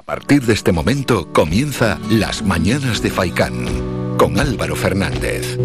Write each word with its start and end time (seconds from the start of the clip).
A 0.00 0.02
partir 0.02 0.40
de 0.46 0.54
este 0.54 0.72
momento 0.72 1.30
comienza 1.30 1.98
Las 2.08 2.42
Mañanas 2.42 3.02
de 3.02 3.10
Faicán 3.10 4.16
con 4.16 4.40
Álvaro 4.40 4.74
Fernández. 4.74 5.58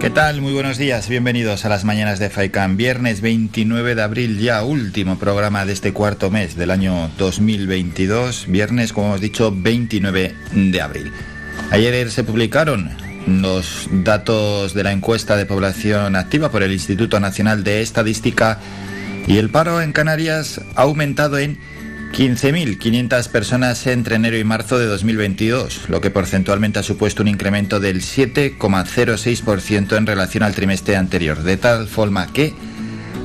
¿Qué 0.00 0.10
tal? 0.10 0.40
Muy 0.40 0.52
buenos 0.52 0.76
días, 0.76 1.08
bienvenidos 1.08 1.64
a 1.64 1.68
las 1.68 1.84
mañanas 1.84 2.18
de 2.18 2.30
FAICAN. 2.30 2.76
Viernes 2.76 3.20
29 3.20 3.94
de 3.94 4.02
abril, 4.02 4.40
ya 4.40 4.64
último 4.64 5.16
programa 5.16 5.64
de 5.64 5.74
este 5.74 5.92
cuarto 5.92 6.28
mes 6.32 6.56
del 6.56 6.72
año 6.72 7.08
2022. 7.16 8.46
Viernes, 8.48 8.92
como 8.92 9.06
hemos 9.06 9.20
dicho, 9.20 9.54
29 9.54 10.34
de 10.52 10.80
abril. 10.80 11.12
Ayer 11.70 12.10
se 12.10 12.24
publicaron 12.24 13.07
los 13.28 13.88
datos 13.90 14.74
de 14.74 14.82
la 14.82 14.92
encuesta 14.92 15.36
de 15.36 15.46
población 15.46 16.16
activa 16.16 16.50
por 16.50 16.62
el 16.62 16.72
Instituto 16.72 17.20
Nacional 17.20 17.62
de 17.62 17.82
Estadística 17.82 18.58
y 19.26 19.36
el 19.36 19.50
paro 19.50 19.82
en 19.82 19.92
Canarias 19.92 20.62
ha 20.74 20.82
aumentado 20.82 21.38
en 21.38 21.58
15.500 22.12 23.28
personas 23.28 23.86
entre 23.86 24.16
enero 24.16 24.36
y 24.38 24.44
marzo 24.44 24.78
de 24.78 24.86
2022, 24.86 25.88
lo 25.88 26.00
que 26.00 26.10
porcentualmente 26.10 26.78
ha 26.78 26.82
supuesto 26.82 27.22
un 27.22 27.28
incremento 27.28 27.80
del 27.80 28.00
7,06% 28.00 29.94
en 29.96 30.06
relación 30.06 30.42
al 30.42 30.54
trimestre 30.54 30.96
anterior, 30.96 31.42
de 31.42 31.58
tal 31.58 31.86
forma 31.86 32.32
que 32.32 32.54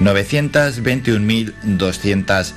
921.200 0.00 2.52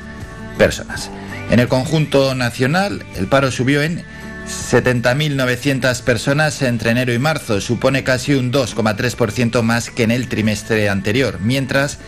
personas. 0.58 1.12
En 1.52 1.60
el 1.60 1.68
conjunto 1.68 2.34
nacional, 2.34 3.06
el 3.16 3.28
paro 3.28 3.52
subió 3.52 3.84
en 3.84 4.04
70.900 4.48 6.02
personas 6.02 6.62
entre 6.62 6.92
enero 6.92 7.14
y 7.14 7.20
marzo, 7.20 7.62
supone 7.62 8.04
casi 8.04 8.34
un 8.34 8.52
2,3% 8.52 9.62
más 9.62 9.90
que 9.90 10.04
en 10.04 10.12
el 10.12 10.28
trimestre 10.28 10.90
anterior, 10.90 11.40
mientras 11.42 12.00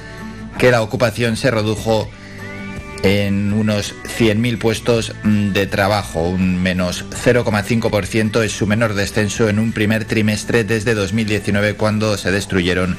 que 0.57 0.71
la 0.71 0.81
ocupación 0.81 1.37
se 1.37 1.51
redujo 1.51 2.09
en 3.03 3.53
unos 3.53 3.93
100.000 4.17 4.57
puestos 4.57 5.13
de 5.23 5.67
trabajo, 5.67 6.27
un 6.27 6.61
menos 6.61 7.05
0,5% 7.11 8.43
es 8.43 8.51
su 8.51 8.65
menor 8.65 8.95
descenso 8.95 9.47
en 9.47 9.59
un 9.59 9.73
primer 9.73 10.05
trimestre 10.05 10.63
desde 10.63 10.95
2019 10.95 11.75
cuando 11.75 12.17
se 12.17 12.31
destruyeron 12.31 12.97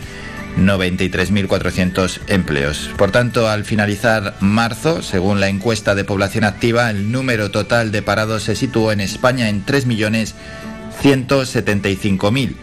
93.400 0.56 2.20
empleos. 2.28 2.90
Por 2.96 3.10
tanto, 3.10 3.48
al 3.48 3.64
finalizar 3.64 4.36
marzo, 4.40 5.02
según 5.02 5.40
la 5.40 5.48
encuesta 5.48 5.94
de 5.94 6.04
población 6.04 6.44
activa, 6.44 6.90
el 6.90 7.12
número 7.12 7.50
total 7.50 7.92
de 7.92 8.02
parados 8.02 8.42
se 8.44 8.56
situó 8.56 8.92
en 8.92 9.00
España 9.00 9.48
en 9.48 9.64
3.175.000 9.64 12.54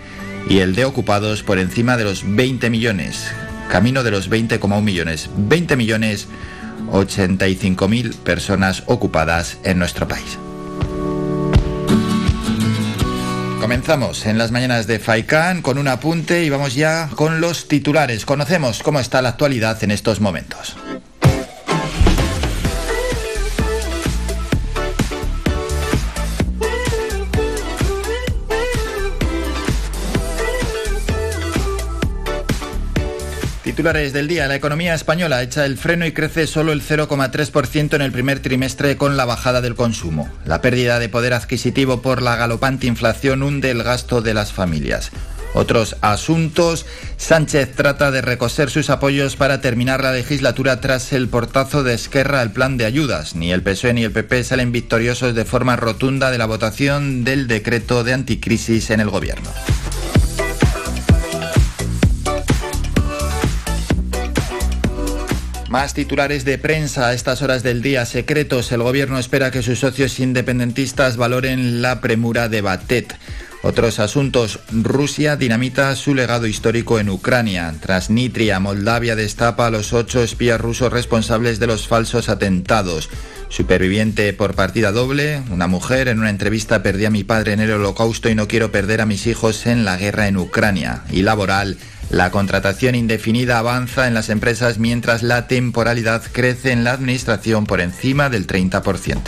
y 0.50 0.60
el 0.60 0.76
de 0.76 0.86
ocupados 0.86 1.42
por 1.44 1.60
encima 1.60 1.98
de 1.98 2.04
los 2.04 2.24
20 2.26 2.70
millones, 2.70 3.32
camino 3.70 4.04
de 4.04 4.12
los 4.12 4.30
20,1 4.30 4.82
millones. 4.82 5.30
20 5.36 5.76
millones 5.76 6.28
85 6.92 7.88
mil 7.88 8.14
personas 8.14 8.84
ocupadas 8.88 9.58
en 9.64 9.80
nuestro 9.80 10.08
país. 10.08 10.38
Comenzamos 13.64 14.26
en 14.26 14.38
las 14.38 14.52
mañanas 14.52 14.88
de 14.88 15.00
FAICAN 15.00 15.62
con 15.62 15.78
un 15.78 15.88
apunte 15.88 16.44
y 16.44 16.50
vamos 16.50 16.76
ya 16.76 17.10
con 17.16 17.40
los 17.40 17.70
titulares. 17.70 18.26
Conocemos 18.26 18.84
cómo 18.84 19.00
está 19.00 19.22
la 19.22 19.30
actualidad 19.30 19.82
en 19.86 19.92
estos 19.92 20.20
momentos. 20.20 20.76
Titulares 33.64 34.12
del 34.12 34.28
día. 34.28 34.48
La 34.48 34.56
economía 34.56 34.94
española 34.94 35.42
echa 35.42 35.66
el 35.66 35.78
freno 35.78 36.06
y 36.06 36.12
crece 36.12 36.48
solo 36.48 36.74
el 36.74 36.82
0,3% 36.82 37.94
en 37.94 38.02
el 38.02 38.12
primer 38.12 38.42
trimestre 38.42 38.98
con 38.98 39.16
la 39.16 39.24
bajada 39.24 39.62
del 39.62 39.76
consumo. 39.76 40.30
La 40.46 40.60
pérdida 40.60 41.00
de 41.00 41.08
poder 41.08 41.34
adquisitivo 41.34 42.02
por 42.02 42.22
la 42.22 42.36
galopante 42.36 42.88
inflación 42.88 43.42
hunde 43.42 43.72
el 43.72 43.82
gasto 43.82 44.22
de 44.22 44.34
las 44.34 44.52
familias. 44.52 45.12
Otros 45.54 45.96
asuntos. 46.02 46.86
Sánchez 47.16 47.74
trata 47.74 48.12
de 48.12 48.22
recoser 48.22 48.70
sus 48.70 48.90
apoyos 48.90 49.38
para 49.38 49.62
terminar 49.62 50.04
la 50.04 50.12
legislatura 50.12 50.82
tras 50.82 51.14
el 51.14 51.30
portazo 51.30 51.84
de 51.84 51.94
Esquerra 51.94 52.42
al 52.42 52.52
plan 52.52 52.76
de 52.76 52.86
ayudas. 52.86 53.34
Ni 53.36 53.54
el 53.54 53.62
PSOE 53.62 53.94
ni 53.94 54.04
el 54.04 54.12
PP 54.12 54.44
salen 54.44 54.74
victoriosos 54.74 55.36
de 55.36 55.46
forma 55.46 55.78
rotunda 55.78 56.32
de 56.32 56.38
la 56.38 56.48
votación 56.48 57.24
del 57.24 57.48
decreto 57.48 58.04
de 58.04 58.14
anticrisis 58.14 58.90
en 58.90 59.00
el 59.00 59.10
gobierno. 59.10 59.50
Más 65.74 65.96
titulares 65.96 66.46
de 66.46 66.60
prensa 66.60 67.08
a 67.08 67.14
estas 67.16 67.42
horas 67.42 67.64
del 67.64 67.82
día 67.82 68.06
secretos. 68.06 68.72
El 68.72 68.84
gobierno 68.84 69.18
espera 69.18 69.50
que 69.50 69.64
sus 69.64 69.80
socios 69.80 70.20
independentistas 70.20 71.18
valoren 71.18 71.82
la 71.82 72.00
premura 72.00 72.48
de 72.48 72.62
Batet. 72.62 73.16
Otros 73.64 73.98
asuntos. 73.98 74.60
Rusia 74.72 75.36
dinamita 75.36 75.96
su 75.96 76.14
legado 76.14 76.46
histórico 76.46 77.00
en 77.00 77.10
Ucrania. 77.10 77.74
Transnistria, 77.82 78.60
Moldavia 78.60 79.16
destapa 79.16 79.66
a 79.66 79.72
los 79.72 79.94
ocho 79.94 80.22
espías 80.22 80.62
rusos 80.62 80.94
responsables 80.94 81.60
de 81.60 81.66
los 81.66 81.88
falsos 81.88 82.30
atentados. 82.30 83.10
Superviviente 83.50 84.32
por 84.34 84.54
partida 84.54 84.92
doble, 84.92 85.42
una 85.50 85.66
mujer 85.66 86.08
en 86.08 86.20
una 86.20 86.30
entrevista 86.30 86.84
perdí 86.84 87.06
a 87.06 87.10
mi 87.10 87.24
padre 87.24 87.54
en 87.54 87.62
el 87.62 87.72
holocausto 87.72 88.30
y 88.30 88.36
no 88.36 88.48
quiero 88.48 88.72
perder 88.72 89.02
a 89.02 89.08
mis 89.08 89.26
hijos 89.26 89.66
en 89.66 89.86
la 89.86 89.98
guerra 89.98 90.28
en 90.28 90.38
Ucrania. 90.38 91.02
Y 91.10 91.24
laboral. 91.24 91.78
La 92.10 92.32
contratación 92.32 92.96
indefinida 92.96 93.58
avanza 93.58 94.08
en 94.08 94.14
las 94.14 94.30
empresas 94.30 94.78
mientras 94.78 95.24
la 95.24 95.48
temporalidad 95.48 96.22
crece 96.32 96.72
en 96.72 96.84
la 96.84 96.92
administración 96.92 97.66
por 97.66 97.82
encima 97.82 98.30
del 98.30 98.46
30%. 98.48 99.20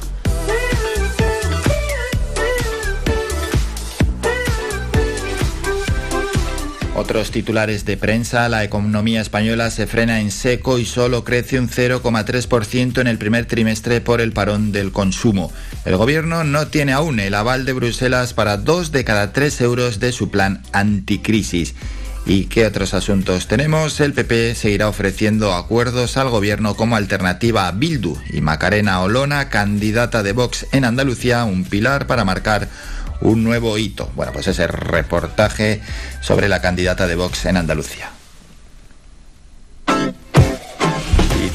Otros 6.98 7.30
titulares 7.30 7.84
de 7.84 7.98
prensa, 7.98 8.48
la 8.48 8.64
economía 8.64 9.20
española 9.20 9.70
se 9.70 9.86
frena 9.86 10.22
en 10.22 10.32
seco 10.32 10.80
y 10.80 10.86
solo 10.86 11.26
crece 11.26 11.60
un 11.60 11.70
0,3% 11.70 13.02
en 13.02 13.08
el 13.08 13.18
primer 13.18 13.46
trimestre 13.46 14.00
por 14.00 14.22
el 14.22 14.32
parón 14.32 14.72
del 14.72 14.94
consumo. 14.94 15.52
El 15.84 15.98
gobierno 15.98 16.46
no 16.46 16.68
tiene 16.68 16.94
aún 16.94 17.20
el 17.20 17.34
aval 17.34 17.66
de 17.66 17.74
Bruselas 17.74 18.34
para 18.34 18.56
dos 18.56 18.94
de 18.94 19.04
cada 19.04 19.34
tres 19.34 19.60
euros 19.60 20.00
de 20.00 20.14
su 20.14 20.32
plan 20.32 20.64
anticrisis. 20.72 21.76
¿Y 22.28 22.46
qué 22.46 22.66
otros 22.66 22.96
asuntos 22.96 23.48
tenemos? 23.48 24.00
El 24.00 24.14
PP 24.14 24.56
seguirá 24.56 24.90
ofreciendo 24.90 25.54
acuerdos 25.54 26.18
al 26.18 26.30
gobierno 26.30 26.76
como 26.76 26.96
alternativa 26.96 27.68
a 27.68 27.72
Bildu 27.72 28.18
y 28.32 28.42
Macarena 28.42 29.02
Olona, 29.02 29.50
candidata 29.50 30.24
de 30.24 30.34
Vox 30.34 30.66
en 30.72 30.86
Andalucía, 30.86 31.44
un 31.44 31.66
pilar 31.66 32.08
para 32.08 32.26
marcar 32.26 32.68
un 33.22 33.44
nuevo 33.44 33.78
hito. 33.78 34.12
Bueno, 34.16 34.32
pues 34.34 34.48
ese 34.48 34.66
reportaje 34.66 35.82
sobre 36.22 36.50
la 36.50 36.62
candidata 36.62 37.06
de 37.06 37.16
Vox 37.16 37.46
en 37.46 37.58
Andalucía. 37.58 38.15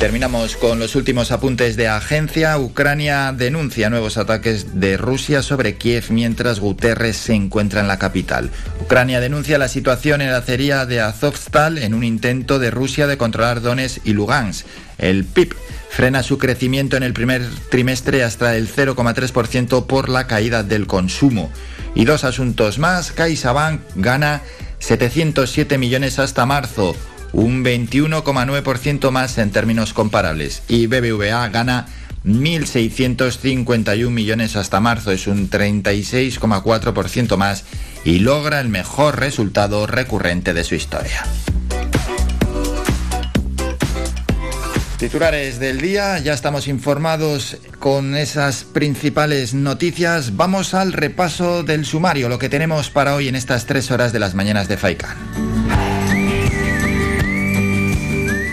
Terminamos 0.01 0.57
con 0.57 0.79
los 0.79 0.97
últimos 0.97 1.31
apuntes 1.31 1.77
de 1.77 1.87
agencia. 1.87 2.59
Ucrania 2.59 3.35
denuncia 3.37 3.91
nuevos 3.91 4.17
ataques 4.17 4.81
de 4.81 4.97
Rusia 4.97 5.43
sobre 5.43 5.77
Kiev 5.77 6.07
mientras 6.09 6.59
Guterres 6.59 7.19
se 7.19 7.35
encuentra 7.35 7.83
en 7.83 7.87
la 7.87 7.99
capital. 7.99 8.51
Ucrania 8.81 9.21
denuncia 9.21 9.59
la 9.59 9.69
situación 9.69 10.23
en 10.23 10.31
la 10.31 10.39
acería 10.39 10.87
de 10.87 11.03
Azovstal 11.03 11.77
en 11.77 11.93
un 11.93 12.03
intento 12.03 12.59
de 12.59 12.71
Rusia 12.71 13.07
de 13.07 13.19
controlar 13.19 13.61
Donetsk 13.61 13.99
y 14.07 14.15
Lugansk. 14.15 14.65
El 14.97 15.27
PIB 15.27 15.55
frena 15.91 16.23
su 16.23 16.39
crecimiento 16.39 16.97
en 16.97 17.03
el 17.03 17.13
primer 17.13 17.47
trimestre 17.71 18.25
hasta 18.25 18.57
el 18.57 18.75
0,3% 18.75 19.85
por 19.85 20.09
la 20.09 20.27
caída 20.27 20.63
del 20.63 20.87
consumo. 20.87 21.53
Y 21.95 22.07
dos 22.07 22.25
asuntos 22.25 22.79
más. 22.79 23.13
CaixaBank 23.13 23.83
gana 23.97 24.41
707 24.79 25.77
millones 25.77 26.19
hasta 26.19 26.47
marzo 26.47 26.97
un 27.33 27.65
21,9% 27.65 29.11
más 29.11 29.39
en 29.39 29.51
términos 29.51 29.93
comparables. 29.93 30.63
Y 30.69 30.87
BBVA 30.87 31.49
gana 31.49 31.87
1.651 32.25 34.11
millones 34.11 34.57
hasta 34.57 34.81
marzo, 34.81 35.11
es 35.11 35.27
un 35.27 35.49
36,4% 35.49 37.37
más 37.37 37.65
y 38.05 38.19
logra 38.21 38.61
el 38.61 38.69
mejor 38.69 39.19
resultado 39.19 39.87
recurrente 39.87 40.55
de 40.55 40.65
su 40.65 40.75
historia. 40.75 41.25
Titulares 44.99 45.59
del 45.59 45.81
día, 45.81 46.19
ya 46.19 46.35
estamos 46.35 46.69
informados 46.69 47.57
con 47.79 48.15
esas 48.15 48.65
principales 48.65 49.55
noticias. 49.55 50.37
Vamos 50.37 50.75
al 50.75 50.93
repaso 50.93 51.63
del 51.63 51.87
sumario, 51.87 52.29
lo 52.29 52.39
que 52.39 52.51
tenemos 52.51 52.91
para 52.91 53.15
hoy 53.15 53.29
en 53.29 53.35
estas 53.35 53.65
tres 53.65 53.91
horas 53.91 54.13
de 54.13 54.19
las 54.19 54.35
mañanas 54.35 54.69
de 54.69 54.77
FAICAN. 54.77 55.60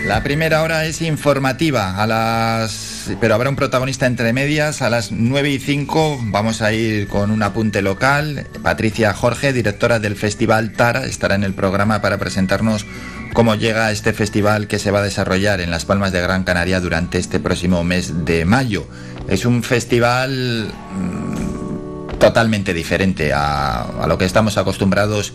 La 0.08 0.22
primera 0.22 0.62
hora 0.62 0.86
es 0.86 1.02
informativa, 1.02 2.02
a 2.02 2.06
las... 2.06 3.10
pero 3.20 3.34
habrá 3.34 3.50
un 3.50 3.56
protagonista 3.56 4.06
entre 4.06 4.32
medias. 4.32 4.80
A 4.80 4.88
las 4.88 5.12
9 5.12 5.50
y 5.50 5.58
5 5.58 6.20
vamos 6.30 6.62
a 6.62 6.72
ir 6.72 7.08
con 7.08 7.30
un 7.30 7.42
apunte 7.42 7.82
local. 7.82 8.46
Patricia 8.62 9.12
Jorge, 9.12 9.52
directora 9.52 9.98
del 9.98 10.16
Festival 10.16 10.72
Tara, 10.72 11.04
estará 11.04 11.34
en 11.34 11.44
el 11.44 11.52
programa 11.52 12.00
para 12.00 12.16
presentarnos 12.16 12.86
cómo 13.34 13.54
llega 13.54 13.92
este 13.92 14.14
festival 14.14 14.66
que 14.66 14.78
se 14.78 14.90
va 14.90 15.00
a 15.00 15.02
desarrollar 15.02 15.60
en 15.60 15.70
Las 15.70 15.84
Palmas 15.84 16.10
de 16.10 16.22
Gran 16.22 16.42
Canaria 16.42 16.80
durante 16.80 17.18
este 17.18 17.38
próximo 17.38 17.84
mes 17.84 18.24
de 18.24 18.46
mayo. 18.46 18.88
Es 19.28 19.44
un 19.44 19.62
festival 19.62 20.72
mm, 20.72 22.16
totalmente 22.16 22.72
diferente 22.72 23.34
a, 23.34 23.82
a, 23.82 24.06
lo 24.06 24.16
que 24.16 24.24
estamos 24.24 24.56
acostumbrados 24.56 25.34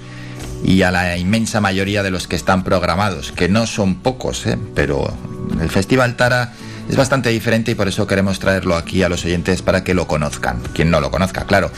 y 0.63 0.81
a 0.83 0.91
la 0.91 1.17
inmensa 1.17 1.61
mayoría 1.61 2.03
de 2.03 2.11
los 2.11 2.27
que 2.27 2.35
están 2.35 2.63
programados, 2.63 3.31
que 3.31 3.49
no 3.49 3.67
son 3.67 3.95
pocos, 3.95 4.45
¿eh? 4.45 4.57
pero 4.75 5.13
el 5.59 5.69
Festival 5.69 6.15
Tara 6.15 6.53
es 6.89 6.95
bastante 6.95 7.29
diferente 7.29 7.71
y 7.71 7.75
por 7.75 7.87
eso 7.87 8.07
queremos 8.07 8.39
traerlo 8.39 8.75
aquí 8.75 9.03
a 9.03 9.09
los 9.09 9.25
oyentes 9.25 9.61
para 9.61 9.83
que 9.83 9.93
lo 9.93 10.07
conozcan, 10.07 10.61
quien 10.73 10.91
no 10.91 11.01
lo 11.01 11.11
conozca, 11.11 11.45
claro. 11.45 11.71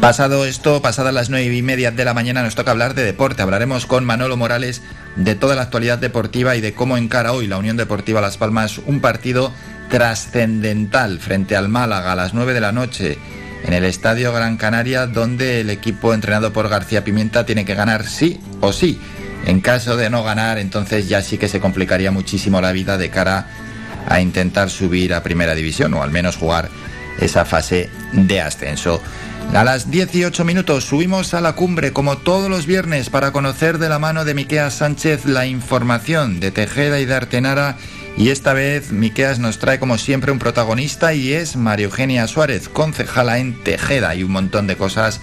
Pasado 0.00 0.46
esto, 0.46 0.80
pasadas 0.80 1.12
las 1.12 1.28
nueve 1.28 1.54
y 1.54 1.62
media 1.62 1.90
de 1.90 2.04
la 2.06 2.14
mañana, 2.14 2.42
nos 2.42 2.54
toca 2.54 2.70
hablar 2.70 2.94
de 2.94 3.02
deporte. 3.02 3.42
Hablaremos 3.42 3.84
con 3.84 4.06
Manolo 4.06 4.38
Morales 4.38 4.80
de 5.16 5.34
toda 5.34 5.54
la 5.54 5.62
actualidad 5.62 5.98
deportiva 5.98 6.56
y 6.56 6.62
de 6.62 6.72
cómo 6.72 6.96
encara 6.96 7.32
hoy 7.32 7.46
la 7.46 7.58
Unión 7.58 7.76
Deportiva 7.76 8.22
Las 8.22 8.38
Palmas 8.38 8.78
un 8.86 9.00
partido 9.00 9.52
trascendental 9.90 11.18
frente 11.18 11.54
al 11.54 11.68
Málaga 11.68 12.12
a 12.12 12.16
las 12.16 12.32
9 12.32 12.54
de 12.54 12.60
la 12.60 12.72
noche 12.72 13.18
en 13.64 13.72
el 13.72 13.84
Estadio 13.84 14.32
Gran 14.32 14.56
Canaria, 14.56 15.06
donde 15.06 15.60
el 15.60 15.70
equipo 15.70 16.14
entrenado 16.14 16.52
por 16.52 16.68
García 16.68 17.04
Pimienta 17.04 17.46
tiene 17.46 17.64
que 17.64 17.74
ganar 17.74 18.06
sí 18.06 18.40
o 18.60 18.72
sí. 18.72 19.00
En 19.46 19.60
caso 19.60 19.96
de 19.96 20.10
no 20.10 20.22
ganar, 20.22 20.58
entonces 20.58 21.08
ya 21.08 21.22
sí 21.22 21.38
que 21.38 21.48
se 21.48 21.60
complicaría 21.60 22.10
muchísimo 22.10 22.60
la 22.60 22.72
vida 22.72 22.98
de 22.98 23.10
cara 23.10 23.46
a 24.08 24.20
intentar 24.20 24.70
subir 24.70 25.14
a 25.14 25.22
Primera 25.22 25.54
División 25.54 25.94
o 25.94 26.02
al 26.02 26.10
menos 26.10 26.36
jugar 26.36 26.68
esa 27.20 27.44
fase 27.44 27.90
de 28.12 28.40
ascenso. 28.40 29.00
A 29.54 29.64
las 29.64 29.90
18 29.90 30.44
minutos 30.44 30.84
subimos 30.84 31.34
a 31.34 31.40
la 31.40 31.54
cumbre 31.54 31.92
como 31.92 32.18
todos 32.18 32.48
los 32.48 32.66
viernes 32.66 33.10
para 33.10 33.32
conocer 33.32 33.78
de 33.78 33.88
la 33.88 33.98
mano 33.98 34.24
de 34.24 34.34
Miqueas 34.34 34.74
Sánchez 34.74 35.24
la 35.24 35.46
información 35.46 36.38
de 36.38 36.52
Tejeda 36.52 37.00
y 37.00 37.04
de 37.04 37.14
Artenara 37.14 37.76
y 38.16 38.28
esta 38.30 38.52
vez 38.52 38.92
Miqueas 38.92 39.38
nos 39.38 39.58
trae 39.58 39.78
como 39.78 39.98
siempre 39.98 40.32
un 40.32 40.38
protagonista 40.38 41.14
y 41.14 41.32
es 41.32 41.56
María 41.56 41.86
Eugenia 41.86 42.26
Suárez, 42.26 42.68
concejala 42.68 43.38
en 43.38 43.62
Tejeda 43.62 44.14
y 44.14 44.22
un 44.22 44.32
montón 44.32 44.66
de 44.66 44.76
cosas 44.76 45.20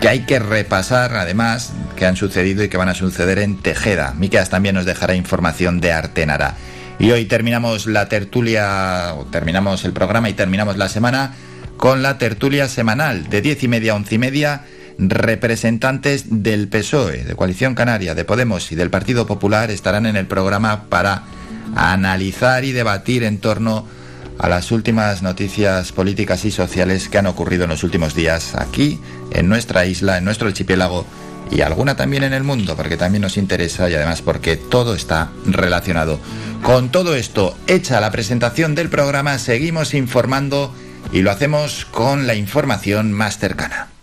que 0.00 0.08
hay 0.08 0.20
que 0.20 0.38
repasar 0.38 1.14
además 1.16 1.72
que 1.96 2.06
han 2.06 2.16
sucedido 2.16 2.64
y 2.64 2.68
que 2.68 2.76
van 2.76 2.88
a 2.88 2.94
suceder 2.94 3.38
en 3.38 3.58
Tejeda. 3.58 4.14
Miqueas 4.16 4.50
también 4.50 4.74
nos 4.74 4.86
dejará 4.86 5.14
información 5.14 5.80
de 5.80 5.92
Artenara. 5.92 6.56
Y 6.98 7.10
hoy 7.10 7.24
terminamos 7.24 7.86
la 7.86 8.08
tertulia, 8.08 9.14
terminamos 9.30 9.84
el 9.84 9.92
programa 9.92 10.28
y 10.28 10.34
terminamos 10.34 10.76
la 10.76 10.88
semana 10.88 11.34
con 11.76 12.02
la 12.02 12.18
tertulia 12.18 12.68
semanal 12.68 13.28
de 13.28 13.42
diez 13.42 13.62
y 13.62 13.68
media 13.68 13.92
a 13.92 13.96
once 13.96 14.14
y 14.14 14.18
media 14.18 14.62
representantes 14.96 16.26
del 16.28 16.68
PSOE, 16.68 17.24
de 17.24 17.34
Coalición 17.34 17.74
Canaria, 17.74 18.14
de 18.14 18.24
Podemos 18.24 18.70
y 18.70 18.76
del 18.76 18.90
Partido 18.90 19.26
Popular 19.26 19.70
estarán 19.70 20.06
en 20.06 20.16
el 20.16 20.26
programa 20.26 20.84
para 20.88 21.24
analizar 21.74 22.64
y 22.64 22.72
debatir 22.72 23.24
en 23.24 23.38
torno 23.38 23.86
a 24.38 24.48
las 24.48 24.72
últimas 24.72 25.22
noticias 25.22 25.92
políticas 25.92 26.44
y 26.44 26.50
sociales 26.50 27.08
que 27.08 27.18
han 27.18 27.26
ocurrido 27.26 27.64
en 27.64 27.70
los 27.70 27.84
últimos 27.84 28.14
días 28.14 28.54
aquí, 28.54 29.00
en 29.32 29.48
nuestra 29.48 29.86
isla, 29.86 30.18
en 30.18 30.24
nuestro 30.24 30.48
archipiélago 30.48 31.06
y 31.50 31.60
alguna 31.60 31.96
también 31.96 32.24
en 32.24 32.32
el 32.32 32.42
mundo, 32.42 32.76
porque 32.76 32.96
también 32.96 33.22
nos 33.22 33.36
interesa 33.36 33.88
y 33.88 33.94
además 33.94 34.22
porque 34.22 34.56
todo 34.56 34.94
está 34.94 35.30
relacionado. 35.46 36.18
Con 36.62 36.88
todo 36.90 37.14
esto, 37.14 37.56
hecha 37.66 38.00
la 38.00 38.10
presentación 38.10 38.74
del 38.74 38.88
programa, 38.88 39.38
seguimos 39.38 39.94
informando 39.94 40.74
y 41.12 41.22
lo 41.22 41.30
hacemos 41.30 41.84
con 41.84 42.26
la 42.26 42.34
información 42.34 43.12
más 43.12 43.38
cercana. 43.38 43.93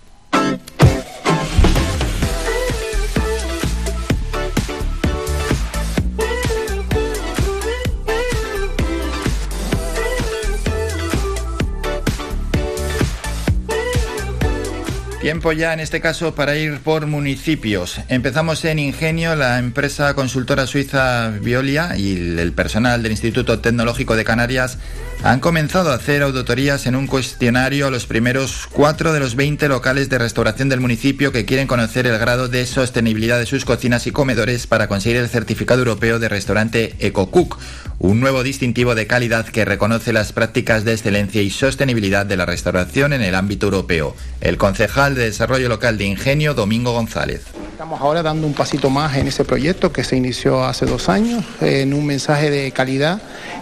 Tiempo 15.21 15.51
ya 15.51 15.71
en 15.71 15.79
este 15.79 16.01
caso 16.01 16.33
para 16.33 16.57
ir 16.57 16.79
por 16.79 17.05
municipios. 17.05 17.99
Empezamos 18.07 18.65
en 18.65 18.79
Ingenio, 18.79 19.35
la 19.35 19.59
empresa 19.59 20.15
consultora 20.15 20.65
suiza 20.65 21.29
Violia 21.43 21.95
y 21.95 22.39
el 22.39 22.53
personal 22.53 23.03
del 23.03 23.11
Instituto 23.11 23.59
Tecnológico 23.59 24.15
de 24.15 24.23
Canarias 24.23 24.79
han 25.23 25.39
comenzado 25.39 25.91
a 25.91 25.95
hacer 25.95 26.23
auditorías 26.23 26.87
en 26.87 26.95
un 26.95 27.05
cuestionario 27.05 27.85
a 27.85 27.91
los 27.91 28.07
primeros 28.07 28.67
cuatro 28.71 29.13
de 29.13 29.19
los 29.19 29.35
20 29.35 29.67
locales 29.67 30.09
de 30.09 30.17
restauración 30.17 30.69
del 30.69 30.79
municipio 30.79 31.31
que 31.31 31.45
quieren 31.45 31.67
conocer 31.67 32.07
el 32.07 32.17
grado 32.17 32.47
de 32.47 32.65
sostenibilidad 32.65 33.37
de 33.37 33.45
sus 33.45 33.63
cocinas 33.63 34.07
y 34.07 34.11
comedores 34.11 34.65
para 34.65 34.87
conseguir 34.87 35.17
el 35.17 35.29
certificado 35.29 35.81
europeo 35.81 36.17
de 36.17 36.29
restaurante 36.29 36.95
EcoCook, 36.97 37.59
un 37.99 38.19
nuevo 38.19 38.41
distintivo 38.41 38.95
de 38.95 39.05
calidad 39.05 39.45
que 39.45 39.63
reconoce 39.63 40.11
las 40.11 40.33
prácticas 40.33 40.85
de 40.85 40.93
excelencia 40.93 41.43
y 41.43 41.51
sostenibilidad 41.51 42.25
de 42.25 42.37
la 42.37 42.47
restauración 42.47 43.13
en 43.13 43.21
el 43.21 43.35
ámbito 43.35 43.67
europeo. 43.67 44.15
El 44.41 44.57
concejal 44.57 45.10
de 45.15 45.25
Desarrollo 45.25 45.69
Local 45.69 45.97
de 45.97 46.05
Ingenio, 46.05 46.53
Domingo 46.53 46.93
González. 46.93 47.41
Estamos 47.71 47.99
ahora 48.01 48.21
dando 48.21 48.45
un 48.45 48.53
pasito 48.53 48.89
más 48.89 49.17
en 49.17 49.27
ese 49.27 49.43
proyecto 49.43 49.91
que 49.91 50.03
se 50.03 50.15
inició 50.15 50.63
hace 50.63 50.85
dos 50.85 51.09
años 51.09 51.43
en 51.61 51.93
un 51.93 52.05
mensaje 52.05 52.51
de 52.51 52.71
calidad 52.71 53.21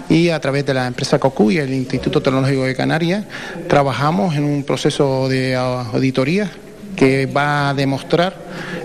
y 0.10 0.30
a 0.30 0.40
través 0.40 0.66
de 0.66 0.74
la 0.74 0.88
empresa 0.88 1.20
COCU 1.20 1.52
y 1.52 1.58
el 1.58 1.74
Instituto 1.74 2.22
Tecnológico 2.22 2.64
de 2.64 2.76
Canarias 2.76 3.26
trabajamos 3.68 4.36
en 4.36 4.44
un 4.44 4.64
proceso 4.64 5.30
de 5.30 5.56
auditoría 5.56 6.52
que 6.96 7.28
va 7.28 7.70
a 7.70 7.74
demostrar 7.74 8.36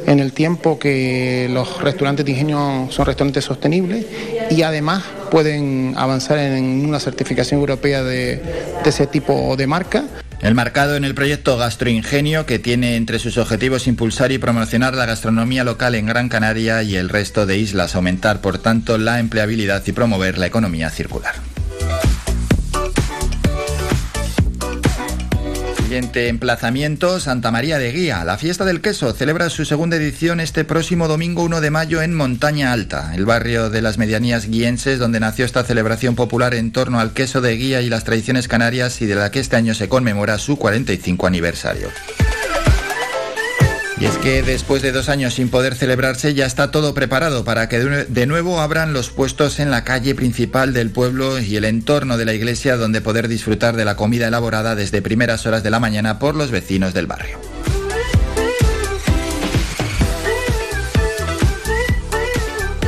en 0.07 0.21
el 0.21 0.33
tiempo 0.33 0.79
que 0.79 1.49
los 1.51 1.83
restaurantes 1.83 2.25
de 2.25 2.31
ingenio 2.31 2.87
son 2.91 3.07
restaurantes 3.07 3.45
sostenibles 3.45 4.07
y 4.51 4.63
además 4.63 5.03
pueden 5.33 5.95
avanzar 5.97 6.39
en 6.39 6.87
una 6.87 7.01
certificación 7.01 7.59
europea 7.59 8.05
de, 8.05 8.37
de 8.85 8.91
ese 8.91 9.09
tipo 9.09 9.57
de 9.57 9.67
marca. 9.67 10.05
El 10.41 10.55
marcado 10.55 10.97
en 10.97 11.05
el 11.05 11.15
proyecto 11.15 11.57
Gastroingenio, 11.57 12.45
que 12.45 12.59
tiene 12.59 12.97
entre 12.97 13.19
sus 13.19 13.39
objetivos 13.39 13.87
impulsar 13.87 14.31
y 14.31 14.39
promocionar 14.39 14.95
la 14.95 15.07
gastronomía 15.07 15.65
local 15.65 15.95
en 15.95 16.07
Gran 16.07 16.29
Canaria 16.29 16.83
y 16.83 16.97
el 16.97 17.09
resto 17.09 17.47
de 17.47 17.57
islas, 17.57 17.95
aumentar 17.95 18.41
por 18.41 18.59
tanto 18.59 18.99
la 18.99 19.21
empleabilidad 19.21 19.83
y 19.87 19.93
promover 19.93 20.37
la 20.37 20.47
economía 20.47 20.91
circular. 20.91 21.35
Siguiente 25.95 26.27
emplazamiento, 26.27 27.21
Santa 27.21 27.53
María 27.53 27.79
de 27.79 27.93
Guía. 27.93 28.25
La 28.25 28.37
fiesta 28.37 28.65
del 28.65 28.81
queso 28.81 29.13
celebra 29.13 29.49
su 29.49 29.65
segunda 29.65 29.95
edición 29.95 30.41
este 30.41 30.65
próximo 30.65 31.07
domingo 31.07 31.45
1 31.45 31.61
de 31.61 31.71
mayo 31.71 32.03
en 32.03 32.17
Montaña 32.17 32.73
Alta, 32.73 33.13
el 33.15 33.25
barrio 33.25 33.71
de 33.71 33.81
las 33.81 33.97
medianías 33.97 34.49
guienses 34.49 34.99
donde 34.99 35.21
nació 35.21 35.45
esta 35.45 35.63
celebración 35.63 36.17
popular 36.17 36.53
en 36.55 36.73
torno 36.73 36.99
al 36.99 37.13
queso 37.13 37.41
de 37.41 37.55
guía 37.55 37.81
y 37.81 37.91
las 37.91 38.03
tradiciones 38.03 38.49
canarias 38.49 39.03
y 39.03 39.07
de 39.07 39.15
la 39.15 39.31
que 39.31 39.39
este 39.39 39.55
año 39.55 39.73
se 39.73 39.89
conmemora 39.89 40.39
su 40.39 40.57
45 40.57 41.29
aniversario. 41.29 41.91
Y 43.99 44.07
es 44.07 44.19
que 44.19 44.43
después 44.43 44.83
de 44.83 44.91
dos 44.91 45.09
años 45.09 45.35
sin 45.35 45.51
poder 45.51 45.77
celebrarse 45.77 46.35
ya 46.35 46.47
está 46.47 46.73
todo 46.73 46.95
preparado 46.95 47.45
para 47.45 47.69
que 47.69 47.79
de 47.79 48.27
nuevo 48.27 48.61
abran 48.61 48.93
los 48.93 49.11
puestos 49.11 49.61
en 49.61 49.71
la 49.71 49.85
calle 49.85 50.17
principal 50.17 50.73
del 50.73 50.91
pueblo 50.91 51.39
y 51.39 51.57
el 51.57 51.65
entorno 51.65 52.17
de 52.17 52.25
la 52.25 52.35
iglesia 52.35 52.77
donde 52.77 53.01
poder 53.01 53.29
disfrutar 53.29 53.77
de 53.77 53.85
la 53.85 53.95
comida 53.95 54.27
elaborada 54.27 54.75
desde 54.75 55.01
primeras 55.01 55.47
horas 55.47 55.63
de 55.63 55.71
la 55.71 55.79
mañana 55.79 56.19
por 56.19 56.35
los 56.35 56.51
vecinos 56.51 56.93
del 56.93 57.07
barrio. 57.07 57.54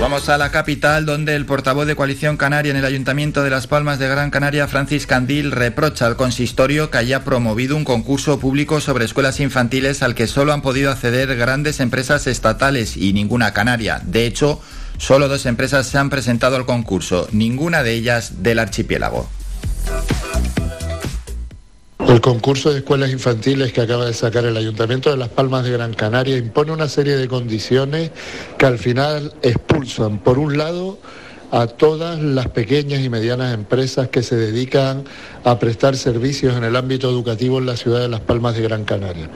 Vamos 0.07 0.29
a 0.29 0.39
la 0.39 0.53
capital, 0.53 1.05
donde 1.05 1.35
el 1.35 1.47
portavoz 1.47 1.85
de 1.85 1.97
Coalición 1.97 2.37
Canaria 2.37 2.71
en 2.71 2.77
el 2.77 2.85
Ayuntamiento 2.85 3.43
de 3.43 3.51
Las 3.51 3.67
Palmas 3.67 3.99
de 3.99 4.07
Gran 4.07 4.31
Canaria, 4.31 4.69
Francis 4.69 5.05
Candil, 5.05 5.51
reprocha 5.51 6.07
al 6.07 6.15
consistorio 6.15 6.93
que 6.93 6.99
haya 6.99 7.25
promovido 7.25 7.75
un 7.75 7.83
concurso 7.83 8.39
público 8.39 8.81
sobre 8.81 9.05
escuelas 9.05 9.41
infantiles 9.41 10.05
al 10.05 10.15
que 10.15 10.29
solo 10.29 10.53
han 10.53 10.63
podido 10.63 10.93
acceder 10.93 11.35
grandes 11.35 11.81
empresas 11.81 12.29
estatales 12.29 12.97
y 12.97 13.15
ninguna 13.15 13.53
canaria. 13.53 14.01
De 14.05 14.27
hecho, 14.27 14.61
solo 14.97 15.27
dos 15.27 15.45
empresas 15.45 15.89
se 15.89 15.99
han 15.99 16.09
presentado 16.09 16.55
al 16.55 16.67
concurso, 16.67 17.27
ninguna 17.33 17.83
de 17.83 17.95
ellas 17.95 18.45
del 18.45 18.61
archipiélago. 18.61 19.29
El 22.09 22.21
concurso 22.21 22.71
de 22.71 22.79
escuelas 22.79 23.11
infantiles 23.11 23.73
que 23.73 23.81
acaba 23.81 24.05
de 24.07 24.15
sacar 24.15 24.45
el 24.45 24.57
Ayuntamiento 24.57 25.11
de 25.11 25.17
Las 25.17 25.29
Palmas 25.29 25.65
de 25.65 25.73
Gran 25.73 25.93
Canaria 25.93 26.37
impone 26.37 26.71
una 26.71 26.89
serie 26.89 27.17
de 27.17 27.27
condiciones 27.27 28.13
que 28.59 28.67
al 28.67 28.79
final 28.79 29.35
expulsan, 29.43 30.21
por 30.21 30.39
un 30.39 30.57
lado, 30.57 30.99
a 31.51 31.67
todas 31.67 32.21
las 32.21 32.49
pequeñas 32.49 33.03
y 33.03 33.09
medianas 33.09 33.55
empresas 33.55 34.09
que 34.09 34.23
se 34.23 34.37
dedican 34.37 35.05
a 35.45 35.59
prestar 35.59 35.97
servicios 35.97 36.57
en 36.57 36.65
el 36.65 36.77
ámbito 36.77 37.09
educativo 37.09 37.59
en 37.59 37.67
la 37.67 37.77
ciudad 37.77 38.01
de 38.01 38.09
Las 38.09 38.21
Palmas 38.21 38.57
de 38.57 38.63
Gran 38.63 38.85
Canaria. 38.85 39.29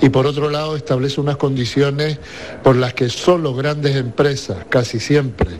Y 0.00 0.08
por 0.08 0.26
otro 0.26 0.50
lado 0.50 0.76
establece 0.76 1.20
unas 1.20 1.36
condiciones 1.36 2.18
por 2.62 2.76
las 2.76 2.94
que 2.94 3.08
solo 3.08 3.54
grandes 3.54 3.96
empresas, 3.96 4.58
casi 4.68 5.00
siempre, 5.00 5.50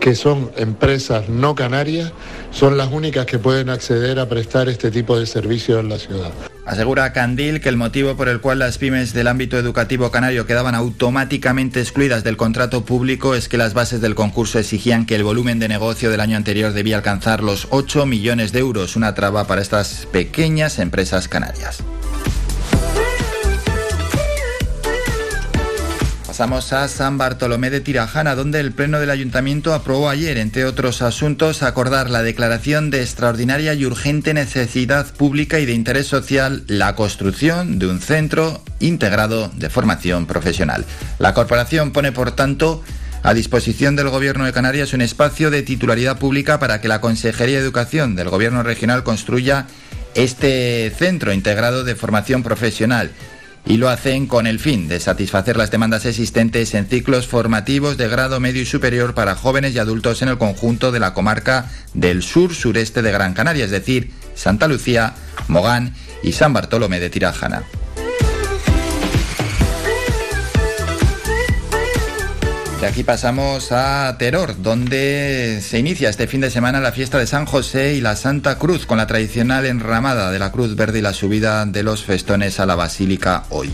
que 0.00 0.14
son 0.14 0.50
empresas 0.56 1.28
no 1.28 1.54
canarias, 1.54 2.12
son 2.50 2.76
las 2.76 2.90
únicas 2.90 3.26
que 3.26 3.38
pueden 3.38 3.68
acceder 3.68 4.18
a 4.18 4.28
prestar 4.28 4.68
este 4.68 4.90
tipo 4.90 5.18
de 5.18 5.26
servicios 5.26 5.78
en 5.80 5.90
la 5.90 5.98
ciudad. 5.98 6.32
Asegura 6.64 7.12
Candil 7.12 7.60
que 7.60 7.68
el 7.68 7.76
motivo 7.76 8.16
por 8.16 8.28
el 8.28 8.40
cual 8.40 8.60
las 8.60 8.78
pymes 8.78 9.12
del 9.12 9.28
ámbito 9.28 9.58
educativo 9.58 10.10
canario 10.10 10.46
quedaban 10.46 10.74
automáticamente 10.74 11.80
excluidas 11.80 12.22
del 12.22 12.36
contrato 12.36 12.84
público 12.84 13.34
es 13.34 13.48
que 13.48 13.58
las 13.58 13.74
bases 13.74 14.00
del 14.00 14.14
concurso 14.14 14.58
exigían 14.58 15.04
que 15.04 15.16
el 15.16 15.24
volumen 15.24 15.58
de 15.58 15.68
negocio 15.68 16.10
del 16.10 16.20
año 16.20 16.36
anterior 16.36 16.72
debía 16.72 16.96
alcanzar 16.96 17.42
los 17.42 17.66
8 17.70 18.06
millones 18.06 18.52
de 18.52 18.60
euros, 18.60 18.96
una 18.96 19.14
traba 19.14 19.46
para 19.46 19.62
estas 19.62 20.06
pequeñas 20.12 20.78
empresas 20.78 21.28
canarias. 21.28 21.82
Pasamos 26.30 26.72
a 26.72 26.86
San 26.86 27.18
Bartolomé 27.18 27.70
de 27.70 27.80
Tirajana, 27.80 28.36
donde 28.36 28.60
el 28.60 28.70
Pleno 28.70 29.00
del 29.00 29.10
Ayuntamiento 29.10 29.74
aprobó 29.74 30.08
ayer, 30.08 30.38
entre 30.38 30.64
otros 30.64 31.02
asuntos, 31.02 31.64
acordar 31.64 32.08
la 32.08 32.22
declaración 32.22 32.90
de 32.90 33.02
extraordinaria 33.02 33.74
y 33.74 33.84
urgente 33.84 34.32
necesidad 34.32 35.12
pública 35.12 35.58
y 35.58 35.66
de 35.66 35.72
interés 35.72 36.06
social, 36.06 36.62
la 36.68 36.94
construcción 36.94 37.80
de 37.80 37.88
un 37.88 38.00
centro 38.00 38.62
integrado 38.78 39.50
de 39.56 39.70
formación 39.70 40.26
profesional. 40.26 40.84
La 41.18 41.34
corporación 41.34 41.90
pone, 41.90 42.12
por 42.12 42.30
tanto, 42.30 42.80
a 43.24 43.34
disposición 43.34 43.96
del 43.96 44.10
Gobierno 44.10 44.44
de 44.44 44.52
Canarias 44.52 44.92
un 44.92 45.00
espacio 45.00 45.50
de 45.50 45.64
titularidad 45.64 46.20
pública 46.20 46.60
para 46.60 46.80
que 46.80 46.86
la 46.86 47.00
Consejería 47.00 47.56
de 47.56 47.64
Educación 47.64 48.14
del 48.14 48.28
Gobierno 48.28 48.62
regional 48.62 49.02
construya 49.02 49.66
este 50.14 50.92
centro 50.96 51.32
integrado 51.32 51.82
de 51.82 51.96
formación 51.96 52.44
profesional 52.44 53.10
y 53.66 53.76
lo 53.76 53.88
hacen 53.88 54.26
con 54.26 54.46
el 54.46 54.58
fin 54.58 54.88
de 54.88 55.00
satisfacer 55.00 55.56
las 55.56 55.70
demandas 55.70 56.06
existentes 56.06 56.74
en 56.74 56.86
ciclos 56.86 57.26
formativos 57.26 57.96
de 57.96 58.08
grado 58.08 58.40
medio 58.40 58.62
y 58.62 58.66
superior 58.66 59.14
para 59.14 59.34
jóvenes 59.34 59.74
y 59.74 59.78
adultos 59.78 60.22
en 60.22 60.28
el 60.28 60.38
conjunto 60.38 60.92
de 60.92 61.00
la 61.00 61.14
comarca 61.14 61.70
del 61.94 62.22
sur-sureste 62.22 63.02
de 63.02 63.12
Gran 63.12 63.34
Canaria, 63.34 63.64
es 63.64 63.70
decir, 63.70 64.10
Santa 64.34 64.68
Lucía, 64.68 65.14
Mogán 65.48 65.94
y 66.22 66.32
San 66.32 66.52
Bartolomé 66.52 67.00
de 67.00 67.10
Tirajana. 67.10 67.62
De 72.80 72.86
aquí 72.86 73.04
pasamos 73.04 73.72
a 73.72 74.16
Teror, 74.18 74.62
donde 74.62 75.60
se 75.62 75.78
inicia 75.78 76.08
este 76.08 76.26
fin 76.26 76.40
de 76.40 76.50
semana 76.50 76.80
la 76.80 76.92
fiesta 76.92 77.18
de 77.18 77.26
San 77.26 77.44
José 77.44 77.92
y 77.92 78.00
la 78.00 78.16
Santa 78.16 78.56
Cruz, 78.56 78.86
con 78.86 78.96
la 78.96 79.06
tradicional 79.06 79.66
enramada 79.66 80.30
de 80.30 80.38
la 80.38 80.50
Cruz 80.50 80.76
Verde 80.76 81.00
y 81.00 81.02
la 81.02 81.12
subida 81.12 81.66
de 81.66 81.82
los 81.82 82.04
festones 82.04 82.58
a 82.58 82.64
la 82.64 82.76
Basílica 82.76 83.44
hoy. 83.50 83.70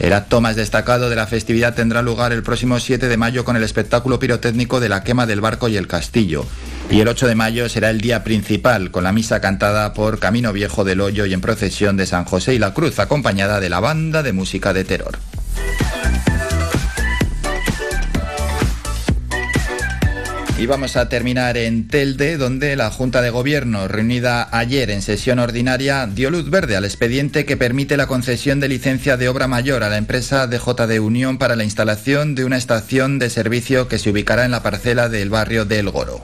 El 0.00 0.12
acto 0.12 0.42
más 0.42 0.54
destacado 0.54 1.08
de 1.08 1.16
la 1.16 1.26
festividad 1.26 1.74
tendrá 1.74 2.02
lugar 2.02 2.32
el 2.32 2.42
próximo 2.42 2.78
7 2.78 3.08
de 3.08 3.16
mayo 3.16 3.46
con 3.46 3.56
el 3.56 3.62
espectáculo 3.62 4.18
pirotécnico 4.18 4.80
de 4.80 4.90
la 4.90 5.02
quema 5.02 5.24
del 5.24 5.40
barco 5.40 5.68
y 5.68 5.78
el 5.78 5.86
castillo. 5.86 6.44
Y 6.90 7.00
el 7.00 7.08
8 7.08 7.28
de 7.28 7.34
mayo 7.34 7.70
será 7.70 7.88
el 7.88 8.02
día 8.02 8.22
principal, 8.22 8.90
con 8.90 9.04
la 9.04 9.12
misa 9.12 9.40
cantada 9.40 9.94
por 9.94 10.18
Camino 10.18 10.52
Viejo 10.52 10.84
del 10.84 11.00
Hoyo 11.00 11.24
y 11.24 11.32
en 11.32 11.40
procesión 11.40 11.96
de 11.96 12.04
San 12.04 12.26
José 12.26 12.52
y 12.52 12.58
la 12.58 12.74
Cruz, 12.74 12.98
acompañada 12.98 13.60
de 13.60 13.70
la 13.70 13.80
banda 13.80 14.22
de 14.22 14.34
música 14.34 14.74
de 14.74 14.84
Terror. 14.84 15.18
Y 20.62 20.66
vamos 20.66 20.96
a 20.96 21.08
terminar 21.08 21.56
en 21.56 21.88
Telde, 21.88 22.36
donde 22.36 22.76
la 22.76 22.92
Junta 22.92 23.20
de 23.20 23.30
Gobierno, 23.30 23.88
reunida 23.88 24.48
ayer 24.56 24.90
en 24.90 25.02
sesión 25.02 25.40
ordinaria, 25.40 26.06
dio 26.06 26.30
luz 26.30 26.50
verde 26.50 26.76
al 26.76 26.84
expediente 26.84 27.44
que 27.44 27.56
permite 27.56 27.96
la 27.96 28.06
concesión 28.06 28.60
de 28.60 28.68
licencia 28.68 29.16
de 29.16 29.28
obra 29.28 29.48
mayor 29.48 29.82
a 29.82 29.88
la 29.88 29.96
empresa 29.96 30.46
DJ 30.46 31.00
Unión 31.00 31.36
para 31.36 31.56
la 31.56 31.64
instalación 31.64 32.36
de 32.36 32.44
una 32.44 32.58
estación 32.58 33.18
de 33.18 33.28
servicio 33.28 33.88
que 33.88 33.98
se 33.98 34.10
ubicará 34.10 34.44
en 34.44 34.52
la 34.52 34.62
parcela 34.62 35.08
del 35.08 35.30
barrio 35.30 35.64
del 35.64 35.90
Goro. 35.90 36.22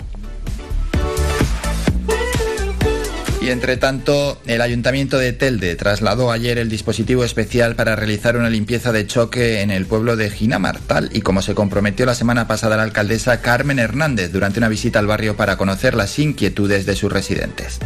Entre 3.50 3.78
tanto, 3.78 4.38
el 4.45 4.61
Ayuntamiento 4.61 5.17
de 5.17 5.33
Telde 5.33 5.75
trasladó 5.75 6.31
ayer 6.31 6.59
el 6.59 6.69
dispositivo 6.69 7.25
especial 7.25 7.76
para 7.76 7.97
realizar 7.97 8.37
una 8.37 8.50
limpieza 8.50 8.93
de 8.93 9.07
choque 9.07 9.62
en 9.62 9.71
el 9.71 9.87
pueblo 9.87 10.17
de 10.17 10.31
Ginamar, 10.31 10.78
tal 10.81 11.09
y 11.14 11.23
como 11.23 11.40
se 11.40 11.55
comprometió 11.55 12.05
la 12.05 12.14
semana 12.14 12.47
pasada 12.47 12.76
la 12.76 12.83
alcaldesa 12.83 13.40
Carmen 13.40 13.78
Hernández 13.78 14.33
durante 14.33 14.59
una 14.59 14.69
visita 14.69 14.99
al 14.99 15.07
barrio 15.07 15.35
para 15.37 15.57
conocer 15.57 15.95
las 15.95 16.19
inquietudes 16.19 16.85
de 16.85 16.95
sus 16.95 17.11
residentes. 17.11 17.78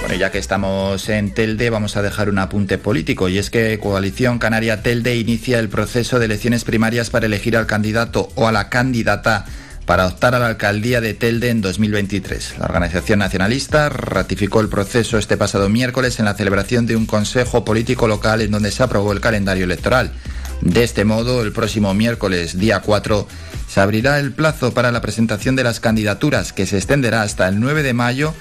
Bueno, 0.00 0.14
ya 0.14 0.30
que 0.30 0.38
estamos 0.38 1.06
en 1.10 1.34
Telde, 1.34 1.68
vamos 1.68 1.98
a 1.98 2.02
dejar 2.02 2.30
un 2.30 2.38
apunte 2.38 2.78
político, 2.78 3.28
y 3.28 3.36
es 3.36 3.50
que 3.50 3.78
Coalición 3.78 4.38
Canaria 4.38 4.82
Telde 4.82 5.16
inicia 5.16 5.58
el 5.58 5.68
proceso 5.68 6.18
de 6.18 6.24
elecciones 6.24 6.64
primarias 6.64 7.10
para 7.10 7.26
elegir 7.26 7.58
al 7.58 7.66
candidato 7.66 8.30
o 8.36 8.48
a 8.48 8.52
la 8.52 8.70
candidata 8.70 9.44
para 9.88 10.06
optar 10.06 10.34
a 10.34 10.38
la 10.38 10.48
alcaldía 10.48 11.00
de 11.00 11.14
Telde 11.14 11.48
en 11.48 11.62
2023. 11.62 12.58
La 12.58 12.66
organización 12.66 13.20
nacionalista 13.20 13.88
ratificó 13.88 14.60
el 14.60 14.68
proceso 14.68 15.16
este 15.16 15.38
pasado 15.38 15.70
miércoles 15.70 16.18
en 16.18 16.26
la 16.26 16.34
celebración 16.34 16.84
de 16.84 16.94
un 16.94 17.06
consejo 17.06 17.64
político 17.64 18.06
local 18.06 18.42
en 18.42 18.50
donde 18.50 18.70
se 18.70 18.82
aprobó 18.82 19.12
el 19.14 19.22
calendario 19.22 19.64
electoral. 19.64 20.12
De 20.60 20.84
este 20.84 21.06
modo, 21.06 21.40
el 21.40 21.52
próximo 21.52 21.94
miércoles, 21.94 22.58
día 22.58 22.80
4, 22.80 23.26
se 23.66 23.80
abrirá 23.80 24.18
el 24.18 24.32
plazo 24.32 24.74
para 24.74 24.92
la 24.92 25.00
presentación 25.00 25.56
de 25.56 25.64
las 25.64 25.80
candidaturas, 25.80 26.52
que 26.52 26.66
se 26.66 26.76
extenderá 26.76 27.22
hasta 27.22 27.48
el 27.48 27.58
9 27.58 27.82
de 27.82 27.94
mayo 27.94 28.34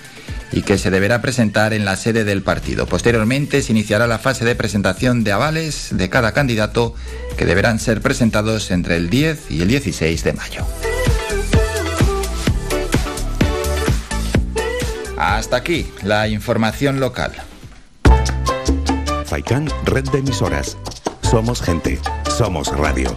y 0.52 0.64
que 0.64 0.78
se 0.78 0.92
deberá 0.92 1.22
presentar 1.22 1.72
en 1.72 1.86
la 1.86 1.96
sede 1.96 2.26
del 2.26 2.42
partido. 2.42 2.88
Posteriormente 2.88 3.62
se 3.62 3.72
iniciará 3.72 4.06
la 4.06 4.20
fase 4.20 4.44
de 4.44 4.56
presentación 4.56 5.24
de 5.24 5.32
avales 5.32 5.92
de 5.92 6.10
cada 6.10 6.34
candidato 6.34 6.94
que 7.38 7.46
deberán 7.46 7.80
ser 7.80 8.02
presentados 8.02 8.70
entre 8.70 8.98
el 8.98 9.10
10 9.10 9.50
y 9.50 9.62
el 9.62 9.70
16 9.70 10.26
de 10.26 10.34
mayo. 10.34 10.68
Hasta 15.18 15.58
aquí 15.58 15.92
la 16.04 16.28
información 16.28 17.00
local. 17.00 17.32
Faikan, 19.26 19.68
red 19.84 20.06
de 20.10 20.20
emisoras. 20.20 20.78
Somos 21.22 21.62
gente, 21.62 22.00
somos 22.38 22.68
radio. 22.68 23.16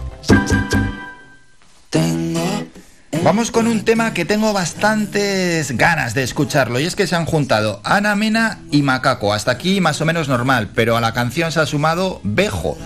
Vamos 3.23 3.51
con 3.51 3.67
un 3.67 3.85
tema 3.85 4.15
que 4.15 4.25
tengo 4.25 4.51
bastantes 4.51 5.77
ganas 5.77 6.15
de 6.15 6.23
escucharlo 6.23 6.79
y 6.79 6.85
es 6.85 6.95
que 6.95 7.05
se 7.05 7.15
han 7.15 7.25
juntado 7.25 7.79
Ana 7.83 8.15
Mena 8.15 8.59
y 8.71 8.81
Macaco. 8.81 9.31
Hasta 9.31 9.51
aquí 9.51 9.79
más 9.79 10.01
o 10.01 10.05
menos 10.05 10.27
normal, 10.27 10.71
pero 10.73 10.97
a 10.97 11.01
la 11.01 11.13
canción 11.13 11.51
se 11.51 11.59
ha 11.59 11.67
sumado 11.67 12.19
Bejo. 12.23 12.77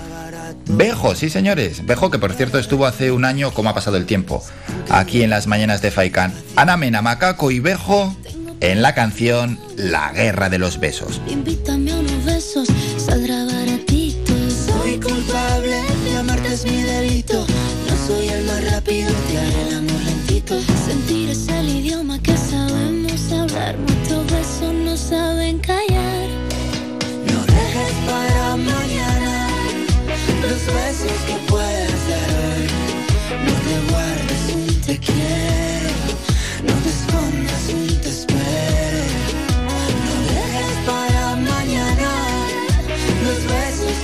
Bejo, 0.67 1.15
sí 1.15 1.29
señores. 1.29 1.85
Bejo 1.85 2.11
que 2.11 2.19
por 2.19 2.33
cierto 2.33 2.59
estuvo 2.59 2.85
hace 2.85 3.11
un 3.11 3.23
año, 3.23 3.51
como 3.51 3.69
ha 3.69 3.73
pasado 3.73 3.95
el 3.95 4.05
tiempo, 4.05 4.43
aquí 4.89 5.23
en 5.23 5.29
las 5.29 5.47
mañanas 5.47 5.81
de 5.81 5.91
Faikan. 5.91 6.33
Ana 6.55 6.75
Mena, 6.75 7.01
Macaco 7.01 7.49
y 7.51 7.59
Bejo 7.59 8.15
en 8.61 8.81
la 8.81 8.93
canción 8.93 9.59
La 9.75 10.11
Guerra 10.11 10.49
de 10.49 10.57
los 10.57 10.79
Besos. 10.79 11.21
Invítame 11.27 11.91
a 11.91 11.99
unos 11.99 12.25
besos, 12.25 12.67
saldrá 12.97 13.45
baratito. 13.45 14.33
Soy 14.49 14.99
culpable 14.99 15.81
de 16.03 16.17
amarte 16.17 16.53
es 16.53 16.65
mi 16.65 16.81
delito. 16.81 17.45
No 17.87 18.07
soy 18.07 18.29
el 18.29 18.45
más 18.45 18.71
rápido, 18.71 19.09
te 19.27 19.37
haré 19.37 19.67
el 19.67 19.75
amor 19.75 20.01
lentito. 20.03 20.59
Sentir 20.85 21.29
es 21.29 21.47
el 21.47 21.69
idioma 21.69 22.21
que 22.21 22.35
sabemos 22.37 23.31
hablar. 23.31 23.77
Nuestros 23.77 24.25
besos 24.31 24.73
no 24.73 24.97
saben 24.97 25.59
callar. 25.59 26.29
No 27.31 27.45
dejes 27.45 27.93
para 28.05 28.55
mañana 28.55 29.49
los 30.41 30.65
besos 30.65 31.17
que 31.27 31.35
puedes 31.47 32.07
dar 32.09 32.29
hoy. 32.45 32.67
No 33.45 33.53
te 33.65 33.91
guardes 33.91 34.55
un 34.55 34.81
te 34.81 34.97
quiero. 34.97 35.74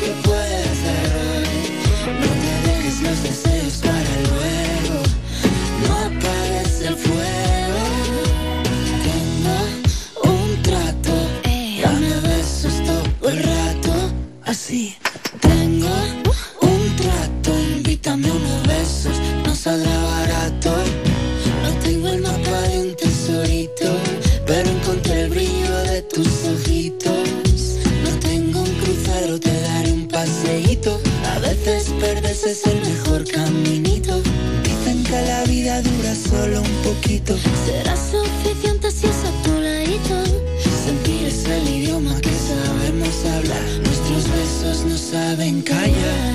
Que 0.01 0.09
dar. 0.09 1.45
No 2.21 2.29
te 2.41 2.51
dejes 2.67 3.01
los 3.01 3.23
deseos 3.23 3.73
para 3.85 4.13
luego. 4.29 4.97
No 5.83 5.91
apagues 6.07 6.81
el 6.81 6.95
fuego. 6.95 7.83
Tengo 9.05 9.57
un 10.23 10.61
trato. 10.63 11.13
Dame 11.83 12.13
besos 12.27 12.73
todo 12.83 13.29
el 13.29 13.43
rato. 13.43 13.93
Así. 14.45 14.95
Tengo 15.39 15.93
un 16.61 16.95
trato. 16.95 17.59
Invítame 17.77 18.31
unos 18.31 18.67
besos. 18.67 19.17
No 19.45 19.53
saldrá 19.55 19.97
barato. 20.03 21.10
veces 31.65 31.93
perderse 31.99 32.51
es 32.51 32.65
el 32.65 32.81
mejor 32.81 33.23
caminito. 33.29 34.21
Dicen 34.63 35.03
que 35.03 35.21
la 35.21 35.43
vida 35.43 35.81
dura 35.81 36.15
solo 36.15 36.61
un 36.61 36.75
poquito. 36.83 37.35
Será 37.65 37.95
suficiente 37.95 38.91
si 38.91 39.07
es 39.07 39.23
a 39.23 39.43
tu 39.43 39.61
ladito. 39.61 40.23
Sentir 40.85 41.27
es 41.27 41.45
el 41.45 41.67
idioma 41.67 42.19
que 42.21 42.31
sabemos 42.31 43.25
hablar. 43.35 43.63
Nuestros 43.83 44.23
besos 44.29 44.85
no 44.85 44.97
saben 44.97 45.61
callar. 45.61 46.30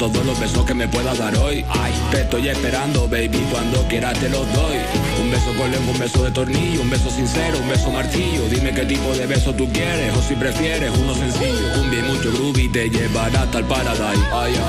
Todos 0.00 0.24
los 0.24 0.40
besos 0.40 0.64
que 0.64 0.72
me 0.72 0.88
puedas 0.88 1.18
dar 1.18 1.36
hoy. 1.36 1.62
Ay, 1.68 1.92
te 2.10 2.22
estoy 2.22 2.48
esperando, 2.48 3.06
baby, 3.06 3.46
cuando 3.50 3.86
quieras 3.86 4.18
te 4.18 4.30
los 4.30 4.50
doy. 4.54 4.78
Un 5.20 5.30
beso 5.30 5.54
con 5.58 5.70
lengua, 5.70 5.92
un 5.92 5.98
beso 5.98 6.24
de 6.24 6.30
tornillo, 6.30 6.80
un 6.80 6.88
beso 6.88 7.10
sincero, 7.10 7.58
un 7.58 7.68
beso 7.68 7.90
martillo. 7.90 8.48
Dime 8.48 8.72
qué 8.72 8.86
tipo 8.86 9.12
de 9.12 9.26
beso 9.26 9.52
tú 9.52 9.68
quieres 9.70 10.16
o 10.16 10.22
si 10.22 10.36
prefieres 10.36 10.90
uno 10.96 11.14
sencillo. 11.14 11.74
Cumbia 11.74 11.98
y 11.98 12.02
mucho 12.04 12.32
groovy 12.32 12.68
te 12.70 12.88
llevará 12.88 13.42
hasta 13.42 13.58
el 13.58 13.64
paradise. 13.66 14.24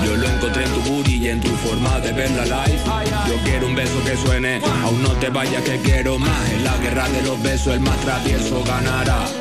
Yo 0.05 0.17
lo 0.17 0.27
encontré 0.27 0.65
en 0.65 0.71
tu 0.71 0.81
booty 0.81 1.15
y 1.15 1.29
en 1.29 1.39
tu 1.39 1.49
forma 1.55 1.97
de 2.01 2.11
ver 2.11 2.31
la 2.31 2.43
life. 2.43 2.83
Yo 3.29 3.35
quiero 3.45 3.67
un 3.67 3.75
beso 3.75 4.03
que 4.03 4.17
suene, 4.17 4.59
aún 4.83 5.01
no 5.01 5.11
te 5.13 5.29
vayas 5.29 5.63
que 5.63 5.79
quiero 5.79 6.19
más. 6.19 6.51
En 6.51 6.65
la 6.65 6.75
guerra 6.79 7.07
de 7.07 7.21
los 7.21 7.41
besos 7.41 7.73
el 7.73 7.79
más 7.79 7.97
travieso 8.01 8.61
ganará. 8.65 9.40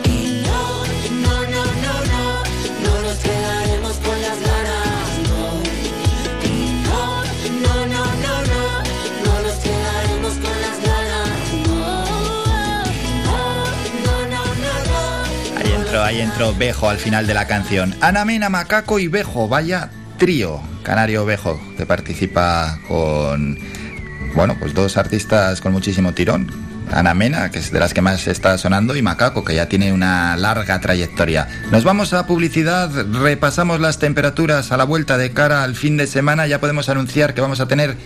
Ahí 15.98 16.20
entró 16.20 16.54
Bejo 16.54 16.88
al 16.88 16.98
final 16.98 17.26
de 17.26 17.34
la 17.34 17.46
canción. 17.46 17.94
Ana 18.00 18.24
Mena, 18.24 18.48
Macaco 18.48 18.98
y 18.98 19.08
Bejo, 19.08 19.48
vaya 19.48 19.90
trío. 20.18 20.60
Canario 20.84 21.24
Bejo, 21.24 21.60
que 21.76 21.84
participa 21.84 22.78
con, 22.86 23.58
bueno, 24.34 24.56
pues 24.58 24.72
dos 24.72 24.96
artistas 24.96 25.60
con 25.60 25.72
muchísimo 25.72 26.12
tirón. 26.14 26.50
Ana 26.92 27.12
Mena, 27.14 27.50
que 27.50 27.58
es 27.58 27.72
de 27.72 27.80
las 27.80 27.92
que 27.92 28.02
más 28.02 28.26
está 28.28 28.56
sonando, 28.56 28.96
y 28.96 29.02
Macaco, 29.02 29.44
que 29.44 29.54
ya 29.54 29.68
tiene 29.68 29.92
una 29.92 30.36
larga 30.36 30.80
trayectoria. 30.80 31.48
Nos 31.70 31.84
vamos 31.84 32.12
a 32.12 32.26
publicidad, 32.26 32.90
repasamos 33.12 33.80
las 33.80 33.98
temperaturas 33.98 34.72
a 34.72 34.76
la 34.76 34.84
vuelta 34.84 35.18
de 35.18 35.32
cara 35.32 35.64
al 35.64 35.74
fin 35.74 35.96
de 35.96 36.06
semana. 36.06 36.46
Ya 36.46 36.60
podemos 36.60 36.88
anunciar 36.88 37.34
que 37.34 37.40
vamos 37.40 37.60
a 37.60 37.66
tener 37.66 37.96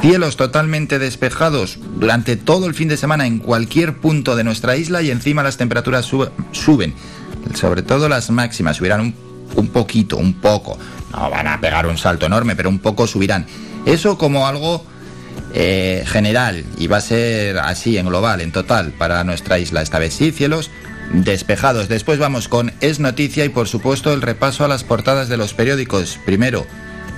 cielos 0.00 0.36
totalmente 0.36 0.98
despejados 0.98 1.78
durante 1.96 2.36
todo 2.36 2.66
el 2.66 2.74
fin 2.74 2.88
de 2.88 2.96
semana 2.96 3.26
en 3.26 3.38
cualquier 3.38 3.96
punto 3.96 4.36
de 4.36 4.44
nuestra 4.44 4.76
isla 4.76 5.02
y 5.02 5.10
encima 5.10 5.42
las 5.42 5.56
temperaturas 5.56 6.06
suben 6.06 6.94
sobre 7.54 7.82
todo 7.82 8.08
las 8.08 8.30
máximas, 8.30 8.76
subirán 8.76 9.14
un, 9.56 9.68
poquito, 9.68 10.16
un 10.16 10.34
poco. 10.34 10.78
No 11.12 11.30
van 11.30 11.46
a 11.46 11.60
pegar 11.60 11.86
un 11.86 11.98
salto 11.98 12.26
enorme, 12.26 12.56
pero 12.56 12.68
un 12.68 12.78
poco 12.78 13.06
subirán. 13.06 13.46
Eso 13.86 14.18
como 14.18 14.46
algo 14.46 14.84
eh, 15.54 16.04
general 16.06 16.64
y 16.78 16.86
va 16.86 16.98
a 16.98 17.00
ser 17.00 17.58
así 17.58 17.98
en 17.98 18.06
global, 18.06 18.40
en 18.40 18.52
total, 18.52 18.92
para 18.92 19.24
nuestra 19.24 19.58
isla. 19.58 19.82
Esta 19.82 19.98
vez 19.98 20.14
sí, 20.14 20.32
cielos 20.32 20.70
despejados. 21.12 21.88
Después 21.88 22.18
vamos 22.18 22.48
con 22.48 22.72
Es 22.80 23.00
Noticia 23.00 23.44
y 23.44 23.48
por 23.48 23.68
supuesto 23.68 24.12
el 24.12 24.22
repaso 24.22 24.64
a 24.64 24.68
las 24.68 24.84
portadas 24.84 25.28
de 25.28 25.36
los 25.36 25.54
periódicos. 25.54 26.18
Primero 26.24 26.66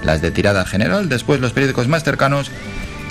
las 0.03 0.21
de 0.23 0.31
tirada 0.31 0.65
general, 0.65 1.09
después 1.09 1.41
los 1.41 1.53
periódicos 1.53 1.89
más 1.89 2.03
cercanos 2.03 2.51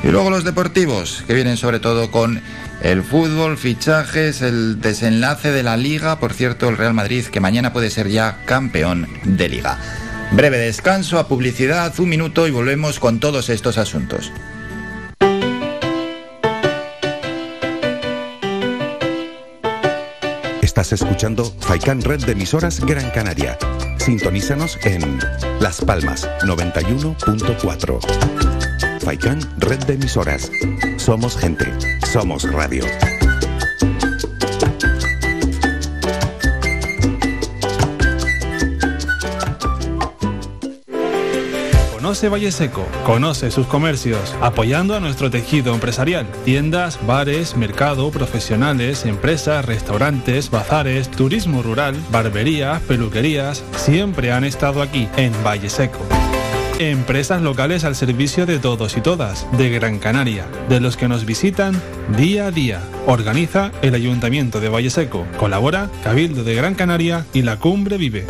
y 0.04 0.08
luego 0.08 0.30
los 0.30 0.44
deportivos, 0.44 1.24
que 1.28 1.34
vienen 1.34 1.58
sobre 1.58 1.80
todo 1.80 2.12
con 2.12 2.42
el 2.84 3.04
fútbol, 3.04 3.58
fichajes, 3.58 4.42
el 4.42 4.82
desenlace 4.82 5.52
de 5.52 5.64
la 5.64 5.78
liga. 5.78 6.20
Por 6.20 6.34
cierto, 6.34 6.70
el 6.70 6.78
Real 6.78 6.94
Madrid 6.94 7.26
que 7.26 7.40
mañana 7.40 7.74
puede 7.74 7.90
ser 7.90 8.08
ya 8.10 8.44
campeón 8.46 9.08
de 9.24 9.50
liga. 9.50 9.78
Breve 10.32 10.58
descanso, 10.58 11.20
a 11.20 11.28
publicidad, 11.28 11.94
un 12.00 12.10
minuto 12.10 12.48
y 12.48 12.52
volvemos 12.52 13.00
con 13.00 13.20
todos 13.20 13.50
estos 13.50 13.78
asuntos. 13.78 14.32
Estás 20.62 20.94
escuchando 20.94 21.44
Faikan 21.60 22.02
Red 22.02 22.24
de 22.26 22.32
emisoras 22.32 22.80
Gran 22.80 23.10
Canaria. 23.12 23.58
Sintonízanos 23.98 24.80
en 24.84 25.20
Las 25.60 25.82
Palmas 25.82 26.30
91.4. 26.44 28.00
Faikan 29.02 29.42
Red 29.60 29.84
de 29.84 29.94
Emisoras. 29.96 30.50
Somos 31.02 31.36
gente, 31.36 31.66
somos 32.12 32.44
radio. 32.44 32.86
Conoce 41.92 42.30
Valle 42.30 42.52
Seco, 42.52 42.86
conoce 43.04 43.50
sus 43.50 43.66
comercios, 43.66 44.36
apoyando 44.42 44.96
a 44.96 45.00
nuestro 45.00 45.32
tejido 45.32 45.74
empresarial. 45.74 46.28
Tiendas, 46.46 47.00
bares, 47.08 47.58
mercado, 47.58 48.12
profesionales, 48.12 49.08
empresas, 49.08 49.66
restaurantes, 49.66 50.52
bazares, 50.52 51.10
turismo 51.10 51.64
rural, 51.64 51.96
barberías, 52.12 52.80
peluquerías, 52.82 53.64
siempre 53.76 54.32
han 54.32 54.44
estado 54.44 54.84
aquí 54.84 55.10
en 55.18 55.34
Valle 55.44 55.72
Seco. 55.72 56.06
Empresas 56.90 57.44
locales 57.44 57.84
al 57.84 57.96
servicio 57.96 58.48
de 58.48 58.58
todos 58.58 58.98
y 58.98 59.02
todas, 59.02 59.46
de 59.56 59.70
Gran 59.70 60.00
Canaria, 60.00 60.48
de 60.68 60.80
los 60.80 60.98
que 60.98 61.08
nos 61.08 61.26
visitan 61.26 61.80
día 62.18 62.48
a 62.48 62.52
día. 62.52 62.82
Organiza 63.06 63.72
el 63.84 63.94
Ayuntamiento 63.94 64.60
de 64.60 64.70
Valle 64.70 64.90
Seco. 64.90 65.28
Colabora 65.38 65.92
Cabildo 66.04 66.44
de 66.44 66.56
Gran 66.56 66.74
Canaria 66.74 67.28
y 67.34 67.44
la 67.44 67.60
Cumbre 67.60 67.98
Vive. 67.98 68.26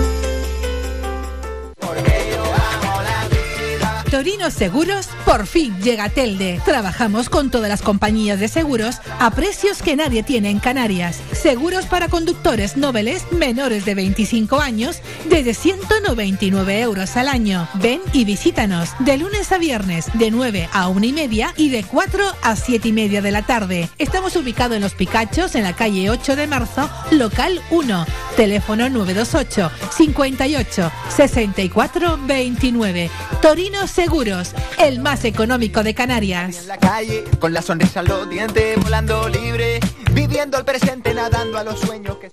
Torino 4.12 4.52
Seguros, 4.52 5.08
por 5.24 5.48
fin 5.48 5.74
llega 5.82 6.10
Telde. 6.10 6.60
Trabajamos 6.66 7.30
con 7.30 7.50
todas 7.50 7.70
las 7.70 7.82
compañías 7.82 8.42
de 8.42 8.50
seguros 8.50 8.98
a 9.20 9.32
precios 9.32 9.82
que 9.82 9.96
nadie 9.96 10.22
tiene 10.22 10.50
en 10.50 10.60
Canarias. 10.60 11.22
Seguros 11.32 11.86
para 11.86 12.10
conductores 12.10 12.76
nobles 12.76 13.24
menores 13.32 13.86
de 13.86 13.96
25 13.96 14.60
años 14.60 14.98
desde 15.30 15.54
199 15.54 16.82
euros 16.82 17.16
al 17.16 17.30
año. 17.30 17.70
Ven 17.76 18.02
y 18.12 18.26
visítanos 18.26 18.90
de 19.00 19.18
lunes 19.18 19.50
a 19.54 19.58
viernes 19.58 20.08
de 20.16 20.30
9 20.30 20.68
a 20.74 20.90
1 20.90 21.06
y 21.06 21.14
media 21.14 21.54
y 21.56 21.70
de 21.70 21.86
4 21.86 22.22
a 22.42 22.56
7 22.58 22.90
y 22.90 22.92
media 22.92 23.22
de 23.22 23.32
la 23.32 23.44
tarde. 23.44 23.90
Estamos 23.98 24.36
ubicados 24.36 24.76
en 24.76 24.82
Los 24.82 24.94
Picachos 24.94 25.56
en 25.56 25.64
la 25.64 25.74
calle 25.74 26.10
8 26.10 26.36
de 26.36 26.48
marzo, 26.48 26.90
local 27.12 27.62
1. 27.70 28.06
Teléfono 28.36 28.90
928 28.90 29.72
58 29.96 30.92
64 31.16 32.20
29. 32.28 33.10
Torino 33.42 33.88
Seguros 33.88 34.01
Seguros, 34.02 34.56
el 34.80 35.00
más 35.00 35.24
económico 35.26 35.84
de 35.84 35.94
Canarias. 35.94 36.62
En 36.62 36.70
la 36.70 36.78
calle, 36.78 37.24
con 37.38 37.54
la 37.54 37.62
sonrisa 37.62 38.02
los 38.02 38.28
dientes, 38.28 38.84
volando 38.84 39.30
libre, 39.30 39.80
viviendo 40.12 40.58
el 40.58 40.66
presente, 40.66 41.14
nadando 41.14 41.60
a 41.60 41.64
los 41.64 41.80
sueños 41.80 42.18
que... 42.18 42.32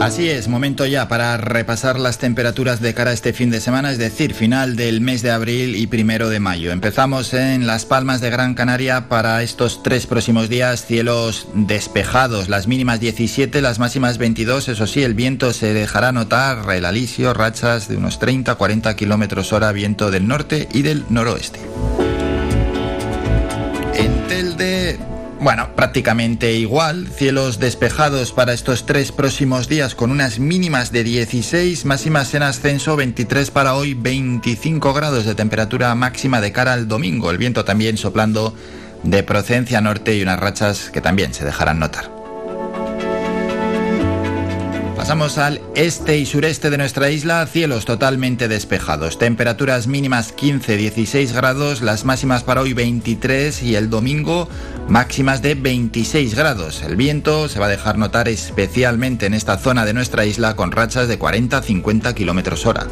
Así 0.00 0.30
es, 0.30 0.48
momento 0.48 0.86
ya 0.86 1.08
para 1.08 1.36
repasar 1.36 2.00
las 2.00 2.16
temperaturas 2.16 2.80
de 2.80 2.94
cara 2.94 3.10
a 3.10 3.12
este 3.12 3.34
fin 3.34 3.50
de 3.50 3.60
semana, 3.60 3.90
es 3.90 3.98
decir, 3.98 4.32
final 4.32 4.74
del 4.74 5.02
mes 5.02 5.20
de 5.20 5.30
abril 5.30 5.76
y 5.76 5.88
primero 5.88 6.30
de 6.30 6.40
mayo. 6.40 6.72
Empezamos 6.72 7.34
en 7.34 7.66
Las 7.66 7.84
Palmas 7.84 8.22
de 8.22 8.30
Gran 8.30 8.54
Canaria 8.54 9.10
para 9.10 9.42
estos 9.42 9.82
tres 9.82 10.06
próximos 10.06 10.48
días, 10.48 10.86
cielos 10.86 11.48
despejados, 11.52 12.48
las 12.48 12.66
mínimas 12.66 12.98
17, 12.98 13.60
las 13.60 13.78
máximas 13.78 14.16
22, 14.16 14.70
eso 14.70 14.86
sí, 14.86 15.02
el 15.02 15.12
viento 15.12 15.52
se 15.52 15.74
dejará 15.74 16.12
notar, 16.12 16.64
el 16.74 16.86
alisio, 16.86 17.34
rachas 17.34 17.86
de 17.86 17.98
unos 17.98 18.18
30-40 18.18 18.94
kilómetros 18.94 19.52
hora, 19.52 19.70
viento 19.70 20.10
del 20.10 20.26
norte 20.26 20.66
y 20.72 20.80
del 20.80 21.04
noroeste. 21.10 21.60
Bueno, 25.40 25.74
prácticamente 25.74 26.52
igual, 26.52 27.08
cielos 27.08 27.58
despejados 27.58 28.32
para 28.32 28.52
estos 28.52 28.84
tres 28.84 29.10
próximos 29.10 29.68
días 29.68 29.94
con 29.94 30.10
unas 30.10 30.38
mínimas 30.38 30.92
de 30.92 31.02
16, 31.02 31.86
máximas 31.86 32.34
en 32.34 32.42
ascenso 32.42 32.94
23 32.94 33.50
para 33.50 33.74
hoy, 33.74 33.94
25 33.94 34.92
grados 34.92 35.24
de 35.24 35.34
temperatura 35.34 35.94
máxima 35.94 36.42
de 36.42 36.52
cara 36.52 36.74
al 36.74 36.88
domingo, 36.88 37.30
el 37.30 37.38
viento 37.38 37.64
también 37.64 37.96
soplando 37.96 38.54
de 39.02 39.22
procedencia 39.22 39.80
norte 39.80 40.14
y 40.14 40.22
unas 40.22 40.38
rachas 40.38 40.90
que 40.90 41.00
también 41.00 41.32
se 41.32 41.46
dejarán 41.46 41.78
notar. 41.78 42.19
Pasamos 45.10 45.38
al 45.38 45.60
este 45.74 46.18
y 46.18 46.24
sureste 46.24 46.70
de 46.70 46.78
nuestra 46.78 47.10
isla, 47.10 47.44
cielos 47.44 47.84
totalmente 47.84 48.46
despejados, 48.46 49.18
temperaturas 49.18 49.88
mínimas 49.88 50.36
15-16 50.36 51.32
grados, 51.32 51.82
las 51.82 52.04
máximas 52.04 52.44
para 52.44 52.60
hoy 52.60 52.74
23 52.74 53.60
y 53.64 53.74
el 53.74 53.90
domingo 53.90 54.48
máximas 54.88 55.42
de 55.42 55.56
26 55.56 56.36
grados. 56.36 56.82
El 56.82 56.94
viento 56.94 57.48
se 57.48 57.58
va 57.58 57.66
a 57.66 57.70
dejar 57.70 57.98
notar 57.98 58.28
especialmente 58.28 59.26
en 59.26 59.34
esta 59.34 59.58
zona 59.58 59.84
de 59.84 59.94
nuestra 59.94 60.26
isla 60.26 60.54
con 60.54 60.70
rachas 60.70 61.08
de 61.08 61.18
40-50 61.18 62.14
kilómetros 62.14 62.64
hora. 62.64 62.86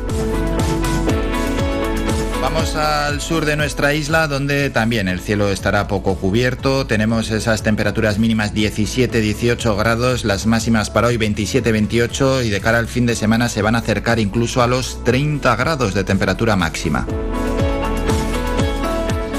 Vamos 2.59 2.75
al 2.75 3.21
sur 3.21 3.45
de 3.45 3.55
nuestra 3.55 3.95
isla 3.95 4.27
donde 4.27 4.69
también 4.69 5.07
el 5.07 5.21
cielo 5.21 5.49
estará 5.49 5.87
poco 5.87 6.17
cubierto. 6.17 6.89
Tenemos 6.89 7.31
esas 7.31 7.63
temperaturas 7.63 8.19
mínimas 8.19 8.53
17-18 8.53 9.77
grados, 9.79 10.25
las 10.25 10.45
máximas 10.45 10.91
para 10.91 11.07
hoy 11.07 11.19
27-28 11.19 12.45
y 12.45 12.51
de 12.51 12.61
cara 12.61 12.79
al 12.79 12.89
fin 12.89 13.07
de 13.07 13.15
semana 13.15 13.49
se 13.49 13.63
van 13.63 13.77
a 13.77 13.79
acercar 13.79 14.19
incluso 14.19 14.61
a 14.61 14.67
los 14.67 15.05
30 15.05 15.55
grados 15.55 15.95
de 15.95 16.03
temperatura 16.03 16.57
máxima. 16.57 17.07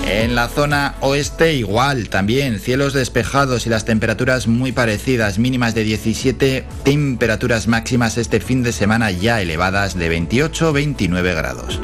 En 0.08 0.34
la 0.34 0.48
zona 0.48 0.96
oeste 1.02 1.56
igual, 1.56 2.08
también 2.08 2.58
cielos 2.58 2.94
despejados 2.94 3.68
y 3.68 3.70
las 3.70 3.84
temperaturas 3.84 4.48
muy 4.48 4.72
parecidas, 4.72 5.40
mínimas 5.40 5.76
de 5.76 5.84
17, 5.84 6.66
temperaturas 6.84 7.68
máximas 7.68 8.18
este 8.18 8.40
fin 8.40 8.64
de 8.64 8.72
semana 8.72 9.12
ya 9.12 9.42
elevadas 9.42 9.98
de 9.98 10.10
28-29 10.10 11.36
grados. 11.36 11.82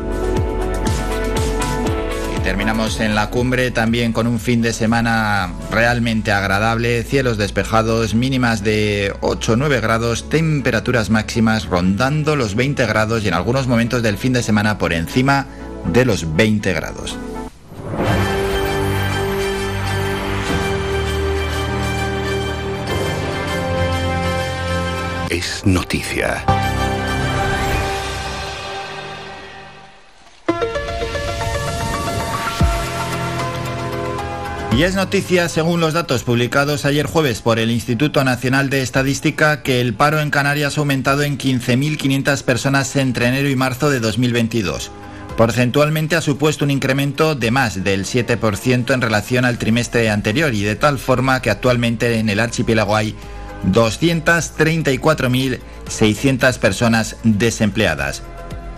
Terminamos 2.45 2.99
en 2.99 3.15
la 3.15 3.31
cumbre 3.31 3.71
también 3.71 4.13
con 4.13 4.27
un 4.27 4.39
fin 4.39 4.61
de 4.61 4.71
semana 4.71 5.51
realmente 5.71 6.31
agradable, 6.31 7.01
cielos 7.01 7.39
despejados, 7.39 8.13
mínimas 8.13 8.63
de 8.63 9.11
8-9 9.21 9.81
grados, 9.81 10.29
temperaturas 10.29 11.09
máximas 11.09 11.65
rondando 11.65 12.35
los 12.35 12.53
20 12.53 12.85
grados 12.85 13.23
y 13.23 13.29
en 13.29 13.33
algunos 13.33 13.65
momentos 13.65 14.03
del 14.03 14.19
fin 14.19 14.31
de 14.31 14.43
semana 14.43 14.77
por 14.77 14.93
encima 14.93 15.47
de 15.91 16.05
los 16.05 16.35
20 16.35 16.71
grados. 16.73 17.17
Es 25.31 25.65
noticia. 25.65 26.45
Y 34.75 34.83
es 34.83 34.95
noticia, 34.95 35.47
según 35.47 35.79
los 35.79 35.93
datos 35.93 36.23
publicados 36.23 36.83
ayer 36.83 37.05
jueves 37.05 37.41
por 37.41 37.59
el 37.59 37.71
Instituto 37.71 38.25
Nacional 38.25 38.69
de 38.69 38.81
Estadística, 38.81 39.63
que 39.63 39.79
el 39.79 39.93
paro 39.93 40.19
en 40.19 40.31
Canarias 40.31 40.77
ha 40.77 40.81
aumentado 40.81 41.23
en 41.23 41.37
15.500 41.37 42.43
personas 42.43 42.93
entre 42.97 43.27
enero 43.27 43.47
y 43.47 43.55
marzo 43.55 43.89
de 43.89 44.01
2022. 44.01 44.91
Porcentualmente 45.37 46.17
ha 46.17 46.21
supuesto 46.21 46.65
un 46.65 46.71
incremento 46.71 47.35
de 47.35 47.51
más 47.51 47.85
del 47.85 48.03
7% 48.03 48.93
en 48.93 48.99
relación 48.99 49.45
al 49.45 49.57
trimestre 49.57 50.09
anterior 50.09 50.53
y 50.53 50.63
de 50.63 50.75
tal 50.75 50.99
forma 50.99 51.41
que 51.41 51.51
actualmente 51.51 52.19
en 52.19 52.27
el 52.27 52.41
archipiélago 52.41 52.97
hay 52.97 53.15
234.600 53.71 56.59
personas 56.59 57.15
desempleadas. 57.23 58.23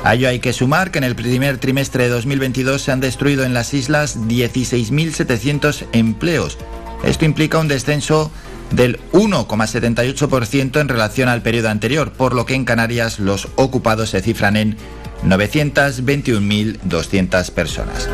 A 0.03 0.13
ello 0.13 0.29
hay 0.29 0.39
que 0.39 0.53
sumar 0.53 0.91
que 0.91 0.99
en 0.99 1.03
el 1.03 1.15
primer 1.15 1.57
trimestre 1.57 2.03
de 2.03 2.09
2022 2.09 2.81
se 2.81 2.91
han 2.91 2.99
destruido 2.99 3.43
en 3.43 3.53
las 3.53 3.73
islas 3.73 4.17
16.700 4.17 5.85
empleos. 5.91 6.57
Esto 7.03 7.25
implica 7.25 7.59
un 7.59 7.67
descenso 7.67 8.31
del 8.71 8.99
1,78% 9.11 10.79
en 10.79 10.87
relación 10.87 11.29
al 11.29 11.41
periodo 11.41 11.69
anterior, 11.69 12.11
por 12.11 12.35
lo 12.35 12.45
que 12.45 12.53
en 12.53 12.65
Canarias 12.65 13.17
los 13.19 13.47
ocupados 13.55 14.11
se 14.11 14.21
cifran 14.21 14.57
en 14.57 14.77
921.200 15.25 17.51
personas. 17.51 18.07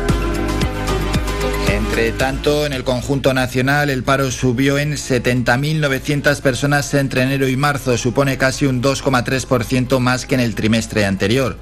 Entre 1.68 2.12
tanto, 2.12 2.64
en 2.66 2.72
el 2.72 2.84
conjunto 2.84 3.34
nacional 3.34 3.90
el 3.90 4.04
paro 4.04 4.30
subió 4.30 4.78
en 4.78 4.92
70.900 4.92 6.40
personas 6.40 6.94
entre 6.94 7.22
enero 7.22 7.48
y 7.48 7.56
marzo, 7.56 7.98
supone 7.98 8.38
casi 8.38 8.66
un 8.66 8.80
2,3% 8.82 9.98
más 9.98 10.24
que 10.26 10.34
en 10.34 10.40
el 10.40 10.54
trimestre 10.54 11.04
anterior 11.04 11.58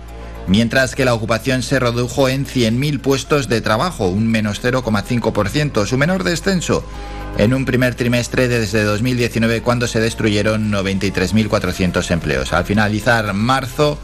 mientras 0.46 0.94
que 0.94 1.05
la 1.05 1.12
ocupación 1.14 1.62
se 1.62 1.78
redujo 1.78 2.28
en 2.28 2.46
100.000 2.46 3.00
puestos 3.00 3.48
de 3.48 3.61
trabajo, 3.61 4.09
un 4.09 4.26
menos 4.28 4.62
0,5%, 4.62 5.87
su 5.87 5.98
menor 5.98 6.24
descenso 6.24 6.85
en 7.38 7.55
un 7.55 7.64
primer 7.64 7.94
trimestre 7.94 8.48
desde 8.48 8.83
2019 8.85 9.62
cuando 9.62 9.87
se 9.87 10.00
destruyeron 10.00 10.70
93.400 10.70 12.11
empleos. 12.11 12.52
Al 12.52 12.64
finalizar 12.64 13.33
marzo, 13.33 13.96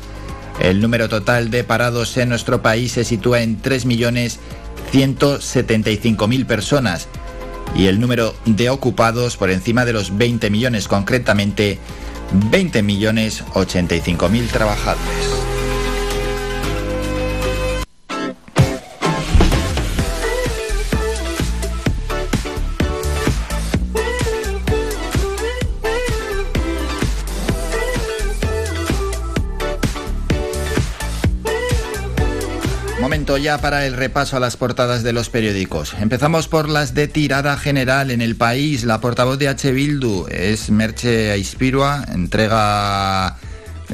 el 0.61 0.81
número 0.81 1.09
total 1.09 1.51
de 1.51 1.65
parados 1.65 2.17
en 2.17 2.29
nuestro 2.31 2.63
país 2.63 2.93
se 2.93 3.05
sitúa 3.05 3.43
en 3.43 3.61
3.175.000 3.63 6.47
personas 6.47 7.09
y 7.75 7.87
el 7.87 8.01
número 8.01 8.35
de 8.47 8.71
ocupados 8.71 9.37
por 9.37 9.51
encima 9.51 9.85
de 9.85 9.93
los 9.93 10.17
20 10.17 10.49
millones, 10.51 10.89
concretamente 10.89 11.79
20.085.000 12.51 14.49
trabajadores. 14.49 15.38
Ya 33.39 33.59
para 33.59 33.87
el 33.87 33.95
repaso 33.95 34.37
a 34.37 34.41
las 34.41 34.57
portadas 34.57 35.03
de 35.03 35.13
los 35.13 35.31
periódicos. 35.31 35.95
Empezamos 36.01 36.49
por 36.49 36.69
las 36.69 36.95
de 36.95 37.09
tirada 37.09 37.57
general 37.57 38.11
en 38.11 38.21
el 38.21 38.37
país. 38.37 38.85
La 38.85 39.01
portavoz 39.01 39.39
de 39.39 39.49
H. 39.49 39.73
Bildu 39.73 40.27
es 40.29 40.71
Merche 40.71 41.31
Aispirua, 41.31 42.05
entrega 42.13 43.37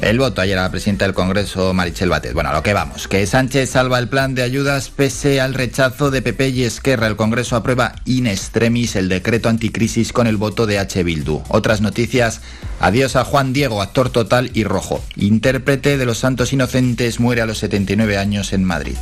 el 0.01 0.19
voto 0.19 0.41
ayer 0.41 0.57
a 0.57 0.63
la 0.63 0.71
presidenta 0.71 1.05
del 1.05 1.13
Congreso, 1.13 1.73
Marichel 1.73 2.09
Batet. 2.09 2.33
Bueno, 2.33 2.49
a 2.49 2.53
lo 2.53 2.63
que 2.63 2.73
vamos, 2.73 3.07
que 3.07 3.25
Sánchez 3.25 3.69
salva 3.69 3.99
el 3.99 4.09
plan 4.09 4.35
de 4.35 4.43
ayudas 4.43 4.89
pese 4.89 5.41
al 5.41 5.53
rechazo 5.53 6.11
de 6.11 6.21
PP 6.21 6.49
y 6.49 6.63
Esquerra. 6.63 7.07
El 7.07 7.15
Congreso 7.15 7.55
aprueba 7.55 7.95
in 8.05 8.27
extremis 8.27 8.95
el 8.95 9.09
decreto 9.09 9.49
anticrisis 9.49 10.13
con 10.13 10.27
el 10.27 10.37
voto 10.37 10.65
de 10.65 10.79
H. 10.79 11.03
Bildu. 11.03 11.43
Otras 11.49 11.81
noticias, 11.81 12.41
adiós 12.79 13.15
a 13.15 13.23
Juan 13.23 13.53
Diego, 13.53 13.81
actor 13.81 14.09
total 14.09 14.51
y 14.53 14.63
rojo. 14.63 15.03
Intérprete 15.15 15.97
de 15.97 16.05
Los 16.05 16.19
Santos 16.19 16.53
Inocentes 16.53 17.19
muere 17.19 17.41
a 17.41 17.45
los 17.45 17.59
79 17.59 18.17
años 18.17 18.53
en 18.53 18.63
Madrid. 18.63 18.97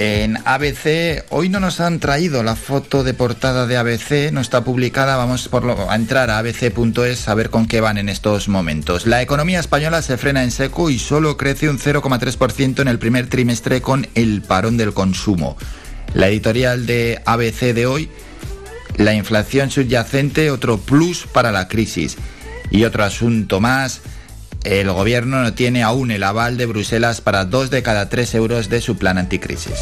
En 0.00 0.38
ABC, 0.44 1.24
hoy 1.30 1.48
no 1.48 1.58
nos 1.58 1.80
han 1.80 1.98
traído 1.98 2.44
la 2.44 2.54
foto 2.54 3.02
de 3.02 3.14
portada 3.14 3.66
de 3.66 3.76
ABC, 3.76 4.30
no 4.30 4.40
está 4.40 4.62
publicada, 4.62 5.16
vamos 5.16 5.48
por 5.48 5.64
lo, 5.64 5.90
a 5.90 5.96
entrar 5.96 6.30
a 6.30 6.38
abc.es 6.38 7.28
a 7.28 7.34
ver 7.34 7.50
con 7.50 7.66
qué 7.66 7.80
van 7.80 7.98
en 7.98 8.08
estos 8.08 8.46
momentos. 8.46 9.08
La 9.08 9.22
economía 9.22 9.58
española 9.58 10.00
se 10.00 10.16
frena 10.16 10.44
en 10.44 10.52
seco 10.52 10.88
y 10.88 11.00
solo 11.00 11.36
crece 11.36 11.68
un 11.68 11.80
0,3% 11.80 12.80
en 12.80 12.86
el 12.86 13.00
primer 13.00 13.26
trimestre 13.26 13.82
con 13.82 14.06
el 14.14 14.40
parón 14.42 14.76
del 14.76 14.94
consumo. 14.94 15.56
La 16.14 16.28
editorial 16.28 16.86
de 16.86 17.20
ABC 17.26 17.74
de 17.74 17.86
hoy, 17.86 18.08
la 18.98 19.14
inflación 19.14 19.68
subyacente, 19.72 20.52
otro 20.52 20.78
plus 20.78 21.26
para 21.26 21.50
la 21.50 21.66
crisis. 21.66 22.16
Y 22.70 22.84
otro 22.84 23.02
asunto 23.02 23.58
más, 23.60 24.02
el 24.64 24.90
gobierno 24.90 25.42
no 25.42 25.54
tiene 25.54 25.82
aún 25.82 26.10
el 26.10 26.22
aval 26.22 26.56
de 26.56 26.66
Bruselas 26.66 27.20
para 27.20 27.44
dos 27.44 27.70
de 27.70 27.82
cada 27.82 28.08
tres 28.08 28.34
euros 28.34 28.68
de 28.68 28.80
su 28.80 28.96
plan 28.96 29.18
anticrisis. 29.18 29.74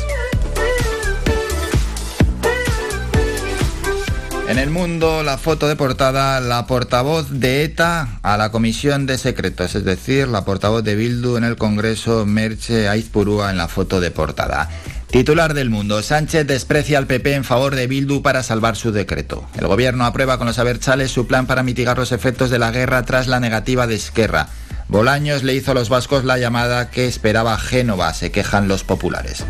En 4.48 4.58
el 4.58 4.70
mundo, 4.70 5.24
la 5.24 5.38
foto 5.38 5.66
de 5.66 5.74
portada, 5.74 6.40
la 6.40 6.66
portavoz 6.68 7.30
de 7.30 7.64
ETA 7.64 8.20
a 8.22 8.36
la 8.36 8.52
Comisión 8.52 9.04
de 9.04 9.18
Secretos, 9.18 9.74
es 9.74 9.84
decir, 9.84 10.28
la 10.28 10.44
portavoz 10.44 10.84
de 10.84 10.94
Bildu 10.94 11.36
en 11.36 11.42
el 11.42 11.56
Congreso, 11.56 12.24
Merche 12.24 12.88
Aizpurúa 12.88 13.50
en 13.50 13.58
la 13.58 13.66
foto 13.66 14.00
de 14.00 14.12
portada. 14.12 14.70
Titular 15.10 15.52
del 15.52 15.68
mundo, 15.68 16.00
Sánchez 16.00 16.46
desprecia 16.46 16.98
al 16.98 17.08
PP 17.08 17.34
en 17.34 17.44
favor 17.44 17.74
de 17.74 17.88
Bildu 17.88 18.22
para 18.22 18.44
salvar 18.44 18.76
su 18.76 18.92
decreto. 18.92 19.44
El 19.58 19.66
gobierno 19.66 20.04
aprueba 20.04 20.38
con 20.38 20.46
los 20.46 20.60
Abertzales 20.60 21.10
su 21.10 21.26
plan 21.26 21.46
para 21.46 21.64
mitigar 21.64 21.98
los 21.98 22.12
efectos 22.12 22.48
de 22.48 22.60
la 22.60 22.70
guerra 22.70 23.04
tras 23.04 23.26
la 23.26 23.40
negativa 23.40 23.88
de 23.88 23.96
Esquerra. 23.96 24.48
Bolaños 24.88 25.42
le 25.42 25.54
hizo 25.54 25.72
a 25.72 25.74
los 25.74 25.88
vascos 25.88 26.24
la 26.24 26.38
llamada 26.38 26.90
que 26.90 27.06
esperaba 27.06 27.58
Génova, 27.58 28.14
se 28.14 28.30
quejan 28.30 28.68
los 28.68 28.84
populares. 28.84 29.44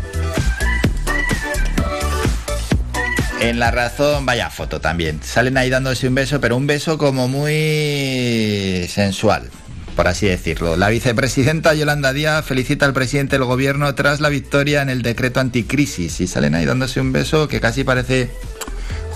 En 3.39 3.59
la 3.59 3.69
razón, 3.69 4.25
vaya 4.25 4.49
foto 4.49 4.81
también. 4.81 5.19
Salen 5.21 5.57
ahí 5.57 5.69
dándose 5.69 6.07
un 6.07 6.15
beso, 6.15 6.41
pero 6.41 6.57
un 6.57 6.65
beso 6.65 6.97
como 6.97 7.27
muy 7.27 8.87
sensual, 8.89 9.49
por 9.95 10.07
así 10.07 10.25
decirlo. 10.25 10.75
La 10.75 10.89
vicepresidenta 10.89 11.75
Yolanda 11.75 12.13
Díaz 12.13 12.43
felicita 12.43 12.87
al 12.87 12.93
presidente 12.93 13.35
del 13.37 13.45
gobierno 13.45 13.93
tras 13.93 14.21
la 14.21 14.29
victoria 14.29 14.81
en 14.81 14.89
el 14.89 15.03
decreto 15.03 15.39
anticrisis 15.39 16.19
y 16.19 16.25
salen 16.25 16.55
ahí 16.55 16.65
dándose 16.65 16.99
un 16.99 17.11
beso 17.11 17.47
que 17.47 17.61
casi 17.61 17.83
parece 17.83 18.31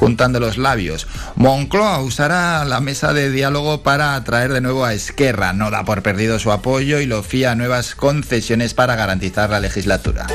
juntando 0.01 0.39
los 0.39 0.57
labios. 0.57 1.05
Moncloa 1.35 2.01
usará 2.01 2.65
la 2.65 2.81
mesa 2.81 3.13
de 3.13 3.29
diálogo 3.29 3.83
para 3.83 4.15
atraer 4.15 4.51
de 4.51 4.59
nuevo 4.59 4.83
a 4.83 4.95
Esquerra. 4.95 5.53
No 5.53 5.69
da 5.69 5.85
por 5.85 6.01
perdido 6.01 6.39
su 6.39 6.51
apoyo 6.51 6.99
y 6.99 7.05
lo 7.05 7.21
fía 7.21 7.51
a 7.51 7.55
nuevas 7.55 7.93
concesiones 7.93 8.73
para 8.73 8.95
garantizar 8.95 9.51
la 9.51 9.59
legislatura. 9.59 10.25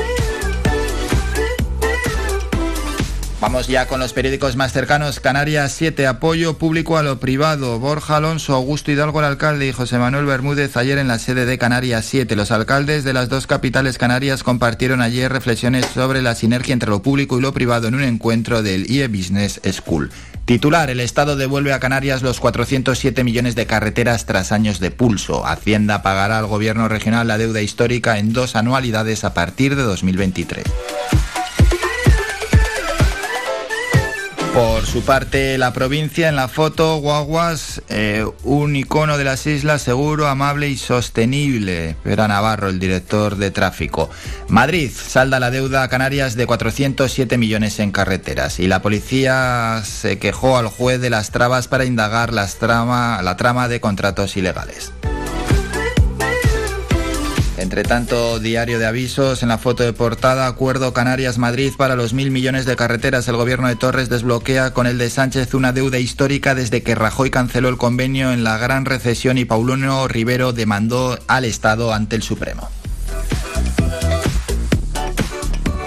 Vamos 3.39 3.67
ya 3.67 3.85
con 3.85 3.99
los 3.99 4.13
periódicos 4.13 4.55
más 4.55 4.73
cercanos. 4.73 5.19
Canarias 5.19 5.71
7, 5.73 6.07
apoyo 6.07 6.57
público 6.57 6.97
a 6.97 7.03
lo 7.03 7.19
privado. 7.19 7.79
Borja 7.79 8.17
Alonso, 8.17 8.55
Augusto 8.55 8.91
Hidalgo, 8.91 9.19
el 9.19 9.25
alcalde, 9.25 9.67
y 9.67 9.71
José 9.71 9.99
Manuel 9.99 10.25
Bermúdez 10.25 10.75
ayer 10.75 10.97
en 10.97 11.07
la 11.07 11.19
sede 11.19 11.45
de 11.45 11.59
Canarias 11.59 12.05
7. 12.05 12.35
Los 12.35 12.49
alcaldes 12.49 13.03
de 13.03 13.13
las 13.13 13.29
dos 13.29 13.45
capitales 13.45 13.99
canarias 13.99 14.41
compartieron 14.41 15.01
ayer 15.01 15.31
reflexiones 15.31 15.85
sobre 15.85 16.23
la 16.23 16.33
sinergia 16.33 16.73
entre 16.73 16.89
lo 16.89 17.03
público 17.03 17.37
y 17.37 17.41
lo 17.41 17.53
privado 17.53 17.87
en 17.87 17.93
un 17.93 18.01
encuentro 18.01 18.63
del 18.63 18.89
IE 18.89 19.07
Business 19.07 19.61
School. 19.71 20.09
Titular, 20.45 20.89
el 20.89 20.99
Estado 20.99 21.35
devuelve 21.35 21.73
a 21.73 21.79
Canarias 21.79 22.23
los 22.23 22.39
407 22.39 23.23
millones 23.23 23.53
de 23.53 23.67
carreteras 23.67 24.25
tras 24.25 24.51
años 24.51 24.79
de 24.79 24.89
pulso. 24.89 25.45
Hacienda 25.45 26.01
pagará 26.01 26.39
al 26.39 26.47
gobierno 26.47 26.87
regional 26.87 27.27
la 27.27 27.37
deuda 27.37 27.61
histórica 27.61 28.17
en 28.17 28.33
dos 28.33 28.55
anualidades 28.55 29.23
a 29.25 29.35
partir 29.35 29.75
de 29.75 29.83
2023. 29.83 30.63
Por 34.53 34.85
su 34.85 35.03
parte, 35.03 35.57
la 35.57 35.73
provincia 35.73 36.29
en 36.29 36.35
la 36.35 36.47
foto, 36.47 36.97
Guaguas, 36.97 37.81
eh, 37.89 38.25
un 38.43 38.75
icono 38.75 39.17
de 39.17 39.23
las 39.23 39.45
islas 39.45 39.81
seguro, 39.81 40.27
amable 40.27 40.69
y 40.69 40.77
sostenible. 40.77 41.95
Vera 42.03 42.27
Navarro, 42.27 42.69
el 42.69 42.79
director 42.79 43.35
de 43.35 43.51
tráfico. 43.51 44.09
Madrid 44.47 44.89
salda 44.91 45.39
la 45.39 45.51
deuda 45.51 45.83
a 45.83 45.89
Canarias 45.89 46.35
de 46.35 46.47
407 46.47 47.37
millones 47.37 47.79
en 47.79 47.91
carreteras 47.91 48.59
y 48.59 48.67
la 48.67 48.81
policía 48.81 49.81
se 49.85 50.17
quejó 50.17 50.57
al 50.57 50.67
juez 50.67 50.99
de 51.01 51.09
las 51.09 51.31
trabas 51.31 51.67
para 51.67 51.85
indagar 51.85 52.31
trama, 52.59 53.21
la 53.21 53.37
trama 53.37 53.67
de 53.67 53.79
contratos 53.79 54.37
ilegales. 54.37 54.91
Entre 57.57 57.83
tanto, 57.83 58.39
diario 58.39 58.77
de 58.77 58.85
avisos, 58.85 59.41
en 59.41 59.49
la 59.49 59.57
foto 59.57 59.83
de 59.83 59.91
portada, 59.91 60.45
Acuerdo 60.45 60.93
Canarias-Madrid 60.93 61.73
para 61.75 61.95
los 61.95 62.13
mil 62.13 62.29
millones 62.29 62.65
de 62.65 62.75
carreteras. 62.75 63.27
El 63.27 63.35
gobierno 63.35 63.67
de 63.67 63.75
Torres 63.75 64.09
desbloquea 64.09 64.73
con 64.73 64.85
el 64.85 64.99
de 64.99 65.09
Sánchez 65.09 65.55
una 65.55 65.73
deuda 65.73 65.97
histórica 65.97 66.53
desde 66.53 66.83
que 66.83 66.93
Rajoy 66.93 67.31
canceló 67.31 67.69
el 67.69 67.77
convenio 67.77 68.31
en 68.31 68.43
la 68.43 68.57
gran 68.57 68.85
recesión 68.85 69.39
y 69.39 69.45
Paulino 69.45 70.07
Rivero 70.07 70.53
demandó 70.53 71.17
al 71.27 71.45
Estado 71.45 71.93
ante 71.93 72.15
el 72.15 72.21
Supremo. 72.21 72.69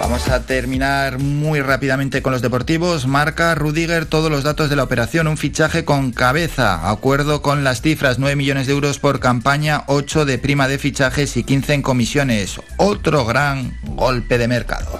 Vamos 0.01 0.29
a 0.29 0.47
terminar 0.47 1.19
muy 1.19 1.61
rápidamente 1.61 2.23
con 2.23 2.33
los 2.33 2.41
deportivos. 2.41 3.05
Marca 3.05 3.53
Rudiger 3.53 4.07
todos 4.07 4.31
los 4.31 4.43
datos 4.43 4.67
de 4.71 4.75
la 4.75 4.81
operación. 4.81 5.27
Un 5.27 5.37
fichaje 5.37 5.85
con 5.85 6.11
cabeza. 6.11 6.89
Acuerdo 6.89 7.43
con 7.43 7.63
las 7.63 7.83
cifras. 7.83 8.17
9 8.17 8.35
millones 8.35 8.65
de 8.65 8.73
euros 8.73 8.97
por 8.97 9.19
campaña, 9.19 9.83
8 9.85 10.25
de 10.25 10.39
prima 10.39 10.67
de 10.67 10.79
fichajes 10.79 11.37
y 11.37 11.43
15 11.43 11.75
en 11.75 11.81
comisiones. 11.83 12.59
Otro 12.77 13.25
gran 13.25 13.77
golpe 13.83 14.39
de 14.39 14.47
mercado. 14.47 14.99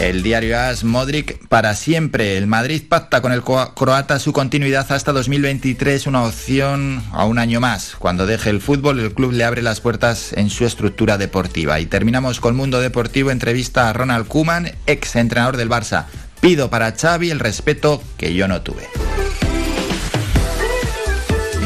El 0.00 0.22
diario 0.22 0.56
AS 0.56 0.84
Modric 0.84 1.48
para 1.48 1.74
siempre. 1.74 2.36
El 2.36 2.46
Madrid 2.46 2.82
pacta 2.88 3.20
con 3.20 3.32
el 3.32 3.42
croata 3.42 4.20
su 4.20 4.32
continuidad 4.32 4.90
hasta 4.92 5.12
2023, 5.12 6.06
una 6.06 6.22
opción 6.22 7.02
a 7.12 7.24
un 7.24 7.38
año 7.38 7.60
más. 7.60 7.96
Cuando 7.98 8.24
deje 8.24 8.50
el 8.50 8.60
fútbol, 8.60 9.00
el 9.00 9.12
club 9.12 9.32
le 9.32 9.42
abre 9.42 9.60
las 9.60 9.80
puertas 9.80 10.32
en 10.34 10.50
su 10.50 10.64
estructura 10.64 11.18
deportiva. 11.18 11.80
Y 11.80 11.86
terminamos 11.86 12.38
con 12.38 12.54
Mundo 12.54 12.80
Deportivo, 12.80 13.32
entrevista 13.32 13.88
a 13.88 13.92
Ronald 13.92 14.28
Kuman, 14.28 14.70
ex 14.86 15.16
entrenador 15.16 15.56
del 15.56 15.68
Barça. 15.68 16.04
Pido 16.40 16.70
para 16.70 16.92
Xavi 16.92 17.30
el 17.30 17.40
respeto 17.40 18.00
que 18.16 18.34
yo 18.34 18.46
no 18.46 18.62
tuve. 18.62 18.88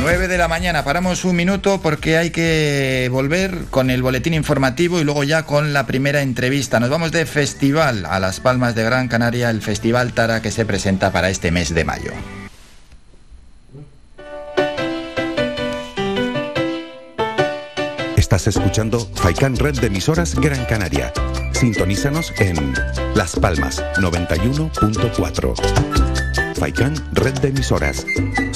9 0.03 0.27
de 0.27 0.37
la 0.37 0.49
mañana, 0.49 0.83
paramos 0.83 1.25
un 1.25 1.37
minuto 1.37 1.81
porque 1.81 2.19
hay 2.19 2.31
que 2.31 3.09
volver 3.13 3.67
con 3.71 3.89
el 3.89 4.03
boletín 4.03 4.35
informativo 4.35 4.99
y 4.99 5.05
luego 5.05 5.23
ya 5.23 5.45
con 5.45 5.73
la 5.73 5.87
primera 5.87 6.23
entrevista. 6.23 6.81
Nos 6.81 6.91
vamos 6.91 7.13
de 7.13 7.25
festival 7.25 8.05
a 8.07 8.19
Las 8.19 8.41
Palmas 8.41 8.75
de 8.75 8.83
Gran 8.83 9.07
Canaria, 9.07 9.49
el 9.49 9.63
Festival 9.63 10.13
Tara 10.13 10.43
que 10.43 10.51
se 10.51 10.67
presenta 10.67 11.13
para 11.13 11.31
este 11.31 11.53
mes 11.53 11.73
de 11.73 11.85
mayo. 11.85 12.11
Estás 18.17 18.49
escuchando 18.49 19.09
Faikan 19.15 19.57
Red 19.57 19.79
de 19.79 19.87
emisoras 19.87 20.35
Gran 20.35 20.65
Canaria. 20.65 21.13
Sintonízanos 21.53 22.33
en 22.41 22.75
Las 23.15 23.37
Palmas 23.37 23.81
91.4. 23.99 26.59
Faikan 26.59 26.95
Red 27.13 27.35
de 27.35 27.49
emisoras. 27.51 28.05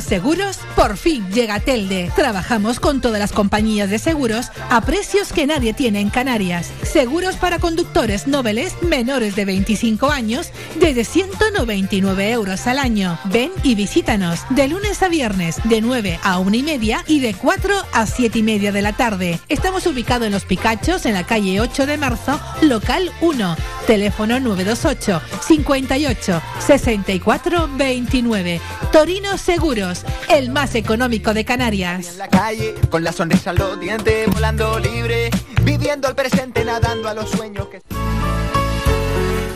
Seguros, 0.00 0.58
por 0.76 0.96
fin 0.96 1.28
llega 1.30 1.60
Telde. 1.60 2.10
Trabajamos 2.14 2.80
con 2.80 3.00
todas 3.00 3.18
las 3.18 3.32
compañías 3.32 3.90
de 3.90 3.98
seguros 3.98 4.50
a 4.70 4.80
precios 4.80 5.32
que 5.32 5.46
nadie 5.46 5.72
tiene 5.72 6.00
en 6.00 6.10
Canarias. 6.10 6.70
Seguros 6.82 7.36
para 7.36 7.58
conductores 7.58 8.26
nobles 8.26 8.74
menores 8.82 9.34
de 9.34 9.44
25 9.44 10.10
años 10.10 10.50
desde 10.78 11.04
199 11.04 12.30
euros 12.30 12.66
al 12.66 12.78
año. 12.78 13.18
Ven 13.24 13.50
y 13.62 13.74
visítanos 13.74 14.40
de 14.50 14.68
lunes 14.68 15.02
a 15.02 15.08
viernes 15.08 15.56
de 15.64 15.80
9 15.80 16.20
a 16.22 16.38
1 16.38 16.56
y 16.56 16.62
media 16.62 17.04
y 17.06 17.20
de 17.20 17.34
4 17.34 17.74
a 17.92 18.06
7 18.06 18.38
y 18.38 18.42
media 18.42 18.72
de 18.72 18.82
la 18.82 18.92
tarde. 18.92 19.40
Estamos 19.48 19.86
ubicados 19.86 20.26
en 20.26 20.32
Los 20.32 20.44
Picachos, 20.44 21.06
en 21.06 21.14
la 21.14 21.24
calle 21.24 21.60
8 21.60 21.86
de 21.86 21.96
marzo, 21.96 22.40
local 22.62 23.10
1. 23.20 23.56
Teléfono 23.86 24.38
928 24.38 25.22
58 25.46 26.42
64 26.58 27.70
29. 27.76 28.60
Torino 28.92 29.38
Seguros, 29.38 29.87
el 30.28 30.50
más 30.50 30.74
económico 30.74 31.34
de 31.34 31.44
Canarias. 31.44 32.08
En 32.12 32.18
la 32.18 32.28
calle, 32.28 32.74
con 32.90 33.04
la 33.04 33.12
sonrisa 33.12 33.50
en 33.50 33.58
los 33.58 33.80
dientes, 33.80 34.28
volando 34.32 34.78
libre, 34.78 35.30
viviendo 35.62 36.08
el 36.08 36.14
presente, 36.14 36.64
nadando 36.64 37.08
a 37.08 37.14
los 37.14 37.30
sueños 37.30 37.68
que... 37.68 37.80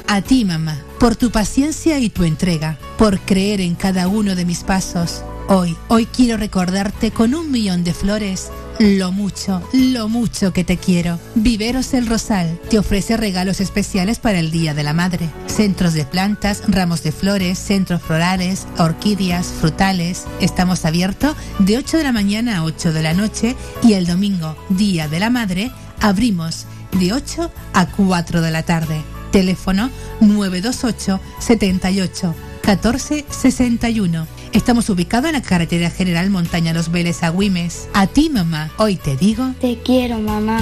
A 0.09 0.21
ti, 0.21 0.45
mamá, 0.45 0.79
por 0.99 1.16
tu 1.16 1.31
paciencia 1.31 1.99
y 1.99 2.11
tu 2.11 2.25
entrega, 2.25 2.79
por 2.99 3.18
creer 3.21 3.61
en 3.61 3.75
cada 3.75 4.09
uno 4.09 4.35
de 4.35 4.45
mis 4.45 4.62
pasos. 4.62 5.23
Hoy, 5.49 5.77
hoy 5.88 6.07
quiero 6.07 6.37
recordarte 6.37 7.11
con 7.11 7.35
un 7.35 7.51
millón 7.51 7.83
de 7.83 7.95
flores 7.95 8.51
lo 8.79 9.13
mucho, 9.13 9.63
lo 9.73 10.09
mucho 10.09 10.53
que 10.53 10.65
te 10.65 10.77
quiero. 10.77 11.19
Viveros 11.35 11.95
El 11.95 12.07
Rosal 12.07 12.59
te 12.71 12.79
ofrece 12.79 13.17
regalos 13.17 13.61
especiales 13.61 14.19
para 14.19 14.39
el 14.39 14.51
Día 14.51 14.75
de 14.75 14.83
la 14.83 14.93
Madre. 14.93 15.31
Centros 15.47 15.95
de 15.95 16.05
plantas, 16.05 16.63
ramos 16.69 17.03
de 17.03 17.13
flores, 17.13 17.59
centros 17.59 18.03
florales, 18.03 18.67
orquídeas, 18.79 19.47
frutales. 19.47 20.25
Estamos 20.41 20.85
abiertos 20.85 21.37
de 21.59 21.79
8 21.79 21.99
de 21.99 22.05
la 22.05 22.13
mañana 22.13 22.59
a 22.59 22.65
8 22.65 22.93
de 22.93 23.03
la 23.03 23.15
noche 23.15 23.57
y 23.83 23.95
el 23.95 24.07
domingo, 24.07 24.57
Día 24.69 25.09
de 25.09 25.21
la 25.21 25.31
Madre, 25.31 25.71
abrimos 26.01 26.67
de 26.99 27.13
8 27.13 27.51
a 27.73 27.87
4 27.87 28.41
de 28.41 28.51
la 28.51 28.63
tarde. 28.63 29.03
Teléfono 29.31 29.91
928 30.21 31.21
78 31.39 32.35
14 32.63 33.25
61 33.29 34.27
Estamos 34.53 34.91
ubicados 34.91 35.29
en 35.29 35.33
la 35.33 35.43
carretera 35.43 35.88
general 35.88 36.29
Montaña 36.29 36.75
Los 36.75 36.93
Vélez 36.93 37.23
a 37.23 37.31
Güimes. 37.31 37.88
A 37.95 38.07
ti, 38.07 38.29
mamá, 38.29 38.71
hoy 38.77 38.97
te 38.97 39.17
digo... 39.17 39.55
Te 39.61 39.79
quiero, 39.79 40.19
mamá. 40.19 40.61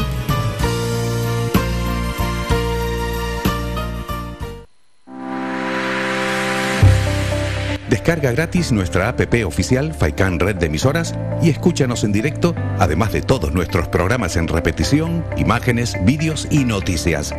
Descarga 7.88 8.31
gratis 8.31 8.70
nuestra 8.70 9.09
app 9.09 9.20
oficial 9.44 9.92
Faikan 9.92 10.38
Red 10.38 10.57
de 10.57 10.66
Emisoras 10.66 11.16
y 11.42 11.50
escúchanos 11.50 12.05
en 12.05 12.12
directo, 12.12 12.55
además 12.79 13.12
de 13.12 13.22
todos 13.22 13.53
nuestros 13.53 13.88
programas 13.88 14.37
en 14.37 14.46
repetición, 14.46 15.24
imágenes, 15.37 15.96
vídeos 16.05 16.46
y 16.48 16.64
noticias. 16.64 17.35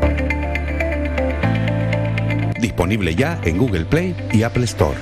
Disponible 2.59 3.15
ya 3.15 3.39
en 3.45 3.57
Google 3.57 3.85
Play 3.85 4.15
y 4.33 4.43
Apple 4.43 4.65
Store. 4.65 4.97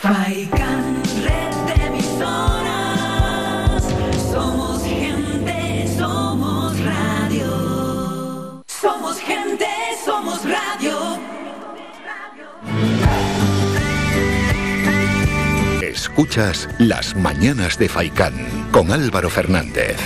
Faikan, 0.00 1.02
red 1.24 1.54
de 1.66 1.74
emisoras. 1.88 3.84
Somos 4.32 4.82
gente, 4.82 5.86
somos 5.98 6.72
radio. 6.80 8.62
Somos 8.66 9.18
gente, 9.20 9.66
somos 10.02 10.40
radio. 10.44 11.18
Escuchas 15.82 16.66
Las 16.78 17.14
Mañanas 17.14 17.76
de 17.78 17.90
Faicán 17.90 18.32
con 18.72 18.92
Álvaro 18.92 19.28
Fernández. 19.28 19.98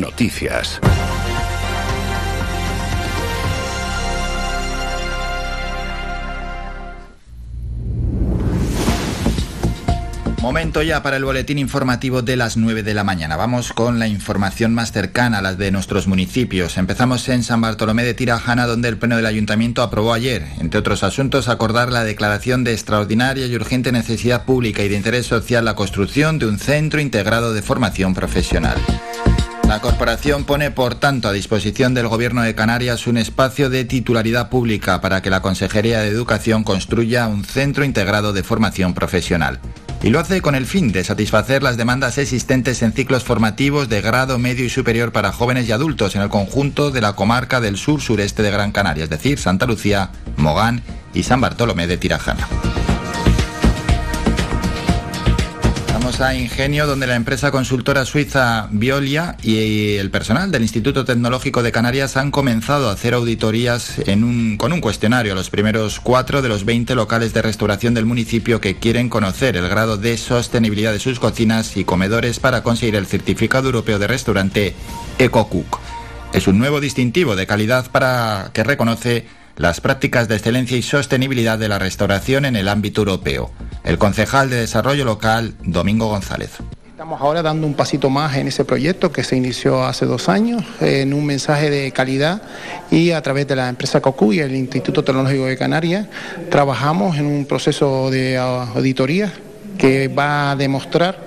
Noticias. 0.00 0.80
Momento 10.40 10.82
ya 10.82 11.02
para 11.02 11.18
el 11.18 11.24
boletín 11.24 11.58
informativo 11.58 12.22
de 12.22 12.36
las 12.36 12.56
9 12.56 12.82
de 12.82 12.94
la 12.94 13.04
mañana. 13.04 13.36
Vamos 13.36 13.74
con 13.74 13.98
la 13.98 14.08
información 14.08 14.72
más 14.72 14.90
cercana 14.90 15.38
a 15.38 15.42
las 15.42 15.58
de 15.58 15.70
nuestros 15.70 16.06
municipios. 16.06 16.78
Empezamos 16.78 17.28
en 17.28 17.42
San 17.42 17.60
Bartolomé 17.60 18.04
de 18.04 18.14
Tirajana, 18.14 18.66
donde 18.66 18.88
el 18.88 18.96
Pleno 18.96 19.16
del 19.16 19.26
Ayuntamiento 19.26 19.82
aprobó 19.82 20.14
ayer, 20.14 20.46
entre 20.58 20.80
otros 20.80 21.04
asuntos, 21.04 21.48
acordar 21.48 21.92
la 21.92 22.04
declaración 22.04 22.64
de 22.64 22.72
extraordinaria 22.72 23.46
y 23.46 23.54
urgente 23.54 23.92
necesidad 23.92 24.46
pública 24.46 24.82
y 24.82 24.88
de 24.88 24.96
interés 24.96 25.26
social 25.26 25.66
la 25.66 25.76
construcción 25.76 26.38
de 26.38 26.46
un 26.46 26.58
centro 26.58 27.00
integrado 27.00 27.52
de 27.52 27.60
formación 27.60 28.14
profesional. 28.14 28.78
La 29.70 29.80
corporación 29.80 30.46
pone, 30.46 30.72
por 30.72 30.96
tanto, 30.96 31.28
a 31.28 31.32
disposición 31.32 31.94
del 31.94 32.08
Gobierno 32.08 32.42
de 32.42 32.56
Canarias 32.56 33.06
un 33.06 33.16
espacio 33.16 33.70
de 33.70 33.84
titularidad 33.84 34.48
pública 34.48 35.00
para 35.00 35.22
que 35.22 35.30
la 35.30 35.42
Consejería 35.42 36.00
de 36.00 36.08
Educación 36.08 36.64
construya 36.64 37.28
un 37.28 37.44
centro 37.44 37.84
integrado 37.84 38.32
de 38.32 38.42
formación 38.42 38.94
profesional. 38.94 39.60
Y 40.02 40.10
lo 40.10 40.18
hace 40.18 40.42
con 40.42 40.56
el 40.56 40.66
fin 40.66 40.90
de 40.90 41.04
satisfacer 41.04 41.62
las 41.62 41.76
demandas 41.76 42.18
existentes 42.18 42.82
en 42.82 42.92
ciclos 42.92 43.22
formativos 43.22 43.88
de 43.88 44.00
grado 44.00 44.40
medio 44.40 44.64
y 44.64 44.70
superior 44.70 45.12
para 45.12 45.30
jóvenes 45.30 45.68
y 45.68 45.72
adultos 45.72 46.16
en 46.16 46.22
el 46.22 46.30
conjunto 46.30 46.90
de 46.90 47.02
la 47.02 47.12
comarca 47.12 47.60
del 47.60 47.76
sur-sureste 47.76 48.42
de 48.42 48.50
Gran 48.50 48.72
Canaria, 48.72 49.04
es 49.04 49.10
decir, 49.10 49.38
Santa 49.38 49.66
Lucía, 49.66 50.10
Mogán 50.36 50.82
y 51.14 51.22
San 51.22 51.40
Bartolomé 51.40 51.86
de 51.86 51.96
Tirajana. 51.96 52.48
Vamos 56.00 56.20
a 56.22 56.34
Ingenio, 56.34 56.86
donde 56.86 57.06
la 57.06 57.14
empresa 57.14 57.50
consultora 57.50 58.06
suiza 58.06 58.68
Violia 58.72 59.36
y 59.42 59.96
el 59.96 60.10
personal 60.10 60.50
del 60.50 60.62
Instituto 60.62 61.04
Tecnológico 61.04 61.62
de 61.62 61.72
Canarias 61.72 62.16
han 62.16 62.30
comenzado 62.30 62.88
a 62.88 62.92
hacer 62.94 63.12
auditorías 63.12 63.98
en 64.06 64.24
un- 64.24 64.56
con 64.56 64.72
un 64.72 64.80
cuestionario 64.80 65.32
a 65.32 65.34
los 65.36 65.50
primeros 65.50 66.00
cuatro 66.00 66.40
de 66.40 66.48
los 66.48 66.64
20 66.64 66.94
locales 66.94 67.34
de 67.34 67.42
restauración 67.42 67.92
del 67.92 68.06
municipio 68.06 68.62
que 68.62 68.76
quieren 68.76 69.10
conocer 69.10 69.58
el 69.58 69.68
grado 69.68 69.98
de 69.98 70.16
sostenibilidad 70.16 70.92
de 70.92 71.00
sus 71.00 71.20
cocinas 71.20 71.76
y 71.76 71.84
comedores 71.84 72.40
para 72.40 72.62
conseguir 72.62 72.94
el 72.96 73.06
certificado 73.06 73.66
europeo 73.66 73.98
de 73.98 74.06
restaurante 74.06 74.74
EcoCook. 75.18 75.78
Es 76.32 76.48
un 76.48 76.58
nuevo 76.58 76.80
distintivo 76.80 77.36
de 77.36 77.46
calidad 77.46 77.90
para 77.90 78.50
que 78.54 78.64
reconoce 78.64 79.26
las 79.56 79.82
prácticas 79.82 80.28
de 80.28 80.36
excelencia 80.36 80.78
y 80.78 80.82
sostenibilidad 80.82 81.58
de 81.58 81.68
la 81.68 81.78
restauración 81.78 82.46
en 82.46 82.56
el 82.56 82.68
ámbito 82.68 83.02
europeo. 83.02 83.52
El 83.84 83.98
concejal 83.98 84.50
de 84.50 84.56
Desarrollo 84.56 85.04
Local, 85.04 85.54
Domingo 85.64 86.08
González. 86.08 86.50
Estamos 86.90 87.20
ahora 87.22 87.42
dando 87.42 87.66
un 87.66 87.72
pasito 87.72 88.10
más 88.10 88.36
en 88.36 88.46
ese 88.48 88.64
proyecto 88.66 89.10
que 89.10 89.24
se 89.24 89.34
inició 89.34 89.84
hace 89.84 90.04
dos 90.04 90.28
años 90.28 90.62
en 90.80 91.14
un 91.14 91.24
mensaje 91.24 91.70
de 91.70 91.90
calidad 91.92 92.42
y 92.90 93.12
a 93.12 93.22
través 93.22 93.48
de 93.48 93.56
la 93.56 93.70
empresa 93.70 94.02
COCU 94.02 94.34
y 94.34 94.40
el 94.40 94.54
Instituto 94.54 95.02
Tecnológico 95.02 95.46
de 95.46 95.56
Canarias 95.56 96.06
trabajamos 96.50 97.16
en 97.16 97.24
un 97.24 97.46
proceso 97.46 98.10
de 98.10 98.36
auditoría 98.36 99.32
que 99.78 100.08
va 100.08 100.50
a 100.50 100.56
demostrar 100.56 101.18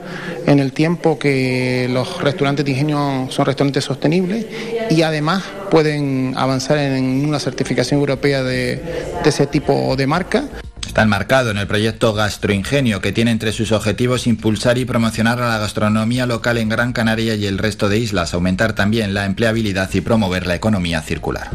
en 0.45 0.59
el 0.59 0.73
tiempo 0.73 1.17
que 1.17 1.87
los 1.89 2.21
restaurantes 2.21 2.63
de 2.63 2.69
ingenio 2.69 3.27
son 3.31 3.47
restaurantes 3.47 3.83
sostenibles 3.83 4.45
y 4.91 5.01
además 5.01 5.43
pueden 5.71 6.35
avanzar 6.37 6.77
en 6.77 7.25
una 7.27 7.39
certificación 7.39 7.99
europea 7.99 8.43
de, 8.43 8.75
de 9.23 9.29
ese 9.29 9.47
tipo 9.47 9.95
de 9.95 10.05
marca. 10.05 10.43
Está 10.93 11.01
enmarcado 11.01 11.49
en 11.49 11.57
el 11.57 11.65
proyecto 11.65 12.13
Gastroingenio, 12.13 13.01
que 13.01 13.11
tiene 13.11 13.31
entre 13.31 13.51
sus 13.51 13.71
objetivos 13.71 14.27
impulsar 14.27 14.77
y 14.77 14.85
promocionar 14.85 15.41
a 15.41 15.49
la 15.49 15.57
gastronomía 15.57 16.27
local 16.27 16.59
en 16.59 16.69
Gran 16.69 16.93
Canaria 16.93 17.33
y 17.33 17.47
el 17.47 17.57
resto 17.57 17.89
de 17.89 17.97
islas, 17.97 18.35
aumentar 18.35 18.73
también 18.73 19.15
la 19.15 19.25
empleabilidad 19.25 19.89
y 19.91 20.01
promover 20.01 20.45
la 20.45 20.53
economía 20.53 21.01
circular. 21.01 21.49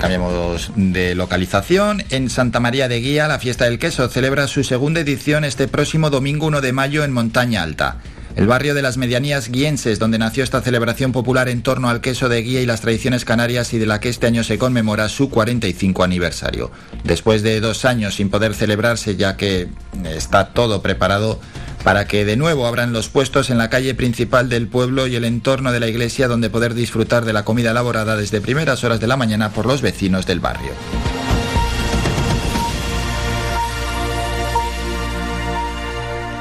Cambiamos 0.00 0.72
de 0.74 1.14
localización. 1.14 2.02
En 2.10 2.28
Santa 2.28 2.58
María 2.58 2.88
de 2.88 2.98
Guía, 2.98 3.28
la 3.28 3.38
fiesta 3.38 3.66
del 3.66 3.78
queso 3.78 4.08
celebra 4.08 4.48
su 4.48 4.64
segunda 4.64 4.98
edición 4.98 5.44
este 5.44 5.68
próximo 5.68 6.10
domingo 6.10 6.48
1 6.48 6.60
de 6.62 6.72
mayo 6.72 7.04
en 7.04 7.12
Montaña 7.12 7.62
Alta. 7.62 7.98
El 8.36 8.48
barrio 8.48 8.74
de 8.74 8.82
las 8.82 8.96
medianías 8.96 9.48
guienses, 9.48 10.00
donde 10.00 10.18
nació 10.18 10.42
esta 10.42 10.60
celebración 10.60 11.12
popular 11.12 11.48
en 11.48 11.62
torno 11.62 11.88
al 11.88 12.00
queso 12.00 12.28
de 12.28 12.42
guía 12.42 12.60
y 12.60 12.66
las 12.66 12.80
tradiciones 12.80 13.24
canarias 13.24 13.72
y 13.72 13.78
de 13.78 13.86
la 13.86 14.00
que 14.00 14.08
este 14.08 14.26
año 14.26 14.42
se 14.42 14.58
conmemora 14.58 15.08
su 15.08 15.30
45 15.30 16.02
aniversario. 16.02 16.72
Después 17.04 17.44
de 17.44 17.60
dos 17.60 17.84
años 17.84 18.16
sin 18.16 18.30
poder 18.30 18.54
celebrarse, 18.54 19.14
ya 19.14 19.36
que 19.36 19.68
está 20.04 20.48
todo 20.48 20.82
preparado 20.82 21.38
para 21.84 22.08
que 22.08 22.24
de 22.24 22.36
nuevo 22.36 22.66
abran 22.66 22.92
los 22.92 23.08
puestos 23.08 23.50
en 23.50 23.58
la 23.58 23.70
calle 23.70 23.94
principal 23.94 24.48
del 24.48 24.66
pueblo 24.66 25.06
y 25.06 25.14
el 25.14 25.24
entorno 25.24 25.70
de 25.70 25.80
la 25.80 25.86
iglesia 25.86 26.26
donde 26.26 26.50
poder 26.50 26.74
disfrutar 26.74 27.24
de 27.24 27.34
la 27.34 27.44
comida 27.44 27.70
elaborada 27.70 28.16
desde 28.16 28.40
primeras 28.40 28.82
horas 28.82 28.98
de 28.98 29.06
la 29.06 29.16
mañana 29.16 29.50
por 29.50 29.66
los 29.66 29.80
vecinos 29.80 30.26
del 30.26 30.40
barrio. 30.40 30.72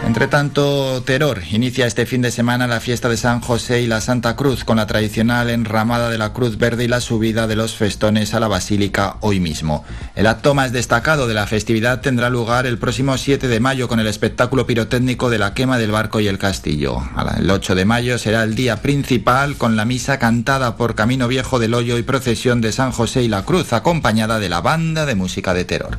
Entre 0.06 0.28
tanto, 0.28 1.02
Teror 1.04 1.42
inicia 1.50 1.88
este 1.88 2.06
fin 2.06 2.22
de 2.22 2.30
semana 2.30 2.68
la 2.68 2.82
fiesta 2.82 3.08
de 3.08 3.18
San 3.18 3.40
José 3.40 3.82
y 3.82 3.88
la 3.88 4.02
Santa 4.02 4.36
Cruz 4.36 4.64
con 4.66 4.78
la 4.78 4.86
tradicional 4.86 5.50
enramada 5.50 6.10
de 6.10 6.18
la 6.18 6.34
Cruz 6.34 6.58
Verde 6.58 6.84
y 6.84 6.88
la 6.88 7.00
subida 7.00 7.48
de 7.48 7.56
los 7.56 7.76
festones 7.76 8.34
a 8.34 8.40
la 8.40 8.50
Basílica 8.50 9.16
hoy 9.22 9.40
mismo. 9.40 9.86
El 10.16 10.28
acto 10.28 10.54
más 10.54 10.74
destacado 10.74 11.26
de 11.26 11.34
la 11.34 11.48
festividad 11.48 12.02
tendrá 12.02 12.30
lugar 12.30 12.68
el 12.68 12.78
próximo 12.78 13.18
7 13.18 13.48
de 13.48 13.60
mayo 13.60 13.88
con 13.88 14.00
el 14.00 14.08
espectáculo 14.08 14.68
pirotécnico 14.68 15.30
de 15.30 15.40
la 15.40 15.54
quema 15.54 15.78
del 15.78 15.92
barco 15.92 16.20
y 16.20 16.28
el 16.28 16.38
castillo. 16.38 16.98
El 17.38 17.50
8 17.50 17.74
de 17.74 17.86
mayo 17.86 18.18
será 18.18 18.44
el 18.44 18.56
día 18.56 18.82
principal 18.82 19.56
con 19.56 19.76
la 19.78 19.86
misa 19.86 20.20
cantada 20.20 20.76
por 20.76 20.96
Camino 20.96 21.28
Viejo 21.30 21.60
del 21.60 21.74
Hoyo 21.74 21.98
y 21.98 22.04
procesión 22.04 22.62
de 22.62 22.74
San 22.74 22.92
José 22.92 23.24
y 23.24 23.30
la 23.30 23.46
Cruz 23.46 23.72
acompañada 23.74 24.40
de 24.40 24.50
la 24.50 24.62
banda 24.62 25.06
de 25.06 25.16
música 25.16 25.54
de 25.54 25.66
Terror. 25.66 25.98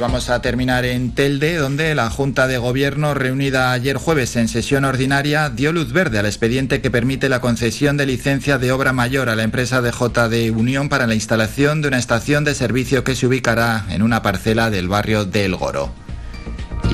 Vamos 0.00 0.30
a 0.30 0.40
terminar 0.40 0.86
en 0.86 1.14
Telde, 1.14 1.56
donde 1.56 1.94
la 1.94 2.08
Junta 2.08 2.46
de 2.46 2.56
Gobierno, 2.56 3.12
reunida 3.12 3.72
ayer 3.72 3.98
jueves 3.98 4.34
en 4.36 4.48
sesión 4.48 4.84
ordinaria, 4.84 5.50
dio 5.50 5.72
luz 5.72 5.92
verde 5.92 6.18
al 6.18 6.26
expediente 6.26 6.80
que 6.80 6.90
permite 6.90 7.28
la 7.28 7.40
concesión 7.40 7.98
de 7.98 8.06
licencia 8.06 8.58
de 8.58 8.72
obra 8.72 8.92
mayor 8.92 9.28
a 9.28 9.36
la 9.36 9.42
empresa 9.42 9.82
de 9.82 9.92
JD 9.92 10.56
Unión 10.56 10.88
para 10.88 11.06
la 11.06 11.14
instalación 11.14 11.82
de 11.82 11.88
una 11.88 11.98
estación 11.98 12.44
de 12.44 12.54
servicio 12.54 13.04
que 13.04 13.14
se 13.14 13.26
ubicará 13.26 13.84
en 13.90 14.02
una 14.02 14.22
parcela 14.22 14.70
del 14.70 14.88
barrio 14.88 15.26
del 15.26 15.54
Goro. 15.54 15.92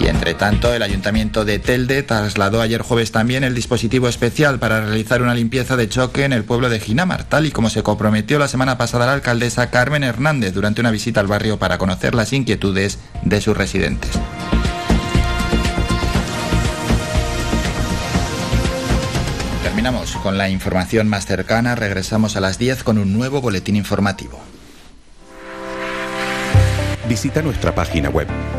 Y 0.01 0.09
entre 0.09 0.35
tanto, 0.35 0.75
el 0.75 0.83
Ayuntamiento 0.83 1.45
de 1.45 1.59
Telde 1.59 2.03
trasladó 2.03 2.61
ayer 2.61 2.83
jueves 2.83 3.13
también 3.13 3.45
el 3.45 3.55
dispositivo 3.55 4.09
especial 4.09 4.59
para 4.59 4.81
realizar 4.81 5.23
una 5.23 5.35
limpieza 5.35 5.77
de 5.77 5.89
choque 5.89 6.25
en 6.25 6.33
el 6.33 6.45
pueblo 6.45 6.69
de 6.69 6.81
Ginamar, 6.81 7.25
tal 7.25 7.47
y 7.47 7.51
como 7.51 7.71
se 7.71 7.83
comprometió 7.83 8.39
la 8.39 8.49
semana 8.49 8.77
pasada 8.77 9.07
la 9.07 9.15
alcaldesa 9.15 9.71
Carmen 9.71 10.05
Hernández 10.05 10.53
durante 10.53 10.83
una 10.83 10.91
visita 10.91 11.21
al 11.21 11.27
barrio 11.27 11.59
para 11.59 11.79
conocer 11.79 12.15
las 12.15 12.33
inquietudes 12.33 12.99
de 13.23 13.41
sus 13.41 13.57
residentes. 13.57 14.11
Terminamos 19.63 20.17
con 20.17 20.37
la 20.37 20.51
información 20.51 21.09
más 21.09 21.27
cercana, 21.27 21.75
regresamos 21.75 22.37
a 22.37 22.41
las 22.41 22.59
10 22.59 22.85
con 22.85 22.99
un 22.99 23.13
nuevo 23.15 23.41
boletín 23.41 23.77
informativo. 23.77 24.41
Visita 27.09 27.41
nuestra 27.41 27.75
página 27.75 28.11
web 28.11 28.27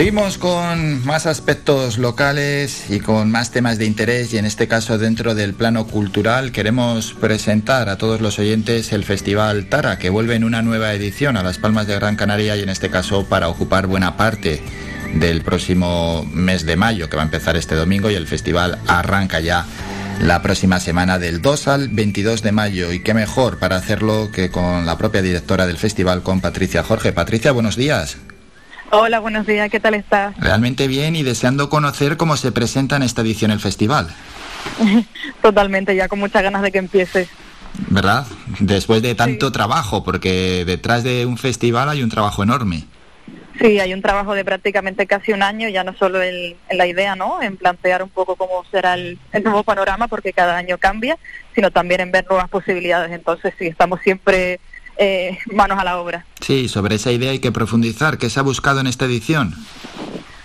Seguimos 0.00 0.38
con 0.38 1.04
más 1.04 1.26
aspectos 1.26 1.98
locales 1.98 2.86
y 2.88 3.00
con 3.00 3.30
más 3.30 3.50
temas 3.50 3.76
de 3.76 3.84
interés 3.84 4.32
y 4.32 4.38
en 4.38 4.46
este 4.46 4.66
caso 4.66 4.96
dentro 4.96 5.34
del 5.34 5.52
plano 5.52 5.86
cultural 5.86 6.52
queremos 6.52 7.12
presentar 7.12 7.90
a 7.90 7.98
todos 7.98 8.22
los 8.22 8.38
oyentes 8.38 8.94
el 8.94 9.04
Festival 9.04 9.66
Tara 9.68 9.98
que 9.98 10.08
vuelve 10.08 10.36
en 10.36 10.44
una 10.44 10.62
nueva 10.62 10.94
edición 10.94 11.36
a 11.36 11.42
Las 11.42 11.58
Palmas 11.58 11.86
de 11.86 11.96
Gran 11.96 12.16
Canaria 12.16 12.56
y 12.56 12.62
en 12.62 12.70
este 12.70 12.88
caso 12.88 13.26
para 13.26 13.48
ocupar 13.48 13.88
buena 13.88 14.16
parte 14.16 14.62
del 15.16 15.42
próximo 15.42 16.26
mes 16.32 16.64
de 16.64 16.76
mayo 16.76 17.10
que 17.10 17.16
va 17.16 17.22
a 17.22 17.26
empezar 17.26 17.58
este 17.58 17.74
domingo 17.74 18.10
y 18.10 18.14
el 18.14 18.26
festival 18.26 18.78
arranca 18.86 19.40
ya 19.40 19.66
la 20.22 20.40
próxima 20.40 20.80
semana 20.80 21.18
del 21.18 21.42
2 21.42 21.68
al 21.68 21.88
22 21.90 22.40
de 22.40 22.52
mayo 22.52 22.90
y 22.94 23.00
qué 23.00 23.12
mejor 23.12 23.58
para 23.58 23.76
hacerlo 23.76 24.30
que 24.32 24.50
con 24.50 24.86
la 24.86 24.96
propia 24.96 25.20
directora 25.20 25.66
del 25.66 25.76
festival 25.76 26.22
con 26.22 26.40
Patricia 26.40 26.82
Jorge. 26.82 27.12
Patricia, 27.12 27.52
buenos 27.52 27.76
días. 27.76 28.16
Hola, 28.92 29.20
buenos 29.20 29.46
días, 29.46 29.70
¿qué 29.70 29.78
tal 29.78 29.94
estás? 29.94 30.36
Realmente 30.36 30.88
bien 30.88 31.14
y 31.14 31.22
deseando 31.22 31.70
conocer 31.70 32.16
cómo 32.16 32.36
se 32.36 32.50
presenta 32.50 32.96
en 32.96 33.04
esta 33.04 33.22
edición 33.22 33.52
el 33.52 33.60
festival. 33.60 34.08
Totalmente, 35.42 35.94
ya 35.94 36.08
con 36.08 36.18
muchas 36.18 36.42
ganas 36.42 36.60
de 36.62 36.72
que 36.72 36.78
empiece. 36.78 37.28
¿Verdad? 37.88 38.26
Después 38.58 39.00
de 39.00 39.14
tanto 39.14 39.52
trabajo, 39.52 40.02
porque 40.02 40.64
detrás 40.66 41.04
de 41.04 41.24
un 41.24 41.38
festival 41.38 41.88
hay 41.88 42.02
un 42.02 42.10
trabajo 42.10 42.42
enorme. 42.42 42.84
Sí, 43.60 43.78
hay 43.78 43.94
un 43.94 44.02
trabajo 44.02 44.34
de 44.34 44.44
prácticamente 44.44 45.06
casi 45.06 45.32
un 45.32 45.44
año, 45.44 45.68
ya 45.68 45.84
no 45.84 45.94
solo 45.94 46.20
en, 46.20 46.56
la 46.72 46.86
idea, 46.88 47.14
¿no? 47.14 47.40
En 47.40 47.56
plantear 47.56 48.02
un 48.02 48.08
poco 48.08 48.34
cómo 48.34 48.64
será 48.72 48.94
el, 48.94 49.20
nuevo 49.44 49.62
panorama, 49.62 50.08
porque 50.08 50.32
cada 50.32 50.56
año 50.56 50.78
cambia, 50.78 51.16
sino 51.54 51.70
también 51.70 52.00
en 52.00 52.10
ver 52.10 52.26
nuevas 52.28 52.48
posibilidades. 52.48 53.12
Entonces, 53.12 53.54
sí, 53.56 53.66
estamos 53.68 54.00
siempre 54.00 54.58
eh, 55.00 55.38
manos 55.46 55.78
a 55.78 55.84
la 55.84 55.98
obra. 55.98 56.26
Sí, 56.40 56.68
sobre 56.68 56.96
esa 56.96 57.10
idea 57.10 57.30
hay 57.30 57.38
que 57.38 57.50
profundizar. 57.50 58.18
¿Qué 58.18 58.28
se 58.28 58.38
ha 58.38 58.42
buscado 58.42 58.80
en 58.80 58.86
esta 58.86 59.06
edición? 59.06 59.54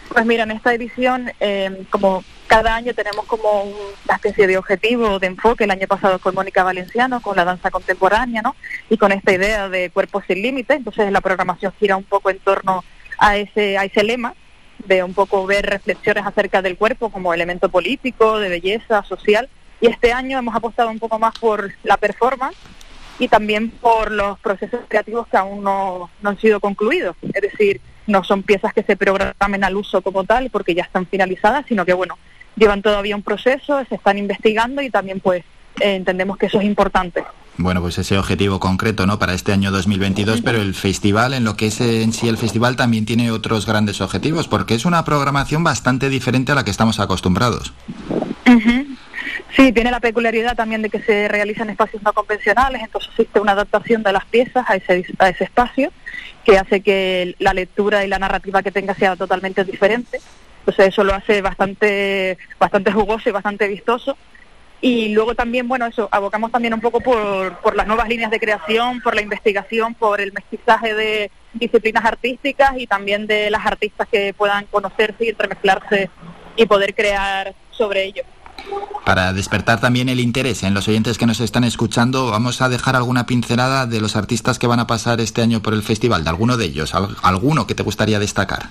Pues 0.10 0.26
mira, 0.26 0.43
en 0.43 0.51
esta 0.51 0.74
edición, 0.74 1.30
eh, 1.41 1.84
como 1.89 2.24
cada 2.47 2.74
año 2.74 2.93
tenemos 2.93 3.26
como 3.26 3.64
una 3.64 4.16
especie 4.16 4.47
de 4.47 4.58
objetivo, 4.58 5.20
de 5.20 5.28
enfoque. 5.28 5.66
El 5.66 5.72
año 5.72 5.88
pasado 5.88 6.20
con 6.20 6.34
Mónica 6.36 6.64
Valenciano, 6.64 7.22
con 7.22 7.36
la 7.36 7.43
danza 7.43 7.70
contemporánea, 7.70 8.41
¿no? 8.41 8.56
Y 8.89 8.97
con 8.97 9.12
esta 9.12 9.34
idea 9.34 9.68
de 9.68 9.89
cuerpos 9.89 10.24
sin 10.26 10.41
límites. 10.41 10.78
Entonces 10.78 11.12
la 11.12 11.20
programación 11.20 11.74
gira 11.78 11.97
un 11.97 12.06
poco 12.06 12.30
en 12.30 12.39
torno 12.39 12.86
a 13.18 13.36
ese, 13.36 13.78
a 13.78 13.84
ese 13.84 14.03
lema 14.03 14.36
de 14.86 15.03
un 15.03 15.14
poco 15.14 15.45
ver 15.45 15.66
reflexiones 15.66 16.26
acerca 16.26 16.62
del 16.62 16.78
cuerpo 16.78 17.10
como 17.10 17.34
elemento 17.34 17.68
político, 17.68 18.39
de 18.39 18.47
belleza, 18.47 19.03
social. 19.03 19.49
Y 19.82 19.88
este 19.88 20.14
año 20.14 20.39
hemos 20.39 20.56
apostado 20.56 20.89
un 20.89 20.99
poco 20.99 21.20
más 21.20 21.38
por 21.38 21.74
la 21.84 21.97
performance 21.97 22.56
y 23.20 23.28
también 23.28 23.70
por 23.70 24.11
los 24.11 24.39
procesos 24.39 24.82
creativos 24.88 25.28
que 25.28 25.38
aún 25.38 25.63
no, 25.63 26.09
han 26.24 26.39
sido 26.39 26.59
concluidos. 26.59 27.16
Es 27.34 27.41
decir, 27.41 27.82
no 28.07 28.24
son 28.24 28.43
piezas 28.43 28.74
que 28.74 28.84
se 28.84 28.95
programen 28.95 29.63
al 29.63 29.76
uso 29.76 30.01
como 30.01 30.24
tal 30.24 30.49
porque 30.49 30.76
ya 30.76 30.84
están 30.84 31.05
finalizadas, 31.07 31.66
sino 31.68 31.86
que 31.86 31.93
bueno, 31.93 32.18
llevan 32.55 32.82
todavía 32.82 33.16
un 33.16 33.24
proceso, 33.24 33.84
se 33.88 33.95
están 33.95 34.18
investigando 34.18 34.82
y 34.82 34.89
también 34.89 35.20
pues 35.20 35.43
eh, 35.80 35.95
entendemos 35.95 36.38
que 36.38 36.47
eso 36.47 36.59
es 36.59 36.66
importante. 36.66 37.24
Bueno, 37.57 37.82
pues 37.82 37.97
ese 37.97 38.18
objetivo 38.18 38.59
concreto, 38.59 39.05
¿no? 39.05 39.18
Para 39.18 39.34
este 39.34 39.53
año 39.53 39.72
2022, 39.72 40.41
pero 40.41 40.61
el 40.61 40.76
festival, 40.76 41.34
en 41.34 41.45
lo 41.45 41.55
que 41.55 41.68
es 41.68 41.80
en 41.80 42.11
sí 42.11 42.28
el 42.28 42.38
festival, 42.38 42.76
también 42.76 43.05
tiene 43.05 43.32
otros 43.32 43.66
grandes 43.66 44.01
objetivos, 44.01 44.49
porque 44.49 44.76
es 44.76 44.84
una 44.84 45.05
programación 45.05 45.63
bastante 45.63 46.09
diferente 46.09 46.51
a 46.51 46.55
la 46.55 46.66
que 46.66 46.72
estamos 46.72 46.99
acostumbrados. 46.99 47.72
Sí, 49.56 49.72
tiene 49.72 49.92
la 49.92 50.00
peculiaridad 50.00 50.56
también 50.56 50.82
de 50.82 50.90
que 50.90 51.02
se 51.02 51.28
realizan 51.28 51.70
espacios 51.70 52.04
no 52.04 52.14
convencionales, 52.14 52.82
entonces 52.82 53.10
existe 53.12 53.40
una 53.40 53.54
adaptación 53.54 54.04
de 54.04 54.14
las 54.14 54.26
piezas 54.26 54.66
a 54.70 54.76
ese, 54.76 55.06
a 55.18 55.30
ese 55.30 55.46
espacio 55.46 55.92
que 56.44 56.58
hace 56.58 56.82
que 56.82 57.36
la 57.40 57.54
lectura 57.54 58.06
y 58.06 58.08
la 58.08 58.20
narrativa 58.20 58.62
que 58.62 58.72
tenga 58.72 58.94
sea 58.94 59.16
totalmente 59.16 59.64
diferente. 59.64 60.20
Entonces 60.60 60.88
eso 60.88 61.04
lo 61.04 61.14
hace 61.14 61.42
bastante, 61.42 62.38
bastante 62.60 62.92
jugoso 62.92 63.30
y 63.30 63.32
bastante 63.32 63.68
vistoso. 63.68 64.18
Y 64.82 65.10
luego 65.10 65.34
también, 65.34 65.68
bueno, 65.68 65.86
eso, 65.86 66.10
abocamos 66.12 66.52
también 66.52 66.74
un 66.74 66.82
poco 66.82 67.00
por, 67.00 67.58
por 67.58 67.76
las 67.76 67.88
nuevas 67.88 68.08
líneas 68.08 68.30
de 68.30 68.40
creación, 68.40 69.02
por 69.02 69.16
la 69.16 69.22
investigación, 69.22 69.96
por 69.96 70.22
el 70.22 70.34
mestizaje 70.34 70.94
de 70.94 71.32
disciplinas 71.54 72.06
artísticas 72.06 72.74
y 72.78 72.86
también 72.86 73.26
de 73.26 73.50
las 73.50 73.66
artistas 73.66 74.08
que 74.08 74.34
puedan 74.34 74.66
conocerse 74.66 75.26
y 75.26 75.30
entremezclarse 75.30 76.10
y 76.56 76.66
poder 76.66 76.94
crear 76.94 77.56
sobre 77.72 78.04
ello. 78.04 78.24
Para 79.05 79.34
despertar 79.34 79.80
también 79.80 80.09
el 80.09 80.20
interés 80.20 80.63
en 80.63 80.74
los 80.74 80.88
oyentes 80.88 81.20
que 81.20 81.28
nos 81.28 81.39
están 81.39 81.63
escuchando, 81.63 82.32
vamos 82.32 82.61
a 82.61 82.70
dejar 82.70 82.95
alguna 82.95 83.28
pincelada 83.28 83.86
de 83.86 84.01
los 84.01 84.16
artistas 84.16 84.57
que 84.57 84.66
van 84.66 84.80
a 84.80 84.88
pasar 84.88 85.22
este 85.22 85.43
año 85.43 85.61
por 85.61 85.76
el 85.76 85.84
festival, 85.84 86.24
de 86.24 86.32
alguno 86.32 86.57
de 86.57 86.66
ellos, 86.66 86.93
alguno 87.22 87.68
que 87.68 87.76
te 87.76 87.84
gustaría 87.84 88.18
destacar. 88.18 88.63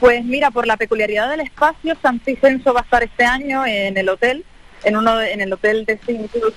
Pues 0.00 0.24
mira, 0.24 0.50
por 0.50 0.66
la 0.66 0.76
peculiaridad 0.76 1.30
del 1.30 1.40
espacio, 1.40 1.96
Santicenso 2.02 2.74
va 2.74 2.80
a 2.80 2.82
estar 2.82 3.04
este 3.04 3.24
año 3.24 3.64
en 3.64 3.96
el 3.96 4.08
hotel, 4.08 4.44
en 4.82 4.96
uno 4.96 5.22
en 5.22 5.40
el 5.40 5.52
hotel 5.52 5.84
de 5.86 5.98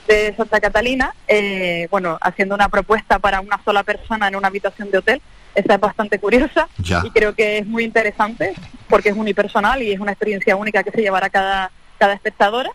de 0.08 0.36
Santa 0.36 0.60
Catalina, 0.60 1.14
eh, 1.28 1.88
bueno, 1.92 2.18
haciendo 2.22 2.56
una 2.56 2.70
propuesta 2.70 3.20
para 3.20 3.40
una 3.40 3.62
sola 3.64 3.84
persona 3.84 4.28
en 4.28 4.36
una 4.36 4.48
habitación 4.48 4.90
de 4.90 4.98
hotel. 4.98 5.22
Esa 5.54 5.76
es 5.76 5.80
bastante 5.80 6.20
curiosa 6.20 6.68
y 7.04 7.10
creo 7.12 7.34
que 7.34 7.60
es 7.60 7.66
muy 7.66 7.84
interesante 7.84 8.54
porque 8.90 9.10
es 9.10 9.16
unipersonal 9.16 9.82
y 9.82 9.92
es 9.92 10.00
una 10.00 10.12
experiencia 10.12 10.56
única 10.56 10.84
que 10.84 10.92
se 10.92 11.02
llevará 11.02 11.30
cada 11.30 11.72
cada 11.98 12.14
espectadora. 12.14 12.72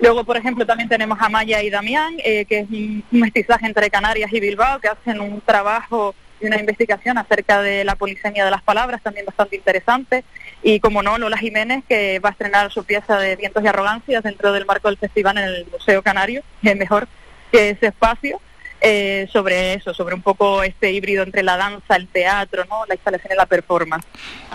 Luego, 0.00 0.24
por 0.24 0.36
ejemplo, 0.36 0.64
también 0.64 0.88
tenemos 0.88 1.18
a 1.20 1.28
Maya 1.28 1.62
y 1.62 1.68
Damián, 1.68 2.14
eh, 2.24 2.46
que 2.46 2.60
es 2.60 2.70
un 2.70 3.04
mestizaje 3.10 3.66
entre 3.66 3.90
Canarias 3.90 4.32
y 4.32 4.40
Bilbao, 4.40 4.80
que 4.80 4.88
hacen 4.88 5.20
un 5.20 5.42
trabajo 5.42 6.14
y 6.40 6.46
una 6.46 6.58
investigación 6.58 7.18
acerca 7.18 7.60
de 7.60 7.84
la 7.84 7.96
polisemia 7.96 8.46
de 8.46 8.50
las 8.50 8.62
palabras, 8.62 9.02
también 9.02 9.26
bastante 9.26 9.56
interesante. 9.56 10.24
Y, 10.62 10.80
como 10.80 11.02
no, 11.02 11.18
Lola 11.18 11.36
Jiménez, 11.36 11.84
que 11.86 12.18
va 12.18 12.30
a 12.30 12.32
estrenar 12.32 12.72
su 12.72 12.84
pieza 12.84 13.18
de 13.18 13.36
Vientos 13.36 13.62
y 13.62 13.66
Arrogancias 13.66 14.22
dentro 14.22 14.52
del 14.52 14.64
marco 14.64 14.88
del 14.88 14.96
festival 14.96 15.36
en 15.36 15.44
el 15.44 15.66
Museo 15.70 16.02
Canario, 16.02 16.42
que 16.62 16.70
es 16.70 16.76
mejor 16.76 17.06
que 17.52 17.70
ese 17.70 17.88
espacio. 17.88 18.40
Eh, 18.82 19.28
sobre 19.30 19.74
eso, 19.74 19.92
sobre 19.92 20.14
un 20.14 20.22
poco 20.22 20.62
este 20.62 20.90
híbrido 20.90 21.22
entre 21.22 21.42
la 21.42 21.58
danza, 21.58 21.96
el 21.96 22.08
teatro, 22.08 22.64
¿no? 22.64 22.86
la 22.88 22.94
instalación 22.94 23.34
y 23.34 23.36
la 23.36 23.44
performance. 23.44 24.06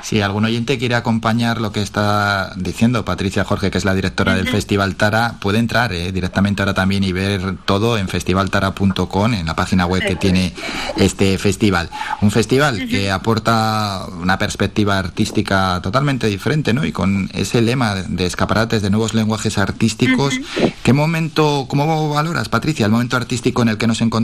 Si 0.02 0.20
algún 0.20 0.46
oyente 0.46 0.80
quiere 0.80 0.96
acompañar 0.96 1.62
lo 1.62 1.72
que 1.72 1.82
está 1.82 2.52
diciendo 2.56 3.06
Patricia 3.06 3.44
Jorge, 3.44 3.70
que 3.70 3.78
es 3.78 3.86
la 3.86 3.94
directora 3.94 4.34
del 4.34 4.48
Festival 4.50 4.96
Tara, 4.96 5.36
puede 5.40 5.60
entrar 5.60 5.94
eh, 5.94 6.12
directamente 6.12 6.64
ahora 6.64 6.74
también 6.74 7.04
y 7.04 7.12
ver 7.12 7.56
todo 7.66 8.00
en 8.00 8.08
festivaltara.com, 8.08 9.34
en 9.34 9.46
la 9.46 9.56
página 9.56 9.86
web 9.86 10.04
que 10.04 10.16
tiene 10.16 10.54
este 10.98 11.38
festival. 11.38 11.90
Un 12.22 12.32
festival 12.32 12.88
que 12.88 13.12
aporta 13.12 14.06
una 14.20 14.40
perspectiva 14.40 14.98
artística 14.98 15.80
totalmente 15.84 16.28
diferente, 16.28 16.74
¿no? 16.74 16.84
Y 16.84 16.92
con 16.92 17.30
ese 17.34 17.62
lema 17.62 17.94
de 17.96 18.26
escaparates 18.26 18.82
de 18.82 18.90
nuevos 18.90 19.14
lenguajes 19.14 19.60
artísticos. 19.60 20.40
¿Qué 20.84 20.94
momento, 20.94 21.66
cómo 21.68 22.10
valoras, 22.10 22.50
Patricia, 22.50 22.86
el 22.86 22.92
momento 22.92 23.18
artístico 23.18 23.62
en 23.62 23.70
el 23.70 23.78
que 23.78 23.88
nos 23.88 24.02
encontramos? 24.02 24.15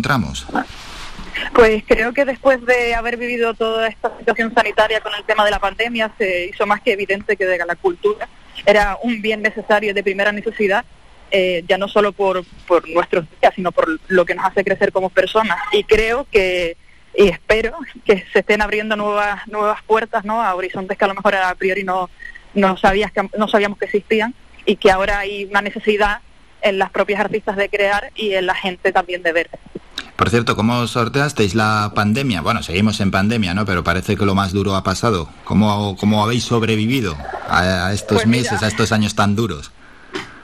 Pues 1.53 1.83
creo 1.87 2.13
que 2.13 2.25
después 2.25 2.63
de 2.65 2.93
haber 2.93 3.17
vivido 3.17 3.53
toda 3.53 3.87
esta 3.87 4.15
situación 4.17 4.53
sanitaria 4.53 5.01
con 5.01 5.13
el 5.15 5.23
tema 5.23 5.43
de 5.45 5.51
la 5.51 5.59
pandemia, 5.59 6.11
se 6.17 6.45
hizo 6.45 6.65
más 6.65 6.81
que 6.81 6.93
evidente 6.93 7.35
que 7.35 7.45
la 7.45 7.75
cultura 7.75 8.27
era 8.65 8.97
un 9.01 9.21
bien 9.21 9.41
necesario 9.41 9.93
de 9.93 10.03
primera 10.03 10.31
necesidad, 10.31 10.85
eh, 11.31 11.63
ya 11.67 11.77
no 11.77 11.87
solo 11.87 12.11
por, 12.11 12.43
por 12.67 12.87
nuestros 12.89 13.25
días, 13.39 13.53
sino 13.55 13.71
por 13.71 13.99
lo 14.07 14.25
que 14.25 14.35
nos 14.35 14.45
hace 14.45 14.63
crecer 14.63 14.91
como 14.91 15.09
personas. 15.09 15.57
Y 15.71 15.83
creo 15.83 16.27
que, 16.29 16.77
y 17.15 17.27
espero 17.29 17.77
que 18.05 18.25
se 18.31 18.39
estén 18.39 18.61
abriendo 18.61 18.95
nuevas, 18.95 19.47
nuevas 19.47 19.81
puertas 19.83 20.25
¿no? 20.25 20.41
a 20.41 20.53
horizontes 20.55 20.97
que 20.97 21.05
a 21.05 21.07
lo 21.07 21.15
mejor 21.15 21.35
a 21.35 21.55
priori 21.55 21.83
no, 21.83 22.09
no, 22.53 22.77
sabías 22.77 23.11
que, 23.11 23.29
no 23.37 23.47
sabíamos 23.47 23.77
que 23.77 23.85
existían 23.85 24.33
y 24.65 24.75
que 24.75 24.91
ahora 24.91 25.19
hay 25.19 25.45
una 25.45 25.61
necesidad 25.61 26.19
en 26.61 26.77
las 26.77 26.91
propias 26.91 27.19
artistas 27.19 27.55
de 27.55 27.69
crear 27.69 28.11
y 28.15 28.33
en 28.33 28.45
la 28.45 28.55
gente 28.55 28.91
también 28.91 29.23
de 29.23 29.31
ver. 29.31 29.49
Por 30.21 30.29
cierto, 30.29 30.55
¿cómo 30.55 30.85
sorteasteis 30.85 31.55
la 31.55 31.93
pandemia? 31.95 32.41
Bueno, 32.41 32.61
seguimos 32.61 32.99
en 33.01 33.09
pandemia, 33.09 33.55
¿no? 33.55 33.65
Pero 33.65 33.83
parece 33.83 34.15
que 34.15 34.23
lo 34.23 34.35
más 34.35 34.53
duro 34.53 34.75
ha 34.75 34.83
pasado. 34.83 35.27
¿Cómo, 35.45 35.97
cómo 35.97 36.23
habéis 36.23 36.43
sobrevivido 36.43 37.17
a, 37.49 37.91
estos 37.91 38.17
pues 38.17 38.27
meses, 38.27 38.61
a 38.61 38.67
estos 38.67 38.91
años 38.91 39.15
tan 39.15 39.35
duros? 39.35 39.71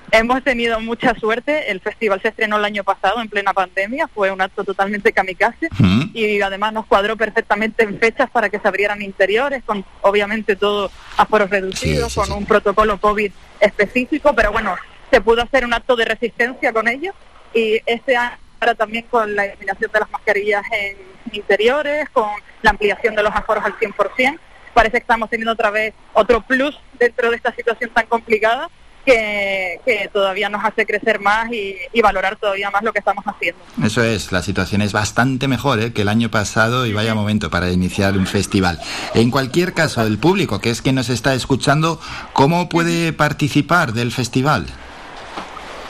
Hemos 0.10 0.44
tenido 0.44 0.80
mucha 0.80 1.14
suerte. 1.14 1.70
El 1.70 1.80
festival 1.80 2.20
se 2.24 2.30
estrenó 2.30 2.58
el 2.58 2.66
año 2.66 2.84
pasado 2.84 3.22
en 3.22 3.30
plena 3.30 3.54
pandemia. 3.54 4.08
Fue 4.08 4.32
un 4.32 4.42
acto 4.42 4.64
totalmente 4.64 5.14
kamikaze 5.14 5.70
y 6.12 6.42
además 6.42 6.74
nos 6.74 6.88
cuadró 6.88 7.16
perfectamente 7.16 7.84
en 7.84 8.00
fechas 8.00 8.32
para 8.32 8.50
que 8.50 8.58
se 8.58 8.68
abrieran 8.68 9.04
interiores, 9.04 9.62
con 9.64 9.86
obviamente 10.02 10.56
todo 10.56 10.90
aforos 11.18 11.52
reducidos, 11.52 12.16
con 12.16 12.32
un 12.32 12.48
protocolo 12.48 13.00
COVID 13.00 13.32
específico. 13.60 14.34
Pero 14.34 14.52
bueno, 14.52 14.76
se 15.12 15.22
pudo 15.22 15.44
hacer 15.44 15.66
un 15.66 15.76
acto 15.76 15.96
de 15.96 16.06
resistencia 16.06 16.74
con 16.74 16.88
ellos 16.88 17.14
y 17.54 17.80
este 17.86 18.18
año 18.18 18.47
ahora 18.60 18.76
también 18.76 19.06
con 19.10 19.36
la 19.36 19.46
eliminación 19.46 19.92
de 19.92 20.00
las 20.00 20.12
mascarillas 20.12 20.64
en 20.72 20.98
interiores, 21.32 22.10
con 22.10 22.30
la 22.62 22.72
ampliación 22.72 23.16
de 23.16 23.24
los 23.24 23.34
aforos 23.34 23.64
al 23.64 23.78
100%. 23.78 24.40
Parece 24.74 24.92
que 24.92 24.98
estamos 24.98 25.30
teniendo 25.30 25.54
otra 25.54 25.72
vez 25.72 25.94
otro 26.14 26.42
plus 26.42 26.78
dentro 27.00 27.30
de 27.30 27.36
esta 27.36 27.54
situación 27.54 27.90
tan 27.92 28.06
complicada 28.06 28.70
que, 29.06 29.80
que, 29.86 30.10
todavía 30.12 30.50
nos 30.50 30.64
hace 30.66 30.86
crecer 30.86 31.22
más 31.22 31.50
y, 31.52 31.78
y, 31.94 32.02
valorar 32.02 32.36
todavía 32.36 32.70
más 32.70 32.84
lo 32.84 32.92
que 32.92 33.00
estamos 33.00 33.24
haciendo. 33.26 33.62
Eso 33.82 34.04
es, 34.04 34.34
la 34.34 34.42
situación 34.42 34.82
es 34.82 34.92
bastante 34.92 35.48
mejor 35.48 35.80
¿eh? 35.80 35.94
que 35.94 36.02
el 36.02 36.10
año 36.10 36.30
pasado 36.30 36.86
y 36.86 36.92
vaya 36.92 37.16
momento 37.16 37.50
para 37.50 37.72
iniciar 37.72 38.18
un 38.18 38.28
festival. 38.28 38.82
En 39.14 39.32
cualquier 39.32 39.74
caso, 39.74 40.02
el 40.06 40.18
público, 40.18 40.60
que 40.60 40.72
es 40.72 40.82
quien 40.82 40.96
nos 40.96 41.10
está 41.10 41.34
escuchando, 41.34 42.02
¿cómo 42.34 42.68
puede 42.68 43.14
participar 43.14 43.94
del 43.94 44.12
festival? 44.12 44.68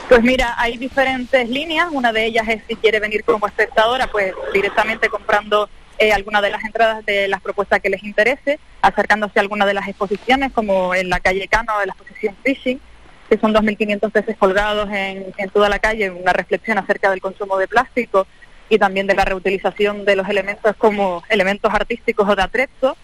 Pues 0.08 0.22
mira, 0.22 0.54
hay 0.56 0.78
diferentes 0.78 1.48
líneas. 1.50 1.88
Una 1.92 2.12
de 2.12 2.24
ellas 2.24 2.48
es 2.48 2.62
si 2.66 2.76
quiere 2.76 2.98
venir 2.98 3.24
como 3.24 3.46
espectadora, 3.46 4.06
pues 4.06 4.32
directamente 4.54 5.10
comprando 5.10 5.68
eh, 5.98 6.12
alguna 6.12 6.40
de 6.40 6.48
las 6.48 6.64
entradas 6.64 7.04
de 7.04 7.28
las 7.28 7.42
propuestas 7.42 7.80
que 7.80 7.90
les 7.90 8.02
interese, 8.02 8.58
acercándose 8.80 9.38
a 9.38 9.42
alguna 9.42 9.66
de 9.66 9.74
las 9.74 9.86
exposiciones, 9.86 10.50
como 10.52 10.94
en 10.94 11.10
la 11.10 11.20
calle 11.20 11.46
Cano 11.46 11.78
de 11.78 11.86
la 11.86 11.92
exposición 11.92 12.34
Fishing, 12.42 12.80
que 13.28 13.36
son 13.36 13.52
2.500 13.52 14.10
peces 14.10 14.36
colgados 14.38 14.88
en, 14.88 15.26
en 15.36 15.50
toda 15.50 15.68
la 15.68 15.78
calle, 15.78 16.10
una 16.10 16.32
reflexión 16.32 16.78
acerca 16.78 17.10
del 17.10 17.20
consumo 17.20 17.58
de 17.58 17.68
plástico 17.68 18.26
y 18.70 18.78
también 18.78 19.06
de 19.06 19.14
la 19.14 19.26
reutilización 19.26 20.06
de 20.06 20.16
los 20.16 20.26
elementos 20.28 20.74
como 20.76 21.22
elementos 21.28 21.72
artísticos 21.72 22.26
o 22.26 22.34
de 22.34 22.42
atrezo. 22.42 22.96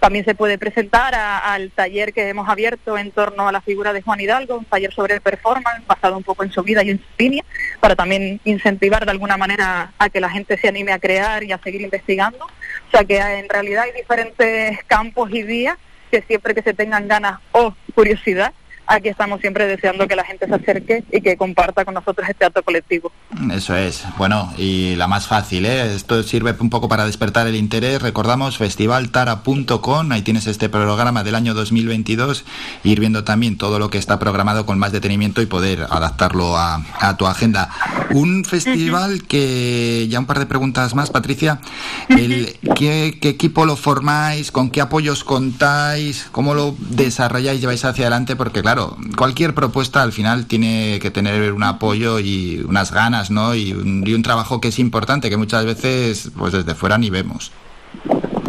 También 0.00 0.24
se 0.24 0.34
puede 0.34 0.58
presentar 0.58 1.14
al 1.14 1.70
taller 1.70 2.12
que 2.12 2.28
hemos 2.28 2.48
abierto 2.48 2.98
en 2.98 3.10
torno 3.10 3.48
a 3.48 3.52
la 3.52 3.60
figura 3.60 3.92
de 3.92 4.02
Juan 4.02 4.20
Hidalgo, 4.20 4.58
un 4.58 4.64
taller 4.64 4.92
sobre 4.92 5.14
el 5.14 5.20
performance 5.20 5.86
basado 5.86 6.16
un 6.16 6.22
poco 6.22 6.44
en 6.44 6.52
su 6.52 6.62
vida 6.62 6.82
y 6.82 6.90
en 6.90 6.98
su 6.98 7.04
línea, 7.18 7.44
para 7.80 7.96
también 7.96 8.40
incentivar 8.44 9.04
de 9.04 9.10
alguna 9.10 9.36
manera 9.36 9.92
a 9.98 10.08
que 10.10 10.20
la 10.20 10.30
gente 10.30 10.58
se 10.58 10.68
anime 10.68 10.92
a 10.92 10.98
crear 10.98 11.42
y 11.42 11.52
a 11.52 11.58
seguir 11.58 11.80
investigando. 11.80 12.44
O 12.44 12.90
sea 12.90 13.04
que 13.04 13.18
en 13.18 13.48
realidad 13.48 13.84
hay 13.84 13.92
diferentes 13.92 14.84
campos 14.84 15.30
y 15.32 15.42
vías 15.42 15.76
que 16.10 16.22
siempre 16.22 16.54
que 16.54 16.62
se 16.62 16.74
tengan 16.74 17.08
ganas 17.08 17.40
o 17.52 17.74
curiosidad 17.94 18.52
aquí 18.88 19.08
estamos 19.08 19.40
siempre 19.40 19.66
deseando 19.66 20.08
que 20.08 20.16
la 20.16 20.24
gente 20.24 20.46
se 20.46 20.54
acerque 20.54 21.04
y 21.12 21.20
que 21.20 21.36
comparta 21.36 21.84
con 21.84 21.94
nosotros 21.94 22.28
este 22.28 22.44
acto 22.46 22.62
colectivo. 22.62 23.12
Eso 23.52 23.76
es, 23.76 24.04
bueno, 24.16 24.52
y 24.56 24.96
la 24.96 25.06
más 25.06 25.26
fácil, 25.26 25.66
¿eh? 25.66 25.94
Esto 25.94 26.22
sirve 26.22 26.54
un 26.58 26.70
poco 26.70 26.88
para 26.88 27.04
despertar 27.04 27.46
el 27.46 27.54
interés. 27.54 28.00
Recordamos 28.00 28.56
festivaltara.com, 28.56 30.12
ahí 30.12 30.22
tienes 30.22 30.46
este 30.46 30.68
programa 30.68 31.22
del 31.22 31.34
año 31.34 31.54
2022, 31.54 32.44
ir 32.84 33.00
viendo 33.00 33.24
también 33.24 33.58
todo 33.58 33.78
lo 33.78 33.90
que 33.90 33.98
está 33.98 34.18
programado 34.18 34.64
con 34.64 34.78
más 34.78 34.92
detenimiento 34.92 35.42
y 35.42 35.46
poder 35.46 35.86
adaptarlo 35.90 36.56
a, 36.56 36.82
tu 37.18 37.26
agenda. 37.26 37.70
Un 38.10 38.44
festival 38.44 39.24
que, 39.24 40.06
ya 40.08 40.18
un 40.18 40.26
par 40.26 40.38
de 40.38 40.46
preguntas 40.46 40.94
más, 40.94 41.10
Patricia, 41.10 41.60
el, 42.08 42.56
¿qué, 42.74 43.18
¿qué 43.20 43.28
equipo 43.28 43.66
lo 43.66 43.76
formáis? 43.76 44.50
¿Con 44.50 44.70
qué 44.70 44.80
apoyos 44.80 45.24
contáis? 45.24 46.28
¿Cómo 46.32 46.54
lo 46.54 46.74
desarrolláis, 46.78 47.60
lleváis 47.60 47.84
hacia 47.84 48.04
adelante? 48.04 48.36
Porque 48.36 48.62
claro, 48.62 48.77
cualquier 49.16 49.54
propuesta 49.54 50.02
al 50.02 50.12
final 50.12 50.46
tiene 50.46 50.98
que 51.00 51.10
tener 51.10 51.52
un 51.52 51.62
apoyo 51.62 52.18
y 52.18 52.64
unas 52.66 52.92
ganas, 52.92 53.30
¿no? 53.30 53.54
Y 53.54 53.72
un, 53.72 54.22
trabajo 54.22 54.60
que 54.60 54.68
es 54.68 54.78
importante, 54.78 55.30
que 55.30 55.36
muchas 55.36 55.64
veces, 55.64 56.30
pues 56.36 56.52
desde 56.52 56.74
fuera 56.74 56.98
ni 56.98 57.10
vemos. 57.10 57.52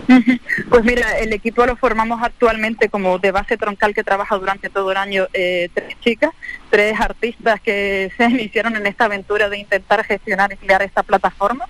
Pues 0.69 0.83
mira, 0.83 1.19
el 1.19 1.31
equipo 1.33 1.65
lo 1.65 1.75
formamos 1.77 2.21
actualmente 2.21 2.89
como 2.89 3.19
de 3.19 3.31
base 3.31 3.57
troncal 3.57 3.93
que 3.93 4.03
trabaja 4.03 4.35
durante 4.37 4.69
todo 4.69 4.91
el 4.91 4.97
año 4.97 5.27
eh, 5.33 5.69
tres 5.73 5.95
chicas, 6.01 6.31
tres 6.69 6.99
artistas 6.99 7.61
que 7.61 8.11
se 8.17 8.25
iniciaron 8.25 8.75
en 8.75 8.85
esta 8.87 9.05
aventura 9.05 9.49
de 9.49 9.59
intentar 9.59 10.03
gestionar 10.03 10.51
y 10.51 10.57
crear 10.57 10.81
esta 10.81 11.03
plataforma 11.03 11.65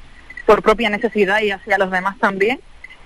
por 0.45 0.63
propia 0.63 0.89
necesidad 0.89 1.41
y 1.41 1.51
hacia 1.51 1.77
los 1.77 1.91
demás 1.91 2.17
también. 2.17 2.59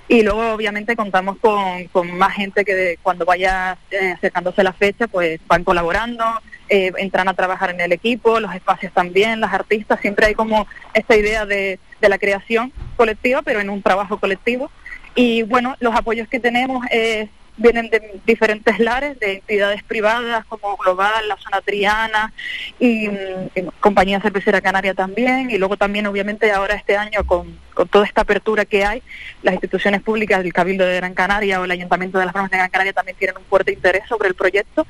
Y 0.08 0.22
luego, 0.22 0.51
obviamente, 0.51 0.95
contamos 0.95 1.38
con, 1.38 1.86
con 1.88 2.12
más 2.18 2.34
gente 2.34 2.66
que 2.66 2.97
cuando 3.01 3.26
vaya 3.26 3.78
eh, 3.89 4.12
acercándose 4.12 4.64
la 4.64 4.74
fecha, 4.74 5.08
pues 5.08 5.39
van 5.47 5.64
colaborando, 5.64 6.24
eh, 6.70 6.91
entran 6.97 7.28
a 7.30 7.34
trabajar 7.34 7.70
en 7.70 7.80
el 7.80 7.91
equipo, 7.93 8.39
los 8.39 8.54
espacios 8.54 8.91
también, 8.93 9.39
las 9.39 9.54
artistas. 9.54 10.01
Siempre 10.01 10.26
hay 10.28 10.36
como 10.36 10.68
esta 10.93 11.16
idea 11.16 11.45
de, 11.45 11.80
de 12.01 12.10
la 12.10 12.18
creación 12.18 12.74
colectiva, 12.97 13.41
pero 13.43 13.62
en 13.62 13.70
un 13.70 13.82
trabajo 13.82 14.20
colectivo. 14.20 14.70
Y 15.16 15.43
bueno, 15.43 15.76
los 15.80 15.95
apoyos 15.95 16.28
que 16.28 16.39
tenemos 16.39 16.86
es 16.91 17.30
vienen 17.58 17.89
de 17.89 18.20
diferentes 18.26 18.80
lares, 18.80 19.20
de 19.20 19.34
entidades 19.36 19.84
privadas 19.84 20.45
como 20.45 20.76
Global, 20.78 21.28
la 21.28 21.38
Zona 21.38 21.62
Triana 21.62 22.34
y, 22.80 23.08
mm, 23.08 23.68
Compañía 23.80 24.22
Cervecera 24.22 24.62
Canaria 24.62 24.93
también, 24.93 25.51
y 25.51 25.58
luego 25.58 25.78
también 25.78 26.08
obviamente 26.08 26.51
ahora 26.51 26.76
este 26.76 26.97
año 26.97 27.24
con, 27.26 27.58
con, 27.74 27.88
toda 27.88 28.06
esta 28.06 28.22
apertura 28.22 28.66
que 28.66 28.84
hay, 28.86 29.04
las 29.43 29.54
instituciones 29.54 30.01
públicas, 30.01 30.43
el 30.43 30.54
Cabildo 30.54 30.86
de 30.86 30.95
Gran 30.95 31.14
Canaria 31.14 31.62
o 31.62 31.66
el 31.66 31.72
Ayuntamiento 31.72 32.18
de 32.18 32.26
las 32.26 32.34
Palmas 32.34 32.51
de 32.51 32.58
Gran 32.58 32.70
Canaria 32.70 32.93
también 32.93 33.18
tienen 33.18 33.38
un 33.38 33.45
fuerte 33.45 33.72
interés 33.72 34.04
sobre 34.08 34.30
el 34.30 34.36
proyecto, 34.36 34.88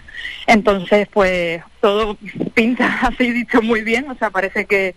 entonces 0.48 1.08
pues 1.12 1.62
todo 1.82 2.18
pinta 2.54 3.00
así 3.02 3.32
dicho 3.32 3.62
muy 3.62 3.82
bien, 3.82 4.10
o 4.10 4.16
sea, 4.16 4.30
parece 4.30 4.66
que 4.66 4.96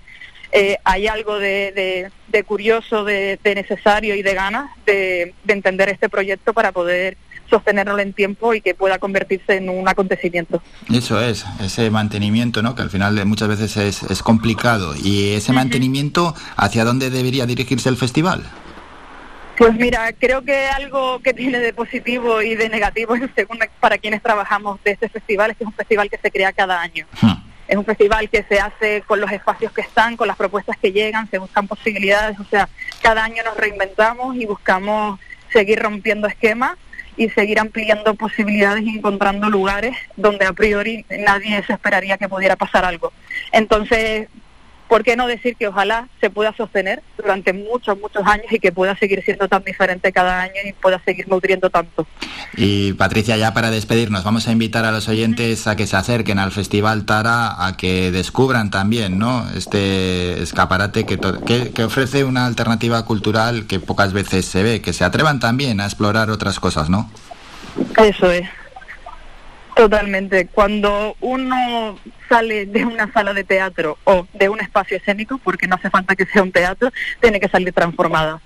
eh, 0.53 0.79
hay 0.85 1.09
algo 1.09 1.39
de, 1.39 2.11
de, 2.29 2.45
curioso, 2.45 3.05
de, 3.05 3.39
de, 3.43 3.55
necesario 3.55 4.15
y 4.15 4.23
de 4.23 4.35
ganas 4.35 4.71
de, 4.87 5.35
de 5.43 5.53
entender 5.53 5.89
este 5.89 6.09
proyecto 6.09 6.55
para 6.55 6.71
poder 6.71 7.17
sostenerlo 7.49 7.99
en 7.99 8.13
tiempo 8.13 8.55
y 8.55 8.61
que 8.61 8.75
pueda 8.75 8.99
convertirse 8.99 9.57
en 9.57 9.69
un 9.69 9.89
acontecimiento. 9.89 10.63
Eso 10.93 11.21
es, 11.21 11.45
ese 11.61 11.91
mantenimiento, 11.91 12.63
¿no? 12.63 12.75
que 12.75 12.83
al 12.83 12.91
final 12.91 13.25
muchas 13.27 13.49
veces 13.49 13.77
es, 13.77 14.03
es 14.03 14.23
complicado. 14.23 14.95
¿Y 14.97 15.35
ese 15.35 15.53
mantenimiento, 15.53 16.35
hacia 16.57 16.85
dónde 16.85 17.11
debería 17.11 17.47
dirigirse 17.47 17.89
el 17.89 17.97
festival? 17.97 18.45
Pues 19.57 19.75
mira, 19.75 20.13
creo 20.13 20.43
que 20.43 20.67
algo 20.67 21.21
que 21.21 21.33
tiene 21.33 21.59
de 21.59 21.73
positivo 21.73 22.43
y 22.43 22.55
de 22.57 22.69
negativo, 22.69 23.15
según 23.35 23.59
para 23.81 23.97
quienes 23.97 24.23
trabajamos 24.23 24.83
de 24.85 24.91
este 24.93 25.09
festival, 25.09 25.51
es 25.51 25.57
que 25.57 25.65
es 25.65 25.69
un 25.69 25.75
festival 25.75 26.11
que 26.11 26.19
se 26.19 26.31
crea 26.31 26.53
cada 26.53 26.81
año. 26.81 27.07
Es 27.67 27.77
un 27.77 27.85
festival 27.85 28.29
que 28.29 28.45
se 28.45 28.61
hace 28.61 29.03
con 29.07 29.19
los 29.19 29.33
espacios 29.33 29.73
que 29.73 29.81
están, 29.81 30.17
con 30.17 30.29
las 30.29 30.37
propuestas 30.37 30.77
que 30.77 30.93
llegan, 30.93 31.29
se 31.31 31.39
buscan 31.39 31.67
posibilidades, 31.67 32.39
o 32.39 32.45
sea, 32.45 32.69
cada 33.03 33.25
año 33.25 33.43
nos 33.45 33.57
reinventamos 33.57 34.37
y 34.37 34.45
buscamos 34.45 35.19
seguir 35.51 35.81
rompiendo 35.81 36.29
esquemas 36.29 36.77
y 37.17 37.29
seguir 37.31 37.59
ampliando 37.59 38.15
posibilidades 38.15 38.85
y 38.85 38.99
encontrando 38.99 39.49
lugares 39.49 39.97
donde 40.17 40.45
a 40.45 40.53
priori 40.53 41.05
nadie 41.11 41.63
se 41.63 41.73
esperaría 41.73 42.19
que 42.19 42.29
pudiera 42.29 42.57
pasar 42.57 42.85
algo. 42.85 43.13
Entonces, 43.53 44.29
¿por 44.89 45.03
qué 45.03 45.17
no 45.17 45.27
decir 45.27 45.57
que 45.57 45.69
ojalá 45.69 46.09
se 46.21 46.31
pueda 46.31 46.55
sostener 46.57 47.03
durante 47.17 47.53
muchos, 47.53 47.99
muchos 47.99 48.27
años 48.27 48.47
y 48.51 48.59
que 48.59 48.73
pueda 48.73 48.97
seguir 48.97 49.23
siendo 49.25 49.49
tan 49.49 49.63
diferente 49.65 50.13
cada 50.13 50.43
año 50.43 50.61
y 50.65 50.73
pueda 50.73 51.01
seguir 51.05 51.29
nutriendo 51.29 51.71
tanto? 51.71 52.07
Y 52.57 52.93
Patricia, 52.95 53.37
ya 53.37 53.53
para 53.53 53.71
despedirnos, 53.71 54.25
vamos 54.25 54.49
a 54.49 54.53
invitar 54.53 54.85
a 54.85 54.93
los 54.93 55.09
oyentes 55.09 55.67
a 55.67 55.77
que 55.77 55.87
se 55.87 55.97
acerquen 55.97 56.39
al 56.39 56.53
Festival 56.53 57.05
Tara, 57.05 57.67
a 57.67 57.77
que 57.77 58.11
descubran 58.11 58.71
también 58.71 59.19
¿no? 59.19 59.47
este 59.55 60.43
escaparate 60.43 61.05
que, 61.05 61.19
que, 61.47 61.73
que 61.73 61.85
ofrece 61.85 62.25
una 62.25 62.47
alternativa 62.47 63.05
cultural 63.05 63.67
que 63.67 63.81
pocas 63.81 64.13
veces 64.13 64.47
se 64.47 64.63
ve, 64.63 64.81
que 64.81 64.93
se 64.93 65.05
atrevan 65.05 65.41
también 65.41 65.81
a 65.81 65.85
explorar 65.85 66.31
otras 66.31 66.61
cosas, 66.61 66.89
¿no? 66.89 67.11
Eso 67.99 68.31
es. 68.31 68.49
Totalmente. 69.77 70.47
Cuando 70.47 71.17
uno 71.21 71.99
sale 72.31 72.65
de 72.65 72.87
una 72.87 73.13
sala 73.13 73.35
de 73.35 73.45
teatro 73.45 73.99
o 74.05 74.27
de 74.33 74.49
un 74.49 74.59
espacio 74.59 74.97
escénico, 74.97 75.37
porque 75.37 75.67
no 75.67 75.75
hace 75.75 75.91
falta 75.91 76.17
que 76.17 76.25
sea 76.25 76.43
un 76.43 76.51
teatro, 76.51 76.91
tiene 77.21 77.39
que 77.39 77.49
salir 77.51 77.75
transformada. 77.75 78.41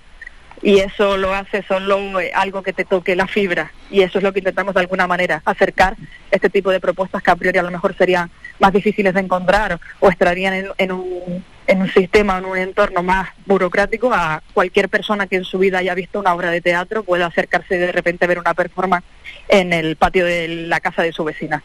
Y 0.61 0.79
eso 0.79 1.15
lo 1.15 1.33
hace 1.33 1.63
solo 1.63 2.19
eh, 2.19 2.33
algo 2.35 2.61
que 2.63 2.73
te 2.73 2.83
toque 2.83 3.15
la 3.15 3.27
fibra. 3.27 3.71
Y 3.89 4.01
eso 4.01 4.17
es 4.17 4.25
lo 4.25 4.33
que 4.33 4.39
intentamos 4.39 4.73
de 4.73 4.81
alguna 4.81 5.07
manera, 5.07 5.41
acercar 5.45 5.95
este 6.31 6.49
tipo 6.49 6.69
de 6.69 6.81
propuestas 6.81 7.23
que 7.23 7.31
a 7.31 7.35
priori 7.37 7.57
a 7.59 7.63
lo 7.63 7.71
mejor 7.71 7.95
serían 7.95 8.29
más 8.59 8.73
difíciles 8.73 9.13
de 9.13 9.21
encontrar 9.21 9.79
o 10.01 10.09
estarían 10.09 10.53
en, 10.53 10.67
en 10.77 10.91
un, 10.91 11.45
en 11.71 11.81
un 11.81 11.89
sistema, 11.89 12.37
en 12.37 12.45
un 12.45 12.57
entorno 12.57 13.01
más 13.01 13.29
burocrático, 13.45 14.13
a 14.13 14.43
cualquier 14.53 14.89
persona 14.89 15.27
que 15.27 15.37
en 15.37 15.45
su 15.45 15.57
vida 15.57 15.77
haya 15.77 15.95
visto 15.95 16.19
una 16.19 16.33
obra 16.33 16.51
de 16.51 16.59
teatro 16.59 17.03
pueda 17.03 17.27
acercarse 17.27 17.77
de 17.77 17.91
repente 17.91 18.27
ver 18.27 18.39
una 18.39 18.53
performance 18.53 19.05
en 19.47 19.71
el 19.71 19.95
patio 19.95 20.25
de 20.25 20.47
la 20.67 20.81
casa 20.81 21.01
de 21.01 21.13
su 21.13 21.23
vecina. 21.23 21.63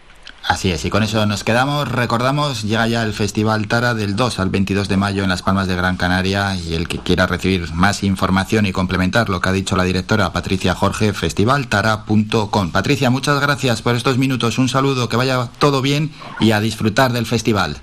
Así 0.48 0.70
es, 0.70 0.84
y 0.84 0.90
con 0.90 1.02
eso 1.02 1.26
nos 1.26 1.42
quedamos. 1.42 1.90
Recordamos, 1.90 2.62
llega 2.62 2.86
ya 2.86 3.02
el 3.02 3.12
Festival 3.12 3.66
Tara 3.66 3.94
del 3.94 4.14
2 4.14 4.38
al 4.38 4.48
22 4.48 4.88
de 4.88 4.96
mayo 4.96 5.24
en 5.24 5.28
Las 5.28 5.42
Palmas 5.42 5.66
de 5.66 5.74
Gran 5.74 5.96
Canaria 5.96 6.54
y 6.54 6.74
el 6.74 6.86
que 6.86 6.98
quiera 6.98 7.26
recibir 7.26 7.72
más 7.74 8.04
información 8.04 8.64
y 8.64 8.70
complementar 8.70 9.28
lo 9.28 9.40
que 9.40 9.48
ha 9.48 9.52
dicho 9.52 9.74
la 9.74 9.82
directora 9.82 10.32
Patricia 10.32 10.76
Jorge, 10.76 11.12
festivaltara.com. 11.12 12.70
Patricia, 12.70 13.10
muchas 13.10 13.40
gracias 13.40 13.82
por 13.82 13.96
estos 13.96 14.18
minutos. 14.18 14.58
Un 14.58 14.68
saludo, 14.68 15.08
que 15.08 15.16
vaya 15.16 15.48
todo 15.58 15.82
bien 15.82 16.12
y 16.38 16.52
a 16.52 16.60
disfrutar 16.60 17.12
del 17.12 17.26
festival. 17.26 17.78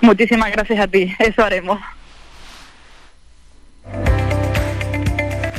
Muchísimas 0.00 0.52
gracias 0.52 0.80
a 0.80 0.86
ti, 0.88 1.14
eso 1.18 1.44
haremos. 1.44 1.80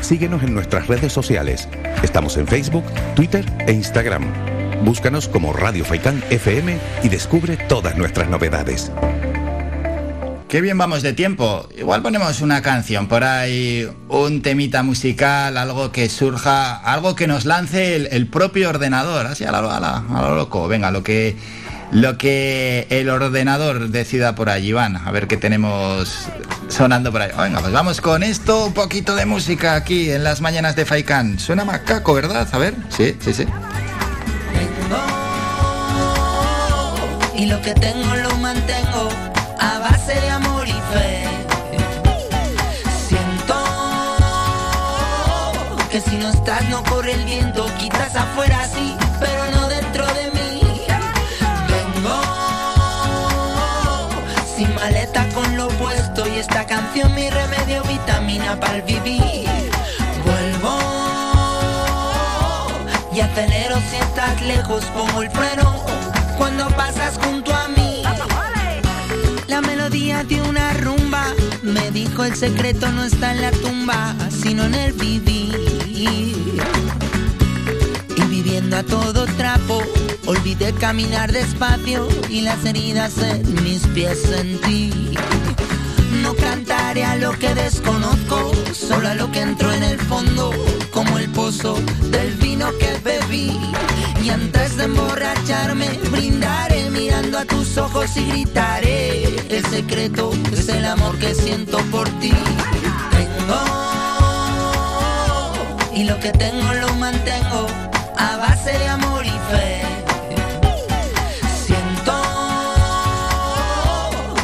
Síguenos 0.01 0.41
en 0.41 0.53
nuestras 0.53 0.87
redes 0.87 1.13
sociales. 1.13 1.67
Estamos 2.01 2.35
en 2.37 2.47
Facebook, 2.47 2.85
Twitter 3.15 3.45
e 3.67 3.73
Instagram. 3.73 4.23
Búscanos 4.83 5.27
como 5.27 5.53
Radio 5.53 5.85
Faicán 5.85 6.23
FM 6.29 6.79
y 7.03 7.09
descubre 7.09 7.57
todas 7.57 7.95
nuestras 7.97 8.29
novedades. 8.29 8.91
Qué 10.47 10.61
bien 10.61 10.79
vamos 10.79 11.03
de 11.03 11.13
tiempo. 11.13 11.69
Igual 11.77 12.01
ponemos 12.01 12.41
una 12.41 12.63
canción 12.63 13.07
por 13.07 13.23
ahí, 13.23 13.87
un 14.07 14.41
temita 14.41 14.81
musical, 14.81 15.55
algo 15.57 15.91
que 15.91 16.09
surja, 16.09 16.77
algo 16.77 17.13
que 17.13 17.27
nos 17.27 17.45
lance 17.45 17.95
el, 17.95 18.07
el 18.07 18.25
propio 18.25 18.69
ordenador, 18.69 19.27
así 19.27 19.43
a 19.43 19.51
lo, 19.51 19.69
a, 19.69 19.79
la, 19.79 19.97
a 19.97 20.21
lo 20.23 20.35
loco. 20.35 20.67
Venga, 20.67 20.89
lo 20.89 21.03
que 21.03 21.35
lo 21.91 22.17
que 22.17 22.87
el 22.89 23.09
ordenador 23.09 23.89
decida 23.89 24.35
por 24.35 24.49
allí. 24.49 24.73
Van, 24.73 24.95
a 24.97 25.11
ver 25.11 25.27
qué 25.27 25.37
tenemos 25.37 26.27
sonando 26.67 27.11
por 27.11 27.21
ahí. 27.21 27.31
Venga, 27.37 27.59
pues 27.61 27.73
vamos 27.73 28.01
con 28.01 28.23
esto, 28.23 28.67
un 28.67 28.73
poquito 28.73 29.15
de 29.15 29.25
música 29.25 29.75
aquí 29.75 30.11
en 30.11 30.23
las 30.23 30.41
mañanas 30.41 30.75
de 30.75 30.85
Faikan. 30.85 31.39
Suena 31.39 31.65
macaco, 31.65 32.13
¿verdad? 32.13 32.47
A 32.51 32.57
ver, 32.57 32.75
sí, 32.89 33.15
sí, 33.19 33.33
sí. 33.33 33.45
Y 37.35 37.45
lo 37.45 37.61
que 37.61 37.73
tengo 37.73 38.15
lo 38.15 38.35
mantengo 38.37 39.09
a 39.59 39.79
base 39.79 40.13
de 40.13 40.29
amor 40.29 40.67
y 40.67 40.73
fe. 40.73 41.23
Siento 43.07 43.55
que 45.89 46.01
si 46.01 46.17
no 46.17 46.29
estás 46.29 46.67
no 46.69 46.83
corre 46.83 47.13
el 47.13 47.23
viento, 47.23 47.65
quizás 47.79 48.13
afuera 48.13 48.67
sí, 48.67 48.93
maleta 55.09 55.33
con 55.33 55.57
lo 55.57 55.67
puesto 55.69 56.27
y 56.27 56.39
esta 56.39 56.65
canción 56.65 57.13
mi 57.15 57.29
remedio 57.29 57.83
vitamina 57.83 58.59
para 58.59 58.77
el 58.77 58.81
vivir. 58.83 59.47
Vuelvo 60.25 60.77
y 63.13 63.19
acelero 63.19 63.77
si 63.89 63.97
estás 63.97 64.41
lejos, 64.41 64.83
pongo 64.85 65.21
el 65.21 65.29
freno 65.31 65.83
cuando 66.37 66.67
pasas 66.69 67.17
junto 67.23 67.53
a 67.53 67.67
mí. 67.69 68.03
La 69.47 69.61
melodía 69.61 70.23
de 70.23 70.41
una 70.41 70.73
rumba 70.73 71.25
me 71.61 71.91
dijo 71.91 72.23
el 72.23 72.35
secreto 72.35 72.91
no 72.91 73.03
está 73.03 73.31
en 73.31 73.41
la 73.41 73.51
tumba, 73.51 74.15
sino 74.29 74.63
en 74.65 74.75
el 74.75 74.93
vivir. 74.93 75.55
Y 78.15 78.21
viviendo 78.27 78.77
a 78.77 78.83
todo 78.83 79.25
trapo, 79.37 79.81
olvidé 80.29 80.71
caminar 80.73 81.31
despacio 81.31 82.07
y 82.29 82.41
las 82.41 82.63
heridas 82.63 83.17
en 83.17 83.63
mis 83.63 83.85
pies 83.87 84.21
sentí. 84.21 85.15
No 86.21 86.35
cantaré 86.35 87.03
a 87.03 87.15
lo 87.15 87.31
que 87.31 87.55
desconozco, 87.55 88.51
solo 88.73 89.09
a 89.09 89.15
lo 89.15 89.31
que 89.31 89.41
entró 89.41 89.71
en 89.73 89.81
el 89.81 89.99
fondo, 89.99 90.51
como 90.91 91.17
el 91.17 91.29
pozo 91.31 91.81
del 92.11 92.35
vino 92.35 92.67
que 92.77 92.99
bebí. 93.03 93.59
Y 94.23 94.29
antes 94.29 94.77
de 94.77 94.83
emborracharme, 94.83 95.89
brindaré 96.11 96.91
mirando 96.91 97.39
a 97.39 97.45
tus 97.45 97.77
ojos 97.77 98.15
y 98.15 98.25
gritaré. 98.25 99.23
El 99.49 99.65
secreto 99.65 100.31
es 100.51 100.69
el 100.69 100.85
amor 100.85 101.17
que 101.17 101.33
siento 101.33 101.79
por 101.91 102.07
ti. 102.19 102.33
Tengo, 103.11 103.61
y 105.95 106.03
lo 106.03 106.19
que 106.19 106.31
tengo 106.33 106.73
lo 106.73 106.93
mantengo 106.95 107.65
a 108.15 108.37
base 108.37 108.77
de 108.77 108.87
amor 108.87 109.25
y 109.25 109.29
fe. 109.29 109.78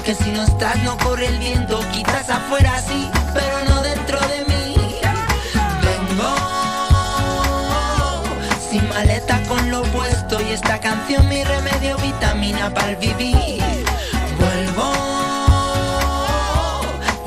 Que 0.05 0.13
si 0.13 0.29
no 0.31 0.43
estás 0.43 0.77
no 0.83 0.95
corre 0.97 1.25
el 1.25 1.39
viento, 1.39 1.79
quizás 1.91 2.29
afuera 2.29 2.79
sí, 2.79 3.09
pero 3.33 3.65
no 3.67 3.81
dentro 3.81 4.19
de 4.27 4.45
mí. 4.45 4.75
Vengo 5.81 6.35
sin 8.69 8.87
maleta 8.89 9.41
con 9.47 9.71
lo 9.71 9.81
puesto 9.85 10.39
y 10.41 10.51
esta 10.51 10.79
canción 10.79 11.27
mi 11.27 11.43
remedio 11.43 11.97
vitamina 11.97 12.71
para 12.71 12.89
el 12.89 12.97
vivir. 12.97 13.63
Vuelvo 14.37 14.93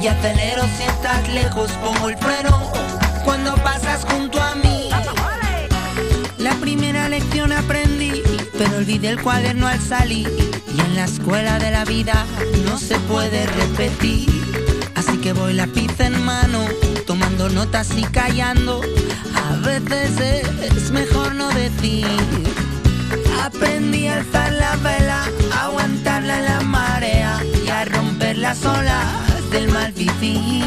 y 0.00 0.06
acelero 0.06 0.62
si 0.76 0.84
estás 0.84 1.28
lejos, 1.30 1.72
pongo 1.82 2.08
el 2.08 2.16
freno 2.16 2.62
cuando 3.24 3.56
pasas 3.56 4.04
junto 4.04 4.40
a 4.40 4.54
mí. 4.54 4.57
Olvidé 8.78 9.08
el 9.08 9.20
cuaderno 9.20 9.66
al 9.66 9.80
salir. 9.80 10.28
Y 10.74 10.80
en 10.80 10.94
la 10.94 11.04
escuela 11.04 11.58
de 11.58 11.70
la 11.70 11.84
vida 11.84 12.24
no 12.64 12.78
se 12.78 12.96
puede 13.00 13.46
repetir. 13.46 14.28
Así 14.94 15.18
que 15.18 15.32
voy 15.32 15.54
lápiz 15.54 15.98
en 15.98 16.20
mano, 16.24 16.64
tomando 17.06 17.48
notas 17.48 17.90
y 17.96 18.02
callando. 18.04 18.80
A 19.34 19.56
veces 19.66 20.42
es 20.62 20.90
mejor 20.90 21.34
no 21.34 21.48
decir. 21.50 22.06
Aprendí 23.42 24.06
a 24.06 24.18
alzar 24.18 24.52
la 24.52 24.76
vela, 24.76 25.24
a 25.52 25.64
aguantarla 25.64 26.38
en 26.38 26.44
la 26.44 26.60
marea 26.60 27.42
y 27.64 27.68
a 27.68 27.84
romper 27.84 28.38
las 28.38 28.64
olas 28.64 29.06
del 29.50 29.68
mal 29.72 29.92
vivir. 29.92 30.64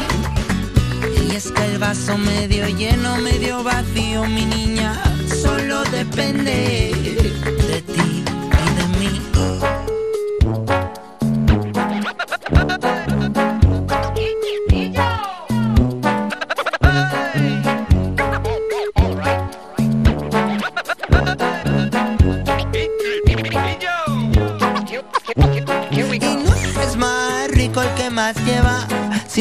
Y 1.28 1.36
es 1.36 1.50
que 1.50 1.64
el 1.64 1.78
vaso 1.78 2.18
medio 2.18 2.68
lleno, 2.68 3.16
medio 3.18 3.62
vacío, 3.62 4.24
mi 4.26 4.44
niña, 4.44 5.00
solo 5.42 5.82
depende 5.84 6.92
de 7.68 7.91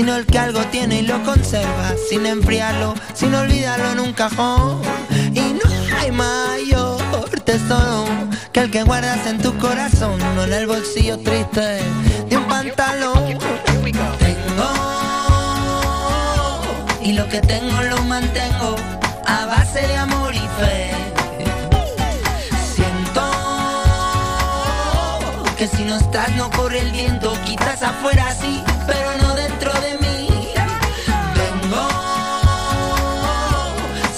sino 0.01 0.15
el 0.15 0.25
que 0.25 0.39
algo 0.39 0.61
tiene 0.71 0.99
y 0.99 1.01
lo 1.01 1.21
conserva, 1.23 1.93
sin 2.09 2.25
enfriarlo, 2.25 2.95
sin 3.13 3.35
olvidarlo 3.35 3.91
en 3.91 3.99
un 3.99 4.13
cajón. 4.13 4.81
Y 5.33 5.41
no 5.41 5.97
hay 5.99 6.11
mayor 6.11 7.00
tesoro 7.39 8.05
que 8.51 8.59
el 8.59 8.71
que 8.71 8.83
guardas 8.83 9.25
en 9.25 9.41
tu 9.41 9.57
corazón, 9.57 10.19
no 10.35 10.43
en 10.43 10.53
el 10.53 10.67
bolsillo 10.67 11.17
triste 11.19 11.79
de 12.29 12.37
un 12.37 12.45
pantalón. 12.45 13.25
Tengo 13.25 13.91
y 17.03 17.13
lo 17.13 17.27
que 17.27 17.41
tengo 17.41 17.81
lo 17.83 18.03
mantengo 18.03 18.75
a 19.25 19.45
base 19.45 19.87
de 19.87 19.97
amor 19.97 20.33
y 20.35 20.47
fe. 20.59 20.91
Siento 22.75 23.21
que 25.57 25.67
si 25.67 25.83
no 25.83 25.97
estás 25.97 26.35
no 26.35 26.49
corre 26.51 26.79
el 26.79 26.91
viento, 26.91 27.33
quizás 27.45 27.81
afuera 27.81 28.33
sí, 28.39 28.63
pero 28.85 29.17
no 29.21 29.35
dentro 29.35 29.71
de 29.81 29.97
mí. 29.97 30.29
Vengo 31.35 31.87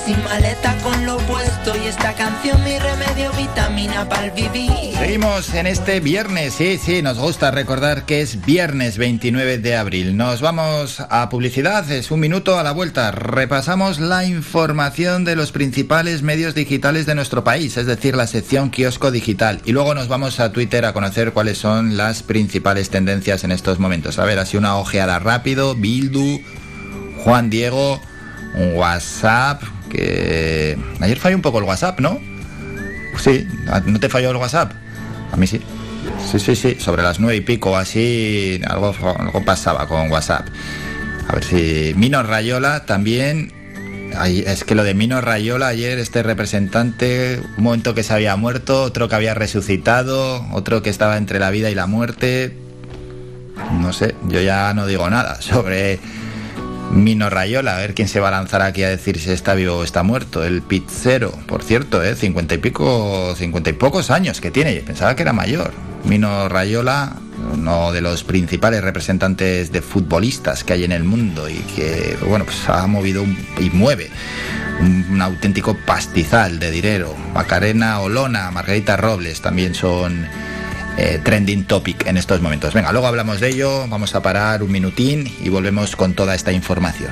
sin 0.05 0.22
maleta 0.24 0.76
con 0.84 1.05
lo 1.05 1.18
puesto 1.20 1.52
y 1.66 1.88
esta 1.88 2.14
canción 2.14 2.61
mi 2.66 2.78
remedio 2.78 3.32
vitamina 3.38 4.07
para 4.09 4.30
vivir. 4.32 4.93
Seguimos 4.97 5.53
en 5.53 5.66
este 5.66 6.01
viernes, 6.01 6.55
sí, 6.55 6.78
sí, 6.78 7.01
nos 7.01 7.18
gusta 7.18 7.51
recordar 7.51 8.05
que 8.05 8.20
es 8.20 8.45
viernes 8.45 8.97
29 8.97 9.59
de 9.59 9.78
abril. 9.78 10.18
Nos 10.18 10.41
vamos 10.41 10.99
a 10.99 11.30
publicidad, 11.30 11.89
es 11.89 12.11
un 12.11 12.20
minuto 12.20 12.59
a 12.59 12.64
la 12.64 12.74
vuelta. 12.74 13.11
Repasamos 13.11 14.01
la 14.01 14.26
información 14.26 15.24
de 15.24 15.38
los 15.38 15.53
principales 15.53 16.22
medios 16.22 16.53
digitales 16.53 17.05
de 17.05 17.16
nuestro 17.16 17.45
país, 17.45 17.78
es 17.78 17.86
decir, 17.86 18.16
la 18.16 18.28
sección 18.28 18.70
kiosco 18.70 19.09
digital. 19.09 19.61
Y 19.64 19.72
luego 19.72 19.95
nos 19.95 20.09
vamos 20.09 20.41
a 20.41 20.51
Twitter 20.51 20.84
a 20.84 20.91
conocer 20.91 21.32
cuáles 21.32 21.59
son 21.59 21.95
las 21.95 22.24
principales 22.24 22.89
tendencias 22.89 23.45
en 23.45 23.53
estos 23.53 23.80
momentos. 23.80 24.20
A 24.20 24.26
ver, 24.26 24.38
así 24.38 24.57
una 24.57 24.76
ojeada 24.76 25.18
rápido, 25.20 25.76
Bildu, 25.76 26.41
Juan 27.24 27.49
Diego, 27.49 28.01
WhatsApp, 28.76 29.64
que 29.93 30.77
ayer 30.99 31.17
falló 31.17 31.35
un 31.37 31.41
poco 31.41 31.59
el 31.59 31.63
WhatsApp, 31.63 31.99
¿no? 31.99 32.19
Sí, 33.23 33.47
¿no 33.85 33.99
te 33.99 34.09
falló 34.09 34.31
el 34.31 34.37
WhatsApp? 34.37 34.73
A 35.31 35.37
mí 35.37 35.47
sí. 35.47 35.61
Sí, 36.29 36.39
sí, 36.39 36.55
sí, 36.55 36.77
sobre 36.79 37.03
las 37.03 37.19
nueve 37.19 37.37
y 37.37 37.41
pico 37.41 37.77
así, 37.77 38.59
algo, 38.67 38.93
algo 39.17 39.45
pasaba 39.45 39.87
con 39.87 40.11
WhatsApp. 40.11 40.47
A 41.27 41.33
ver 41.33 41.43
si 41.43 41.93
Mino 41.95 42.23
Rayola 42.23 42.85
también. 42.85 43.53
Ay, 44.15 44.43
es 44.45 44.63
que 44.63 44.75
lo 44.75 44.83
de 44.83 44.93
Mino 44.93 45.21
Rayola 45.21 45.67
ayer, 45.67 45.97
este 45.97 46.21
representante, 46.21 47.41
un 47.57 47.63
momento 47.63 47.95
que 47.95 48.03
se 48.03 48.13
había 48.13 48.35
muerto, 48.35 48.83
otro 48.83 49.09
que 49.09 49.15
había 49.15 49.33
resucitado, 49.33 50.45
otro 50.51 50.83
que 50.83 50.89
estaba 50.89 51.17
entre 51.17 51.39
la 51.39 51.49
vida 51.49 51.71
y 51.71 51.75
la 51.75 51.87
muerte. 51.87 52.55
No 53.79 53.93
sé, 53.93 54.15
yo 54.27 54.41
ya 54.41 54.73
no 54.73 54.85
digo 54.85 55.09
nada 55.09 55.41
sobre 55.41 55.99
Mino 56.93 57.29
Rayola, 57.29 57.75
a 57.75 57.79
ver 57.79 57.95
quién 57.95 58.07
se 58.07 58.19
va 58.19 58.27
a 58.27 58.31
lanzar 58.31 58.61
aquí 58.61 58.83
a 58.83 58.89
decir 58.89 59.19
si 59.19 59.31
está 59.31 59.55
vivo 59.55 59.77
o 59.77 59.83
está 59.83 60.03
muerto. 60.03 60.43
El 60.43 60.61
pizzero, 60.61 61.31
por 61.47 61.63
cierto, 61.63 62.03
¿eh? 62.03 62.15
50 62.15 62.53
y 62.53 62.57
pico, 62.59 63.33
50 63.35 63.71
y 63.71 63.73
pocos 63.73 64.11
años 64.11 64.39
que 64.39 64.51
tiene, 64.51 64.75
pensaba 64.81 65.15
que 65.15 65.23
era 65.23 65.33
mayor. 65.33 65.71
Mino 66.03 66.47
Rayola, 66.49 67.13
uno 67.51 67.91
de 67.91 68.01
los 68.01 68.23
principales 68.23 68.83
representantes 68.83 69.71
de 69.71 69.81
futbolistas 69.81 70.63
que 70.63 70.73
hay 70.73 70.83
en 70.83 70.91
el 70.91 71.03
mundo 71.03 71.49
y 71.49 71.55
que, 71.75 72.15
bueno, 72.27 72.45
pues 72.45 72.69
ha 72.69 72.85
movido 72.85 73.23
un, 73.23 73.37
y 73.59 73.71
mueve 73.71 74.11
un, 74.79 75.05
un 75.11 75.21
auténtico 75.21 75.75
pastizal 75.87 76.59
de 76.59 76.69
dinero. 76.69 77.15
Macarena 77.33 78.01
Olona, 78.01 78.51
Margarita 78.51 78.97
Robles 78.97 79.41
también 79.41 79.73
son 79.73 80.27
eh, 80.97 81.19
trending 81.23 81.65
topic 81.65 82.07
en 82.07 82.17
estos 82.17 82.41
momentos. 82.41 82.73
Venga, 82.73 82.91
luego 82.91 83.07
hablamos 83.07 83.39
de 83.39 83.49
ello, 83.49 83.87
vamos 83.87 84.15
a 84.15 84.21
parar 84.21 84.63
un 84.63 84.71
minutín 84.71 85.31
y 85.43 85.49
volvemos 85.49 85.95
con 85.95 86.13
toda 86.13 86.35
esta 86.35 86.51
información. 86.51 87.11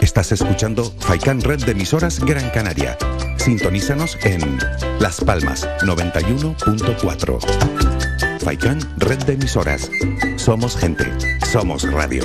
Estás 0.00 0.32
escuchando 0.32 0.92
Faikan 0.98 1.40
Red 1.40 1.64
de 1.64 1.72
emisoras 1.72 2.20
Gran 2.20 2.50
Canaria. 2.50 2.98
Sintonízanos 3.36 4.18
en 4.22 4.58
Las 4.98 5.20
Palmas 5.20 5.66
91.4. 5.80 8.40
Faikan 8.40 8.80
Red 8.98 9.24
de 9.24 9.34
emisoras. 9.34 9.90
Somos 10.36 10.76
gente. 10.76 11.06
Somos 11.50 11.90
radio. 11.90 12.24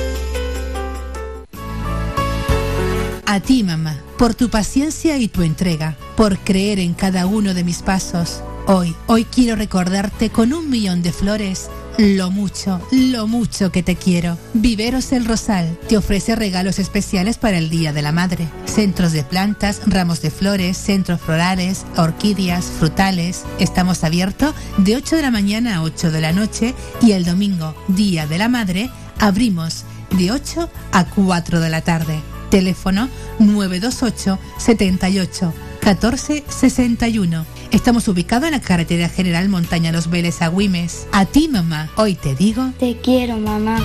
A 3.31 3.39
ti, 3.39 3.63
mamá, 3.63 3.97
por 4.17 4.35
tu 4.35 4.49
paciencia 4.49 5.17
y 5.17 5.29
tu 5.29 5.41
entrega, 5.41 5.95
por 6.17 6.37
creer 6.39 6.79
en 6.79 6.93
cada 6.93 7.27
uno 7.27 7.53
de 7.53 7.63
mis 7.63 7.81
pasos. 7.81 8.43
Hoy, 8.67 8.93
hoy 9.07 9.23
quiero 9.23 9.55
recordarte 9.55 10.29
con 10.29 10.51
un 10.51 10.69
millón 10.69 11.01
de 11.01 11.13
flores 11.13 11.69
lo 11.97 12.29
mucho, 12.29 12.81
lo 12.91 13.27
mucho 13.27 13.71
que 13.71 13.83
te 13.83 13.95
quiero. 13.95 14.37
Viveros 14.53 15.13
El 15.13 15.23
Rosal 15.23 15.79
te 15.87 15.95
ofrece 15.95 16.35
regalos 16.35 16.77
especiales 16.77 17.37
para 17.37 17.57
el 17.57 17.69
Día 17.69 17.93
de 17.93 18.01
la 18.01 18.11
Madre. 18.11 18.49
Centros 18.65 19.13
de 19.13 19.23
plantas, 19.23 19.79
ramos 19.85 20.21
de 20.21 20.29
flores, 20.29 20.75
centros 20.75 21.21
florales, 21.21 21.85
orquídeas, 21.95 22.65
frutales. 22.65 23.43
Estamos 23.59 24.03
abiertos 24.03 24.53
de 24.77 24.97
8 24.97 25.15
de 25.15 25.21
la 25.21 25.31
mañana 25.31 25.77
a 25.77 25.83
8 25.83 26.11
de 26.11 26.19
la 26.19 26.33
noche 26.33 26.75
y 27.01 27.13
el 27.13 27.23
domingo, 27.23 27.75
Día 27.87 28.27
de 28.27 28.37
la 28.37 28.49
Madre, 28.49 28.89
abrimos 29.19 29.85
de 30.17 30.33
8 30.33 30.69
a 30.91 31.05
4 31.05 31.61
de 31.61 31.69
la 31.69 31.79
tarde. 31.79 32.30
Teléfono 32.51 33.09
928 33.39 34.37
78 34.59 35.53
14 35.79 36.43
61. 36.47 37.45
Estamos 37.71 38.07
ubicados 38.07 38.45
en 38.45 38.51
la 38.51 38.61
carretera 38.61 39.09
general 39.09 39.49
Montaña 39.49 39.91
Los 39.91 40.09
Vélez 40.09 40.41
a 40.41 40.49
Güimes. 40.49 41.07
A 41.11 41.25
ti, 41.25 41.47
mamá, 41.47 41.89
hoy 41.95 42.13
te 42.13 42.35
digo. 42.35 42.71
Te 42.77 42.97
quiero, 42.97 43.37
mamá. 43.37 43.79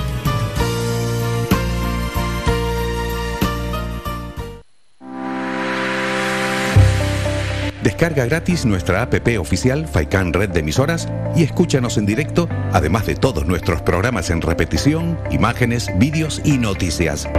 Descarga 7.81 8.25
gratis 8.25 8.65
nuestra 8.65 9.01
APP 9.01 9.39
oficial 9.39 9.87
Faikan 9.87 10.33
Red 10.33 10.49
de 10.49 10.59
Emisoras 10.59 11.07
y 11.37 11.43
escúchanos 11.43 11.97
en 11.97 12.05
directo, 12.05 12.49
además 12.73 13.05
de 13.05 13.15
todos 13.15 13.45
nuestros 13.45 13.81
programas 13.81 14.29
en 14.29 14.41
repetición, 14.41 15.17
imágenes, 15.31 15.89
vídeos 15.97 16.41
y 16.43 16.57
noticias. 16.57 17.29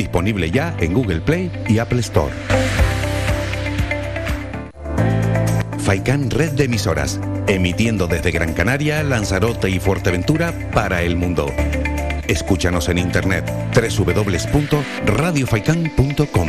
Disponible 0.00 0.50
ya 0.50 0.74
en 0.80 0.94
Google 0.94 1.20
Play 1.20 1.52
y 1.68 1.76
Apple 1.76 2.00
Store. 2.00 2.32
Faikan 5.78 6.30
Red 6.30 6.52
de 6.52 6.64
Emisoras, 6.64 7.20
emitiendo 7.46 8.06
desde 8.06 8.30
Gran 8.30 8.54
Canaria, 8.54 9.02
Lanzarote 9.02 9.68
y 9.68 9.78
Fuerteventura 9.78 10.54
para 10.72 11.02
el 11.02 11.16
mundo. 11.16 11.52
Escúchanos 12.26 12.88
en 12.88 12.96
internet 12.96 13.44
www.radiofaikan.com. 13.74 16.48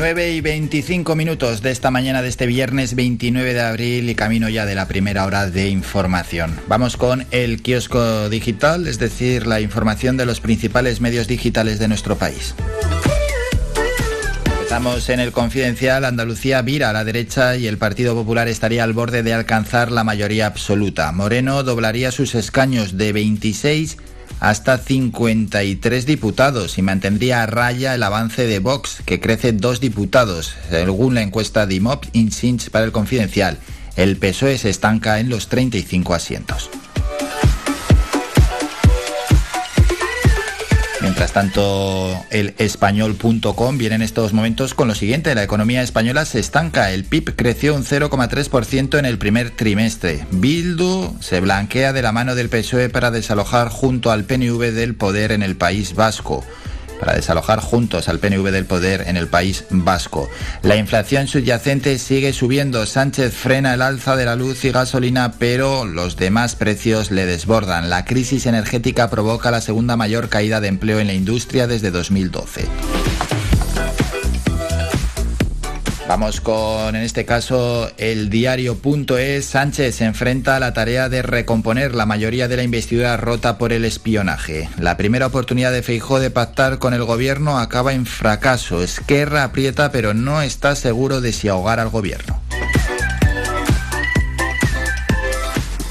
Nueve 0.00 0.32
y 0.32 0.40
25 0.40 1.14
minutos 1.14 1.60
de 1.60 1.70
esta 1.70 1.90
mañana 1.90 2.22
de 2.22 2.30
este 2.30 2.46
viernes 2.46 2.94
29 2.94 3.52
de 3.52 3.60
abril 3.60 4.08
y 4.08 4.14
camino 4.14 4.48
ya 4.48 4.64
de 4.64 4.74
la 4.74 4.88
primera 4.88 5.26
hora 5.26 5.50
de 5.50 5.68
información. 5.68 6.58
Vamos 6.68 6.96
con 6.96 7.26
el 7.32 7.60
kiosco 7.60 8.30
digital, 8.30 8.86
es 8.86 8.98
decir, 8.98 9.46
la 9.46 9.60
información 9.60 10.16
de 10.16 10.24
los 10.24 10.40
principales 10.40 11.02
medios 11.02 11.28
digitales 11.28 11.78
de 11.78 11.88
nuestro 11.88 12.16
país. 12.16 12.54
Empezamos 14.46 15.06
en 15.10 15.20
el 15.20 15.32
confidencial. 15.32 16.06
Andalucía 16.06 16.62
vira 16.62 16.88
a 16.88 16.94
la 16.94 17.04
derecha 17.04 17.56
y 17.56 17.66
el 17.66 17.76
Partido 17.76 18.14
Popular 18.14 18.48
estaría 18.48 18.84
al 18.84 18.94
borde 18.94 19.22
de 19.22 19.34
alcanzar 19.34 19.92
la 19.92 20.02
mayoría 20.02 20.46
absoluta. 20.46 21.12
Moreno 21.12 21.62
doblaría 21.62 22.10
sus 22.10 22.34
escaños 22.34 22.96
de 22.96 23.12
26 23.12 23.98
hasta 24.40 24.78
53 24.78 26.06
diputados 26.06 26.78
y 26.78 26.82
mantendría 26.82 27.42
a 27.42 27.46
raya 27.46 27.94
el 27.94 28.02
avance 28.02 28.46
de 28.46 28.58
Vox, 28.58 29.02
que 29.04 29.20
crece 29.20 29.52
dos 29.52 29.80
diputados, 29.80 30.54
según 30.70 31.14
la 31.14 31.22
encuesta 31.22 31.66
de 31.66 31.76
IMOP 31.76 32.06
Insinch 32.14 32.70
para 32.70 32.86
el 32.86 32.92
Confidencial. 32.92 33.58
El 33.96 34.16
PSOE 34.16 34.56
se 34.56 34.70
estanca 34.70 35.20
en 35.20 35.28
los 35.28 35.48
35 35.48 36.14
asientos. 36.14 36.70
Mientras 41.20 41.34
tanto, 41.34 42.24
el 42.30 42.54
español.com 42.56 43.76
viene 43.76 43.96
en 43.96 44.00
estos 44.00 44.32
momentos 44.32 44.72
con 44.72 44.88
lo 44.88 44.94
siguiente. 44.94 45.34
La 45.34 45.42
economía 45.42 45.82
española 45.82 46.24
se 46.24 46.38
estanca. 46.38 46.92
El 46.92 47.04
PIB 47.04 47.36
creció 47.36 47.74
un 47.74 47.84
0,3% 47.84 48.98
en 48.98 49.04
el 49.04 49.18
primer 49.18 49.50
trimestre. 49.50 50.24
Bildu 50.30 51.14
se 51.20 51.40
blanquea 51.40 51.92
de 51.92 52.00
la 52.00 52.12
mano 52.12 52.34
del 52.34 52.48
PSOE 52.48 52.88
para 52.88 53.10
desalojar 53.10 53.68
junto 53.68 54.10
al 54.10 54.24
PNV 54.24 54.72
del 54.72 54.94
poder 54.94 55.32
en 55.32 55.42
el 55.42 55.56
País 55.56 55.94
Vasco 55.94 56.42
para 57.00 57.14
desalojar 57.14 57.60
juntos 57.60 58.08
al 58.08 58.18
PNV 58.20 58.50
del 58.52 58.66
poder 58.66 59.04
en 59.08 59.16
el 59.16 59.26
país 59.26 59.64
vasco. 59.70 60.28
La 60.62 60.76
inflación 60.76 61.26
subyacente 61.26 61.98
sigue 61.98 62.32
subiendo. 62.32 62.86
Sánchez 62.86 63.32
frena 63.32 63.74
el 63.74 63.82
alza 63.82 64.14
de 64.16 64.26
la 64.26 64.36
luz 64.36 64.64
y 64.64 64.70
gasolina, 64.70 65.32
pero 65.38 65.86
los 65.86 66.16
demás 66.16 66.54
precios 66.54 67.10
le 67.10 67.26
desbordan. 67.26 67.90
La 67.90 68.04
crisis 68.04 68.46
energética 68.46 69.10
provoca 69.10 69.50
la 69.50 69.62
segunda 69.62 69.96
mayor 69.96 70.28
caída 70.28 70.60
de 70.60 70.68
empleo 70.68 71.00
en 71.00 71.08
la 71.08 71.14
industria 71.14 71.66
desde 71.66 71.90
2012. 71.90 73.39
Vamos 76.10 76.40
con, 76.40 76.96
en 76.96 77.02
este 77.02 77.24
caso, 77.24 77.88
el 77.96 78.30
diario.es. 78.30 79.44
Sánchez 79.44 79.94
se 79.94 80.04
enfrenta 80.06 80.56
a 80.56 80.58
la 80.58 80.74
tarea 80.74 81.08
de 81.08 81.22
recomponer 81.22 81.94
la 81.94 82.04
mayoría 82.04 82.48
de 82.48 82.56
la 82.56 82.64
investidura 82.64 83.16
rota 83.16 83.58
por 83.58 83.72
el 83.72 83.84
espionaje. 83.84 84.68
La 84.76 84.96
primera 84.96 85.28
oportunidad 85.28 85.70
de 85.70 85.84
Feijó 85.84 86.18
de 86.18 86.32
pactar 86.32 86.80
con 86.80 86.94
el 86.94 87.04
gobierno 87.04 87.60
acaba 87.60 87.92
en 87.92 88.06
fracaso. 88.06 88.82
Esquerra 88.82 89.44
aprieta, 89.44 89.92
pero 89.92 90.12
no 90.12 90.42
está 90.42 90.74
seguro 90.74 91.20
de 91.20 91.32
si 91.32 91.46
ahogar 91.46 91.78
al 91.78 91.90
gobierno. 91.90 92.42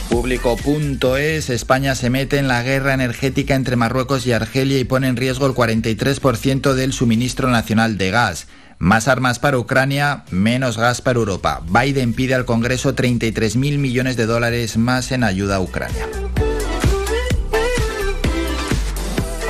Público.es, 0.10 1.50
España 1.50 1.96
se 1.96 2.10
mete 2.10 2.40
en 2.40 2.50
la 2.50 2.62
guerra 2.62 2.94
energética 2.94 3.56
entre 3.56 3.78
Marruecos 3.78 4.28
y 4.28 4.34
Argelia 4.34 4.80
y 4.80 4.84
pone 4.84 5.08
en 5.08 5.16
riesgo 5.16 5.46
el 5.46 5.54
43% 5.54 6.74
del 6.74 6.92
suministro 6.92 7.50
nacional 7.50 7.98
de 7.98 8.12
gas. 8.12 8.48
Más 8.80 9.10
armas 9.10 9.40
para 9.40 9.60
Ucrania, 9.60 10.24
menos 10.32 10.78
gas 10.78 11.02
para 11.02 11.20
Europa. 11.20 11.62
Biden 11.68 12.14
pide 12.14 12.34
al 12.34 12.46
Congreso 12.46 12.96
33.000 12.96 13.78
millones 13.78 14.16
de 14.16 14.26
dólares 14.26 14.78
más 14.78 15.12
en 15.12 15.26
ayuda 15.26 15.58
a 15.58 15.60
Ucrania. 15.60 16.08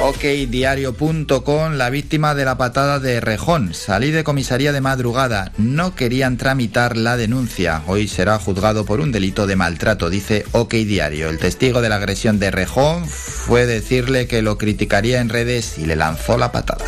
Ok, 0.01 0.23
diario.com, 0.49 1.73
la 1.73 1.91
víctima 1.91 2.33
de 2.33 2.45
la 2.45 2.57
patada 2.57 2.99
de 2.99 3.19
Rejón. 3.19 3.75
Salí 3.75 4.09
de 4.09 4.23
comisaría 4.23 4.71
de 4.71 4.81
madrugada. 4.81 5.51
No 5.57 5.93
querían 5.93 6.37
tramitar 6.37 6.97
la 6.97 7.15
denuncia. 7.15 7.83
Hoy 7.85 8.07
será 8.07 8.39
juzgado 8.39 8.85
por 8.85 8.99
un 8.99 9.11
delito 9.11 9.45
de 9.45 9.57
maltrato, 9.57 10.09
dice 10.09 10.45
OK 10.53 10.73
Diario. 10.73 11.29
El 11.29 11.37
testigo 11.37 11.81
de 11.81 11.89
la 11.89 11.97
agresión 11.97 12.39
de 12.39 12.49
Rejón 12.49 13.05
fue 13.07 13.67
decirle 13.67 14.25
que 14.25 14.41
lo 14.41 14.57
criticaría 14.57 15.21
en 15.21 15.29
redes 15.29 15.77
y 15.77 15.85
le 15.85 15.95
lanzó 15.95 16.37
la 16.37 16.51
patada. 16.51 16.85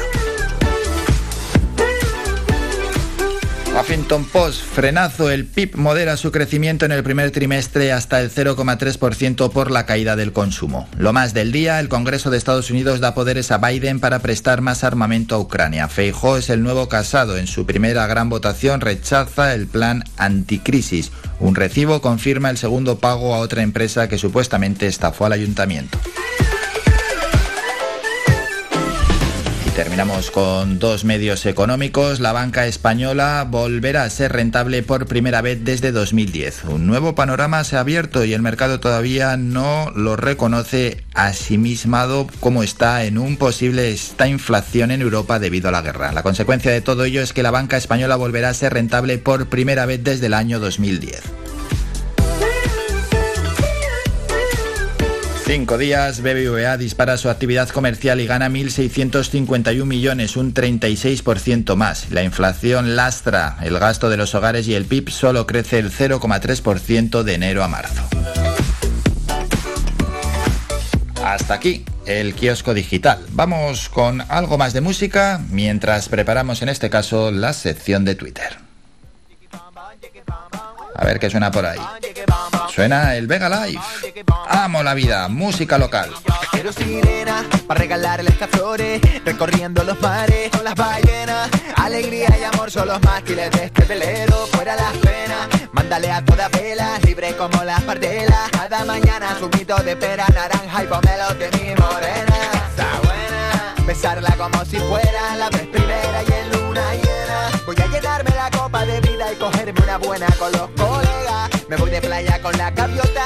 Huffington 3.79 4.25
Post, 4.25 4.61
frenazo, 4.61 5.31
el 5.31 5.45
PIB 5.45 5.77
modera 5.77 6.17
su 6.17 6.31
crecimiento 6.31 6.85
en 6.85 6.91
el 6.91 7.03
primer 7.03 7.31
trimestre 7.31 7.93
hasta 7.93 8.19
el 8.19 8.29
0,3% 8.29 9.49
por 9.51 9.71
la 9.71 9.85
caída 9.85 10.15
del 10.15 10.33
consumo. 10.33 10.89
Lo 10.97 11.13
más 11.13 11.33
del 11.33 11.51
día, 11.51 11.79
el 11.79 11.87
Congreso 11.87 12.29
de 12.29 12.37
Estados 12.37 12.69
Unidos 12.69 12.99
da 12.99 13.13
poderes 13.13 13.49
a 13.49 13.59
Biden 13.59 14.01
para 14.01 14.19
prestar 14.19 14.61
más 14.61 14.83
armamento 14.83 15.35
a 15.35 15.39
Ucrania. 15.39 15.87
Feijó 15.87 16.37
es 16.37 16.49
el 16.49 16.63
nuevo 16.63 16.89
casado. 16.89 17.37
En 17.37 17.47
su 17.47 17.65
primera 17.65 18.05
gran 18.07 18.29
votación 18.29 18.81
rechaza 18.81 19.53
el 19.53 19.67
plan 19.67 20.03
anticrisis. 20.17 21.11
Un 21.39 21.55
recibo 21.55 22.01
confirma 22.01 22.49
el 22.49 22.57
segundo 22.57 22.99
pago 22.99 23.33
a 23.33 23.39
otra 23.39 23.63
empresa 23.63 24.09
que 24.09 24.17
supuestamente 24.17 24.87
estafó 24.87 25.25
al 25.25 25.33
ayuntamiento. 25.33 25.97
Terminamos 29.83 30.29
con 30.29 30.77
dos 30.77 31.05
medios 31.05 31.43
económicos. 31.47 32.19
La 32.19 32.33
banca 32.33 32.67
española 32.67 33.47
volverá 33.49 34.03
a 34.03 34.09
ser 34.11 34.31
rentable 34.31 34.83
por 34.83 35.07
primera 35.07 35.41
vez 35.41 35.63
desde 35.63 35.91
2010. 35.91 36.65
Un 36.65 36.85
nuevo 36.85 37.15
panorama 37.15 37.63
se 37.63 37.77
ha 37.77 37.79
abierto 37.79 38.23
y 38.23 38.33
el 38.33 38.43
mercado 38.43 38.79
todavía 38.79 39.37
no 39.37 39.91
lo 39.95 40.17
reconoce 40.17 41.03
asimismado 41.15 42.27
como 42.39 42.61
está 42.61 43.05
en 43.05 43.17
un 43.17 43.37
posible 43.37 43.91
esta 43.91 44.27
inflación 44.27 44.91
en 44.91 45.01
Europa 45.01 45.39
debido 45.39 45.69
a 45.69 45.71
la 45.71 45.81
guerra. 45.81 46.11
La 46.11 46.21
consecuencia 46.21 46.71
de 46.71 46.81
todo 46.81 47.03
ello 47.05 47.23
es 47.23 47.33
que 47.33 47.41
la 47.41 47.49
banca 47.49 47.75
española 47.75 48.17
volverá 48.17 48.49
a 48.49 48.53
ser 48.53 48.75
rentable 48.75 49.17
por 49.17 49.47
primera 49.47 49.87
vez 49.87 50.03
desde 50.03 50.27
el 50.27 50.35
año 50.35 50.59
2010. 50.59 51.23
Cinco 55.53 55.77
días, 55.77 56.21
BBVA 56.21 56.77
dispara 56.77 57.17
su 57.17 57.29
actividad 57.29 57.67
comercial 57.67 58.21
y 58.21 58.25
gana 58.25 58.47
1.651 58.47 59.83
millones, 59.83 60.37
un 60.37 60.53
36% 60.53 61.75
más. 61.75 62.09
La 62.09 62.23
inflación 62.23 62.95
lastra 62.95 63.57
el 63.61 63.77
gasto 63.77 64.09
de 64.09 64.15
los 64.15 64.33
hogares 64.33 64.69
y 64.69 64.75
el 64.75 64.85
PIB 64.85 65.09
solo 65.09 65.45
crece 65.45 65.79
el 65.79 65.91
0,3% 65.91 67.23
de 67.23 67.33
enero 67.33 67.65
a 67.65 67.67
marzo. 67.67 68.01
Hasta 71.21 71.55
aquí 71.55 71.83
el 72.05 72.33
kiosco 72.33 72.73
digital. 72.73 73.19
Vamos 73.31 73.89
con 73.89 74.21
algo 74.29 74.57
más 74.57 74.71
de 74.71 74.79
música 74.79 75.41
mientras 75.49 76.07
preparamos 76.07 76.61
en 76.61 76.69
este 76.69 76.89
caso 76.89 77.29
la 77.29 77.51
sección 77.51 78.05
de 78.05 78.15
Twitter. 78.15 78.70
A 80.95 81.05
ver 81.05 81.19
qué 81.19 81.29
suena 81.29 81.51
por 81.51 81.65
ahí. 81.65 81.79
Suena 82.73 83.15
el 83.15 83.27
Vega 83.27 83.49
Live. 83.49 83.81
Amo 84.47 84.83
la 84.83 84.93
vida, 84.93 85.27
música 85.27 85.77
local. 85.77 86.11
Quiero 86.51 86.71
sirena 86.71 87.45
para 87.67 87.79
regalarle 87.79 88.29
estas 88.29 88.49
flores, 88.49 89.01
recorriendo 89.25 89.83
los 89.83 89.99
mares 90.01 90.49
con 90.51 90.63
las 90.63 90.75
ballenas. 90.75 91.49
Alegría 91.75 92.27
y 92.39 92.43
amor 92.43 92.71
son 92.71 92.87
los 92.87 93.01
mástiles 93.01 93.51
de 93.51 93.65
este 93.65 93.85
velero, 93.85 94.47
fuera 94.47 94.75
las 94.75 94.95
penas. 94.97 95.47
Mándale 95.71 96.11
a 96.11 96.23
todas 96.23 96.51
velas, 96.51 97.03
libre 97.03 97.35
como 97.35 97.63
las 97.63 97.81
pardelas. 97.81 98.49
Cada 98.51 98.85
mañana 98.85 99.37
su 99.39 99.49
mito 99.49 99.75
de 99.77 99.95
pera 99.95 100.25
naranja 100.33 100.83
y 100.83 100.87
pomelo 100.87 101.33
de 101.35 101.51
mi 101.51 101.75
morena. 101.75 102.35
Está 102.69 102.99
buena, 103.03 103.75
besarla 103.85 104.35
como 104.37 104.63
si 104.65 104.77
fuera 104.77 105.35
la 105.37 105.49
vez 105.49 105.67
primera 105.67 106.23
y 106.27 106.31
en 106.31 106.51
luna 106.51 106.93
llena. 106.93 107.61
Voy 107.65 107.75
a 107.81 107.87
llenarme 107.87 108.31
la 108.31 108.51
copa 108.51 108.85
de 108.85 108.99
vida 109.01 109.10
y 109.31 109.35
cogerme 109.35 109.81
una 109.83 109.97
buena 109.97 110.27
con 110.37 110.51
los 110.51 110.69
colegas. 110.71 111.49
Me 111.67 111.75
voy 111.77 111.89
de 111.89 112.01
playa 112.01 112.41
con 112.41 112.57
la 112.57 112.71
gaviota, 112.71 113.25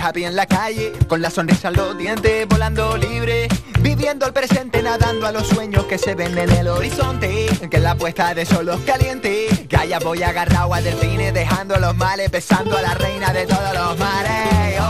happy 0.00 0.24
en 0.24 0.36
la 0.36 0.46
calle, 0.46 0.92
con 1.08 1.20
la 1.22 1.30
sonrisa 1.30 1.68
en 1.68 1.74
los 1.74 1.96
dientes, 1.98 2.46
volando 2.48 2.96
libre, 2.96 3.48
viviendo 3.80 4.26
el 4.26 4.32
presente, 4.32 4.82
nadando 4.82 5.26
a 5.26 5.32
los 5.32 5.46
sueños 5.46 5.84
que 5.84 5.98
se 5.98 6.14
ven 6.14 6.36
en 6.38 6.50
el 6.50 6.68
horizonte, 6.68 7.46
que 7.70 7.78
la 7.78 7.94
puesta 7.94 8.34
de 8.34 8.44
sol 8.46 8.66
los 8.66 8.80
caliente, 8.80 9.66
que 9.68 9.76
allá 9.76 9.98
voy 9.98 10.22
agarrado 10.22 10.74
a 10.74 10.80
delfines, 10.80 11.32
dejando 11.34 11.78
los 11.78 11.96
males, 11.96 12.30
besando 12.30 12.76
a 12.76 12.82
la 12.82 12.94
reina 12.94 13.32
de 13.32 13.46
todos 13.46 13.74
los 13.74 13.98
mares, 13.98 14.80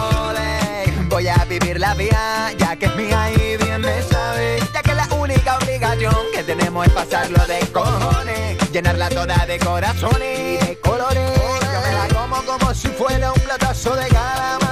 voy 1.09 1.27
a 1.27 1.45
vivir 1.47 1.81
la 1.81 1.95
vida, 1.95 2.53
ya 2.59 2.77
que 2.77 2.87
es 2.87 2.97
mía 2.97 3.31
y 3.33 3.57
bien 3.57 3.81
me 3.81 4.03
sabe, 4.03 4.59
ya 4.73 4.83
que 4.83 4.95
la 4.95 5.09
única 5.15 5.57
obligación 5.57 6.15
que 6.33 6.43
tenemos 6.45 6.87
es 6.87 6.93
pasarlo 6.93 7.45
de 7.47 7.59
cojones, 7.73 8.71
llenarla 8.73 9.09
toda 9.09 9.47
de 9.47 9.59
corazones 9.59 10.39
y 10.39 10.67
de 10.67 10.79
colores, 10.81 11.33
yo 11.61 11.81
me 11.81 11.93
la 11.93 12.09
como 12.15 12.43
como 12.45 12.75
si 12.75 12.89
fuera 12.89 13.33
un 13.33 13.41
platazo 13.41 13.97
de 13.97 14.07
calamares. 14.09 14.68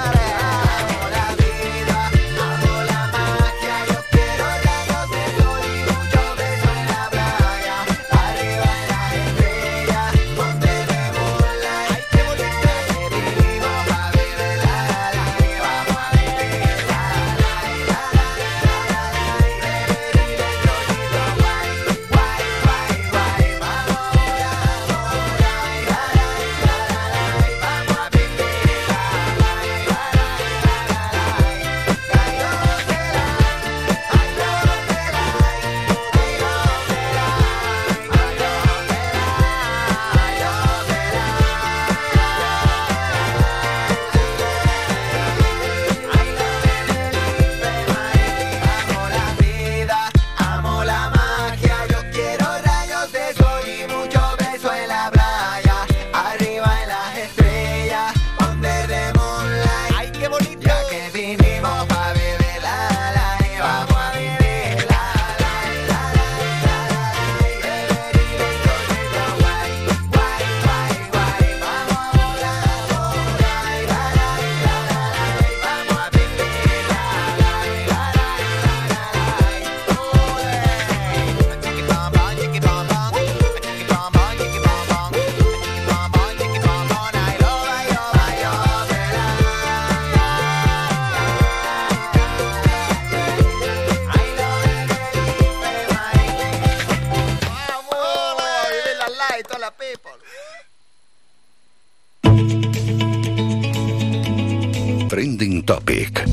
Topic. 105.67 106.25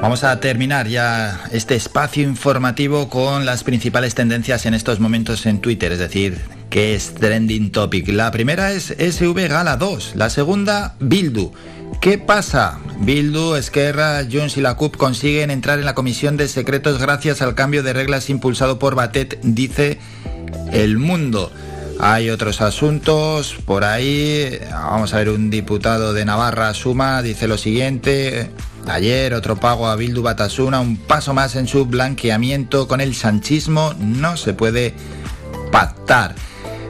Vamos 0.00 0.24
a 0.24 0.40
terminar 0.40 0.88
ya 0.88 1.44
este 1.52 1.76
espacio 1.76 2.22
informativo 2.22 3.10
con 3.10 3.44
las 3.44 3.62
principales 3.62 4.14
tendencias 4.14 4.64
en 4.64 4.72
estos 4.72 5.00
momentos 5.00 5.44
en 5.44 5.60
Twitter, 5.60 5.92
es 5.92 5.98
decir, 5.98 6.40
que 6.70 6.94
es 6.94 7.14
trending 7.14 7.72
topic. 7.72 8.08
La 8.08 8.30
primera 8.30 8.72
es 8.72 8.94
SV 8.98 9.48
Gala 9.48 9.76
2, 9.76 10.12
la 10.16 10.30
segunda 10.30 10.96
Bildu. 10.98 11.52
¿Qué 12.00 12.16
pasa? 12.16 12.78
Bildu, 13.00 13.54
Esquerra, 13.54 14.22
Junts 14.30 14.56
y 14.56 14.62
la 14.62 14.76
CUP 14.76 14.96
consiguen 14.96 15.50
entrar 15.50 15.78
en 15.78 15.84
la 15.84 15.94
Comisión 15.94 16.38
de 16.38 16.48
Secretos 16.48 16.98
gracias 16.98 17.42
al 17.42 17.54
cambio 17.54 17.82
de 17.82 17.92
reglas 17.92 18.30
impulsado 18.30 18.78
por 18.78 18.94
Batet, 18.94 19.40
dice 19.42 19.98
El 20.72 20.96
Mundo. 20.98 21.52
Hay 22.00 22.30
otros 22.30 22.60
asuntos 22.60 23.56
por 23.64 23.84
ahí. 23.84 24.58
Vamos 24.70 25.14
a 25.14 25.18
ver, 25.18 25.28
un 25.30 25.50
diputado 25.50 26.12
de 26.12 26.24
Navarra, 26.24 26.74
Suma, 26.74 27.22
dice 27.22 27.48
lo 27.48 27.56
siguiente. 27.56 28.50
Ayer 28.86 29.32
otro 29.34 29.56
pago 29.56 29.86
a 29.86 29.96
Bildu 29.96 30.22
Batasuna, 30.22 30.80
un 30.80 30.96
paso 30.96 31.32
más 31.32 31.56
en 31.56 31.66
su 31.66 31.86
blanqueamiento 31.86 32.86
con 32.88 33.00
el 33.00 33.14
sanchismo. 33.14 33.94
No 33.98 34.36
se 34.36 34.52
puede 34.52 34.94
pactar. 35.72 36.34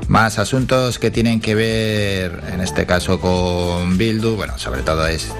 Más 0.08 0.38
asuntos 0.38 0.98
que 0.98 1.10
tienen 1.10 1.40
que 1.40 1.54
ver, 1.54 2.42
en 2.52 2.60
este 2.60 2.84
caso, 2.84 3.20
con 3.20 3.96
Bildu. 3.96 4.36
Bueno, 4.36 4.58
sobre 4.58 4.82
todo 4.82 5.06
es 5.06 5.32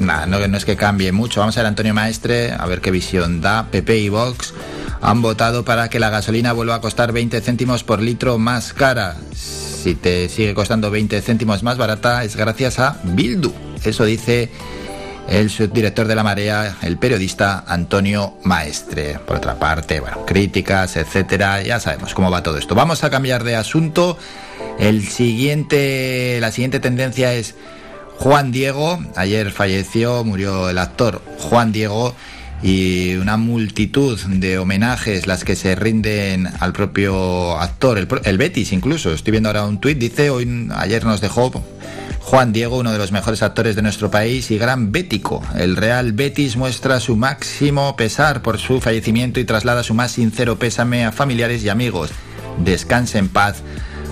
no, 0.00 0.26
no, 0.26 0.56
es 0.56 0.64
que 0.64 0.76
cambie 0.76 1.12
mucho. 1.12 1.40
Vamos 1.40 1.56
a 1.56 1.60
ver 1.60 1.68
Antonio 1.68 1.94
Maestre, 1.94 2.52
a 2.52 2.66
ver 2.66 2.80
qué 2.80 2.90
visión 2.90 3.40
da. 3.40 3.66
PP 3.70 3.98
y 3.98 4.08
Vox 4.08 4.54
han 5.00 5.22
votado 5.22 5.64
para 5.64 5.88
que 5.88 5.98
la 5.98 6.10
gasolina 6.10 6.52
vuelva 6.52 6.76
a 6.76 6.80
costar 6.80 7.12
20 7.12 7.40
céntimos 7.40 7.84
por 7.84 8.00
litro 8.00 8.38
más 8.38 8.72
cara. 8.72 9.16
Si 9.32 9.94
te 9.94 10.28
sigue 10.28 10.54
costando 10.54 10.90
20 10.90 11.20
céntimos 11.22 11.62
más 11.62 11.78
barata 11.78 12.24
es 12.24 12.36
gracias 12.36 12.78
a 12.78 12.98
Bildu. 13.04 13.52
Eso 13.84 14.04
dice 14.04 14.50
el 15.28 15.50
subdirector 15.50 16.06
de 16.08 16.14
la 16.14 16.24
Marea, 16.24 16.76
el 16.82 16.98
periodista 16.98 17.64
Antonio 17.66 18.38
Maestre. 18.44 19.18
Por 19.26 19.36
otra 19.36 19.58
parte, 19.58 20.00
bueno, 20.00 20.24
críticas, 20.24 20.96
etcétera, 20.96 21.62
ya 21.62 21.78
sabemos 21.78 22.14
cómo 22.14 22.30
va 22.30 22.42
todo 22.42 22.56
esto. 22.56 22.74
Vamos 22.74 23.04
a 23.04 23.10
cambiar 23.10 23.44
de 23.44 23.54
asunto. 23.54 24.18
El 24.78 25.06
siguiente, 25.06 26.38
la 26.40 26.50
siguiente 26.50 26.80
tendencia 26.80 27.34
es 27.34 27.54
Juan 28.16 28.50
Diego. 28.52 28.98
Ayer 29.16 29.52
falleció, 29.52 30.24
murió 30.24 30.70
el 30.70 30.78
actor 30.78 31.22
Juan 31.38 31.72
Diego 31.72 32.14
y 32.62 33.14
una 33.14 33.36
multitud 33.36 34.18
de 34.18 34.58
homenajes 34.58 35.26
las 35.26 35.44
que 35.44 35.54
se 35.54 35.74
rinden 35.74 36.48
al 36.60 36.72
propio 36.72 37.58
actor, 37.58 37.98
el, 38.24 38.38
Betis 38.38 38.72
incluso. 38.72 39.12
Estoy 39.12 39.32
viendo 39.32 39.48
ahora 39.48 39.64
un 39.64 39.80
tuit, 39.80 39.98
dice, 39.98 40.30
hoy 40.30 40.68
ayer 40.74 41.04
nos 41.04 41.20
dejó 41.20 41.52
Juan 42.20 42.52
Diego, 42.52 42.78
uno 42.78 42.92
de 42.92 42.98
los 42.98 43.12
mejores 43.12 43.42
actores 43.42 43.76
de 43.76 43.82
nuestro 43.82 44.10
país 44.10 44.50
y 44.50 44.58
gran 44.58 44.92
bético. 44.92 45.42
El 45.56 45.76
Real 45.76 46.12
Betis 46.12 46.56
muestra 46.56 47.00
su 47.00 47.16
máximo 47.16 47.96
pesar 47.96 48.42
por 48.42 48.58
su 48.58 48.80
fallecimiento 48.80 49.40
y 49.40 49.44
traslada 49.44 49.82
su 49.82 49.94
más 49.94 50.12
sincero 50.12 50.58
pésame 50.58 51.04
a 51.04 51.12
familiares 51.12 51.62
y 51.64 51.68
amigos. 51.68 52.10
Descanse 52.58 53.18
en 53.18 53.28
paz, 53.28 53.62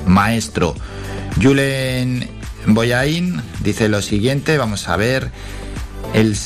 maestro. 0.07 0.75
Julen 1.43 2.29
Boyain 2.67 3.43
dice 3.63 3.89
lo 3.89 4.01
siguiente, 4.03 4.57
vamos 4.57 4.89
a 4.89 4.97
ver. 4.97 5.31
El 6.15 6.37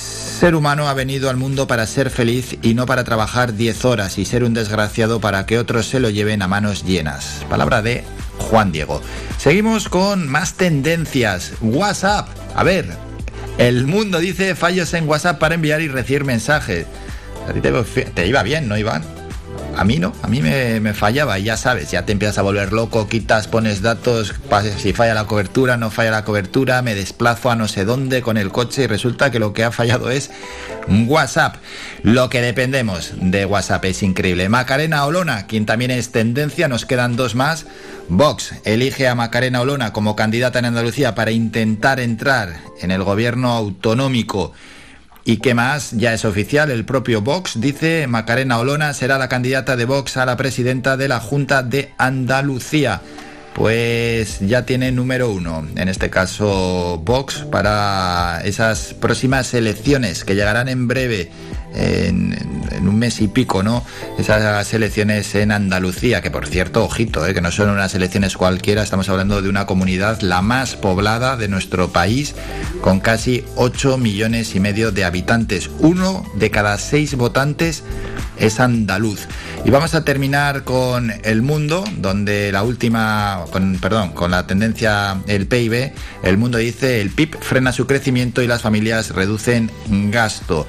ser 0.40 0.54
humano 0.54 0.88
ha 0.88 0.94
venido 0.94 1.28
al 1.28 1.36
mundo 1.36 1.66
para 1.66 1.86
ser 1.86 2.08
feliz 2.08 2.56
y 2.62 2.72
no 2.72 2.86
para 2.86 3.04
trabajar 3.04 3.52
10 3.52 3.84
horas 3.84 4.16
y 4.16 4.24
ser 4.24 4.42
un 4.42 4.54
desgraciado 4.54 5.20
para 5.20 5.44
que 5.44 5.58
otros 5.58 5.86
se 5.86 6.00
lo 6.00 6.08
lleven 6.08 6.40
a 6.40 6.48
manos 6.48 6.82
llenas. 6.82 7.44
Palabra 7.50 7.82
de 7.82 8.04
Juan 8.38 8.72
Diego. 8.72 9.02
Seguimos 9.36 9.90
con 9.90 10.28
más 10.28 10.54
tendencias. 10.54 11.52
WhatsApp. 11.60 12.26
A 12.54 12.64
ver, 12.64 12.86
el 13.58 13.86
mundo 13.86 14.18
dice 14.18 14.54
fallos 14.54 14.94
en 14.94 15.06
WhatsApp 15.06 15.38
para 15.38 15.56
enviar 15.56 15.82
y 15.82 15.88
recibir 15.88 16.24
mensajes. 16.24 16.86
A 17.46 17.52
ti 17.52 17.60
te, 17.60 17.70
te 18.14 18.26
iba 18.26 18.42
bien, 18.42 18.66
¿no, 18.66 18.78
Iván? 18.78 19.19
A 19.76 19.84
mí 19.84 19.98
no, 19.98 20.12
a 20.22 20.28
mí 20.28 20.42
me, 20.42 20.94
fallaba 20.94 21.38
y 21.38 21.44
ya 21.44 21.56
sabes, 21.56 21.90
ya 21.90 22.04
te 22.04 22.12
empiezas 22.12 22.38
a 22.38 22.42
volver 22.42 22.72
loco, 22.72 23.08
quitas, 23.08 23.48
pones 23.48 23.80
datos, 23.82 24.34
si 24.76 24.92
falla 24.92 25.14
la 25.14 25.24
cobertura, 25.26 25.76
no 25.76 25.90
falla 25.90 26.10
la 26.10 26.24
cobertura, 26.24 26.82
me 26.82 26.94
desplazo 26.94 27.50
a 27.50 27.56
no 27.56 27.66
sé 27.68 27.84
dónde 27.84 28.20
con 28.20 28.36
el 28.36 28.50
coche 28.50 28.82
y 28.82 28.86
resulta 28.86 29.30
que 29.30 29.38
lo 29.38 29.52
que 29.52 29.64
ha 29.64 29.70
fallado 29.70 30.10
es 30.10 30.30
WhatsApp. 30.88 31.56
Lo 32.02 32.28
que 32.28 32.42
dependemos 32.42 33.12
de 33.20 33.46
WhatsApp 33.46 33.84
es 33.86 34.02
increíble. 34.02 34.48
Macarena 34.48 35.06
Olona, 35.06 35.46
quien 35.46 35.66
también 35.66 35.90
es 35.90 36.12
tendencia, 36.12 36.68
nos 36.68 36.84
quedan 36.84 37.16
dos 37.16 37.34
más. 37.34 37.66
Vox 38.08 38.54
elige 38.64 39.08
a 39.08 39.14
Macarena 39.14 39.60
Olona 39.60 39.92
como 39.92 40.16
candidata 40.16 40.58
en 40.58 40.66
Andalucía 40.66 41.14
para 41.14 41.30
intentar 41.30 42.00
entrar 42.00 42.60
en 42.80 42.90
el 42.90 43.02
gobierno 43.04 43.52
autonómico 43.52 44.52
¿Y 45.24 45.36
qué 45.36 45.54
más? 45.54 45.92
Ya 45.92 46.14
es 46.14 46.24
oficial, 46.24 46.70
el 46.70 46.84
propio 46.84 47.20
Vox 47.20 47.60
dice 47.60 48.06
Macarena 48.06 48.58
Olona 48.58 48.94
será 48.94 49.18
la 49.18 49.28
candidata 49.28 49.76
de 49.76 49.84
Vox 49.84 50.16
a 50.16 50.24
la 50.24 50.36
presidenta 50.36 50.96
de 50.96 51.08
la 51.08 51.20
Junta 51.20 51.62
de 51.62 51.92
Andalucía. 51.98 53.02
Pues 53.54 54.38
ya 54.40 54.64
tiene 54.64 54.92
número 54.92 55.30
uno, 55.30 55.66
en 55.76 55.88
este 55.88 56.08
caso 56.08 57.02
Vox, 57.04 57.44
para 57.50 58.40
esas 58.44 58.94
próximas 58.94 59.52
elecciones 59.52 60.24
que 60.24 60.34
llegarán 60.34 60.68
en 60.68 60.88
breve 60.88 61.30
en, 61.74 62.36
un 62.80 62.98
mes 62.98 63.20
y 63.20 63.28
pico, 63.28 63.62
¿no? 63.62 63.84
Esas 64.18 64.72
elecciones 64.72 65.34
en 65.34 65.52
Andalucía, 65.52 66.22
que 66.22 66.30
por 66.30 66.46
cierto, 66.46 66.84
ojito, 66.84 67.26
¿eh? 67.26 67.34
que 67.34 67.40
no 67.40 67.50
son 67.50 67.70
unas 67.70 67.94
elecciones 67.94 68.36
cualquiera, 68.36 68.82
estamos 68.82 69.08
hablando 69.08 69.42
de 69.42 69.48
una 69.48 69.66
comunidad 69.66 70.20
la 70.22 70.42
más 70.42 70.76
poblada 70.76 71.36
de 71.36 71.48
nuestro 71.48 71.90
país, 71.90 72.34
con 72.80 73.00
casi 73.00 73.44
8 73.56 73.98
millones 73.98 74.54
y 74.54 74.60
medio 74.60 74.92
de 74.92 75.04
habitantes. 75.04 75.70
Uno 75.78 76.24
de 76.34 76.50
cada 76.50 76.78
seis 76.78 77.14
votantes 77.14 77.84
es 78.38 78.58
andaluz. 78.58 79.26
Y 79.64 79.70
vamos 79.70 79.94
a 79.94 80.04
terminar 80.04 80.64
con 80.64 81.12
el 81.22 81.42
mundo, 81.42 81.84
donde 81.98 82.50
la 82.50 82.62
última, 82.62 83.44
con, 83.52 83.78
perdón, 83.78 84.12
con 84.12 84.30
la 84.30 84.46
tendencia 84.46 85.20
el 85.26 85.46
PIB, 85.46 85.92
el 86.22 86.38
mundo 86.38 86.56
dice 86.56 87.02
el 87.02 87.10
PIB 87.10 87.38
frena 87.40 87.72
su 87.72 87.86
crecimiento 87.86 88.42
y 88.42 88.46
las 88.46 88.62
familias 88.62 89.10
reducen 89.10 89.70
gasto. 90.10 90.66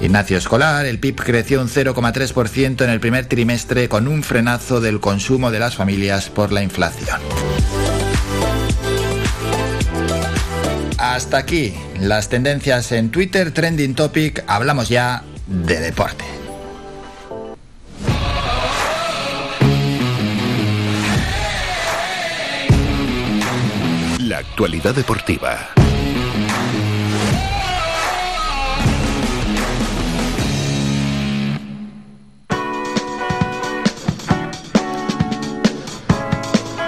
Ignacio 0.00 0.36
Escolar, 0.44 0.84
el 0.84 0.98
PIB 0.98 1.16
creció 1.16 1.62
un 1.62 1.70
0,3% 1.70 2.84
en 2.84 2.90
el 2.90 3.00
primer 3.00 3.24
trimestre 3.24 3.88
con 3.88 4.06
un 4.06 4.22
frenazo 4.22 4.78
del 4.78 5.00
consumo 5.00 5.50
de 5.50 5.58
las 5.58 5.74
familias 5.74 6.28
por 6.28 6.52
la 6.52 6.62
inflación. 6.62 7.18
Hasta 10.98 11.38
aquí 11.38 11.72
las 11.98 12.28
tendencias 12.28 12.92
en 12.92 13.10
Twitter, 13.10 13.52
Trending 13.52 13.94
Topic, 13.94 14.44
hablamos 14.46 14.90
ya 14.90 15.24
de 15.46 15.80
deporte. 15.80 16.24
La 24.18 24.38
actualidad 24.40 24.94
deportiva. 24.94 25.70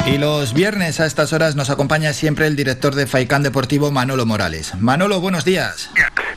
Y 0.06 0.18
los 0.18 0.54
viernes 0.54 1.00
a 1.00 1.06
estas 1.06 1.32
horas 1.32 1.56
nos 1.56 1.68
acompaña 1.68 2.12
siempre 2.12 2.46
el 2.46 2.54
director 2.54 2.94
de 2.94 3.08
Faicán 3.08 3.42
Deportivo, 3.42 3.90
Manolo 3.90 4.24
Morales. 4.24 4.72
Manolo, 4.78 5.20
buenos 5.20 5.44
días. 5.44 5.90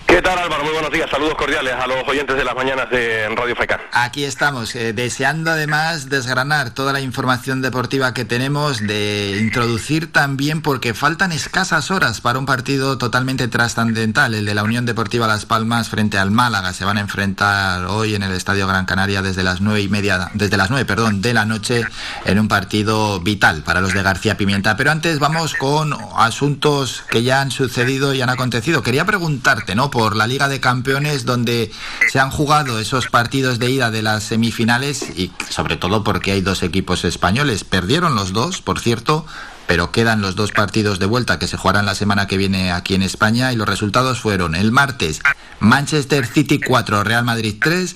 ¿Qué 0.10 0.24
tal 0.24 0.40
Álvaro? 0.40 0.64
Muy 0.64 0.74
buenos 0.74 0.92
días, 0.92 1.08
saludos 1.08 1.36
cordiales 1.36 1.76
a 1.76 1.86
los 1.86 1.98
oyentes 2.08 2.36
de 2.36 2.44
las 2.44 2.56
mañanas 2.56 2.90
de 2.90 3.30
Radio 3.30 3.56
Faicán. 3.56 3.80
Aquí 3.92 4.24
estamos, 4.24 4.76
eh, 4.76 4.92
deseando 4.92 5.52
además 5.52 6.10
desgranar 6.10 6.72
toda 6.72 6.94
la 6.94 7.00
información 7.00 7.62
deportiva 7.62 8.12
que 8.16 8.26
tenemos, 8.26 8.80
de 8.80 9.38
introducir 9.40 10.12
también, 10.12 10.64
porque 10.64 10.96
faltan 10.96 11.32
escasas 11.32 11.92
horas 11.92 12.22
para 12.22 12.40
un 12.40 12.48
partido 12.48 12.98
totalmente 12.98 13.48
trascendental, 13.48 14.34
el 14.34 14.46
de 14.46 14.56
la 14.56 14.64
Unión 14.64 14.88
Deportiva 14.88 15.28
Las 15.28 15.46
Palmas 15.46 15.90
frente 15.90 16.18
al 16.18 16.32
Málaga. 16.32 16.74
Se 16.74 16.86
van 16.86 16.98
a 16.98 17.02
enfrentar 17.02 17.86
hoy 17.86 18.16
en 18.16 18.24
el 18.24 18.32
Estadio 18.32 18.66
Gran 18.66 18.88
Canaria 18.88 19.22
desde 19.22 19.44
las 19.44 19.62
nueve 19.62 19.82
y 19.82 19.90
media, 19.90 20.32
desde 20.34 20.58
las 20.58 20.72
nueve, 20.72 20.86
perdón, 20.86 21.22
de 21.22 21.36
la 21.36 21.46
noche 21.46 21.86
en 22.26 22.40
un 22.40 22.48
partido 22.48 23.20
vital 23.20 23.62
para 23.62 23.80
los 23.80 23.94
de 23.94 24.02
García 24.02 24.38
Pimienta. 24.38 24.76
Pero 24.76 24.90
antes 24.90 25.20
vamos 25.20 25.54
con 25.54 25.96
asuntos 26.18 27.04
que 27.12 27.22
ya 27.22 27.42
han 27.42 27.52
sucedido 27.52 28.16
y 28.16 28.24
han 28.24 28.32
acontecido. 28.32 28.82
Quería 28.82 29.06
preguntarte, 29.06 29.76
¿no? 29.76 29.92
La 30.08 30.28
Liga 30.28 30.48
de 30.48 30.60
Campeones, 30.60 31.26
donde 31.26 31.72
se 32.10 32.20
han 32.20 32.32
jugado 32.32 32.80
esos 32.80 33.08
partidos 33.08 33.60
de 33.60 33.70
ida 33.70 33.92
de 33.92 34.02
las 34.02 34.24
semifinales 34.24 35.04
y 35.18 35.32
sobre 35.50 35.76
todo 35.76 36.04
porque 36.04 36.32
hay 36.32 36.42
dos 36.42 36.64
equipos 36.64 37.04
españoles. 37.04 37.64
Perdieron 37.64 38.16
los 38.16 38.32
dos, 38.32 38.62
por 38.62 38.80
cierto, 38.80 39.26
pero 39.68 39.92
quedan 39.92 40.22
los 40.22 40.36
dos 40.36 40.52
partidos 40.52 41.00
de 41.00 41.06
vuelta 41.06 41.38
que 41.38 41.48
se 41.48 41.58
jugarán 41.58 41.86
la 41.86 41.96
semana 41.96 42.28
que 42.28 42.38
viene 42.38 42.72
aquí 42.72 42.96
en 42.96 43.04
España 43.04 43.52
y 43.52 43.56
los 43.56 43.68
resultados 43.68 44.20
fueron 44.20 44.56
el 44.56 44.72
martes 44.72 45.22
Manchester 45.60 46.26
City 46.26 46.60
4, 46.60 47.04
Real 47.04 47.26
Madrid 47.26 47.56
3 47.62 47.96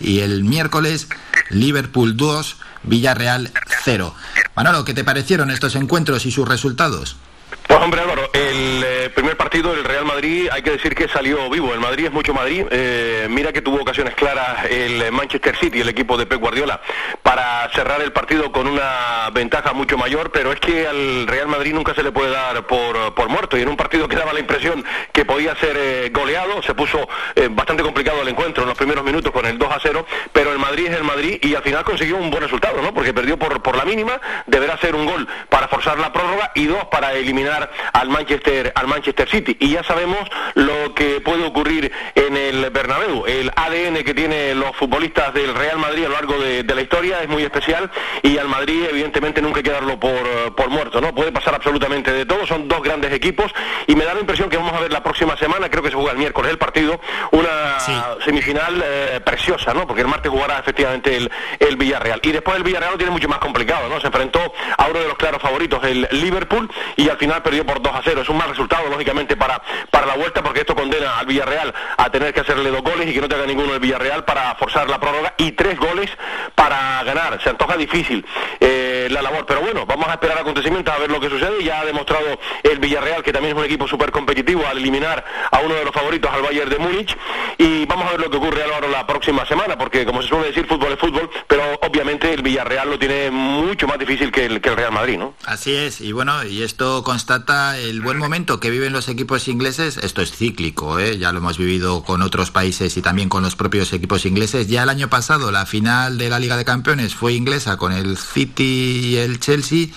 y 0.00 0.20
el 0.20 0.44
miércoles 0.44 1.08
Liverpool 1.50 2.16
2, 2.16 2.56
Villarreal 2.84 3.50
0. 3.84 4.14
Manolo, 4.54 4.84
¿qué 4.84 4.94
te 4.94 5.04
parecieron 5.04 5.50
estos 5.50 5.74
encuentros 5.74 6.26
y 6.26 6.30
sus 6.30 6.46
resultados? 6.46 7.16
Pues 7.66 7.80
hombre 7.80 8.02
eh, 9.08 9.10
primer 9.10 9.36
partido 9.36 9.74
el 9.74 9.84
Real 9.84 10.04
Madrid 10.04 10.48
hay 10.52 10.62
que 10.62 10.70
decir 10.70 10.94
que 10.94 11.08
salió 11.08 11.48
vivo. 11.50 11.72
El 11.74 11.80
Madrid 11.80 12.06
es 12.06 12.12
mucho 12.12 12.34
Madrid. 12.34 12.66
Eh, 12.70 13.26
mira 13.30 13.52
que 13.52 13.62
tuvo 13.62 13.80
ocasiones 13.80 14.14
claras 14.14 14.66
el 14.70 15.10
Manchester 15.12 15.56
City, 15.56 15.80
el 15.80 15.88
equipo 15.88 16.16
de 16.16 16.26
Pep 16.26 16.40
Guardiola, 16.40 16.80
para 17.22 17.68
cerrar 17.70 18.00
el 18.02 18.12
partido 18.12 18.52
con 18.52 18.66
una 18.66 19.30
ventaja 19.32 19.72
mucho 19.72 19.96
mayor, 19.96 20.30
pero 20.30 20.52
es 20.52 20.60
que 20.60 20.86
al 20.86 21.26
Real 21.26 21.48
Madrid 21.48 21.74
nunca 21.74 21.94
se 21.94 22.02
le 22.02 22.12
puede 22.12 22.30
dar 22.30 22.66
por, 22.66 23.14
por 23.14 23.28
muerto. 23.28 23.56
Y 23.56 23.62
en 23.62 23.68
un 23.68 23.76
partido 23.76 24.08
que 24.08 24.16
daba 24.16 24.32
la 24.32 24.40
impresión 24.40 24.84
que 25.12 25.24
podía 25.24 25.54
ser 25.56 25.76
eh, 25.78 26.10
goleado, 26.12 26.62
se 26.62 26.74
puso 26.74 27.08
bastante 27.50 27.82
complicado 27.82 28.22
el 28.22 28.28
encuentro 28.28 28.64
en 28.64 28.68
los 28.68 28.78
primeros 28.78 29.04
minutos 29.04 29.32
con 29.32 29.46
el 29.46 29.58
2 29.58 29.72
a 29.72 29.78
0, 29.80 30.06
pero 30.32 30.52
el 30.52 30.58
Madrid 30.58 30.86
es 30.88 30.96
el 30.96 31.04
Madrid 31.04 31.38
y 31.42 31.54
al 31.54 31.62
final 31.62 31.84
consiguió 31.84 32.16
un 32.16 32.30
buen 32.30 32.42
resultado, 32.42 32.82
¿no? 32.82 32.92
Porque 32.92 33.14
perdió 33.14 33.38
por, 33.38 33.62
por 33.62 33.76
la 33.76 33.84
mínima, 33.84 34.20
deberá 34.46 34.76
ser 34.78 34.94
un 34.94 35.06
gol 35.06 35.26
para 35.48 35.68
forzar 35.68 35.98
la 35.98 36.12
prórroga 36.12 36.50
y 36.54 36.66
dos 36.66 36.84
para 36.86 37.12
eliminar 37.12 37.70
al 37.92 38.08
Manchester, 38.08 38.72
al 38.74 38.86
Manchester 38.86 38.97
City. 39.02 39.56
Y 39.60 39.70
ya 39.70 39.82
sabemos 39.82 40.18
lo 40.54 40.94
que 40.94 41.20
puede 41.20 41.44
ocurrir 41.44 41.90
en 42.14 42.36
el 42.36 42.70
Bernabéu. 42.70 43.24
El 43.26 43.50
ADN 43.54 44.04
que 44.04 44.14
tienen 44.14 44.58
los 44.58 44.74
futbolistas 44.76 45.32
del 45.34 45.54
Real 45.54 45.78
Madrid 45.78 46.04
a 46.04 46.08
lo 46.08 46.14
largo 46.14 46.38
de, 46.38 46.64
la 46.68 46.82
historia 46.82 47.22
es 47.22 47.28
muy 47.28 47.42
especial 47.42 47.90
y 48.22 48.38
al 48.38 48.48
Madrid 48.48 48.84
evidentemente 48.88 49.42
nunca 49.42 49.58
hay 49.58 49.62
que 49.64 49.70
darlo 49.70 49.98
por, 49.98 50.54
por 50.54 50.68
muerto, 50.68 51.00
¿no? 51.00 51.14
Puede 51.14 51.32
pasar 51.32 51.54
absolutamente 51.54 52.12
de 52.12 52.24
todo, 52.24 52.46
son 52.46 52.68
dos 52.68 52.82
grandes 52.82 53.12
equipos 53.12 53.52
y 53.86 53.96
me 53.96 54.04
da 54.04 54.14
la 54.14 54.20
impresión 54.20 54.48
que 54.48 54.56
vamos 54.56 54.74
a 54.74 54.80
ver 54.80 54.92
la 54.92 55.02
próxima 55.02 55.36
semana, 55.36 55.68
creo 55.68 55.82
que 55.82 55.90
se 55.90 55.96
juega 55.96 56.12
el 56.12 56.18
miércoles 56.18 56.52
el 56.52 56.58
partido, 56.58 57.00
una 57.32 57.80
semifinal 58.24 58.82
eh, 58.84 59.20
preciosa, 59.24 59.74
¿no? 59.74 59.86
Porque 59.86 60.02
el 60.02 60.08
martes 60.08 60.30
jugará 60.30 60.58
efectivamente 60.58 61.16
el, 61.16 61.30
el 61.58 61.76
Villarreal. 61.76 62.20
Y 62.22 62.32
después 62.32 62.56
el 62.56 62.62
Villarreal 62.62 62.92
lo 62.92 62.98
tiene 62.98 63.12
mucho 63.12 63.28
más 63.28 63.38
complicado, 63.38 63.88
¿no? 63.88 64.00
Se 64.00 64.06
enfrentó 64.06 64.40
a 64.76 64.86
uno 64.86 65.00
de 65.00 65.08
los 65.08 65.16
claros 65.16 65.42
favoritos, 65.42 65.82
el 65.84 66.08
Liverpool, 66.12 66.70
y 66.96 67.08
al 67.08 67.16
final 67.16 67.42
perdió 67.42 67.64
por 67.66 67.82
2 67.82 67.94
a 67.94 68.00
0. 68.04 68.22
Es 68.22 68.28
un 68.28 68.36
mal 68.36 68.48
resultado, 68.48 68.77
lógicamente, 68.88 69.36
para, 69.36 69.60
para 69.90 70.06
la 70.06 70.14
vuelta, 70.14 70.42
porque 70.42 70.60
esto 70.60 70.74
condena 70.74 71.18
al 71.18 71.26
Villarreal 71.26 71.74
a 71.96 72.10
tener 72.10 72.32
que 72.32 72.40
hacerle 72.40 72.70
dos 72.70 72.82
goles 72.82 73.08
y 73.08 73.14
que 73.14 73.20
no 73.20 73.28
tenga 73.28 73.46
ninguno 73.46 73.74
el 73.74 73.80
Villarreal 73.80 74.24
para 74.24 74.54
forzar 74.54 74.88
la 74.88 75.00
prórroga 75.00 75.34
y 75.36 75.52
tres 75.52 75.78
goles 75.78 76.10
para 76.54 77.02
ganar. 77.04 77.40
Se 77.42 77.50
antoja 77.50 77.76
difícil 77.76 78.24
eh, 78.60 79.08
la 79.10 79.22
labor, 79.22 79.46
pero 79.46 79.60
bueno, 79.60 79.86
vamos 79.86 80.08
a 80.08 80.12
esperar 80.12 80.38
acontecimientos 80.38 80.94
a 80.94 80.98
ver 80.98 81.10
lo 81.10 81.20
que 81.20 81.28
sucede. 81.28 81.62
Ya 81.62 81.80
ha 81.80 81.84
demostrado 81.84 82.38
el 82.62 82.78
Villarreal 82.78 83.22
que 83.22 83.32
también 83.32 83.56
es 83.56 83.58
un 83.58 83.66
equipo 83.66 83.88
súper 83.88 84.10
competitivo 84.10 84.66
al 84.66 84.78
eliminar 84.78 85.24
a 85.50 85.60
uno 85.60 85.74
de 85.74 85.84
los 85.84 85.94
favoritos, 85.94 86.30
al 86.32 86.42
Bayern 86.42 86.70
de 86.70 86.78
Múnich, 86.78 87.16
y 87.56 87.86
vamos 87.86 88.06
a 88.06 88.10
ver 88.12 88.20
lo 88.20 88.30
que 88.30 88.36
ocurre 88.36 88.62
ahora 88.62 88.88
la 88.88 89.06
próxima 89.06 89.44
semana, 89.46 89.76
porque 89.76 90.04
como 90.04 90.22
se 90.22 90.28
suele 90.28 90.48
decir, 90.48 90.66
fútbol 90.66 90.92
es 90.92 90.98
fútbol, 90.98 91.07
Villarreal 92.48 92.88
lo 92.88 92.98
tiene 92.98 93.30
mucho 93.30 93.86
más 93.86 93.98
difícil 93.98 94.32
que 94.32 94.46
el, 94.46 94.62
que 94.62 94.70
el 94.70 94.76
Real 94.76 94.90
Madrid, 94.90 95.18
¿no? 95.18 95.34
Así 95.44 95.74
es, 95.74 96.00
y 96.00 96.12
bueno, 96.12 96.44
y 96.44 96.62
esto 96.62 97.04
constata 97.04 97.76
el 97.76 98.00
buen 98.00 98.16
momento 98.16 98.58
que 98.58 98.70
viven 98.70 98.94
los 98.94 99.08
equipos 99.08 99.48
ingleses. 99.48 99.98
Esto 99.98 100.22
es 100.22 100.32
cíclico, 100.32 100.98
¿eh? 100.98 101.18
ya 101.18 101.30
lo 101.30 101.40
hemos 101.40 101.58
vivido 101.58 102.02
con 102.02 102.22
otros 102.22 102.50
países 102.50 102.96
y 102.96 103.02
también 103.02 103.28
con 103.28 103.42
los 103.42 103.54
propios 103.54 103.92
equipos 103.92 104.24
ingleses. 104.24 104.66
Ya 104.66 104.82
el 104.82 104.88
año 104.88 105.10
pasado 105.10 105.52
la 105.52 105.66
final 105.66 106.16
de 106.16 106.30
la 106.30 106.38
Liga 106.38 106.56
de 106.56 106.64
Campeones 106.64 107.14
fue 107.14 107.34
inglesa 107.34 107.76
con 107.76 107.92
el 107.92 108.16
City 108.16 109.00
y 109.02 109.16
el 109.16 109.40
Chelsea. 109.40 109.88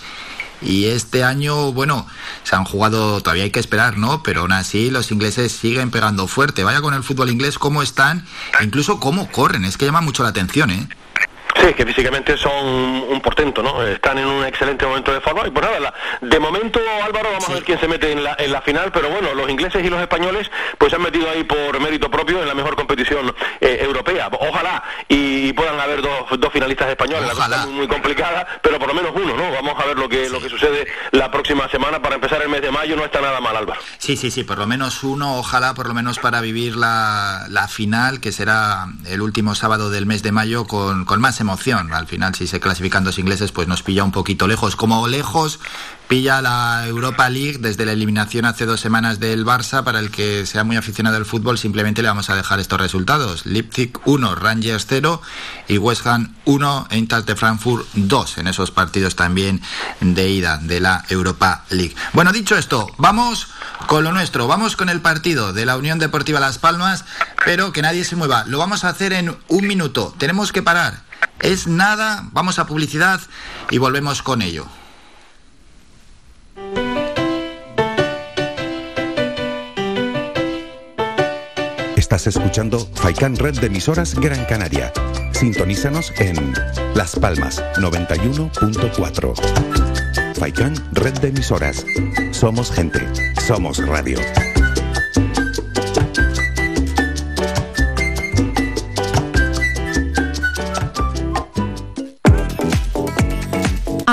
Y 0.62 0.88
este 0.88 1.24
año, 1.24 1.72
bueno, 1.72 2.06
se 2.43 2.58
han 2.58 2.66
jugado, 2.66 3.22
todavía 3.22 3.45
hay 3.45 3.52
que 3.52 3.62
esperar, 3.62 3.97
¿no? 3.97 4.24
Pero 4.24 4.41
aún 4.41 4.52
así 4.52 4.91
los 4.91 5.10
ingleses 5.12 5.54
siguen 5.54 5.89
pegando 5.89 6.28
fuerte. 6.28 6.66
Vaya 6.66 6.82
con 6.82 6.93
el 6.93 7.04
fútbol 7.04 7.30
inglés, 7.32 7.58
cómo 7.58 7.82
están, 7.82 8.26
incluso 8.62 8.99
cómo 8.99 9.32
corren, 9.32 9.64
es 9.64 9.78
que 9.78 9.86
llama 9.86 10.02
mucho 10.02 10.22
la 10.22 10.30
atención, 10.30 10.70
¿eh? 10.70 10.88
Sí, 11.56 11.74
que 11.74 11.86
físicamente 11.86 12.38
son 12.38 12.66
un 12.66 13.22
portento, 13.22 13.62
¿no? 13.62 13.84
Están 13.84 14.18
en 14.18 14.26
un 14.26 14.43
excelente 14.45 14.86
momento 14.86 15.14
de 15.14 15.22
forma. 15.22 15.47
Y 15.47 15.52
pues 15.52 15.66
nada, 15.66 15.93
de 16.22 16.39
momento, 16.39 16.80
Álvaro, 17.04 17.30
vamos 17.32 17.49
a 17.49 17.54
ver 17.54 17.64
quién 17.64 17.80
se 17.80 17.88
mete 17.88 18.12
en 18.12 18.24
la, 18.24 18.36
en 18.39 18.52
la 18.52 18.62
final, 18.62 18.91
pero 18.91 19.10
bueno, 19.10 19.34
los 19.34 19.49
ingleses 19.49 19.84
y 19.84 19.89
los 19.89 20.02
españoles 20.02 20.49
pues 20.78 20.91
se 20.91 20.95
han 20.95 21.02
metido 21.02 21.30
ahí 21.30 21.43
por 21.43 21.80
mérito 21.80 22.10
propio 22.10 22.41
en 22.41 22.47
la 22.47 22.56
mejor 22.56 22.76
competición 22.76 23.34
eh, 23.60 23.80
europea. 23.82 24.30
Ojalá 24.32 24.84
y 25.08 25.54
puedan 25.54 25.80
haber 25.80 26.02
dos, 26.02 26.39
dos 26.39 26.52
finalistas 26.54 26.89
españoles. 26.89 27.28
La 27.28 27.34
cosa 27.34 27.66
muy, 27.66 27.74
muy 27.74 27.88
complicada, 27.88 28.47
pero 28.62 28.80
por 28.80 28.88
lo 28.88 28.93
menos 28.93 29.12
uno, 29.16 29.36
¿no? 29.36 29.52
Vamos 29.52 29.76
a 29.82 29.86
ver 29.86 29.97
lo 29.97 30.08
que, 30.08 30.30
lo 30.30 30.39
que 30.39 30.49
sucede 30.49 30.88
la 31.12 31.30
próxima 31.30 31.68
semana. 31.70 32.02
Para 32.02 32.16
empezar 32.16 32.41
el 32.41 32.49
mes 32.49 32.62
de 32.62 32.72
mayo 32.72 32.95
no 32.95 33.06
está 33.06 33.22
nada 33.22 33.39
mal, 33.41 33.56
Álvaro. 33.56 33.82
Sí, 33.97 34.16
sí, 34.18 34.32
sí, 34.32 34.43
por 34.43 34.58
lo 34.58 34.68
menos 34.68 35.04
uno, 35.04 35.38
ojalá 35.38 35.74
por 35.74 35.88
lo 35.88 35.93
menos 35.93 36.20
para 36.20 36.41
vivir 36.41 36.76
la, 36.76 37.45
la 37.49 37.68
final, 37.68 38.20
que 38.20 38.32
será 38.32 38.86
el 39.08 39.22
último 39.22 39.56
sábado 39.56 39.89
del 39.89 40.06
mes 40.06 40.24
de 40.24 40.32
mayo 40.32 40.66
con, 40.66 41.06
con 41.06 41.20
más 41.22 41.41
emoción 41.42 41.94
al 41.94 42.08
final, 42.08 42.36
si 42.36 42.48
se 42.48 42.60
clasifican 42.60 43.04
dos 43.04 43.20
ingleses, 43.20 43.52
pues 43.52 43.68
nos 43.68 43.84
pilla 43.84 44.04
un 44.04 44.12
poquito 44.12 44.48
lejos. 44.48 44.76
Como 44.76 45.08
lejos 45.08 45.60
pilla 46.08 46.42
la 46.42 46.86
Europa 46.88 47.30
League 47.30 47.60
desde 47.60 47.86
la 47.86 47.94
eliminación 47.94 48.44
hace 48.44 48.66
dos 48.66 48.82
semanas 48.82 49.20
del 49.20 49.46
Barça. 49.46 49.84
Para 49.84 50.00
el 50.00 50.12
que 50.12 50.46
sea 50.46 50.66
muy 50.66 50.76
aficionado 50.76 51.16
al 51.16 51.26
fútbol, 51.26 51.58
simplemente 51.58 52.02
le 52.02 52.10
vamos 52.10 52.30
a 52.30 52.36
dejar 52.36 52.60
estos 52.60 52.82
resultados. 52.82 53.46
Leipzig 53.46 53.94
1, 54.04 54.36
Rangers 54.36 54.86
0 54.89 55.22
y 55.70 55.78
West 55.78 56.06
Ham 56.08 56.36
1, 56.46 56.88
Eintracht 56.89 57.26
de 57.28 57.36
Frankfurt 57.38 57.88
2 57.94 58.39
en 58.39 58.48
esos 58.48 58.72
partidos 58.72 59.16
también 59.16 59.62
de 60.02 60.30
ida 60.30 60.58
de 60.58 60.82
la 60.82 61.06
Europa 61.08 61.64
League. 61.70 61.96
Bueno, 62.12 62.34
dicho 62.34 62.58
esto, 62.58 62.88
vamos 62.98 63.48
con 63.88 64.04
lo 64.04 64.12
nuestro. 64.12 64.48
Vamos 64.48 64.76
con 64.76 64.89
el 64.89 65.02
partido 65.02 65.54
de 65.54 65.66
la 65.66 65.78
Unión 65.78 65.98
Deportiva 65.98 66.39
Las 66.39 66.58
Palmas, 66.58 67.06
pero 67.46 67.72
que 67.72 67.82
nadie 67.82 68.04
se 68.04 68.16
mueva. 68.16 68.44
Lo 68.48 68.58
vamos 68.58 68.84
a 68.84 68.89
hacer 68.89 69.14
en 69.14 69.38
un 69.48 69.68
minuto. 69.68 70.14
Tenemos 70.18 70.52
que 70.52 70.62
parar. 70.62 71.10
Es 71.40 71.68
nada, 71.68 72.28
vamos 72.32 72.60
a 72.60 72.68
publicidad 72.68 73.22
y 73.70 73.78
volvemos 73.78 74.22
con 74.22 74.42
ello. 74.42 74.68
Estás 81.96 82.28
escuchando 82.28 82.90
Faikan 82.96 83.38
Red 83.38 83.60
de 83.60 83.68
emisoras 83.68 84.16
Gran 84.16 84.44
Canaria. 84.46 84.92
Sintonízanos 85.32 86.12
en 86.18 86.54
Las 86.94 87.16
Palmas 87.16 87.64
91.4. 87.78 90.36
Faikan 90.38 90.76
Red 90.92 91.20
de 91.20 91.30
emisoras. 91.30 91.86
Somos 92.32 92.70
gente, 92.70 93.08
somos 93.42 93.78
radio. 93.88 94.20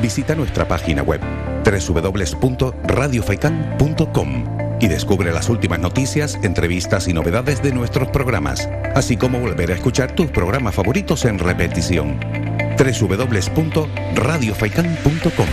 Visita 0.00 0.34
nuestra 0.34 0.66
página 0.68 1.02
web 1.02 1.20
www.radiofaikan.com 1.64 4.56
y 4.78 4.88
descubre 4.88 5.32
las 5.32 5.48
últimas 5.48 5.80
noticias, 5.80 6.38
entrevistas 6.42 7.08
y 7.08 7.12
novedades 7.12 7.62
de 7.62 7.72
nuestros 7.72 8.08
programas, 8.08 8.68
así 8.94 9.16
como 9.16 9.40
volver 9.40 9.72
a 9.72 9.74
escuchar 9.74 10.14
tus 10.14 10.30
programas 10.30 10.74
favoritos 10.74 11.24
en 11.24 11.38
repetición. 11.38 12.20
www.radiofaikan.com 12.78 15.46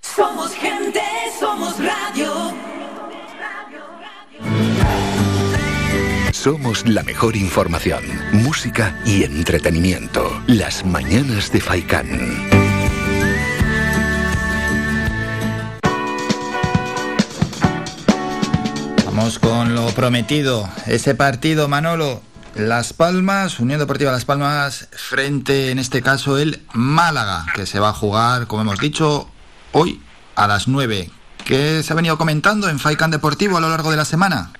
Somos 0.00 0.54
gente, 0.54 1.02
somos 1.38 1.76
radio. 1.78 2.54
Somos 6.32 6.86
la 6.86 7.02
mejor 7.02 7.36
información, 7.36 8.02
música 8.32 8.98
y 9.04 9.24
entretenimiento. 9.24 10.40
Las 10.46 10.86
mañanas 10.86 11.52
de 11.52 11.60
Faikán. 11.60 12.59
Con 19.42 19.74
lo 19.74 19.86
prometido. 19.88 20.66
Ese 20.86 21.14
partido, 21.14 21.68
Manolo. 21.68 22.22
Las 22.54 22.94
Palmas, 22.94 23.60
Unión 23.60 23.78
Deportiva 23.78 24.10
Las 24.10 24.24
Palmas, 24.24 24.88
frente 24.92 25.70
en 25.70 25.78
este 25.78 26.00
caso 26.00 26.38
el 26.38 26.64
Málaga, 26.72 27.44
que 27.54 27.66
se 27.66 27.78
va 27.78 27.90
a 27.90 27.92
jugar, 27.92 28.46
como 28.46 28.62
hemos 28.62 28.78
dicho, 28.78 29.28
hoy 29.72 30.00
a 30.36 30.46
las 30.48 30.68
9. 30.68 31.10
¿Qué 31.44 31.82
se 31.82 31.92
ha 31.92 31.96
venido 31.96 32.16
comentando 32.16 32.70
en 32.70 32.78
Faikán 32.78 33.10
Deportivo 33.10 33.58
a 33.58 33.60
lo 33.60 33.68
largo 33.68 33.90
de 33.90 33.98
la 33.98 34.06
semana? 34.06 34.52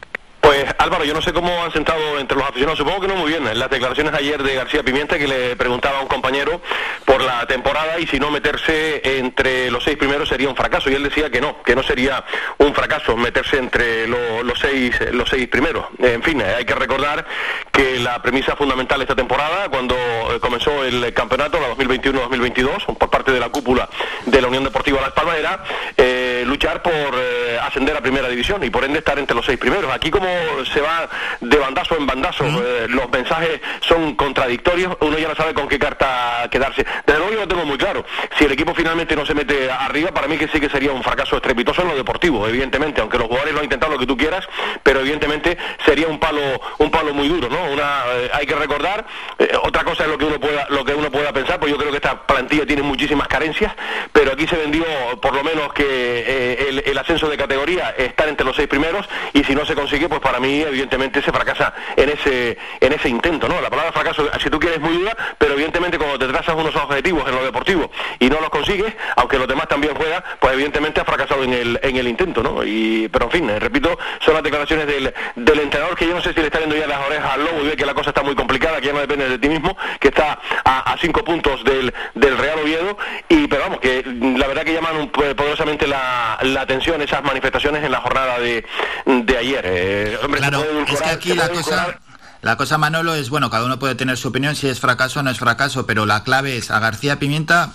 Pues 0.51 0.67
Álvaro, 0.79 1.05
yo 1.05 1.15
no 1.15 1.23
sé 1.23 1.33
cómo 1.33 1.63
han 1.63 1.73
sentado 1.73 2.19
entre 2.19 2.37
los 2.37 2.45
aficionados, 2.45 2.77
supongo 2.77 3.03
que 3.03 3.07
no 3.07 3.15
muy 3.15 3.31
bien. 3.31 3.47
En 3.47 3.57
las 3.57 3.71
declaraciones 3.71 4.13
ayer 4.15 4.43
de 4.43 4.57
García 4.57 4.83
Pimienta 4.83 5.17
que 5.17 5.29
le 5.29 5.55
preguntaba 5.55 5.99
a 5.99 6.03
un 6.03 6.09
compañero 6.09 6.61
por 7.05 7.23
la 7.23 7.47
temporada 7.47 8.01
y 8.01 8.09
si 8.09 8.19
no 8.19 8.33
meterse 8.33 9.01
entre 9.21 9.71
los 9.71 9.85
seis 9.85 9.97
primeros 9.97 10.29
sería 10.29 10.49
un 10.49 10.57
fracaso. 10.57 10.91
Y 10.91 10.95
él 10.95 11.05
decía 11.05 11.31
que 11.31 11.41
no, 11.41 11.63
que 11.63 11.77
no 11.77 11.85
sería 11.85 12.25
un 12.59 12.75
fracaso 12.75 13.17
meterse 13.17 13.59
entre 13.59 14.09
lo- 14.09 14.43
los 14.43 14.59
seis 14.59 14.97
los 15.13 15.29
seis 15.29 15.47
primeros. 15.47 15.87
En 16.01 16.21
fin, 16.21 16.41
eh, 16.41 16.55
hay 16.59 16.65
que 16.65 16.75
recordar 16.75 17.25
que 17.71 18.01
la 18.01 18.21
premisa 18.21 18.57
fundamental 18.57 18.99
de 18.99 19.05
esta 19.05 19.15
temporada, 19.15 19.69
cuando 19.69 19.95
eh, 19.95 20.41
comenzó 20.41 20.83
el 20.83 21.15
campeonato, 21.15 21.61
la 21.61 21.69
2021-2022, 21.77 22.87
por 22.97 23.09
parte 23.09 23.31
de 23.31 23.39
la 23.39 23.51
cúpula 23.51 23.89
de 24.27 24.43
la 24.43 24.49
Unión 24.49 24.65
Deportiva 24.65 25.01
Las 25.01 25.13
Palmas, 25.13 25.37
era 25.39 25.63
eh, 25.97 26.43
luchar 26.45 26.83
por 26.83 26.93
eh, 26.93 27.57
ascender 27.63 27.97
a 27.97 28.01
primera 28.01 28.29
división 28.29 28.65
y 28.65 28.71
por 28.71 28.83
ende 28.83 28.99
estar 28.99 29.17
entre 29.17 29.37
los 29.37 29.47
seis 29.47 29.57
primeros. 29.57 29.93
Aquí 29.95 30.11
como 30.11 30.40
se 30.65 30.81
va 30.81 31.09
de 31.41 31.57
bandazo 31.57 31.97
en 31.97 32.07
bandazo, 32.07 32.45
eh, 32.45 32.87
los 32.89 33.11
mensajes 33.11 33.61
son 33.81 34.15
contradictorios, 34.15 34.97
uno 35.01 35.19
ya 35.19 35.29
no 35.29 35.35
sabe 35.35 35.55
con 35.55 35.69
qué 35.69 35.79
carta 35.79 36.49
quedarse. 36.51 36.85
Desde 37.07 37.19
luego 37.19 37.35
yo 37.35 37.41
lo 37.41 37.49
tengo 37.49 37.65
muy 37.65 37.79
claro, 37.79 38.05
si 38.39 38.45
el 38.45 38.53
equipo 38.53 38.75
finalmente 38.75 39.17
no 39.17 39.25
se 39.27 39.35
mete 39.35 39.71
arriba, 39.71 40.11
para 40.13 40.29
mí 40.29 40.37
que 40.37 40.49
sí 40.49 40.61
que 40.61 40.69
sería 40.69 40.93
un 40.93 41.03
fracaso 41.03 41.37
estrepitoso 41.37 41.83
en 41.83 41.89
lo 41.89 41.97
deportivo, 41.97 42.47
evidentemente, 42.47 43.01
aunque 43.01 43.19
los 43.19 43.27
jugadores 43.27 43.55
lo 43.55 43.61
han 43.61 43.65
intentado 43.65 43.93
lo 43.93 43.99
que 43.99 44.07
tú 44.07 44.17
quieras, 44.17 44.47
pero 44.83 45.01
evidentemente 45.01 45.57
sería 45.85 46.07
un 46.09 46.19
palo 46.19 46.41
un 46.79 46.91
palo 46.91 47.15
muy 47.15 47.29
duro, 47.29 47.49
¿no? 47.49 47.71
Una, 47.71 48.05
eh, 48.13 48.31
hay 48.33 48.47
que 48.47 48.55
recordar, 48.55 49.05
eh, 49.39 49.51
otra 49.63 49.85
cosa 49.85 50.05
es 50.05 50.11
lo 50.11 50.19
que 50.19 50.25
uno 50.25 50.39
pueda 50.39 50.67
lo 50.71 50.85
que 50.85 50.95
uno 50.95 51.11
pueda 51.11 51.33
pensar, 51.33 51.59
pues 51.59 51.73
yo 51.73 51.79
creo 51.79 51.91
que 51.91 51.97
esta 51.97 52.27
plantilla 52.27 52.67
tiene 52.67 52.83
muchísimas 52.83 53.29
carencias, 53.29 53.73
pero 54.13 54.33
aquí 54.33 54.47
se 54.47 54.57
vendió 54.57 54.85
por 55.21 55.35
lo 55.35 55.43
menos 55.43 55.73
que 55.73 56.69
el, 56.69 56.83
el 56.85 56.99
ascenso 56.99 57.29
de 57.29 57.37
categoría 57.37 57.91
estar 57.91 58.29
entre 58.29 58.45
los 58.47 58.57
seis 58.57 58.69
primeros 58.69 59.09
y 59.33 59.45
si 59.45 59.55
no 59.55 59.65
se 59.65 59.75
consigue, 59.75 60.09
pues 60.09 60.21
para 60.21 60.30
mí 60.39 60.61
evidentemente 60.61 61.23
se 61.23 61.33
fracasa 61.33 61.73
en 61.97 62.11
ese 62.11 62.59
en 62.81 62.93
ese 62.93 63.09
intento, 63.09 63.49
¿no? 63.49 63.61
La 63.61 63.71
palabra 63.71 63.93
fracaso, 63.93 64.29
si 64.39 64.51
tú 64.51 64.59
quieres, 64.59 64.79
es 64.79 64.83
muy 64.83 64.97
dura, 64.99 65.17
pero 65.39 65.55
evidentemente 65.55 65.99
cuando 65.99 66.19
te 66.19 66.29
trazas 66.29 66.55
unos 66.55 66.75
objetivos 66.77 67.27
en 67.29 67.35
lo 67.35 67.45
deportivo 67.45 67.91
y 68.19 68.29
no 68.29 68.41
los 68.41 68.51
consigues, 68.51 68.95
aunque 69.17 69.39
los 69.39 69.49
demás 69.49 69.67
también 69.69 69.95
juegan, 69.95 70.23
pues 70.39 70.53
evidentemente 70.53 71.01
has 71.01 71.07
fracasado 71.07 71.43
en 71.43 71.53
el 71.53 71.81
en 71.83 71.97
el 71.97 72.07
intento, 72.07 72.43
¿no? 72.43 72.63
Y 72.63 73.09
pero 73.09 73.27
en 73.27 73.31
fin, 73.31 73.51
eh, 73.51 73.59
repito, 73.59 73.99
son 74.21 74.35
las 74.35 74.43
declaraciones 74.43 74.87
del, 74.87 75.13
del 75.37 75.61
entrenador 75.61 75.97
que 75.97 76.07
yo 76.07 76.15
no 76.15 76.23
sé 76.23 76.33
si 76.33 76.41
le 76.41 76.47
está 76.47 76.59
viendo 76.59 76.77
ya 76.77 76.87
las 76.87 77.05
orejas 77.07 77.33
al 77.33 77.45
lobo 77.45 77.63
y 77.63 77.69
ve 77.69 77.77
que 77.77 77.87
la 77.87 77.95
cosa 77.95 78.11
está 78.11 78.23
muy 78.23 78.35
complicada, 78.35 78.81
que 78.81 78.87
ya 78.87 78.93
no 78.93 79.01
depende 79.01 79.29
de 79.29 79.39
ti 79.39 79.49
mismo, 79.49 79.77
que 79.99 80.09
está 80.09 80.39
a, 80.65 80.97
cinco 81.01 81.25
puntos 81.25 81.65
del, 81.65 81.93
del 82.15 82.37
Real 82.37 82.59
Oviedo 82.59 82.99
y 83.29 83.47
pero 83.47 83.63
vamos, 83.63 83.81
que 83.81 84.03
la 84.05 84.47
verdad 84.47 84.65
que 84.65 84.75
llaman 84.75 85.09
pues, 85.09 85.35
poderosamente 85.35 85.87
la, 85.87 86.39
la 86.43 86.61
atención 86.61 87.01
esas 87.01 87.23
manifestaciones 87.23 87.83
en 87.85 87.93
la 87.93 88.01
jornada 88.01 88.39
de, 88.39 88.65
de 89.05 89.39
ayer. 89.39 89.65
Eh, 89.65 90.10
hombre, 90.17 90.41
se 90.41 90.49
Claro, 90.49 90.65
es 90.89 91.03
que 91.03 91.09
aquí 91.11 91.35
la 91.35 91.49
cosa, 91.49 91.99
la 92.43 92.57
cosa, 92.57 92.79
Manolo, 92.79 93.15
es, 93.15 93.31
bueno, 93.31 93.51
cada 93.51 93.65
uno 93.65 93.79
puede 93.79 93.95
tener 93.95 94.17
su 94.17 94.29
opinión 94.29 94.57
si 94.57 94.69
es 94.69 94.81
fracaso 94.81 95.21
o 95.21 95.23
no 95.23 95.31
es 95.31 95.39
fracaso, 95.39 95.87
pero 95.87 96.07
la 96.07 96.23
clave 96.25 96.57
es 96.57 96.71
a 96.71 96.79
García 96.81 97.19
Pimienta, 97.19 97.73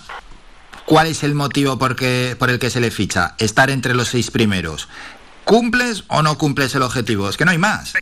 ¿cuál 0.84 1.06
es 1.06 1.22
el 1.22 1.34
motivo 1.34 1.78
por, 1.78 1.96
qué- 1.96 2.36
por 2.38 2.50
el 2.50 2.58
que 2.58 2.70
se 2.70 2.80
le 2.80 2.90
ficha? 2.90 3.34
Estar 3.38 3.70
entre 3.70 3.94
los 3.94 4.08
seis 4.08 4.30
primeros. 4.30 4.88
¿Cumples 5.44 6.04
o 6.08 6.22
no 6.22 6.36
cumples 6.38 6.74
el 6.74 6.82
objetivo? 6.82 7.28
Es 7.28 7.36
que 7.36 7.44
no 7.44 7.52
hay 7.52 7.58
más. 7.58 7.92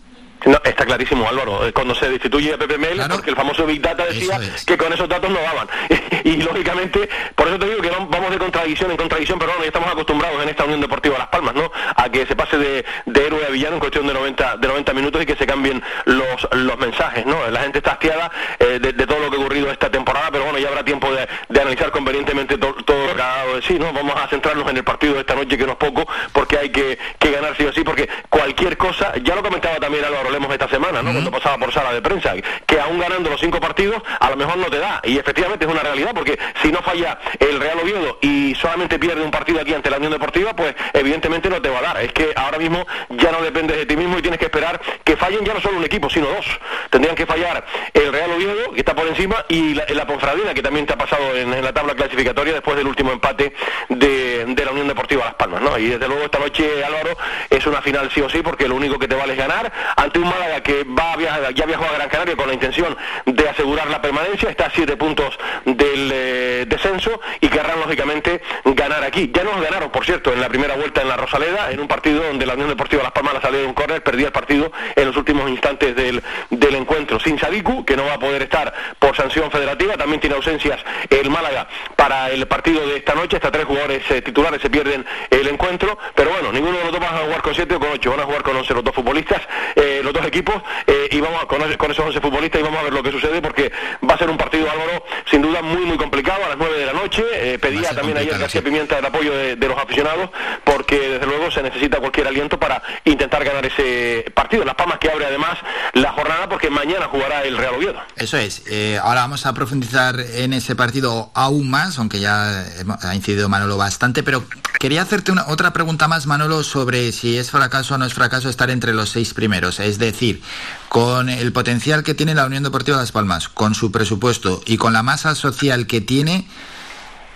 No, 0.46 0.60
está 0.64 0.84
clarísimo, 0.84 1.28
Álvaro. 1.28 1.66
Eh, 1.66 1.72
Cuando 1.72 1.94
se 1.94 2.08
destituye 2.10 2.52
a 2.54 2.58
Pepe 2.58 2.78
Mel, 2.78 2.98
porque 3.16 3.30
el 3.30 3.36
famoso 3.36 3.64
Big 3.66 3.80
Data 3.80 4.04
decía 4.04 4.38
que 4.66 4.76
con 4.76 4.92
esos 4.92 5.08
datos 5.08 5.30
no 5.30 5.40
daban. 5.40 5.68
y 6.24 6.36
lógicamente, 6.36 7.08
por 7.34 7.48
eso 7.48 7.58
te 7.58 7.66
digo 7.66 7.80
que 7.80 7.90
vam- 7.90 8.08
vamos 8.10 8.30
de 8.30 8.38
contradicción 8.38 8.90
en 8.90 8.96
contradicción, 8.96 9.38
pero 9.38 9.52
bueno, 9.52 9.64
ya 9.64 9.68
estamos 9.68 9.90
acostumbrados 9.90 10.42
en 10.42 10.48
esta 10.48 10.64
Unión 10.64 10.80
Deportiva 10.80 11.18
Las 11.18 11.28
Palmas, 11.28 11.54
¿no? 11.54 11.70
A 11.96 12.08
que 12.10 12.26
se 12.26 12.36
pase 12.36 12.58
de, 12.58 12.84
de 13.06 13.26
héroe 13.26 13.44
a 13.46 13.50
villano 13.50 13.74
en 13.74 13.80
cuestión 13.80 14.06
de 14.06 14.14
90, 14.14 14.56
de 14.58 14.68
90 14.68 14.92
minutos 14.92 15.22
y 15.22 15.26
que 15.26 15.36
se 15.36 15.46
cambien 15.46 15.82
los, 16.04 16.48
los 16.52 16.78
mensajes, 16.78 17.24
¿no? 17.26 17.46
La 17.50 17.60
gente 17.60 17.78
está 17.78 17.92
hastiada 17.92 18.30
eh, 18.58 18.78
de, 18.80 18.92
de 18.92 19.06
todo 19.06 19.18
lo 19.20 19.30
que 19.30 19.36
ha 19.36 19.40
ocurrido 19.40 19.70
esta 19.70 19.90
temporada, 19.90 20.28
pero 20.30 20.44
bueno, 20.44 20.58
ya 20.58 20.68
habrá 20.68 20.84
tiempo 20.84 21.10
de, 21.12 21.26
de 21.48 21.60
analizar 21.60 21.90
convenientemente 21.90 22.58
to- 22.58 22.74
todo 22.84 23.06
lo 23.06 23.14
que 23.16 23.22
ha 23.22 23.26
dado 23.36 23.56
de 23.56 23.62
sí, 23.62 23.78
¿no? 23.78 23.92
Vamos 23.92 24.14
a 24.20 24.28
centrarnos 24.28 24.68
en 24.70 24.76
el 24.76 24.84
partido 24.84 25.14
de 25.14 25.20
esta 25.20 25.34
noche, 25.34 25.56
que 25.56 25.64
no 25.66 25.72
es 25.72 25.78
poco, 25.78 26.06
porque 26.32 26.58
hay 26.58 26.70
que, 26.70 26.98
que 27.18 27.30
ganar 27.30 27.56
sí 27.56 27.64
o 27.64 27.72
sí, 27.72 27.82
porque 27.82 28.08
cualquier 28.28 28.76
cosa, 28.76 29.12
ya 29.22 29.34
lo 29.34 29.42
comentaba 29.42 29.76
también 29.76 30.04
Álvaro 30.04 30.30
Esta 30.34 30.68
semana, 30.68 31.02
¿no? 31.02 31.10
Cuando 31.10 31.30
pasaba 31.30 31.58
por 31.58 31.72
sala 31.72 31.92
de 31.92 32.00
prensa, 32.02 32.32
que 32.66 32.80
aún 32.80 32.98
ganando 33.00 33.30
los 33.30 33.40
cinco 33.40 33.60
partidos, 33.60 34.00
a 34.20 34.30
lo 34.30 34.36
mejor 34.36 34.56
no 34.56 34.66
te 34.66 34.78
da. 34.78 35.00
Y 35.02 35.18
efectivamente 35.18 35.64
es 35.64 35.70
una 35.70 35.80
realidad, 35.80 36.12
porque 36.14 36.38
si 36.62 36.70
no 36.70 36.80
falla 36.82 37.18
el 37.40 37.58
Real 37.58 37.78
Oviedo 37.80 38.18
y 38.20 38.54
solamente 38.54 38.98
pierde 38.98 39.22
un 39.22 39.30
partido 39.30 39.60
aquí 39.60 39.74
ante 39.74 39.90
la 39.90 39.96
Unión 39.96 40.12
Deportiva, 40.12 40.54
pues 40.54 40.74
evidentemente 40.92 41.48
no 41.50 41.60
te 41.60 41.70
va 41.70 41.78
a 41.78 41.82
dar. 41.82 42.00
Es 42.02 42.12
que 42.12 42.32
ahora 42.36 42.58
mismo 42.58 42.86
ya 43.10 43.32
no 43.32 43.42
dependes 43.42 43.76
de 43.76 43.86
ti 43.86 43.96
mismo 43.96 44.18
y 44.18 44.22
tienes 44.22 44.38
que 44.38 44.46
esperar 44.46 44.80
que 45.02 45.16
fallen 45.16 45.44
ya 45.44 45.54
no 45.54 45.60
solo 45.60 45.78
un 45.78 45.84
equipo, 45.84 46.08
sino 46.10 46.26
dos. 46.28 46.46
Tendrían 46.90 47.16
que 47.16 47.26
fallar 47.26 47.64
el 47.92 48.12
Real 48.12 48.30
Oviedo, 48.30 48.72
que 48.72 48.80
está 48.80 48.94
por 48.94 49.06
encima, 49.08 49.44
y 49.48 49.74
la, 49.74 49.84
la 49.88 50.06
Ponferradina, 50.06 50.54
que 50.54 50.62
también 50.62 50.86
te 50.86 50.92
ha 50.92 50.98
pasado 50.98 51.34
en, 51.34 51.52
en 51.52 51.64
la 51.64 51.72
tabla 51.72 51.94
clasificatoria 51.94 52.52
después 52.52 52.76
del 52.76 52.86
último 52.86 53.10
empate 53.10 53.54
de, 53.88 54.44
de 54.46 54.64
la 54.64 54.70
Unión 54.70 54.86
Deportiva 54.88 55.24
Las 55.24 55.34
Palmas, 55.34 55.62
¿no? 55.62 55.78
Y 55.78 55.88
desde 55.88 56.06
luego 56.06 56.24
esta 56.24 56.38
noche, 56.38 56.84
Álvaro, 56.84 57.16
es 57.50 57.66
una 57.66 57.82
final 57.82 58.10
sí 58.12 58.20
o 58.20 58.28
sí, 58.28 58.40
porque 58.42 58.68
lo 58.68 58.74
único 58.76 58.98
que 58.98 59.08
te 59.08 59.14
vale 59.14 59.32
es 59.32 59.38
ganar 59.38 59.72
ante 59.96 60.18
Málaga 60.24 60.62
que 60.62 60.84
va 60.84 61.12
a 61.12 61.16
viajar, 61.16 61.54
ya 61.54 61.66
viajó 61.66 61.84
a 61.84 61.92
Gran 61.92 62.08
Canaria 62.08 62.36
con 62.36 62.48
la 62.48 62.54
intención 62.54 62.96
de 63.26 63.48
asegurar 63.48 63.88
la 63.88 64.00
permanencia, 64.00 64.50
está 64.50 64.66
a 64.66 64.70
siete 64.70 64.96
puntos 64.96 65.38
del 65.64 66.10
eh, 66.12 66.64
descenso 66.66 67.20
y 67.40 67.48
querrán 67.48 67.80
lógicamente 67.80 68.42
ganar 68.64 69.04
aquí. 69.04 69.30
Ya 69.34 69.44
nos 69.44 69.60
ganaron, 69.60 69.90
por 69.90 70.04
cierto, 70.04 70.32
en 70.32 70.40
la 70.40 70.48
primera 70.48 70.76
vuelta 70.76 71.02
en 71.02 71.08
la 71.08 71.16
Rosaleda, 71.16 71.70
en 71.70 71.80
un 71.80 71.88
partido 71.88 72.22
donde 72.22 72.46
la 72.46 72.54
Unión 72.54 72.68
Deportiva 72.68 73.02
Las 73.02 73.12
Palmas 73.12 73.34
la 73.34 73.40
salió 73.40 73.60
de 73.60 73.66
un 73.66 73.74
córner, 73.74 74.02
perdía 74.02 74.26
el 74.26 74.32
partido 74.32 74.72
en 74.96 75.06
los 75.06 75.16
últimos 75.16 75.48
instantes 75.48 75.94
del, 75.94 76.22
del 76.50 76.74
encuentro. 76.74 77.20
Sin 77.20 77.38
Sadiku, 77.38 77.84
que 77.84 77.96
no 77.96 78.04
va 78.04 78.14
a 78.14 78.18
poder 78.18 78.42
estar 78.42 78.72
por 78.98 79.16
sanción 79.16 79.50
federativa, 79.50 79.94
también 79.96 80.20
tiene 80.20 80.36
ausencias 80.36 80.80
el 81.10 81.30
Málaga 81.30 81.66
para 81.96 82.30
el 82.30 82.46
partido 82.46 82.86
de 82.86 82.96
esta 82.96 83.14
noche, 83.14 83.36
hasta 83.36 83.50
tres 83.50 83.64
jugadores 83.64 84.02
eh, 84.10 84.22
titulares 84.22 84.60
se 84.60 84.70
pierden 84.70 85.04
el 85.30 85.46
encuentro, 85.48 85.98
pero 86.14 86.30
bueno, 86.30 86.52
ninguno 86.52 86.78
de 86.78 86.84
los 86.84 86.92
dos 86.92 87.02
va 87.02 87.10
a 87.10 87.24
jugar 87.24 87.42
con 87.42 87.54
siete 87.54 87.74
o 87.74 87.80
con 87.80 87.90
ocho, 87.90 88.10
van 88.10 88.20
a 88.20 88.24
jugar 88.24 88.42
con 88.42 88.56
once 88.56 88.74
los 88.74 88.84
dos 88.84 88.94
futbolistas, 88.94 89.42
eh, 89.74 90.00
los 90.04 90.12
dos 90.12 90.24
equipos, 90.26 90.54
eh, 90.86 91.08
y 91.10 91.20
vamos 91.20 91.42
a, 91.42 91.46
con, 91.46 91.60
con 91.76 91.90
esos 91.90 92.04
once 92.06 92.20
futbolistas 92.20 92.60
y 92.60 92.64
vamos 92.64 92.80
a 92.80 92.84
ver 92.84 92.92
lo 92.92 93.02
que 93.02 93.10
sucede 93.10 93.40
porque 93.42 93.72
va 94.08 94.14
a 94.14 94.18
ser 94.18 94.30
un 94.30 94.36
partido, 94.36 94.70
Álvaro, 94.70 95.04
sin 95.30 95.42
duda 95.42 95.62
muy 95.62 95.84
muy 95.84 95.96
complicado 95.96 96.44
a 96.44 96.48
las 96.48 96.58
nueve 96.58 96.78
de 96.78 96.86
la 96.86 96.92
noche, 96.92 97.24
eh, 97.32 97.58
pedía 97.58 97.94
también 97.94 98.18
ayer 98.18 98.38
García 98.38 98.62
Pimienta 98.62 98.98
el 98.98 99.04
apoyo 99.04 99.34
de, 99.34 99.56
de 99.56 99.68
los 99.68 99.78
aficionados 99.78 100.30
porque 100.64 100.98
desde 100.98 101.26
luego 101.26 101.50
se 101.50 101.62
necesita 101.62 101.98
cualquier 101.98 102.26
aliento 102.28 102.58
para 102.58 102.82
intentar 103.04 103.44
ganar 103.44 103.64
ese 103.66 104.24
partido. 104.34 104.64
Las 104.64 104.74
Palmas 104.74 104.98
que 104.98 105.10
abre 105.10 105.26
además 105.26 105.58
la 105.94 106.12
jornada 106.12 106.48
porque 106.48 106.70
mañana 106.70 107.06
jugará 107.06 107.42
el 107.44 107.56
Real 107.56 107.74
Oviedo. 107.74 108.00
Eso 108.16 108.36
es. 108.36 108.62
Eh, 108.68 108.98
ahora 109.02 109.22
vamos 109.22 109.46
a 109.46 109.54
profundizar 109.54 110.18
en 110.20 110.52
ese 110.52 110.74
partido 110.76 111.30
aún 111.34 111.70
más, 111.70 111.98
aunque 111.98 112.20
ya 112.20 112.64
ha 113.02 113.14
incidido 113.14 113.48
Manolo 113.48 113.76
bastante, 113.76 114.22
pero 114.22 114.44
quería 114.78 115.02
hacerte 115.02 115.32
una, 115.32 115.46
otra 115.48 115.72
pregunta 115.72 116.08
más, 116.08 116.26
Manolo, 116.26 116.62
sobre 116.62 117.12
si 117.12 117.38
es 117.38 117.50
fracaso 117.50 117.94
o 117.94 117.98
no 117.98 118.04
es 118.04 118.14
fracaso 118.14 118.48
estar 118.48 118.70
entre 118.70 118.92
los 118.92 119.10
seis 119.10 119.34
primeros. 119.34 119.80
Es 119.80 119.93
decir, 119.98 120.42
con 120.88 121.28
el 121.28 121.52
potencial 121.52 122.02
que 122.02 122.14
tiene 122.14 122.34
la 122.34 122.46
Unión 122.46 122.62
Deportiva 122.62 122.96
Las 122.96 123.12
Palmas, 123.12 123.48
con 123.48 123.74
su 123.74 123.90
presupuesto 123.90 124.62
y 124.66 124.76
con 124.76 124.92
la 124.92 125.02
masa 125.02 125.34
social 125.34 125.86
que 125.86 126.00
tiene, 126.00 126.46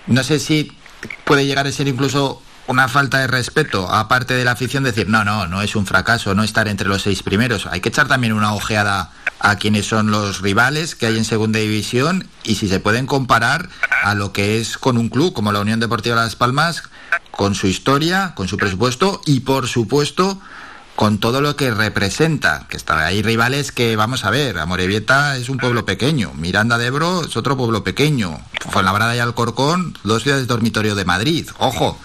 no 0.06 0.22
sé 0.22 0.38
si 0.38 0.72
puede 1.24 1.46
llegar 1.46 1.66
a 1.66 1.72
ser 1.72 1.88
incluso 1.88 2.42
una 2.68 2.86
falta 2.86 3.18
de 3.18 3.26
respeto, 3.26 3.90
aparte 3.90 4.34
de 4.34 4.44
la 4.44 4.52
afición, 4.52 4.84
decir, 4.84 5.08
no, 5.08 5.24
no, 5.24 5.46
no 5.46 5.62
es 5.62 5.74
un 5.74 5.86
fracaso 5.86 6.34
no 6.34 6.44
estar 6.44 6.68
entre 6.68 6.86
los 6.86 7.02
seis 7.02 7.22
primeros. 7.22 7.66
Hay 7.66 7.80
que 7.80 7.88
echar 7.88 8.08
también 8.08 8.34
una 8.34 8.52
ojeada 8.52 9.10
a 9.40 9.56
quienes 9.56 9.86
son 9.86 10.10
los 10.10 10.42
rivales 10.42 10.94
que 10.94 11.06
hay 11.06 11.16
en 11.16 11.24
segunda 11.24 11.58
división 11.58 12.28
y 12.44 12.56
si 12.56 12.68
se 12.68 12.78
pueden 12.78 13.06
comparar 13.06 13.70
a 14.02 14.14
lo 14.14 14.32
que 14.32 14.60
es 14.60 14.76
con 14.76 14.98
un 14.98 15.08
club 15.08 15.32
como 15.32 15.50
la 15.50 15.60
Unión 15.60 15.80
Deportiva 15.80 16.16
Las 16.16 16.36
Palmas, 16.36 16.82
con 17.30 17.54
su 17.54 17.68
historia, 17.68 18.32
con 18.34 18.48
su 18.48 18.56
presupuesto 18.58 19.22
y 19.24 19.40
por 19.40 19.66
supuesto 19.66 20.40
con 20.98 21.18
todo 21.18 21.40
lo 21.40 21.54
que 21.54 21.70
representa, 21.70 22.66
que 22.68 22.76
está 22.76 23.06
ahí 23.06 23.22
rivales 23.22 23.70
que 23.70 23.94
vamos 23.94 24.24
a 24.24 24.30
ver, 24.30 24.58
Amorebieta 24.58 25.36
es 25.36 25.48
un 25.48 25.56
pueblo 25.56 25.84
pequeño, 25.84 26.32
Miranda 26.34 26.76
de 26.76 26.86
Ebro 26.86 27.22
es 27.24 27.36
otro 27.36 27.56
pueblo 27.56 27.84
pequeño, 27.84 28.40
Fuenlabrada 28.68 29.14
y 29.14 29.20
Alcorcón, 29.20 29.96
dos 30.02 30.24
ciudades 30.24 30.48
dormitorio 30.48 30.96
de 30.96 31.04
Madrid, 31.04 31.46
ojo, 31.58 31.96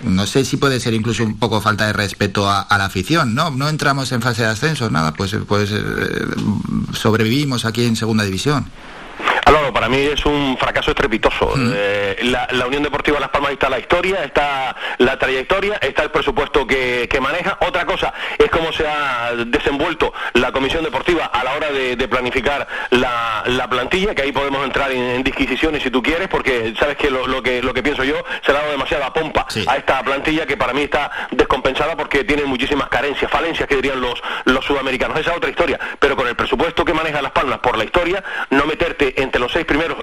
no 0.00 0.26
sé 0.26 0.46
si 0.46 0.56
puede 0.56 0.80
ser 0.80 0.94
incluso 0.94 1.24
un 1.24 1.38
poco 1.38 1.60
falta 1.60 1.88
de 1.88 1.92
respeto 1.92 2.48
a, 2.50 2.66
la 2.70 2.86
afición, 2.86 3.34
¿no? 3.34 3.50
No 3.50 3.68
entramos 3.68 4.10
en 4.12 4.22
fase 4.22 4.44
de 4.44 4.48
ascenso, 4.48 4.88
nada, 4.88 5.12
pues, 5.12 5.36
pues 5.46 5.70
eh, 5.72 6.26
sobrevivimos 6.94 7.66
aquí 7.66 7.84
en 7.84 7.96
segunda 7.96 8.24
división. 8.24 8.70
Álvaro, 9.46 9.72
para 9.72 9.88
mí 9.88 9.98
es 9.98 10.26
un 10.26 10.56
fracaso 10.58 10.90
estrepitoso. 10.90 11.54
Eh, 11.72 12.18
la, 12.24 12.66
Unión 12.66 12.82
Deportiva 12.82 13.20
Las 13.20 13.28
Palmas 13.28 13.52
está 13.52 13.68
la 13.68 13.78
historia, 13.78 14.24
está 14.24 14.74
la 14.98 15.16
trayectoria, 15.20 15.76
está 15.80 16.02
el 16.02 16.10
presupuesto 16.10 16.66
que, 16.66 17.08
maneja. 17.20 17.56
Otra 17.60 17.86
cosa 17.86 18.12
es 18.36 18.50
cómo 18.50 18.72
se 18.72 18.86
ha 18.86 19.32
desenvuelto 19.46 20.12
la 20.34 20.50
Comisión 20.50 20.82
Deportiva 20.82 21.26
a 21.26 21.44
la 21.44 21.54
hora 21.54 21.70
de, 21.70 22.08
planificar 22.08 22.66
la, 22.90 23.66
plantilla, 23.70 24.16
que 24.16 24.22
ahí 24.22 24.32
podemos 24.32 24.64
entrar 24.64 24.90
en, 24.90 25.22
disquisiciones 25.22 25.82
si 25.82 25.90
tú 25.90 26.02
quieres, 26.02 26.26
porque 26.28 26.74
sabes 26.78 26.96
que 26.96 27.08
lo, 27.08 27.40
que 27.42 27.62
lo 27.62 27.72
que 27.72 27.84
pienso 27.84 28.02
yo 28.02 28.16
se 28.44 28.50
le 28.50 28.58
ha 28.58 28.60
dado 28.62 28.72
demasiada 28.72 29.12
pompa 29.12 29.46
a 29.68 29.76
esta 29.76 30.02
plantilla 30.02 30.44
que 30.44 30.56
para 30.56 30.72
mí 30.72 30.82
está 30.82 31.28
descompensada 31.30 31.96
porque 31.96 32.24
tiene 32.24 32.44
muchísimas 32.44 32.88
carencias, 32.88 33.30
falencias 33.30 33.68
que 33.68 33.76
dirían 33.76 34.00
los, 34.00 34.20
los 34.44 34.64
sudamericanos. 34.64 35.18
Esa 35.20 35.30
es 35.30 35.36
otra 35.36 35.50
historia. 35.50 35.78
Pero 36.00 36.16
con 36.16 36.26
el 36.26 36.34
presupuesto 36.34 36.84
que 36.84 36.92
maneja 36.92 37.22
Las 37.22 37.32
Palmas 37.32 37.60
por 37.60 37.78
la 37.78 37.84
historia, 37.84 38.24
no 38.50 38.66
meterte 38.66 39.20
entre 39.22 39.35
los 39.38 39.52
seis 39.52 39.64
primeros 39.66 39.98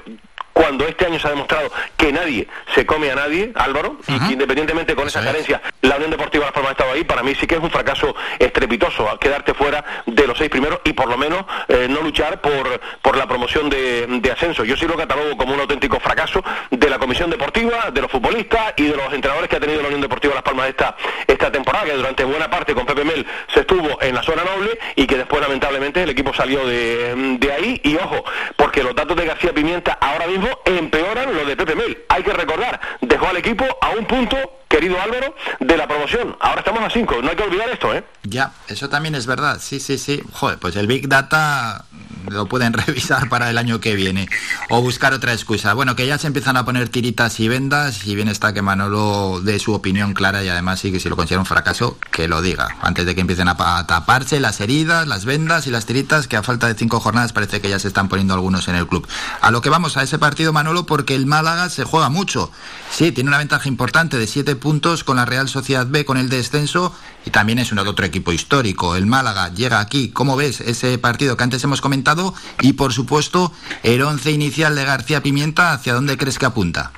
cuando 0.54 0.88
este 0.88 1.06
año 1.06 1.20
se 1.20 1.28
ha 1.28 1.32
demostrado 1.32 1.72
que 1.98 2.14
nadie 2.14 2.48
se 2.74 2.86
come 2.86 3.12
a 3.12 3.16
nadie, 3.16 3.52
Álvaro, 3.56 3.98
y 4.08 4.20
que 4.20 4.34
independientemente 4.34 4.96
con 4.96 5.08
esa 5.08 5.24
carencia, 5.24 5.62
la 5.82 5.96
Unión 5.96 6.12
Deportiva 6.12 6.46
Las 6.46 6.54
Palmas 6.54 6.70
ha 6.70 6.74
estado 6.74 6.92
ahí, 6.94 7.04
para 7.04 7.24
mí 7.24 7.34
sí 7.36 7.48
que 7.48 7.56
es 7.56 7.62
un 7.62 7.72
fracaso 7.72 8.16
estrepitoso 8.40 9.18
quedarte 9.20 9.54
fuera 9.54 10.04
de 10.06 10.28
los 10.28 10.38
seis 10.38 10.50
primeros 10.50 10.80
y 10.84 10.94
por 10.94 11.10
lo 11.10 11.18
menos 11.18 11.44
eh, 11.68 11.88
no 11.90 12.02
luchar 12.02 12.40
por, 12.42 12.80
por 13.02 13.18
la 13.18 13.28
promoción 13.28 13.70
de, 13.70 14.32
ascenso. 14.32 14.64
Yo 14.64 14.76
sí 14.76 14.88
lo 14.88 14.96
catalogo 14.96 15.38
como 15.38 15.54
un 15.54 15.60
auténtico 15.60 16.00
fracaso 16.00 16.44
de 16.72 16.90
la 16.90 16.98
Comisión 16.98 17.30
Deportiva, 17.30 17.92
de 17.92 18.02
los 18.02 18.10
futbolistas 18.10 18.74
y 18.78 18.86
de 18.86 18.96
los 18.96 19.14
entrenadores 19.14 19.50
que 19.50 19.58
ha 19.58 19.60
tenido 19.60 19.82
la 19.82 19.88
Unión 19.88 20.02
Deportiva 20.02 20.34
Las 20.34 20.44
Palmas 20.44 20.70
esta, 20.70 20.96
esta 21.28 21.52
temporada, 21.52 21.86
que 21.86 21.94
durante 21.94 22.24
buena 22.24 22.50
parte 22.50 22.74
con 22.74 22.86
Pepe 22.86 23.04
Mel 23.04 23.26
se 23.54 23.62
estuvo 23.62 24.02
en 24.02 24.16
la 24.16 24.24
zona 24.24 24.44
noble 24.44 24.80
y 24.96 25.06
que 25.06 25.18
después 25.18 25.42
lamentablemente 25.42 26.02
el 26.02 26.10
equipo 26.10 26.34
salió 26.34 26.66
de, 26.66 27.38
de 27.40 27.52
ahí. 27.52 27.82
Y 27.84 27.96
ojo, 27.96 28.24
porque 28.56 28.84
los 28.84 28.96
datos 28.96 29.16
de 29.16 29.26
García 29.26 29.54
Pimienta 29.54 29.98
ahora 30.02 30.28
mismo 30.28 30.43
empeoran 30.66 31.34
lo 31.34 31.46
de 31.46 31.56
Pepe 31.56 31.76
Mel. 31.76 32.04
Hay 32.10 32.24
que 32.24 32.34
recordar, 32.34 32.80
dejó 33.02 33.28
al 33.28 33.38
equipo 33.38 33.66
a 33.82 33.92
un 33.92 34.06
punto 34.06 34.38
querido 34.68 35.00
Álvaro, 35.00 35.36
de 35.60 35.78
la 35.78 35.88
promoción. 35.88 36.36
Ahora 36.40 36.62
estamos 36.62 36.82
a 36.82 36.90
cinco, 36.90 37.22
no 37.22 37.30
hay 37.30 37.36
que 37.36 37.44
olvidar 37.44 37.70
esto, 37.70 37.94
¿eh? 37.94 38.04
Ya, 38.24 38.54
eso 38.68 38.90
también 38.90 39.14
es 39.14 39.28
verdad, 39.28 39.60
sí, 39.62 39.80
sí, 39.80 40.00
sí. 40.00 40.24
Joder, 40.32 40.58
pues 40.58 40.76
el 40.76 40.88
Big 40.88 41.08
Data 41.08 41.86
lo 42.30 42.48
pueden 42.48 42.74
revisar 42.74 43.30
para 43.30 43.50
el 43.50 43.58
año 43.58 43.80
que 43.80 43.96
viene 43.96 44.28
o 44.70 44.82
buscar 44.82 45.14
otra 45.14 45.34
excusa. 45.34 45.74
Bueno, 45.74 45.96
que 45.96 46.08
ya 46.08 46.18
se 46.18 46.28
empiezan 46.28 46.58
a 46.58 46.66
poner 46.66 46.90
tiritas 46.90 47.40
y 47.40 47.48
vendas 47.48 48.06
y 48.06 48.16
bien 48.16 48.28
está 48.28 48.54
que 48.54 48.62
Manolo 48.62 49.42
dé 49.44 49.60
su 49.60 49.74
opinión 49.74 50.14
clara 50.14 50.44
y 50.44 50.50
además 50.50 50.80
sí 50.80 50.92
que 50.92 51.00
si 51.00 51.10
lo 51.10 51.16
considera 51.16 51.40
un 51.40 51.46
fracaso, 51.46 51.98
que 52.12 52.28
lo 52.28 52.42
diga. 52.42 52.68
Antes 52.82 53.06
de 53.06 53.16
que 53.16 53.22
empiecen 53.22 53.48
a 53.48 53.56
taparse 53.88 54.40
las 54.40 54.62
heridas, 54.62 55.08
las 55.08 55.26
vendas 55.26 55.68
y 55.68 55.72
las 55.72 55.86
tiritas 55.86 56.28
que 56.28 56.38
a 56.38 56.44
falta 56.44 56.68
de 56.68 56.76
cinco 56.76 57.00
jornadas 57.00 57.34
parece 57.34 57.62
que 57.62 57.70
ya 57.70 57.80
se 57.80 57.88
están 57.88 58.10
poniendo 58.10 58.34
algunos 58.34 58.68
en 58.68 58.76
el 58.76 58.88
club. 58.88 59.08
A 59.42 59.52
lo 59.52 59.62
que 59.62 59.70
vamos 59.70 59.98
a 59.98 60.04
ese 60.04 60.20
partido, 60.20 60.54
Manolo, 60.54 60.86
porque 60.86 61.16
el 61.16 61.26
Málaga 61.26 61.70
se 61.70 61.84
juega 61.84 62.10
mucho. 62.10 62.52
Sí, 62.92 63.12
tiene 63.12 63.30
una 63.30 63.38
ventaja 63.38 63.68
importante 63.68 64.18
de 64.18 64.28
siete 64.28 64.56
puntos 64.56 65.04
con 65.04 65.18
la 65.18 65.26
Real 65.26 65.50
Sociedad 65.50 65.88
B 65.88 66.06
con 66.06 66.18
el 66.18 66.30
descenso 66.30 66.94
y 67.26 67.32
también 67.32 67.60
es 67.60 67.72
un 67.72 67.80
otro 67.80 68.06
equipo 68.06 68.32
histórico. 68.32 68.96
El 68.96 69.06
Málaga 69.06 69.54
llega 69.54 69.80
aquí. 69.80 70.10
¿Cómo 70.10 70.36
ves 70.36 70.62
ese 70.62 70.98
partido 70.98 71.38
que 71.38 71.44
antes 71.44 71.64
hemos 71.64 71.82
comentado? 71.82 72.34
Y 72.62 72.74
por 72.74 72.94
supuesto, 72.94 73.52
el 73.84 74.02
once 74.02 74.32
inicial 74.32 74.76
de 74.76 74.86
García 74.86 75.24
Pimienta, 75.24 75.74
¿hacia 75.74 75.94
dónde 75.94 76.18
crees 76.18 76.40
que 76.40 76.46
apunta? 76.46 76.92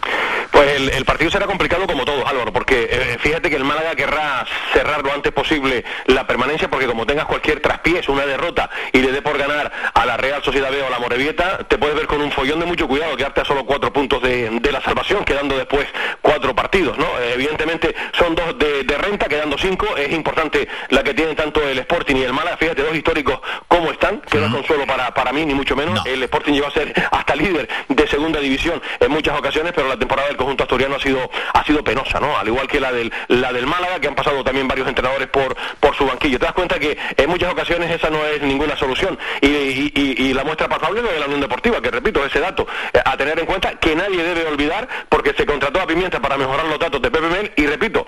Pues 0.55 0.93
el, 0.95 1.03
partido 1.03 1.29
será 1.29 1.47
complicado 1.47 1.85
como 1.85 2.05
todo, 2.05 2.25
Álvaro, 2.25 2.53
porque 2.53 2.87
eh, 2.89 3.17
fíjate 3.19 3.49
que 3.49 3.57
el 3.57 3.65
Málaga 3.65 3.93
querrá 3.93 4.45
cerrar 4.71 5.03
lo 5.03 5.11
antes 5.11 5.33
posible 5.33 5.83
la 6.05 6.25
permanencia, 6.25 6.69
porque 6.69 6.87
como 6.87 7.05
tengas 7.05 7.25
cualquier 7.25 7.59
traspiés, 7.59 8.07
una 8.07 8.25
derrota 8.25 8.69
y 8.93 8.99
le 8.99 9.11
dé 9.11 9.21
por 9.21 9.37
ganar 9.37 9.69
a 9.93 10.05
la 10.05 10.15
Real 10.15 10.41
Sociedad 10.43 10.71
B 10.71 10.81
o 10.81 10.87
a 10.87 10.89
la 10.89 10.99
Morevieta, 10.99 11.57
te 11.67 11.77
puedes 11.77 11.97
ver 11.97 12.07
con 12.07 12.21
un 12.21 12.31
follón 12.31 12.61
de 12.61 12.65
mucho 12.65 12.87
cuidado, 12.87 13.17
quedarte 13.17 13.41
a 13.41 13.45
solo 13.45 13.65
cuatro 13.65 13.91
puntos 13.91 14.21
de, 14.21 14.49
la 14.71 14.81
salvación, 14.81 15.25
quedando 15.25 15.57
después 15.57 15.87
cuatro 16.21 16.55
partidos, 16.55 16.97
¿no? 16.97 17.07
Evidentemente 17.33 17.93
son 18.17 18.33
dos 18.33 18.57
de, 18.57 18.97
renta, 18.97 19.27
quedando 19.27 19.57
cinco, 19.57 19.97
es 19.97 20.11
importante 20.13 20.69
la 20.89 21.03
que 21.03 21.13
tienen 21.13 21.35
tanto 21.35 21.67
el 21.67 21.79
Sporting 21.79 22.15
y 22.15 22.23
el 22.23 22.31
Málaga, 22.31 22.55
fíjate, 22.55 22.81
dos 22.81 22.95
históricos 22.95 23.41
como 23.75 23.91
están, 23.91 24.21
que 24.21 24.37
no 24.37 24.45
es 24.45 24.53
consuelo 24.53 24.85
para, 24.85 25.13
para 25.13 25.33
mí, 25.33 25.45
ni 25.45 25.53
mucho 25.53 25.75
menos, 25.75 26.05
el 26.05 26.23
Sporting 26.23 26.53
llegó 26.53 26.67
a 26.67 26.71
ser 26.71 26.93
hasta 27.11 27.35
líder 27.35 27.67
de 27.89 28.07
segunda 28.07 28.39
división 28.39 28.81
en 28.99 29.11
muchas 29.11 29.37
ocasiones, 29.37 29.73
pero 29.75 29.87
la 29.87 29.97
temporada 29.97 30.29
del 30.29 30.37
conjunto 30.37 30.63
asturiano 30.63 30.95
ha 30.95 30.99
sido 30.99 31.29
ha 31.53 31.63
sido 31.65 31.83
penosa, 31.83 32.19
¿no? 32.19 32.37
Al 32.37 32.47
igual 32.47 32.67
que 32.67 32.79
la 32.79 32.91
del 32.91 33.11
la 33.27 33.51
del 33.51 33.67
Málaga, 33.67 33.99
que 33.99 34.07
han 34.07 34.15
pasado 34.15 34.43
también 34.43 34.67
varios 34.67 34.87
entrenadores 34.87 35.27
por 35.27 35.55
por 35.79 35.95
su 35.95 36.05
banquillo. 36.05 36.39
Te 36.39 36.45
das 36.45 36.53
cuenta 36.53 36.79
que 36.79 36.97
en 37.17 37.29
muchas 37.29 37.51
ocasiones 37.51 37.91
esa 37.91 38.09
no 38.09 38.23
es 38.25 38.41
ninguna 38.41 38.77
solución 38.77 39.17
y, 39.41 40.33
la 40.35 40.43
muestra 40.43 40.67
pasable 40.67 40.99
es 40.99 41.09
de 41.09 41.19
la 41.19 41.25
Unión 41.27 41.41
Deportiva, 41.41 41.81
que 41.81 41.89
repito, 41.89 42.25
ese 42.25 42.39
dato 42.39 42.67
eh, 42.91 42.99
a 43.03 43.15
tener 43.15 43.39
en 43.39 43.45
cuenta 43.45 43.79
que 43.79 43.95
nadie 43.95 44.21
debe 44.21 44.45
olvidar 44.45 44.87
porque 45.07 45.33
se 45.33 45.45
contrató 45.45 45.79
a 45.79 45.87
Pimienta 45.87 46.19
para 46.19 46.37
mejorar 46.37 46.65
los 46.65 46.77
datos 46.77 47.01
de 47.01 47.09
Pepe 47.09 47.27
Mel 47.27 47.53
y 47.55 47.65
repito, 47.65 48.05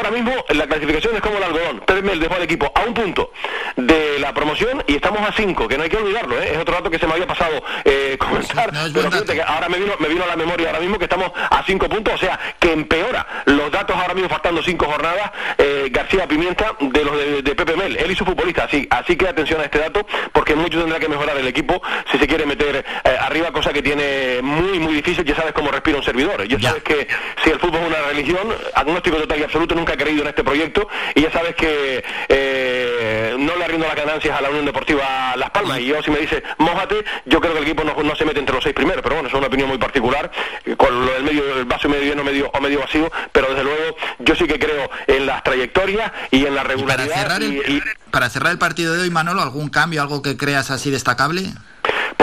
ahora 0.00 0.10
mismo 0.10 0.32
la 0.48 0.66
clasificación 0.66 1.14
es 1.14 1.20
como 1.20 1.36
el 1.36 1.44
algodón. 1.44 1.80
Pepe 1.80 2.02
Mel 2.02 2.18
dejó 2.18 2.34
al 2.34 2.42
equipo 2.42 2.72
a 2.74 2.80
un 2.80 2.94
punto 2.94 3.32
de 3.76 4.18
la 4.18 4.32
promoción 4.32 4.82
y 4.86 4.96
estamos 4.96 5.20
a 5.20 5.32
cinco, 5.32 5.68
que 5.68 5.76
no 5.76 5.84
hay 5.84 5.90
que 5.90 5.96
olvidarlo, 5.96 6.40
¿eh? 6.40 6.52
es 6.52 6.58
otro 6.58 6.74
dato 6.74 6.90
que 6.90 6.98
se 6.98 7.06
me 7.06 7.14
había 7.14 7.26
pasado 7.26 7.62
eh, 7.84 8.16
comentar, 8.18 8.70
pero 8.92 9.10
fíjate 9.10 9.34
que 9.34 9.42
ahora 9.42 9.68
me 9.68 9.78
vino, 9.78 9.92
me 9.98 10.08
vino 10.08 10.24
a 10.24 10.26
la 10.26 10.36
memoria 10.36 10.68
ahora 10.68 10.80
mismo 10.80 10.98
que 10.98 11.04
estamos 11.04 11.30
a 11.34 11.62
cinco 11.66 11.88
puntos, 11.88 12.14
o 12.14 12.18
sea, 12.18 12.38
que 12.58 12.72
empeora. 12.72 13.26
Los 13.46 13.70
datos 13.70 13.96
ahora 13.96 14.14
mismo 14.14 14.28
faltando 14.28 14.62
cinco 14.62 14.86
jornadas 14.86 15.30
eh, 15.58 15.88
García 15.90 16.26
Pimienta 16.26 16.74
de 16.80 17.04
los 17.04 17.44
de, 17.44 17.54
Pepe 17.54 17.76
Mel, 17.76 17.96
él 17.96 18.10
y 18.10 18.14
su 18.14 18.24
futbolista, 18.24 18.64
así, 18.64 18.86
así 18.90 19.16
que 19.16 19.28
atención 19.28 19.60
a 19.60 19.64
este 19.64 19.78
dato, 19.78 20.06
porque 20.32 20.54
mucho 20.54 20.80
tendrá 20.80 20.98
que 20.98 21.08
mejorar 21.08 21.36
el 21.36 21.46
equipo 21.46 21.82
si 22.10 22.18
se 22.18 22.26
quiere 22.26 22.46
meter 22.46 22.84
eh, 23.04 23.16
arriba, 23.20 23.52
cosa 23.52 23.72
que 23.72 23.82
tiene 23.82 24.40
muy, 24.42 24.78
muy 24.78 24.94
difícil, 24.94 25.24
ya 25.24 25.36
sabes 25.36 25.52
cómo 25.52 25.70
respira 25.70 25.98
un 25.98 26.04
servidor, 26.04 26.46
ya. 26.46 26.58
sabes 26.60 26.82
que 26.82 27.08
si 27.44 27.50
el 27.50 27.58
fútbol 27.58 27.82
es 27.82 27.88
una 27.88 28.02
religión, 28.08 28.48
agnóstico 28.74 29.16
total 29.16 29.40
y 29.40 29.44
absoluto, 29.44 29.74
nunca 29.74 29.89
he 29.94 29.96
creído 29.96 30.22
en 30.22 30.28
este 30.28 30.44
proyecto, 30.44 30.88
y 31.14 31.22
ya 31.22 31.32
sabes 31.32 31.54
que 31.54 32.04
eh, 32.28 33.36
no 33.38 33.56
le 33.56 33.68
rindo 33.68 33.86
las 33.86 33.96
ganancias 33.96 34.38
a 34.38 34.40
la 34.40 34.50
Unión 34.50 34.66
Deportiva 34.66 35.34
Las 35.36 35.50
Palmas, 35.50 35.80
y 35.80 35.86
yo 35.86 36.02
si 36.02 36.10
me 36.10 36.18
dice, 36.18 36.42
mójate, 36.58 37.04
yo 37.26 37.40
creo 37.40 37.52
que 37.52 37.58
el 37.58 37.64
equipo 37.64 37.84
no, 37.84 38.02
no 38.02 38.14
se 38.16 38.24
mete 38.24 38.40
entre 38.40 38.54
los 38.54 38.64
seis 38.64 38.74
primeros, 38.74 39.02
pero 39.02 39.16
bueno, 39.16 39.28
eso 39.28 39.36
es 39.36 39.40
una 39.40 39.48
opinión 39.48 39.68
muy 39.68 39.78
particular, 39.78 40.30
con 40.76 41.06
lo 41.06 41.12
del 41.12 41.24
medio, 41.24 41.58
el 41.58 41.64
vaso 41.64 41.88
medio 41.88 42.04
lleno 42.04 42.24
medio, 42.24 42.50
o 42.52 42.60
medio 42.60 42.80
vacío, 42.80 43.10
pero 43.32 43.48
desde 43.48 43.64
luego 43.64 43.96
yo 44.18 44.34
sí 44.34 44.46
que 44.46 44.58
creo 44.58 44.90
en 45.06 45.26
las 45.26 45.42
trayectorias 45.42 46.12
y 46.30 46.46
en 46.46 46.54
la 46.54 46.62
regularidad. 46.62 47.08
para, 47.08 47.22
cerrar 47.22 47.42
el, 47.42 47.82
para 48.10 48.30
cerrar 48.30 48.52
el 48.52 48.58
partido 48.58 48.94
de 48.94 49.02
hoy, 49.02 49.10
Manolo, 49.10 49.42
¿algún 49.42 49.68
cambio, 49.68 50.02
algo 50.02 50.22
que 50.22 50.36
creas 50.36 50.70
así 50.70 50.90
destacable? 50.90 51.52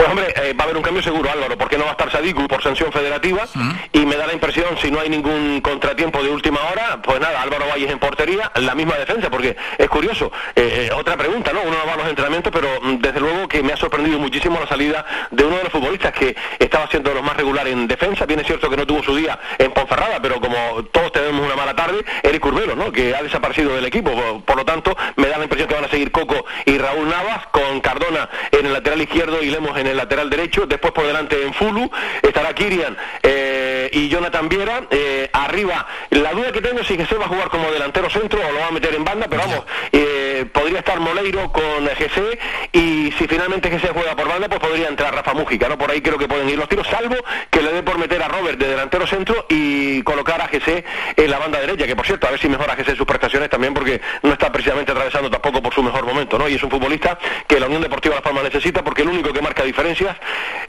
Pues 0.08 0.26
hombre, 0.26 0.34
eh, 0.42 0.54
va 0.54 0.60
a 0.60 0.64
haber 0.64 0.76
un 0.78 0.82
cambio 0.82 1.02
seguro, 1.02 1.30
Álvaro, 1.30 1.58
porque 1.58 1.76
no 1.76 1.84
va 1.84 1.90
a 1.90 1.92
estar 1.92 2.10
Sadiku 2.10 2.48
por 2.48 2.62
sanción 2.62 2.90
federativa 2.90 3.44
y 3.92 4.06
me 4.06 4.16
da 4.16 4.26
la 4.26 4.32
impresión, 4.32 4.78
si 4.80 4.90
no 4.90 5.00
hay 5.00 5.10
ningún 5.10 5.60
contratiempo 5.60 6.22
de 6.22 6.30
última 6.30 6.60
hora, 6.72 7.02
pues 7.02 7.20
nada, 7.20 7.42
Álvaro 7.42 7.66
Valles 7.68 7.90
en 7.90 7.98
portería, 7.98 8.50
la 8.54 8.74
misma 8.74 8.96
defensa, 8.96 9.28
porque 9.28 9.54
es 9.76 9.88
curioso. 9.88 10.32
Eh, 10.56 10.88
eh, 10.88 10.94
otra 10.94 11.14
pregunta, 11.18 11.52
¿no? 11.52 11.60
Uno 11.60 11.76
no 11.76 11.86
va 11.86 11.92
a 11.92 11.96
los 11.98 12.08
entrenamientos, 12.08 12.50
pero 12.50 12.68
mm, 12.80 13.02
desde 13.02 13.20
luego 13.20 13.48
que 13.48 13.62
me 13.62 13.74
ha 13.74 13.76
sorprendido 13.76 14.18
muchísimo 14.18 14.58
la 14.58 14.66
salida 14.66 15.04
de 15.30 15.44
uno 15.44 15.58
de 15.58 15.64
los 15.64 15.72
futbolistas 15.72 16.12
que 16.14 16.34
estaba 16.58 16.88
siendo 16.88 17.12
los 17.12 17.22
más 17.22 17.36
regular 17.36 17.68
en 17.68 17.86
defensa. 17.86 18.24
Bien 18.24 18.40
es 18.40 18.46
cierto 18.46 18.70
que 18.70 18.78
no 18.78 18.86
tuvo 18.86 19.02
su 19.02 19.14
día 19.14 19.38
en 19.58 19.72
Ponferrada, 19.72 20.22
pero 20.22 20.40
como 20.40 20.84
todos 20.84 21.12
tenemos 21.12 21.44
una 21.44 21.54
mala 21.54 21.76
tarde, 21.76 22.02
Eric 22.22 22.46
Urbelo, 22.46 22.74
¿no? 22.74 22.90
Que 22.90 23.14
ha 23.14 23.22
desaparecido 23.22 23.74
del 23.74 23.84
equipo. 23.84 24.10
Por, 24.46 24.56
lo 24.56 24.64
tanto, 24.64 24.96
me 25.16 25.28
da 25.28 25.36
la 25.36 25.44
impresión 25.44 25.68
que 25.68 25.74
van 25.74 25.84
a 25.84 25.88
seguir 25.88 26.10
Coco 26.12 26.46
y 26.64 26.78
Raúl 26.78 27.10
Navas 27.10 27.46
con 27.48 27.80
Cardona 27.80 28.30
en 28.52 28.64
el 28.64 28.72
lateral 28.72 29.02
izquierdo 29.02 29.42
y 29.42 29.50
Lemos 29.50 29.76
en 29.76 29.86
el 29.86 29.97
lateral 29.98 30.30
derecho, 30.30 30.66
después 30.66 30.92
por 30.92 31.06
delante 31.06 31.42
en 31.42 31.52
Fulu, 31.52 31.90
estará 32.22 32.54
Kirian 32.54 32.96
eh, 33.22 33.90
y 33.92 34.08
Jonathan 34.08 34.48
Viera, 34.48 34.84
eh, 34.90 35.28
arriba, 35.32 35.86
la 36.10 36.32
duda 36.32 36.52
que 36.52 36.62
tengo 36.62 36.80
es 36.80 36.86
si 36.86 36.96
se 36.96 37.14
va 37.16 37.26
a 37.26 37.28
jugar 37.28 37.48
como 37.50 37.70
delantero 37.70 38.08
centro 38.08 38.40
o 38.40 38.52
lo 38.52 38.60
va 38.60 38.68
a 38.68 38.70
meter 38.70 38.94
en 38.94 39.04
banda, 39.04 39.26
pero 39.28 39.42
vamos, 39.42 39.64
eh, 39.92 40.46
podría 40.52 40.78
estar 40.78 41.00
Moleiro 41.00 41.52
con 41.52 41.84
GC 41.86 42.38
y 42.72 43.12
si 43.18 43.26
finalmente 43.26 43.68
GC 43.68 43.92
juega 43.92 44.16
por 44.16 44.28
banda, 44.28 44.48
pues 44.48 44.60
podría 44.60 44.88
entrar 44.88 45.14
Rafa 45.14 45.34
Mújica, 45.34 45.68
¿no? 45.68 45.76
Por 45.76 45.90
ahí 45.90 46.00
creo 46.00 46.18
que 46.18 46.28
pueden 46.28 46.48
ir 46.48 46.56
los 46.56 46.68
tiros, 46.68 46.86
salvo 46.86 47.16
que 47.50 47.62
le 47.62 47.72
dé 47.72 47.82
por 47.82 47.98
meter 47.98 48.22
a 48.22 48.28
Robert 48.28 48.58
de 48.58 48.68
delantero 48.68 49.06
centro 49.06 49.46
y 49.48 50.02
colocar 50.02 50.40
a 50.40 50.48
GC 50.48 50.84
en 51.16 51.30
la 51.30 51.38
banda 51.38 51.60
derecha, 51.60 51.86
que 51.86 51.96
por 51.96 52.06
cierto, 52.06 52.26
a 52.26 52.30
ver 52.30 52.40
si 52.40 52.48
mejora 52.48 52.76
GC 52.76 52.96
sus 52.96 53.06
prestaciones 53.06 53.50
también 53.50 53.74
porque 53.74 54.00
no 54.22 54.32
está 54.32 54.50
precisamente 54.52 54.92
atravesando 54.92 55.30
tampoco 55.30 55.62
por 55.62 55.74
su 55.74 55.82
mejor 55.82 56.06
momento, 56.06 56.38
¿no? 56.38 56.48
Y 56.48 56.54
es 56.54 56.62
un 56.62 56.70
futbolista 56.70 57.18
que 57.46 57.58
la 57.58 57.66
Unión 57.66 57.82
Deportiva 57.82 58.14
La 58.14 58.22
Palma 58.22 58.42
necesita 58.42 58.82
porque 58.82 59.02
el 59.02 59.08
único 59.08 59.32
que 59.32 59.42
marca 59.42 59.64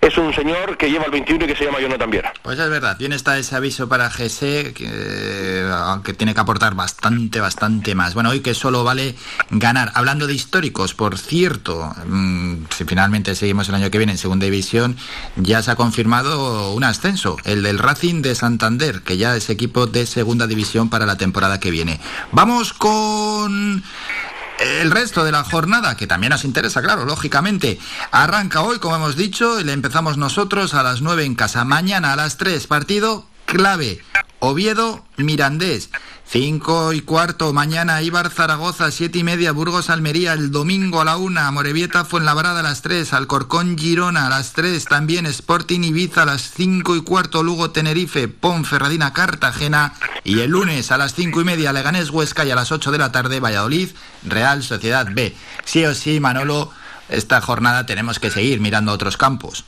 es 0.01 0.17
un 0.17 0.33
señor 0.33 0.77
que 0.77 0.89
lleva 0.89 1.05
el 1.05 1.11
21 1.11 1.45
y 1.45 1.47
que 1.47 1.55
se 1.55 1.65
llama 1.65 1.79
Jonathan 1.79 2.09
Viera. 2.09 2.33
Pues 2.41 2.59
es 2.59 2.69
verdad, 2.69 2.97
tiene 2.97 3.15
está 3.15 3.37
ese 3.37 3.55
aviso 3.55 3.89
para 3.89 4.09
GC, 4.09 4.73
que, 4.73 5.69
aunque 5.71 6.13
tiene 6.13 6.33
que 6.33 6.39
aportar 6.39 6.75
bastante, 6.75 7.39
bastante 7.39 7.95
más. 7.95 8.13
Bueno, 8.13 8.29
hoy 8.29 8.41
que 8.41 8.53
solo 8.53 8.83
vale 8.83 9.15
ganar. 9.49 9.91
Hablando 9.95 10.27
de 10.27 10.33
históricos, 10.33 10.93
por 10.93 11.17
cierto, 11.17 11.93
mm, 12.05 12.65
si 12.69 12.85
finalmente 12.85 13.35
seguimos 13.35 13.67
el 13.69 13.75
año 13.75 13.91
que 13.91 13.97
viene 13.97 14.13
en 14.13 14.17
segunda 14.17 14.45
división, 14.45 14.95
ya 15.35 15.61
se 15.61 15.71
ha 15.71 15.75
confirmado 15.75 16.73
un 16.73 16.83
ascenso, 16.83 17.37
el 17.45 17.63
del 17.63 17.79
Racing 17.79 18.21
de 18.21 18.35
Santander, 18.35 19.01
que 19.01 19.17
ya 19.17 19.35
es 19.35 19.49
equipo 19.49 19.87
de 19.87 20.05
segunda 20.05 20.47
división 20.47 20.89
para 20.89 21.05
la 21.05 21.17
temporada 21.17 21.59
que 21.59 21.71
viene. 21.71 21.99
Vamos 22.31 22.73
con 22.73 23.83
el 24.59 24.91
resto 24.91 25.23
de 25.23 25.31
la 25.31 25.43
jornada, 25.43 25.95
que 25.95 26.07
también 26.07 26.31
nos 26.31 26.43
interesa, 26.43 26.81
claro, 26.81 27.05
lógicamente. 27.05 27.79
Arranca 28.11 28.61
hoy, 28.61 28.79
como 28.79 28.95
hemos 28.95 29.15
dicho, 29.15 29.59
y 29.59 29.63
le 29.63 29.73
empezamos 29.73 30.17
nosotros 30.17 30.73
a 30.73 30.83
las 30.83 31.01
9 31.01 31.25
en 31.25 31.35
casa. 31.35 31.63
Mañana 31.65 32.13
a 32.13 32.15
las 32.15 32.37
3, 32.37 32.67
partido 32.67 33.25
clave. 33.45 34.01
Oviedo, 34.39 35.05
Mirandés. 35.17 35.89
5 36.31 36.93
y 36.93 37.01
cuarto, 37.01 37.53
mañana 37.53 38.03
Ibar 38.03 38.29
Zaragoza, 38.29 38.91
siete 38.91 39.17
y 39.17 39.23
media, 39.23 39.51
Burgos 39.51 39.89
Almería, 39.89 40.33
el 40.33 40.51
domingo 40.51 41.01
a 41.01 41.05
la 41.05 41.17
una, 41.17 41.49
Morevieta 41.49 42.05
Fuenlabrada 42.05 42.59
a 42.59 42.63
las 42.63 42.83
3, 42.83 43.13
Alcorcón 43.13 43.79
Girona 43.79 44.27
a 44.27 44.29
las 44.29 44.53
3, 44.53 44.85
también 44.85 45.25
Sporting 45.25 45.79
Ibiza 45.79 46.21
a 46.21 46.25
las 46.27 46.51
5 46.51 46.97
y 46.97 47.01
cuarto, 47.01 47.41
Lugo 47.41 47.71
Tenerife, 47.71 48.27
Ponferradina 48.27 49.11
Cartagena 49.11 49.95
y 50.23 50.41
el 50.41 50.51
lunes 50.51 50.91
a 50.91 50.99
las 50.99 51.15
5 51.15 51.41
y 51.41 51.45
media, 51.45 51.73
Leganés 51.73 52.11
Huesca 52.11 52.45
y 52.45 52.51
a 52.51 52.55
las 52.55 52.71
8 52.71 52.91
de 52.91 52.99
la 52.99 53.11
tarde, 53.11 53.39
Valladolid, 53.39 53.89
Real 54.23 54.61
Sociedad 54.61 55.07
B. 55.09 55.35
Sí 55.65 55.83
o 55.85 55.95
sí, 55.95 56.19
Manolo, 56.19 56.71
esta 57.09 57.41
jornada 57.41 57.87
tenemos 57.87 58.19
que 58.19 58.29
seguir 58.29 58.59
mirando 58.61 58.91
otros 58.91 59.17
campos. 59.17 59.65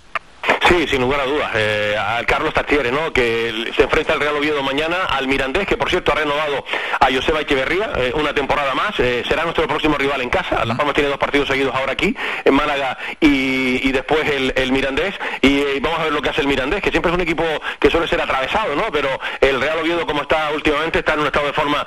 Sí, 0.72 0.88
sin 0.88 1.02
lugar 1.02 1.20
a 1.20 1.26
dudas. 1.26 1.52
Eh, 1.54 1.98
al 1.98 2.26
Carlos 2.26 2.54
Tastiere, 2.54 2.94
¿no? 2.94 3.12
Que 3.12 3.74
se 3.76 3.84
enfrenta 3.84 4.14
al 4.14 4.22
Real 4.22 4.38
Oviedo 4.38 4.64
mañana, 4.64 5.04
al 5.04 5.28
Mirandés, 5.28 5.68
que 5.68 5.76
por 5.76 5.90
cierto 5.90 6.14
ha 6.14 6.16
renovado 6.16 6.64
a 6.98 7.12
Joseba 7.14 7.42
Echeverría 7.42 7.92
eh, 7.98 8.14
una 8.16 8.34
temporada 8.34 8.74
más. 8.74 8.98
Eh, 9.02 9.22
será 9.28 9.44
nuestro 9.44 9.68
próximo 9.68 9.98
rival 9.98 10.22
en 10.22 10.30
casa. 10.30 10.64
Las 10.64 10.78
Palmas 10.78 10.96
tiene 10.96 11.10
dos 11.10 11.18
partidos 11.18 11.50
seguidos 11.50 11.76
ahora 11.76 11.92
aquí, 11.92 12.16
en 12.46 12.54
Málaga 12.54 12.98
y, 13.20 13.92
después 13.92 14.22
el, 14.30 14.72
Mirandés. 14.72 15.14
Y 15.42 15.82
vamos 15.82 16.00
a 16.00 16.04
ver 16.06 16.14
lo 16.14 16.22
que 16.22 16.30
hace 16.30 16.40
el 16.40 16.48
Mirandés, 16.48 16.82
que 16.82 16.90
siempre 16.90 17.12
es 17.12 17.16
un 17.16 17.22
equipo 17.22 17.44
que 17.78 17.90
suele 17.90 18.08
ser 18.08 18.22
atravesado, 18.22 18.74
¿no? 18.74 18.86
Pero 18.94 19.10
el 19.42 19.60
Real 19.60 19.80
Oviedo, 19.80 20.08
como 20.08 20.22
está 20.22 20.52
últimamente, 20.54 21.00
está 21.00 21.16
en 21.16 21.20
un 21.20 21.26
estado 21.26 21.48
de 21.48 21.54
forma 21.54 21.86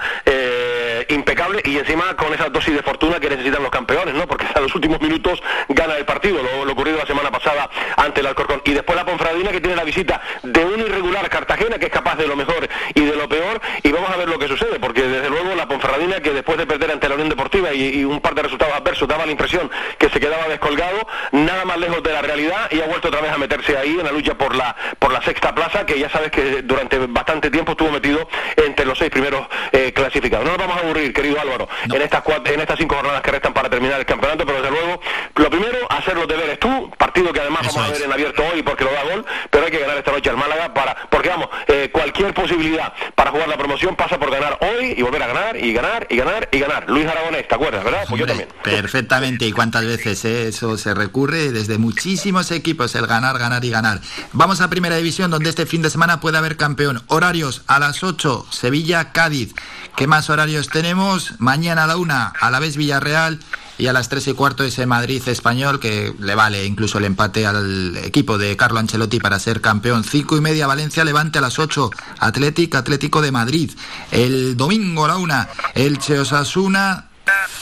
impecable 1.08 1.62
y 1.64 1.78
encima 1.78 2.14
con 2.16 2.34
esa 2.34 2.50
dosis 2.50 2.74
de 2.74 2.82
fortuna 2.82 3.18
que 3.18 3.30
necesitan 3.30 3.62
los 3.62 3.70
campeones, 3.70 4.14
¿no? 4.14 4.26
Porque 4.26 4.46
a 4.54 4.60
los 4.60 4.74
últimos 4.74 5.00
minutos 5.00 5.42
gana 5.68 5.96
el 5.96 6.04
partido, 6.04 6.42
lo, 6.42 6.70
ocurrido 6.70 6.98
la 6.98 7.06
semana 7.06 7.30
pasada 7.30 7.70
ante 7.96 8.20
el 8.20 8.26
Alcorcón. 8.26 8.60
Después 8.74 8.96
la 8.96 9.04
Ponfradina 9.04 9.50
que 9.50 9.60
tiene 9.60 9.76
la 9.76 9.84
visita 9.84 10.20
de 10.42 10.64
un 10.64 10.80
irregular 10.80 11.28
Cartagena 11.30 11.78
que 11.78 11.86
es 11.86 11.92
capaz 11.92 12.16
de 12.16 12.26
lo 12.26 12.36
mejor 12.36 12.68
y 12.94 13.00
de 13.00 13.16
lo 13.16 13.28
peor 13.28 13.60
y 13.82 13.90
vamos 13.90 14.10
a 14.10 14.16
ver 14.16 14.28
lo 14.28 14.38
que 14.38 14.48
sucede 14.48 14.78
porque 14.78 15.02
desde 15.02 15.30
luego 15.30 15.54
la 15.54 15.66
Ponferradina 15.66 16.20
que 16.20 16.30
después 16.30 16.58
de 16.58 16.66
perder 16.66 16.90
ante 16.90 17.08
la 17.08 17.14
Unión 17.14 17.28
Deportiva 17.28 17.72
y, 17.72 18.04
un 18.04 18.20
par 18.20 18.34
de 18.34 18.42
resultados 18.42 18.74
adversos 18.74 19.08
daba 19.08 19.26
la 19.26 19.32
impresión 19.32 19.70
que 19.98 20.08
se 20.10 20.20
quedaba 20.20 20.48
descolgado 20.48 21.06
nada 21.32 21.64
más 21.64 21.78
lejos 21.78 22.02
de 22.02 22.12
la 22.12 22.22
realidad 22.22 22.70
y 22.70 22.80
ha 22.80 22.86
vuelto 22.86 23.08
otra 23.08 23.20
vez 23.20 23.32
a 23.32 23.38
meterse 23.38 23.76
ahí 23.76 23.96
en 23.98 24.04
la 24.04 24.12
lucha 24.12 24.34
por 24.34 24.54
la 24.54 24.76
por 24.98 25.12
la 25.12 25.22
sexta 25.22 25.54
plaza 25.54 25.86
que 25.86 25.98
ya 25.98 26.10
sabes 26.10 26.30
que 26.30 26.62
durante 26.62 26.98
bastante 26.98 27.50
tiempo 27.50 27.72
estuvo 27.72 27.90
metido 27.90 28.28
entre 28.56 28.84
los 28.84 28.98
seis 28.98 29.10
primeros 29.10 29.46
eh, 29.72 29.92
clasificados. 29.92 30.44
No 30.44 30.52
nos 30.52 30.58
vamos 30.58 30.76
a 30.76 30.80
aburrir 30.80 31.12
querido 31.12 31.40
Álvaro 31.40 31.68
en 31.84 32.02
estas 32.02 32.22
en 32.44 32.60
estas 32.60 32.78
cinco 32.78 32.96
jornadas 32.96 33.22
que 33.22 33.30
restan 33.30 33.52
para 33.52 33.70
terminar 33.70 34.00
el 34.00 34.06
campeonato 34.06 34.44
pero 34.44 34.60
desde 34.60 34.70
luego 34.70 35.00
lo 35.36 35.50
primero 35.50 35.78
hacer 35.90 36.16
los 36.16 36.28
deberes 36.28 36.58
tú 36.58 36.90
partido 36.96 37.32
que 37.32 37.40
además 37.40 37.66
vamos 37.66 37.88
a 37.88 37.92
ver 37.92 38.02
en 38.02 38.12
abierto 38.12 38.42
hoy 38.52 38.53
porque 38.62 38.84
lo 38.84 38.92
da 38.92 39.04
gol 39.04 39.24
pero 39.50 39.66
hay 39.66 39.70
que 39.70 39.78
ganar 39.78 39.96
esta 39.96 40.12
noche 40.12 40.30
al 40.30 40.36
Málaga 40.36 40.74
para, 40.74 40.96
porque 41.10 41.28
vamos, 41.28 41.48
eh, 41.68 41.90
cualquier 41.92 42.34
posibilidad 42.34 42.92
para 43.14 43.30
jugar 43.30 43.48
la 43.48 43.56
promoción 43.56 43.96
pasa 43.96 44.18
por 44.18 44.30
ganar 44.30 44.58
hoy 44.60 44.94
y 44.96 45.02
volver 45.02 45.22
a 45.22 45.26
ganar 45.26 45.56
y 45.56 45.72
ganar 45.72 46.06
y 46.10 46.16
ganar 46.16 46.48
y 46.50 46.58
ganar. 46.58 46.88
Luis 46.88 47.06
Aragonés, 47.06 47.48
¿te 47.48 47.54
acuerdas, 47.54 47.84
verdad? 47.84 48.04
Pues 48.08 48.20
yo 48.20 48.26
también. 48.26 48.48
Perfectamente, 48.62 49.46
y 49.46 49.52
cuántas 49.52 49.84
veces 49.84 50.24
eh, 50.24 50.48
eso 50.48 50.76
se 50.76 50.94
recurre 50.94 51.52
desde 51.52 51.78
muchísimos 51.78 52.50
equipos, 52.50 52.94
el 52.94 53.06
ganar, 53.06 53.38
ganar 53.38 53.64
y 53.64 53.70
ganar. 53.70 54.00
Vamos 54.32 54.60
a 54.60 54.68
Primera 54.68 54.96
División, 54.96 55.30
donde 55.30 55.50
este 55.50 55.66
fin 55.66 55.82
de 55.82 55.90
semana 55.90 56.20
puede 56.20 56.38
haber 56.38 56.56
campeón. 56.56 57.02
Horarios 57.08 57.62
a 57.66 57.78
las 57.78 58.02
8, 58.02 58.46
Sevilla, 58.50 59.12
Cádiz. 59.12 59.54
¿Qué 59.96 60.08
más 60.08 60.28
horarios 60.28 60.68
tenemos? 60.68 61.34
Mañana 61.38 61.84
a 61.84 61.86
la 61.86 61.96
1, 61.96 62.32
a 62.40 62.50
la 62.50 62.58
vez 62.58 62.76
Villarreal 62.76 63.38
y 63.78 63.86
a 63.86 63.92
las 63.92 64.08
3 64.08 64.26
y 64.26 64.32
cuarto 64.32 64.64
ese 64.64 64.86
Madrid 64.86 65.22
español 65.28 65.78
que 65.78 66.12
le 66.18 66.34
vale 66.34 66.64
incluso 66.66 66.98
el 66.98 67.04
empate 67.04 67.46
al 67.46 67.96
equipo 67.98 68.36
de 68.36 68.56
Carlo 68.56 68.80
Ancelotti 68.80 69.20
para 69.20 69.38
ser 69.38 69.60
campeón. 69.60 70.02
5 70.02 70.36
y 70.36 70.40
media 70.40 70.66
Valencia 70.66 71.04
Levante 71.04 71.38
a 71.38 71.42
las 71.42 71.60
8 71.60 71.90
Atlético 72.18 72.76
Atlético 72.76 73.22
de 73.22 73.30
Madrid. 73.30 73.70
El 74.10 74.56
domingo 74.56 75.04
a 75.04 75.08
la 75.08 75.16
1 75.16 75.46
Elche 75.74 76.18
Osasuna 76.18 77.10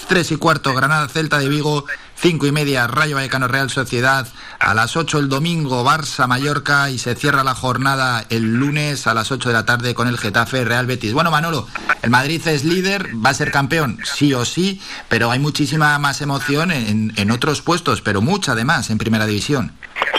3 0.09 0.33
y 0.33 0.37
cuarto 0.37 0.75
Granada 0.75 1.09
Celta 1.09 1.39
de 1.39 1.49
Vigo 1.51 1.85
5 2.23 2.47
y 2.47 2.53
media 2.53 2.87
Rayo 2.87 3.17
Vallecano 3.17 3.49
Real 3.49 3.69
Sociedad, 3.69 4.29
a 4.61 4.75
las 4.75 4.97
8 4.97 5.19
el 5.19 5.29
domingo 5.29 5.85
Barça 5.85 6.29
Mallorca 6.29 6.89
y 6.89 6.99
se 6.99 7.17
cierra 7.17 7.43
la 7.43 7.57
jornada 7.57 8.25
el 8.31 8.61
lunes 8.61 9.09
a 9.09 9.15
las 9.15 9.33
8 9.33 9.49
de 9.49 9.53
la 9.53 9.65
tarde 9.65 9.93
con 9.93 10.07
el 10.07 10.17
Getafe 10.17 10.65
Real 10.65 10.87
Betis. 10.87 11.15
Bueno 11.15 11.33
Manolo, 11.33 11.67
el 12.01 12.11
Madrid 12.11 12.41
es 12.47 12.65
líder, 12.65 13.11
va 13.15 13.31
a 13.31 13.35
ser 13.35 13.51
campeón 13.51 13.99
sí 14.05 14.35
o 14.35 14.45
sí, 14.45 14.81
pero 15.09 15.33
hay 15.33 15.41
muchísima 15.41 15.99
más 15.99 16.21
emoción 16.21 16.71
en, 16.71 17.13
en 17.17 17.31
otros 17.33 17.61
puestos, 17.61 18.03
pero 18.03 18.23
mucha 18.23 18.53
además 18.53 18.91
en 18.91 18.99
Primera 18.99 19.27
División. 19.27 19.73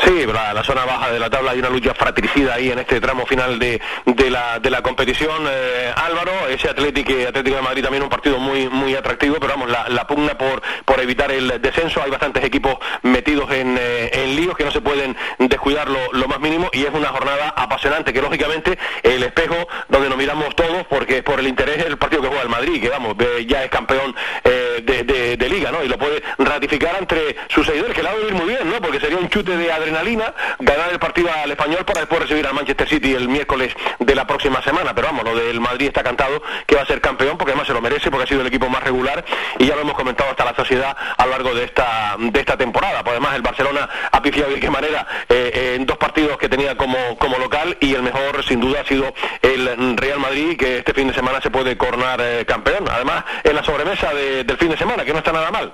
Sí, 0.06 0.26
la, 0.26 0.64
zona 0.64 0.86
baja 0.86 1.12
de 1.12 1.20
la 1.20 1.30
tabla 1.30 1.52
hay 1.52 1.60
una 1.60 1.70
lucha 1.70 1.94
fratricida 1.94 2.56
ahí 2.56 2.72
en 2.72 2.80
este 2.80 3.00
tramo 3.00 3.26
final 3.26 3.58
de, 3.58 3.82
de, 4.06 4.30
la, 4.30 4.60
de 4.60 4.70
la 4.70 4.82
competición. 4.82 5.48
Eh, 5.50 5.94
Álvaro, 5.96 6.48
ese 6.50 6.70
Atlético, 6.70 7.14
Atlético 7.28 7.56
de 7.56 7.62
Madrid 7.62 7.84
también 7.84 8.04
un 8.04 8.10
partido 8.10 8.38
muy 8.38 8.68
muy 8.70 8.96
atractivo, 8.96 9.38
pero 9.40 9.54
vamos, 9.54 9.70
la, 9.70 9.88
la 9.90 10.06
pugna 10.06 10.38
por, 10.38 10.62
por 10.86 11.00
evitar 11.00 11.32
el 11.32 11.62
descenso. 11.62 12.02
Hay 12.04 12.12
bastantes 12.12 12.44
equipos 12.44 12.78
metidos 13.04 13.52
en, 13.52 13.78
eh, 13.80 14.10
en 14.14 14.36
líos 14.36 14.58
que 14.58 14.66
no 14.66 14.72
se 14.72 14.82
pueden 14.82 15.16
descuidar 15.40 15.90
lo, 15.90 16.12
lo, 16.14 16.28
más 16.28 16.40
mínimo 16.40 16.70
y 16.74 16.84
es 16.86 16.94
una 16.94 17.10
jornada 17.10 17.54
apasionante 17.56 18.12
que 18.14 18.22
lógicamente 18.22 18.78
el 19.04 19.24
espejo 19.24 19.56
donde 19.90 20.10
nos 20.10 20.18
miramos 20.18 20.56
todos 20.56 20.86
porque 20.88 21.24
por 21.24 21.40
el 21.40 21.48
interés 21.48 21.84
del 21.84 21.98
partido 21.98 22.22
que 22.22 22.28
juega 22.28 22.44
el 22.44 22.50
Madrid, 22.50 22.82
que 22.82 22.90
vamos, 22.90 23.16
ya 23.48 23.64
es 23.64 23.70
campeón 23.70 24.16
eh, 24.44 24.82
de, 24.84 25.04
de, 25.04 25.38
de, 25.38 25.50
liga, 25.50 25.72
¿no? 25.72 25.84
Y 25.84 25.88
lo 25.88 25.98
puede 25.98 26.24
ratificar 26.38 26.96
entre 27.00 27.36
sus 27.50 27.66
seguidores, 27.66 27.96
que 27.96 28.04
la 28.04 28.12
va 28.12 28.18
a 28.18 28.20
vivir 28.20 28.34
muy 28.34 28.48
bien, 28.48 28.70
¿no? 28.70 28.82
Porque 28.82 29.00
sería 29.00 29.18
un 29.18 29.30
chute 29.30 29.56
de 29.56 29.63
adrenalina 29.72 30.34
ganar 30.60 30.92
el 30.92 31.00
partido 31.00 31.30
al 31.32 31.52
español 31.52 31.86
para 31.86 32.02
después 32.02 32.22
recibir 32.22 32.46
al 32.48 32.54
Manchester 32.54 32.88
City 32.88 33.14
el 33.14 33.28
miércoles 33.28 33.74
de 34.00 34.16
la 34.16 34.26
próxima 34.26 34.62
semana. 34.62 34.94
Pero 34.94 35.08
vamos, 35.08 35.24
lo 35.24 35.36
del 35.36 35.60
Madrid 35.60 35.88
está 35.88 36.04
cantado 36.04 36.42
que 36.66 36.76
va 36.76 36.82
a 36.82 36.86
ser 36.86 37.02
campeón 37.02 37.38
porque 37.38 37.52
además 37.52 37.68
se 37.68 37.74
lo 37.74 37.82
merece 37.82 38.10
porque 38.10 38.24
ha 38.24 38.28
sido 38.28 38.42
el 38.42 38.48
equipo 38.48 38.70
más 38.70 38.84
regular 38.84 39.24
y 39.60 39.66
ya 39.66 39.76
lo 39.76 39.82
hemos 39.82 39.96
comentado 39.96 40.30
hasta 40.30 40.46
la 40.46 40.56
sociedad 40.56 40.96
a 41.18 41.26
lo 41.26 41.32
largo 41.32 41.54
de 41.54 41.66
esta 41.66 42.16
de 42.18 42.40
esta 42.40 42.58
temporada. 42.58 43.04
Pues 43.04 43.14
además 43.14 43.36
el 43.36 43.42
Barcelona 43.42 43.90
ha 44.12 44.22
pifiado 44.22 44.52
de 44.52 44.60
qué 44.60 44.70
manera 44.70 45.06
eh, 45.30 45.76
en 45.76 45.86
dos 45.86 45.98
partidos 45.98 46.38
que 46.38 46.50
tenía 46.50 46.76
como, 46.76 47.18
como 47.18 47.38
local 47.38 47.78
y 47.80 47.94
el 47.94 48.04
mejor 48.04 48.44
sin 48.44 48.60
duda 48.60 48.82
ha 48.82 48.86
sido 48.86 49.14
el 49.42 49.98
Real 49.98 50.20
Madrid 50.20 50.58
que 50.58 50.80
este 50.80 50.94
fin 50.94 51.08
de 51.08 51.14
semana 51.14 51.42
se 51.42 51.50
puede 51.50 51.78
coronar 51.78 52.20
eh, 52.22 52.46
campeón. 52.46 52.86
Además 52.90 53.24
en 53.44 53.56
la 53.56 53.64
sobremesa 53.64 54.14
del 54.14 54.58
fin 54.58 54.70
de 54.70 54.78
semana 54.78 55.06
que 55.06 55.14
no 55.14 55.20
está 55.20 55.32
nada 55.32 55.52
mal. 55.52 55.74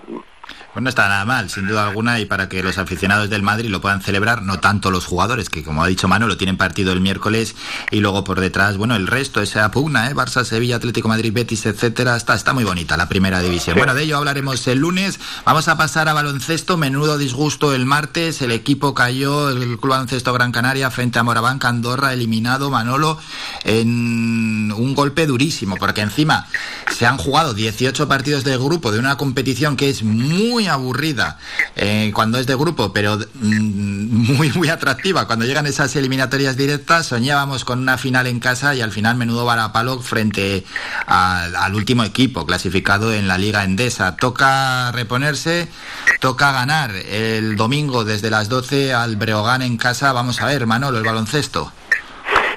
Pues 0.74 0.84
no 0.84 0.90
está 0.90 1.08
nada 1.08 1.26
mal, 1.26 1.50
sin 1.50 1.68
duda 1.68 1.88
alguna, 1.88 2.20
y 2.20 2.26
para 2.26 2.48
que 2.48 2.62
los 2.62 2.78
aficionados 2.78 3.28
del 3.30 3.42
Madrid 3.42 3.70
lo 3.70 3.82
puedan 3.82 4.02
celebrar, 4.02 4.44
no 4.44 4.60
tanto 4.60 4.92
los 4.92 5.06
jugadores, 5.06 5.50
que 5.50 5.64
como 5.64 5.84
ha 5.84 5.88
dicho 5.88 6.08
Manu, 6.08 6.28
lo 6.28 6.38
tienen 6.38 6.58
partido 6.58 6.94
el 6.94 7.02
miércoles, 7.02 7.56
y 7.90 8.02
luego 8.02 8.24
por 8.24 8.40
detrás, 8.40 8.78
bueno, 8.78 8.96
el 8.96 9.08
resto, 9.08 9.42
esa 9.42 9.72
pugna, 9.72 10.10
¿eh? 10.10 10.14
Barça, 10.14 10.44
Sevilla, 10.44 10.76
Atlético 10.76 11.08
Madrid, 11.08 11.34
Betis, 11.34 11.66
etcétera, 11.66 12.16
está, 12.16 12.36
está 12.36 12.54
muy 12.54 12.66
bonita 12.66 12.98
la 12.98 13.10
primera 13.10 13.42
división. 13.42 13.78
Bueno, 13.78 13.96
de 13.96 14.04
ello 14.04 14.18
hablaremos 14.18 14.68
el 14.68 14.78
lunes. 14.78 15.20
Vamos 15.44 15.68
a 15.68 15.76
pasar 15.76 16.08
a 16.08 16.14
baloncesto, 16.14 16.78
menudo 16.78 17.18
disgusto 17.18 17.74
el 17.74 17.88
martes, 17.88 18.44
el 18.44 18.52
equipo 18.52 18.94
cayó, 18.94 19.50
el 19.50 19.80
Club 19.80 19.90
Baloncesto 19.90 20.32
Gran 20.34 20.52
Canaria 20.52 20.92
frente 20.92 21.18
a 21.18 21.24
Moraván, 21.24 21.60
Andorra, 21.64 22.14
eliminado, 22.14 22.70
Manolo, 22.70 23.20
en 23.64 24.72
un 24.72 24.94
golpe 24.94 25.26
durísimo, 25.26 25.78
porque 25.78 26.02
encima 26.02 26.48
se 26.96 27.08
han 27.08 27.18
jugado 27.18 27.56
18 27.56 28.08
partidos 28.08 28.44
de 28.44 28.56
grupo 28.58 28.92
de 28.92 29.00
una 29.00 29.18
competición 29.18 29.76
que 29.76 29.90
es 29.90 30.04
muy 30.04 30.59
aburrida 30.68 31.38
eh, 31.76 32.12
cuando 32.14 32.38
es 32.38 32.48
de 32.48 32.56
grupo, 32.56 32.94
pero 32.94 33.18
mm, 33.18 34.34
muy, 34.36 34.52
muy 34.52 34.70
atractiva. 34.70 35.28
Cuando 35.28 35.46
llegan 35.46 35.68
esas 35.68 35.96
eliminatorias 35.96 36.58
directas, 36.58 37.08
soñábamos 37.08 37.66
con 37.66 37.80
una 37.80 37.98
final 37.98 38.28
en 38.28 38.40
casa 38.40 38.76
y 38.76 38.82
al 38.82 38.92
final 38.92 39.16
menudo 39.16 39.46
varapalo 39.46 40.00
frente 40.00 40.66
al 41.06 41.76
último 41.76 42.04
equipo 42.04 42.46
clasificado 42.46 43.14
en 43.14 43.28
la 43.28 43.38
Liga 43.38 43.64
Endesa. 43.64 44.16
Toca 44.16 44.92
reponerse, 44.92 45.68
toca 46.20 46.52
ganar 46.52 46.92
el 46.92 47.56
domingo 47.56 48.04
desde 48.04 48.30
las 48.30 48.50
12 48.50 48.94
al 48.94 49.16
Breogán 49.16 49.62
en 49.62 49.78
casa. 49.78 50.14
Vamos 50.14 50.42
a 50.42 50.46
ver, 50.46 50.66
Manolo, 50.66 50.98
el 50.98 51.04
baloncesto. 51.04 51.72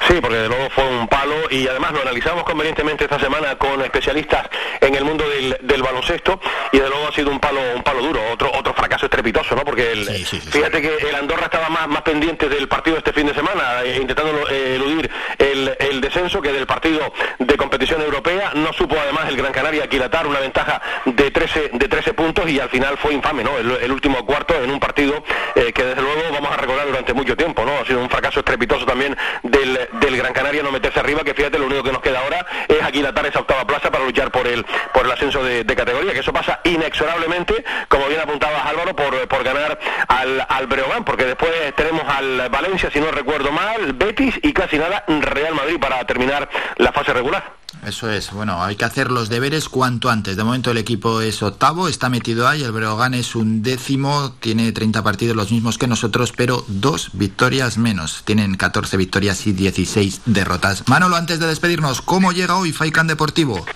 Sí, 0.08 0.14
porque 0.20 0.36
de 0.36 0.48
luego 0.48 0.68
fue 0.70 0.84
un 1.02 1.08
palo 1.08 1.34
y 1.50 1.66
además 1.66 1.92
lo 1.92 2.02
analizamos 2.02 2.44
convenientemente 2.44 3.04
esta 3.04 3.18
semana 3.18 3.56
con 3.56 3.82
especialistas 3.82 4.48
en 4.80 4.94
el 4.94 5.04
mundo 5.04 5.24
del, 5.28 5.82
baloncesto 5.82 6.40
y 6.70 6.78
de 6.78 6.88
luego 6.88 7.08
ha 7.08 7.12
sido 7.12 7.30
un 7.30 7.40
palo 7.40 7.60
un 7.74 7.82
palo 7.82 8.02
duro, 8.02 8.20
otro 8.32 8.52
otro 8.52 8.72
fracaso 8.72 9.06
estrepitoso, 9.06 9.56
¿no? 9.56 9.64
Porque 9.64 9.90
el, 9.92 10.06
fíjate 10.06 10.80
que 10.80 11.08
el 11.08 11.14
Andorra 11.16 11.46
estaba 11.46 11.68
más, 11.68 11.88
más 11.88 12.02
pendiente 12.02 12.48
del 12.48 12.68
partido 12.68 12.98
este 12.98 13.12
fin 13.12 13.26
de 13.26 13.34
semana, 13.34 13.82
eh, 13.84 13.98
intentando 14.00 14.48
eh, 14.48 14.76
eludir 14.76 15.10
el, 15.38 15.76
el, 15.78 16.00
descenso 16.00 16.40
que 16.40 16.52
del 16.52 16.66
partido 16.66 17.12
de 17.38 17.56
competición 17.56 18.00
europea. 18.00 18.52
No 18.54 18.72
supo 18.72 18.96
además 18.98 19.28
el 19.28 19.36
Gran 19.36 19.52
Canaria 19.52 19.84
aquilatar 19.84 20.26
una 20.26 20.38
ventaja 20.38 20.80
de 21.04 21.30
13, 21.30 21.70
de 21.72 21.88
13 21.88 22.14
puntos 22.14 22.48
y 22.48 22.60
al 22.60 22.68
final 22.68 22.96
fue 22.96 23.12
infame, 23.12 23.42
¿no? 23.42 23.58
El, 23.58 23.92
último 23.92 24.24
cuarto 24.24 24.54
en 24.54 24.70
un 24.70 24.80
partido 24.80 25.22
eh, 25.54 25.72
que 25.72 25.84
desde 25.84 26.00
luego 26.00 26.22
vamos 26.32 26.50
a 26.52 26.56
recordar 26.56 26.86
durante 26.86 27.12
mucho 27.12 27.36
tiempo, 27.36 27.64
¿no? 27.64 27.72
Ha 27.80 27.84
sido 27.84 28.00
un 28.00 28.08
fracaso 28.08 28.40
estrepitoso 28.40 28.86
también 28.86 29.16
del, 29.42 29.88
del 30.00 30.16
Gran 30.16 30.32
Canaria 30.32 30.62
no 30.62 30.70
meterse 30.92 31.00
arriba, 31.00 31.24
que 31.24 31.34
fíjate, 31.34 31.58
lo 31.58 31.66
único 31.66 31.82
que 31.82 31.92
nos 31.92 32.02
queda 32.02 32.20
ahora 32.20 32.46
es 32.68 32.82
aquilatar 32.82 33.26
esa 33.26 33.40
octava 33.40 33.66
plaza 33.66 33.90
para 33.90 34.04
luchar 34.04 34.30
por 34.30 34.46
el, 34.46 34.64
por 34.92 35.06
el 35.06 35.12
ascenso 35.12 35.42
de, 35.42 35.64
categoría, 35.72 36.12
que 36.12 36.20
eso 36.20 36.32
pasa 36.32 36.60
inexorablemente, 36.64 37.64
como 37.88 38.06
bien 38.08 38.20
apuntabas 38.20 38.66
Álvaro, 38.66 38.94
por, 38.94 39.26
por 39.26 39.42
ganar 39.42 39.78
al, 40.06 40.46
al 40.48 40.66
Breogán, 40.66 41.04
porque 41.04 41.24
después 41.24 41.50
tenemos 41.74 42.02
al 42.06 42.48
Valencia, 42.50 42.90
si 42.90 43.00
no 43.00 43.10
recuerdo 43.10 43.50
mal, 43.52 43.94
Betis 43.94 44.38
y 44.42 44.52
casi 44.52 44.78
nada 44.78 45.04
Real 45.08 45.54
Madrid 45.54 45.78
para 45.80 46.04
terminar 46.04 46.48
la 46.76 46.92
fase 46.92 47.12
regular. 47.14 47.61
Eso 47.86 48.08
es, 48.08 48.30
bueno, 48.30 48.62
hay 48.62 48.76
que 48.76 48.84
hacer 48.84 49.10
los 49.10 49.28
deberes 49.28 49.68
cuanto 49.68 50.08
antes. 50.08 50.36
De 50.36 50.44
momento 50.44 50.70
el 50.70 50.78
equipo 50.78 51.20
es 51.20 51.42
octavo, 51.42 51.88
está 51.88 52.08
metido 52.08 52.46
ahí, 52.46 52.62
el 52.62 52.70
Breogán 52.70 53.12
es 53.12 53.34
un 53.34 53.62
décimo, 53.62 54.34
tiene 54.38 54.70
30 54.70 55.02
partidos 55.02 55.34
los 55.34 55.50
mismos 55.50 55.78
que 55.78 55.88
nosotros, 55.88 56.32
pero 56.36 56.64
dos 56.68 57.10
victorias 57.12 57.78
menos. 57.78 58.22
Tienen 58.24 58.54
14 58.54 58.96
victorias 58.96 59.48
y 59.48 59.52
16 59.52 60.20
derrotas. 60.26 60.84
Manolo, 60.86 61.16
antes 61.16 61.40
de 61.40 61.48
despedirnos, 61.48 62.02
¿cómo 62.02 62.30
llega 62.30 62.56
hoy 62.56 62.72
Faikan 62.72 63.08
Deportivo? 63.08 63.66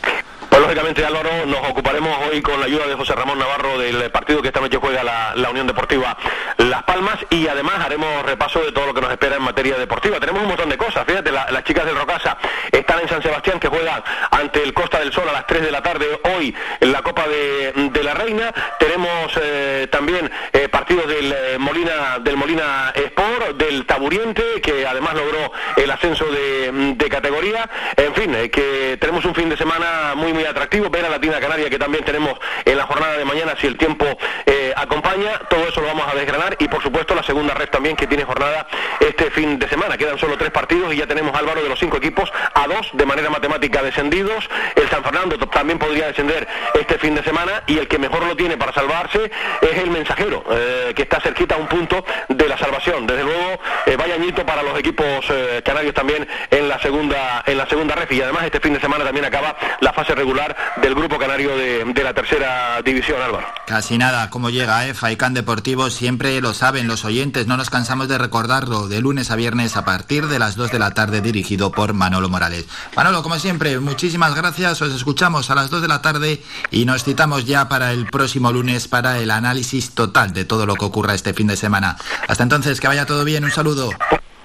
Lógicamente 0.66 1.06
Álvaro 1.06 1.46
nos 1.46 1.60
ocuparemos 1.70 2.18
hoy 2.26 2.42
con 2.42 2.58
la 2.58 2.66
ayuda 2.66 2.88
de 2.88 2.96
José 2.96 3.14
Ramón 3.14 3.38
Navarro 3.38 3.78
del 3.78 4.10
partido 4.10 4.42
que 4.42 4.48
esta 4.48 4.60
noche 4.60 4.78
juega 4.78 5.04
la, 5.04 5.48
Unión 5.48 5.68
Deportiva 5.68 6.18
Las 6.56 6.82
Palmas 6.82 7.18
y 7.30 7.46
además 7.46 7.74
haremos 7.84 8.24
repaso 8.24 8.58
de 8.64 8.72
todo 8.72 8.86
lo 8.86 8.92
que 8.92 9.00
nos 9.00 9.12
espera 9.12 9.36
en 9.36 9.42
materia 9.42 9.78
deportiva. 9.78 10.18
Tenemos 10.18 10.42
un 10.42 10.48
montón 10.48 10.68
de 10.68 10.76
cosas, 10.76 11.06
fíjate, 11.06 11.30
las 11.30 11.62
chicas 11.62 11.86
del 11.86 11.94
Rocasa 11.94 12.36
están 12.72 12.98
en 12.98 13.08
San 13.08 13.22
Sebastián 13.22 13.60
que 13.60 13.68
juegan 13.68 14.02
ante 14.32 14.60
el 14.60 14.74
Costa 14.74 14.98
del 14.98 15.12
Sol 15.12 15.28
a 15.28 15.32
las 15.32 15.46
3 15.46 15.62
de 15.62 15.70
la 15.70 15.82
tarde 15.84 16.20
hoy 16.34 16.52
en 16.80 16.90
la 16.90 17.02
Copa 17.02 17.26
de, 17.28 18.02
la 18.02 18.14
Reina. 18.14 18.52
Tenemos 18.80 19.38
eh, 19.40 19.86
también 19.88 20.28
eh, 20.52 20.68
partidos 20.68 21.06
del 21.06 21.32
eh, 21.32 21.58
Molina 21.58 22.18
del 22.18 22.36
Molina 22.36 22.92
Sport, 22.92 23.56
del 23.56 23.86
Taburiente 23.86 24.60
que 24.60 24.84
además 24.84 25.14
logró 25.14 25.52
el 25.76 25.90
ascenso 25.90 26.24
de, 26.24 26.96
categoría. 27.08 27.70
En 27.96 28.12
fin, 28.14 28.32
que 28.50 28.98
tenemos 29.00 29.24
un 29.24 29.34
fin 29.34 29.48
de 29.48 29.56
semana 29.56 30.14
muy 30.16 30.32
muy 30.32 30.44
atractivo, 30.56 30.88
ver 30.88 31.04
a 31.04 31.10
Latina 31.10 31.38
Canaria 31.38 31.68
que 31.68 31.78
también 31.78 32.02
tenemos 32.02 32.32
en 32.64 32.78
la 32.78 32.84
jornada 32.86 33.18
de 33.18 33.24
mañana 33.26 33.54
si 33.60 33.66
el 33.66 33.76
tiempo 33.76 34.06
eh, 34.46 34.72
acompaña, 34.74 35.38
todo 35.50 35.68
eso 35.68 35.82
lo 35.82 35.88
vamos 35.88 36.06
a 36.10 36.14
desgranar 36.14 36.56
y 36.58 36.66
por 36.68 36.82
supuesto 36.82 37.14
la 37.14 37.22
segunda 37.22 37.52
red 37.52 37.68
también 37.68 37.94
que 37.94 38.06
tiene 38.06 38.24
jornada 38.24 38.66
este 39.00 39.30
fin 39.30 39.58
de 39.58 39.68
semana. 39.68 39.98
Quedan 39.98 40.18
solo 40.18 40.38
tres 40.38 40.50
partidos 40.50 40.94
y 40.94 40.96
ya 40.96 41.06
tenemos 41.06 41.36
Álvaro 41.36 41.62
de 41.62 41.68
los 41.68 41.78
cinco 41.78 41.98
equipos 41.98 42.32
a 42.54 42.66
dos 42.66 42.88
de 42.94 43.04
manera 43.04 43.28
matemática 43.28 43.82
descendidos. 43.82 44.48
El 44.74 44.88
San 44.88 45.04
Fernando 45.04 45.38
también 45.48 45.78
podría 45.78 46.06
descender 46.06 46.48
este 46.74 46.98
fin 46.98 47.14
de 47.14 47.22
semana 47.22 47.62
y 47.66 47.76
el 47.76 47.86
que 47.86 47.98
mejor 47.98 48.24
lo 48.24 48.34
tiene 48.34 48.56
para 48.56 48.72
salvarse 48.72 49.30
es 49.60 49.78
el 49.78 49.90
mensajero, 49.90 50.42
eh, 50.50 50.92
que 50.96 51.02
está 51.02 51.20
cerquita 51.20 51.56
a 51.56 51.58
un 51.58 51.66
punto 51.66 52.02
de 52.28 52.48
la 52.48 52.56
salvación. 52.56 53.06
Desde 53.06 53.24
luego, 53.24 53.60
eh, 53.84 53.96
vaya 53.96 54.14
añito 54.14 54.46
para 54.46 54.62
los 54.62 54.78
equipos 54.78 55.26
canarios 55.64 55.92
también 55.92 56.26
en 56.50 56.68
la 56.68 56.78
segunda 56.80 57.42
en 57.46 57.58
la 57.58 57.66
segunda 57.66 57.94
red 57.94 58.10
y 58.10 58.22
además 58.22 58.44
este 58.44 58.60
fin 58.60 58.72
de 58.72 58.80
semana 58.80 59.04
también 59.04 59.24
acaba 59.24 59.56
la 59.80 59.92
fase 59.92 60.14
regular 60.14 60.45
del 60.80 60.94
grupo 60.94 61.18
canario 61.18 61.56
de, 61.56 62.04
la 62.04 62.14
tercera 62.14 62.80
división, 62.82 63.20
Álvaro. 63.20 63.46
Casi 63.66 63.98
nada, 63.98 64.30
cómo 64.30 64.50
llega, 64.50 64.86
¿eh? 64.86 64.94
Faicán 64.94 65.34
Deportivo, 65.34 65.90
siempre 65.90 66.40
lo 66.40 66.54
saben 66.54 66.86
los 66.86 67.04
oyentes, 67.04 67.46
no 67.46 67.56
nos 67.56 67.70
cansamos 67.70 68.08
de 68.08 68.18
recordarlo, 68.18 68.86
de 68.86 69.00
lunes 69.00 69.30
a 69.30 69.36
viernes 69.36 69.76
a 69.76 69.84
partir 69.84 70.26
de 70.26 70.38
las 70.38 70.56
2 70.56 70.70
de 70.70 70.78
la 70.78 70.92
tarde, 70.92 71.20
dirigido 71.20 71.72
por 71.72 71.94
Manolo 71.94 72.28
Morales. 72.28 72.66
Manolo, 72.94 73.22
como 73.22 73.38
siempre, 73.38 73.80
muchísimas 73.80 74.34
gracias, 74.34 74.80
os 74.82 74.94
escuchamos 74.94 75.50
a 75.50 75.54
las 75.54 75.70
2 75.70 75.82
de 75.82 75.88
la 75.88 76.02
tarde 76.02 76.42
y 76.70 76.84
nos 76.84 77.02
citamos 77.02 77.44
ya 77.44 77.68
para 77.68 77.92
el 77.92 78.06
próximo 78.06 78.52
lunes 78.52 78.88
para 78.88 79.18
el 79.18 79.30
análisis 79.30 79.90
total 79.90 80.32
de 80.32 80.44
todo 80.44 80.66
lo 80.66 80.74
que 80.74 80.84
ocurra 80.84 81.14
este 81.14 81.34
fin 81.34 81.46
de 81.46 81.56
semana. 81.56 81.96
Hasta 82.28 82.42
entonces, 82.42 82.80
que 82.80 82.88
vaya 82.88 83.06
todo 83.06 83.24
bien, 83.24 83.44
un 83.44 83.50
saludo. 83.50 83.90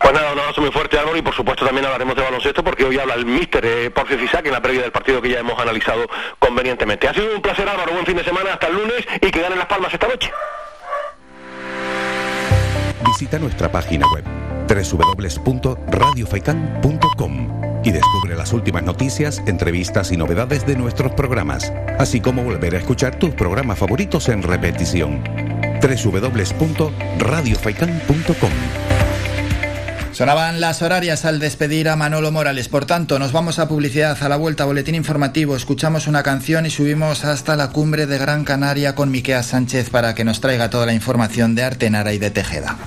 Pues 0.01 0.13
nada, 0.13 0.33
un 0.33 0.39
abrazo 0.39 0.61
muy 0.61 0.71
fuerte 0.71 0.97
Álvaro 0.97 1.17
y 1.17 1.21
por 1.21 1.35
supuesto 1.35 1.65
también 1.65 1.85
hablaremos 1.85 2.15
de 2.15 2.23
baloncesto 2.23 2.63
porque 2.63 2.83
hoy 2.83 2.97
habla 2.97 3.13
el 3.13 3.25
míster 3.25 3.63
eh, 3.65 3.91
Porcio 3.91 4.17
Fisac 4.17 4.43
en 4.45 4.53
la 4.53 4.61
previa 4.61 4.81
del 4.81 4.91
partido 4.91 5.21
que 5.21 5.29
ya 5.29 5.39
hemos 5.39 5.59
analizado 5.59 6.07
convenientemente. 6.39 7.07
Ha 7.07 7.13
sido 7.13 7.35
un 7.35 7.41
placer 7.41 7.69
Álvaro, 7.69 7.93
buen 7.93 8.05
fin 8.05 8.17
de 8.17 8.23
semana, 8.23 8.53
hasta 8.53 8.67
el 8.67 8.75
lunes 8.75 9.05
y 9.21 9.29
que 9.29 9.41
ganen 9.41 9.59
las 9.59 9.67
palmas 9.67 9.93
esta 9.93 10.07
noche. 10.07 10.31
Visita 13.05 13.37
nuestra 13.39 13.71
página 13.71 14.07
web 14.11 14.23
www.radiofaikan.com 14.67 17.61
y 17.83 17.91
descubre 17.91 18.35
las 18.35 18.53
últimas 18.53 18.83
noticias, 18.83 19.41
entrevistas 19.45 20.11
y 20.11 20.17
novedades 20.17 20.65
de 20.65 20.75
nuestros 20.75 21.11
programas, 21.13 21.71
así 21.99 22.21
como 22.21 22.43
volver 22.43 22.73
a 22.75 22.79
escuchar 22.79 23.19
tus 23.19 23.31
programas 23.31 23.77
favoritos 23.79 24.29
en 24.29 24.43
repetición. 24.43 25.23
www.radiofaikan.com 25.81 28.51
Sonaban 30.11 30.59
las 30.59 30.81
horarias 30.81 31.25
al 31.25 31.39
despedir 31.39 31.87
a 31.87 31.95
Manolo 31.95 32.31
Morales. 32.31 32.67
Por 32.67 32.85
tanto, 32.85 33.17
nos 33.17 33.31
vamos 33.31 33.59
a 33.59 33.67
publicidad, 33.67 34.21
a 34.21 34.29
la 34.29 34.35
vuelta, 34.35 34.65
boletín 34.65 34.95
informativo, 34.95 35.55
escuchamos 35.55 36.07
una 36.07 36.21
canción 36.21 36.65
y 36.65 36.69
subimos 36.69 37.23
hasta 37.23 37.55
la 37.55 37.69
cumbre 37.69 38.07
de 38.07 38.17
Gran 38.17 38.43
Canaria 38.43 38.93
con 38.93 39.09
Miquea 39.09 39.41
Sánchez 39.41 39.89
para 39.89 40.13
que 40.13 40.25
nos 40.25 40.41
traiga 40.41 40.69
toda 40.69 40.85
la 40.85 40.93
información 40.93 41.55
de 41.55 41.63
Artenara 41.63 42.13
y 42.13 42.17
de 42.17 42.29
Tejeda. 42.29 42.77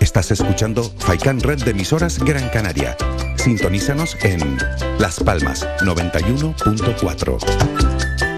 Estás 0.00 0.30
escuchando 0.30 0.84
Faikan 0.98 1.40
Red 1.40 1.64
de 1.64 1.70
emisoras 1.70 2.18
Gran 2.18 2.50
Canaria. 2.50 2.96
Sintonízanos 3.36 4.18
en 4.22 4.58
Las 4.98 5.18
Palmas 5.18 5.66
91.4. 5.80 8.11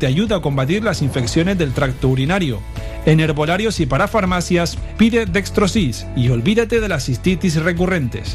te 0.00 0.06
ayuda 0.06 0.36
a 0.36 0.40
combatir 0.40 0.82
las 0.82 1.02
infecciones 1.02 1.58
del 1.58 1.72
tracto 1.72 2.08
urinario. 2.08 2.60
En 3.06 3.20
herbolarios 3.20 3.78
y 3.80 3.86
para 3.86 4.08
farmacias 4.08 4.76
pide 4.96 5.26
Dextrosis 5.26 6.06
y 6.16 6.30
olvídate 6.30 6.80
de 6.80 6.88
las 6.88 7.04
cistitis 7.04 7.56
recurrentes. 7.62 8.34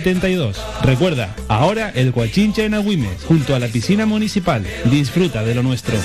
72. 0.01 0.57
Recuerda, 0.81 1.35
ahora 1.47 1.91
el 1.93 2.11
Guachincha 2.11 2.63
en 2.63 2.73
Agüimes, 2.73 3.23
junto 3.27 3.55
a 3.55 3.59
la 3.59 3.67
piscina 3.67 4.05
municipal. 4.05 4.65
Disfruta 4.85 5.43
de 5.43 5.55
lo 5.55 5.63
nuestro. 5.63 5.95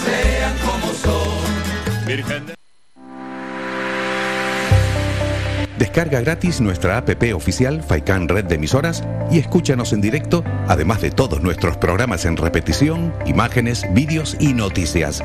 Descarga 5.78 6.20
gratis 6.20 6.60
nuestra 6.60 6.98
app 6.98 7.10
oficial 7.34 7.82
Faikan 7.82 8.28
Red 8.28 8.44
de 8.44 8.56
Emisoras 8.56 9.02
y 9.30 9.38
escúchanos 9.38 9.92
en 9.92 10.02
directo, 10.02 10.44
además 10.68 11.00
de 11.00 11.10
todos 11.10 11.40
nuestros 11.40 11.78
programas 11.78 12.26
en 12.26 12.36
repetición, 12.36 13.14
imágenes, 13.26 13.86
vídeos 13.92 14.36
y 14.38 14.52
noticias. 14.52 15.22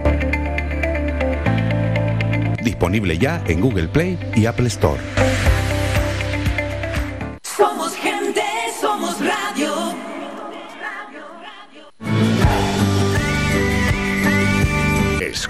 Disponible 2.64 3.18
ya 3.18 3.44
en 3.48 3.60
Google 3.60 3.90
Play 3.90 4.18
y 4.36 4.46
Apple 4.46 4.68
Store. 4.68 5.02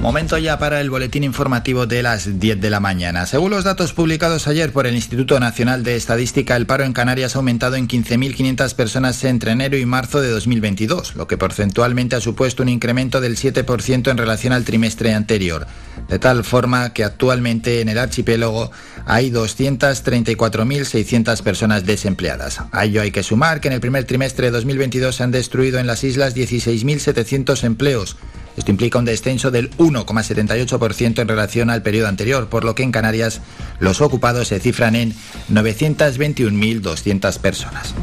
Momento 0.00 0.38
ya 0.38 0.60
para 0.60 0.80
el 0.80 0.90
boletín 0.90 1.24
informativo 1.24 1.86
de 1.86 2.04
las 2.04 2.38
10 2.38 2.60
de 2.60 2.70
la 2.70 2.78
mañana. 2.78 3.26
Según 3.26 3.50
los 3.50 3.64
datos 3.64 3.92
publicados 3.92 4.46
ayer 4.46 4.72
por 4.72 4.86
el 4.86 4.94
Instituto 4.94 5.40
Nacional 5.40 5.82
de 5.82 5.96
Estadística, 5.96 6.54
el 6.54 6.66
paro 6.66 6.84
en 6.84 6.92
Canarias 6.92 7.34
ha 7.34 7.40
aumentado 7.40 7.74
en 7.74 7.88
15.500 7.88 8.74
personas 8.74 9.24
entre 9.24 9.50
enero 9.50 9.76
y 9.76 9.86
marzo 9.86 10.20
de 10.20 10.30
2022, 10.30 11.16
lo 11.16 11.26
que 11.26 11.36
porcentualmente 11.36 12.14
ha 12.14 12.20
supuesto 12.20 12.62
un 12.62 12.68
incremento 12.68 13.20
del 13.20 13.36
7% 13.36 14.08
en 14.08 14.16
relación 14.16 14.52
al 14.52 14.64
trimestre 14.64 15.14
anterior. 15.14 15.66
De 16.08 16.20
tal 16.20 16.44
forma 16.44 16.94
que 16.94 17.02
actualmente 17.02 17.80
en 17.80 17.88
el 17.88 17.98
archipiélago 17.98 18.70
hay 19.04 19.32
234.600 19.32 21.42
personas 21.42 21.84
desempleadas. 21.84 22.60
A 22.70 22.84
ello 22.84 23.02
hay 23.02 23.10
que 23.10 23.24
sumar 23.24 23.60
que 23.60 23.66
en 23.66 23.74
el 23.74 23.80
primer 23.80 24.04
trimestre 24.04 24.46
de 24.46 24.52
2022 24.52 25.16
se 25.16 25.24
han 25.24 25.32
destruido 25.32 25.80
en 25.80 25.88
las 25.88 26.04
islas 26.04 26.36
16.700 26.36 27.64
empleos. 27.64 28.16
Esto 28.58 28.72
implica 28.72 28.98
un 28.98 29.04
descenso 29.04 29.52
del 29.52 29.70
1,78% 29.78 31.20
en 31.20 31.28
relación 31.28 31.70
al 31.70 31.82
periodo 31.82 32.08
anterior, 32.08 32.48
por 32.48 32.64
lo 32.64 32.74
que 32.74 32.82
en 32.82 32.90
Canarias 32.90 33.40
los 33.78 34.00
ocupados 34.00 34.48
se 34.48 34.58
cifran 34.58 34.96
en 34.96 35.14
921.200 35.48 37.38
personas. 37.38 37.94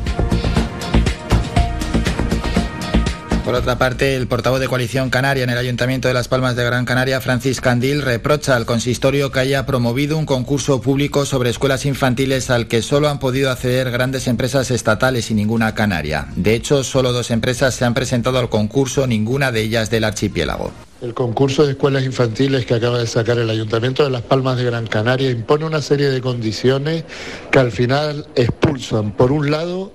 Por 3.46 3.54
otra 3.54 3.78
parte, 3.78 4.16
el 4.16 4.26
portavoz 4.26 4.60
de 4.60 4.68
Coalición 4.68 5.12
Canaria 5.12 5.44
en 5.44 5.52
el 5.52 5.60
Ayuntamiento 5.60 6.08
de 6.08 6.16
Las 6.16 6.28
Palmas 6.28 6.56
de 6.56 6.64
Gran 6.64 6.84
Canaria, 6.84 7.22
Francis 7.22 7.62
Candil, 7.62 8.02
reprocha 8.02 8.56
al 8.56 8.66
consistorio 8.66 9.32
que 9.32 9.40
haya 9.40 9.68
promovido 9.68 10.18
un 10.18 10.26
concurso 10.26 10.82
público 10.82 11.28
sobre 11.28 11.52
escuelas 11.52 11.86
infantiles 11.86 12.50
al 12.50 12.68
que 12.68 12.82
solo 12.82 13.08
han 13.08 13.20
podido 13.20 13.52
acceder 13.52 13.92
grandes 13.92 14.28
empresas 14.28 14.72
estatales 14.72 15.30
y 15.30 15.36
ninguna 15.36 15.76
canaria. 15.76 16.26
De 16.36 16.56
hecho, 16.56 16.84
solo 16.84 17.14
dos 17.14 17.30
empresas 17.30 17.76
se 17.76 17.86
han 17.86 17.94
presentado 17.94 18.40
al 18.40 18.50
concurso, 18.50 19.06
ninguna 19.06 19.52
de 19.52 19.62
ellas 19.62 19.92
del 19.92 20.06
archipiélago. 20.06 20.72
El 21.04 21.14
concurso 21.14 21.68
de 21.68 21.74
escuelas 21.74 22.04
infantiles 22.04 22.66
que 22.66 22.74
acaba 22.74 22.98
de 22.98 23.06
sacar 23.06 23.38
el 23.38 23.52
Ayuntamiento 23.52 24.04
de 24.04 24.10
Las 24.10 24.24
Palmas 24.24 24.58
de 24.58 24.64
Gran 24.64 24.88
Canaria 24.88 25.30
impone 25.30 25.66
una 25.66 25.84
serie 25.84 26.10
de 26.10 26.20
condiciones 26.20 27.04
que 27.52 27.60
al 27.60 27.72
final 27.72 28.26
expulsan, 28.36 29.12
por 29.12 29.32
un 29.32 29.52
lado, 29.52 29.94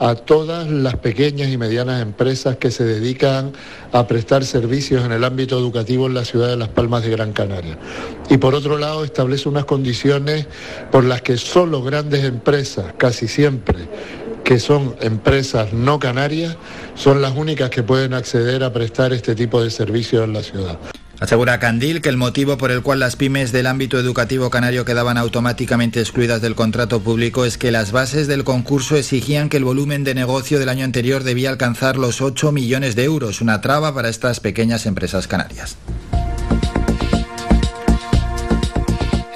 a 0.00 0.14
todas 0.14 0.68
las 0.68 0.96
pequeñas 0.96 1.50
y 1.50 1.58
medianas 1.58 2.00
empresas 2.00 2.56
que 2.56 2.70
se 2.70 2.84
dedican 2.84 3.52
a 3.92 4.06
prestar 4.06 4.46
servicios 4.46 5.04
en 5.04 5.12
el 5.12 5.24
ámbito 5.24 5.58
educativo 5.58 6.06
en 6.06 6.14
la 6.14 6.24
ciudad 6.24 6.48
de 6.48 6.56
Las 6.56 6.68
Palmas 6.68 7.02
de 7.04 7.10
Gran 7.10 7.32
Canaria. 7.32 7.78
Y 8.30 8.38
por 8.38 8.54
otro 8.54 8.78
lado, 8.78 9.04
establece 9.04 9.48
unas 9.48 9.66
condiciones 9.66 10.46
por 10.90 11.04
las 11.04 11.20
que 11.20 11.36
solo 11.36 11.82
grandes 11.82 12.24
empresas, 12.24 12.94
casi 12.96 13.28
siempre, 13.28 13.76
que 14.42 14.58
son 14.58 14.96
empresas 15.02 15.74
no 15.74 15.98
canarias, 15.98 16.56
son 16.94 17.20
las 17.20 17.36
únicas 17.36 17.68
que 17.68 17.82
pueden 17.82 18.14
acceder 18.14 18.64
a 18.64 18.72
prestar 18.72 19.12
este 19.12 19.34
tipo 19.34 19.62
de 19.62 19.70
servicios 19.70 20.24
en 20.24 20.32
la 20.32 20.42
ciudad. 20.42 20.78
Asegura 21.20 21.58
Candil 21.58 22.00
que 22.00 22.08
el 22.08 22.16
motivo 22.16 22.56
por 22.56 22.70
el 22.70 22.80
cual 22.80 22.98
las 22.98 23.14
pymes 23.14 23.52
del 23.52 23.66
ámbito 23.66 23.98
educativo 23.98 24.48
canario 24.48 24.86
quedaban 24.86 25.18
automáticamente 25.18 26.00
excluidas 26.00 26.40
del 26.40 26.54
contrato 26.54 27.00
público 27.00 27.44
es 27.44 27.58
que 27.58 27.70
las 27.70 27.92
bases 27.92 28.26
del 28.26 28.42
concurso 28.42 28.96
exigían 28.96 29.50
que 29.50 29.58
el 29.58 29.64
volumen 29.64 30.02
de 30.02 30.14
negocio 30.14 30.58
del 30.58 30.70
año 30.70 30.86
anterior 30.86 31.22
debía 31.22 31.50
alcanzar 31.50 31.98
los 31.98 32.22
8 32.22 32.52
millones 32.52 32.96
de 32.96 33.04
euros, 33.04 33.42
una 33.42 33.60
traba 33.60 33.94
para 33.94 34.08
estas 34.08 34.40
pequeñas 34.40 34.86
empresas 34.86 35.28
canarias. 35.28 35.76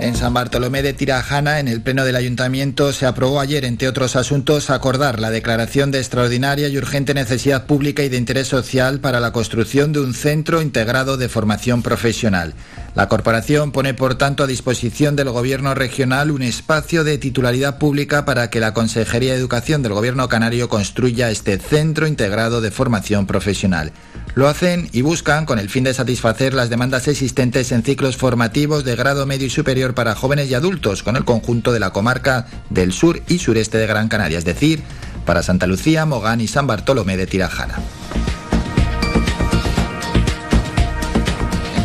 En 0.05 0.15
San 0.15 0.35
Bartolomé 0.35 0.83
de 0.83 0.93
Tirajana, 0.93 1.61
en 1.61 1.67
el 1.67 1.81
Pleno 1.81 2.05
del 2.05 2.17
Ayuntamiento, 2.17 2.93
se 2.93 3.07
aprobó 3.07 3.41
ayer, 3.41 3.65
entre 3.65 3.89
otros 3.89 4.17
asuntos, 4.17 4.69
acordar 4.69 5.19
la 5.19 5.31
declaración 5.31 5.91
de 5.91 5.99
extraordinaria 5.99 6.69
y 6.69 6.77
urgente 6.77 7.15
necesidad 7.15 7.65
pública 7.65 8.03
y 8.03 8.11
de 8.11 8.19
interés 8.19 8.47
social 8.47 9.01
para 9.01 9.19
la 9.19 9.33
construcción 9.33 9.95
de 9.95 10.01
un 10.01 10.13
centro 10.13 10.61
integrado 10.61 11.17
de 11.17 11.31
formación 11.31 11.81
profesional. 11.81 12.53
La 12.95 13.09
corporación 13.09 13.73
pone, 13.73 13.95
por 13.95 14.17
tanto, 14.17 14.45
a 14.45 14.47
disposición 14.47 15.17
del 15.17 15.31
Gobierno 15.31 15.75
regional 15.75 16.31
un 16.31 16.43
espacio 16.43 17.03
de 17.03 17.17
titularidad 17.17 17.79
pública 17.79 18.27
para 18.27 18.51
que 18.51 18.61
la 18.61 18.75
Consejería 18.75 19.33
de 19.33 19.39
Educación 19.39 19.83
del 19.83 19.95
Gobierno 19.95 20.29
canario 20.29 20.69
construya 20.69 21.31
este 21.31 21.59
centro 21.59 22.07
integrado 22.07 22.61
de 22.61 22.71
formación 22.71 23.27
profesional. 23.27 23.91
Lo 24.35 24.49
hacen 24.49 24.89
y 24.93 25.03
buscan 25.03 25.47
con 25.47 25.61
el 25.61 25.71
fin 25.71 25.85
de 25.85 25.95
satisfacer 25.95 26.55
las 26.55 26.69
demandas 26.69 27.07
existentes 27.07 27.71
en 27.71 27.85
ciclos 27.85 28.17
formativos 28.17 28.85
de 28.85 28.97
grado 28.97 29.27
medio 29.27 29.47
y 29.47 29.51
superior 29.51 29.94
para 29.95 30.15
jóvenes 30.15 30.51
y 30.51 30.55
adultos 30.55 31.03
con 31.03 31.17
el 31.17 31.25
conjunto 31.25 31.73
de 31.73 31.81
la 31.81 31.91
comarca 31.91 32.47
del 32.71 32.93
sur 32.93 33.23
y 33.29 33.39
sureste 33.39 33.79
de 33.79 33.87
Gran 33.87 34.09
Canaria, 34.09 34.39
es 34.39 34.45
decir, 34.45 34.83
para 35.25 35.43
Santa 35.43 35.67
Lucía, 35.67 36.05
Mogán 36.07 36.41
y 36.41 36.49
San 36.49 36.67
Bartolomé 36.67 37.17
de 37.17 37.27
Tirajana. 37.27 37.79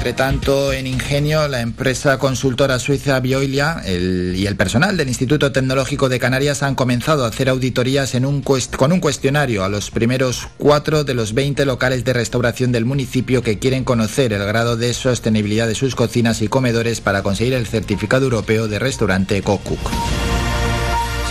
Entre 0.10 0.26
tanto, 0.26 0.74
en 0.74 0.88
Ingenio, 0.88 1.48
la 1.48 1.62
empresa 1.62 2.18
consultora 2.18 2.80
suiza 2.80 3.20
Bioilia 3.20 3.84
y 3.86 4.48
el 4.48 4.56
personal 4.56 4.98
del 4.98 5.08
Instituto 5.08 5.52
Tecnológico 5.52 6.10
de 6.10 6.18
Canarias 6.18 6.64
han 6.64 6.74
comenzado 6.74 7.26
a 7.26 7.28
hacer 7.28 7.48
auditorías 7.48 8.16
en 8.16 8.26
un 8.26 8.42
con 8.42 8.92
un 8.92 9.02
cuestionario 9.02 9.64
a 9.64 9.70
los 9.70 9.92
primeros 9.92 10.48
cuatro 10.58 11.04
de 11.04 11.14
los 11.14 11.36
20 11.36 11.64
locales 11.64 12.06
de 12.06 12.14
restauración 12.14 12.72
del 12.72 12.86
municipio 12.86 13.44
que 13.44 13.60
quieren 13.60 13.84
conocer 13.84 14.34
el 14.34 14.44
grado 14.44 14.78
de 14.78 14.96
sostenibilidad 14.96 15.68
de 15.68 15.76
sus 15.76 15.94
cocinas 15.94 16.42
y 16.42 16.48
comedores 16.48 17.02
para 17.02 17.22
conseguir 17.22 17.54
el 17.54 17.68
certificado 17.68 18.24
europeo 18.24 18.68
de 18.68 18.80
restaurante 18.80 19.44
COCUC. 19.44 19.92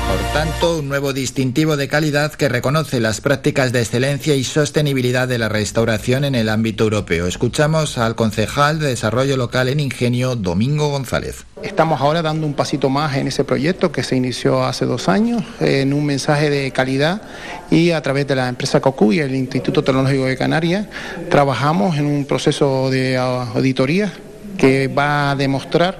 Por 0.08 0.32
tanto, 0.32 0.78
un 0.78 0.88
nuevo 0.88 1.12
distintivo 1.12 1.76
de 1.76 1.86
calidad 1.86 2.32
que 2.32 2.48
reconoce 2.48 2.98
las 2.98 3.20
prácticas 3.20 3.72
de 3.72 3.80
excelencia 3.80 4.34
y 4.34 4.42
sostenibilidad 4.42 5.28
de 5.28 5.36
la 5.36 5.50
restauración 5.50 6.24
en 6.24 6.34
el 6.34 6.48
ámbito 6.48 6.84
europeo. 6.84 7.26
Escuchamos 7.26 7.98
al 7.98 8.14
concejal 8.14 8.78
de 8.78 8.86
Desarrollo 8.88 9.36
Local 9.36 9.68
en 9.68 9.80
Ingenio, 9.80 10.34
Domingo 10.34 10.88
González. 10.88 11.44
Estamos 11.62 12.00
ahora 12.00 12.22
dando 12.22 12.46
un 12.46 12.54
pasito 12.54 12.88
más 12.88 13.18
en 13.18 13.28
ese 13.28 13.44
proyecto 13.44 13.92
que 13.92 14.02
se 14.02 14.16
inició 14.16 14.64
hace 14.64 14.86
dos 14.86 15.10
años 15.10 15.42
en 15.60 15.92
un 15.92 16.06
mensaje 16.06 16.48
de 16.48 16.70
calidad 16.70 17.20
y 17.70 17.90
a 17.90 18.00
través 18.00 18.26
de 18.26 18.36
la 18.36 18.48
empresa 18.48 18.80
COCU 18.80 19.12
y 19.12 19.18
el 19.18 19.34
Instituto 19.34 19.84
Tecnológico 19.84 20.24
de 20.24 20.38
Canarias 20.38 20.86
trabajamos 21.28 21.98
en 21.98 22.06
un 22.06 22.24
proceso 22.24 22.88
de 22.90 23.18
auditoría 23.18 24.10
que 24.58 24.88
va 24.88 25.30
a 25.30 25.36
demostrar 25.36 25.98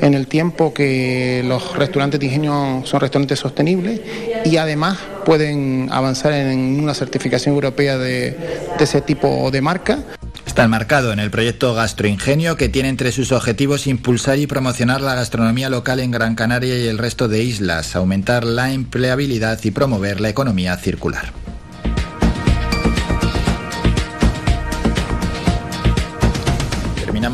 en 0.00 0.14
el 0.14 0.26
tiempo 0.26 0.72
que 0.72 1.42
los 1.44 1.76
restaurantes 1.76 2.20
de 2.20 2.26
ingenio 2.26 2.82
son 2.84 3.00
restaurantes 3.00 3.38
sostenibles 3.38 4.00
y 4.44 4.56
además 4.56 4.98
pueden 5.24 5.88
avanzar 5.90 6.32
en 6.32 6.80
una 6.80 6.94
certificación 6.94 7.54
europea 7.54 7.98
de, 7.98 8.36
ese 8.78 9.00
tipo 9.00 9.50
de 9.50 9.60
marca. 9.60 9.98
Está 10.46 10.64
enmarcado 10.64 11.12
en 11.12 11.18
el 11.18 11.30
proyecto 11.30 11.74
Gastroingenio 11.74 12.56
que 12.56 12.68
tiene 12.68 12.88
entre 12.88 13.12
sus 13.12 13.32
objetivos 13.32 13.86
impulsar 13.86 14.38
y 14.38 14.46
promocionar 14.46 15.00
la 15.00 15.14
gastronomía 15.14 15.68
local 15.68 16.00
en 16.00 16.12
Gran 16.12 16.34
Canaria 16.34 16.78
y 16.78 16.86
el 16.86 16.98
resto 16.98 17.28
de 17.28 17.42
islas, 17.42 17.96
aumentar 17.96 18.44
la 18.44 18.72
empleabilidad 18.72 19.58
y 19.64 19.70
promover 19.70 20.20
la 20.20 20.30
economía 20.30 20.76
circular. 20.76 21.32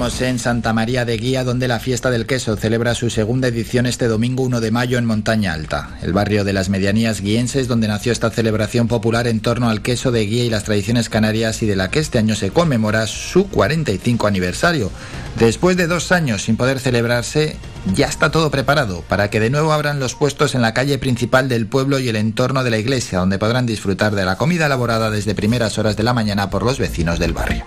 En 0.03 0.41
Santa 0.41 0.73
María 0.73 1.05
de 1.05 1.17
Guía, 1.17 1.45
donde 1.45 1.69
la 1.69 1.79
Fiesta 1.79 2.11
del 2.11 2.27
Queso 2.27 2.57
celebra 2.57 2.97
su 2.97 3.09
segunda 3.09 3.47
edición 3.47 3.87
este 3.87 4.09
domingo 4.09 4.43
1 4.43 4.61
de 4.61 4.73
mayo 4.73 4.99
en 4.99 5.05
Montaña 5.05 5.53
Alta, 5.53 5.97
el 6.03 6.13
barrio 6.13 6.43
de 6.43 6.53
las 6.53 6.69
medianías 6.69 7.21
guienses 7.21 7.69
donde 7.69 7.87
nació 7.87 8.11
esta 8.11 8.29
celebración 8.31 8.89
popular 8.89 9.29
en 9.29 9.39
torno 9.39 9.71
al 9.71 9.81
queso 9.81 10.11
de 10.11 10.27
guía 10.27 10.43
y 10.43 10.51
las 10.51 10.65
tradiciones 10.65 11.09
canarias 11.09 11.63
y 11.63 11.67
de 11.67 11.77
la 11.77 11.89
que 11.89 12.01
este 12.01 12.19
año 12.19 12.35
se 12.35 12.51
conmemora 12.51 13.07
su 13.07 13.47
45 13.47 14.27
aniversario. 14.27 14.91
Después 15.39 15.77
de 15.77 15.87
dos 15.87 16.11
años 16.11 16.43
sin 16.43 16.57
poder 16.57 16.81
celebrarse, 16.81 17.57
ya 17.95 18.09
está 18.09 18.33
todo 18.33 18.51
preparado 18.51 19.05
para 19.09 19.31
que 19.31 19.39
de 19.39 19.51
nuevo 19.51 19.73
abran 19.73 20.01
los 20.01 20.17
puestos 20.17 20.57
en 20.57 20.63
la 20.63 20.75
calle 20.75 20.99
principal 20.99 21.49
del 21.49 21.69
pueblo 21.69 22.01
y 22.01 22.09
el 22.09 22.17
entorno 22.17 22.65
de 22.65 22.71
la 22.71 22.79
iglesia, 22.79 23.21
donde 23.21 23.39
podrán 23.39 23.67
disfrutar 23.67 24.17
de 24.17 24.25
la 24.25 24.35
comida 24.35 24.67
elaborada 24.67 25.13
desde 25.13 25.37
primeras 25.37 25.79
horas 25.79 25.97
de 25.97 26.03
la 26.03 26.13
mañana 26.13 26.51
por 26.51 26.65
los 26.65 26.81
vecinos 26.81 27.21
del 27.21 27.35
barrio. 27.35 27.65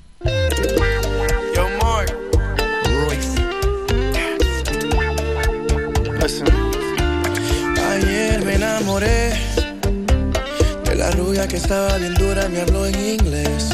Yo, 1.55 1.69
Mark. 1.83 2.17
Royce. 2.85 3.43
Listen. 6.23 6.49
Ayer 7.91 8.45
me 8.45 8.55
enamoré 8.55 9.35
de 10.85 10.95
la 10.95 11.11
rubia 11.11 11.47
que 11.47 11.57
estaba 11.57 11.99
bien 11.99 12.15
dura, 12.15 12.49
me 12.49 12.63
habló 12.63 12.87
en 12.87 12.99
inglés, 12.99 13.69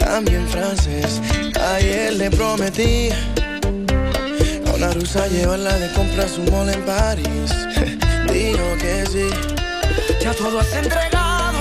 también 0.00 0.48
francés. 0.48 1.20
Ayer 1.74 2.14
le 2.14 2.30
prometí 2.30 3.10
una 4.78 4.92
rusa 4.92 5.26
llevarla 5.26 5.76
de 5.76 5.92
compras 5.92 6.38
un 6.38 6.48
mall 6.52 6.68
en 6.68 6.82
París. 6.82 7.50
Dijo 8.32 8.66
que 8.78 9.04
sí. 9.10 9.28
Ya 10.20 10.32
todo 10.34 10.60
has 10.60 10.72
entregado, 10.72 11.58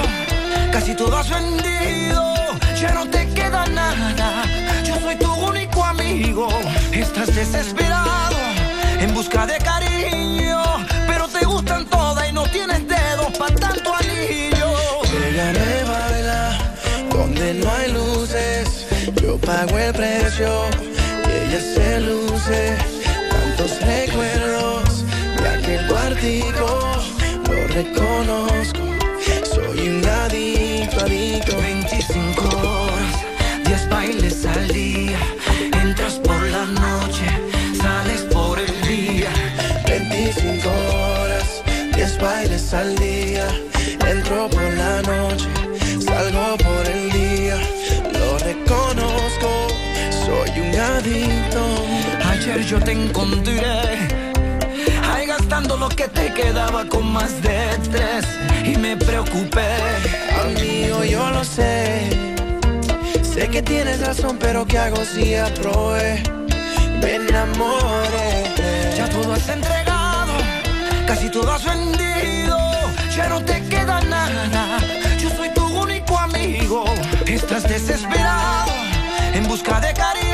casi 0.71 0.93
todo 0.93 1.17
has 1.17 1.29
vendido, 1.29 2.35
ya 2.79 2.91
no 2.93 3.07
te 3.09 3.27
queda 3.29 3.65
nada. 3.67 4.43
Yo 4.85 4.99
soy 4.99 5.15
tu 5.15 5.31
único 5.33 5.83
amigo, 5.83 6.47
estás 6.91 7.33
desesperado 7.33 8.37
en 8.99 9.11
busca 9.15 9.47
de 9.47 9.57
cariño, 9.57 10.61
pero 11.07 11.27
te 11.27 11.43
gustan 11.43 11.85
todas 11.87 12.29
y 12.29 12.33
no 12.33 12.43
tienes 12.43 12.87
dedos 12.87 13.35
para 13.37 13.55
tanto 13.55 13.95
anillo. 13.95 14.69
Ella 15.27 15.53
me 15.53 15.83
baila 15.89 16.57
donde 17.09 17.53
no 17.55 17.71
hay 17.71 17.91
luces. 17.91 18.85
Yo 19.21 19.37
pago 19.39 19.75
el 19.77 19.93
precio 19.93 20.65
y 21.25 21.47
ella 21.47 21.61
se 21.61 21.99
luce. 22.01 22.96
Recuerdos 23.87 25.05
de 25.41 25.47
aquel 25.47 25.87
cuartico, 25.87 26.81
lo 27.47 27.67
reconozco. 27.73 28.83
Soy 29.43 29.87
un 29.87 30.05
adicto, 30.05 30.99
adicto. 30.99 31.55
25 31.55 32.47
horas, 32.67 33.15
10 33.63 33.89
bailes 33.89 34.45
al 34.45 34.67
día, 34.67 35.17
entras 35.81 36.15
por 36.15 36.41
la 36.49 36.65
noche, 36.65 37.27
sales 37.81 38.23
por 38.23 38.59
el 38.59 38.81
día. 38.81 39.29
25 39.87 40.69
horas, 40.69 41.63
10 41.95 42.19
bailes 42.19 42.73
al 42.73 42.93
día. 42.97 43.47
Entro 44.05 44.49
por 44.49 44.73
la 44.73 44.96
Yo 52.65 52.79
te 52.79 52.91
encontré, 52.91 53.61
ahí 55.09 55.25
gastando 55.25 55.77
lo 55.77 55.87
que 55.87 56.07
te 56.09 56.33
quedaba 56.33 56.83
con 56.85 57.13
más 57.13 57.41
de 57.41 57.59
tres 57.89 58.25
y 58.65 58.75
me 58.77 58.97
preocupé. 58.97 59.67
Amigo, 60.43 61.03
yo 61.05 61.29
lo 61.29 61.45
sé. 61.45 62.09
Sé 63.21 63.47
que 63.47 63.61
tienes 63.61 64.01
razón, 64.01 64.37
pero 64.37 64.65
¿qué 64.65 64.79
hago 64.79 64.97
si 65.05 65.35
aprobé? 65.35 66.21
Me 67.01 67.15
enamoré. 67.15 68.53
Ya 68.97 69.07
todo 69.09 69.33
has 69.33 69.47
entregado, 69.47 70.33
casi 71.05 71.29
todo 71.29 71.53
has 71.53 71.63
vendido, 71.63 72.57
ya 73.15 73.29
no 73.29 73.41
te 73.45 73.61
queda 73.69 74.01
nada. 74.01 74.79
Yo 75.19 75.29
soy 75.29 75.49
tu 75.53 75.65
único 75.65 76.17
amigo, 76.17 76.83
estás 77.25 77.63
desesperado 77.63 78.71
en 79.33 79.47
busca 79.47 79.79
de 79.79 79.93
cariño, 79.93 80.26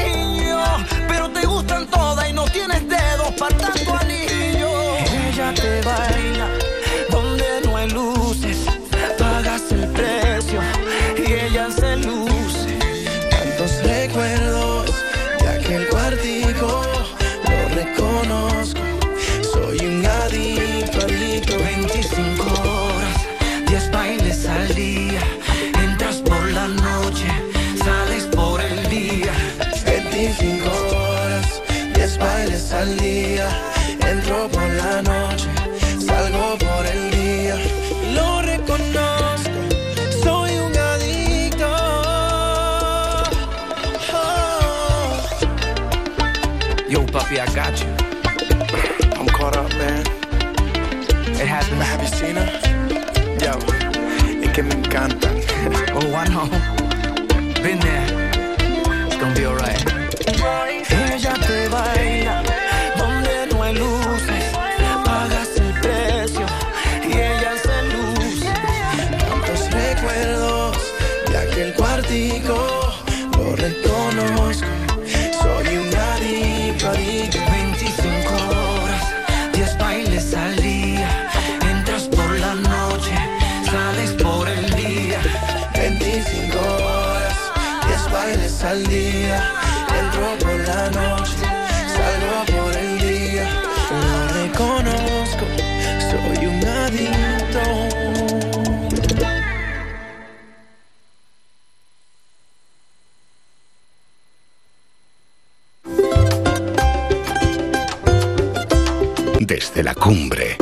I 47.39 47.45
got 47.55 47.81
you. 47.81 47.87
I'm 49.17 49.27
caught 49.27 49.57
up, 49.57 49.71
man. 49.71 50.05
It 51.35 51.47
happens. 51.47 51.81
Have 51.81 52.01
you 52.01 52.07
seen 52.07 52.35
her? 52.35 52.45
Yo, 53.39 53.57
es 54.43 54.51
que 54.53 54.61
me 54.61 54.75
encantan. 54.75 55.41
Oh, 55.95 56.15
I 56.15 56.27
know. 56.27 56.72
Desde 109.73 109.83
la 109.83 109.95
cumbre. 109.95 110.55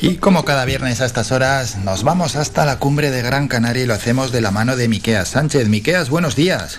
Y 0.00 0.16
como 0.18 0.44
cada 0.44 0.64
viernes 0.64 1.00
a 1.00 1.06
estas 1.06 1.32
horas, 1.32 1.78
nos 1.78 2.04
vamos 2.04 2.36
hasta 2.36 2.64
la 2.64 2.78
cumbre 2.78 3.10
de 3.10 3.22
Gran 3.22 3.48
Canaria 3.48 3.82
y 3.82 3.86
lo 3.86 3.94
hacemos 3.94 4.30
de 4.30 4.40
la 4.40 4.52
mano 4.52 4.76
de 4.76 4.86
Miqueas 4.86 5.30
Sánchez. 5.30 5.66
Miqueas, 5.68 6.10
buenos 6.10 6.36
días. 6.36 6.78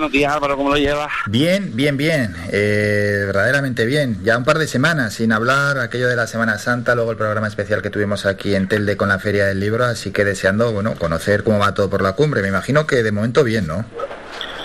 Buenos 0.00 0.12
días 0.12 0.32
Álvaro, 0.32 0.56
¿cómo 0.56 0.70
lo 0.70 0.78
llevas? 0.78 1.12
Bien, 1.26 1.76
bien, 1.76 1.98
bien, 1.98 2.34
eh, 2.50 3.24
verdaderamente 3.26 3.84
bien. 3.84 4.16
Ya 4.24 4.38
un 4.38 4.46
par 4.46 4.56
de 4.56 4.66
semanas 4.66 5.12
sin 5.12 5.30
hablar, 5.30 5.76
aquello 5.78 6.08
de 6.08 6.16
la 6.16 6.26
Semana 6.26 6.56
Santa, 6.56 6.94
luego 6.94 7.10
el 7.10 7.18
programa 7.18 7.46
especial 7.48 7.82
que 7.82 7.90
tuvimos 7.90 8.24
aquí 8.24 8.54
en 8.54 8.66
Telde 8.66 8.96
con 8.96 9.10
la 9.10 9.18
Feria 9.18 9.44
del 9.44 9.60
Libro, 9.60 9.84
así 9.84 10.10
que 10.10 10.24
deseando, 10.24 10.72
bueno, 10.72 10.94
conocer 10.94 11.44
cómo 11.44 11.58
va 11.58 11.74
todo 11.74 11.90
por 11.90 12.00
la 12.00 12.14
cumbre. 12.14 12.40
Me 12.40 12.48
imagino 12.48 12.86
que 12.86 13.02
de 13.02 13.12
momento 13.12 13.44
bien, 13.44 13.66
¿no? 13.66 13.84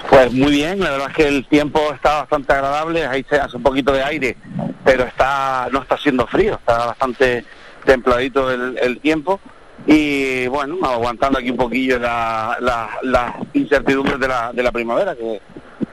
Pues 0.09 0.31
muy 0.31 0.53
bien, 0.53 0.79
la 0.79 0.91
verdad 0.91 1.09
es 1.09 1.15
que 1.17 1.27
el 1.27 1.45
tiempo 1.49 1.81
está 1.93 2.21
bastante 2.21 2.53
agradable, 2.53 3.05
ahí 3.05 3.25
se 3.29 3.35
hace 3.35 3.57
un 3.57 3.63
poquito 3.63 3.91
de 3.91 4.03
aire, 4.03 4.37
pero 4.85 5.03
está 5.03 5.67
no 5.69 5.81
está 5.81 5.97
siendo 5.97 6.25
frío, 6.27 6.53
está 6.53 6.85
bastante 6.85 7.43
templadito 7.85 8.49
el, 8.51 8.99
tiempo 9.01 9.41
y 9.85 10.47
bueno, 10.47 10.77
aguantando 10.83 11.39
aquí 11.39 11.51
un 11.51 11.57
poquillo 11.57 11.99
las 11.99 12.59
la, 12.61 13.39
incertidumbres 13.53 14.19
de 14.19 14.27
la, 14.27 14.51
de 14.51 14.63
la 14.63 14.71
primavera 14.71 15.15
que, 15.15 15.41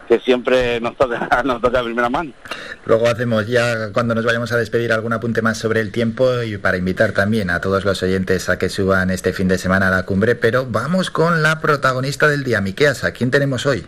que 0.08 0.20
siempre 0.20 0.80
nos 0.80 0.96
toca, 0.96 1.42
nos 1.44 1.60
toca 1.60 1.78
de 1.78 1.84
primera 1.84 2.08
mano. 2.08 2.32
Luego 2.84 3.06
hacemos 3.06 3.46
ya, 3.46 3.92
cuando 3.92 4.14
nos 4.14 4.24
vayamos 4.24 4.52
a 4.52 4.56
despedir, 4.56 4.92
algún 4.92 5.12
apunte 5.12 5.42
más 5.42 5.58
sobre 5.58 5.80
el 5.80 5.92
tiempo 5.92 6.42
y 6.42 6.58
para 6.58 6.76
invitar 6.76 7.12
también 7.12 7.50
a 7.50 7.60
todos 7.60 7.84
los 7.84 8.02
oyentes 8.02 8.48
a 8.48 8.58
que 8.58 8.68
suban 8.68 9.10
este 9.10 9.32
fin 9.32 9.48
de 9.48 9.58
semana 9.58 9.88
a 9.88 9.90
la 9.90 10.04
cumbre, 10.04 10.34
pero 10.34 10.66
vamos 10.66 11.10
con 11.10 11.42
la 11.42 11.60
protagonista 11.60 12.28
del 12.28 12.44
día, 12.44 12.60
Miqueas, 12.60 13.04
¿a 13.04 13.12
quién 13.12 13.30
tenemos 13.30 13.66
hoy? 13.66 13.86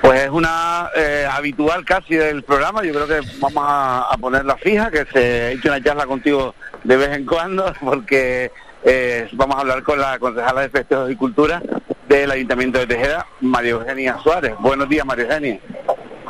Pues 0.00 0.22
es 0.22 0.30
una 0.30 0.90
eh, 0.94 1.26
habitual 1.28 1.84
casi 1.84 2.14
del 2.14 2.42
programa, 2.44 2.84
yo 2.84 2.92
creo 2.92 3.06
que 3.06 3.20
vamos 3.40 3.64
a, 3.66 4.16
ponerla 4.20 4.56
fija, 4.56 4.90
que 4.90 5.04
se 5.12 5.52
hecho 5.52 5.68
una 5.68 5.82
charla 5.82 6.06
contigo 6.06 6.54
de 6.84 6.96
vez 6.96 7.10
en 7.10 7.26
cuando, 7.26 7.72
porque 7.80 8.50
eh, 8.86 9.28
vamos 9.32 9.56
a 9.56 9.60
hablar 9.60 9.82
con 9.82 9.98
la 9.98 10.18
concejala 10.18 10.62
de 10.62 10.68
Festejos 10.70 11.10
y 11.10 11.16
Cultura 11.16 11.60
del 12.08 12.30
Ayuntamiento 12.30 12.78
de 12.78 12.86
Tejeda, 12.86 13.26
María 13.40 13.72
Eugenia 13.72 14.16
Suárez. 14.22 14.54
Buenos 14.60 14.88
días, 14.88 15.04
María 15.04 15.24
Eugenia. 15.24 15.60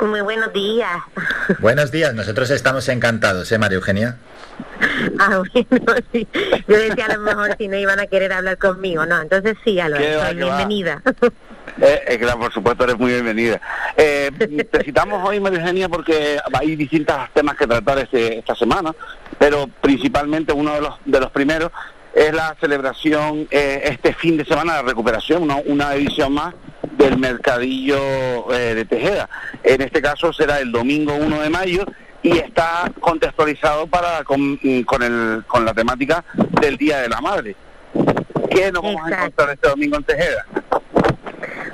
Muy 0.01 0.21
buenos 0.21 0.51
días. 0.53 1.01
Buenos 1.59 1.91
días, 1.91 2.13
nosotros 2.15 2.49
estamos 2.49 2.89
encantados, 2.89 3.51
¿eh, 3.51 3.57
María 3.57 3.77
Eugenia? 3.77 4.17
Ah, 5.19 5.41
bueno, 5.53 5.93
sí. 6.11 6.27
Yo 6.67 6.77
decía 6.77 7.05
a 7.07 7.15
lo 7.15 7.21
mejor 7.21 7.55
si 7.57 7.67
no 7.67 7.75
iban 7.77 7.99
a 7.99 8.05
querer 8.05 8.31
hablar 8.33 8.57
conmigo, 8.57 9.05
¿no? 9.05 9.19
Entonces 9.19 9.57
sí, 9.63 9.79
Álvaro, 9.79 10.03
bienvenida. 10.35 11.01
Eh, 11.81 12.01
eh, 12.07 12.17
claro, 12.19 12.39
por 12.39 12.53
supuesto, 12.53 12.83
eres 12.83 12.97
muy 12.97 13.11
bienvenida. 13.11 13.59
Eh, 13.95 14.31
te 14.71 14.83
citamos 14.83 15.27
hoy, 15.27 15.39
María 15.39 15.59
Eugenia, 15.59 15.89
porque 15.89 16.39
hay 16.53 16.75
distintos 16.75 17.15
temas 17.33 17.55
que 17.55 17.67
tratar 17.67 17.99
este, 17.99 18.39
esta 18.39 18.55
semana, 18.55 18.93
pero 19.37 19.67
principalmente 19.81 20.53
uno 20.53 20.73
de 20.73 20.81
los, 20.81 20.95
de 21.05 21.19
los 21.19 21.31
primeros 21.31 21.71
es 22.17 22.33
la 22.33 22.55
celebración 22.59 23.47
eh, 23.51 23.81
este 23.83 24.11
fin 24.11 24.37
de 24.37 24.45
semana 24.45 24.77
de 24.77 24.81
recuperación, 24.81 25.47
una 25.67 25.93
edición 25.93 26.33
más 26.33 26.55
del 26.97 27.15
Mercadillo 27.19 28.51
eh, 28.51 28.73
de 28.73 28.85
Tejeda. 28.85 29.29
En 29.63 29.81
este 29.81 30.01
caso 30.01 30.33
será 30.33 30.59
el 30.59 30.71
domingo 30.71 31.13
1 31.13 31.41
de 31.41 31.49
mayo 31.51 31.85
y 32.23 32.39
está 32.39 32.91
contextualizado 32.99 33.85
para 33.85 34.23
con, 34.23 34.57
con, 34.85 35.03
el, 35.03 35.43
con 35.45 35.63
la 35.63 35.75
temática 35.75 36.25
del 36.59 36.75
Día 36.77 37.01
de 37.01 37.09
la 37.09 37.21
Madre. 37.21 37.55
¿Qué 38.49 38.71
nos 38.71 38.81
vamos 38.81 39.01
a 39.05 39.15
encontrar 39.15 39.51
este 39.51 39.69
domingo 39.69 39.97
en 39.97 40.03
Tejeda? 40.03 40.45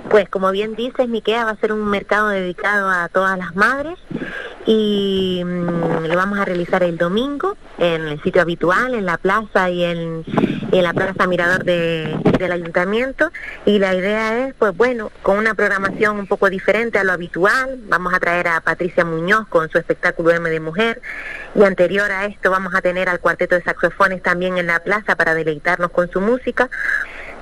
Pues 0.10 0.28
como 0.28 0.52
bien 0.52 0.76
dices, 0.76 1.08
Miquea 1.08 1.46
va 1.46 1.52
a 1.52 1.56
ser 1.56 1.72
un 1.72 1.90
mercado 1.90 2.28
dedicado 2.28 2.90
a 2.90 3.08
todas 3.08 3.38
las 3.38 3.56
madres 3.56 3.98
y 4.66 5.42
mm, 5.44 6.06
lo 6.06 6.16
vamos 6.16 6.40
a 6.40 6.46
realizar 6.46 6.84
el 6.84 6.98
domingo 6.98 7.58
en 7.78 8.04
el 8.04 8.22
sitio 8.22 8.42
habitual, 8.42 8.94
en 8.94 9.06
la 9.06 9.18
plaza 9.18 9.70
y 9.70 9.84
en, 9.84 10.24
la 10.72 10.94
plaza 10.94 11.28
Mirador 11.28 11.64
de, 11.64 12.18
del 12.40 12.52
ayuntamiento 12.52 13.30
y 13.66 13.78
la 13.78 13.94
idea 13.94 14.48
es, 14.48 14.56
pues 14.56 14.76
bueno, 14.76 15.12
con 15.22 15.38
una 15.38 15.54
programación 15.54 16.18
un 16.18 16.26
poco 16.26 16.50
diferente 16.50 16.98
a 16.98 17.04
lo 17.04 17.12
habitual, 17.12 17.80
vamos 17.88 18.14
a 18.14 18.20
traer 18.20 18.48
a 18.48 18.62
Patricia 18.62 19.06
Muñoz 19.06 19.48
con 19.50 19.70
su 19.70 19.78
espectáculo 19.78 20.32
M 20.32 20.50
de 20.50 20.60
Mujer 20.60 21.02
y 21.54 21.64
anterior 21.64 22.12
a 22.12 22.26
esto 22.26 22.50
vamos 22.50 22.74
a 22.74 22.82
tener 22.82 23.08
al 23.08 23.20
cuarteto 23.20 23.56
de 23.56 23.62
saxofones 23.62 24.24
también 24.24 24.58
en 24.58 24.68
la 24.68 24.80
plaza 24.80 25.16
para 25.16 25.36
deleitarnos 25.36 25.92
con 25.92 26.10
su 26.10 26.22
música. 26.22 26.70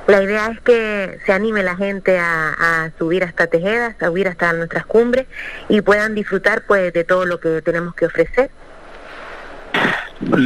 La 0.07 0.23
idea 0.23 0.47
es 0.47 0.59
que 0.61 1.19
se 1.25 1.31
anime 1.31 1.63
la 1.63 1.75
gente 1.75 2.17
a, 2.17 2.91
subir 2.97 3.23
hasta 3.23 3.47
Tejeda, 3.47 3.95
a 3.99 4.05
subir 4.07 4.27
hasta 4.27 4.51
nuestras 4.53 4.85
cumbres 4.85 5.27
y 5.69 5.81
puedan 5.81 6.15
disfrutar 6.15 6.63
pues 6.65 6.91
de 6.91 7.03
todo 7.03 7.25
lo 7.25 7.39
que 7.39 7.61
tenemos 7.61 7.93
que 7.95 8.07
ofrecer. 8.07 8.49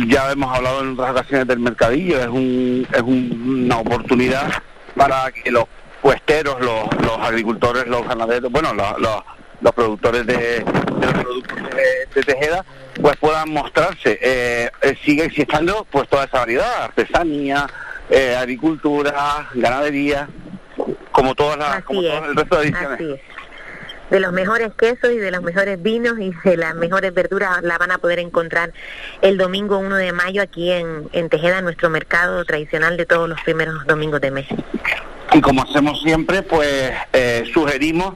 Ya 0.07 0.31
hemos 0.31 0.55
hablado 0.55 0.81
en 0.81 0.93
otras 0.93 1.11
ocasiones 1.11 1.47
del 1.47 1.59
mercadillo, 1.59 2.19
es, 2.19 2.27
un, 2.27 2.87
es 2.93 3.01
una 3.01 3.79
oportunidad 3.79 4.51
para 4.95 5.31
que 5.31 5.51
los 5.51 5.65
puesteros, 6.01 6.57
los, 6.61 7.17
agricultores, 7.19 7.87
los 7.87 8.07
ganaderos, 8.07 8.51
bueno, 8.51 8.73
los, 8.73 8.99
los, 9.61 9.73
productores 9.73 10.25
de, 10.25 10.63
los 10.63 11.13
productos 11.13 11.57
de, 12.13 12.23
Tejeda, 12.23 12.63
pues 13.01 13.17
puedan 13.17 13.49
mostrarse. 13.49 14.17
Eh, 14.21 14.69
eh, 14.81 14.97
sigue 15.03 15.25
existiendo 15.25 15.85
pues 15.89 16.07
toda 16.07 16.25
esa 16.25 16.39
variedad, 16.39 16.83
artesanía, 16.83 17.67
eh, 18.09 18.35
agricultura, 18.35 19.49
ganadería, 19.53 20.27
como 21.11 21.35
todas 21.35 21.57
las, 21.57 21.83
como 21.83 22.01
todo 22.01 22.25
el 22.25 22.35
resto 22.35 22.59
de 22.59 22.67
ediciones. 22.67 23.21
De 24.09 24.19
los 24.19 24.31
mejores 24.33 24.71
quesos 24.77 25.11
y 25.11 25.17
de 25.17 25.31
los 25.31 25.41
mejores 25.41 25.81
vinos 25.81 26.19
y 26.19 26.31
de 26.43 26.57
las 26.57 26.75
mejores 26.75 27.11
verduras 27.11 27.63
la 27.63 27.79
van 27.79 27.91
a 27.91 27.97
poder 27.97 28.19
encontrar 28.19 28.71
el 29.21 29.37
domingo 29.37 29.79
1 29.79 29.95
de 29.95 30.11
mayo 30.11 30.43
aquí 30.43 30.71
en, 30.71 31.09
en 31.11 31.27
Tejeda, 31.29 31.61
nuestro 31.61 31.89
mercado 31.89 32.45
tradicional 32.45 32.97
de 32.97 33.07
todos 33.07 33.27
los 33.27 33.41
primeros 33.41 33.83
domingos 33.87 34.21
de 34.21 34.29
mes. 34.29 34.47
Y 35.33 35.41
como 35.41 35.63
hacemos 35.63 36.01
siempre, 36.03 36.43
pues 36.43 36.93
eh, 37.13 37.49
sugerimos 37.51 38.13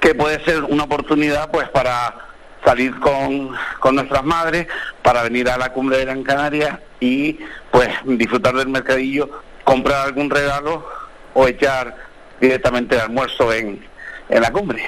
que 0.00 0.14
puede 0.14 0.44
ser 0.44 0.64
una 0.64 0.84
oportunidad 0.84 1.50
pues 1.52 1.68
para 1.68 2.31
salir 2.64 2.98
con, 3.00 3.50
con 3.80 3.94
nuestras 3.96 4.24
madres, 4.24 4.66
para 5.02 5.22
venir 5.22 5.48
a 5.48 5.58
la 5.58 5.72
cumbre 5.72 5.98
de 5.98 6.04
Gran 6.04 6.22
Canaria 6.22 6.80
y 7.00 7.38
pues 7.70 7.88
disfrutar 8.04 8.54
del 8.54 8.68
mercadillo, 8.68 9.28
comprar 9.64 10.06
algún 10.06 10.30
regalo 10.30 10.86
o 11.34 11.48
echar 11.48 11.96
directamente 12.40 12.94
el 12.96 13.02
almuerzo 13.02 13.52
en, 13.52 13.84
en 14.28 14.42
la 14.42 14.50
cumbre. 14.50 14.82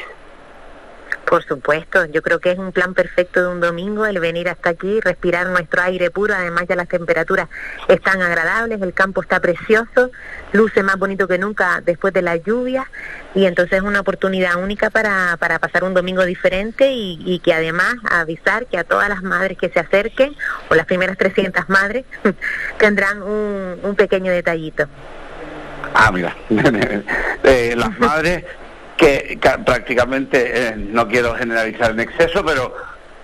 Por 1.26 1.42
supuesto, 1.44 2.04
yo 2.06 2.22
creo 2.22 2.38
que 2.38 2.50
es 2.50 2.58
un 2.58 2.72
plan 2.72 2.92
perfecto 2.94 3.40
de 3.42 3.48
un 3.48 3.60
domingo 3.60 4.04
el 4.04 4.20
venir 4.20 4.48
hasta 4.48 4.70
aquí, 4.70 5.00
respirar 5.00 5.46
nuestro 5.46 5.82
aire 5.82 6.10
puro, 6.10 6.34
además 6.34 6.64
ya 6.68 6.76
las 6.76 6.88
temperaturas 6.88 7.48
están 7.88 8.20
agradables, 8.20 8.80
el 8.82 8.92
campo 8.92 9.22
está 9.22 9.40
precioso, 9.40 10.10
luce 10.52 10.82
más 10.82 10.98
bonito 10.98 11.26
que 11.26 11.38
nunca 11.38 11.80
después 11.84 12.12
de 12.12 12.22
la 12.22 12.36
lluvia 12.36 12.90
y 13.34 13.46
entonces 13.46 13.78
es 13.78 13.82
una 13.82 14.00
oportunidad 14.00 14.62
única 14.62 14.90
para, 14.90 15.36
para 15.38 15.58
pasar 15.58 15.84
un 15.84 15.94
domingo 15.94 16.24
diferente 16.24 16.92
y, 16.92 17.40
que 17.42 17.52
además 17.52 17.94
avisar 18.10 18.66
que 18.66 18.78
a 18.78 18.84
todas 18.84 19.08
las 19.08 19.22
madres 19.22 19.58
que 19.58 19.68
se 19.68 19.80
acerquen, 19.80 20.34
o 20.68 20.74
las 20.74 20.86
primeras 20.86 21.18
300 21.18 21.68
madres, 21.68 22.04
tendrán 22.78 23.22
un, 23.22 23.94
pequeño 23.96 24.32
detallito. 24.32 24.86
Ah, 25.94 26.10
mira, 26.12 26.36
eh, 27.44 27.74
las 27.76 27.98
madres 27.98 28.44
que, 28.96 29.38
prácticamente, 29.64 30.68
eh, 30.68 30.76
no 30.76 31.08
quiero 31.08 31.34
generalizar 31.34 31.92
en 31.92 32.00
exceso, 32.00 32.44
pero 32.44 32.74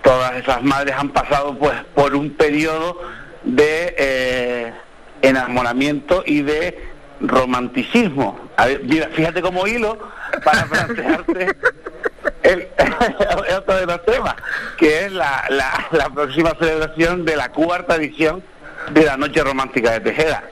todas 0.01 0.35
esas 0.35 0.63
madres 0.63 0.95
han 0.97 1.09
pasado 1.09 1.57
pues 1.57 1.75
por 1.93 2.15
un 2.15 2.31
periodo 2.31 2.99
de 3.43 3.95
eh, 3.97 4.73
enamoramiento 5.21 6.23
y 6.25 6.41
de 6.41 6.91
romanticismo. 7.21 8.49
mira, 8.83 9.09
fíjate 9.09 9.41
como 9.41 9.67
hilo 9.67 9.97
para 10.43 10.65
plantearte 10.65 11.47
el, 12.43 12.67
otro 13.57 13.75
de 13.75 13.85
los 13.85 14.05
temas, 14.05 14.35
que 14.77 15.05
es 15.05 15.11
la, 15.11 15.45
la, 15.49 15.87
la 15.91 16.09
próxima 16.09 16.55
celebración 16.59 17.25
de 17.25 17.35
la 17.35 17.49
cuarta 17.49 17.95
edición 17.95 18.43
de 18.91 19.05
la 19.05 19.17
Noche 19.17 19.43
Romántica 19.43 19.91
de 19.91 19.99
Tejeda. 19.99 20.43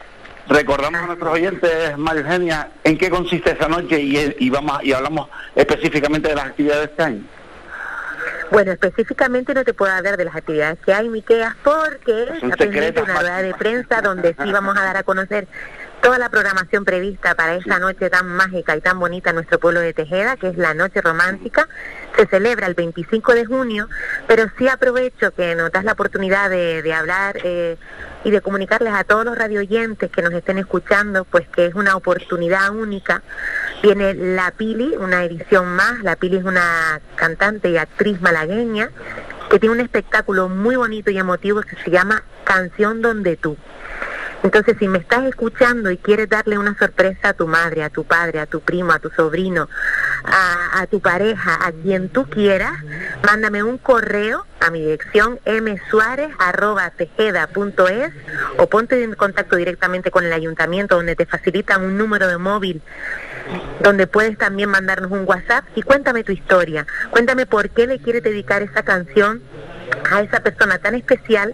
Recordamos 0.49 0.99
a 0.99 1.05
nuestros 1.05 1.31
oyentes, 1.31 1.95
María 1.95 2.21
Eugenia, 2.21 2.71
en 2.83 2.97
qué 2.97 3.11
consiste 3.11 3.51
esa 3.51 3.67
noche 3.67 3.99
y, 4.01 4.49
vamos 4.49 4.83
y 4.83 4.93
hablamos 4.93 5.29
específicamente 5.55 6.29
de 6.29 6.35
las 6.35 6.47
actividades 6.47 6.81
de 6.81 6.91
este 6.91 7.03
año. 7.03 7.23
Bueno, 8.51 8.71
específicamente 8.71 9.53
no 9.53 9.63
te 9.63 9.75
puedo 9.75 9.93
hablar 9.93 10.17
de 10.17 10.25
las 10.25 10.35
actividades 10.35 10.79
que 10.83 10.91
hay, 10.91 11.07
Miqueas, 11.07 11.55
porque 11.63 12.23
es 12.41 12.57
pendiente 12.57 12.99
una 12.99 13.19
rueda 13.19 13.41
de 13.43 13.53
prensa 13.53 14.01
donde 14.01 14.35
sí 14.43 14.51
vamos 14.51 14.75
a 14.75 14.81
dar 14.81 14.97
a 14.97 15.03
conocer 15.03 15.47
toda 16.01 16.17
la 16.17 16.29
programación 16.29 16.85
prevista 16.85 17.35
para 17.35 17.55
esa 17.55 17.79
noche 17.79 18.09
tan 18.09 18.27
mágica 18.27 18.75
y 18.75 18.81
tan 18.81 18.99
bonita 18.99 19.29
en 19.31 19.37
nuestro 19.37 19.59
pueblo 19.59 19.79
de 19.79 19.93
Tejeda, 19.93 20.37
que 20.37 20.49
es 20.49 20.57
la 20.57 20.73
Noche 20.73 21.01
Romántica. 21.01 21.67
Se 22.17 22.25
celebra 22.27 22.67
el 22.67 22.73
25 22.73 23.33
de 23.33 23.45
junio, 23.45 23.87
pero 24.27 24.45
sí 24.57 24.67
aprovecho 24.67 25.31
que 25.31 25.55
nos 25.55 25.71
das 25.71 25.83
la 25.83 25.93
oportunidad 25.93 26.49
de, 26.49 26.93
hablar 26.93 27.37
eh, 27.43 27.77
y 28.23 28.31
de 28.31 28.41
comunicarles 28.41 28.93
a 28.93 29.03
todos 29.03 29.25
los 29.25 29.37
radioyentes 29.37 30.09
que 30.11 30.21
nos 30.21 30.33
estén 30.33 30.57
escuchando, 30.57 31.25
pues 31.25 31.47
que 31.49 31.65
es 31.65 31.75
una 31.75 31.95
oportunidad 31.95 32.71
única. 32.71 33.21
Viene 33.81 34.13
La 34.13 34.51
Pili, 34.51 34.95
una 34.97 35.23
edición 35.23 35.67
más. 35.67 36.03
La 36.03 36.15
Pili 36.15 36.37
es 36.37 36.43
una 36.43 37.01
cantante 37.15 37.69
y 37.69 37.77
actriz 37.77 38.21
malagueña 38.21 38.91
que 39.49 39.59
tiene 39.59 39.75
un 39.75 39.81
espectáculo 39.81 40.47
muy 40.47 40.75
bonito 40.75 41.09
y 41.09 41.17
emotivo 41.17 41.61
que 41.61 41.75
se 41.83 41.89
llama 41.89 42.23
Canción 42.43 43.01
Donde 43.01 43.35
Tú. 43.35 43.57
Entonces, 44.43 44.77
si 44.79 44.87
me 44.87 44.99
estás 44.99 45.25
escuchando 45.25 45.91
y 45.91 45.97
quieres 45.97 46.29
darle 46.29 46.57
una 46.57 46.77
sorpresa 46.77 47.27
a 47.29 47.33
tu 47.33 47.45
madre, 47.45 47.83
a 47.83 47.89
tu 47.89 48.05
padre, 48.05 48.39
a 48.39 48.45
tu 48.45 48.61
primo, 48.61 48.93
a 48.93 48.99
tu 48.99 49.09
sobrino, 49.09 49.67
a, 50.23 50.87
tu 50.87 51.01
pareja, 51.01 51.59
a 51.61 51.73
quien 51.73 52.07
tú 52.09 52.29
quieras, 52.29 52.71
mándame 53.25 53.63
un 53.63 53.77
correo 53.77 54.45
a 54.61 54.71
mi 54.71 54.79
dirección 54.81 55.39
msuárez.tejeda.es 55.45 58.13
o 58.57 58.67
ponte 58.67 59.03
en 59.03 59.13
contacto 59.15 59.57
directamente 59.57 60.11
con 60.11 60.25
el 60.25 60.33
ayuntamiento 60.33 60.95
donde 60.95 61.15
te 61.15 61.25
facilitan 61.25 61.83
un 61.83 61.97
número 61.97 62.27
de 62.27 62.37
móvil 62.37 62.81
donde 63.81 64.07
puedes 64.07 64.37
también 64.37 64.69
mandarnos 64.69 65.11
un 65.11 65.23
WhatsApp 65.25 65.65
y 65.75 65.81
cuéntame 65.81 66.23
tu 66.23 66.31
historia. 66.31 66.85
Cuéntame 67.09 67.45
por 67.45 67.69
qué 67.69 67.87
le 67.87 67.99
quieres 67.99 68.23
dedicar 68.23 68.61
esa 68.61 68.83
canción 68.83 69.41
a 70.11 70.21
esa 70.21 70.41
persona 70.41 70.77
tan 70.77 70.95
especial 70.95 71.53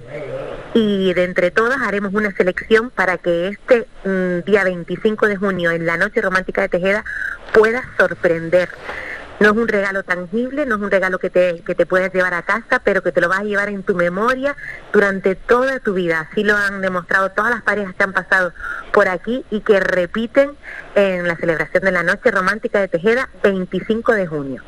y 0.76 1.14
de 1.14 1.24
entre 1.24 1.52
todas 1.52 1.82
haremos 1.82 2.14
una 2.14 2.36
selección 2.36 2.90
para 2.90 3.18
que 3.18 3.48
este 3.48 3.88
mm, 4.04 4.44
día 4.46 4.66
25 4.66 5.26
de 5.28 5.38
junio 5.38 5.72
en 5.72 5.86
la 5.86 5.96
noche 5.96 6.22
romántica 6.22 6.64
de 6.64 6.70
Tejeda 6.70 7.06
pueda 7.54 7.82
sorprender. 7.98 8.68
No 9.40 9.52
es 9.52 9.56
un 9.56 9.70
regalo 9.70 10.04
tangible, 10.04 10.66
no 10.66 10.76
es 10.76 10.82
un 10.82 10.92
regalo 10.92 11.18
que 11.18 11.30
te, 11.30 11.64
que 11.66 11.76
te 11.76 11.86
puedes 11.86 12.14
llevar 12.14 12.34
a 12.34 12.42
casa, 12.42 12.82
pero 12.84 13.02
que 13.02 13.14
te 13.14 13.22
lo 13.22 13.30
vas 13.30 13.40
a 13.40 13.44
llevar 13.44 13.70
en 13.70 13.84
tu 13.84 13.96
memoria 13.96 14.58
durante 14.92 15.36
toda 15.36 15.80
tu 15.80 15.94
vida. 15.94 16.28
Así 16.30 16.44
lo 16.44 16.58
han 16.58 16.82
demostrado 16.82 17.32
todas 17.32 17.52
las 17.52 17.62
parejas 17.62 17.96
que 17.96 18.04
han 18.04 18.14
pasado 18.14 18.52
por 18.92 19.08
aquí 19.08 19.46
y 19.52 19.62
que 19.62 19.80
repiten 19.80 20.58
en 20.96 21.26
la 21.26 21.38
celebración 21.38 21.84
de 21.84 21.92
la 21.94 22.04
Noche 22.04 22.32
Romántica 22.32 22.82
de 22.82 22.90
Tejeda 22.90 23.30
25 23.44 24.12
de 24.12 24.28
junio. 24.28 24.64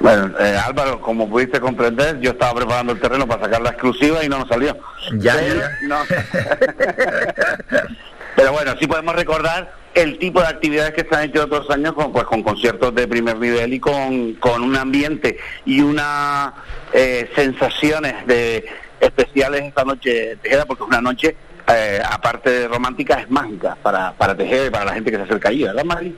Bueno, 0.00 0.38
eh, 0.38 0.56
Álvaro, 0.56 1.00
como 1.00 1.28
pudiste 1.28 1.60
comprender, 1.60 2.20
yo 2.20 2.32
estaba 2.32 2.54
preparando 2.54 2.92
el 2.92 3.00
terreno 3.00 3.26
para 3.26 3.44
sacar 3.44 3.62
la 3.62 3.70
exclusiva 3.70 4.24
y 4.24 4.28
no 4.28 4.38
nos 4.38 4.48
salió. 4.48 4.76
Ya, 5.18 5.36
Pero, 5.36 5.60
ya. 5.60 5.70
no. 5.82 5.98
Pero 8.36 8.52
bueno, 8.52 8.74
sí 8.78 8.86
podemos 8.86 9.14
recordar 9.14 9.72
el 9.94 10.18
tipo 10.18 10.40
de 10.40 10.48
actividades 10.48 10.92
que 10.92 11.06
se 11.08 11.14
han 11.14 11.24
hecho 11.24 11.44
otros 11.44 11.70
años 11.70 11.92
con, 11.92 12.12
pues, 12.12 12.24
con 12.24 12.42
conciertos 12.42 12.94
de 12.94 13.06
primer 13.06 13.38
nivel 13.38 13.72
y 13.72 13.80
con, 13.80 14.34
con 14.34 14.62
un 14.62 14.76
ambiente 14.76 15.38
y 15.64 15.80
unas 15.80 16.52
eh, 16.92 17.30
sensaciones 17.34 18.26
de 18.26 18.66
especiales 19.00 19.62
esta 19.62 19.84
noche 19.84 20.36
Tejeda, 20.42 20.66
porque 20.66 20.82
es 20.82 20.88
una 20.88 21.00
noche, 21.00 21.36
eh, 21.68 22.02
aparte 22.04 22.50
de 22.50 22.68
romántica, 22.68 23.20
es 23.20 23.30
mágica 23.30 23.76
para, 23.82 24.12
para 24.12 24.34
Tejeda 24.36 24.66
y 24.66 24.70
para 24.70 24.86
la 24.86 24.94
gente 24.94 25.10
que 25.10 25.16
se 25.18 25.22
acerca 25.22 25.50
allí, 25.50 25.62
¿verdad, 25.62 25.84
Mari? 25.84 26.16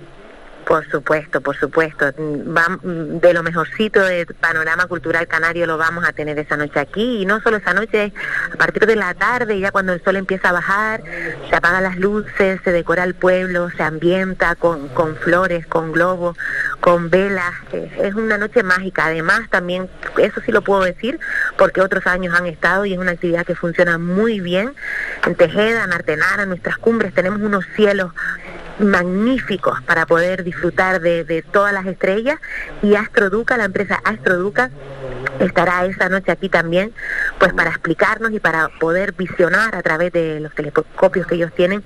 Por 0.67 0.85
supuesto, 0.91 1.41
por 1.41 1.57
supuesto. 1.57 2.11
De 2.11 3.33
lo 3.33 3.45
mejorcito 3.45 4.01
del 4.01 4.27
panorama 4.27 4.87
cultural 4.87 5.29
canario 5.29 5.65
lo 5.65 5.79
vamos 5.79 6.05
a 6.05 6.13
tener 6.13 6.37
esa 6.41 6.57
noche 6.57 6.81
aquí. 6.81 7.23
Y 7.23 7.25
no 7.25 7.41
solo 7.41 7.59
esa 7.59 7.73
noche, 7.73 8.13
a 8.53 8.57
partir 8.57 8.85
de 8.85 8.97
la 8.97 9.15
tarde, 9.15 9.61
ya 9.61 9.71
cuando 9.71 9.93
el 9.93 10.03
sol 10.03 10.17
empieza 10.17 10.49
a 10.49 10.53
bajar, 10.53 11.05
se 11.49 11.55
apagan 11.55 11.85
las 11.85 11.99
luces, 11.99 12.61
se 12.65 12.73
decora 12.73 13.05
el 13.05 13.15
pueblo, 13.15 13.71
se 13.77 13.85
ambienta 13.85 14.57
con, 14.57 14.89
con 14.89 15.15
flores, 15.15 15.69
con 15.69 15.93
globos, 15.93 16.37
con 16.81 17.11
velas. 17.11 17.55
Es, 17.73 17.93
es 17.99 18.15
una 18.17 18.37
noche 18.37 18.65
mágica. 18.65 19.05
Además, 19.05 19.49
también, 19.51 19.89
eso 20.19 20.41
sí 20.45 20.51
lo 20.51 20.63
puedo 20.63 20.83
decir, 20.83 21.21
porque 21.57 21.81
otros 21.81 22.09
años 22.09 22.35
han 22.35 22.47
estado 22.47 22.87
y 22.87 22.93
es 22.93 22.99
una 22.99 23.13
actividad 23.13 23.47
que 23.47 23.55
funciona 23.55 23.99
muy 23.99 24.41
bien. 24.41 24.75
En 25.25 25.37
Tejeda, 25.37 25.85
en 25.85 25.93
Artenara, 25.93 26.43
en 26.43 26.49
nuestras 26.49 26.77
cumbres, 26.79 27.15
tenemos 27.15 27.41
unos 27.41 27.65
cielos 27.77 28.11
magníficos 28.79 29.81
para 29.83 30.07
poder 30.07 30.45
disfrutar 30.45 31.01
de, 31.01 31.25
de 31.25 31.43
todas 31.43 31.73
las 31.73 31.87
estrellas. 31.87 32.39
Y 32.83 32.95
Astroduca, 32.95 33.57
la 33.57 33.65
empresa 33.65 34.01
Astroduca 34.05 34.71
estará 35.41 35.85
esa 35.85 36.09
noche 36.09 36.33
aquí 36.33 36.49
también 36.49 36.93
pues 37.39 37.53
para 37.53 37.69
explicarnos 37.71 38.33
y 38.33 38.41
para 38.41 38.69
poder 38.81 39.13
visionar 39.13 39.75
a 39.75 39.83
través 39.83 40.13
de 40.13 40.41
los 40.41 40.55
telescopios 40.55 41.27
que 41.27 41.35
ellos 41.35 41.53
tienen 41.55 41.85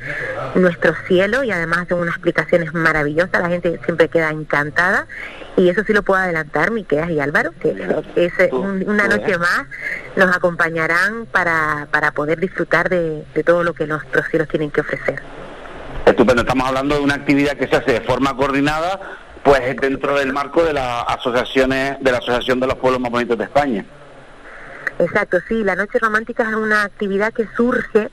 nuestro 0.54 0.94
cielo 1.08 1.42
y 1.42 1.50
además 1.50 1.80
hacen 1.80 1.98
unas 1.98 2.14
explicaciones 2.14 2.72
maravillosas, 2.74 3.40
la 3.40 3.48
gente 3.48 3.80
siempre 3.84 4.08
queda 4.08 4.30
encantada. 4.30 5.06
Y 5.56 5.68
eso 5.68 5.82
sí 5.84 5.92
lo 5.92 6.02
puedo 6.02 6.20
adelantar 6.20 6.70
Miqueas 6.70 7.10
y 7.10 7.18
Álvaro 7.20 7.50
que 7.60 7.70
es 8.14 8.32
eh, 8.38 8.50
un- 8.52 8.88
una 8.88 9.08
noche 9.08 9.36
más 9.38 9.66
nos 10.16 10.34
acompañarán 10.36 11.26
para, 11.26 11.88
para 11.90 12.12
poder 12.12 12.38
disfrutar 12.38 12.88
de, 12.88 13.24
de 13.34 13.44
todo 13.44 13.64
lo 13.64 13.74
que 13.74 13.86
nuestros 13.86 14.26
cielos 14.28 14.48
tienen 14.48 14.70
que 14.70 14.80
ofrecer. 14.80 15.20
Estupendo, 16.06 16.42
estamos 16.42 16.66
hablando 16.66 16.96
de 16.96 17.02
una 17.02 17.14
actividad 17.14 17.52
que 17.52 17.68
se 17.68 17.76
hace 17.76 17.92
de 17.92 18.00
forma 18.00 18.36
coordinada, 18.36 19.00
pues 19.42 19.76
dentro 19.80 20.18
del 20.18 20.32
marco 20.32 20.62
de 20.62 20.72
las 20.72 21.04
asociaciones, 21.08 21.96
de 22.00 22.12
la 22.12 22.18
Asociación 22.18 22.60
de 22.60 22.66
los 22.66 22.76
Pueblos 22.76 23.00
Más 23.00 23.10
Bonitos 23.10 23.38
de 23.38 23.44
España. 23.44 23.84
Exacto, 25.00 25.38
sí, 25.48 25.64
la 25.64 25.76
noche 25.76 25.98
romántica 25.98 26.42
es 26.42 26.54
una 26.54 26.82
actividad 26.82 27.32
que 27.32 27.48
surge 27.56 28.10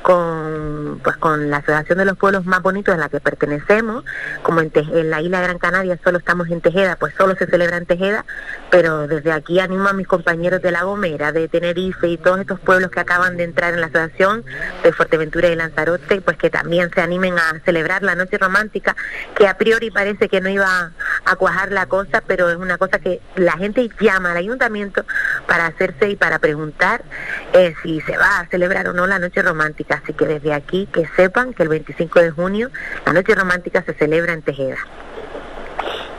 con 0.00 0.98
pues 1.04 1.18
con 1.18 1.50
la 1.50 1.58
Asociación 1.58 1.98
de 1.98 2.06
los 2.06 2.16
Pueblos 2.16 2.46
Más 2.46 2.62
Bonitos 2.62 2.94
en 2.94 3.00
la 3.00 3.10
que 3.10 3.20
pertenecemos, 3.20 4.04
como 4.42 4.62
en, 4.62 4.72
en 4.74 5.10
la 5.10 5.20
isla 5.20 5.42
Gran 5.42 5.58
Canaria 5.58 5.98
solo 6.02 6.16
estamos 6.16 6.48
en 6.48 6.62
Tejeda, 6.62 6.96
pues 6.96 7.12
solo 7.14 7.36
se 7.36 7.46
celebra 7.46 7.76
en 7.76 7.84
Tejeda, 7.84 8.24
pero 8.70 9.06
desde 9.06 9.32
aquí 9.32 9.60
animo 9.60 9.88
a 9.88 9.92
mis 9.92 10.06
compañeros 10.06 10.62
de 10.62 10.70
La 10.70 10.84
Gomera, 10.84 11.30
de 11.30 11.46
Tenerife 11.46 12.08
y 12.08 12.16
todos 12.16 12.40
estos 12.40 12.58
pueblos 12.58 12.90
que 12.90 13.00
acaban 13.00 13.36
de 13.36 13.44
entrar 13.44 13.74
en 13.74 13.82
la 13.82 13.88
asociación, 13.88 14.42
de 14.82 14.92
Fuerteventura 14.94 15.48
y 15.48 15.56
Lanzarote, 15.56 16.22
pues 16.22 16.38
que 16.38 16.48
también 16.48 16.90
se 16.94 17.02
animen 17.02 17.38
a 17.38 17.60
celebrar 17.66 18.02
la 18.02 18.14
noche 18.14 18.38
romántica, 18.38 18.96
que 19.36 19.46
a 19.46 19.58
priori 19.58 19.90
parece 19.90 20.30
que 20.30 20.40
no 20.40 20.48
iba 20.48 20.92
a 21.26 21.36
cuajar 21.36 21.70
la 21.70 21.84
cosa, 21.84 22.22
pero 22.26 22.48
es 22.48 22.56
una 22.56 22.78
cosa 22.78 22.98
que 22.98 23.20
la 23.36 23.52
gente 23.58 23.90
llama 24.00 24.30
al 24.30 24.38
ayuntamiento 24.38 25.04
para 25.46 25.66
hacerse 25.66 26.08
y 26.08 26.16
para 26.16 26.29
preguntar 26.38 27.04
eh, 27.52 27.74
si 27.82 28.00
se 28.02 28.16
va 28.16 28.40
a 28.40 28.46
celebrar 28.46 28.88
o 28.88 28.92
no 28.92 29.06
la 29.06 29.18
noche 29.18 29.42
romántica. 29.42 30.00
Así 30.02 30.12
que 30.12 30.26
desde 30.26 30.52
aquí 30.52 30.88
que 30.92 31.06
sepan 31.16 31.52
que 31.52 31.62
el 31.62 31.68
25 31.68 32.20
de 32.20 32.30
junio 32.30 32.70
la 33.04 33.12
noche 33.12 33.34
romántica 33.34 33.82
se 33.82 33.94
celebra 33.94 34.32
en 34.32 34.42
Tejeda. 34.42 34.78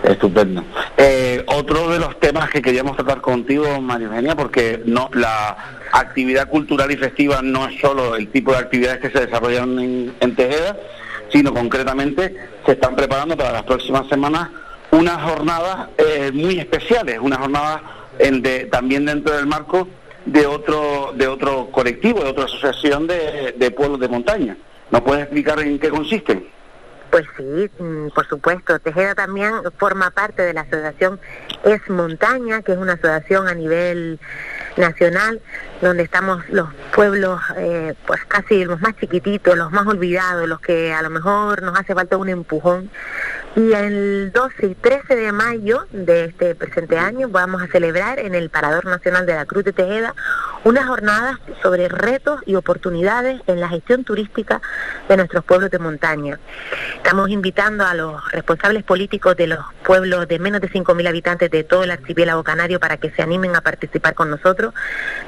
Estupendo. 0.04 0.64
Eh, 0.98 1.44
otro 1.48 1.90
de 1.90 2.00
los 2.00 2.20
temas 2.20 2.50
que 2.50 2.62
queríamos 2.62 2.96
tratar 2.96 3.22
contigo, 3.22 3.80
María 3.82 4.08
Eugenia, 4.08 4.36
porque 4.36 4.82
no 4.86 5.10
la 5.14 5.56
actividad 5.92 6.50
cultural 6.50 6.92
y 6.92 6.98
festiva 6.98 7.42
no 7.44 7.68
es 7.68 7.80
solo 7.80 8.16
el 8.16 8.30
tipo 8.30 8.52
de 8.52 8.58
actividades 8.58 9.00
que 9.00 9.12
se 9.12 9.26
desarrollan 9.28 9.78
en, 10.20 10.36
Tejeda, 10.36 10.76
sino 11.32 11.54
concretamente 11.54 12.36
se 12.66 12.72
están 12.72 12.96
preparando 12.96 13.38
para 13.38 13.52
las 13.52 13.64
próximas 13.64 14.08
semanas 14.08 14.50
unas 14.90 15.22
jornadas 15.22 15.90
eh, 15.98 16.32
muy 16.34 16.60
especiales, 16.60 17.20
unas 17.22 17.40
jornadas 17.40 17.82
de, 18.18 18.68
también 18.72 19.06
dentro 19.06 19.36
del 19.36 19.46
marco 19.46 19.88
de 20.26 20.46
otro 20.46 21.14
de 21.16 21.28
otro 21.28 21.70
colectivo, 21.72 22.24
de 22.24 22.30
otra 22.30 22.46
asociación 22.46 23.08
de, 23.08 23.56
de 23.58 23.72
pueblos 23.72 24.00
de 24.00 24.08
montaña. 24.08 24.58
¿Nos 24.92 25.02
puedes 25.02 25.24
explicar 25.24 25.60
en 25.60 25.80
qué 25.80 25.90
consisten? 25.90 26.48
Pues 27.12 27.26
sí, 27.36 27.70
mm, 27.78 28.08
por 28.10 28.26
supuesto. 28.28 28.80
Tejeda 28.80 29.14
también 29.16 29.54
forma 29.78 30.12
parte 30.12 30.44
de 30.44 30.54
la 30.54 30.62
asociación 30.62 31.20
Es 31.64 31.88
Montaña, 31.90 32.62
que 32.62 32.72
es 32.72 32.78
una 32.78 32.94
asociación 32.94 33.48
a 33.50 33.54
nivel 33.54 34.20
nacional, 34.78 35.42
donde 35.82 36.04
estamos 36.04 36.48
los 36.50 36.70
pueblos, 36.94 37.42
eh, 37.58 37.96
pues 38.06 38.24
casi 38.26 38.64
los 38.66 38.80
más 38.82 38.96
chiquititos, 38.98 39.58
los 39.58 39.72
más 39.72 39.88
olvidados, 39.88 40.48
los 40.48 40.60
que 40.62 40.94
a 40.94 41.02
lo 41.02 41.10
mejor 41.10 41.64
nos 41.64 41.78
hace 41.78 41.96
falta 41.96 42.18
un 42.18 42.30
empujón. 42.30 42.90
Y 43.56 43.74
el 43.74 44.32
12 44.32 44.68
y 44.68 44.76
13 44.76 45.16
de 45.16 45.32
mayo 45.34 45.86
de 45.92 46.26
este 46.26 46.56
presente 46.56 46.98
año 46.98 47.28
vamos 47.28 47.62
a 47.62 47.68
celebrar 47.68 48.20
en 48.20 48.34
el 48.34 48.50
Parador 48.50 48.86
Nacional 48.86 49.26
de 49.26 49.36
la 49.36 49.46
Cruz 49.46 49.66
de 49.66 49.74
Tejeda 49.74 50.16
unas 50.64 50.86
jornadas 50.86 51.38
sobre 51.62 51.90
retos 51.90 52.40
y 52.46 52.56
oportunidades 52.56 53.42
en 53.48 53.60
la 53.60 53.68
gestión 53.68 54.04
turística 54.04 54.62
de 55.10 55.18
nuestros 55.18 55.44
pueblos 55.44 55.72
de 55.72 55.80
montaña. 55.80 56.40
Estamos 56.96 57.30
invitando 57.30 57.86
a 57.86 57.94
los 57.94 58.32
responsables 58.32 58.84
políticos 58.84 59.36
de 59.36 59.48
los 59.48 59.60
pueblos 59.84 60.28
de 60.28 60.40
menos 60.40 60.62
de 60.62 60.70
5.000 60.70 61.08
habitantes 61.10 61.52
de 61.52 61.64
todo 61.64 61.84
el 61.84 61.92
archipiélago 61.92 62.44
canario 62.44 62.80
para 62.80 62.98
que 62.98 63.10
se 63.12 63.22
animen 63.22 63.56
a 63.56 63.62
participar 63.62 64.14
con 64.14 64.30
nosotros. 64.30 64.74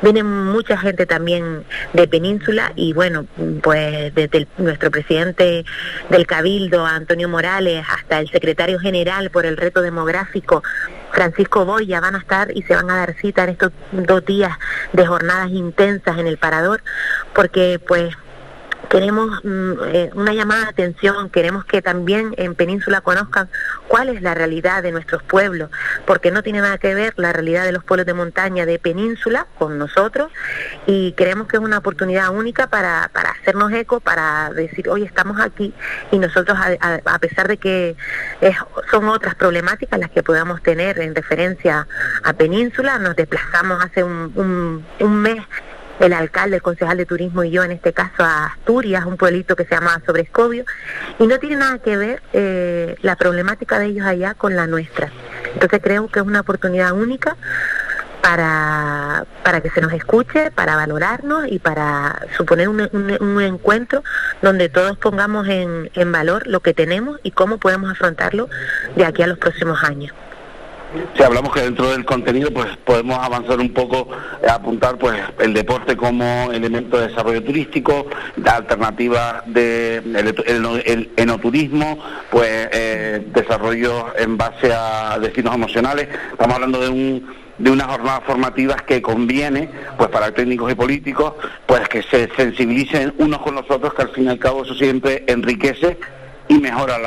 Viene 0.02 0.24
mucha 0.46 0.78
gente 0.78 1.06
también 1.06 1.64
de 1.94 2.08
península 2.08 2.74
y 2.76 2.94
bueno, 2.94 3.26
pues 3.62 4.14
desde 4.16 4.48
nuestro 4.58 4.92
presidente 4.92 5.66
del 6.10 6.28
Cabildo, 6.28 6.86
Antonio 6.86 7.30
Morales, 7.30 7.86
hasta 7.90 8.20
el 8.20 8.30
secretario 8.30 8.80
general 8.80 9.30
por 9.30 9.46
el 9.46 9.58
reto 9.58 9.82
demográfico, 9.82 10.64
Francisco 11.12 11.66
Boya, 11.66 12.00
van 12.00 12.16
a 12.16 12.20
estar 12.20 12.52
y 12.56 12.64
se 12.64 12.76
van 12.76 12.90
a 12.90 12.98
dar 12.98 13.16
cita 13.16 13.44
en 13.44 13.50
estos 13.50 13.72
dos 13.92 14.26
días 14.26 14.58
de 14.94 15.06
jornadas 15.06 15.52
intensas 15.52 16.18
en 16.18 16.28
el 16.28 16.38
Parador, 16.38 16.82
porque 17.34 17.80
pues 17.86 18.16
queremos 18.90 19.44
mm, 19.44 19.72
eh, 19.86 20.10
una 20.14 20.34
llamada 20.34 20.64
de 20.66 20.70
atención, 20.70 21.30
queremos 21.30 21.66
que 21.66 21.82
también 21.82 22.34
en 22.38 22.54
Península 22.56 23.02
conozcan 23.02 23.50
cuál 23.88 24.10
es 24.10 24.22
la 24.22 24.34
realidad 24.34 24.84
de 24.84 24.92
nuestros 24.92 25.24
pueblos, 25.24 25.70
porque 26.06 26.32
no 26.32 26.44
tiene 26.44 26.62
nada 26.62 26.78
que 26.78 26.94
ver 26.94 27.14
la 27.18 27.34
realidad 27.34 27.64
de 27.66 27.72
los 27.72 27.84
pueblos 27.84 28.06
de 28.06 28.14
montaña 28.14 28.66
de 28.66 28.80
Península 28.80 29.48
con 29.58 29.78
nosotros 29.78 30.32
y 30.86 31.14
creemos 31.14 31.48
que 31.48 31.58
es 31.58 31.64
una 31.64 31.78
oportunidad 31.80 32.30
única 32.30 32.68
para, 32.68 33.10
para 33.14 33.32
hacernos 33.32 33.72
eco, 33.72 34.00
para 34.00 34.50
decir, 34.52 34.90
oye, 34.90 35.06
estamos 35.06 35.40
aquí 35.40 35.74
y 36.12 36.20
nosotros, 36.20 36.58
a, 36.58 36.76
a- 36.80 37.02
a 37.16 37.20
pesar 37.20 37.48
de 37.48 37.58
que 37.58 37.96
es- 38.42 38.58
son 38.92 39.08
otras 39.10 39.36
problemáticas 39.36 40.00
las 40.00 40.12
que 40.12 40.24
podamos 40.24 40.62
tener 40.62 41.00
en 41.00 41.16
referencia 41.16 41.88
a 42.24 42.34
Península, 42.34 43.00
nos 43.00 43.16
desplazamos 43.16 43.84
hace 43.84 44.04
un, 44.04 44.32
un- 44.36 44.86
un 45.00 45.16
mes 45.22 45.42
el 46.00 46.14
alcalde, 46.14 46.58
el 46.58 46.62
concejal 46.62 46.98
de 46.98 47.06
turismo 47.06 47.44
y 47.44 47.52
yo, 47.52 47.64
en 47.64 47.72
este 47.72 47.94
caso 47.94 48.24
a 48.24 48.46
Asturias, 48.48 49.06
un 49.06 49.18
pueblito 49.18 49.56
que 49.56 49.66
se 49.66 49.76
llama 49.76 50.02
Sobrescobio, 50.06 50.66
y 51.20 51.28
no 51.28 51.40
tiene 51.40 51.58
nada 51.58 51.78
que 51.80 51.98
ver 51.98 52.22
eh, 52.34 52.96
la 53.02 53.16
problemática 53.16 53.80
de 53.80 53.88
ellos 53.88 54.06
allá 54.06 54.34
con 54.34 54.56
la 54.56 54.68
nuestra. 54.68 55.12
Entonces 55.54 55.80
creo 55.84 56.08
que 56.08 56.20
es 56.20 56.26
una 56.26 56.42
oportunidad 56.42 56.94
única 56.94 57.38
para, 58.22 59.26
para 59.44 59.62
que 59.62 59.70
se 59.70 59.82
nos 59.82 59.92
escuche, 59.92 60.50
para 60.52 60.76
valorarnos 60.76 61.46
y 61.48 61.60
para 61.60 62.26
suponer 62.38 62.70
un, 62.70 62.90
un, 63.20 63.42
encuentro 63.42 64.02
donde 64.42 64.70
todos 64.70 64.98
pongamos 64.98 65.48
en, 65.50 65.92
en 65.94 66.12
valor 66.12 66.48
lo 66.48 66.62
que 66.62 66.74
tenemos 66.74 67.20
y 67.24 67.32
cómo 67.32 67.58
podemos 67.58 67.92
afrontarlo 67.92 68.50
de 68.96 69.06
aquí 69.06 69.24
a 69.24 69.28
los 69.28 69.38
próximos 69.38 69.84
años 69.84 70.14
si 71.16 71.24
hablamos 71.24 71.54
que 71.54 71.62
dentro 71.62 71.92
del 71.92 72.06
contenido 72.06 72.52
pues 72.52 72.68
podemos 72.84 73.18
avanzar 73.20 73.60
un 73.60 73.74
poco 73.74 74.10
eh, 74.42 74.50
apuntar 74.50 74.98
pues 74.98 75.20
el 75.40 75.54
deporte 75.54 75.96
como 75.96 76.52
elemento 76.52 76.98
de 76.98 77.08
desarrollo 77.08 77.44
turístico 77.44 78.08
la 78.38 78.62
de 79.46 79.98
el, 79.98 81.12
enoturismo 81.18 81.98
pues 82.30 82.70
eh, 82.72 83.26
desarrollo 83.34 84.18
en 84.18 84.38
base 84.38 84.72
a 84.74 85.18
destinos 85.20 85.56
emocionales. 85.56 86.08
Estamos 86.32 86.56
hablando 86.56 86.80
de 86.80 86.90
un 86.90 87.44
de 87.58 87.70
unas 87.70 87.88
jornadas 87.88 88.24
formativas 88.26 88.82
que 88.82 89.02
conviene, 89.02 89.70
pues 89.98 90.10
para 90.10 90.32
técnicos 90.32 90.72
y 90.72 90.76
políticos, 90.76 91.34
pues 91.68 91.88
que 91.88 92.02
se 92.02 92.28
sensibilicen 92.36 93.14
unos 93.20 93.42
con 93.42 93.56
los 93.56 93.70
otros, 93.70 93.94
que 93.94 94.02
al 94.02 94.10
fin 94.10 94.26
y 94.26 94.30
al 94.30 94.40
cabo 94.40 94.64
eso 94.64 94.74
siempre 94.74 95.24
enriquece 95.28 96.00
y 96.48 96.56
mejora 96.56 96.98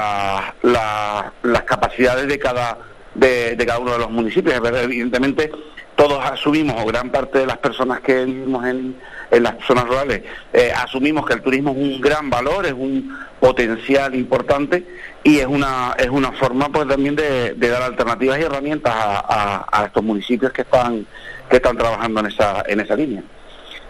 las 0.63 1.63
capacidades 1.63 2.29
de 2.29 2.39
cada 2.39 2.79
de, 3.19 3.65
cada 3.67 3.79
uno 3.79 3.93
de 3.93 3.99
los 3.99 4.11
municipios. 4.11 4.55
Evidentemente, 4.55 5.51
todos 5.95 6.23
asumimos, 6.25 6.81
o 6.83 6.87
gran 6.87 7.11
parte 7.11 7.39
de 7.39 7.47
las 7.47 7.59
personas 7.59 8.01
que 8.01 8.25
vivimos 8.25 8.65
en, 8.67 8.97
en 9.31 9.43
las 9.43 9.57
zonas 9.67 9.87
rurales, 9.87 10.23
eh, 10.53 10.71
asumimos 10.77 11.27
que 11.27 11.35
el 11.35 11.43
turismo 11.43 11.71
es 11.71 11.77
un 11.77 12.01
gran 12.01 12.29
valor, 12.31 12.67
es 12.67 12.75
un 12.75 13.17
potencial 13.41 14.15
importante 14.15 14.87
y 15.23 15.39
es 15.39 15.47
una 15.47 15.95
es 15.99 16.09
una 16.09 16.33
forma 16.33 16.69
pues 16.69 16.89
también 16.89 17.17
de, 17.17 17.55
dar 17.55 17.83
alternativas 17.83 18.39
y 18.39 18.43
herramientas 18.43 18.95
a, 18.95 19.67
a, 19.71 19.87
estos 19.87 20.03
municipios 20.03 20.53
que 20.53 20.63
están 20.63 21.07
que 21.51 21.57
están 21.57 21.77
trabajando 21.77 22.21
en 22.21 22.27
esa 22.27 22.63
en 22.67 22.81
esa 22.81 22.97
línea. 22.97 23.23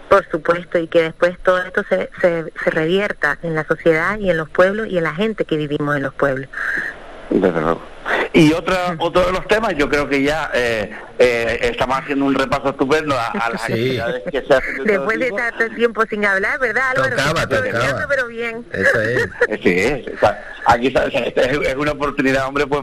Por 0.08 0.24
supuesto, 0.30 0.78
y 0.78 0.86
que 0.86 1.02
después 1.02 1.36
todo 1.42 1.58
esto 1.58 1.82
se, 1.88 2.08
se, 2.20 2.52
se 2.62 2.70
revierta 2.70 3.38
en 3.42 3.56
la 3.56 3.64
sociedad 3.64 4.16
y 4.20 4.30
en 4.30 4.36
los 4.36 4.48
pueblos 4.48 4.86
y 4.86 4.98
en 4.98 5.04
la 5.04 5.12
gente 5.12 5.44
que 5.44 5.56
vivimos 5.56 5.96
en 5.96 6.04
los 6.04 6.14
pueblos. 6.14 6.48
Desde 7.28 7.60
luego. 7.60 7.95
Y 8.32 8.52
otra, 8.52 8.96
otro 8.98 9.26
de 9.26 9.32
los 9.32 9.46
temas, 9.46 9.74
yo 9.76 9.88
creo 9.88 10.08
que 10.08 10.22
ya 10.22 10.50
eh, 10.54 10.90
eh, 11.18 11.58
estamos 11.62 11.98
haciendo 11.98 12.24
un 12.24 12.34
repaso 12.34 12.70
estupendo 12.70 13.14
a, 13.18 13.50
las 13.50 13.62
actividades 13.62 14.22
que 14.30 14.42
se 14.42 14.54
hacen. 14.54 14.84
Después 14.84 15.18
de 15.18 15.30
tanto 15.32 15.74
tiempo 15.74 16.04
sin 16.08 16.24
hablar, 16.24 16.58
¿verdad, 16.58 16.90
Álvaro? 16.90 17.16
Tocaba, 17.16 17.46
tocaba. 17.46 18.06
pero 18.08 18.28
bien. 18.28 18.64
Eso 18.72 19.00
es. 19.00 19.28
Sí, 19.62 20.04
aquí 20.66 20.92
es 20.94 21.74
una 21.76 21.92
oportunidad, 21.92 22.46
hombre, 22.46 22.66
pues 22.66 22.82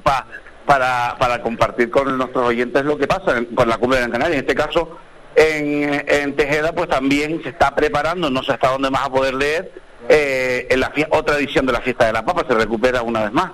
para, 0.65 1.15
para 1.17 1.41
compartir 1.41 1.89
con 1.89 2.17
nuestros 2.17 2.45
oyentes 2.45 2.83
lo 2.85 2.97
que 2.97 3.07
pasa 3.07 3.41
con 3.53 3.67
la 3.67 3.77
cumbre 3.77 3.99
de 3.99 4.07
Gran 4.07 4.11
Canaria. 4.11 4.35
En 4.35 4.41
este 4.41 4.55
caso, 4.55 4.97
en, 5.35 6.03
en 6.07 6.35
Tejeda, 6.35 6.73
pues 6.73 6.89
también 6.89 7.41
se 7.43 7.49
está 7.49 7.75
preparando, 7.75 8.29
no 8.29 8.43
sé 8.43 8.53
hasta 8.53 8.69
dónde 8.69 8.89
más 8.89 9.05
a 9.05 9.09
poder 9.09 9.33
leer, 9.33 9.71
eh, 10.09 10.67
en 10.69 10.79
la 10.79 10.91
otra 11.11 11.37
edición 11.37 11.65
de 11.65 11.73
la 11.73 11.81
fiesta 11.81 12.05
de 12.05 12.13
la 12.13 12.25
papa, 12.25 12.45
se 12.47 12.53
recupera 12.53 13.01
una 13.01 13.23
vez 13.23 13.31
más 13.31 13.51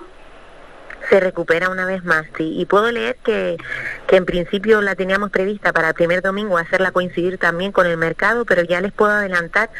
se 1.10 1.20
recupera 1.20 1.68
una 1.68 1.84
vez 1.84 2.04
más, 2.04 2.24
sí. 2.38 2.54
Y 2.56 2.64
puedo 2.64 2.90
leer 2.90 3.16
que, 3.22 3.58
que 4.06 4.16
en 4.16 4.24
principio 4.24 4.80
la 4.80 4.94
teníamos 4.94 5.30
prevista 5.30 5.72
para 5.72 5.88
el 5.88 5.94
primer 5.94 6.22
domingo 6.22 6.56
hacerla 6.56 6.92
coincidir 6.92 7.36
también 7.36 7.72
con 7.72 7.86
el 7.86 7.96
mercado, 7.96 8.44
pero 8.44 8.62
ya 8.62 8.80
les 8.80 8.92
puedo 8.92 9.10
adelantar 9.10 9.70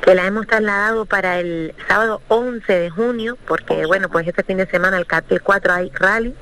que 0.00 0.14
la 0.14 0.26
hemos 0.26 0.46
trasladado 0.46 1.04
para 1.04 1.40
el 1.40 1.74
sábado 1.88 2.22
11 2.28 2.72
de 2.72 2.90
junio, 2.90 3.36
porque 3.46 3.84
bueno, 3.86 4.08
pues 4.08 4.26
este 4.26 4.44
fin 4.44 4.56
de 4.58 4.66
semana 4.66 4.96
el, 4.96 5.06
el 5.28 5.42
4 5.42 5.72
hay 5.72 5.90
rally. 5.94 6.34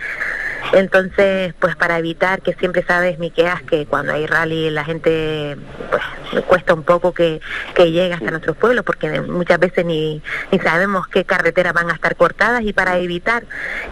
Entonces, 0.72 1.54
pues 1.58 1.76
para 1.76 1.98
evitar 1.98 2.42
que 2.42 2.54
siempre 2.54 2.84
sabes, 2.84 3.18
Miqueas, 3.18 3.62
que 3.62 3.86
cuando 3.86 4.12
hay 4.12 4.26
rally 4.26 4.70
la 4.70 4.84
gente, 4.84 5.56
pues 5.90 6.44
cuesta 6.44 6.74
un 6.74 6.82
poco 6.82 7.12
que, 7.12 7.40
que 7.74 7.92
llegue 7.92 8.14
hasta 8.14 8.30
nuestros 8.30 8.56
pueblos, 8.56 8.84
porque 8.84 9.20
muchas 9.20 9.58
veces 9.58 9.84
ni, 9.84 10.22
ni 10.50 10.58
sabemos 10.58 11.06
qué 11.08 11.24
carreteras 11.24 11.72
van 11.72 11.90
a 11.90 11.94
estar 11.94 12.16
cortadas 12.16 12.62
y 12.62 12.72
para 12.72 12.98
evitar 12.98 13.44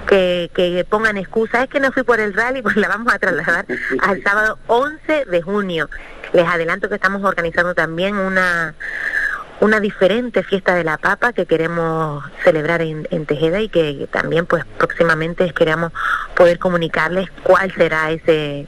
que, 0.07 0.51
que 0.55 0.85
pongan 0.89 1.17
excusa, 1.17 1.63
es 1.63 1.69
que 1.69 1.81
no 1.81 1.93
fui 1.93 2.03
por 2.03 2.21
el 2.21 2.35
rally, 2.35 2.63
pues 2.63 2.77
la 2.77 2.89
vamos 2.89 3.13
a 3.13 3.19
trasladar 3.19 3.67
al 4.01 4.23
sábado 4.23 4.59
11 4.67 5.27
de 5.27 5.43
junio. 5.43 5.89
Les 6.33 6.47
adelanto 6.47 6.89
que 6.89 6.95
estamos 6.95 7.23
organizando 7.25 7.75
también 7.75 8.17
una 8.17 8.75
una 9.63 9.79
diferente 9.79 10.43
fiesta 10.43 10.75
de 10.75 10.83
la 10.83 10.99
papa 10.99 11.33
que 11.33 11.47
queremos 11.47 12.25
celebrar 12.43 12.83
en, 12.83 13.07
Tejeda 13.27 13.61
y 13.61 13.69
que 13.69 14.09
también 14.11 14.45
pues 14.45 14.65
próximamente 14.77 15.45
esperamos 15.45 15.93
poder 16.35 16.59
comunicarles 16.59 17.31
cuál 17.45 17.73
será 17.73 18.11
ese 18.11 18.67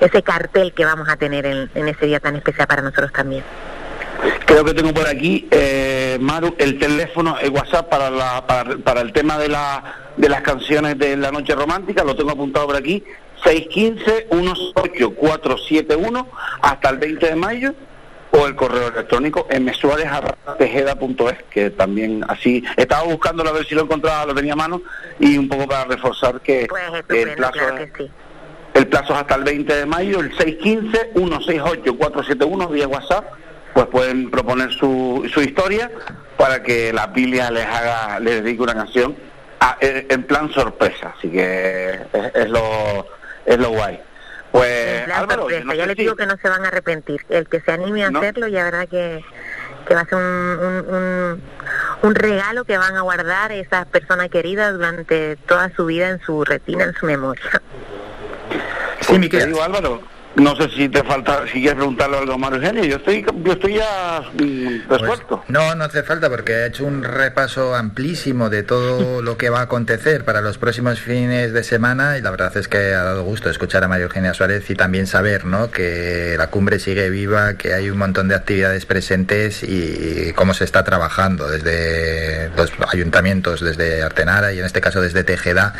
ese 0.00 0.22
cartel 0.24 0.72
que 0.72 0.84
vamos 0.84 1.08
a 1.08 1.16
tener 1.16 1.46
en, 1.46 1.88
ese 1.88 2.06
día 2.06 2.18
tan 2.18 2.34
especial 2.34 2.66
para 2.66 2.82
nosotros 2.82 3.12
también. 3.12 3.44
Creo 4.44 4.64
que 4.64 4.74
tengo 4.74 4.92
por 4.92 5.06
aquí, 5.06 5.46
eh, 5.52 6.18
Maru, 6.20 6.56
el 6.58 6.76
teléfono, 6.76 7.38
el 7.40 7.50
WhatsApp 7.50 7.88
para, 7.88 8.10
la, 8.10 8.44
para 8.44 9.00
el 9.00 9.12
tema 9.12 9.38
de, 9.38 9.48
la, 9.48 10.10
de 10.16 10.28
las 10.28 10.42
canciones 10.42 10.98
de 10.98 11.16
la 11.16 11.30
noche 11.30 11.54
romántica, 11.54 12.02
lo 12.02 12.16
tengo 12.16 12.32
apuntado 12.32 12.66
por 12.66 12.74
aquí, 12.74 13.04
615-18471 13.44 16.26
hasta 16.62 16.90
el 16.90 16.98
20 16.98 17.26
de 17.26 17.36
mayo 17.36 17.76
o 18.32 18.46
el 18.46 18.54
correo 18.56 18.88
electrónico 18.88 19.46
msuárez.tejeda.es, 19.50 21.42
que 21.50 21.70
también 21.70 22.24
así 22.28 22.64
estaba 22.76 23.04
buscándolo 23.04 23.48
a 23.50 23.52
ver 23.52 23.66
si 23.66 23.74
lo 23.74 23.82
encontraba, 23.82 24.26
lo 24.26 24.34
tenía 24.34 24.54
a 24.54 24.56
mano, 24.56 24.82
y 25.18 25.36
un 25.38 25.48
poco 25.48 25.66
para 25.68 25.84
reforzar 25.84 26.40
que 26.40 26.66
pues 26.68 26.82
el 27.08 27.34
plazo 27.34 27.60
el 28.74 28.86
plazo 28.86 29.12
es 29.12 29.18
hasta 29.20 29.34
el 29.34 29.44
20 29.44 29.74
de 29.74 29.84
mayo, 29.86 30.20
el 30.20 30.34
615-168-471 30.36 32.70
vía 32.70 32.88
WhatsApp, 32.88 33.26
pues 33.74 33.86
pueden 33.86 34.30
proponer 34.30 34.72
su, 34.72 35.28
su 35.32 35.42
historia 35.42 35.90
para 36.38 36.62
que 36.62 36.90
la 36.92 37.12
pilia 37.12 37.50
les 37.50 37.66
haga, 37.66 38.18
les 38.18 38.42
dedique 38.42 38.62
una 38.62 38.74
canción 38.74 39.14
en 39.80 40.24
plan 40.24 40.50
sorpresa, 40.52 41.14
así 41.16 41.28
que 41.28 42.00
es 42.34 42.50
lo, 42.50 43.06
es 43.44 43.58
lo 43.58 43.70
guay. 43.70 44.00
Pues, 44.52 45.08
Álvaro, 45.08 45.48
ya 45.48 45.86
les 45.86 45.96
digo 45.96 46.14
que 46.14 46.26
no 46.26 46.36
se 46.36 46.48
van 46.48 46.64
a 46.64 46.68
arrepentir. 46.68 47.24
El 47.30 47.48
que 47.48 47.60
se 47.62 47.72
anime 47.72 48.04
a 48.04 48.08
hacerlo, 48.08 48.46
ya 48.48 48.64
verdad 48.64 48.86
que, 48.86 49.24
que 49.88 49.94
va 49.94 50.02
a 50.02 50.04
ser 50.04 50.18
un, 50.18 51.42
un, 52.02 52.14
regalo 52.14 52.64
que 52.64 52.76
van 52.76 52.94
a 52.94 53.00
guardar 53.00 53.50
esas 53.50 53.86
personas 53.86 54.28
queridas 54.28 54.74
durante 54.74 55.36
toda 55.36 55.74
su 55.74 55.86
vida 55.86 56.10
en 56.10 56.20
su 56.20 56.44
retina, 56.44 56.84
en 56.84 56.94
su 56.94 57.06
memoria. 57.06 57.62
Sí, 59.00 59.18
mi 59.18 59.30
querido 59.30 59.62
Álvaro, 59.62 60.02
no 60.36 60.56
sé 60.56 60.68
si 60.70 60.88
te 60.88 61.02
falta, 61.04 61.46
si 61.46 61.60
quieres 61.60 61.74
preguntarle 61.74 62.18
algo 62.18 62.32
a 62.32 62.38
Mario 62.38 62.58
Eugenio. 62.58 62.84
Yo 62.84 62.96
estoy, 62.96 63.24
yo 63.44 63.52
estoy 63.52 63.74
ya. 63.74 64.22
Pues, 64.88 65.02
no, 65.48 65.74
no 65.74 65.84
hace 65.84 66.02
falta 66.02 66.30
porque 66.30 66.54
ha 66.54 66.66
hecho 66.66 66.84
un 66.84 67.02
repaso 67.02 67.74
amplísimo 67.74 68.48
de 68.48 68.62
todo 68.62 69.22
lo 69.22 69.36
que 69.36 69.50
va 69.50 69.60
a 69.60 69.62
acontecer 69.62 70.24
para 70.24 70.40
los 70.40 70.58
próximos 70.58 71.00
fines 71.00 71.52
de 71.52 71.62
semana 71.62 72.16
y 72.16 72.22
la 72.22 72.30
verdad 72.30 72.56
es 72.56 72.68
que 72.68 72.78
ha 72.78 73.02
dado 73.02 73.24
gusto 73.24 73.50
escuchar 73.50 73.84
a 73.84 73.88
Mario 73.88 74.06
Eugenia 74.06 74.32
Suárez 74.34 74.68
y 74.70 74.74
también 74.74 75.06
saber 75.06 75.44
¿no? 75.44 75.70
que 75.70 76.34
la 76.38 76.48
cumbre 76.48 76.78
sigue 76.78 77.10
viva, 77.10 77.54
que 77.54 77.74
hay 77.74 77.90
un 77.90 77.98
montón 77.98 78.28
de 78.28 78.34
actividades 78.34 78.86
presentes 78.86 79.62
y 79.62 80.32
cómo 80.34 80.54
se 80.54 80.64
está 80.64 80.82
trabajando 80.84 81.48
desde 81.48 82.50
los 82.56 82.72
ayuntamientos, 82.90 83.60
desde 83.60 84.02
Artenara 84.02 84.52
y 84.52 84.58
en 84.58 84.64
este 84.64 84.80
caso 84.80 85.00
desde 85.00 85.24
Tejeda 85.24 85.74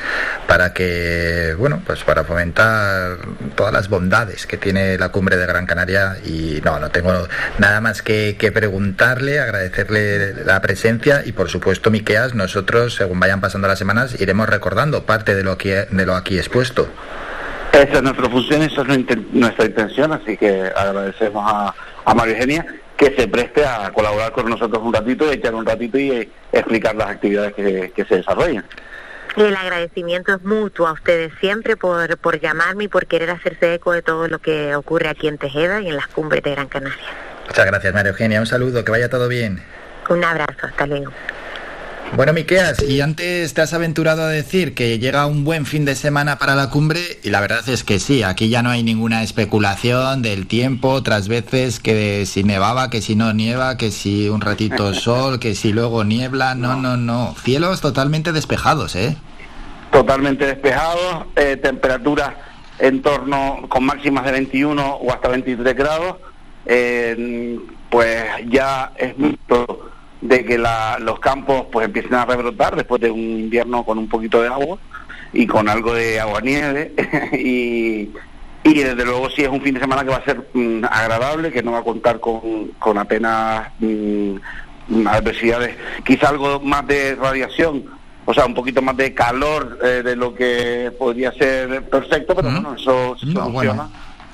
para 0.46 0.72
que, 0.72 1.54
bueno, 1.58 1.82
pues 1.86 2.04
para 2.04 2.24
fomentar 2.24 3.18
todas 3.56 3.72
las 3.72 3.88
bondades 3.88 4.41
que 4.46 4.56
tiene 4.56 4.98
la 4.98 5.10
cumbre 5.10 5.36
de 5.36 5.46
Gran 5.46 5.66
Canaria 5.66 6.16
y 6.24 6.60
no, 6.64 6.78
no 6.78 6.90
tengo 6.90 7.12
nada 7.58 7.80
más 7.80 8.02
que, 8.02 8.36
preguntarle, 8.52 9.40
agradecerle 9.40 10.44
la 10.44 10.60
presencia 10.60 11.22
y 11.24 11.32
por 11.32 11.48
supuesto, 11.48 11.90
Miqueas, 11.90 12.34
nosotros, 12.34 12.94
según 12.94 13.20
vayan 13.20 13.40
pasando 13.40 13.68
las 13.68 13.78
semanas, 13.78 14.20
iremos 14.20 14.48
recordando 14.48 15.04
parte 15.04 15.34
de 15.34 15.44
lo, 15.44 15.56
que, 15.58 15.86
de 15.90 16.06
lo 16.06 16.14
aquí 16.14 16.38
expuesto. 16.38 16.88
Esa 17.72 17.98
es 17.98 18.02
nuestra 18.02 18.28
función, 18.28 18.62
esa 18.62 18.82
es 18.82 19.06
nuestra 19.32 19.64
intención, 19.64 20.12
así 20.12 20.36
que 20.36 20.70
agradecemos 20.76 21.50
a, 21.50 21.74
a 22.04 22.14
María 22.14 22.34
Eugenia 22.34 22.66
que 22.96 23.14
se 23.16 23.26
preste 23.26 23.64
a 23.64 23.90
colaborar 23.92 24.32
con 24.32 24.48
nosotros 24.48 24.82
un 24.82 24.92
ratito, 24.92 25.30
echar 25.30 25.54
un 25.54 25.66
ratito 25.66 25.98
y 25.98 26.30
explicar 26.52 26.94
las 26.94 27.08
actividades 27.08 27.54
que 27.54 28.04
se 28.04 28.16
desarrollan. 28.16 28.64
El 29.36 29.56
agradecimiento 29.56 30.34
es 30.34 30.42
mutuo 30.42 30.86
a 30.86 30.92
ustedes 30.92 31.32
siempre 31.40 31.76
por, 31.76 32.18
por 32.18 32.38
llamarme 32.38 32.84
y 32.84 32.88
por 32.88 33.06
querer 33.06 33.30
hacerse 33.30 33.74
eco 33.74 33.92
de 33.92 34.02
todo 34.02 34.28
lo 34.28 34.38
que 34.40 34.74
ocurre 34.74 35.08
aquí 35.08 35.26
en 35.26 35.38
Tejeda 35.38 35.80
y 35.80 35.88
en 35.88 35.96
las 35.96 36.06
cumbres 36.08 36.42
de 36.42 36.50
Gran 36.50 36.68
Canaria. 36.68 37.02
Muchas 37.46 37.66
gracias, 37.66 37.94
María 37.94 38.10
Eugenia. 38.10 38.40
Un 38.40 38.46
saludo, 38.46 38.84
que 38.84 38.90
vaya 38.90 39.08
todo 39.08 39.28
bien. 39.28 39.62
Un 40.08 40.22
abrazo, 40.22 40.66
hasta 40.66 40.86
luego. 40.86 41.12
Bueno, 42.14 42.34
Miqueas, 42.34 42.82
y 42.86 43.00
antes 43.00 43.54
te 43.54 43.62
has 43.62 43.72
aventurado 43.72 44.22
a 44.22 44.28
decir 44.28 44.74
que 44.74 44.98
llega 44.98 45.24
un 45.24 45.44
buen 45.44 45.64
fin 45.64 45.86
de 45.86 45.94
semana 45.94 46.36
para 46.36 46.54
la 46.54 46.68
cumbre, 46.68 47.00
y 47.22 47.30
la 47.30 47.40
verdad 47.40 47.66
es 47.66 47.84
que 47.84 47.98
sí, 47.98 48.22
aquí 48.22 48.50
ya 48.50 48.62
no 48.62 48.68
hay 48.68 48.82
ninguna 48.82 49.22
especulación 49.22 50.20
del 50.20 50.46
tiempo, 50.46 50.90
otras 50.90 51.28
veces 51.28 51.80
que 51.80 52.26
si 52.26 52.44
nevaba, 52.44 52.90
que 52.90 53.00
si 53.00 53.16
no 53.16 53.32
nieva, 53.32 53.78
que 53.78 53.90
si 53.90 54.28
un 54.28 54.42
ratito 54.42 54.92
sol, 54.94 55.40
que 55.40 55.54
si 55.54 55.72
luego 55.72 56.04
niebla, 56.04 56.54
no, 56.54 56.76
no, 56.76 56.98
no, 56.98 57.34
cielos 57.42 57.80
totalmente 57.80 58.32
despejados, 58.32 58.94
¿eh? 58.94 59.16
Totalmente 59.90 60.44
despejados, 60.44 61.28
eh, 61.36 61.56
temperaturas 61.56 62.34
en 62.78 63.00
torno 63.00 63.64
con 63.70 63.84
máximas 63.84 64.26
de 64.26 64.32
21 64.32 64.96
o 64.96 65.12
hasta 65.12 65.28
23 65.28 65.74
grados, 65.74 66.16
eh, 66.66 67.58
pues 67.88 68.22
ya 68.50 68.92
es 68.98 69.16
mucho 69.16 69.91
de 70.22 70.44
que 70.44 70.56
los 70.56 71.20
campos 71.20 71.66
pues 71.70 71.86
empiecen 71.86 72.14
a 72.14 72.24
rebrotar 72.24 72.76
después 72.76 73.00
de 73.00 73.10
un 73.10 73.20
invierno 73.20 73.84
con 73.84 73.98
un 73.98 74.08
poquito 74.08 74.40
de 74.40 74.48
agua 74.48 74.78
y 75.32 75.46
con 75.46 75.68
algo 75.68 75.92
de 75.94 76.20
agua 76.20 76.40
nieve. 76.40 76.92
Y, 77.32 78.10
y 78.64 78.74
desde 78.74 79.04
luego 79.04 79.28
sí 79.30 79.42
es 79.42 79.48
un 79.48 79.60
fin 79.60 79.74
de 79.74 79.80
semana 79.80 80.04
que 80.04 80.10
va 80.10 80.18
a 80.18 80.24
ser 80.24 80.48
mm, 80.54 80.84
agradable, 80.84 81.50
que 81.50 81.62
no 81.62 81.72
va 81.72 81.80
a 81.80 81.84
contar 81.84 82.20
con, 82.20 82.68
con 82.78 82.96
apenas 82.96 83.68
mm, 83.80 84.36
adversidades, 85.06 85.76
quizá 86.04 86.28
algo 86.28 86.60
más 86.60 86.86
de 86.86 87.16
radiación, 87.16 87.84
o 88.24 88.32
sea, 88.32 88.46
un 88.46 88.54
poquito 88.54 88.80
más 88.80 88.96
de 88.96 89.14
calor 89.14 89.78
eh, 89.82 90.02
de 90.04 90.14
lo 90.14 90.32
que 90.34 90.92
podría 90.96 91.32
ser 91.32 91.82
perfecto, 91.88 92.36
pero 92.36 92.50
bueno, 92.50 92.74
eso 92.74 93.16
se 93.18 93.26
funciona 93.26 93.88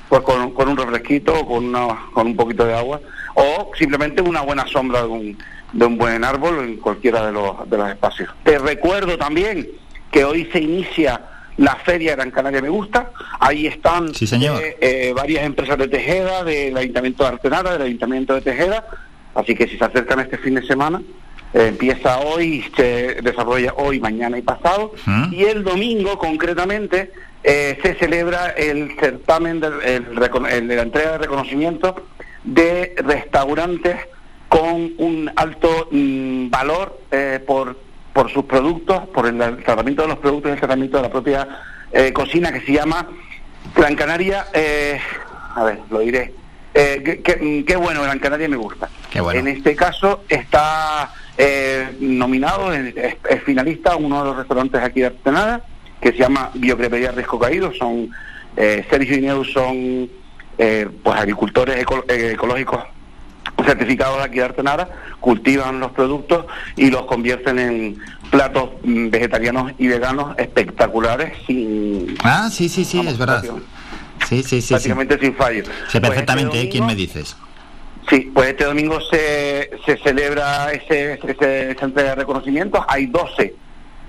pues 0.09 0.21
con, 0.21 0.51
con 0.51 0.67
un 0.67 0.77
refresquito 0.77 1.33
o 1.39 1.45
con, 1.45 1.71
con 2.13 2.27
un 2.27 2.35
poquito 2.35 2.65
de 2.65 2.75
agua 2.75 2.99
o 3.35 3.71
simplemente 3.77 4.21
una 4.21 4.41
buena 4.41 4.65
sombra 4.67 5.01
de 5.01 5.07
un 5.07 5.37
de 5.73 5.85
un 5.85 5.97
buen 5.97 6.23
árbol 6.23 6.59
en 6.59 6.77
cualquiera 6.77 7.25
de 7.25 7.31
los, 7.31 7.69
de 7.69 7.77
los 7.77 7.89
espacios. 7.89 8.29
Te 8.43 8.57
recuerdo 8.57 9.17
también 9.17 9.67
que 10.11 10.25
hoy 10.25 10.49
se 10.51 10.59
inicia 10.59 11.21
la 11.59 11.75
Feria 11.75 12.15
Gran 12.15 12.31
Canaria 12.31 12.61
Me 12.61 12.69
Gusta. 12.69 13.11
Ahí 13.39 13.67
están 13.67 14.09
eh, 14.09 14.77
eh, 14.79 15.13
varias 15.15 15.43
empresas 15.43 15.77
de 15.77 15.87
Tejeda, 15.87 16.43
del 16.43 16.75
Ayuntamiento 16.77 17.23
de 17.23 17.29
Artenara, 17.29 17.73
del 17.73 17.81
Ayuntamiento 17.83 18.33
de 18.33 18.41
Tejeda. 18.41 18.85
Así 19.35 19.55
que 19.55 19.67
si 19.67 19.77
se 19.77 19.83
acercan 19.83 20.21
este 20.21 20.37
fin 20.37 20.55
de 20.55 20.65
semana, 20.65 21.01
eh, 21.53 21.67
empieza 21.67 22.19
hoy, 22.19 22.65
se 22.75 23.15
desarrolla 23.21 23.73
hoy, 23.75 23.99
mañana 23.99 24.37
y 24.37 24.41
pasado. 24.41 24.93
Y 25.31 25.43
el 25.43 25.63
domingo, 25.63 26.17
concretamente, 26.17 27.11
se 27.43 27.95
celebra 27.99 28.51
el 28.51 28.95
certamen 28.99 29.59
de, 29.59 29.69
de 29.69 30.75
la 30.75 30.81
entrega 30.81 31.11
de 31.13 31.17
reconocimiento 31.19 31.95
de 32.43 32.95
restaurantes 32.97 33.97
con 34.49 34.93
un 34.97 35.31
alto 35.35 35.87
mm, 35.91 36.49
valor 36.49 36.99
eh, 37.11 37.39
por, 37.45 37.77
por 38.11 38.31
sus 38.31 38.45
productos, 38.45 39.07
por 39.09 39.27
el, 39.27 39.37
tratamiento 39.63 40.01
de 40.01 40.07
los 40.09 40.17
productos 40.17 40.49
y 40.49 40.53
el 40.53 40.59
tratamiento 40.59 40.97
de 40.97 41.03
la 41.03 41.09
propia 41.09 41.47
eh, 41.93 42.11
cocina 42.11 42.51
que 42.51 42.61
se 42.61 42.73
llama 42.73 43.07
Gran 43.75 43.95
Canaria, 43.95 44.47
eh, 44.53 44.99
a 45.55 45.63
ver, 45.63 45.79
lo 45.91 45.99
diré, 45.99 46.33
mm, 46.73 47.61
qué, 47.63 47.75
bueno, 47.77 48.01
Gran 48.01 48.19
Canaria 48.19 48.49
me 48.49 48.57
gusta. 48.57 48.89
En 49.13 49.47
este 49.47 49.75
caso 49.75 50.23
está 50.27 51.13
nominado, 51.99 52.73
es, 52.73 53.15
finalista 53.45 53.95
uno 53.95 54.19
de 54.19 54.25
los 54.25 54.37
restaurantes 54.37 54.81
aquí 54.81 55.01
de 55.01 55.07
Artenada, 55.07 55.61
que 56.01 56.11
se 56.11 56.17
llama 56.17 56.51
Biocrepería 56.55 57.11
Risco 57.11 57.39
Caído, 57.39 57.71
son, 57.73 58.09
Sergio 58.55 59.17
y 59.17 59.21
Neus 59.21 59.51
son 59.53 60.09
pues 60.57 61.17
agricultores 61.17 61.85
ecológicos 62.09 62.83
certificados 63.65 64.17
de 64.17 64.23
aquí 64.23 64.37
de 64.37 64.45
Artenara, 64.45 64.89
cultivan 65.19 65.79
los 65.79 65.91
productos 65.91 66.45
y 66.75 66.89
los 66.89 67.03
convierten 67.03 67.59
en 67.59 67.97
platos 68.29 68.71
mm, 68.83 69.09
vegetarianos 69.09 69.73
y 69.77 69.87
veganos 69.87 70.37
espectaculares 70.37 71.33
sin... 71.45 72.15
Ah, 72.23 72.49
sí, 72.51 72.69
sí, 72.69 72.85
sí, 72.85 72.99
es 73.05 73.17
verdad. 73.17 73.43
Sí, 74.27 74.43
sí, 74.43 74.61
sí. 74.61 74.73
Prácticamente 74.73 75.19
sin 75.19 75.35
fallo. 75.35 75.63
Sé 75.63 75.99
pues 75.99 76.01
perfectamente 76.01 76.57
este 76.57 76.67
¿eh? 76.67 76.69
quién 76.69 76.85
me 76.85 76.95
dices. 76.95 77.35
Sí, 78.09 78.31
pues 78.33 78.49
este 78.49 78.65
domingo 78.65 78.99
se, 79.01 79.69
se 79.85 79.97
celebra 79.97 80.71
ese, 80.71 81.13
ese, 81.13 81.71
esa 81.71 81.85
entrega 81.85 82.09
de 82.09 82.15
reconocimientos. 82.15 82.83
Hay 82.87 83.05
12 83.05 83.55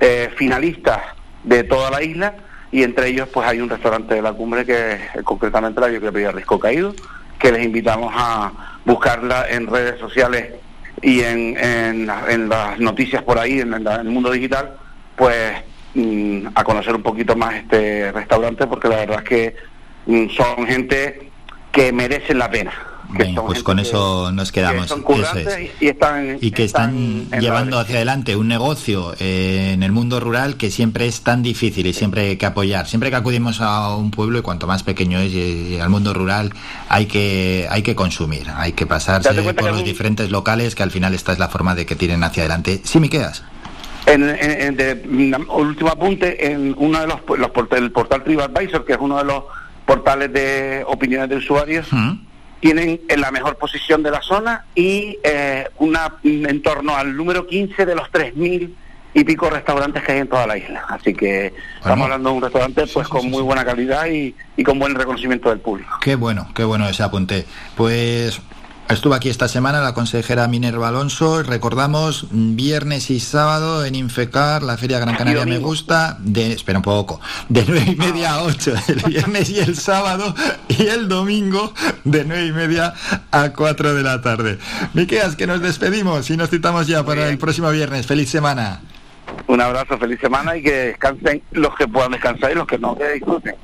eh, 0.00 0.30
finalistas 0.36 1.00
de 1.44 1.64
toda 1.64 1.90
la 1.90 2.02
isla 2.02 2.34
y 2.72 2.82
entre 2.82 3.08
ellos 3.08 3.28
pues 3.32 3.46
hay 3.46 3.60
un 3.60 3.68
restaurante 3.68 4.14
de 4.14 4.22
la 4.22 4.32
cumbre 4.32 4.64
que 4.64 4.98
concretamente 5.24 5.80
la 5.80 5.90
yo 5.90 6.00
creo 6.00 6.32
Risco 6.32 6.58
Caído, 6.58 6.94
que 7.40 7.50
les 7.50 7.64
invitamos 7.64 8.12
a, 8.14 8.52
buscarla 8.84 9.46
en 9.48 9.66
redes 9.66 9.98
sociales 10.00 10.54
y 11.02 11.20
en, 11.20 11.56
en, 11.58 12.48
las 12.48 12.78
noticias 12.78 13.22
por 13.22 13.38
ahí, 13.38 13.60
en, 13.60 13.74
el 13.74 14.04
mundo 14.04 14.30
digital, 14.30 14.76
pues 15.16 15.54
mm, 15.94 16.48
a 16.54 16.64
conocer 16.64 16.94
un 16.94 17.02
poquito 17.02 17.36
más 17.36 17.54
este 17.54 18.12
restaurante, 18.12 18.66
porque 18.66 18.88
la 18.88 18.96
verdad 18.96 19.18
es 19.22 19.28
que 19.28 19.56
mm, 20.06 20.28
son 20.30 20.66
gente 20.66 21.30
que 21.72 21.92
merecen 21.92 22.38
la 22.38 22.50
pena 22.50 22.72
pues 23.46 23.62
con 23.62 23.78
eso 23.78 24.32
nos 24.32 24.52
quedamos. 24.52 24.94
y, 26.40 26.50
que 26.50 26.64
están, 26.64 27.28
llevando 27.30 27.78
hacia 27.78 27.96
adelante 27.96 28.36
un 28.36 28.48
negocio 28.48 29.14
eh, 29.18 29.72
en 29.74 29.82
el 29.82 29.92
mundo 29.92 30.20
rural 30.20 30.56
que 30.56 30.70
siempre 30.70 31.06
es 31.06 31.22
tan 31.22 31.42
difícil 31.42 31.86
y 31.86 31.92
siempre 31.92 32.30
hay 32.30 32.36
que 32.36 32.46
apoyar. 32.46 32.86
Siempre 32.86 33.10
que 33.10 33.16
acudimos 33.16 33.60
a 33.60 33.94
un 33.94 34.10
pueblo 34.10 34.38
y 34.38 34.42
cuanto 34.42 34.66
más 34.66 34.82
pequeño 34.82 35.18
es 35.18 35.32
y, 35.32 35.78
al 35.80 35.90
mundo 35.90 36.12
rural 36.14 36.52
hay 36.88 37.06
que 37.06 37.66
hay 37.70 37.82
que 37.82 37.94
consumir, 37.94 38.46
hay 38.54 38.72
que 38.72 38.86
pasarse 38.86 39.30
por 39.42 39.70
los 39.70 39.84
diferentes 39.84 40.30
locales 40.30 40.74
que 40.74 40.82
al 40.82 40.90
final 40.90 41.14
esta 41.14 41.32
es 41.32 41.38
la 41.38 41.48
forma 41.48 41.74
de 41.74 41.86
que 41.86 41.96
tienen 41.96 42.22
hacia 42.24 42.42
adelante. 42.42 42.80
Sí, 42.84 43.00
Miqueas. 43.00 43.44
En, 44.06 44.22
en, 44.24 44.76
de, 44.76 45.36
último 45.48 45.90
apunte, 45.90 46.52
en 46.52 46.74
uno 46.78 47.00
de 47.00 47.06
los, 47.06 47.20
los 47.38 47.50
el 47.72 47.92
portal 47.92 48.24
TripAdvisor, 48.24 48.84
que 48.84 48.94
es 48.94 48.98
uno 49.00 49.18
de 49.18 49.24
los 49.24 49.44
portales 49.84 50.32
de 50.32 50.84
opiniones 50.86 51.28
de 51.28 51.36
usuarios, 51.36 51.86
tienen 52.60 53.00
en 53.08 53.20
la 53.20 53.30
mejor 53.30 53.56
posición 53.56 54.02
de 54.02 54.10
la 54.10 54.22
zona 54.22 54.64
y 54.74 55.18
eh, 55.24 55.68
una 55.78 56.14
en 56.22 56.62
torno 56.62 56.94
al 56.94 57.16
número 57.16 57.46
15 57.46 57.86
de 57.86 57.94
los 57.94 58.08
3.000 58.12 58.70
y 59.12 59.24
pico 59.24 59.50
restaurantes 59.50 60.02
que 60.04 60.12
hay 60.12 60.18
en 60.18 60.28
toda 60.28 60.46
la 60.46 60.56
isla. 60.56 60.84
Así 60.88 61.14
que 61.14 61.52
estamos 61.76 62.04
hablando 62.04 62.30
de 62.30 62.36
un 62.36 62.42
restaurante 62.42 62.86
pues 62.86 63.08
con 63.08 63.28
muy 63.28 63.42
buena 63.42 63.64
calidad 63.64 64.06
y, 64.06 64.34
y, 64.56 64.62
con 64.62 64.78
buen 64.78 64.94
reconocimiento 64.94 65.48
del 65.48 65.58
público. 65.58 65.98
Qué 66.00 66.14
bueno, 66.14 66.48
qué 66.54 66.64
bueno 66.64 66.88
ese 66.88 67.02
apunte. 67.02 67.44
Pues 67.76 68.40
Estuvo 68.90 69.14
aquí 69.14 69.28
esta 69.28 69.46
semana 69.46 69.80
la 69.80 69.94
consejera 69.94 70.48
Minerva 70.48 70.88
Alonso. 70.88 71.44
Recordamos 71.44 72.26
viernes 72.32 73.08
y 73.10 73.20
sábado 73.20 73.84
en 73.84 73.94
Infecar, 73.94 74.64
la 74.64 74.76
Feria 74.76 74.98
Gran 74.98 75.14
Canaria 75.14 75.46
Me 75.46 75.58
Gusta, 75.58 76.16
de, 76.18 76.52
espera 76.52 76.80
un 76.80 76.82
poco, 76.82 77.20
de 77.48 77.64
nueve 77.68 77.92
y 77.92 77.94
media 77.94 78.34
a 78.34 78.42
8 78.42 78.74
el 78.88 79.02
viernes 79.02 79.48
y 79.50 79.60
el 79.60 79.76
sábado 79.76 80.34
y 80.66 80.88
el 80.88 81.08
domingo 81.08 81.72
de 82.02 82.24
nueve 82.24 82.46
y 82.46 82.52
media 82.52 82.92
a 83.30 83.52
4 83.52 83.94
de 83.94 84.02
la 84.02 84.22
tarde. 84.22 84.58
Miqueas, 84.92 85.36
que 85.36 85.46
nos 85.46 85.60
despedimos 85.60 86.28
y 86.28 86.36
nos 86.36 86.50
citamos 86.50 86.88
ya 86.88 87.04
para 87.04 87.28
el 87.28 87.38
próximo 87.38 87.70
viernes. 87.70 88.08
Feliz 88.08 88.28
semana. 88.28 88.80
Un 89.46 89.60
abrazo, 89.60 89.98
feliz 89.98 90.18
semana 90.20 90.56
y 90.56 90.62
que 90.62 90.72
descansen 90.72 91.42
los 91.52 91.76
que 91.76 91.86
puedan 91.86 92.10
descansar 92.10 92.50
y 92.50 92.54
los 92.56 92.66
que 92.66 92.78
no, 92.78 92.96
que 92.96 93.08
disfruten. 93.12 93.54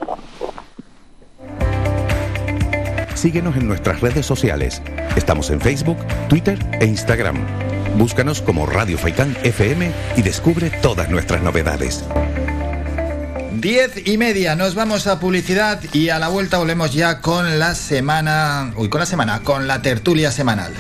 Síguenos 3.16 3.56
en 3.56 3.66
nuestras 3.66 4.02
redes 4.02 4.26
sociales. 4.26 4.82
Estamos 5.16 5.48
en 5.50 5.58
Facebook, 5.58 5.96
Twitter 6.28 6.58
e 6.80 6.84
Instagram. 6.84 7.36
Búscanos 7.96 8.42
como 8.42 8.66
Radio 8.66 8.98
Faicán 8.98 9.34
FM 9.42 9.90
y 10.16 10.22
descubre 10.22 10.70
todas 10.82 11.08
nuestras 11.08 11.42
novedades. 11.42 12.04
Diez 13.54 14.06
y 14.06 14.18
media, 14.18 14.54
nos 14.54 14.74
vamos 14.74 15.06
a 15.06 15.18
publicidad 15.18 15.80
y 15.94 16.10
a 16.10 16.18
la 16.18 16.28
vuelta 16.28 16.58
volvemos 16.58 16.92
ya 16.92 17.22
con 17.22 17.58
la 17.58 17.74
semana, 17.74 18.74
uy, 18.76 18.90
con 18.90 19.00
la 19.00 19.06
semana, 19.06 19.40
con 19.40 19.66
la 19.66 19.80
tertulia 19.80 20.30
semanal. 20.30 20.74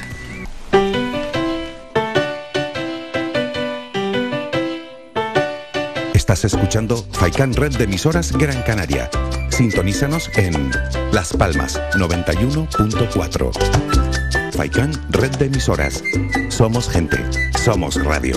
Estás 6.12 6.44
escuchando 6.44 7.02
Faicán 7.12 7.54
Red 7.54 7.78
de 7.78 7.84
Emisoras 7.84 8.32
Gran 8.32 8.62
Canaria 8.62 9.08
Sintonízanos 9.56 10.30
en 10.36 10.70
Las 11.12 11.32
Palmas 11.32 11.80
91.4. 11.94 14.52
Faikán, 14.52 14.92
red 15.08 15.30
de 15.38 15.46
emisoras. 15.46 16.04
Somos 16.50 16.90
gente, 16.90 17.16
somos 17.64 17.94
radio. 18.04 18.36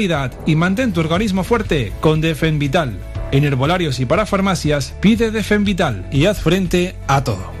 y 0.47 0.55
mantén 0.55 0.93
tu 0.93 0.99
organismo 0.99 1.43
fuerte 1.43 1.93
con 2.01 2.21
Defen 2.21 2.57
Vital. 2.57 2.97
En 3.31 3.43
herbolarios 3.43 3.99
y 3.99 4.05
para 4.05 4.25
farmacias, 4.25 4.93
pide 4.99 5.31
Defen 5.31 5.63
Vital 5.63 6.07
y 6.11 6.25
haz 6.25 6.39
frente 6.39 6.95
a 7.07 7.23
todo. 7.23 7.60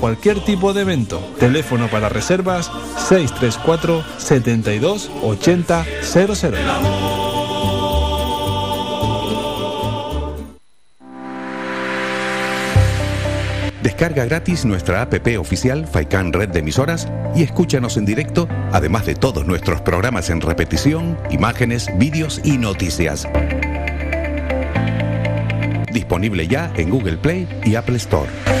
cualquier 0.01 0.43
tipo 0.43 0.73
de 0.73 0.81
evento. 0.81 1.19
Teléfono 1.39 1.87
para 1.87 2.09
reservas 2.09 2.71
634 3.07 4.03
72 4.17 5.11
80 5.23 5.85
00. 6.01 7.21
Descarga 13.83 14.25
gratis 14.25 14.65
nuestra 14.65 15.03
app 15.03 15.13
oficial 15.39 15.87
Faikan 15.87 16.33
Red 16.33 16.49
de 16.49 16.59
Emisoras 16.59 17.07
y 17.35 17.43
escúchanos 17.43 17.97
en 17.97 18.05
directo, 18.05 18.47
además 18.71 19.05
de 19.05 19.13
todos 19.13 19.45
nuestros 19.45 19.81
programas 19.81 20.31
en 20.31 20.41
repetición, 20.41 21.17
imágenes, 21.29 21.87
vídeos 21.97 22.41
y 22.43 22.57
noticias. 22.57 23.27
Disponible 25.91 26.47
ya 26.47 26.71
en 26.75 26.89
Google 26.89 27.17
Play 27.17 27.47
y 27.63 27.75
Apple 27.75 27.97
Store. 27.97 28.60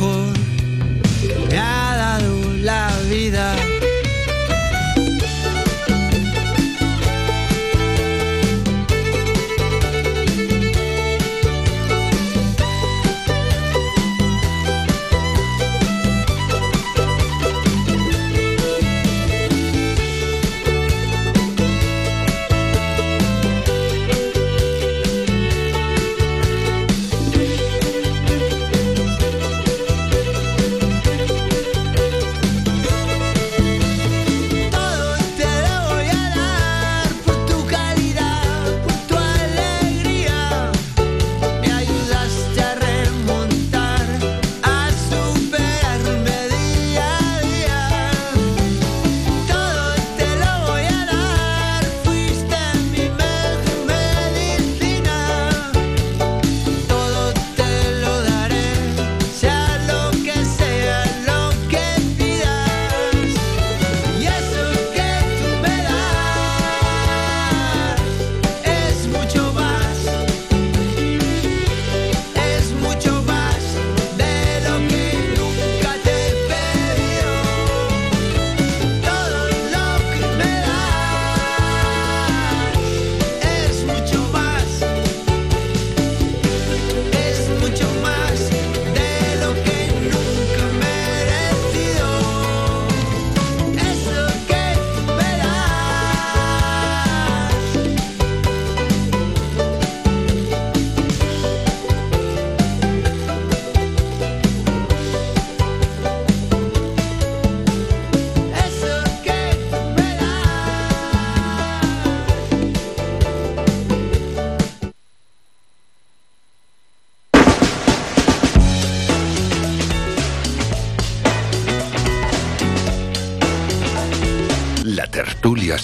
Lo 0.00 0.33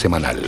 semanal. 0.01 0.41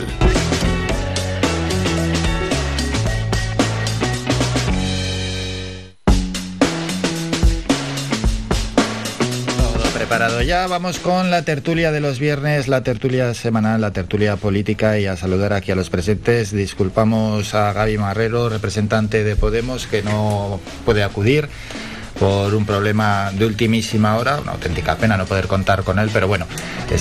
Todo 9.57 9.83
preparado 9.93 10.41
ya, 10.41 10.65
vamos 10.65 10.97
con 10.97 11.29
la 11.29 11.43
tertulia 11.43 11.91
de 11.91 11.99
los 11.99 12.17
viernes, 12.17 12.67
la 12.67 12.81
tertulia 12.81 13.31
semanal, 13.35 13.79
la 13.81 13.91
tertulia 13.91 14.37
política 14.37 14.97
y 14.97 15.05
a 15.05 15.15
saludar 15.15 15.53
aquí 15.53 15.71
a 15.71 15.75
los 15.75 15.91
presentes. 15.91 16.51
Disculpamos 16.51 17.53
a 17.53 17.73
Gaby 17.73 17.99
Marrero, 17.99 18.49
representante 18.49 19.23
de 19.23 19.35
Podemos, 19.35 19.85
que 19.85 20.01
no 20.01 20.59
puede 20.83 21.03
acudir 21.03 21.47
por 22.19 22.55
un 22.55 22.65
problema 22.65 23.31
de 23.33 23.45
ultimísima 23.45 24.17
hora, 24.17 24.39
una 24.39 24.53
auténtica 24.53 24.95
pena 24.95 25.15
no 25.17 25.25
poder 25.25 25.47
contar 25.47 25.83
con 25.83 25.99
él, 25.99 26.09
pero 26.11 26.27
bueno, 26.27 26.47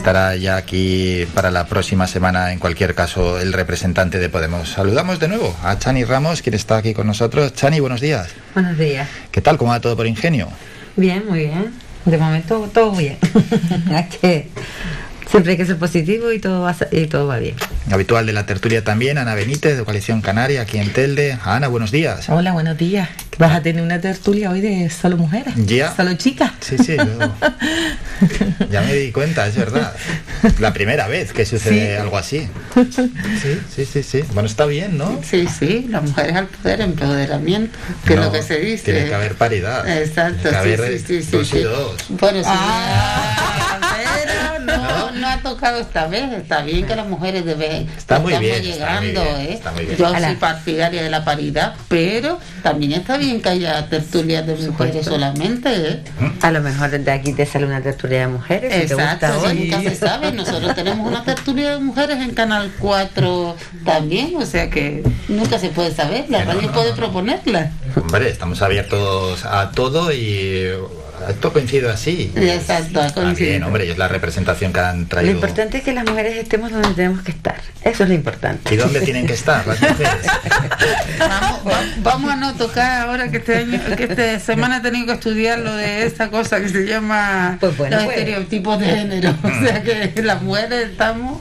estará 0.02 0.34
ya 0.34 0.56
aquí 0.56 1.28
para 1.32 1.52
la 1.52 1.66
próxima 1.66 2.08
semana, 2.08 2.52
en 2.52 2.58
cualquier 2.58 2.92
caso, 2.92 3.38
el 3.38 3.52
representante 3.52 4.18
de 4.18 4.28
Podemos. 4.28 4.68
Saludamos 4.68 5.20
de 5.20 5.28
nuevo 5.28 5.56
a 5.62 5.78
Chani 5.78 6.02
Ramos, 6.02 6.42
quien 6.42 6.56
está 6.56 6.78
aquí 6.78 6.92
con 6.92 7.06
nosotros. 7.06 7.54
Chani, 7.54 7.78
buenos 7.78 8.00
días. 8.00 8.30
Buenos 8.54 8.76
días. 8.76 9.08
¿Qué 9.30 9.40
tal? 9.40 9.58
¿Cómo 9.58 9.70
va 9.70 9.78
todo 9.78 9.96
por 9.96 10.08
ingenio? 10.08 10.48
Bien, 10.96 11.22
muy 11.28 11.46
bien. 11.46 11.72
De 12.04 12.18
momento 12.18 12.68
todo 12.74 12.90
bien. 12.96 13.16
es 13.96 14.16
que 14.16 14.48
siempre 15.30 15.52
hay 15.52 15.56
que 15.56 15.66
ser 15.66 15.78
positivo 15.78 16.32
y 16.32 16.40
todo 16.40 16.62
va, 16.62 16.74
y 16.90 17.06
todo 17.06 17.28
va 17.28 17.38
bien. 17.38 17.54
Habitual 17.88 18.26
de 18.26 18.32
la 18.32 18.44
tertulia 18.44 18.82
también, 18.82 19.18
Ana 19.18 19.36
Benítez, 19.36 19.78
de 19.78 19.84
Coalición 19.84 20.20
Canaria, 20.20 20.62
aquí 20.62 20.78
en 20.78 20.92
Telde. 20.92 21.38
Ana, 21.44 21.68
buenos 21.68 21.92
días. 21.92 22.28
Hola, 22.28 22.50
buenos 22.50 22.76
días. 22.76 23.08
Vas 23.38 23.56
a 23.56 23.62
tener 23.62 23.82
una 23.82 24.00
tertulia 24.00 24.50
hoy 24.50 24.60
de 24.60 24.90
solo 24.90 25.16
mujeres. 25.16 25.54
Ya. 25.56 25.94
Solo 25.94 26.14
chicas. 26.14 26.52
Sí, 26.60 26.76
sí, 26.78 26.96
ya 28.70 28.82
me 28.82 28.94
di 28.94 29.10
cuenta, 29.10 29.46
es 29.46 29.56
verdad. 29.56 29.94
La 30.60 30.72
primera 30.72 31.08
vez 31.08 31.32
que 31.32 31.46
sucede 31.46 31.96
algo 31.98 32.18
así. 32.18 32.48
Sí, 33.42 33.58
sí, 33.74 33.84
sí, 33.84 34.02
sí. 34.02 34.24
Bueno, 34.32 34.48
está 34.48 34.66
bien, 34.66 34.96
¿no? 34.96 35.20
Sí, 35.28 35.46
sí, 35.46 35.86
las 35.88 36.02
mujeres 36.02 36.36
al 36.36 36.46
poder, 36.46 36.80
empoderamiento, 36.80 37.78
que 38.06 38.14
es 38.14 38.20
lo 38.20 38.30
que 38.30 38.42
se 38.42 38.58
dice. 38.60 38.84
Tiene 38.84 39.06
que 39.06 39.14
haber 39.14 39.34
paridad. 39.34 39.88
Exacto, 39.88 40.42
Tiene 40.42 40.50
que 40.50 40.74
haber 40.74 40.98
sí, 40.98 41.04
sí, 41.06 41.22
sí, 41.22 41.36
dos 41.36 41.48
sí, 41.48 41.56
y 41.56 41.60
sí. 41.60 41.64
dos. 41.64 41.96
Bueno, 42.10 42.42
sí. 42.42 42.50
no 42.50 43.61
ha 45.42 45.50
tocado 45.50 45.80
esta 45.80 46.06
vez. 46.06 46.32
Está 46.32 46.62
bien 46.62 46.86
que 46.86 46.96
las 46.96 47.06
mujeres 47.06 47.44
deben. 47.44 47.88
Está 47.96 48.18
muy 48.18 48.32
estamos 48.32 48.40
bien, 48.40 48.54
está 48.54 49.00
llegando, 49.00 49.24
muy 49.24 49.32
bien, 49.32 49.46
¿eh? 49.46 49.54
está 49.54 49.72
muy 49.72 49.84
bien. 49.84 49.96
Yo 49.98 50.06
Ala. 50.06 50.28
soy 50.28 50.36
partidaria 50.36 51.02
de 51.02 51.10
la 51.10 51.24
paridad, 51.24 51.74
pero 51.88 52.38
también 52.62 52.92
está 52.92 53.16
bien 53.16 53.42
que 53.42 53.48
haya 53.48 53.88
tertulias 53.88 54.46
de 54.46 54.54
mujeres 54.56 55.04
solamente, 55.04 55.70
¿eh? 55.74 56.02
A 56.40 56.50
lo 56.50 56.60
mejor 56.60 56.90
desde 56.90 57.10
aquí 57.10 57.32
te 57.32 57.46
sale 57.46 57.66
una 57.66 57.82
tertulia 57.82 58.20
de 58.20 58.26
mujeres. 58.28 58.72
si 58.72 58.88
te 58.88 58.94
gusta 58.94 59.12
Exacto, 59.14 59.50
sí, 59.50 59.70
nunca 59.70 59.90
se 59.90 59.96
sabe. 59.96 60.32
Nosotros 60.32 60.74
tenemos 60.74 61.06
una 61.06 61.24
tertulia 61.24 61.72
de 61.72 61.78
mujeres 61.78 62.18
en 62.18 62.34
Canal 62.34 62.72
4 62.78 63.56
también, 63.84 64.36
o 64.36 64.46
sea 64.46 64.70
que 64.70 65.02
nunca 65.28 65.58
se 65.58 65.68
puede 65.70 65.92
saber. 65.92 66.26
La 66.28 66.44
radio 66.44 66.70
puede 66.72 66.92
proponerla. 66.92 67.70
Hombre, 67.96 68.30
estamos 68.30 68.62
abiertos 68.62 69.44
a 69.44 69.70
todo 69.72 70.12
y 70.12 70.70
esto 71.30 71.52
coincide 71.52 71.90
así. 71.90 72.32
Exacto, 72.36 73.00
ha 73.00 73.10
coincidido. 73.12 73.50
bien, 73.50 73.62
hombre, 73.64 73.86
y 73.86 73.90
es 73.90 73.98
la 73.98 74.08
representación 74.08 74.72
que 74.72 74.80
han 74.80 75.02
Lo 75.02 75.06
traído. 75.08 75.32
importante 75.32 75.78
es 75.78 75.84
que 75.84 75.92
las 75.92 76.04
mujeres 76.04 76.36
estemos 76.36 76.70
donde 76.70 76.88
tenemos 76.94 77.22
que 77.22 77.30
estar. 77.32 77.60
Eso 77.82 78.02
es 78.04 78.08
lo 78.08 78.14
importante. 78.14 78.72
¿Y 78.74 78.76
dónde 78.76 79.00
tienen 79.00 79.26
que 79.26 79.32
estar 79.34 79.66
las 79.66 79.80
mujeres? 79.80 80.08
Vamos, 81.18 81.60
va- 81.66 81.82
vamos 82.02 82.30
a 82.32 82.36
no 82.36 82.54
tocar 82.54 83.02
ahora 83.08 83.30
que 83.30 83.38
este 83.38 83.56
año, 83.58 83.80
que 83.96 84.04
esta 84.04 84.40
semana 84.40 84.78
he 84.78 84.80
tenido 84.80 85.06
que 85.06 85.12
estudiar 85.12 85.58
lo 85.60 85.74
de 85.76 86.04
esta 86.04 86.30
cosa 86.30 86.60
que 86.60 86.68
se 86.68 86.84
llama 86.84 87.58
bueno, 87.76 87.96
los 87.96 88.04
pues. 88.04 88.18
estereotipos 88.18 88.78
de 88.80 88.86
género. 88.86 89.34
O 89.42 89.64
sea 89.64 89.82
que 89.82 90.12
las 90.22 90.42
mujeres 90.42 90.90
estamos 90.90 91.40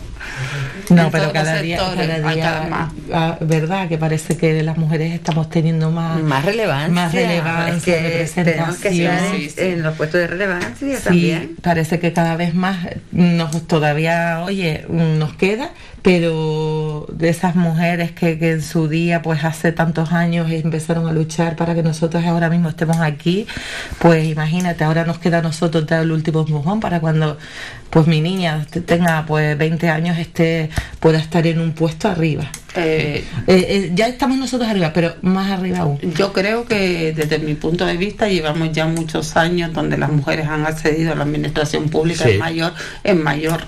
No, 0.90 1.10
pero 1.12 1.32
cada 1.32 1.62
día, 1.62 1.78
sectores, 1.80 2.08
cada 2.08 2.34
día, 2.34 2.44
cada 2.44 2.68
más. 2.68 3.38
verdad 3.40 3.88
que 3.88 3.98
parece 3.98 4.38
que 4.38 4.62
las 4.64 4.78
mujeres 4.78 5.14
estamos 5.14 5.50
teniendo 5.50 5.92
más, 5.92 6.22
Más 6.22 6.44
relevancia. 6.44 6.90
más 6.94 7.14
relevancia, 7.14 7.96
Es 8.22 8.32
que 8.32 8.44
tenemos 8.44 8.78
que 8.78 8.90
estar 8.90 9.66
en, 9.66 9.82
los 9.84 9.96
puestos 9.96 10.20
de 10.22 10.28
relevancia 10.28 10.98
Sí, 10.98 11.04
también. 11.04 11.56
parece 11.62 12.00
que 12.00 12.12
cada 12.14 12.36
vez 12.36 12.54
más 12.54 12.78
nos 13.12 13.68
todavía, 13.68 14.42
oye, 14.44 14.86
nos 14.90 15.34
queda, 15.36 15.72
pero 16.02 17.06
de 17.12 17.30
esas 17.30 17.56
mujeres 17.56 18.12
que, 18.12 18.40
que 18.40 18.52
en 18.52 18.62
su 18.62 18.88
día, 18.88 19.22
pues 19.22 19.44
hace 19.44 19.72
tantos 19.72 20.12
años 20.12 20.50
empezaron 20.52 21.08
a 21.08 21.14
luchar 21.14 21.56
para 21.56 21.76
que 21.76 21.84
nosotros 21.84 22.24
ahora 22.26 22.50
mismo 22.50 22.70
estemos 22.70 22.98
aquí, 22.98 23.46
pues 24.00 24.26
imagínate, 24.28 24.84
ahora 24.84 25.06
nos 25.06 25.20
queda 25.20 25.40
a 25.40 25.42
nosotros 25.42 25.86
dar 25.86 26.02
el 26.04 26.12
último 26.12 26.42
empujón 26.42 26.80
para 26.80 27.00
cuando 27.00 27.38
pues 27.90 28.08
mi 28.08 28.22
niña 28.22 28.66
te- 28.70 28.82
tenga 28.82 29.26
pues 29.28 29.58
20 29.58 29.90
años 29.90 30.18
esté 30.18 30.70
pueda 31.00 31.20
estar 31.20 31.46
en 31.46 31.60
un 31.60 31.74
puesto 31.74 32.08
arriba. 32.08 32.50
Eh, 32.76 33.26
Eh, 33.48 33.66
eh, 33.70 33.92
ya 33.94 34.08
estamos 34.08 34.38
nosotros 34.38 34.70
arriba, 34.70 34.92
pero 34.94 35.16
más 35.22 35.52
arriba 35.52 35.80
aún. 35.80 36.00
Yo 36.16 36.32
creo 36.32 36.66
que 36.66 37.14
desde 37.14 37.38
mi 37.40 37.54
punto 37.56 37.86
de 37.86 37.98
vista 37.98 38.28
llevamos 38.30 38.72
ya 38.72 38.86
muchos 38.88 39.36
años 39.36 39.74
donde 39.74 39.98
las 39.98 40.10
mujeres 40.12 40.48
han 40.48 40.66
accedido 40.66 41.12
a 41.12 41.16
la 41.16 41.24
administración 41.24 41.90
pública 41.90 42.24
Sí. 42.24 42.32
en 42.32 42.40
mayor, 42.40 42.74
en 43.04 43.22
mayor 43.24 43.62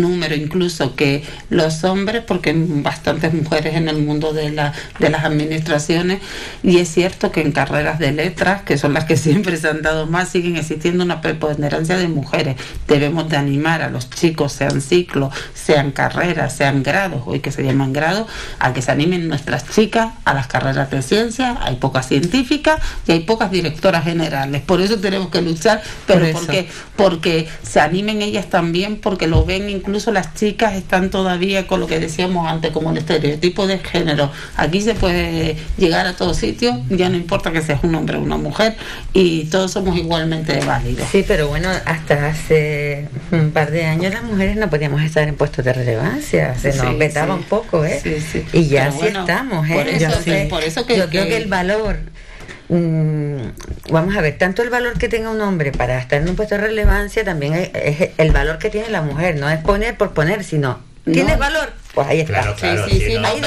número 0.00 0.34
incluso 0.34 0.94
que 0.96 1.24
los 1.50 1.84
hombres, 1.84 2.22
porque 2.26 2.50
hay 2.50 2.56
bastantes 2.56 3.32
mujeres 3.32 3.74
en 3.74 3.88
el 3.88 3.98
mundo 4.02 4.32
de, 4.32 4.50
la, 4.50 4.72
de 4.98 5.10
las 5.10 5.24
administraciones, 5.24 6.20
y 6.62 6.78
es 6.78 6.88
cierto 6.88 7.30
que 7.30 7.42
en 7.42 7.52
carreras 7.52 7.98
de 7.98 8.12
letras, 8.12 8.62
que 8.62 8.78
son 8.78 8.94
las 8.94 9.04
que 9.04 9.16
siempre 9.28 9.56
se 9.56 9.68
han 9.68 9.82
dado 9.82 10.06
más, 10.06 10.28
siguen 10.28 10.56
existiendo 10.56 11.04
una 11.04 11.20
preponderancia 11.20 11.96
de 11.96 12.08
mujeres. 12.08 12.56
Debemos 12.88 13.28
de 13.28 13.36
animar 13.36 13.82
a 13.82 13.90
los 13.90 14.10
chicos, 14.10 14.52
sean 14.52 14.80
ciclos, 14.80 15.34
sean 15.54 15.92
carreras, 15.92 16.56
sean 16.56 16.82
grados, 16.82 17.22
hoy 17.26 17.40
que 17.40 17.52
se 17.52 17.62
llaman 17.62 17.92
grados, 17.92 18.28
a 18.58 18.72
que 18.72 18.82
se 18.82 18.90
animen 18.90 19.28
nuestras 19.28 19.68
chicas 19.68 20.12
a 20.24 20.34
las 20.34 20.46
carreras 20.46 20.90
de 20.90 21.02
ciencia, 21.02 21.58
hay 21.60 21.76
pocas 21.76 22.08
científicas 22.08 22.80
y 23.06 23.12
hay 23.12 23.20
pocas 23.20 23.50
directoras 23.50 24.04
generales. 24.04 24.62
Por 24.62 24.80
eso 24.80 24.98
tenemos 24.98 25.28
que 25.28 25.42
luchar, 25.42 25.82
pero 26.06 26.20
Por 26.20 26.32
porque 26.32 26.68
porque 26.96 27.48
se 27.62 27.80
animen 27.80 28.22
ellas 28.22 28.48
también, 28.48 28.96
porque 28.96 29.26
lo 29.26 29.44
ven 29.44 29.68
incluso 29.82 30.12
las 30.12 30.34
chicas 30.34 30.74
están 30.74 31.10
todavía 31.10 31.66
con 31.66 31.80
lo 31.80 31.86
que 31.86 31.98
decíamos 31.98 32.46
antes, 32.48 32.70
como 32.70 32.90
el 32.92 32.98
estereotipo 32.98 33.66
de 33.66 33.78
género. 33.78 34.30
Aquí 34.56 34.80
se 34.80 34.94
puede 34.94 35.56
llegar 35.76 36.06
a 36.06 36.14
todos 36.14 36.36
sitios, 36.36 36.76
ya 36.88 37.08
no 37.08 37.16
importa 37.16 37.50
que 37.52 37.60
seas 37.62 37.82
un 37.82 37.94
hombre 37.94 38.16
o 38.16 38.20
una 38.20 38.36
mujer, 38.36 38.76
y 39.12 39.44
todos 39.46 39.72
somos 39.72 39.96
igualmente 39.98 40.60
válidos. 40.64 41.08
Sí, 41.10 41.24
pero 41.26 41.48
bueno, 41.48 41.68
hasta 41.84 42.28
hace 42.28 43.08
un 43.32 43.50
par 43.50 43.70
de 43.70 43.84
años 43.86 44.12
las 44.14 44.22
mujeres 44.22 44.56
no 44.56 44.70
podíamos 44.70 45.02
estar 45.02 45.26
en 45.28 45.34
puestos 45.34 45.64
de 45.64 45.72
relevancia, 45.72 46.54
se 46.58 46.72
nos 46.74 46.86
Sí, 46.88 46.94
vetaba 46.96 47.34
sí. 47.34 47.40
un 47.40 47.44
poco, 47.46 47.84
¿eh? 47.84 48.00
Sí, 48.02 48.16
sí. 48.20 48.44
Y 48.52 48.68
ya 48.68 48.82
Pero 48.84 48.92
sí 48.92 48.98
bueno, 49.00 49.20
estamos, 49.20 49.68
¿eh? 49.68 49.74
por 49.74 49.88
eso 49.88 50.04
Entonces, 50.06 50.48
por 50.48 50.62
eso 50.64 50.86
que- 50.86 50.96
yo 50.96 51.08
creo 51.08 51.26
que 51.26 51.36
el 51.36 51.48
valor, 51.48 51.98
mm, 52.76 53.90
vamos 53.92 54.16
a 54.16 54.20
ver, 54.20 54.38
tanto 54.38 54.62
el 54.62 54.70
valor 54.70 54.98
que 54.98 55.08
tenga 55.08 55.30
un 55.30 55.40
hombre 55.40 55.72
para 55.72 55.98
estar 55.98 56.20
en 56.22 56.28
un 56.28 56.36
puesto 56.36 56.54
de 56.56 56.62
relevancia, 56.62 57.24
también 57.24 57.54
es, 57.54 57.70
es 57.74 58.10
el 58.18 58.30
valor 58.32 58.58
que 58.58 58.70
tiene 58.70 58.88
la 58.90 59.02
mujer, 59.02 59.36
no 59.38 59.48
es 59.48 59.58
poner 59.58 59.96
por 59.96 60.12
poner, 60.12 60.44
sino, 60.44 60.80
¿tienes 61.04 61.34
No. 61.34 61.38
valor? 61.38 61.72
Pues 61.94 62.08
ahí 62.08 62.20
está. 62.20 62.32
Claro, 62.40 62.54
claro, 62.56 62.88
sí, 62.88 62.98
sí, 63.00 63.06
sí, 63.06 63.14
no, 63.18 63.34
de 63.34 63.38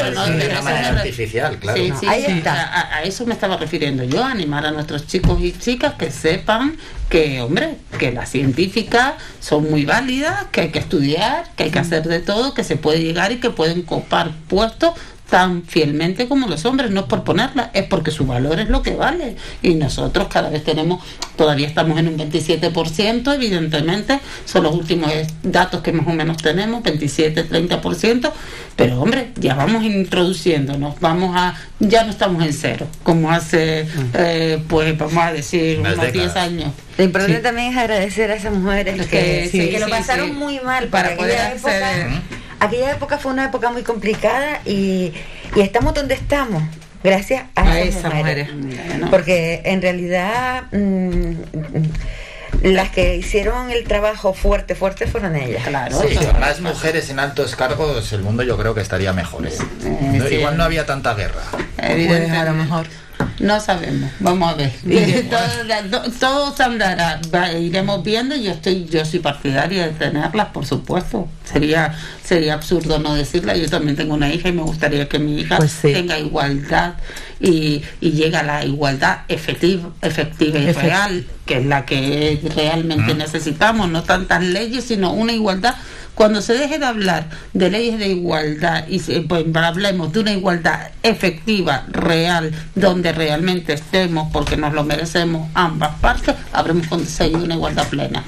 una 0.50 0.62
manera 0.62 0.92
me- 0.92 1.00
artificial, 1.00 1.58
claro. 1.58 1.82
Sí, 1.82 1.90
No. 1.90 2.00
sí, 2.00 2.06
Ahí 2.08 2.24
sí, 2.28 2.32
está. 2.34 2.54
A, 2.64 2.98
a- 2.98 3.04
eso 3.04 3.26
me 3.26 3.34
estaba 3.34 3.58
refiriendo 3.58 4.04
yo, 4.04 4.24
animar 4.24 4.68
a 4.68 4.72
nuestros 4.72 5.08
chicos 5.08 5.40
y 5.42 5.52
chicas 5.58 5.94
que 5.96 6.12
sepan 6.12 6.78
que, 7.10 7.42
hombre, 7.42 7.78
que 7.98 8.12
las 8.12 8.30
científicas 8.30 9.14
son 9.40 9.68
muy 9.72 9.84
válidas, 9.86 10.46
que 10.52 10.62
hay 10.62 10.70
que 10.70 10.78
estudiar, 10.78 11.46
que 11.56 11.64
hay 11.64 11.72
que 11.72 11.80
hacer 11.80 12.04
de 12.04 12.20
todo, 12.20 12.54
que 12.54 12.64
se 12.64 12.76
puede 12.76 13.00
llegar 13.02 13.32
y 13.32 13.40
que 13.40 13.50
pueden 13.50 13.82
copar 13.82 14.30
puestos 14.48 14.92
tan 15.30 15.64
fielmente 15.64 16.28
como 16.28 16.48
los 16.48 16.66
hombres, 16.66 16.92
no 16.92 17.02
es 17.02 17.06
por 17.08 17.24
ponerla, 17.24 17.72
es 17.74 17.84
porque 17.84 18.12
su 18.12 18.26
valor 18.26 18.60
es 18.60 18.70
lo 18.70 18.82
que 18.82 18.96
vale. 18.96 19.36
Y 19.62 19.76
nosotros 19.76 20.28
cada 20.28 20.50
vez 20.50 20.64
tenemos, 20.64 21.04
todavía 21.36 21.68
estamos 21.68 21.98
en 22.00 22.08
un 22.08 22.18
27%, 22.18 23.34
evidentemente, 23.34 24.20
son 24.46 24.64
los 24.64 24.76
últimos 24.76 25.12
eh, 25.12 25.28
datos 25.44 25.82
que 25.82 25.92
más 25.92 26.08
o 26.08 26.12
menos 26.12 26.38
tenemos, 26.38 26.84
27, 26.84 27.50
30%, 27.50 28.32
pero 28.76 29.02
hombre, 29.02 29.32
ya 29.36 29.56
vamos 29.56 29.84
introduciéndonos, 29.84 31.00
vamos 31.00 31.36
a, 31.36 31.56
ya 31.80 32.04
no 32.04 32.12
estamos 32.12 32.44
en 32.46 32.54
cero, 32.54 32.88
como 33.04 33.32
hace, 33.32 33.88
eh, 34.14 34.62
pues 34.68 34.98
vamos 34.98 35.18
a 35.18 35.34
decir, 35.34 35.80
unos 35.80 36.00
10 36.00 36.14
décadas. 36.14 36.36
años. 36.38 36.72
Lo 36.98 37.04
importante 37.04 37.40
también 37.40 37.74
es 37.74 37.78
agradecer 37.78 38.32
a 38.32 38.36
esas 38.36 38.54
mujeres 38.54 38.98
Es 39.00 39.08
que, 39.08 39.18
que 39.18 39.50
sí, 39.52 39.70
que 39.70 39.80
lo 39.80 39.90
pasaron 39.90 40.28
sí. 40.28 40.34
muy 40.34 40.60
mal 40.62 40.88
Para 40.88 41.10
para 41.10 41.18
poder 41.18 41.40
aquella 41.40 41.56
época. 41.56 42.22
Aquella 42.60 42.92
época 42.92 43.18
fue 43.18 43.32
una 43.32 43.46
época 43.46 43.70
muy 43.72 43.84
complicada 43.84 44.62
y, 44.66 45.14
y 45.56 45.62
estamos 45.62 45.94
donde 45.94 46.14
estamos. 46.16 46.64
Gracias 47.04 47.44
a, 47.56 47.72
A 47.72 47.80
esas 47.82 48.14
mujeres. 48.14 48.50
Porque 49.12 49.62
en 49.66 49.82
realidad 49.82 50.64
mm, 50.72 51.34
las 52.64 52.90
que 52.90 53.16
hicieron 53.16 53.70
el 53.70 53.84
trabajo 53.84 54.34
fuerte, 54.34 54.74
fuerte 54.74 55.06
fueron 55.06 55.36
ellas. 55.36 55.64
Claro, 55.68 56.02
Sí, 56.02 56.16
con 56.16 56.40
más 56.40 56.62
mujeres 56.62 57.10
en 57.10 57.20
altos 57.20 57.56
cargos 57.56 58.12
el 58.14 58.22
mundo 58.24 58.42
yo 58.44 58.58
creo 58.58 58.74
que 58.74 58.82
estaría 58.82 59.14
mejor. 59.14 59.46
¿eh? 59.46 59.52
No, 59.84 60.28
sí. 60.28 60.36
Igual 60.36 60.58
no 60.58 60.64
había 60.64 60.86
tanta 60.86 61.14
guerra. 61.14 61.44
Pues 61.52 61.64
a 61.78 61.88
lo 61.88 61.94
evidentemente. 61.94 62.52
mejor. 62.54 62.88
No 63.40 63.60
sabemos. 63.60 64.12
Vamos 64.20 64.54
a 64.54 64.56
ver. 64.56 64.72
todo, 65.90 66.12
todo, 66.54 66.66
andará. 66.66 67.20
iremos 67.60 68.04
viendo. 68.04 68.36
Yo 68.36 68.52
estoy, 68.52 68.86
yo 68.86 69.04
soy 69.06 69.20
partidaria 69.20 69.88
de 69.88 69.94
tenerlas, 69.94 70.48
por 70.48 70.66
supuesto. 70.66 71.28
Sería, 71.44 71.96
sería 72.24 72.54
absurdo 72.54 73.00
no 73.00 73.16
decirla. 73.16 73.56
Yo 73.58 73.70
también 73.70 73.96
tengo 73.96 74.14
una 74.14 74.34
hija 74.34 74.50
y 74.50 74.54
me 74.54 74.64
gustaría 74.64 75.10
que 75.10 75.20
mi 75.20 75.42
hija 75.42 75.58
pues 75.58 75.80
tenga 75.82 76.18
igualdad 76.18 76.96
y, 77.40 77.84
y 78.00 78.12
llegue 78.12 78.38
a 78.38 78.44
la 78.44 78.66
igualdad 78.66 79.20
efectiva, 79.28 79.90
efectiva 80.02 80.58
y 80.60 80.72
real, 80.72 81.26
que 81.46 81.58
es 81.58 81.66
la 81.66 81.86
que 81.86 82.40
realmente 82.56 83.14
necesitamos. 83.16 83.90
No 83.90 84.04
tantas 84.04 84.44
leyes, 84.44 84.86
sino 84.86 85.12
una 85.12 85.34
igualdad 85.34 85.76
cuando 86.16 86.42
se 86.42 86.54
deje 86.54 86.80
de 86.80 86.86
hablar 86.86 87.28
de 87.54 87.70
leyes 87.70 88.00
de 88.00 88.08
igualdad 88.08 88.88
y 88.88 89.00
se, 89.00 89.22
pues, 89.22 89.46
hablemos 89.54 90.12
de 90.14 90.22
una 90.22 90.32
igualdad 90.32 90.92
efectiva, 91.04 91.86
real, 91.92 92.54
donde 92.74 93.12
realmente 93.12 93.74
estemos 93.74 94.32
porque 94.32 94.58
nos 94.58 94.74
lo 94.74 94.84
merecemos 94.84 95.50
ambas 95.54 95.96
partes, 96.00 96.36
habremos 96.54 96.88
conseguido 96.88 97.44
una 97.44 97.56
igualdad 97.56 97.88
plena. 97.90 98.24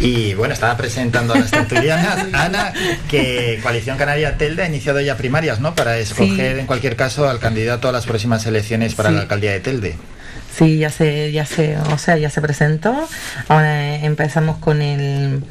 Y 0.00 0.34
bueno, 0.34 0.54
estaba 0.54 0.76
presentando 0.76 1.34
a 1.34 1.38
las 1.38 1.50
tertulianas, 1.50 2.26
Ana, 2.32 2.72
que 3.08 3.58
Coalición 3.62 3.96
Canaria 3.96 4.36
Telde 4.36 4.62
ha 4.62 4.68
iniciado 4.68 5.00
ya 5.00 5.16
primarias, 5.16 5.60
¿no? 5.60 5.74
Para 5.74 5.98
escoger 5.98 6.58
en 6.58 6.66
cualquier 6.66 6.96
caso 6.96 7.28
al 7.28 7.38
candidato 7.38 7.88
a 7.88 7.92
las 7.92 8.06
próximas 8.06 8.44
elecciones 8.46 8.94
para 8.94 9.10
la 9.10 9.22
alcaldía 9.22 9.52
de 9.52 9.60
Telde. 9.60 9.96
Sí, 10.60 10.76
ya 10.76 10.90
se, 10.90 11.32
ya 11.32 11.46
se, 11.46 11.78
o 11.78 11.96
sea, 11.96 12.18
ya 12.18 12.28
se 12.28 12.42
presentó. 12.42 13.08
Ahora 13.48 13.94
empezamos 13.94 14.58
con 14.58 14.82
el, 14.82 15.42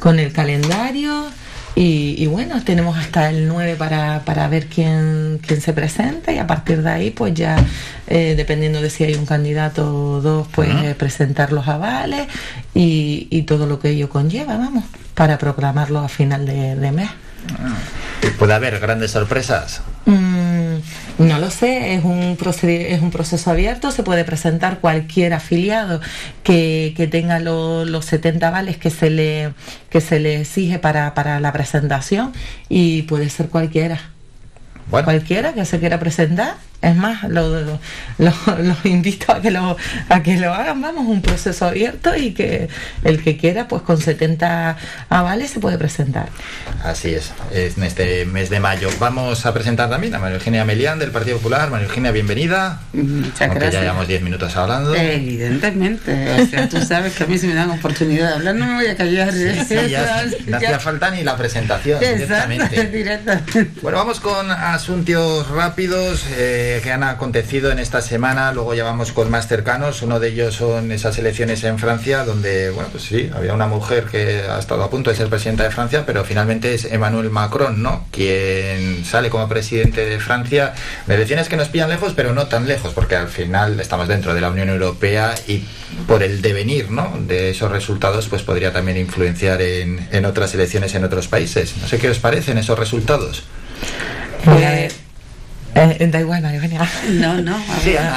con 0.00 0.18
el 0.18 0.34
calendario. 0.34 1.24
Y, 1.76 2.26
bueno, 2.26 2.62
tenemos 2.62 2.98
hasta 2.98 3.30
el 3.30 3.48
9 3.48 3.76
para, 3.76 4.20
para 4.26 4.46
ver 4.48 4.66
quién, 4.66 5.40
quién 5.44 5.62
se 5.62 5.72
presenta 5.72 6.30
y 6.30 6.38
a 6.38 6.46
partir 6.46 6.82
de 6.82 6.90
ahí, 6.90 7.10
pues 7.10 7.32
ya, 7.32 7.56
eh, 8.06 8.34
dependiendo 8.36 8.82
de 8.82 8.90
si 8.90 9.04
hay 9.04 9.14
un 9.14 9.24
candidato 9.24 9.92
o 9.92 10.20
dos, 10.20 10.46
pues 10.54 10.94
presentar 10.96 11.50
los 11.50 11.66
avales 11.66 12.28
y, 12.74 13.26
y, 13.30 13.42
todo 13.42 13.66
lo 13.66 13.80
que 13.80 13.88
ello 13.88 14.10
conlleva, 14.10 14.58
vamos, 14.58 14.84
para 15.14 15.38
proclamarlo 15.38 16.00
a 16.00 16.08
final 16.08 16.44
de, 16.46 16.92
mes. 16.92 17.08
Ah. 17.58 17.74
¿Puede 18.38 18.52
haber 18.52 18.78
grandes 18.78 19.10
sorpresas? 19.10 19.80
Mm, 20.06 20.76
no 21.18 21.38
lo 21.38 21.50
sé, 21.50 21.94
es 21.94 22.04
un, 22.04 22.36
es 22.62 23.02
un 23.02 23.10
proceso 23.10 23.50
abierto, 23.50 23.90
se 23.90 24.02
puede 24.02 24.24
presentar 24.24 24.80
cualquier 24.80 25.32
afiliado 25.32 26.00
que, 26.42 27.08
tenga 27.10 27.38
los 27.40 28.04
70 28.04 28.50
vales 28.50 28.76
que 28.76 28.90
se 28.90 29.10
le, 29.10 29.52
que 29.90 30.00
se 30.00 30.18
le 30.18 30.40
exige 30.40 30.78
para, 30.78 31.14
para 31.14 31.40
la 31.40 31.52
presentación 31.52 32.32
y 32.68 33.02
puede 33.02 33.30
ser 33.30 33.48
cualquiera. 33.48 34.00
Cualquiera 34.90 35.54
que 35.54 35.64
se 35.64 35.78
quiera 35.78 35.98
presentar 35.98 36.56
es 36.84 36.96
más, 36.96 37.22
los 37.24 37.78
lo, 38.18 38.32
invito 38.84 39.32
a 39.32 39.40
que 39.40 39.50
lo, 39.50 39.76
a 40.08 40.22
que 40.22 40.36
lo 40.36 40.52
hagan, 40.52 40.80
vamos, 40.80 41.06
un 41.06 41.22
proceso 41.22 41.66
abierto 41.66 42.14
y 42.16 42.32
que 42.32 42.68
el 43.02 43.22
que 43.22 43.36
quiera, 43.36 43.68
pues 43.68 43.82
con 43.82 43.98
70 43.98 44.76
avales 45.08 45.50
se 45.50 45.60
puede 45.60 45.78
presentar. 45.78 46.28
Así 46.82 47.14
es, 47.14 47.32
en 47.52 47.82
este 47.82 48.24
mes 48.26 48.50
de 48.50 48.60
mayo. 48.60 48.88
Vamos 48.98 49.46
a 49.46 49.54
presentar 49.54 49.88
también 49.88 50.14
a 50.14 50.18
María 50.18 50.36
Eugenia 50.36 50.64
Melián 50.64 50.98
del 50.98 51.10
Partido 51.10 51.38
Popular. 51.38 51.70
María 51.70 51.86
Eugenia, 51.86 52.10
bienvenida. 52.10 52.80
Muchas 52.92 53.40
Aunque 53.42 53.58
gracias. 53.58 53.74
ya 53.74 53.80
llevamos 53.80 54.08
10 54.08 54.22
minutos 54.22 54.56
hablando. 54.56 54.94
Evidentemente, 54.94 56.30
o 56.42 56.46
sea, 56.46 56.68
tú 56.68 56.80
sabes 56.84 57.14
que 57.14 57.24
a 57.24 57.26
mí 57.26 57.38
si 57.38 57.46
me 57.46 57.54
dan 57.54 57.70
oportunidad 57.70 58.28
de 58.28 58.34
hablar 58.34 58.54
no 58.54 58.66
me 58.66 58.74
voy 58.74 58.86
a 58.86 58.96
callar. 58.96 59.32
no 60.46 60.56
hacía 60.56 60.78
falta 60.78 61.10
ni 61.10 61.22
la 61.22 61.36
presentación 61.36 62.00
directamente. 62.00 62.86
directamente. 62.88 63.70
Bueno, 63.82 63.98
vamos 63.98 64.20
con 64.20 64.50
asuntos 64.50 65.48
rápidos. 65.50 66.24
Eh, 66.36 66.73
que 66.80 66.92
han 66.92 67.02
acontecido 67.02 67.70
en 67.70 67.78
esta 67.78 68.00
semana, 68.00 68.52
luego 68.52 68.74
ya 68.74 68.84
vamos 68.84 69.12
con 69.12 69.30
más 69.30 69.48
cercanos. 69.48 70.02
Uno 70.02 70.20
de 70.20 70.28
ellos 70.28 70.54
son 70.54 70.92
esas 70.92 71.18
elecciones 71.18 71.64
en 71.64 71.78
Francia, 71.78 72.24
donde, 72.24 72.70
bueno, 72.70 72.88
pues 72.90 73.04
sí, 73.04 73.30
había 73.34 73.52
una 73.52 73.66
mujer 73.66 74.04
que 74.04 74.42
ha 74.48 74.58
estado 74.58 74.82
a 74.82 74.90
punto 74.90 75.10
de 75.10 75.16
ser 75.16 75.28
presidenta 75.28 75.64
de 75.64 75.70
Francia, 75.70 76.04
pero 76.06 76.24
finalmente 76.24 76.74
es 76.74 76.84
Emmanuel 76.84 77.30
Macron, 77.30 77.82
¿no? 77.82 78.06
Quien 78.10 79.04
sale 79.04 79.30
como 79.30 79.48
presidente 79.48 80.04
de 80.04 80.18
Francia. 80.20 80.74
Me 81.06 81.16
decías 81.16 81.48
que 81.48 81.56
nos 81.56 81.68
pillan 81.68 81.90
lejos, 81.90 82.12
pero 82.14 82.32
no 82.32 82.46
tan 82.46 82.66
lejos, 82.66 82.92
porque 82.92 83.16
al 83.16 83.28
final 83.28 83.80
estamos 83.80 84.08
dentro 84.08 84.34
de 84.34 84.40
la 84.40 84.50
Unión 84.50 84.68
Europea 84.68 85.34
y 85.46 85.64
por 86.06 86.22
el 86.22 86.42
devenir, 86.42 86.90
¿no? 86.90 87.18
De 87.26 87.50
esos 87.50 87.70
resultados, 87.70 88.28
pues 88.28 88.42
podría 88.42 88.72
también 88.72 88.98
influenciar 88.98 89.62
en, 89.62 90.08
en 90.12 90.24
otras 90.24 90.54
elecciones 90.54 90.94
en 90.94 91.04
otros 91.04 91.28
países. 91.28 91.74
No 91.80 91.88
sé 91.88 91.98
qué 91.98 92.10
os 92.10 92.18
parecen 92.18 92.58
esos 92.58 92.78
resultados. 92.78 93.44
Eh, 94.46 94.90
eh, 95.74 96.08
da 96.10 96.20
igual, 96.20 96.42
María 96.42 96.60
No, 97.10 97.40
no. 97.40 97.56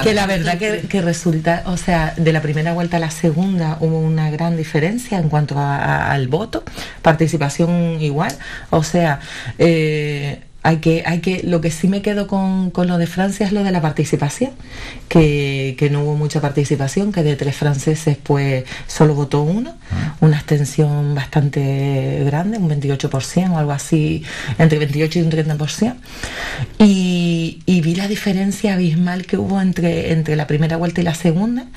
que 0.03 0.13
la 0.13 0.27
verdad 0.27 0.57
que, 0.57 1.01
resulta, 1.01 1.63
o 1.65 1.77
sea, 1.77 2.13
de 2.17 2.31
la 2.33 2.41
primera 2.41 2.73
vuelta 2.73 2.97
a 2.97 2.99
la 2.99 3.11
segunda 3.11 3.77
hubo 3.79 3.99
una 3.99 4.29
gran 4.29 4.57
diferencia 4.57 5.17
en 5.17 5.29
cuanto 5.29 5.55
al 5.59 6.27
voto, 6.27 6.63
participación 7.01 7.97
igual, 8.01 8.33
o 8.69 8.83
sea, 8.83 9.19
eh, 9.57 10.41
hay 10.67 10.79
que, 10.79 11.03
hay 11.05 11.21
que, 11.21 11.43
lo 11.43 11.61
que 11.61 11.71
sí 11.71 11.87
me 11.87 12.01
quedo 12.01 12.27
con, 12.27 12.73
lo 12.75 12.97
de 12.97 13.07
Francia 13.07 13.45
es 13.45 13.53
lo 13.53 13.63
de 13.63 13.71
la 13.71 13.81
participación, 13.81 14.51
que, 15.07 15.87
no 15.89 16.01
hubo 16.01 16.17
mucha 16.17 16.41
participación, 16.41 17.13
que 17.13 17.23
de 17.23 17.37
tres 17.37 17.55
franceses 17.55 18.17
pues 18.21 18.65
solo 18.85 19.15
votó 19.15 19.43
uno, 19.43 19.77
ah. 19.91 20.17
una 20.19 20.35
abstención 20.35 21.15
bastante 21.15 22.21
grande, 22.25 22.57
un 22.57 22.69
28% 22.69 23.53
o 23.53 23.57
algo 23.57 23.71
así, 23.71 24.23
entre 24.57 24.77
28 24.79 25.19
y 25.19 25.21
un 25.21 25.31
30%. 25.31 25.95
Y, 26.79 27.59
y 27.65 27.79
vi 27.79 27.95
la 27.95 28.09
diferencia 28.09 28.73
abismal 28.73 29.25
que 29.25 29.37
hubo 29.37 29.61
entre, 29.61 30.11
entre 30.11 30.35
la 30.35 30.47
primera 30.47 30.75
vuelta 30.75 30.99
y 30.99 31.05
la 31.05 31.15
segunda, 31.15 31.67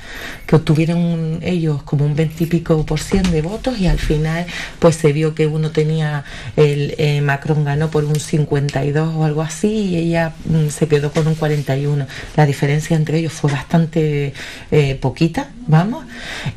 que 0.48 0.56
obtuvieron 0.56 1.38
ellos 1.42 1.84
como 1.84 2.04
un 2.04 2.16
20 2.16 2.42
y 2.42 2.46
pico 2.48 2.84
por 2.84 2.98
ciento 2.98 3.30
de 3.30 3.42
votos 3.42 3.78
y 3.78 3.86
al 3.86 4.00
final 4.00 4.46
pues 4.80 4.96
se 4.96 5.12
vio 5.12 5.36
que 5.36 5.46
uno 5.46 5.70
tenía, 5.70 6.24
el 6.56 6.96
eh, 6.98 7.20
Macron 7.20 7.64
ganó 7.64 7.88
por 7.88 8.04
un 8.04 8.18
50 8.18 8.79
o 8.88 9.24
algo 9.24 9.42
así 9.42 9.68
y 9.68 9.96
ella 9.96 10.32
mm, 10.46 10.68
se 10.68 10.88
quedó 10.88 11.12
con 11.12 11.26
un 11.26 11.34
41. 11.34 12.06
La 12.36 12.46
diferencia 12.46 12.96
entre 12.96 13.18
ellos 13.18 13.32
fue 13.32 13.50
bastante 13.50 14.32
eh, 14.70 14.94
poquita, 14.96 15.50
vamos. 15.66 16.04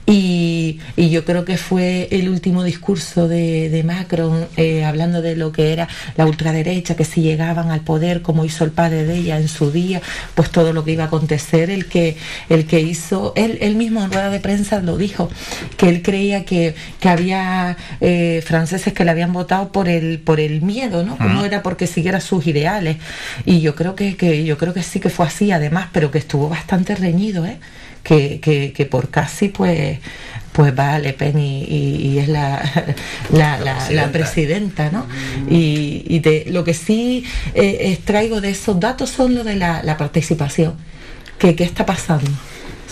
Y, 0.06 0.62
yo 0.98 1.26
creo 1.26 1.45
que 1.45 1.58
fue 1.58 2.08
el 2.12 2.30
último 2.30 2.64
discurso 2.64 3.28
de, 3.28 3.84
Macron 3.86 4.48
eh, 4.58 4.86
hablando 4.86 5.22
de 5.22 5.36
lo 5.36 5.52
que 5.52 5.74
era 5.74 5.88
la 6.16 6.26
ultraderecha, 6.26 6.95
que 6.95 7.06
si 7.06 7.22
llegaban 7.22 7.72
al 7.72 7.82
poder, 7.82 8.22
como 8.22 8.45
hizo 8.45 8.64
el 8.64 8.72
padre 8.72 9.04
de 9.04 9.18
ella 9.18 9.38
en 9.38 9.48
su 9.48 9.72
día, 9.72 10.02
pues 10.36 10.50
todo 10.50 10.74
lo 10.74 10.84
que 10.84 10.91
iba 10.91 11.04
a 11.04 11.08
acontecer, 11.08 11.70
el 11.70 11.88
que, 11.88 12.18
el 12.50 12.66
que 12.66 12.82
hizo, 12.82 13.34
él, 13.36 13.58
él 13.62 13.76
mismo 13.76 14.04
en 14.04 14.12
rueda 14.12 14.30
de 14.30 14.40
prensa 14.40 14.80
lo 14.82 14.98
dijo, 14.98 15.30
que 15.78 15.90
él 15.90 16.02
creía 16.02 16.45
que, 16.45 16.76
había 17.04 17.78
eh, 18.02 18.41
franceses 18.45 18.94
que 18.94 19.04
le 19.06 19.12
habían 19.12 19.34
votado 19.34 19.72
por 19.72 19.90
el, 19.90 20.20
por 20.20 20.40
el 20.40 20.62
miedo, 20.62 21.04
¿no? 21.04 21.18
No 21.20 21.45
era 21.45 21.62
porque 21.62 21.86
siguiera 21.86 22.22
sus 22.22 22.48
ideales. 22.48 22.98
Y 23.45 23.62
yo 23.62 23.76
creo 23.76 23.95
que, 23.95 24.16
que, 24.16 24.44
yo 24.45 24.58
creo 24.58 24.74
que 24.74 24.84
sí 24.84 25.00
que 25.00 25.10
fue 25.10 25.28
así, 25.28 25.52
además, 25.52 25.90
pero 25.91 26.12
que 26.12 26.18
estuvo 26.18 26.50
bastante 26.50 26.95
reñido, 26.95 27.45
¿eh? 27.45 27.58
Que, 28.03 28.39
que, 28.75 28.85
por 28.85 29.09
casi 29.09 29.49
pues 29.49 29.99
pues 30.51 30.77
va 30.77 30.99
Le 30.99 31.13
Pen 31.13 31.39
y, 31.39 32.19
es 32.19 32.27
la, 32.27 32.61
la, 33.31 34.11
presidenta. 34.11 34.91
¿no? 34.91 35.07
Y, 35.49 36.03
y 36.07 36.19
de, 36.19 36.45
lo 36.49 36.63
que 36.63 36.75
sí 36.75 37.25
eh, 37.55 37.91
extraigo 37.91 38.39
de 38.39 38.51
esos 38.51 38.80
datos 38.80 39.09
son 39.09 39.34
lo 39.34 39.43
de 39.43 39.55
la, 39.55 39.97
participación. 39.97 40.75
que 41.39 41.55
¿Qué 41.55 41.63
está 41.63 41.85
pasando? 41.85 42.30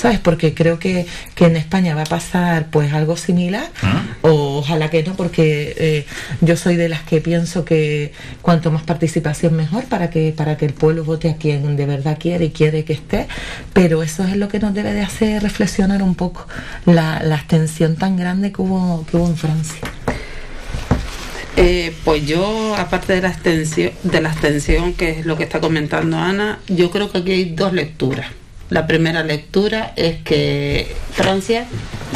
¿Sabes? 0.01 0.17
Porque 0.19 0.55
creo 0.55 0.79
que, 0.79 1.05
en 1.37 1.55
España 1.55 1.95
va 1.95 2.03
a 2.03 2.05
pasar 2.05 2.67
pues 2.69 2.93
algo 2.93 3.17
similar, 3.17 3.67
¿Ah? 3.81 4.03
o 4.21 4.59
ojalá 4.59 4.89
que 4.89 5.01
no, 5.03 5.15
porque 5.15 5.73
eh, 5.77 6.05
yo 6.41 6.55
soy 6.55 6.75
de 6.75 6.87
las 6.87 7.01
que 7.01 7.19
pienso 7.19 7.65
que 7.65 8.11
cuanto 8.41 8.71
más 8.71 8.83
participación 8.83 9.55
mejor 9.55 9.85
para 9.85 10.11
que, 10.11 10.33
para 10.35 10.55
que 10.57 10.65
el 10.65 10.73
pueblo 10.73 11.03
vote 11.03 11.29
a 11.29 11.37
quien 11.37 11.75
de 11.75 11.85
verdad 11.87 12.17
quiere 12.19 12.45
y 12.45 12.49
quiere 12.51 12.83
que 12.83 12.93
esté, 12.93 13.27
pero 13.73 14.03
eso 14.03 14.23
es 14.23 14.35
lo 14.37 14.49
que 14.49 14.59
nos 14.59 14.73
debe 14.73 14.93
de 14.93 15.01
hacer 15.01 15.41
reflexionar 15.41 16.03
un 16.03 16.15
poco 16.15 16.47
la, 16.85 17.17
abstención 17.17 17.95
tan 17.95 18.17
grande 18.17 18.51
que 18.51 18.61
hubo, 18.61 19.05
que 19.09 19.17
hubo 19.17 19.27
en 19.27 19.35
Francia. 19.35 19.79
Eh, 21.57 21.93
pues 22.03 22.25
yo, 22.25 22.75
aparte 22.75 23.13
de 23.13 23.21
la 23.21 23.29
abstención, 23.29 23.91
de 24.03 24.21
la 24.21 24.29
abstención, 24.29 24.93
que 24.93 25.19
es 25.19 25.25
lo 25.25 25.37
que 25.37 25.43
está 25.43 25.59
comentando 25.59 26.17
Ana, 26.17 26.59
yo 26.67 26.91
creo 26.91 27.11
que 27.11 27.19
aquí 27.19 27.31
hay 27.31 27.45
dos 27.55 27.73
lecturas. 27.73 28.27
La 28.71 28.87
primera 28.87 29.21
lectura 29.21 29.91
es 29.97 30.21
que 30.23 30.95
Francia 31.11 31.65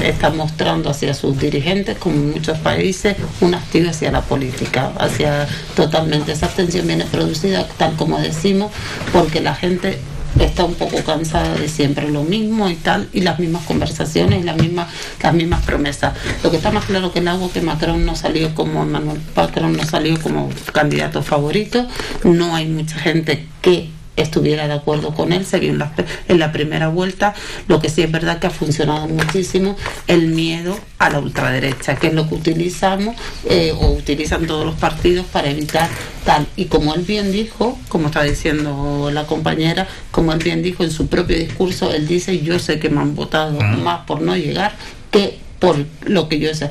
está 0.02 0.30
mostrando 0.30 0.90
hacia 0.90 1.14
sus 1.14 1.38
dirigentes, 1.38 1.98
como 1.98 2.15
en 2.15 2.32
muchos 2.32 2.57
países, 2.60 3.18
un 3.41 3.56
hastío 3.56 3.90
hacia 3.90 4.10
la 4.10 4.22
política, 4.22 4.94
hacia 4.98 5.49
totalmente 5.76 6.32
esa 6.32 6.45
abstención 6.45 6.88
viene 6.88 7.03
producida, 7.03 7.68
tal 7.77 7.98
como 7.98 8.19
decimos, 8.19 8.72
porque 9.11 9.41
la 9.41 9.53
gente 9.53 9.99
está 10.40 10.64
un 10.64 10.76
poco 10.76 11.03
cansada 11.03 11.56
de 11.56 11.68
siempre 11.68 12.10
lo 12.10 12.23
mismo 12.23 12.69
y 12.69 12.76
tal, 12.76 13.10
y 13.11 13.19
las 13.19 13.38
mismas 13.38 13.65
conversaciones 13.65 14.40
y 14.40 14.44
las 14.44 14.56
mismas, 14.56 14.88
las 15.22 15.34
mismas 15.34 15.61
promesas. 15.65 16.14
Lo 16.41 16.52
que 16.52 16.57
está 16.57 16.72
más 16.72 16.86
claro 16.86 17.11
que 17.11 17.19
el 17.19 17.27
agua 17.27 17.49
que 17.53 17.60
Macron 17.60 18.06
no 18.06 18.15
salió 18.15 18.56
como 18.56 18.86
Manuel 18.86 19.19
Macron 19.36 19.76
no 19.76 19.84
salió 19.84 20.18
como 20.22 20.49
candidato 20.72 21.22
favorito, 21.22 21.86
no 22.23 22.56
hay 22.56 22.68
mucha 22.68 22.98
gente 22.98 23.45
que 23.61 23.90
estuviera 24.16 24.68
de 24.68 24.74
acuerdo 24.74 25.14
con 25.14 25.34
él, 25.34 25.46
se 25.46 25.60
vio 25.60 25.72
en 25.72 25.80
la, 25.80 25.92
en 26.28 26.40
la 26.40 26.52
primera 26.52 26.88
vuelta, 26.88 27.34
lo 27.68 27.80
que 27.80 27.90
sí 27.90 28.02
es 28.02 28.12
verdad 28.12 28.40
que 28.40 28.48
ha 28.48 28.52
funcionado 28.52 29.08
muchísimo 29.08 29.76
el 30.08 30.28
miedo 30.28 30.78
a 31.00 31.10
la 31.10 31.20
ultraderecha, 31.20 31.96
que 31.96 32.08
es 32.08 32.14
lo 32.14 32.28
que 32.28 32.36
utilizamos 32.36 33.16
eh, 33.50 33.74
o 33.78 33.92
utilizan 33.92 34.48
todos 34.48 34.66
los 34.66 34.76
partidos 34.76 35.26
para 35.26 35.50
evitar 35.50 35.90
tal. 36.24 36.48
Y 36.56 36.66
como 36.66 36.94
él 36.96 37.02
bien 37.02 37.32
dijo, 37.32 37.78
como 37.90 38.08
está 38.08 38.24
diciendo 38.24 39.10
la 39.12 39.26
compañera, 39.26 39.88
como 40.12 40.34
él 40.34 40.40
bien 40.40 40.64
dijo 40.64 40.84
en 40.84 40.92
su 40.92 41.08
propio 41.08 41.38
discurso, 41.38 41.92
él 41.94 42.08
dice, 42.08 42.40
yo 42.42 42.60
sé 42.60 42.80
que 42.80 42.90
me 42.90 43.02
han 43.02 43.16
votado 43.16 43.60
más 43.60 44.06
por 44.06 44.22
no 44.22 44.36
llegar 44.36 44.74
que 45.12 45.40
por 45.60 45.78
lo 46.06 46.30
que 46.30 46.40
yo 46.40 46.54
sé. 46.54 46.70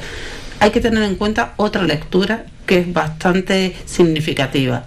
Hay 0.60 0.70
que 0.70 0.80
tener 0.80 1.02
en 1.02 1.16
cuenta 1.16 1.54
otra 1.56 1.82
lectura 1.82 2.46
que 2.66 2.78
es 2.78 2.92
bastante 2.92 3.76
significativa 3.84 4.84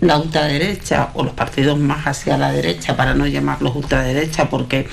la 0.00 0.18
ultraderecha 0.18 1.10
o 1.14 1.24
los 1.24 1.34
partidos 1.34 1.78
más 1.78 2.06
hacia 2.06 2.36
la 2.36 2.52
derecha, 2.52 2.96
para 2.96 3.14
no 3.14 3.26
llamarlos 3.26 3.74
ultraderecha, 3.76 4.48
porque 4.48 4.86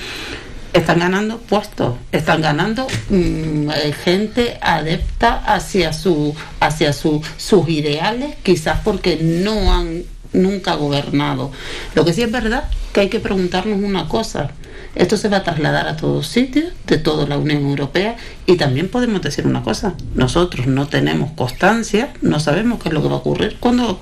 están 0.72 0.98
ganando 0.98 1.38
puestos, 1.38 1.94
están 2.12 2.42
ganando 2.42 2.86
mm, 3.08 3.70
eh, 3.70 3.92
gente 4.04 4.58
adepta 4.60 5.36
hacia 5.46 5.92
su, 5.92 6.34
hacia 6.60 6.92
su, 6.92 7.22
sus 7.36 7.68
ideales, 7.68 8.34
quizás 8.42 8.80
porque 8.84 9.18
no 9.22 9.72
han 9.72 10.04
nunca 10.32 10.74
gobernado. 10.74 11.50
Lo 11.94 12.04
que 12.04 12.12
sí 12.12 12.22
es 12.22 12.30
verdad 12.30 12.64
que 12.92 13.00
hay 13.00 13.08
que 13.08 13.20
preguntarnos 13.20 13.78
una 13.82 14.08
cosa. 14.08 14.50
Esto 14.94 15.18
se 15.18 15.28
va 15.28 15.38
a 15.38 15.44
trasladar 15.44 15.88
a 15.88 15.96
todos 15.96 16.26
sitios 16.26 16.72
de 16.86 16.96
toda 16.96 17.26
la 17.26 17.36
Unión 17.36 17.66
Europea 17.66 18.16
y 18.46 18.56
también 18.56 18.88
podemos 18.88 19.20
decir 19.20 19.46
una 19.46 19.62
cosa. 19.62 19.94
Nosotros 20.14 20.66
no 20.66 20.88
tenemos 20.88 21.32
constancia, 21.32 22.14
no 22.22 22.40
sabemos 22.40 22.82
qué 22.82 22.88
es 22.88 22.94
lo 22.94 23.02
que 23.02 23.08
va 23.08 23.14
a 23.14 23.18
ocurrir 23.18 23.56
cuando 23.60 24.00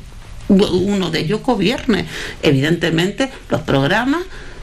uno 0.49 1.11
de 1.11 1.21
ellos 1.21 1.43
gobierne. 1.43 2.07
Evidentemente, 2.43 3.31
los 3.51 3.62
programas 3.62 4.23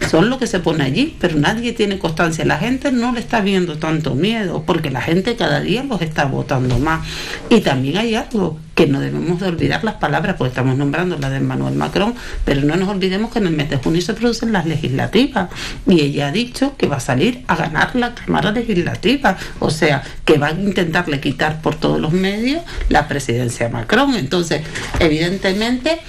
son 0.09 0.29
lo 0.29 0.39
que 0.39 0.47
se 0.47 0.59
pone 0.59 0.83
allí, 0.83 1.15
pero 1.19 1.37
nadie 1.37 1.73
tiene 1.73 1.99
constancia. 1.99 2.43
La 2.45 2.57
gente 2.57 2.91
no 2.91 3.11
le 3.11 3.19
está 3.19 3.41
viendo 3.41 3.77
tanto 3.77 4.15
miedo, 4.15 4.63
porque 4.65 4.89
la 4.89 5.01
gente 5.01 5.35
cada 5.35 5.59
día 5.59 5.83
los 5.83 6.01
está 6.01 6.25
votando 6.25 6.79
más. 6.79 7.05
Y 7.49 7.61
también 7.61 7.97
hay 7.97 8.15
algo 8.15 8.59
que 8.75 8.87
no 8.87 8.99
debemos 8.99 9.39
de 9.39 9.47
olvidar 9.47 9.83
las 9.83 9.95
palabras, 9.95 10.35
porque 10.37 10.49
estamos 10.49 10.77
nombrando 10.77 11.17
la 11.17 11.29
de 11.29 11.37
Emmanuel 11.37 11.75
Macron, 11.75 12.15
pero 12.45 12.61
no 12.61 12.75
nos 12.75 12.89
olvidemos 12.89 13.31
que 13.31 13.39
en 13.39 13.47
el 13.47 13.53
mes 13.53 13.69
de 13.69 13.77
junio 13.77 14.01
se 14.01 14.13
producen 14.13 14.51
las 14.51 14.65
legislativas. 14.65 15.49
Y 15.87 16.01
ella 16.01 16.27
ha 16.27 16.31
dicho 16.31 16.75
que 16.77 16.87
va 16.87 16.97
a 16.97 17.01
salir 17.01 17.43
a 17.47 17.55
ganar 17.55 17.95
la 17.95 18.15
Cámara 18.15 18.51
Legislativa, 18.51 19.37
o 19.59 19.69
sea, 19.69 20.03
que 20.25 20.37
va 20.37 20.47
a 20.47 20.51
intentarle 20.51 21.19
quitar 21.19 21.61
por 21.61 21.75
todos 21.75 21.99
los 21.99 22.11
medios 22.11 22.61
la 22.89 23.07
presidencia 23.07 23.67
a 23.67 23.69
Macron. 23.69 24.15
Entonces, 24.15 24.61
evidentemente, 24.99 25.99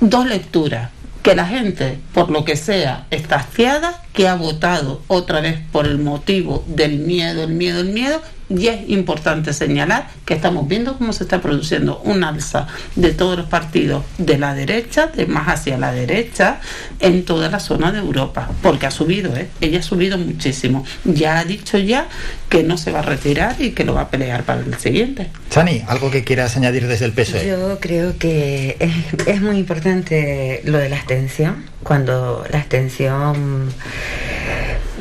dos 0.00 0.26
lecturas 0.26 0.90
que 1.22 1.34
la 1.34 1.46
gente, 1.46 1.98
por 2.14 2.30
lo 2.30 2.44
que 2.44 2.56
sea, 2.56 3.06
está 3.10 3.36
hastiada, 3.36 4.02
que 4.12 4.28
ha 4.28 4.34
votado 4.34 5.02
otra 5.08 5.40
vez 5.40 5.58
por 5.72 5.86
el 5.86 5.98
motivo 5.98 6.64
del 6.66 6.98
miedo, 6.98 7.44
el 7.44 7.52
miedo, 7.52 7.80
el 7.80 7.90
miedo, 7.90 8.22
y 8.50 8.66
es 8.66 8.88
importante 8.88 9.52
señalar 9.52 10.08
que 10.24 10.34
estamos 10.34 10.66
viendo 10.66 10.98
cómo 10.98 11.12
se 11.12 11.22
está 11.22 11.40
produciendo 11.40 12.00
un 12.04 12.24
alza 12.24 12.66
de 12.96 13.12
todos 13.12 13.38
los 13.38 13.46
partidos 13.46 14.04
de 14.18 14.38
la 14.38 14.54
derecha, 14.54 15.06
de 15.06 15.26
más 15.26 15.48
hacia 15.48 15.78
la 15.78 15.92
derecha, 15.92 16.60
en 16.98 17.24
toda 17.24 17.48
la 17.48 17.60
zona 17.60 17.92
de 17.92 17.98
Europa, 17.98 18.50
porque 18.62 18.86
ha 18.86 18.90
subido, 18.90 19.36
¿eh? 19.36 19.48
ella 19.60 19.78
ha 19.78 19.82
subido 19.82 20.18
muchísimo. 20.18 20.84
Ya 21.04 21.38
ha 21.38 21.44
dicho 21.44 21.78
ya 21.78 22.08
que 22.48 22.64
no 22.64 22.76
se 22.76 22.90
va 22.90 23.00
a 23.00 23.02
retirar 23.02 23.56
y 23.60 23.70
que 23.70 23.84
lo 23.84 23.94
va 23.94 24.02
a 24.02 24.10
pelear 24.10 24.42
para 24.42 24.60
el 24.60 24.74
siguiente. 24.78 25.28
Chani, 25.50 25.82
¿algo 25.86 26.10
que 26.10 26.24
quieras 26.24 26.56
añadir 26.56 26.88
desde 26.88 27.04
el 27.04 27.12
PSOE? 27.12 27.46
Yo 27.46 27.78
creo 27.80 28.18
que 28.18 28.76
es, 28.80 29.28
es 29.28 29.40
muy 29.40 29.58
importante 29.58 30.60
lo 30.64 30.78
de 30.78 30.88
la 30.88 30.96
abstención, 30.96 31.64
cuando 31.84 32.44
la 32.50 32.58
abstención 32.58 33.72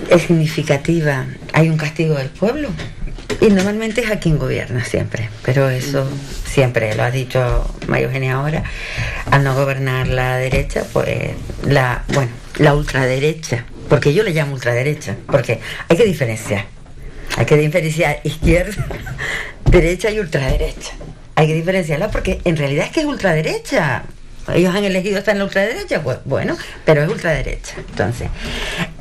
es 0.10 0.22
significativa, 0.24 1.26
hay 1.54 1.70
un 1.70 1.78
castigo 1.78 2.16
del 2.16 2.30
pueblo 2.30 2.70
y 3.42 3.50
normalmente 3.50 4.02
es 4.02 4.12
a 4.12 4.20
quien 4.20 4.38
gobierna 4.38 4.84
siempre, 4.84 5.30
pero 5.44 5.70
eso 5.70 6.08
siempre 6.46 6.94
lo 6.96 7.04
ha 7.04 7.12
dicho 7.12 7.74
María 7.88 8.08
Eugenia 8.08 8.36
ahora, 8.36 8.64
al 9.32 9.44
no 9.44 9.56
gobernar 9.56 10.08
la 10.08 10.38
derecha, 10.38 10.84
pues 10.92 11.32
la, 11.66 12.04
bueno, 12.14 12.32
la 12.58 12.74
ultraderecha, 12.74 13.66
porque 13.88 14.14
yo 14.14 14.24
le 14.24 14.32
llamo 14.32 14.54
ultraderecha, 14.54 15.16
porque 15.28 15.60
hay 15.88 15.98
que 15.98 16.06
diferenciar, 16.06 16.66
hay 17.38 17.46
que 17.46 17.56
diferenciar 17.56 18.20
izquierda, 18.24 18.86
derecha 19.66 20.10
y 20.12 20.20
ultraderecha. 20.20 20.94
Hay 21.36 21.48
que 21.48 21.54
diferenciarla 21.54 22.12
porque 22.12 22.42
en 22.44 22.58
realidad 22.58 22.88
es 22.88 22.92
que 22.92 23.00
es 23.00 23.06
ultraderecha, 23.06 24.04
ellos 24.52 24.76
han 24.76 24.84
elegido 24.84 25.18
estar 25.18 25.34
en 25.34 25.40
la 25.40 25.46
ultraderecha, 25.46 26.02
pues 26.02 26.20
bueno, 26.26 26.58
pero 26.86 27.04
es 27.04 27.10
ultraderecha. 27.10 27.76
Entonces, 27.90 28.30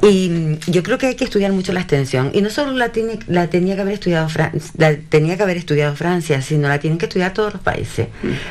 y 0.03 0.59
yo 0.67 0.83
creo 0.83 0.99
que 0.99 1.07
hay 1.07 1.15
que 1.15 1.25
estudiar 1.25 1.53
mucho 1.53 1.73
la 1.73 1.81
extensión. 1.81 2.31
Y 2.33 2.43
no 2.43 2.51
solo 2.51 2.73
la, 2.73 2.91
tiene, 2.91 3.19
la 3.27 3.49
tenía 3.49 3.75
que 3.75 3.83
haber 3.83 3.95
estudiado 3.95 4.29
la 4.77 4.97
tenía 5.09 5.37
que 5.37 5.43
haber 5.43 5.57
estudiado 5.57 5.95
Francia, 5.97 6.43
sino 6.43 6.69
la 6.69 6.79
tienen 6.79 6.99
que 6.99 7.07
estudiar 7.07 7.33
todos 7.33 7.53
los 7.55 7.63
países. 7.63 8.09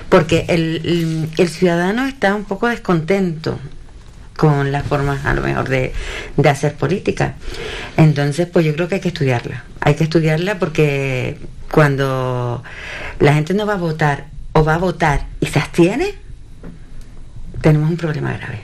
Porque 0.10 0.46
el, 0.50 1.30
el, 1.38 1.50
ciudadano 1.50 2.06
está 2.06 2.36
un 2.36 2.46
poco 2.46 2.68
descontento 2.68 3.60
con 4.36 4.72
las 4.72 4.86
formas 4.86 5.26
a 5.26 5.34
lo 5.34 5.42
mejor 5.42 5.68
de, 5.70 5.94
de 6.36 6.50
hacer 6.50 6.76
política. 6.76 7.36
Entonces, 7.96 8.48
pues 8.48 8.66
yo 8.66 8.76
creo 8.76 8.88
que 8.88 8.96
hay 8.96 9.02
que 9.02 9.08
estudiarla. 9.10 9.64
Hay 9.82 9.96
que 9.96 10.04
estudiarla 10.04 10.60
porque 10.60 11.38
cuando 11.72 12.64
la 13.20 13.34
gente 13.34 13.54
no 13.54 13.66
va 13.66 13.74
a 13.74 13.78
votar 13.78 14.28
o 14.54 14.64
va 14.64 14.76
a 14.76 14.80
votar 14.80 15.28
y 15.40 15.48
se 15.48 15.60
abstiene, 15.60 16.16
tenemos 17.62 17.90
un 17.90 17.98
problema 17.98 18.34
grave. 18.34 18.62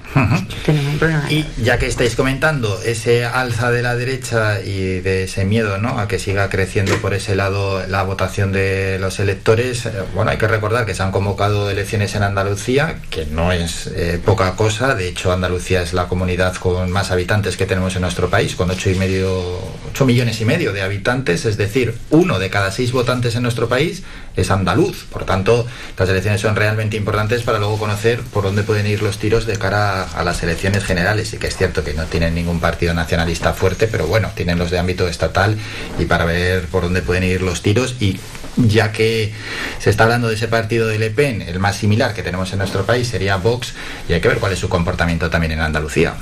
Tenemos 0.66 0.94
un 0.94 1.00
problema 1.00 1.26
Y 1.30 1.46
ya 1.62 1.78
que 1.78 1.88
estáis 1.88 2.16
comentando 2.16 2.80
ese 2.84 3.26
alza 3.26 3.72
de 3.72 3.82
la 3.82 3.96
derecha 3.96 4.62
y 4.62 5.00
de 5.02 5.24
ese 5.24 5.46
miedo 5.46 5.78
¿no? 5.78 6.00
a 6.00 6.08
que 6.08 6.20
siga 6.20 6.50
creciendo 6.50 6.96
por 6.98 7.14
ese 7.14 7.36
lado 7.36 7.86
la 7.88 8.04
votación 8.04 8.52
de 8.52 8.98
los 9.00 9.20
electores, 9.20 9.86
eh, 9.86 9.92
bueno, 10.14 10.32
hay 10.32 10.38
que 10.38 10.48
recordar 10.48 10.86
que 10.86 10.94
se 10.94 11.04
han 11.04 11.12
convocado 11.12 11.70
elecciones 11.70 12.16
en 12.16 12.24
Andalucía, 12.24 12.98
que 13.10 13.26
no 13.26 13.52
es 13.52 13.88
eh, 13.88 14.20
poca 14.24 14.56
cosa. 14.56 14.96
De 14.96 15.08
hecho, 15.08 15.32
Andalucía 15.34 15.82
es 15.82 15.94
la 15.94 16.08
comunidad 16.08 16.56
con 16.56 16.92
más 16.92 17.12
habitantes 17.12 17.58
que 17.58 17.66
tenemos 17.66 17.96
en 17.96 18.04
nuestro 18.04 18.30
país, 18.30 18.56
con 18.56 18.70
ocho 18.70 18.90
y 18.90 18.96
medio, 18.96 19.44
8 19.92 20.06
millones 20.06 20.40
y 20.42 20.46
medio 20.46 20.74
de 20.74 20.82
habitantes, 20.82 21.46
es 21.46 21.58
decir, 21.58 21.96
uno 22.10 22.40
de 22.40 22.50
cada 22.50 22.72
seis 22.72 22.92
votantes 22.92 23.36
en 23.36 23.44
nuestro 23.44 23.68
país 23.68 24.04
es 24.36 24.52
andaluz. 24.52 25.06
Por 25.06 25.26
tanto, 25.26 25.66
las 25.98 26.10
elecciones 26.10 26.42
son 26.42 26.56
realmente 26.56 26.98
importantes 26.98 27.44
para 27.44 27.60
luego 27.60 27.78
conocer 27.78 28.22
por 28.22 28.44
dónde 28.44 28.64
pueden 28.64 28.88
ir 28.88 29.02
los 29.02 29.18
tiros 29.18 29.46
de 29.46 29.58
cara 29.58 30.04
a, 30.04 30.24
las 30.24 30.44
elecciones 30.44 30.84
generales. 30.84 31.34
Y 31.34 31.38
que 31.38 31.48
es 31.48 31.58
cierto 31.58 31.84
que 31.84 31.94
no 31.94 32.06
tienen 32.06 32.36
ningún 32.36 32.60
partido 32.60 32.94
nacionalista 32.94 33.54
fuerte, 33.54 33.88
pero 33.88 34.08
bueno, 34.08 34.32
tienen 34.36 34.58
los 34.58 34.72
de 34.72 34.80
ámbito 34.80 35.08
estatal 35.08 35.58
y 36.00 36.06
para 36.06 36.26
ver 36.26 36.68
por 36.68 36.84
dónde 36.84 37.02
pueden 37.02 37.24
ir 37.24 37.42
los 37.42 37.62
tiros. 37.62 37.96
Y 38.00 38.20
ya 38.58 38.92
que 38.92 39.34
se 39.80 39.90
está 39.90 40.04
hablando 40.04 40.28
de 40.28 40.36
ese 40.36 40.48
partido 40.48 40.88
de 40.88 41.00
Le 41.00 41.10
Pen, 41.10 41.42
el 41.42 41.60
más 41.60 41.78
similar 41.78 42.14
que 42.14 42.24
tenemos 42.24 42.52
en 42.52 42.60
nuestro 42.60 42.86
país 42.86 43.08
sería 43.08 43.38
Vox, 43.38 43.74
y 44.08 44.14
hay 44.14 44.22
que 44.22 44.28
ver 44.28 44.38
cuál 44.38 44.54
es 44.54 44.60
su 44.60 44.70
comportamiento 44.70 45.30
también 45.30 45.54
en 45.54 45.62
Andalucía. 45.62 46.16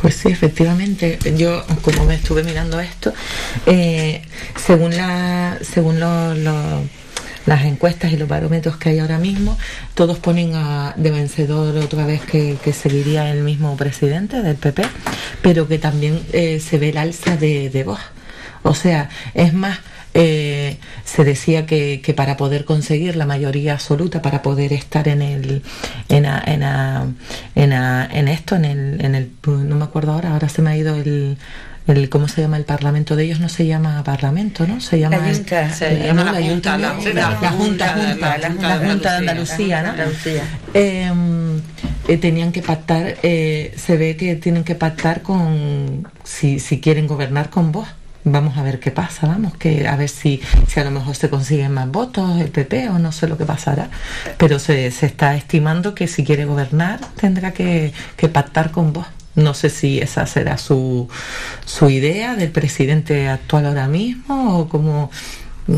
Pues 0.00 0.16
sí, 0.16 0.28
efectivamente. 0.28 1.18
Yo, 1.36 1.64
como 1.82 2.04
me 2.06 2.14
estuve 2.14 2.42
mirando 2.42 2.80
esto, 2.80 3.12
eh, 3.66 4.22
según 4.70 4.96
la, 4.96 5.58
según 5.62 5.98
las 5.98 7.64
encuestas 7.64 8.12
y 8.12 8.16
los 8.16 8.28
barómetros 8.28 8.76
que 8.76 8.90
hay 8.90 9.00
ahora 9.00 9.18
mismo, 9.18 9.58
todos 9.94 10.20
ponen 10.20 10.54
a, 10.54 10.94
de 10.96 11.10
vencedor 11.10 11.76
otra 11.76 12.06
vez 12.06 12.20
que, 12.20 12.56
seguiría 12.72 13.32
el 13.32 13.42
mismo 13.42 13.76
presidente 13.76 14.42
del 14.42 14.54
PP, 14.54 14.84
pero 15.42 15.66
que 15.66 15.80
también 15.80 16.22
eh, 16.32 16.60
se 16.60 16.78
ve 16.78 16.90
el 16.90 16.98
alza 16.98 17.36
de, 17.36 17.68
de 17.68 17.82
voz. 17.82 17.98
O 18.62 18.76
sea, 18.76 19.08
es 19.34 19.52
más, 19.54 19.80
eh, 20.14 20.78
se 21.04 21.24
decía 21.24 21.66
que, 21.66 22.14
para 22.16 22.36
poder 22.36 22.64
conseguir 22.64 23.16
la 23.16 23.26
mayoría 23.26 23.72
absoluta, 23.72 24.22
para 24.22 24.40
poder 24.40 24.72
estar 24.72 25.08
en 25.08 25.20
el 25.20 25.62
en, 26.08 26.26
en, 26.26 28.28
esto, 28.28 28.54
en 28.54 28.64
el, 28.64 29.04
en 29.04 29.16
el 29.16 29.32
no 29.46 29.74
me 29.74 29.84
acuerdo 29.84 30.12
ahora, 30.12 30.32
ahora 30.32 30.48
se 30.48 30.62
me 30.62 30.70
ha 30.70 30.76
ido 30.76 30.94
el, 30.94 31.38
el 31.98 32.08
¿cómo 32.08 32.28
se 32.28 32.40
llama 32.40 32.56
el 32.56 32.64
parlamento 32.64 33.16
de 33.16 33.24
ellos? 33.24 33.40
No 33.40 33.48
se 33.48 33.66
llama 33.66 34.02
parlamento, 34.04 34.66
¿no? 34.66 34.80
Se 34.80 34.98
llama 34.98 35.18
la 35.18 35.34
Junta, 35.34 35.74
se 35.74 35.98
llama 35.98 36.24
la 36.32 36.42
Junta, 36.42 36.78
la 36.78 37.50
Junta, 37.52 38.38
la 38.38 38.78
Junta 38.78 39.10
de 39.12 39.16
Andalucía, 39.16 39.82
¿no? 39.82 39.94
Em, 40.74 41.60
eh, 42.08 42.16
tenían 42.18 42.52
que 42.52 42.62
pactar, 42.62 43.16
eh, 43.22 43.74
se 43.76 43.96
ve 43.96 44.16
que 44.16 44.36
tienen 44.36 44.64
que 44.64 44.74
pactar 44.74 45.22
con 45.22 46.08
si, 46.24 46.58
si 46.58 46.80
quieren 46.80 47.06
gobernar 47.06 47.50
con 47.50 47.72
vos 47.72 47.88
vamos 48.24 48.56
a 48.58 48.62
ver 48.62 48.80
qué 48.80 48.90
pasa, 48.90 49.26
vamos, 49.26 49.56
que 49.56 49.86
a 49.88 49.96
ver 49.96 50.08
si, 50.08 50.40
si 50.68 50.80
a 50.80 50.84
lo 50.84 50.90
mejor 50.90 51.14
se 51.16 51.30
consiguen 51.30 51.72
más 51.72 51.90
votos 51.90 52.40
el 52.40 52.50
PP 52.50 52.90
o 52.90 52.98
no 52.98 53.12
sé 53.12 53.28
lo 53.28 53.38
que 53.38 53.44
pasará, 53.44 53.88
pero 54.36 54.58
se, 54.58 54.86
está 54.86 55.36
estimando 55.36 55.94
que 55.94 56.06
si 56.06 56.24
quiere 56.24 56.44
gobernar 56.44 57.00
tendrá 57.16 57.52
que, 57.52 57.92
pactar 58.32 58.70
con 58.70 58.92
vos. 58.92 59.06
No 59.34 59.54
sé 59.54 59.70
si 59.70 60.00
esa 60.00 60.26
será 60.26 60.58
su, 60.58 61.08
su 61.64 61.88
idea 61.88 62.34
del 62.34 62.50
presidente 62.50 63.28
actual 63.28 63.66
ahora 63.66 63.86
mismo 63.86 64.58
o 64.58 64.68
como 64.68 65.10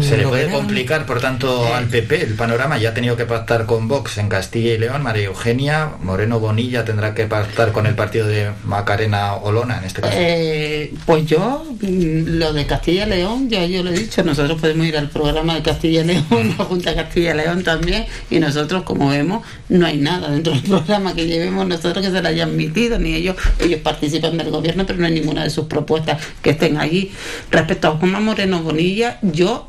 Se 0.00 0.16
le 0.16 0.26
puede 0.26 0.50
complicar, 0.50 1.04
por 1.06 1.20
tanto, 1.20 1.74
al 1.74 1.86
PP 1.86 2.22
el 2.22 2.34
panorama. 2.34 2.78
Ya 2.78 2.90
ha 2.90 2.94
tenido 2.94 3.16
que 3.16 3.26
pactar 3.26 3.66
con 3.66 3.88
Vox 3.88 4.18
en 4.18 4.28
Castilla 4.28 4.74
y 4.74 4.78
León. 4.78 5.02
María 5.02 5.24
Eugenia 5.24 5.90
Moreno 6.02 6.40
Bonilla 6.40 6.84
tendrá 6.84 7.14
que 7.14 7.26
pactar 7.26 7.72
con 7.72 7.86
el 7.86 7.94
partido 7.94 8.26
de 8.26 8.50
Macarena 8.64 9.34
Olona, 9.34 9.78
en 9.78 9.84
este 9.84 10.00
caso. 10.00 10.14
Eh, 10.16 10.94
pues 11.04 11.26
yo, 11.26 11.64
mm, 11.80 12.38
lo 12.38 12.52
de 12.52 12.66
Castilla 12.66 13.06
y 13.06 13.10
León, 13.10 13.50
ya 13.50 13.66
yo 13.66 13.82
lo 13.82 13.90
he 13.90 13.98
dicho, 13.98 14.22
nosotros 14.22 14.60
podemos 14.60 14.86
ir 14.86 14.96
al 14.96 15.10
programa 15.10 15.54
de 15.54 15.62
Castilla 15.62 16.00
y 16.02 16.04
León, 16.04 16.54
la 16.58 16.64
Junta 16.64 16.90
de 16.90 16.96
Castilla 16.96 17.34
y 17.34 17.36
León 17.36 17.62
también, 17.62 18.06
y 18.30 18.38
nosotros, 18.38 18.84
como 18.84 19.10
vemos, 19.10 19.44
no 19.68 19.86
hay 19.86 19.98
nada 19.98 20.30
dentro 20.30 20.52
del 20.54 20.62
programa 20.68 21.14
que 21.14 21.26
llevemos 21.26 21.66
nosotros 21.66 22.04
que 22.04 22.10
se 22.10 22.22
le 22.22 22.28
haya 22.28 22.44
admitido, 22.44 22.98
ni 22.98 23.14
ellos, 23.14 23.36
ellos 23.58 23.80
participan 23.80 24.38
del 24.38 24.50
gobierno, 24.50 24.86
pero 24.86 24.98
no 24.98 25.06
hay 25.06 25.12
ninguna 25.12 25.44
de 25.44 25.50
sus 25.50 25.66
propuestas 25.66 26.22
que 26.42 26.50
estén 26.50 26.78
allí. 26.78 27.12
Respecto 27.50 27.88
a 27.88 27.90
Juanma 27.92 28.20
Moreno 28.20 28.62
Bonilla, 28.62 29.18
yo 29.22 29.68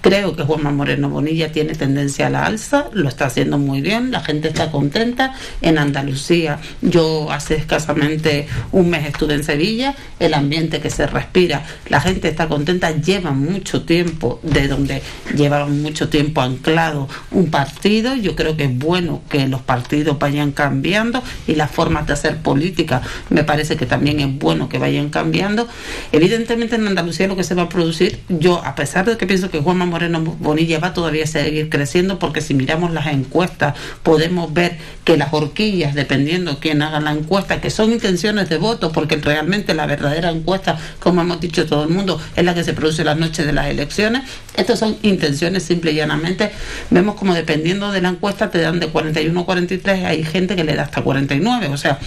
Creo 0.00 0.36
que 0.36 0.44
Juanma 0.44 0.70
Moreno 0.70 1.10
Bonilla 1.10 1.50
tiene 1.50 1.74
tendencia 1.74 2.28
a 2.28 2.30
la 2.30 2.46
alza, 2.46 2.86
lo 2.92 3.08
está 3.08 3.26
haciendo 3.26 3.58
muy 3.58 3.80
bien, 3.80 4.12
la 4.12 4.20
gente 4.20 4.46
está 4.48 4.70
contenta. 4.70 5.34
En 5.60 5.76
Andalucía, 5.76 6.60
yo 6.82 7.32
hace 7.32 7.56
escasamente 7.56 8.46
un 8.70 8.90
mes 8.90 9.06
estuve 9.06 9.34
en 9.34 9.42
Sevilla, 9.42 9.96
el 10.20 10.34
ambiente 10.34 10.80
que 10.80 10.90
se 10.90 11.06
respira, 11.06 11.64
la 11.88 12.00
gente 12.00 12.28
está 12.28 12.46
contenta, 12.48 12.92
lleva 12.92 13.32
mucho 13.32 13.82
tiempo, 13.82 14.38
de 14.42 14.68
donde 14.68 15.02
llevaron 15.34 15.82
mucho 15.82 16.08
tiempo 16.08 16.42
anclado 16.42 17.08
un 17.32 17.50
partido, 17.50 18.14
yo 18.14 18.36
creo 18.36 18.56
que 18.56 18.64
es 18.64 18.78
bueno 18.78 19.22
que 19.28 19.48
los 19.48 19.62
partidos 19.62 20.18
vayan 20.18 20.52
cambiando 20.52 21.22
y 21.48 21.56
las 21.56 21.70
formas 21.70 22.06
de 22.06 22.12
hacer 22.12 22.38
política 22.38 23.02
me 23.30 23.42
parece 23.42 23.76
que 23.76 23.86
también 23.86 24.20
es 24.20 24.38
bueno 24.38 24.68
que 24.68 24.78
vayan 24.78 25.10
cambiando. 25.10 25.66
Evidentemente 26.12 26.76
en 26.76 26.86
Andalucía 26.86 27.26
lo 27.26 27.36
que 27.36 27.44
se 27.44 27.54
va 27.54 27.62
a 27.62 27.68
producir, 27.68 28.20
yo 28.28 28.64
a 28.64 28.76
pesar 28.76 29.04
de 29.04 29.16
que 29.16 29.26
pienso 29.26 29.50
que 29.50 29.60
Juanma 29.60 29.87
Moreno 29.88 30.20
Bonilla 30.20 30.78
va 30.78 30.92
todavía 30.92 31.24
a 31.24 31.26
seguir 31.26 31.68
creciendo, 31.68 32.18
porque 32.18 32.40
si 32.40 32.54
miramos 32.54 32.92
las 32.92 33.06
encuestas 33.08 33.74
podemos 34.02 34.52
ver 34.52 34.76
que 35.04 35.16
las 35.16 35.32
horquillas, 35.32 35.94
dependiendo 35.94 36.58
quién 36.60 36.82
haga 36.82 37.00
la 37.00 37.12
encuesta, 37.12 37.60
que 37.60 37.70
son 37.70 37.92
intenciones 37.92 38.48
de 38.48 38.58
voto, 38.58 38.92
porque 38.92 39.16
realmente 39.16 39.74
la 39.74 39.86
verdadera 39.86 40.30
encuesta, 40.30 40.78
como 41.00 41.22
hemos 41.22 41.40
dicho 41.40 41.66
todo 41.66 41.84
el 41.84 41.90
mundo, 41.90 42.20
es 42.36 42.44
la 42.44 42.54
que 42.54 42.64
se 42.64 42.74
produce 42.74 43.04
la 43.04 43.14
noche 43.14 43.44
de 43.44 43.52
las 43.52 43.66
elecciones. 43.66 44.22
Estas 44.56 44.78
son 44.78 44.96
intenciones 45.02 45.62
simple 45.62 45.92
y 45.92 45.96
llanamente. 45.96 46.50
Vemos 46.90 47.14
como 47.16 47.34
dependiendo 47.34 47.90
de 47.90 48.00
la 48.00 48.10
encuesta 48.10 48.50
te 48.50 48.60
dan 48.60 48.80
de 48.80 48.88
41 48.88 49.40
a 49.40 49.44
43, 49.44 50.04
hay 50.04 50.24
gente 50.24 50.56
que 50.56 50.64
le 50.64 50.74
da 50.74 50.82
hasta 50.82 51.02
49, 51.02 51.68
o 51.68 51.76
sea, 51.76 51.98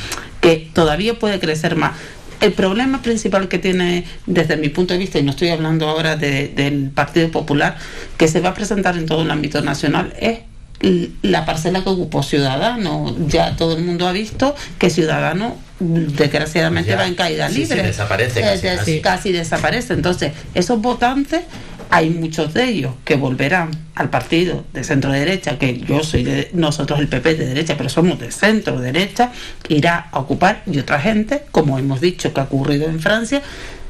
que 0.41 0.69
todavía 0.73 1.17
puede 1.17 1.39
crecer 1.39 1.75
más. 1.75 1.93
El 2.41 2.53
problema 2.53 3.01
principal 3.01 3.47
que 3.47 3.59
tiene, 3.59 4.03
desde 4.25 4.57
mi 4.57 4.69
punto 4.69 4.93
de 4.93 4.99
vista, 4.99 5.19
y 5.19 5.23
no 5.23 5.31
estoy 5.31 5.49
hablando 5.49 5.87
ahora 5.87 6.15
de- 6.15 6.47
del 6.49 6.89
Partido 6.89 7.29
Popular, 7.29 7.77
que 8.17 8.27
se 8.27 8.39
va 8.41 8.49
a 8.49 8.53
presentar 8.55 8.97
en 8.97 9.05
todo 9.05 9.21
el 9.21 9.29
ámbito 9.31 9.61
nacional, 9.61 10.13
es 10.19 10.39
la 11.21 11.45
parcela 11.45 11.83
que 11.83 11.89
ocupó 11.89 12.23
Ciudadano. 12.23 13.15
Ya 13.27 13.55
todo 13.55 13.77
el 13.77 13.83
mundo 13.83 14.07
ha 14.07 14.11
visto 14.11 14.55
que 14.79 14.89
Ciudadano 14.89 15.55
desgraciadamente 15.79 16.89
Ya. 16.91 16.95
va 16.97 17.07
en 17.07 17.15
caída 17.15 17.47
Sí, 17.49 17.53
sí, 17.65 17.73
libre. 17.73 17.83
desaparece 17.83 18.39
Eh, 18.39 18.43
casi, 18.43 18.61
des- 18.67 18.77
casi. 18.79 19.01
casi 19.01 19.31
desaparece. 19.31 19.93
Entonces, 19.93 20.31
esos 20.55 20.81
votantes, 20.81 21.41
hay 21.91 22.09
muchos 22.09 22.53
de 22.53 22.63
ellos 22.69 22.93
que 23.03 23.15
volverán 23.15 23.69
al 23.95 24.09
partido 24.09 24.63
de 24.71 24.83
centro 24.83 25.11
derecha, 25.11 25.59
que 25.59 25.77
yo 25.81 26.03
soy 26.03 26.23
de, 26.23 26.49
nosotros 26.53 26.99
el 26.99 27.09
PP 27.09 27.35
de 27.35 27.45
derecha, 27.45 27.75
pero 27.77 27.89
somos 27.89 28.17
de 28.17 28.31
centro 28.31 28.79
derecha, 28.79 29.31
irá 29.67 30.07
a 30.11 30.19
ocupar 30.19 30.63
y 30.65 30.79
otra 30.79 30.99
gente, 31.01 31.43
como 31.51 31.77
hemos 31.77 31.99
dicho 31.99 32.33
que 32.33 32.39
ha 32.39 32.43
ocurrido 32.45 32.87
en 32.87 33.01
Francia, 33.01 33.41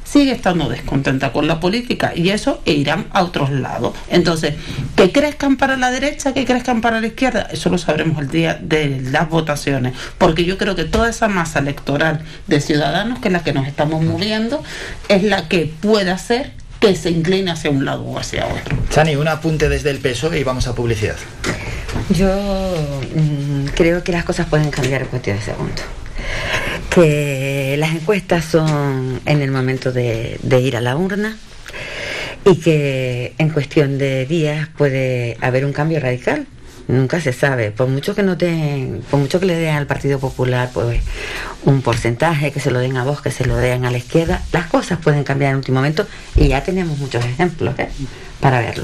sigue 0.03 0.31
estando 0.31 0.67
descontenta 0.67 1.31
con 1.31 1.47
la 1.47 1.59
política 1.59 2.11
y 2.15 2.31
eso 2.31 2.61
e 2.65 2.73
irán 2.73 3.05
a 3.11 3.21
otros 3.21 3.51
lados. 3.51 3.93
Entonces, 4.09 4.55
que 4.95 5.11
crezcan 5.11 5.55
para 5.55 5.77
la 5.77 5.91
derecha, 5.91 6.33
que 6.33 6.43
crezcan 6.43 6.81
para 6.81 7.01
la 7.01 7.07
izquierda, 7.07 7.47
eso 7.51 7.69
lo 7.69 7.77
sabremos 7.77 8.19
el 8.19 8.29
día 8.29 8.59
de 8.59 8.99
las 9.11 9.29
votaciones, 9.29 9.93
porque 10.17 10.43
yo 10.43 10.57
creo 10.57 10.75
que 10.75 10.85
toda 10.85 11.07
esa 11.07 11.27
masa 11.27 11.59
electoral 11.59 12.23
de 12.47 12.61
ciudadanos, 12.61 13.19
que 13.19 13.27
es 13.27 13.31
la 13.31 13.43
que 13.43 13.53
nos 13.53 13.67
estamos 13.67 14.03
moviendo, 14.03 14.63
es 15.07 15.21
la 15.21 15.47
que 15.47 15.71
puede 15.81 16.09
hacer 16.09 16.60
que 16.81 16.95
se 16.95 17.11
incline 17.11 17.51
hacia 17.51 17.69
un 17.69 17.85
lado 17.85 18.03
o 18.03 18.17
hacia 18.17 18.47
otro. 18.47 18.75
Chani, 18.89 19.15
un 19.15 19.27
apunte 19.27 19.69
desde 19.69 19.91
el 19.91 19.99
PSOE 19.99 20.39
y 20.39 20.43
vamos 20.43 20.67
a 20.67 20.73
publicidad. 20.73 21.15
Yo 22.09 22.27
mm, 23.15 23.67
creo 23.75 24.03
que 24.03 24.11
las 24.11 24.25
cosas 24.25 24.47
pueden 24.47 24.71
cambiar 24.71 25.03
en 25.03 25.07
cuestión 25.07 25.37
de 25.37 25.43
segundos. 25.43 25.85
Que 26.89 27.75
las 27.77 27.93
encuestas 27.93 28.45
son 28.45 29.21
en 29.25 29.41
el 29.41 29.51
momento 29.51 29.91
de, 29.91 30.39
de 30.41 30.59
ir 30.59 30.75
a 30.75 30.81
la 30.81 30.97
urna 30.97 31.37
y 32.45 32.55
que 32.55 33.35
en 33.37 33.49
cuestión 33.49 33.99
de 33.99 34.25
días 34.25 34.67
puede 34.75 35.37
haber 35.39 35.65
un 35.65 35.73
cambio 35.73 35.99
radical. 35.99 36.47
Nunca 36.91 37.21
se 37.21 37.31
sabe, 37.31 37.71
por 37.71 37.87
mucho 37.87 38.13
que 38.13 38.21
no 38.21 38.35
den, 38.35 39.01
por 39.09 39.17
mucho 39.17 39.39
que 39.39 39.45
le 39.45 39.55
den 39.55 39.75
al 39.75 39.87
Partido 39.87 40.19
Popular 40.19 40.69
pues 40.73 41.01
un 41.63 41.81
porcentaje, 41.81 42.51
que 42.51 42.59
se 42.59 42.69
lo 42.69 42.79
den 42.79 42.97
a 42.97 43.05
vos, 43.05 43.21
que 43.21 43.31
se 43.31 43.45
lo 43.45 43.55
den 43.55 43.85
a 43.85 43.91
la 43.91 43.97
izquierda, 43.97 44.41
las 44.51 44.67
cosas 44.67 44.99
pueden 44.99 45.23
cambiar 45.23 45.51
en 45.51 45.57
último 45.57 45.79
momento 45.79 46.05
y 46.35 46.49
ya 46.49 46.63
tenemos 46.65 46.97
muchos 46.97 47.23
ejemplos 47.23 47.79
¿eh? 47.79 47.87
para 48.41 48.59
verlo. 48.59 48.83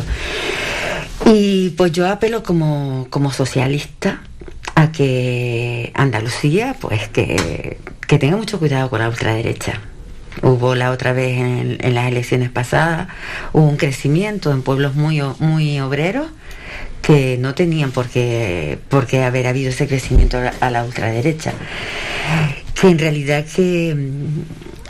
Y 1.25 1.71
pues 1.71 1.91
yo 1.91 2.07
apelo 2.07 2.43
como, 2.43 3.07
como 3.09 3.33
socialista 3.33 4.21
a 4.75 4.91
que 4.93 5.91
Andalucía, 5.93 6.77
pues 6.79 7.09
que, 7.09 7.77
que 8.07 8.19
tenga 8.19 8.37
mucho 8.37 8.57
cuidado 8.57 8.89
con 8.89 8.99
la 9.01 9.09
ultraderecha. 9.09 9.81
Hubo 10.43 10.75
la 10.75 10.91
otra 10.91 11.11
vez 11.11 11.39
en, 11.39 11.93
las 11.93 12.07
elecciones 12.07 12.51
pasadas, 12.51 13.09
hubo 13.51 13.67
un 13.67 13.75
crecimiento 13.75 14.51
en 14.53 14.61
pueblos 14.61 14.95
muy, 14.95 15.21
muy 15.39 15.79
obreros 15.81 16.27
que 17.07 17.37
no 17.37 17.55
tenían 17.55 17.91
por 17.91 18.09
qué, 18.09 18.77
haber 19.25 19.47
habido 19.47 19.69
ese 19.69 19.87
crecimiento 19.87 20.39
a 20.39 20.41
la, 20.41 20.53
a 20.59 20.69
la 20.69 20.83
ultraderecha. 20.83 21.53
Que 22.79 22.89
en 22.89 22.99
realidad 22.99 23.45
que 23.45 23.95
mm, 23.95 24.41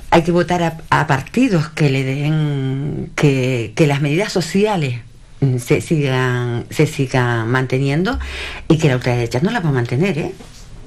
hay 0.10 0.24
que 0.24 0.32
votar 0.32 0.64
a, 0.64 0.78
a 0.90 1.06
partidos 1.06 1.70
que 1.70 1.92
le 1.92 2.04
den, 2.04 3.12
que, 3.16 3.72
que 3.76 3.86
las 3.86 4.02
medidas 4.02 4.34
sociales 4.34 5.00
mm, 5.42 5.58
se 5.60 5.80
sigan, 5.80 6.66
se 6.72 6.88
sigan 6.88 7.52
manteniendo 7.52 8.18
y 8.68 8.80
que 8.80 8.88
la 8.88 8.96
ultraderecha 8.96 9.40
no 9.44 9.52
las 9.52 9.64
va 9.64 9.70
a 9.70 9.74
mantener, 9.74 10.18
¿eh? 10.18 10.32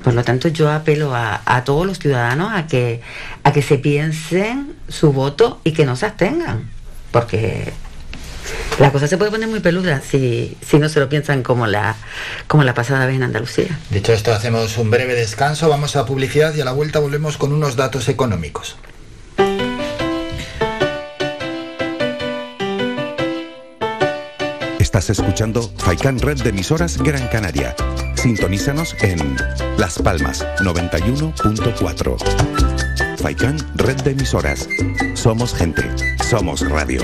Por 0.02 0.14
lo 0.14 0.24
tanto, 0.24 0.48
yo 0.48 0.68
apelo 0.68 1.14
a, 1.14 1.42
a 1.44 1.62
todos 1.62 1.86
los 1.86 2.00
ciudadanos 2.00 2.52
a 2.52 2.66
que, 2.66 3.02
a 3.44 3.52
que 3.52 3.62
se 3.62 3.78
piensen 3.78 4.72
su 4.88 5.12
voto 5.12 5.60
y 5.62 5.72
que 5.72 5.86
no 5.86 5.94
se 5.94 6.06
abstengan, 6.06 6.68
porque 7.12 7.72
la 8.78 8.92
cosa 8.92 9.06
se 9.06 9.18
puede 9.18 9.30
poner 9.30 9.48
muy 9.48 9.60
peluda 9.60 10.00
si, 10.00 10.56
si 10.66 10.78
no 10.78 10.88
se 10.88 11.00
lo 11.00 11.08
piensan 11.08 11.42
como 11.42 11.66
la, 11.66 11.96
como 12.46 12.64
la 12.64 12.74
pasada 12.74 13.06
vez 13.06 13.16
en 13.16 13.22
Andalucía. 13.22 13.78
Dicho 13.90 14.12
esto, 14.12 14.32
hacemos 14.32 14.76
un 14.78 14.90
breve 14.90 15.14
descanso, 15.14 15.68
vamos 15.68 15.96
a 15.96 16.06
publicidad 16.06 16.54
y 16.54 16.60
a 16.60 16.64
la 16.64 16.72
vuelta 16.72 16.98
volvemos 16.98 17.36
con 17.36 17.52
unos 17.52 17.76
datos 17.76 18.08
económicos. 18.08 18.76
Estás 24.78 25.10
escuchando 25.10 25.70
Faikan 25.78 26.18
Red 26.18 26.42
de 26.42 26.50
emisoras 26.50 26.98
Gran 26.98 27.28
Canaria. 27.28 27.76
Sintonízanos 28.16 28.96
en 29.02 29.36
Las 29.78 29.98
Palmas 29.98 30.44
91.4. 30.58 33.18
Faikan 33.18 33.56
Red 33.76 34.02
de 34.02 34.10
emisoras. 34.10 34.68
Somos 35.14 35.54
gente. 35.54 35.82
Somos 36.28 36.68
radio. 36.68 37.02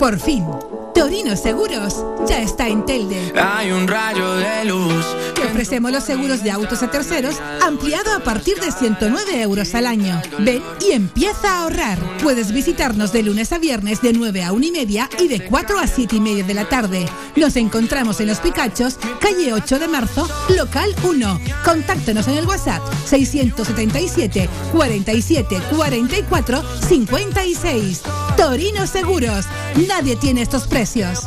Por 0.00 0.18
fin, 0.18 0.46
Torino 0.94 1.36
Seguros 1.36 2.02
ya 2.26 2.40
está 2.40 2.66
en 2.66 2.86
Telde. 2.86 3.34
Hay 3.38 3.70
un 3.70 3.86
rayo 3.86 4.32
de 4.36 4.64
luz. 4.64 5.04
Ofrecemos 5.50 5.90
los 5.90 6.04
seguros 6.04 6.42
de 6.44 6.50
autos 6.52 6.82
a 6.82 6.90
terceros 6.90 7.34
ampliado 7.60 8.14
a 8.14 8.20
partir 8.20 8.58
de 8.60 8.70
109 8.70 9.42
euros 9.42 9.74
al 9.74 9.86
año. 9.86 10.22
Ven 10.38 10.62
y 10.80 10.92
empieza 10.92 11.52
a 11.52 11.62
ahorrar. 11.62 11.98
Puedes 12.22 12.52
visitarnos 12.52 13.12
de 13.12 13.24
lunes 13.24 13.52
a 13.52 13.58
viernes 13.58 14.00
de 14.00 14.12
9 14.12 14.44
a 14.44 14.52
1 14.52 14.66
y 14.66 14.70
media 14.70 15.10
y 15.18 15.26
de 15.26 15.44
4 15.44 15.78
a 15.78 15.86
7 15.86 16.16
y 16.16 16.20
media 16.20 16.44
de 16.44 16.54
la 16.54 16.68
tarde. 16.68 17.04
Nos 17.34 17.56
encontramos 17.56 18.20
en 18.20 18.28
Los 18.28 18.38
Picachos, 18.38 18.96
calle 19.20 19.52
8 19.52 19.78
de 19.80 19.88
marzo, 19.88 20.28
local 20.56 20.94
1. 21.02 21.40
Contáctanos 21.64 22.28
en 22.28 22.38
el 22.38 22.46
WhatsApp 22.46 22.82
677 23.06 24.48
47 24.72 25.62
44 25.76 26.64
56. 26.88 28.02
Torino 28.36 28.86
Seguros. 28.86 29.46
Nadie 29.88 30.16
tiene 30.16 30.42
estos 30.42 30.66
precios. 30.66 31.26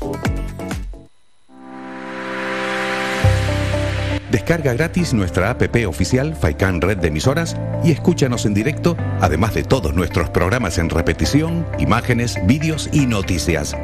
Descarga 4.31 4.71
gratis 4.71 5.13
nuestra 5.13 5.49
app 5.49 5.61
oficial 5.85 6.33
Faikan 6.35 6.79
Red 6.79 6.99
de 6.99 7.09
Emisoras 7.09 7.57
y 7.83 7.91
escúchanos 7.91 8.45
en 8.45 8.53
directo, 8.53 8.95
además 9.19 9.53
de 9.53 9.63
todos 9.63 9.93
nuestros 9.93 10.29
programas 10.29 10.77
en 10.77 10.89
repetición, 10.89 11.67
imágenes, 11.79 12.37
vídeos 12.45 12.89
y 12.93 13.07
noticias. 13.07 13.75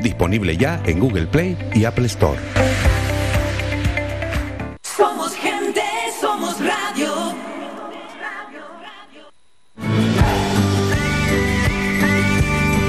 Disponible 0.00 0.56
ya 0.56 0.82
en 0.86 1.00
Google 1.00 1.26
Play 1.26 1.58
y 1.74 1.84
Apple 1.84 2.06
Store. 2.06 2.40
Somos 4.82 5.34
gente, 5.34 5.82
somos 6.18 6.56
radio. 6.60 7.34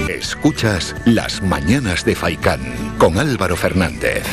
Escuchas 0.07 0.95
Las 1.05 1.41
Mañanas 1.41 2.05
de 2.05 2.15
Faicán 2.15 2.61
con 2.97 3.19
Álvaro 3.19 3.57
Fernández. 3.57 4.23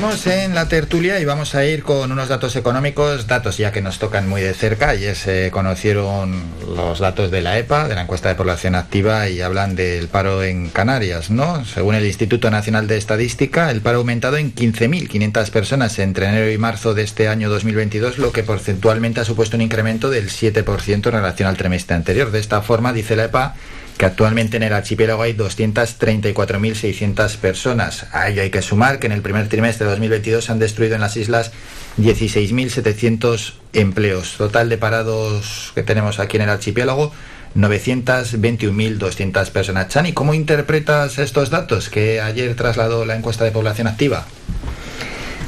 Seguimos 0.00 0.26
en 0.28 0.54
la 0.54 0.66
tertulia 0.66 1.20
y 1.20 1.26
vamos 1.26 1.54
a 1.54 1.66
ir 1.66 1.82
con 1.82 2.10
unos 2.10 2.30
datos 2.30 2.56
económicos, 2.56 3.26
datos 3.26 3.58
ya 3.58 3.70
que 3.70 3.82
nos 3.82 3.98
tocan 3.98 4.26
muy 4.26 4.40
de 4.40 4.54
cerca. 4.54 4.88
Ayer 4.88 5.14
se 5.14 5.50
conocieron 5.50 6.42
los 6.74 7.00
datos 7.00 7.30
de 7.30 7.42
la 7.42 7.58
EPA, 7.58 7.86
de 7.86 7.96
la 7.96 8.00
encuesta 8.00 8.30
de 8.30 8.34
población 8.34 8.76
activa, 8.76 9.28
y 9.28 9.42
hablan 9.42 9.76
del 9.76 10.08
paro 10.08 10.42
en 10.42 10.70
Canarias, 10.70 11.30
¿no? 11.30 11.66
Según 11.66 11.96
el 11.96 12.06
Instituto 12.06 12.50
Nacional 12.50 12.86
de 12.86 12.96
Estadística, 12.96 13.70
el 13.70 13.82
paro 13.82 13.98
ha 13.98 14.00
aumentado 14.00 14.38
en 14.38 14.54
15.500 14.54 15.50
personas 15.50 15.98
entre 15.98 16.28
enero 16.28 16.50
y 16.50 16.56
marzo 16.56 16.94
de 16.94 17.02
este 17.02 17.28
año 17.28 17.50
2022, 17.50 18.16
lo 18.16 18.32
que 18.32 18.42
porcentualmente 18.42 19.20
ha 19.20 19.26
supuesto 19.26 19.58
un 19.58 19.62
incremento 19.62 20.08
del 20.08 20.30
7% 20.30 20.90
en 20.94 21.02
relación 21.12 21.46
al 21.46 21.58
trimestre 21.58 21.94
anterior. 21.94 22.30
De 22.30 22.38
esta 22.38 22.62
forma, 22.62 22.94
dice 22.94 23.16
la 23.16 23.24
EPA, 23.24 23.54
que 24.00 24.06
actualmente 24.06 24.56
en 24.56 24.62
el 24.62 24.72
archipiélago 24.72 25.20
hay 25.20 25.34
234.600 25.34 27.36
personas. 27.36 28.06
A 28.12 28.30
ello 28.30 28.40
hay 28.40 28.48
que 28.48 28.62
sumar 28.62 28.98
que 28.98 29.06
en 29.06 29.12
el 29.12 29.20
primer 29.20 29.50
trimestre 29.50 29.84
de 29.84 29.90
2022 29.90 30.42
se 30.42 30.52
han 30.52 30.58
destruido 30.58 30.94
en 30.94 31.02
las 31.02 31.18
islas 31.18 31.52
16.700 31.98 33.52
empleos. 33.74 34.36
Total 34.38 34.70
de 34.70 34.78
parados 34.78 35.72
que 35.74 35.82
tenemos 35.82 36.18
aquí 36.18 36.38
en 36.38 36.44
el 36.44 36.48
archipiélago, 36.48 37.12
921.200 37.56 39.50
personas. 39.50 39.88
Chani, 39.88 40.14
¿cómo 40.14 40.32
interpretas 40.32 41.18
estos 41.18 41.50
datos 41.50 41.90
que 41.90 42.22
ayer 42.22 42.56
trasladó 42.56 43.04
la 43.04 43.16
encuesta 43.16 43.44
de 43.44 43.50
población 43.50 43.86
activa? 43.86 44.24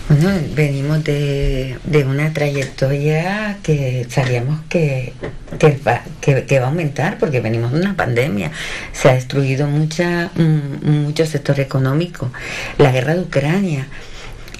Bueno, 0.08 0.40
venimos 0.55 1.02
de, 1.05 1.78
de 1.84 2.05
una 2.05 2.32
trayectoria 2.32 3.58
que 3.62 4.06
sabíamos 4.10 4.60
que, 4.68 5.14
que, 5.58 5.78
va, 5.86 6.02
que- 6.20 6.58
va 6.58 6.66
a 6.66 6.68
aumentar 6.68 7.18
porque 7.18 7.40
venimos 7.40 7.72
de 7.72 7.81
una 7.81 7.94
pandemia. 7.97 8.50
Se 8.92 9.08
ha 9.08 9.14
destruido 9.14 9.66
mucha, 9.66 10.31
mm, 10.34 10.86
mucho 11.05 11.24
sector 11.24 11.60
económico. 11.60 12.31
La 12.78 12.92
guerra 12.92 13.14
de 13.14 13.20
Ucrania. 13.20 13.86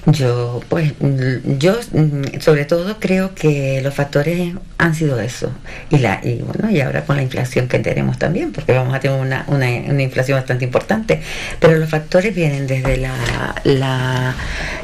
Yo, 0.05 0.61
pues, 0.67 0.93
mm, 0.99 1.57
yo 1.59 1.79
mm, 1.93 2.39
sobre 2.41 2.65
todo 2.65 2.99
creo 2.99 3.33
que 3.35 3.79
los 3.81 3.93
factores 3.93 4.53
han 4.77 4.95
sido 4.95 5.19
eso. 5.19 5.51
Y 5.89 5.99
la, 5.99 6.19
y 6.23 6.41
bueno, 6.41 6.69
y 6.69 6.81
ahora 6.81 7.05
con 7.05 7.15
la 7.15 7.23
inflación 7.23 7.67
que 7.69 7.79
tenemos 7.79 8.19
también, 8.19 8.51
porque 8.51 8.73
vamos 8.73 8.93
a 8.93 8.99
tener 8.99 9.19
una, 9.19 9.45
una, 9.47 9.67
una 9.67 10.01
inflación 10.01 10.37
bastante 10.37 10.65
importante. 10.65 11.21
Pero 11.59 11.77
los 11.77 11.89
factores 11.89 12.35
vienen 12.35 12.67
desde 12.67 12.97
la, 12.97 13.15
la 13.63 14.35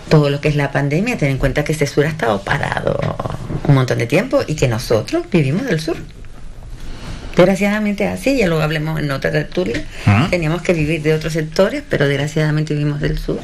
todo 0.07 0.30
lo 0.30 0.39
que 0.39 0.48
es 0.48 0.56
la 0.56 0.72
pandemia, 0.72 1.17
ten 1.17 1.31
en 1.31 1.38
cuenta 1.38 1.64
que 1.64 1.73
este 1.73 1.85
sur 1.85 2.06
ha 2.06 2.09
estado 2.09 2.41
parado 2.41 2.98
un 3.67 3.75
montón 3.75 3.98
de 3.98 4.07
tiempo 4.07 4.41
y 4.48 4.56
que 4.56 4.67
nosotros 4.67 5.25
vivimos 5.31 5.65
del 5.65 5.80
sur. 5.80 5.98
Desgraciadamente 7.35 8.06
es 8.06 8.19
así, 8.19 8.38
ya 8.38 8.48
lo 8.48 8.61
hablemos 8.61 8.99
en 8.99 9.11
otra 9.11 9.31
tertulia. 9.31 9.83
Ah. 10.06 10.27
Teníamos 10.30 10.61
que 10.61 10.73
vivir 10.73 11.01
de 11.01 11.14
otros 11.14 11.33
sectores, 11.33 11.83
pero 11.89 12.07
desgraciadamente 12.07 12.73
vivimos 12.73 12.99
del 12.99 13.17
sur. 13.17 13.39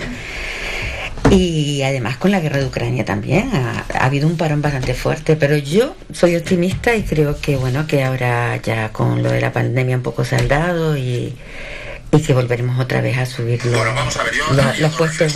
Y 1.31 1.81
además 1.81 2.17
con 2.17 2.31
la 2.31 2.39
guerra 2.39 2.59
de 2.59 2.65
Ucrania 2.65 3.03
también 3.03 3.49
ha, 3.55 3.83
ha 3.93 4.05
habido 4.05 4.27
un 4.27 4.37
parón 4.37 4.61
bastante 4.61 4.93
fuerte, 4.93 5.35
pero 5.35 5.57
yo 5.57 5.95
soy 6.13 6.35
optimista 6.35 6.93
y 6.95 7.03
creo 7.03 7.39
que 7.41 7.55
bueno 7.57 7.87
que 7.87 8.03
ahora 8.03 8.57
ya 8.57 8.89
con 8.89 9.23
lo 9.23 9.31
de 9.31 9.41
la 9.41 9.51
pandemia 9.51 9.97
un 9.97 10.03
poco 10.03 10.23
saldado 10.23 10.95
y, 10.95 11.35
y 12.11 12.21
que 12.21 12.33
volveremos 12.33 12.79
otra 12.79 13.01
vez 13.01 13.17
a 13.17 13.25
subir 13.25 13.59
los, 13.65 13.73
los- 14.55 14.79
los 14.79 14.95
puestos 14.95 15.33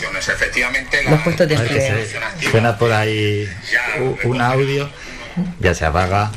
los 1.12 1.22
puestos 1.22 1.48
de 1.48 1.56
empleo. 1.56 1.82
se- 2.06 2.52
suena 2.52 2.78
por 2.78 2.92
ahí 2.94 3.48
un 4.26 4.42
audio, 4.42 4.90
ya 5.60 5.74
se 5.74 5.86
apaga. 5.86 6.32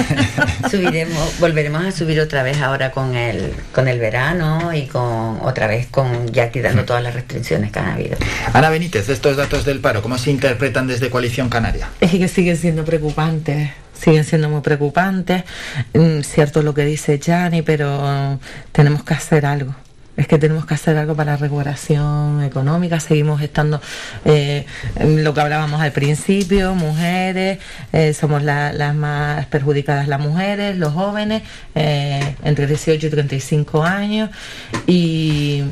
subiremos, 0.70 1.38
volveremos 1.38 1.84
a 1.84 1.92
subir 1.92 2.20
otra 2.20 2.42
vez 2.42 2.60
ahora 2.60 2.90
con 2.90 3.14
el 3.14 3.54
con 3.74 3.88
el 3.88 3.98
verano 3.98 4.72
y 4.74 4.86
con 4.86 5.38
otra 5.42 5.66
vez 5.66 5.86
con 5.86 6.28
ya 6.32 6.50
quitando 6.50 6.84
todas 6.84 7.02
las 7.02 7.14
restricciones 7.14 7.72
que 7.72 7.78
han 7.78 7.88
habido. 7.90 8.16
Ana 8.52 8.70
Benítez, 8.70 9.08
estos 9.08 9.36
datos 9.36 9.64
del 9.64 9.80
paro, 9.80 10.02
¿cómo 10.02 10.18
se 10.18 10.30
interpretan 10.30 10.86
desde 10.86 11.10
Coalición 11.10 11.48
Canaria? 11.48 11.88
Es 12.00 12.10
que 12.10 12.28
siguen 12.28 12.56
siendo 12.56 12.84
preocupantes, 12.84 13.70
siguen 13.92 14.24
siendo 14.24 14.48
muy 14.48 14.60
preocupantes. 14.60 15.44
Mm, 15.94 16.20
Cierto 16.22 16.62
lo 16.62 16.74
que 16.74 16.84
dice 16.84 17.18
Gianni, 17.18 17.62
pero 17.62 18.38
tenemos 18.72 19.04
que 19.04 19.14
hacer 19.14 19.46
algo. 19.46 19.74
Es 20.14 20.26
que 20.28 20.36
tenemos 20.38 20.66
que 20.66 20.74
hacer 20.74 20.98
algo 20.98 21.14
para 21.16 21.32
la 21.32 21.36
recuperación 21.38 22.42
económica. 22.42 23.00
Seguimos 23.00 23.40
estando 23.40 23.80
eh, 24.26 24.66
lo 25.00 25.32
que 25.32 25.40
hablábamos 25.40 25.80
al 25.80 25.92
principio, 25.92 26.74
mujeres, 26.74 27.58
eh, 27.94 28.12
somos 28.12 28.42
la- 28.42 28.74
las 28.74 28.94
más 28.94 29.46
perjudicadas 29.46 30.08
las 30.08 30.20
mujeres, 30.20 30.76
los 30.76 30.92
jóvenes, 30.92 31.42
eh, 31.74 32.36
entre 32.44 32.66
18 32.66 33.06
y 33.06 33.10
35 33.10 33.82
años. 33.84 34.28
Y, 34.86 35.62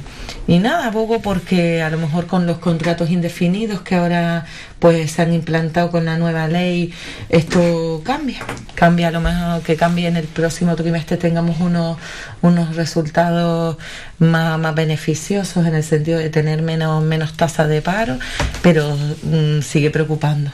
y 0.50 0.58
nada, 0.58 0.90
poco 0.90 1.22
porque 1.22 1.80
a 1.80 1.90
lo 1.90 1.98
mejor 1.98 2.26
con 2.26 2.44
los 2.44 2.58
contratos 2.58 3.08
indefinidos 3.08 3.82
que 3.82 3.94
ahora 3.94 4.46
pues 4.80 5.12
se 5.12 5.22
han 5.22 5.32
implantado 5.32 5.92
con 5.92 6.04
la 6.04 6.18
nueva 6.18 6.48
ley, 6.48 6.92
esto 7.28 8.02
cambia. 8.04 8.40
Cambia 8.74 9.08
a 9.08 9.10
lo 9.12 9.20
mejor 9.20 9.62
que 9.62 9.76
cambie 9.76 10.08
en 10.08 10.16
el 10.16 10.24
próximo 10.24 10.74
trimestre 10.74 11.18
tengamos 11.18 11.60
unos, 11.60 11.98
unos 12.42 12.74
resultados 12.74 13.76
más, 14.18 14.58
más 14.58 14.74
beneficiosos 14.74 15.64
en 15.68 15.76
el 15.76 15.84
sentido 15.84 16.18
de 16.18 16.30
tener 16.30 16.62
menos, 16.62 17.00
menos 17.00 17.34
tasa 17.34 17.68
de 17.68 17.80
paro, 17.80 18.18
pero 18.60 18.98
mm, 19.22 19.60
sigue 19.62 19.90
preocupando. 19.90 20.50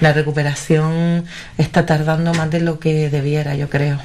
La 0.00 0.14
recuperación 0.14 1.26
está 1.58 1.84
tardando 1.84 2.32
más 2.32 2.50
de 2.50 2.60
lo 2.60 2.78
que 2.78 3.10
debiera, 3.10 3.54
yo 3.54 3.68
creo. 3.68 3.98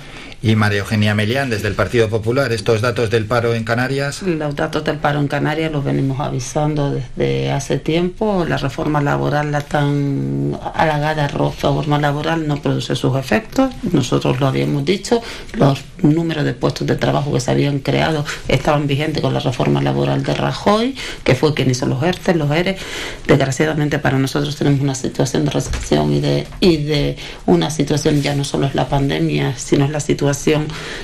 Y 0.46 0.56
María 0.56 0.82
Eugenia 0.82 1.16
Melián, 1.16 1.50
desde 1.50 1.68
el 1.70 1.74
Partido 1.74 2.08
Popular, 2.08 2.54
estos 2.54 2.80
datos 2.80 3.10
del 3.10 3.26
paro 3.26 3.56
en 3.56 3.64
Canarias. 3.64 4.22
Los 4.22 4.56
datos 4.56 4.84
del 4.84 5.00
paro 5.00 5.20
en 5.20 5.28
Canarias 5.28 5.72
los 5.72 5.84
venimos 5.84 6.20
avisando 6.20 6.92
desde 6.92 7.52
hace 7.52 7.80
tiempo. 7.80 8.46
La 8.48 8.58
reforma 8.58 9.02
laboral, 9.02 9.52
la 9.52 9.62
tan 9.62 10.56
halagada 10.76 11.28
reforma 11.30 11.98
laboral, 11.98 12.48
no 12.48 12.62
produce 12.62 12.96
sus 12.96 13.18
efectos. 13.18 13.74
Nosotros 13.92 14.40
lo 14.40 14.46
habíamos 14.46 14.86
dicho. 14.86 15.20
Los 15.54 15.84
números 16.04 16.46
de 16.46 16.54
puestos 16.54 16.86
de 16.86 16.96
trabajo 16.96 17.34
que 17.34 17.40
se 17.40 17.50
habían 17.50 17.80
creado 17.80 18.24
estaban 18.48 18.86
vigentes 18.86 19.24
con 19.24 19.34
la 19.34 19.40
reforma 19.40 19.82
laboral 19.82 20.22
de 20.22 20.36
Rajoy, 20.36 20.96
que 21.24 21.34
fue 21.34 21.56
quien 21.56 21.72
hizo 21.72 21.88
los 21.88 22.04
ERTE, 22.04 22.36
los 22.36 22.52
ERE. 22.52 22.78
Desgraciadamente 23.26 23.98
para 23.98 24.20
nosotros 24.20 24.56
tenemos 24.56 24.82
una 24.82 24.94
situación 24.94 25.46
de 25.46 25.50
recesión 25.50 26.14
y 26.14 26.20
de, 26.20 26.46
y 26.60 26.78
de 26.84 27.18
una 27.48 27.72
situación 27.72 28.22
ya 28.22 28.36
no 28.36 28.44
solo 28.44 28.68
es 28.68 28.76
la 28.76 28.88
pandemia, 28.88 29.58
sino 29.58 29.86
es 29.86 29.90
la 29.90 30.00
situación 30.00 30.35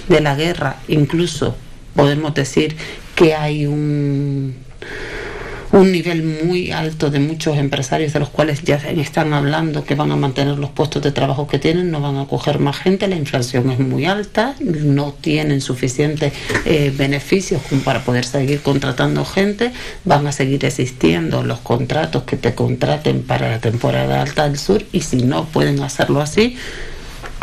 de 0.07 0.21
la 0.21 0.35
guerra. 0.35 0.77
Incluso 0.87 1.55
podemos 1.95 2.33
decir 2.33 2.75
que 3.15 3.33
hay 3.33 3.65
un 3.65 4.55
un 5.71 5.91
nivel 5.91 6.23
muy 6.23 6.71
alto 6.71 7.09
de 7.09 7.19
muchos 7.19 7.57
empresarios 7.57 8.11
de 8.13 8.19
los 8.19 8.29
cuales 8.29 8.63
ya 8.63 8.75
están 8.75 9.33
hablando 9.33 9.85
que 9.85 9.95
van 9.95 10.11
a 10.11 10.15
mantener 10.15 10.57
los 10.57 10.69
puestos 10.69 11.01
de 11.01 11.11
trabajo 11.11 11.47
que 11.47 11.59
tienen, 11.59 11.91
no 11.91 12.01
van 12.01 12.17
a 12.17 12.25
coger 12.25 12.59
más 12.59 12.77
gente, 12.77 13.07
la 13.07 13.15
inflación 13.15 13.71
es 13.71 13.79
muy 13.79 14.05
alta, 14.05 14.55
no 14.59 15.13
tienen 15.13 15.61
suficientes 15.61 16.33
eh, 16.65 16.93
beneficios 16.95 17.61
como 17.69 17.81
para 17.81 18.01
poder 18.01 18.25
seguir 18.25 18.61
contratando 18.61 19.23
gente, 19.23 19.71
van 20.03 20.27
a 20.27 20.31
seguir 20.31 20.65
existiendo 20.65 21.43
los 21.43 21.59
contratos 21.59 22.23
que 22.23 22.35
te 22.35 22.53
contraten 22.53 23.23
para 23.23 23.49
la 23.49 23.59
temporada 23.59 24.21
alta 24.21 24.47
del 24.47 24.57
sur 24.57 24.83
y 24.91 25.01
si 25.01 25.23
no 25.23 25.45
pueden 25.45 25.81
hacerlo 25.81 26.19
así, 26.21 26.57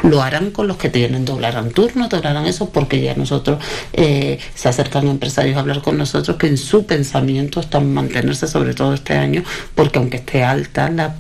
lo 0.02 0.23
harán 0.23 0.51
con 0.51 0.68
los 0.68 0.77
que 0.77 0.91
tienen, 0.91 1.25
doblarán 1.25 1.70
turnos, 1.70 2.09
doblarán 2.09 2.47
eso, 2.47 2.70
porque 2.70 3.01
ya 3.01 3.15
nosotros 3.15 3.62
eh, 3.93 4.39
se 4.55 4.68
acercan 4.68 5.09
empresarios 5.09 5.57
a 5.57 5.60
hablar 5.60 5.83
con 5.83 5.99
nosotros 5.99 6.36
que 6.36 6.47
en 6.47 6.57
su 6.57 6.86
pensamiento 6.86 7.60
están 7.60 7.93
mantenerse, 7.93 8.47
sobre 8.47 8.75
todo 8.75 8.94
este 8.94 9.15
año, 9.15 9.43
porque 9.75 9.99
aunque 9.99 10.18
esté 10.18 10.44
alta 10.44 10.89
la, 10.91 11.15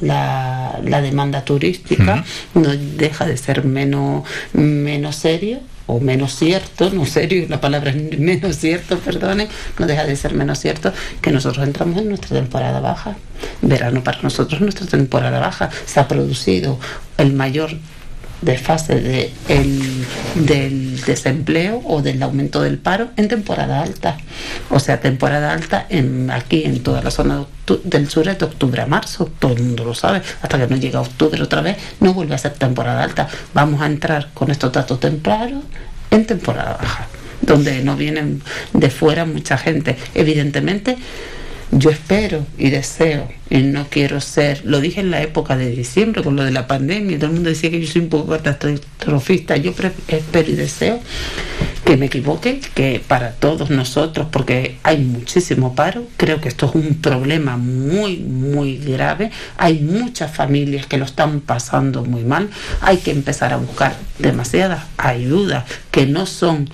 la, 0.00 0.78
la, 0.82 1.02
demanda 1.02 1.44
turística, 1.44 2.24
no 2.54 2.68
deja 2.70 3.26
de 3.26 3.36
ser 3.36 3.64
menos, 3.64 4.24
menos 4.52 5.16
serio 5.16 5.60
o 5.86 6.00
menos 6.00 6.34
cierto, 6.34 6.90
no 6.90 7.06
serio, 7.06 7.46
la 7.48 7.60
palabra 7.60 7.90
es 7.90 8.18
menos 8.18 8.56
cierto, 8.56 8.98
perdone, 8.98 9.48
no 9.78 9.86
deja 9.86 10.04
de 10.04 10.16
ser 10.16 10.34
menos 10.34 10.58
cierto 10.58 10.92
que 11.22 11.30
nosotros 11.30 11.64
entramos 11.64 11.98
en 11.98 12.08
nuestra 12.08 12.36
temporada 12.36 12.80
baja. 12.80 13.16
Verano 13.62 14.02
para 14.02 14.20
nosotros 14.22 14.60
nuestra 14.60 14.86
temporada 14.86 15.38
baja. 15.38 15.70
Se 15.84 16.00
ha 16.00 16.08
producido 16.08 16.78
el 17.18 17.32
mayor 17.34 17.76
de 18.42 18.58
fase 18.58 19.00
de 19.00 19.32
el, 19.48 20.04
del 20.34 21.00
desempleo 21.02 21.82
o 21.84 22.02
del 22.02 22.22
aumento 22.22 22.62
del 22.62 22.78
paro 22.78 23.10
en 23.16 23.28
temporada 23.28 23.82
alta. 23.82 24.18
O 24.70 24.78
sea, 24.78 25.00
temporada 25.00 25.52
alta 25.52 25.86
en, 25.88 26.30
aquí 26.30 26.64
en 26.64 26.82
toda 26.82 27.02
la 27.02 27.10
zona 27.10 27.46
del 27.84 28.08
sur 28.08 28.28
es 28.28 28.38
de 28.38 28.44
octubre 28.44 28.80
a 28.82 28.86
marzo, 28.86 29.30
todo 29.38 29.54
el 29.54 29.62
mundo 29.62 29.84
lo 29.84 29.94
sabe, 29.94 30.22
hasta 30.42 30.58
que 30.58 30.66
no 30.66 30.76
llega 30.76 31.00
octubre 31.00 31.42
otra 31.42 31.62
vez, 31.62 31.76
no 32.00 32.14
vuelve 32.14 32.34
a 32.34 32.38
ser 32.38 32.52
temporada 32.52 33.02
alta. 33.02 33.28
Vamos 33.54 33.80
a 33.82 33.86
entrar 33.86 34.28
con 34.34 34.50
estos 34.50 34.72
datos 34.72 35.00
tempranos 35.00 35.64
en 36.10 36.26
temporada 36.26 36.78
baja, 36.80 37.08
donde 37.40 37.82
no 37.82 37.96
vienen 37.96 38.42
de 38.72 38.90
fuera 38.90 39.24
mucha 39.24 39.58
gente. 39.58 39.96
Evidentemente, 40.14 40.96
yo 41.72 41.90
espero 41.90 42.46
y 42.58 42.70
deseo 42.70 43.28
y 43.50 43.58
no 43.58 43.86
quiero 43.90 44.20
ser, 44.20 44.64
lo 44.64 44.80
dije 44.80 45.00
en 45.00 45.10
la 45.10 45.22
época 45.22 45.56
de 45.56 45.70
diciembre 45.70 46.22
con 46.22 46.36
lo 46.36 46.44
de 46.44 46.50
la 46.50 46.66
pandemia, 46.66 47.18
todo 47.18 47.26
el 47.26 47.34
mundo 47.34 47.50
decía 47.50 47.70
que 47.70 47.80
yo 47.80 47.90
soy 47.90 48.02
un 48.02 48.08
poco 48.08 48.32
catastrofista, 48.32 49.56
yo 49.56 49.72
espero 49.72 50.48
y 50.48 50.54
deseo 50.54 51.00
que 51.84 51.96
me 51.96 52.06
equivoque, 52.06 52.60
que 52.74 53.00
para 53.06 53.32
todos 53.32 53.70
nosotros, 53.70 54.26
porque 54.32 54.78
hay 54.82 54.98
muchísimo 54.98 55.76
paro, 55.76 56.04
creo 56.16 56.40
que 56.40 56.48
esto 56.48 56.66
es 56.66 56.74
un 56.74 56.96
problema 56.96 57.56
muy, 57.56 58.18
muy 58.18 58.78
grave, 58.78 59.30
hay 59.56 59.78
muchas 59.80 60.34
familias 60.34 60.86
que 60.86 60.98
lo 60.98 61.04
están 61.04 61.40
pasando 61.40 62.04
muy 62.04 62.24
mal, 62.24 62.50
hay 62.80 62.98
que 62.98 63.12
empezar 63.12 63.52
a 63.52 63.56
buscar 63.56 63.96
demasiadas 64.18 64.84
ayudas 64.96 65.64
que 65.92 66.06
no 66.06 66.26
son 66.26 66.68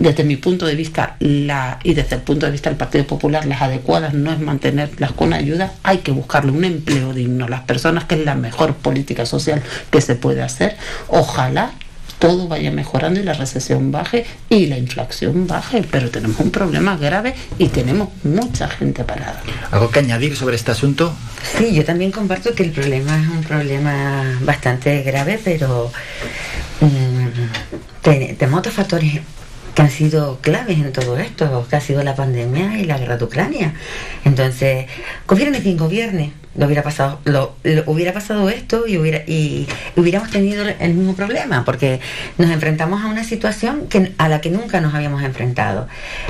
desde 0.00 0.24
mi 0.24 0.36
punto 0.36 0.64
de 0.64 0.74
vista 0.74 1.16
la, 1.20 1.78
y 1.82 1.92
desde 1.92 2.16
el 2.16 2.22
punto 2.22 2.46
de 2.46 2.52
vista 2.52 2.70
del 2.70 2.78
Partido 2.78 3.06
Popular, 3.06 3.44
las 3.44 3.60
adecuadas 3.60 4.14
no 4.14 4.32
es 4.32 4.40
mantenerlas 4.40 5.12
con 5.12 5.34
ayuda, 5.34 5.74
hay 5.82 5.98
que 5.98 6.10
buscarle 6.10 6.52
un 6.52 6.64
empleo 6.64 7.12
digno 7.12 7.44
a 7.44 7.48
las 7.50 7.60
personas, 7.60 8.04
que 8.04 8.14
es 8.14 8.24
la 8.24 8.34
mejor 8.34 8.74
política 8.74 9.26
social 9.26 9.62
que 9.90 10.00
se 10.00 10.14
puede 10.14 10.40
hacer. 10.40 10.78
Ojalá 11.08 11.72
todo 12.18 12.48
vaya 12.48 12.70
mejorando 12.70 13.20
y 13.20 13.24
la 13.24 13.34
recesión 13.34 13.92
baje 13.92 14.24
y 14.48 14.66
la 14.66 14.78
inflación 14.78 15.46
baje, 15.46 15.84
pero 15.90 16.08
tenemos 16.08 16.40
un 16.40 16.50
problema 16.50 16.96
grave 16.96 17.34
y 17.58 17.68
tenemos 17.68 18.08
mucha 18.24 18.68
gente 18.68 19.04
parada. 19.04 19.42
¿Algo 19.70 19.90
que 19.90 19.98
añadir 19.98 20.34
sobre 20.34 20.56
este 20.56 20.70
asunto? 20.70 21.14
Sí, 21.58 21.74
yo 21.74 21.84
también 21.84 22.10
comparto 22.10 22.54
que 22.54 22.62
el 22.62 22.70
problema 22.70 23.20
es 23.20 23.28
un 23.28 23.42
problema 23.42 24.38
bastante 24.40 25.02
grave, 25.02 25.38
pero 25.44 25.92
mm, 26.80 28.00
tenemos 28.02 28.58
otros 28.60 28.74
factores 28.74 29.20
que 29.74 29.82
han 29.82 29.90
sido 29.90 30.38
claves 30.40 30.78
en 30.78 30.92
todo 30.92 31.16
esto, 31.18 31.66
que 31.68 31.76
ha 31.76 31.80
sido 31.80 32.02
la 32.02 32.14
pandemia 32.14 32.78
y 32.78 32.84
la 32.84 32.98
guerra 32.98 33.16
de 33.16 33.24
Ucrania. 33.24 33.74
Entonces, 34.24 34.86
gobierne 35.26 35.60
quien 35.60 35.76
gobierne, 35.76 36.32
lo 36.56 36.66
hubiera 36.66 36.82
pasado, 36.82 37.20
lo, 37.24 37.54
hubiera 37.86 38.12
pasado 38.12 38.48
esto 38.48 38.86
y, 38.86 38.98
hubiera, 38.98 39.18
y 39.18 39.68
hubiéramos 39.96 40.30
tenido 40.30 40.64
el 40.66 40.94
mismo 40.94 41.14
problema, 41.14 41.64
porque 41.64 42.00
nos 42.38 42.50
enfrentamos 42.50 43.02
a 43.02 43.06
una 43.06 43.22
situación 43.24 43.86
a 44.18 44.28
la 44.28 44.40
que 44.40 44.50
nunca 44.50 44.80
nos 44.80 44.94
habíamos 44.94 45.22
enfrentado. 45.22 45.86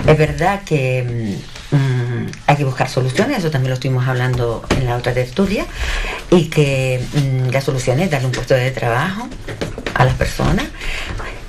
Es 0.07 0.19
verdad 0.19 0.61
que 0.65 1.39
mm, 1.73 1.77
mm, 1.77 2.27
hay 2.47 2.57
que 2.57 2.65
buscar 2.65 2.89
soluciones, 2.89 3.39
eso 3.39 3.51
también 3.51 3.71
lo 3.71 3.75
estuvimos 3.75 4.07
hablando 4.07 4.63
en 4.77 4.87
la 4.87 4.97
otra 4.97 5.15
tertulia, 5.15 5.65
y 6.31 6.45
que 6.49 7.03
mm, 7.15 7.51
la 7.51 7.61
solución 7.63 8.01
es 8.01 8.11
darle 8.11 8.27
un 8.27 8.33
puesto 8.33 8.55
de 8.55 8.71
trabajo 8.71 9.29
a 9.95 10.05
las 10.05 10.15
personas 10.15 10.67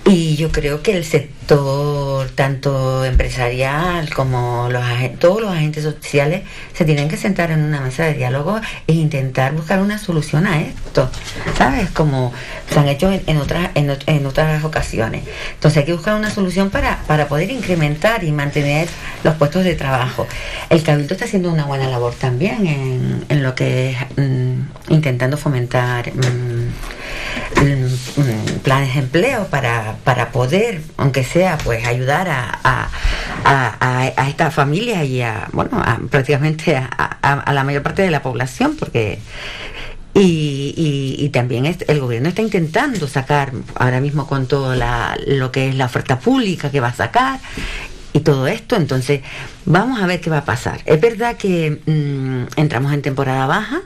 y 0.03 0.35
yo 0.35 0.51
creo 0.51 0.81
que 0.81 0.97
el 0.97 1.05
sector, 1.05 2.30
tanto 2.31 3.05
empresarial 3.05 4.11
como 4.13 4.67
los 4.69 4.83
todos 5.19 5.41
los 5.41 5.51
agentes 5.51 5.83
sociales, 5.83 6.41
se 6.73 6.85
tienen 6.85 7.07
que 7.07 7.17
sentar 7.17 7.51
en 7.51 7.61
una 7.61 7.81
mesa 7.81 8.05
de 8.05 8.15
diálogo 8.15 8.59
e 8.88 8.93
intentar 8.93 9.53
buscar 9.53 9.80
una 9.80 9.99
solución 9.99 10.47
a 10.47 10.61
esto, 10.61 11.09
¿sabes? 11.55 11.91
Como 11.91 12.33
se 12.69 12.80
han 12.80 12.88
hecho 12.88 13.11
en, 13.11 13.38
otras, 13.38 13.69
en, 13.75 14.25
otras 14.25 14.63
ocasiones. 14.63 15.23
Entonces 15.53 15.77
hay 15.80 15.85
que 15.85 15.93
buscar 15.93 16.15
una 16.15 16.31
solución 16.31 16.71
para, 16.71 17.03
para 17.03 17.27
poder 17.27 17.51
incrementar 17.51 18.23
y 18.23 18.31
mantener 18.31 18.88
los 19.23 19.35
puestos 19.35 19.63
de 19.63 19.75
trabajo. 19.75 20.27
El 20.69 20.81
Cabildo 20.81 21.13
está 21.13 21.25
haciendo 21.25 21.51
una 21.51 21.65
buena 21.65 21.88
labor 21.88 22.15
también 22.15 22.65
en, 22.65 23.25
en 23.30 23.43
lo 23.43 23.53
que 23.53 23.91
es 23.91 23.97
mm, 24.17 24.93
intentando 24.93 25.38
fomentar. 25.38 26.11
Mm, 26.11 26.71
Mm, 27.61 28.50
planes 28.61 28.93
de 28.93 29.01
empleo 29.01 29.48
para, 29.48 29.98
para 30.03 30.31
poder, 30.31 30.81
aunque 30.98 31.23
sea, 31.23 31.57
pues 31.64 31.85
ayudar 31.85 32.30
a, 32.30 32.59
a, 32.64 32.90
a, 33.43 34.30
estas 34.30 34.53
familias 34.53 35.06
y 35.06 35.22
a, 35.22 35.48
bueno, 35.51 35.83
prácticamente 36.09 36.75
a, 36.75 37.53
la 37.53 37.64
mayor 37.64 37.83
parte 37.83 38.01
de 38.01 38.11
la 38.11 38.22
población, 38.22 38.75
porque 38.77 39.19
y, 40.14 41.15
y, 41.17 41.30
también 41.30 41.65
el 41.65 41.99
gobierno 42.01 42.27
está 42.27 42.41
intentando 42.41 43.07
sacar 43.07 43.53
ahora 43.75 44.01
mismo 44.01 44.27
con 44.27 44.45
todo 44.45 44.75
la, 44.75 45.17
lo 45.25 45.53
que 45.53 45.69
es 45.69 45.75
la 45.75 45.85
oferta 45.85 46.19
pública 46.19 46.69
que 46.69 46.81
va 46.81 46.90
a 46.90 46.93
sacar 46.93 47.40
y 48.14 48.19
todo 48.19 48.48
esto. 48.48 48.75
Entonces, 48.75 49.22
vamos 49.65 50.01
a 50.01 50.07
ver 50.07 50.19
qué 50.19 50.30
va 50.30 50.40
a 50.40 50.45
pasar. 50.45 50.81
Es 50.85 50.99
verdad 50.99 51.38
que 51.38 51.80
mm, 51.85 52.59
entramos 52.59 52.91
en 52.93 53.01
temporada 53.01 53.45
baja, 53.48 53.81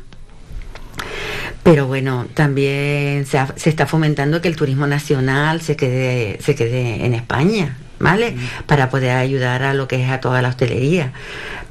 pero 1.65 1.87
bueno, 1.87 2.27
también 2.35 3.25
se, 3.25 3.39
está 3.67 3.87
fomentando 3.87 4.39
que 4.39 4.47
el 4.47 4.55
turismo 4.55 4.85
nacional 4.85 5.61
se 5.61 5.75
quede, 5.75 6.37
se 6.39 6.53
quede 6.53 7.03
en 7.03 7.15
España, 7.15 7.75
¿vale? 7.97 8.33
Mm. 8.33 8.63
Para 8.67 8.91
poder 8.91 9.17
ayudar 9.17 9.63
a 9.63 9.73
lo 9.73 9.87
que 9.87 10.03
es 10.03 10.11
a 10.11 10.19
toda 10.19 10.43
la 10.43 10.49
hostelería. 10.49 11.11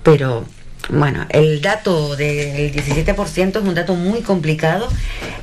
Pero 0.03 0.47
bueno, 0.89 1.27
el 1.29 1.63
dato 1.63 2.17
del 2.17 2.73
17% 2.73 3.51
es 3.51 3.63
un 3.63 3.75
dato 3.77 3.95
muy 3.95 4.23
complicado 4.23 4.89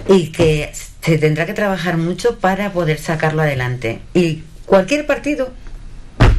y 0.10 0.34
que 0.34 0.74
se 1.00 1.18
tendrá 1.18 1.46
que 1.46 1.54
trabajar 1.54 1.96
mucho 1.96 2.38
para 2.38 2.74
poder 2.74 3.00
sacarlo 3.00 3.44
adelante. 3.44 4.02
Y 4.14 4.44
cualquier 4.66 5.06
partido 5.06 5.54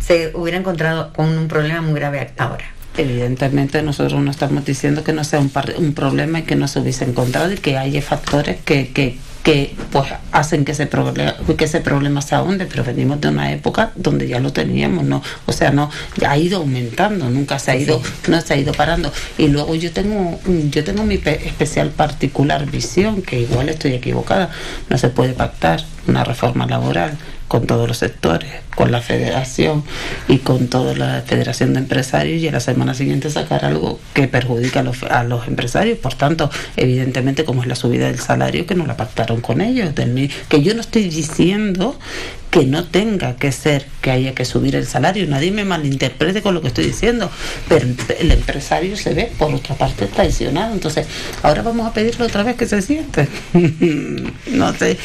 se 0.01 0.33
hubiera 0.35 0.59
encontrado 0.59 1.15
con 1.15 1.31
un 1.31 1.49
problema 1.49 1.81
muy 1.81 1.95
grave 1.95 2.31
ahora. 2.37 2.67
Evidentemente 2.97 3.83
nosotros 3.83 4.21
no 4.21 4.31
estamos 4.31 4.65
diciendo 4.65 5.03
que 5.03 5.13
no 5.13 5.25
sea 5.25 5.41
un, 5.41 5.51
un 5.79 5.95
problema 5.95 6.41
y 6.41 6.43
que 6.43 6.57
no 6.57 6.69
se 6.69 6.81
hubiese 6.81 7.05
encontrado 7.05 7.53
y 7.53 7.57
que 7.57 7.79
haya 7.79 8.03
factores 8.03 8.59
que, 8.65 8.93
que, 8.93 9.17
que 9.43 9.75
pues 9.91 10.13
hacen 10.31 10.65
que 10.65 10.73
ese 10.73 10.87
problema 10.87 11.35
que 11.57 11.65
ese 11.65 11.81
problema 11.81 12.23
se 12.23 12.35
ahonde 12.35 12.67
pero 12.67 12.85
venimos 12.85 13.21
de 13.21 13.29
una 13.29 13.53
época 13.53 13.93
donde 13.97 14.29
ya 14.29 14.39
lo 14.39 14.53
teníamos 14.53 15.05
no 15.05 15.23
o 15.47 15.53
sea 15.53 15.71
no 15.71 15.91
ha 16.27 16.39
ido 16.39 16.59
aumentando 16.59 17.29
nunca 17.29 17.59
se 17.59 17.73
ha 17.73 17.77
ido 17.77 18.01
no 18.29 18.41
se 18.41 18.55
ha 18.55 18.57
ido 18.57 18.73
parando. 18.73 19.13
Y 19.39 19.49
luego 19.49 19.75
yo 19.75 19.91
tengo 19.93 20.41
yo 20.71 20.85
tengo 20.85 21.05
mi 21.05 21.15
especial 21.15 21.91
particular 21.91 22.71
visión 22.71 23.23
que 23.23 23.41
igual 23.41 23.69
estoy 23.69 23.95
equivocada 23.95 24.51
no 24.89 24.99
se 24.99 25.09
puede 25.09 25.33
pactar 25.33 25.85
una 26.07 26.25
reforma 26.25 26.67
laboral 26.67 27.17
con 27.53 27.67
todos 27.67 27.87
los 27.87 27.99
sectores, 27.99 28.51
con 28.75 28.91
la 28.91 29.03
federación 29.03 29.85
y 30.27 30.39
con 30.39 30.69
toda 30.69 30.97
la 30.97 31.21
federación 31.21 31.75
de 31.75 31.81
empresarios 31.81 32.41
y 32.41 32.49
a 32.49 32.53
la 32.53 32.61
semana 32.61 32.95
siguiente 32.95 33.29
sacar 33.29 33.67
algo 33.67 34.01
que 34.15 34.27
perjudica 34.27 34.81
a 34.81 34.83
los, 34.83 35.03
a 35.03 35.23
los 35.23 35.47
empresarios. 35.47 35.99
Por 35.99 36.15
tanto, 36.15 36.49
evidentemente, 36.79 37.45
como 37.45 37.61
es 37.61 37.69
la 37.69 37.75
subida 37.75 38.07
del 38.07 38.21
salario, 38.21 38.65
que 38.65 38.75
no 38.75 38.87
la 38.87 38.97
pactaron 38.97 39.43
con 39.43 39.61
ellos. 39.61 39.91
Que 40.49 40.63
yo 40.63 40.73
no 40.73 40.81
estoy 40.81 41.11
diciendo 41.11 41.99
que 42.53 42.67
no 42.67 42.85
tenga 42.85 43.37
que 43.37 43.51
ser 43.51 43.87
que 44.03 44.11
haya 44.11 44.35
que 44.35 44.45
subir 44.45 44.77
el 44.77 44.87
salario. 44.87 45.27
Nadie 45.27 45.51
me 45.51 45.65
malinterprete 45.65 46.43
con 46.43 46.53
lo 46.53 46.61
que 46.61 46.69
estoy 46.69 46.85
diciendo, 46.85 47.31
pero 47.67 47.87
el 48.19 48.31
empresario 48.31 48.95
se 48.95 49.15
ve, 49.15 49.33
por 49.39 49.55
otra 49.55 49.75
parte, 49.75 50.05
traicionado. 50.07 50.75
Entonces, 50.75 51.07
ahora 51.43 51.63
vamos 51.63 51.87
a 51.87 51.95
pedirle 51.95 52.27
otra 52.27 52.43
vez 52.43 52.57
que 52.57 52.67
se 52.67 52.83
siente. 52.83 53.27
no 54.49 54.75
sé, 54.75 54.99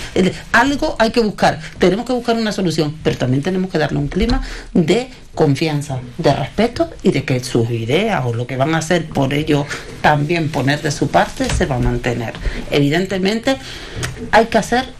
algo 0.51 0.97
hay 0.99 1.11
que 1.11 1.21
buscar. 1.21 1.61
Tenemos 1.79 2.05
que 2.05 2.11
buscar 2.11 2.35
una 2.35 2.51
solución, 2.51 2.97
pero 3.01 3.17
también 3.17 3.41
tenemos 3.41 3.71
que 3.71 3.77
darle 3.77 3.99
un 3.99 4.09
clima 4.09 4.41
de 4.73 5.07
confianza, 5.33 6.01
de 6.17 6.33
respeto 6.33 6.89
y 7.01 7.11
de 7.11 7.23
que 7.23 7.41
sus 7.41 7.71
ideas 7.71 8.25
o 8.25 8.33
lo 8.33 8.45
que 8.45 8.57
van 8.57 8.75
a 8.75 8.79
hacer 8.79 9.05
por 9.05 9.33
ello 9.33 9.65
también 10.01 10.49
poner 10.49 10.81
de 10.81 10.91
su 10.91 11.07
parte 11.07 11.47
se 11.49 11.65
va 11.65 11.77
a 11.77 11.79
mantener. 11.79 12.33
Evidentemente 12.71 13.55
hay 14.31 14.47
que 14.47 14.57
hacer 14.57 14.97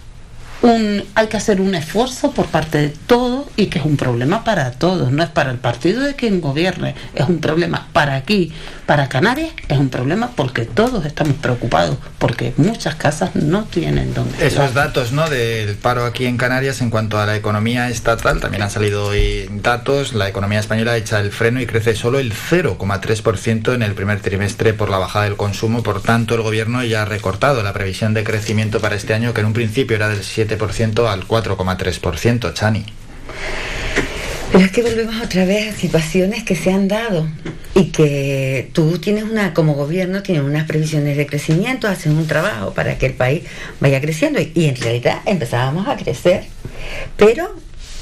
un, 0.61 1.03
hay 1.15 1.27
que 1.27 1.37
hacer 1.37 1.61
un 1.61 1.75
esfuerzo 1.75 2.31
por 2.31 2.47
parte 2.47 2.77
de 2.79 2.89
todos 2.89 3.45
y 3.55 3.67
que 3.67 3.79
es 3.79 3.85
un 3.85 3.97
problema 3.97 4.43
para 4.43 4.71
todos, 4.71 5.11
no 5.11 5.23
es 5.23 5.29
para 5.29 5.51
el 5.51 5.57
partido 5.57 6.01
de 6.01 6.15
quien 6.15 6.41
gobierne, 6.41 6.95
es 7.13 7.27
un 7.27 7.39
problema 7.39 7.87
para 7.93 8.15
aquí, 8.15 8.51
para 8.85 9.09
Canarias, 9.09 9.51
es 9.67 9.77
un 9.77 9.89
problema 9.89 10.31
porque 10.35 10.65
todos 10.65 11.05
estamos 11.05 11.35
preocupados, 11.35 11.97
porque 12.17 12.53
muchas 12.57 12.95
casas 12.95 13.35
no 13.35 13.65
tienen 13.65 14.13
donde. 14.13 14.45
Esos 14.45 14.73
datos 14.73 15.11
¿no? 15.11 15.29
del 15.29 15.75
paro 15.75 16.05
aquí 16.05 16.25
en 16.25 16.37
Canarias 16.37 16.81
en 16.81 16.89
cuanto 16.89 17.19
a 17.19 17.25
la 17.25 17.35
economía 17.35 17.89
estatal, 17.89 18.39
también 18.39 18.63
han 18.63 18.71
salido 18.71 19.07
hoy 19.07 19.49
datos, 19.61 20.13
la 20.13 20.27
economía 20.29 20.59
española 20.59 20.97
echa 20.97 21.19
el 21.19 21.31
freno 21.31 21.61
y 21.61 21.65
crece 21.65 21.95
solo 21.95 22.19
el 22.19 22.33
0,3% 22.33 23.73
en 23.73 23.83
el 23.83 23.93
primer 23.93 24.21
trimestre 24.21 24.73
por 24.73 24.89
la 24.89 24.97
bajada 24.97 25.25
del 25.25 25.35
consumo, 25.35 25.83
por 25.83 26.01
tanto 26.01 26.35
el 26.35 26.41
gobierno 26.41 26.83
ya 26.83 27.03
ha 27.03 27.05
recortado 27.05 27.61
la 27.63 27.73
previsión 27.73 28.13
de 28.13 28.23
crecimiento 28.23 28.79
para 28.79 28.95
este 28.95 29.13
año 29.13 29.33
que 29.33 29.41
en 29.41 29.47
un 29.47 29.53
principio 29.53 29.95
era 29.95 30.09
del 30.09 30.23
7 30.23 30.46
al 30.53 31.27
4,3%, 31.27 32.53
Chani. 32.53 32.85
Pero 34.51 34.63
es 34.63 34.71
que 34.71 34.81
volvemos 34.81 35.15
otra 35.21 35.45
vez 35.45 35.73
a 35.73 35.77
situaciones 35.77 36.43
que 36.43 36.55
se 36.55 36.71
han 36.71 36.87
dado 36.87 37.27
y 37.75 37.91
que 37.91 38.69
tú 38.73 38.97
tienes 38.97 39.25
una, 39.25 39.53
como 39.53 39.73
gobierno, 39.73 40.23
tienes 40.23 40.43
unas 40.43 40.65
previsiones 40.65 41.17
de 41.17 41.27
crecimiento, 41.27 41.87
haces 41.87 42.07
un 42.07 42.27
trabajo 42.27 42.73
para 42.73 42.97
que 42.97 43.07
el 43.07 43.13
país 43.13 43.43
vaya 43.79 43.99
creciendo 43.99 44.39
y, 44.39 44.65
en 44.65 44.75
realidad 44.75 45.19
empezábamos 45.25 45.87
a 45.87 45.97
crecer, 45.97 46.45
pero 47.17 47.53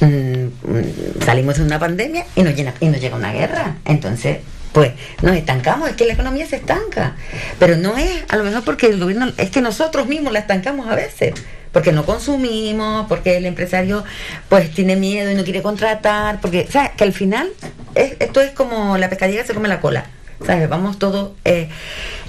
mm, 0.02 1.24
salimos 1.26 1.58
de 1.58 1.64
una 1.64 1.80
pandemia 1.80 2.26
y 2.36 2.44
nos, 2.44 2.56
llena, 2.56 2.74
y 2.80 2.88
nos 2.88 3.02
llega 3.02 3.16
una 3.16 3.34
guerra. 3.34 3.78
Entonces, 3.84 4.38
pues 4.72 4.92
nos 5.24 5.36
estancamos, 5.36 5.90
es 5.90 5.96
que 5.96 6.06
la 6.06 6.14
economía 6.14 6.46
se 6.46 6.58
estanca, 6.58 7.16
pero 7.60 7.76
no 7.76 7.98
es 7.98 8.24
a 8.30 8.38
lo 8.38 8.44
mejor 8.44 8.64
porque 8.64 8.88
el 8.88 9.00
gobierno, 9.00 9.32
es 9.38 9.50
que 9.50 9.62
nosotros 9.62 10.08
mismos 10.08 10.32
la 10.32 10.40
estancamos 10.40 10.88
a 10.88 10.96
veces 10.96 11.34
porque 11.76 11.92
no 11.92 12.06
consumimos, 12.06 13.06
porque 13.10 13.36
el 13.36 13.46
empresario 13.46 14.06
pues 14.48 14.72
tiene 14.72 14.96
miedo 14.96 15.30
y 15.30 15.36
no 15.36 15.44
quiere 15.44 15.62
contratar, 15.62 16.40
porque, 16.40 16.66
o 16.66 16.72
sea, 16.72 16.94
que 16.94 17.04
al 17.04 17.12
final 17.12 17.50
esto 17.96 18.40
es 18.40 18.52
como 18.52 18.98
la 18.98 19.10
pescadilla 19.10 19.44
se 19.44 19.54
come 19.54 19.68
la 19.68 19.82
cola. 19.82 20.06
¿Sabes? 20.46 20.70
Vamos 20.70 21.00
todos. 21.00 21.32
Eh, 21.44 21.68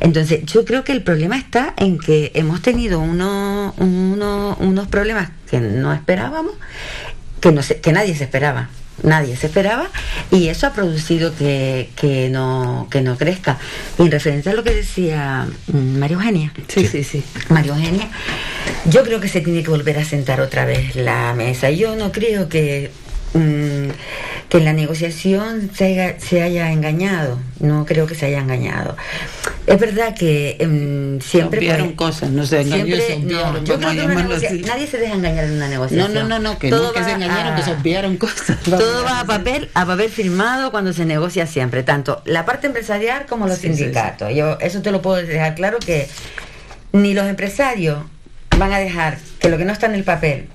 entonces, 0.00 0.44
yo 0.47 0.65
creo 0.65 0.83
que 0.83 0.91
el 0.91 1.05
problema 1.05 1.39
está 1.39 1.75
en 1.76 2.00
que 2.00 2.33
hemos 2.34 2.60
tenido 2.60 2.99
uno, 2.99 3.73
unos 3.78 4.89
problemas 4.89 5.31
que 5.49 5.60
no 5.60 5.92
esperábamos, 5.92 6.55
que, 7.41 7.52
no 7.52 7.62
que 7.81 7.92
nadie 7.92 8.16
se 8.16 8.25
esperaba 8.25 8.68
nadie 9.02 9.36
se 9.36 9.47
esperaba 9.47 9.89
y 10.31 10.49
eso 10.49 10.66
ha 10.66 10.73
producido 10.73 11.34
que, 11.34 11.91
que, 11.97 12.28
no, 12.28 12.89
que 12.91 13.00
no 13.00 13.16
crezca. 13.16 13.58
en 13.99 14.10
referencia 14.10 14.52
a 14.52 14.55
lo 14.55 14.65
que 14.65 14.75
decía 14.75 15.47
mm, 15.68 15.99
María 15.99 16.16
Eugenia, 16.16 16.52
sí, 16.68 16.86
sí, 16.86 17.05
sí, 17.05 17.23
María 17.49 17.73
Eugenia, 17.73 18.08
yo 18.86 19.02
creo 19.05 19.20
que 19.20 19.28
se 19.28 19.41
tiene 19.41 19.62
que 19.62 19.70
volver 19.70 19.99
a 19.99 20.05
sentar 20.05 20.41
otra 20.41 20.65
vez 20.65 20.97
la 20.97 21.34
mesa. 21.34 21.70
Yo 21.70 21.97
no 21.97 22.12
creo 22.12 22.49
que 22.49 22.91
Mm, 23.36 23.90
que 24.48 24.58
en 24.58 24.65
la 24.65 24.73
negociación 24.73 25.70
se 25.74 26.42
haya, 26.42 26.73
engañado. 26.73 27.39
No 27.60 27.84
creo 27.84 28.06
que 28.06 28.15
se 28.15 28.26
haya 28.26 28.39
engañado. 28.39 28.97
Es 29.66 29.81
verdad 29.81 30.15
que 30.15 30.56
em, 30.60 31.20
siempre... 31.20 31.60
Se 31.60 31.94
cosas, 31.97 32.31
no 32.31 32.47
se 32.47 32.60
engañó, 32.60 32.86
Nadie 32.86 34.86
se 34.86 34.98
deja 34.98 35.15
engañar 35.15 35.44
en 35.44 35.52
una 35.52 35.68
negociación. 35.68 36.15
No, 36.15 36.23
no, 36.23 36.28
no, 36.28 36.39
no 36.39 36.58
que 36.58 36.70
no 36.70 36.92
que 36.92 37.02
se 37.02 37.12
engañaron, 37.12 37.56
que 37.56 37.62
se 37.62 37.73
obviaron 37.73 38.16
cosas. 38.16 38.56
Todo 38.65 39.05
va 39.05 39.20
a 39.20 39.24
papel, 39.24 39.68
a 39.74 39.84
papel 39.84 40.10
firmado 40.10 40.70
cuando 40.70 40.92
se 40.92 41.05
negocia 41.05 41.47
siempre, 41.47 41.82
tanto 41.82 42.23
la 42.24 42.44
parte 42.44 42.68
empresarial 42.68 43.26
como 43.26 43.48
los 43.48 43.58
sindicatos. 43.58 44.32
Yo 44.32 44.58
eso 44.60 44.81
te 44.81 44.92
lo 44.92 45.02
puedo 45.02 45.16
dejar 45.16 45.56
claro 45.56 45.78
que 45.81 46.08
ni 46.92 47.15
los 47.15 47.26
empresarios 47.26 47.98
van 48.56 48.73
a 48.73 48.78
dejar 48.78 49.18
que 49.40 49.48
lo 49.48 49.58
que 49.58 49.65
no 49.65 49.73
está 49.73 49.86
en 49.86 49.97
el 49.97 50.05
papel 50.05 50.48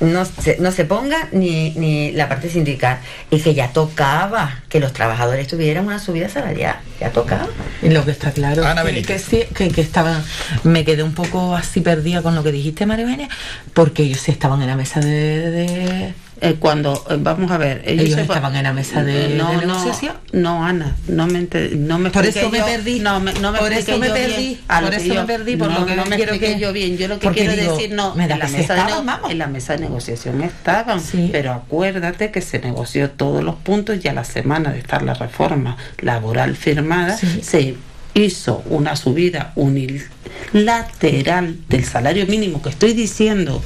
no 0.00 0.24
se, 0.24 0.58
no 0.58 0.72
se 0.72 0.84
ponga 0.84 1.28
ni, 1.32 1.70
ni 1.72 2.12
la 2.12 2.28
parte 2.28 2.48
sindical. 2.48 2.98
Y 3.30 3.40
que 3.40 3.54
ya 3.54 3.72
tocaba 3.72 4.62
que 4.68 4.80
los 4.80 4.92
trabajadores 4.92 5.46
tuvieran 5.46 5.86
una 5.86 5.98
subida 5.98 6.28
salarial 6.28 6.76
ya 7.00 7.10
tocaba. 7.10 7.48
Y 7.82 7.88
lo 7.90 8.04
que 8.04 8.10
está 8.10 8.32
claro 8.32 8.62
que, 8.84 9.46
que, 9.54 9.68
que, 9.70 9.80
estaban 9.80 10.22
me 10.62 10.84
quedé 10.84 11.02
un 11.02 11.14
poco 11.14 11.54
así 11.54 11.80
perdida 11.80 12.22
con 12.22 12.34
lo 12.34 12.42
que 12.42 12.52
dijiste 12.52 12.86
María 12.86 13.04
Eugenia 13.04 13.28
porque 13.72 14.04
ellos 14.04 14.20
sí 14.20 14.30
estaban 14.30 14.60
en 14.62 14.68
la 14.68 14.76
mesa 14.76 15.00
de 15.00 16.14
eh, 16.40 16.56
cuando 16.58 17.04
eh, 17.10 17.16
vamos 17.18 17.50
a 17.50 17.58
ver 17.58 17.82
ellos, 17.86 18.18
estaban 18.18 18.54
en 18.56 18.64
la 18.64 18.72
mesa 18.72 19.02
de, 19.04 19.30
no, 19.30 19.52
negociación 19.54 20.16
no, 20.32 20.64
Ana 20.64 20.96
no 21.08 21.26
me 21.26 21.48
no 21.76 21.98
me 21.98 22.10
por 22.10 22.26
eso 22.26 22.50
me 22.50 22.60
perdí. 22.60 23.00
no 23.00 23.20
me, 23.20 23.32
no 23.34 23.52
me 23.52 23.58
por 23.58 23.72
eso 23.72 23.98
me 23.98 24.10
perdí. 24.10 24.60
por 24.66 24.94
eso 24.94 25.14
me 25.14 25.24
perdí 25.24 25.56
por 25.56 25.72
lo 25.72 25.86
que 25.86 25.96
no 25.96 26.04
me 26.06 26.16
quiero 26.16 26.38
que 26.38 26.58
yo 26.58 26.72
bien. 26.72 26.96
Yo 26.96 27.08
lo 27.08 27.18
que 27.18 27.30
quiero 27.30 27.54
decir 27.54 27.92
no 27.92 28.14
en 28.18 28.28
la, 28.28 28.48
mesa 28.48 28.74
de 28.74 29.30
en 29.30 29.38
la 29.38 29.46
mesa 29.46 29.74
de 29.74 29.80
negociación 29.80 30.42
estaban 30.42 31.00
pero 31.30 31.52
acuérdate 31.52 32.30
que 32.30 32.40
se 32.40 32.58
negoció 32.58 33.10
todos 33.10 33.42
los 33.44 33.54
puntos 33.56 34.04
y 34.04 34.08
a 34.08 34.12
la 34.12 34.24
semana 34.24 34.72
de 34.72 34.78
estar 34.78 35.02
la 35.02 35.14
reforma 35.14 35.76
laboral 36.00 36.56
firmada 36.56 37.16
se 37.16 37.76
hizo 38.14 38.62
una 38.70 38.96
subida 38.96 39.52
unilateral 39.56 41.56
del 41.68 41.84
salario 41.84 42.26
mínimo 42.26 42.62
que 42.62 42.70
estoy 42.70 42.92
diciendo 42.92 43.62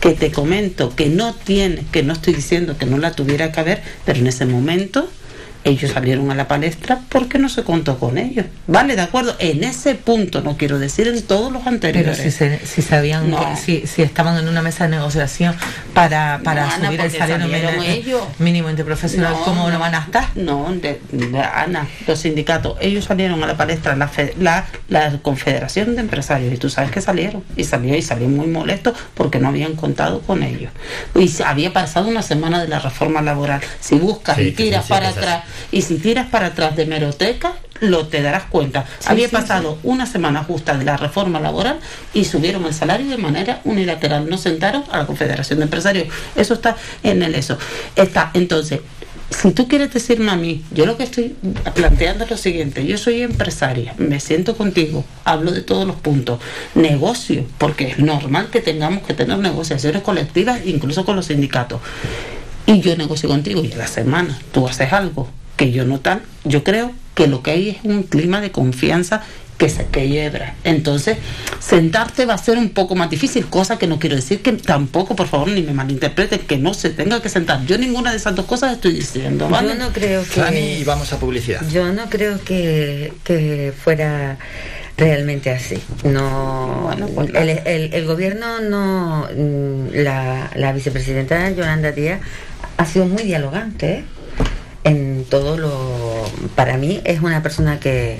que 0.00 0.12
te 0.12 0.30
comento 0.30 0.94
que 0.94 1.08
no 1.08 1.34
tiene, 1.34 1.82
que 1.90 2.02
no 2.02 2.12
estoy 2.12 2.34
diciendo 2.34 2.76
que 2.78 2.86
no 2.86 2.98
la 2.98 3.12
tuviera 3.12 3.52
que 3.52 3.60
haber, 3.60 3.82
pero 4.04 4.20
en 4.20 4.26
ese 4.26 4.44
momento 4.44 5.08
ellos 5.66 5.90
salieron 5.90 6.30
a 6.30 6.34
la 6.36 6.46
palestra 6.46 7.00
porque 7.08 7.38
no 7.38 7.48
se 7.48 7.64
contó 7.64 7.98
con 7.98 8.18
ellos. 8.18 8.46
Vale, 8.68 8.94
de 8.94 9.02
acuerdo. 9.02 9.34
En 9.40 9.64
ese 9.64 9.96
punto, 9.96 10.40
no 10.40 10.56
quiero 10.56 10.78
decir 10.78 11.08
en 11.08 11.20
todos 11.22 11.52
los 11.52 11.66
anteriores. 11.66 12.36
Pero 12.38 12.58
si, 12.64 12.82
sabían, 12.82 13.34
si, 13.56 13.84
si, 13.86 14.02
estaban 14.02 14.38
en 14.38 14.48
una 14.48 14.62
mesa 14.62 14.84
de 14.84 14.90
negociación 14.90 15.56
para, 15.92 16.40
para 16.44 16.70
subir 16.70 17.00
el 17.00 17.10
salario 17.10 17.48
mínimo, 18.38 18.70
interprofesional, 18.70 19.34
¿cómo 19.44 19.68
no 19.68 19.78
van 19.80 19.96
a 19.96 19.98
estar? 20.04 20.28
No, 20.36 20.72
Ana, 21.52 21.88
los 22.06 22.20
sindicatos, 22.20 22.76
ellos 22.80 23.04
salieron 23.04 23.42
a 23.42 23.46
la 23.48 23.56
palestra, 23.56 23.96
la, 23.96 24.08
la, 24.38 24.66
la 24.88 25.18
Confederación 25.18 25.96
de 25.96 26.02
Empresarios, 26.02 26.54
y 26.54 26.58
tú 26.58 26.70
sabes 26.70 26.92
que 26.92 27.00
salieron, 27.00 27.42
y 27.56 27.64
salió, 27.64 27.96
y 27.96 28.02
salió 28.02 28.28
muy 28.28 28.46
molesto 28.46 28.94
porque 29.14 29.40
no 29.40 29.48
habían 29.48 29.74
contado 29.74 30.20
con 30.20 30.44
ellos. 30.44 30.70
Y 31.16 31.30
había 31.42 31.72
pasado 31.72 32.06
una 32.06 32.22
semana 32.22 32.60
de 32.60 32.68
la 32.68 32.78
reforma 32.78 33.20
laboral. 33.20 33.60
Si 33.80 33.96
buscas 33.96 34.38
y 34.38 34.52
tiras 34.52 34.86
para 34.86 35.08
atrás 35.08 35.42
y 35.70 35.82
si 35.82 35.98
tiras 35.98 36.28
para 36.28 36.48
atrás 36.48 36.76
de 36.76 36.86
meroteca, 36.86 37.54
lo 37.80 38.06
te 38.06 38.22
darás 38.22 38.44
cuenta. 38.44 38.86
Había 39.06 39.28
pasado 39.28 39.78
una 39.82 40.06
semana 40.06 40.44
justa 40.44 40.76
de 40.76 40.84
la 40.84 40.96
reforma 40.96 41.40
laboral 41.40 41.78
y 42.14 42.24
subieron 42.24 42.64
el 42.64 42.74
salario 42.74 43.08
de 43.08 43.18
manera 43.18 43.60
unilateral. 43.64 44.28
No 44.28 44.38
sentaron 44.38 44.84
a 44.90 44.98
la 44.98 45.06
Confederación 45.06 45.58
de 45.58 45.64
Empresarios. 45.64 46.08
Eso 46.34 46.54
está 46.54 46.76
en 47.02 47.22
el 47.22 47.34
eso. 47.34 47.58
Está, 47.96 48.30
entonces, 48.34 48.80
si 49.30 49.50
tú 49.50 49.66
quieres 49.66 49.92
decirme 49.92 50.30
a 50.30 50.36
mí, 50.36 50.62
yo 50.70 50.86
lo 50.86 50.96
que 50.96 51.02
estoy 51.02 51.34
planteando 51.74 52.24
es 52.24 52.30
lo 52.30 52.36
siguiente, 52.36 52.86
yo 52.86 52.96
soy 52.96 53.22
empresaria, 53.22 53.92
me 53.98 54.20
siento 54.20 54.56
contigo, 54.56 55.04
hablo 55.24 55.50
de 55.50 55.62
todos 55.62 55.84
los 55.84 55.96
puntos, 55.96 56.38
negocio, 56.76 57.44
porque 57.58 57.88
es 57.88 57.98
normal 57.98 58.50
que 58.50 58.60
tengamos 58.60 59.02
que 59.02 59.14
tener 59.14 59.38
negociaciones 59.38 60.02
colectivas, 60.02 60.60
incluso 60.64 61.04
con 61.04 61.16
los 61.16 61.26
sindicatos. 61.26 61.80
Y 62.66 62.80
yo 62.80 62.96
negocio 62.96 63.28
contigo 63.28 63.64
y 63.64 63.72
a 63.72 63.76
la 63.76 63.86
semana 63.88 64.38
tú 64.52 64.68
haces 64.68 64.92
algo 64.92 65.28
que 65.56 65.72
yo 65.72 65.84
no 65.84 66.00
tal, 66.00 66.22
yo 66.44 66.64
creo 66.64 66.92
que 67.14 67.26
lo 67.26 67.42
que 67.42 67.50
hay 67.50 67.68
es 67.70 67.78
un 67.82 68.02
clima 68.02 68.40
de 68.40 68.50
confianza 68.50 69.22
que 69.58 69.68
se 69.68 69.86
quiebra. 69.86 70.54
Entonces, 70.64 71.16
sentarte 71.60 72.26
va 72.26 72.34
a 72.34 72.38
ser 72.38 72.58
un 72.58 72.70
poco 72.70 72.94
más 72.94 73.08
difícil, 73.08 73.46
cosa 73.46 73.78
que 73.78 73.86
no 73.86 73.98
quiero 73.98 74.16
decir 74.16 74.42
que 74.42 74.52
tampoco, 74.52 75.16
por 75.16 75.28
favor, 75.28 75.48
ni 75.48 75.62
me 75.62 75.72
malinterpreten, 75.72 76.40
que 76.40 76.58
no 76.58 76.74
se 76.74 76.90
tenga 76.90 77.22
que 77.22 77.28
sentar. 77.28 77.64
Yo 77.64 77.78
ninguna 77.78 78.10
de 78.10 78.18
esas 78.18 78.34
dos 78.34 78.44
cosas 78.44 78.74
estoy 78.74 78.92
diciendo. 78.92 79.48
Yo 79.48 79.74
no 79.74 79.92
creo 79.92 80.24
que... 80.24 80.78
y 80.80 80.84
vamos 80.84 81.12
a 81.12 81.18
publicidad. 81.18 81.66
Yo 81.70 81.92
no 81.92 82.10
creo 82.10 82.42
que, 82.44 83.12
que 83.24 83.72
fuera 83.76 84.38
realmente 84.98 85.50
así. 85.50 85.78
No, 86.04 86.90
pues 87.14 87.30
el, 87.34 87.48
el, 87.48 87.94
el, 87.94 88.06
gobierno 88.06 88.60
no, 88.60 89.26
mm, 89.34 89.94
la, 89.94 90.50
la 90.54 90.72
vicepresidenta 90.72 91.50
Yolanda 91.50 91.92
Díaz 91.92 92.20
ha 92.76 92.84
sido 92.84 93.06
muy 93.06 93.22
dialogante, 93.22 93.92
¿eh? 93.92 94.04
En 94.86 95.24
todo 95.28 95.56
lo... 95.56 96.24
Para 96.54 96.76
mí 96.76 97.00
es 97.04 97.20
una 97.20 97.42
persona 97.42 97.80
que, 97.80 98.16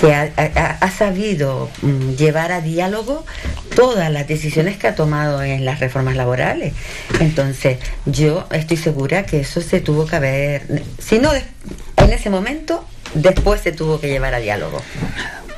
que 0.00 0.12
ha, 0.12 0.90
sabido 0.90 1.70
mm, 1.82 2.10
llevar 2.16 2.52
a 2.52 2.60
diálogo 2.60 3.24
todas 3.76 4.10
las 4.10 4.26
decisiones 4.26 4.76
que 4.76 4.88
ha 4.88 4.94
tomado 4.94 5.42
en 5.42 5.64
las 5.64 5.78
reformas 5.78 6.16
laborales. 6.16 6.74
Entonces, 7.20 7.78
yo 8.06 8.46
estoy 8.50 8.76
segura 8.76 9.24
que 9.24 9.40
eso 9.40 9.60
se 9.60 9.80
tuvo 9.80 10.06
que 10.06 10.16
haber, 10.16 10.82
si 10.98 11.20
no 11.20 11.30
en 11.32 12.12
ese 12.12 12.28
momento, 12.28 12.84
después 13.14 13.60
se 13.60 13.72
tuvo 13.72 14.00
que 14.00 14.08
llevar 14.08 14.34
a 14.34 14.40
diálogo. 14.40 14.82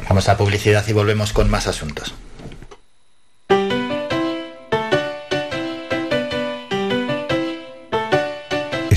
Vamos 0.09 0.29
a 0.29 0.37
publicidad 0.37 0.85
y 0.87 0.93
volvemos 0.93 1.33
con 1.33 1.49
más 1.49 1.67
asuntos. 1.67 2.15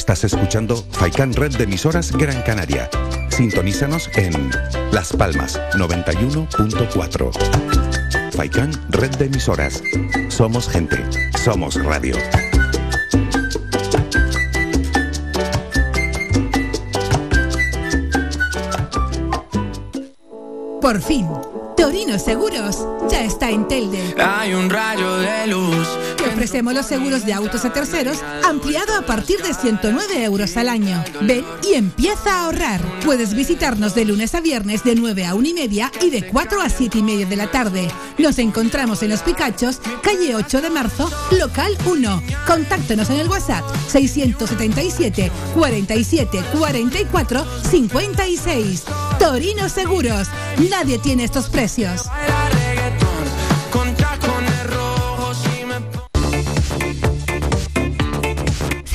Estás 0.08 0.26
escuchando 0.26 0.76
Faikan 0.92 1.34
Red 1.34 1.58
de 1.58 1.64
emisoras 1.64 2.12
Gran 2.12 2.40
Canaria. 2.44 2.88
Sintonízanos 3.30 4.08
en 4.14 4.52
Las 4.92 5.12
Palmas 5.12 5.60
91.4. 5.74 8.32
Faikan 8.34 8.72
Red 8.90 9.16
de 9.16 9.26
emisoras. 9.26 9.82
Somos 10.30 10.70
gente. 10.70 11.04
Somos 11.44 11.84
radio. 11.84 12.16
Por 20.82 21.02
fin 21.02 21.28
Torino 21.76 22.20
Seguros 22.20 22.88
ya 23.10 23.24
está 23.24 23.50
en 23.50 23.68
Telde. 23.68 24.14
Hay 24.24 24.54
un 24.54 24.70
rayo 24.70 25.18
de 25.18 25.48
luz. 25.48 25.88
Ofrecemos 26.36 26.74
los 26.74 26.86
seguros 26.86 27.26
de 27.26 27.32
autos 27.32 27.64
a 27.64 27.72
terceros 27.72 28.18
ampliado 28.44 28.94
a 28.94 29.04
partir 29.04 29.42
de 29.42 29.54
109 29.54 30.22
euros 30.26 30.58
al 30.58 30.68
año. 30.68 31.02
Ven 31.22 31.46
y 31.64 31.76
empieza 31.76 32.30
a 32.30 32.44
ahorrar. 32.44 32.82
Puedes 33.06 33.34
visitarnos 33.34 33.96
de 33.96 34.04
lunes 34.04 34.36
a 34.36 34.42
viernes 34.42 34.84
de 34.84 34.96
9 34.96 35.26
a 35.28 35.34
1 35.34 35.48
y 35.48 35.54
media 35.54 35.90
y 36.02 36.10
de 36.10 36.28
4 36.28 36.60
a 36.60 36.68
7 36.68 36.98
y 36.98 37.04
media 37.04 37.26
de 37.26 37.38
la 37.38 37.50
tarde. 37.50 37.88
Nos 38.18 38.38
encontramos 38.38 39.02
en 39.02 39.12
Los 39.12 39.22
Picachos, 39.22 39.80
calle 40.04 40.36
8 40.36 40.62
de 40.62 40.70
marzo, 40.70 41.10
local 41.40 41.72
1. 41.86 42.22
Contáctanos 42.46 43.10
en 43.12 43.22
el 43.22 43.30
WhatsApp 43.30 43.64
677 43.88 45.32
47 45.54 46.44
44 46.52 47.48
56. 47.72 48.84
Torino 49.20 49.70
Seguros. 49.70 50.28
Nadie 50.70 51.00
tiene 51.00 51.24
estos 51.24 51.48
precios 51.48 52.02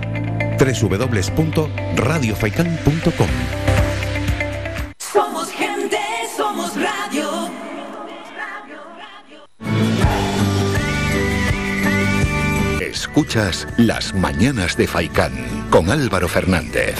www.radiofaikan.com 0.58 3.28
Somos 4.98 5.52
gente, 5.52 5.98
somos 6.36 6.74
radio. 6.74 7.48
Escuchas 12.80 13.66
Las 13.76 14.14
Mañanas 14.14 14.76
de 14.76 14.86
Faicán 14.86 15.32
con 15.70 15.90
Álvaro 15.90 16.28
Fernández. 16.28 16.94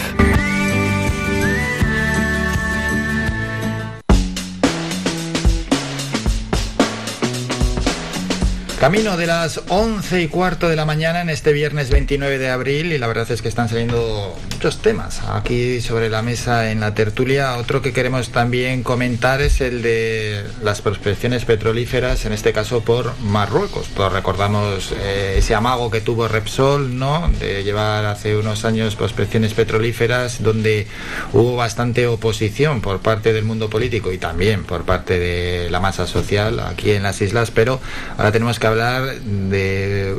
Camino 8.81 9.17
de 9.17 9.27
las 9.27 9.61
11 9.71 10.23
y 10.23 10.29
cuarto 10.29 10.69
de 10.69 10.77
la 10.77 10.85
mañana 10.85 11.21
en 11.21 11.31
este 11.31 11.53
viernes 11.53 11.91
29 11.91 12.39
de 12.39 12.49
abril 12.49 12.93
y 12.93 12.99
la 12.99 13.09
verdad 13.09 13.29
es 13.29 13.43
que 13.43 13.49
están 13.49 13.69
saliendo 13.69 14.39
muchos 14.53 14.81
temas 14.81 15.21
aquí 15.29 15.81
sobre 15.81 16.09
la 16.09 16.23
mesa 16.23 16.71
en 16.71 16.79
la 16.79 16.95
tertulia. 16.95 17.57
Otro 17.57 17.83
que 17.83 17.93
queremos 17.93 18.31
también 18.31 18.85
comentar 18.85 19.41
es 19.41 19.61
el 19.61 19.83
de 19.83 20.45
las 20.63 20.81
prospecciones 20.81 21.45
petrolíferas, 21.45 22.25
en 22.25 22.33
este 22.33 22.53
caso 22.53 22.81
por 22.83 23.19
Marruecos. 23.19 23.89
Pues 23.97 24.13
recordamos 24.13 24.93
eh, 24.93 25.35
ese 25.39 25.57
amago 25.57 25.91
que 25.91 26.01
tuvo 26.01 26.29
Repsol, 26.29 26.97
¿no? 26.97 27.29
De 27.41 27.65
llevar 27.65 28.07
hace 28.07 28.37
unos 28.37 28.65
años 28.65 28.95
prospecciones 28.95 29.55
petrolíferas 29.55 30.41
donde 30.41 30.87
hubo 31.33 31.57
bastante 31.57 32.07
oposición 32.07 32.81
por 32.81 33.01
parte 33.01 33.33
del 33.33 33.45
mundo 33.45 33.69
político 33.69 34.13
y 34.13 34.19
también 34.19 34.63
por 34.63 34.85
parte 34.85 35.19
de 35.19 35.69
la 35.69 35.81
masa 35.81 36.07
social 36.07 36.61
aquí 36.61 36.93
en 36.93 37.03
las 37.03 37.21
islas, 37.21 37.51
pero 37.51 37.81
ahora 38.17 38.31
tenemos 38.31 38.61
que 38.61 38.68
hablar 38.69 39.21
de, 39.21 40.15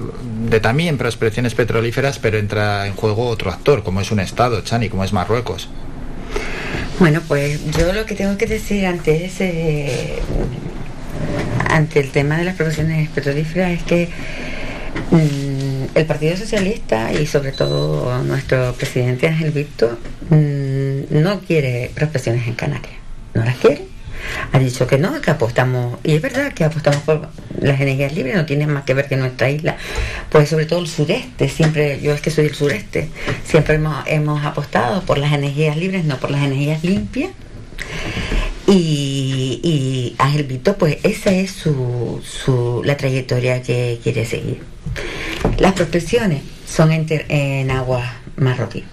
también 0.61 0.97
prospecciones 0.97 1.55
petrolíferas, 1.55 2.19
pero 2.19 2.37
entra 2.37 2.87
en 2.87 2.93
juego 2.93 3.27
otro 3.27 3.51
actor, 3.51 3.83
como 3.83 4.01
es 4.01 4.11
un 4.11 4.19
Estado, 4.19 4.61
Chani, 4.61 4.89
como 4.89 5.03
es 5.03 5.13
Marruecos. 5.13 5.69
Bueno, 6.99 7.21
pues 7.27 7.59
yo 7.77 7.93
lo 7.93 8.05
que 8.05 8.15
tengo 8.15 8.37
que 8.37 8.45
decir 8.45 8.85
ante 8.85 9.25
ese 9.25 10.19
ante 11.69 11.99
el 11.99 12.09
tema 12.09 12.37
de 12.37 12.45
las 12.45 12.55
prospecciones 12.55 13.09
petrolíferas 13.09 13.71
es 13.71 13.83
que 13.83 14.09
mm, 15.11 15.95
el 15.97 16.05
Partido 16.05 16.35
Socialista 16.35 17.13
y 17.13 17.25
sobre 17.25 17.51
todo 17.51 18.21
nuestro 18.23 18.73
presidente 18.73 19.27
Ángel 19.27 19.51
Víctor 19.51 19.97
mm, 20.29 21.21
no 21.21 21.39
quiere 21.41 21.91
prospecciones 21.93 22.47
en 22.47 22.55
Canarias, 22.55 22.95
no 23.33 23.45
las 23.45 23.55
quiere 23.57 23.89
ha 24.51 24.59
dicho 24.59 24.87
que 24.87 24.97
no, 24.97 25.19
que 25.21 25.31
apostamos, 25.31 25.99
y 26.03 26.15
es 26.15 26.21
verdad 26.21 26.53
que 26.53 26.63
apostamos 26.63 27.01
por 27.01 27.29
las 27.59 27.79
energías 27.79 28.13
libres, 28.13 28.35
no 28.35 28.45
tiene 28.45 28.67
más 28.67 28.83
que 28.83 28.93
ver 28.93 29.07
que 29.07 29.15
nuestra 29.15 29.49
isla, 29.49 29.77
pues 30.29 30.49
sobre 30.49 30.65
todo 30.65 30.79
el 30.79 30.87
sureste, 30.87 31.49
siempre, 31.49 31.99
yo 32.01 32.13
es 32.13 32.21
que 32.21 32.31
soy 32.31 32.45
del 32.45 32.55
sureste, 32.55 33.09
siempre 33.43 33.79
hemos, 34.07 34.45
apostado 34.45 35.01
por 35.03 35.17
las 35.17 35.33
energías 35.33 35.77
libres, 35.77 36.05
no 36.05 36.17
por 36.17 36.31
las 36.31 36.43
energías 36.43 36.83
limpias. 36.83 37.31
Y, 38.67 39.59
y 39.63 40.15
Ángel 40.19 40.43
Vito, 40.43 40.77
pues 40.77 40.97
esa 41.03 41.31
es 41.31 41.51
su, 41.51 42.21
su, 42.23 42.83
la 42.85 42.97
trayectoria 42.97 43.63
que 43.63 43.99
quiere 44.03 44.25
seguir. 44.25 44.61
Las 45.57 45.73
prospecciones 45.73 46.43
son 46.67 46.91
en, 46.91 47.07
en 47.09 47.71
aguas 47.71 48.11
marroquí. 48.37 48.83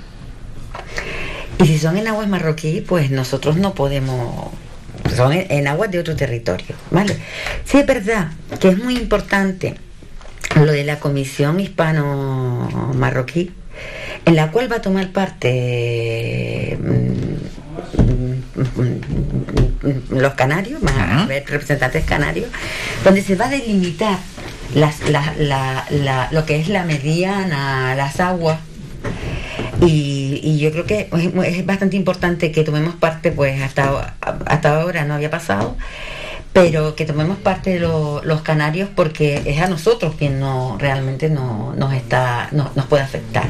Y 1.59 1.67
si 1.67 1.79
son 1.79 1.97
en 1.97 2.09
aguas 2.09 2.29
marroquí, 2.29 2.83
pues 2.87 3.11
nosotros 3.11 3.57
no 3.57 3.75
podemos 3.75 4.51
son 5.15 5.33
en, 5.33 5.68
aguas 5.68 5.91
de 5.91 5.99
otro 5.99 6.17
territorio, 6.17 6.75
¿vale? 6.91 7.17
Sí 7.65 7.78
es 7.78 7.86
verdad 7.86 8.28
que 8.60 8.68
es 8.68 8.78
muy 8.78 8.97
importante 8.97 9.75
lo 10.55 10.73
de 10.73 10.85
la 10.85 10.99
Comisión 10.99 11.60
Hispano-Marroquí, 11.60 13.52
en 14.25 14.36
la 14.36 14.51
cual 14.51 14.70
va 14.70 14.76
a 14.76 14.83
tomar 14.83 15.10
parte 15.10 16.78
mm, 16.81 17.26
mm, 18.81 20.18
los 20.18 20.35
canarios, 20.35 20.81
haber 20.85 21.47
representantes 21.47 22.05
canarios, 22.05 22.49
donde 23.05 23.23
se 23.23 23.36
va 23.36 23.47
a 23.47 23.51
delimitar 23.51 24.18
lo 26.31 26.47
que 26.47 26.60
es 26.60 26.68
la 26.68 26.85
mediana, 26.85 27.94
las 27.94 28.18
aguas 28.20 28.59
y, 29.81 30.59
yo 30.59 30.73
creo 30.73 30.85
que 30.85 31.09
es, 31.47 31.67
bastante 31.67 31.97
importante 31.97 32.51
que 32.51 32.65
tomemos 32.65 32.94
parte, 32.94 33.31
pues 33.31 33.60
hasta, 33.62 34.17
hasta 34.47 34.81
ahora 34.81 35.05
no 35.05 35.15
había 35.15 35.31
pasado, 35.31 35.76
pero 36.52 36.97
que 36.97 37.05
tomemos 37.05 37.36
parte 37.36 37.78
de 37.78 37.81
los 37.81 38.41
canarios 38.43 38.89
porque 38.94 39.43
es 39.44 39.60
a 39.60 39.68
nosotros 39.68 40.15
quien 40.17 40.41
no 40.41 40.78
realmente 40.78 41.28
no, 41.28 41.75
nos 41.76 41.93
está 41.93 42.49
nos 42.52 42.86
puede 42.86 43.02
afectar. 43.02 43.49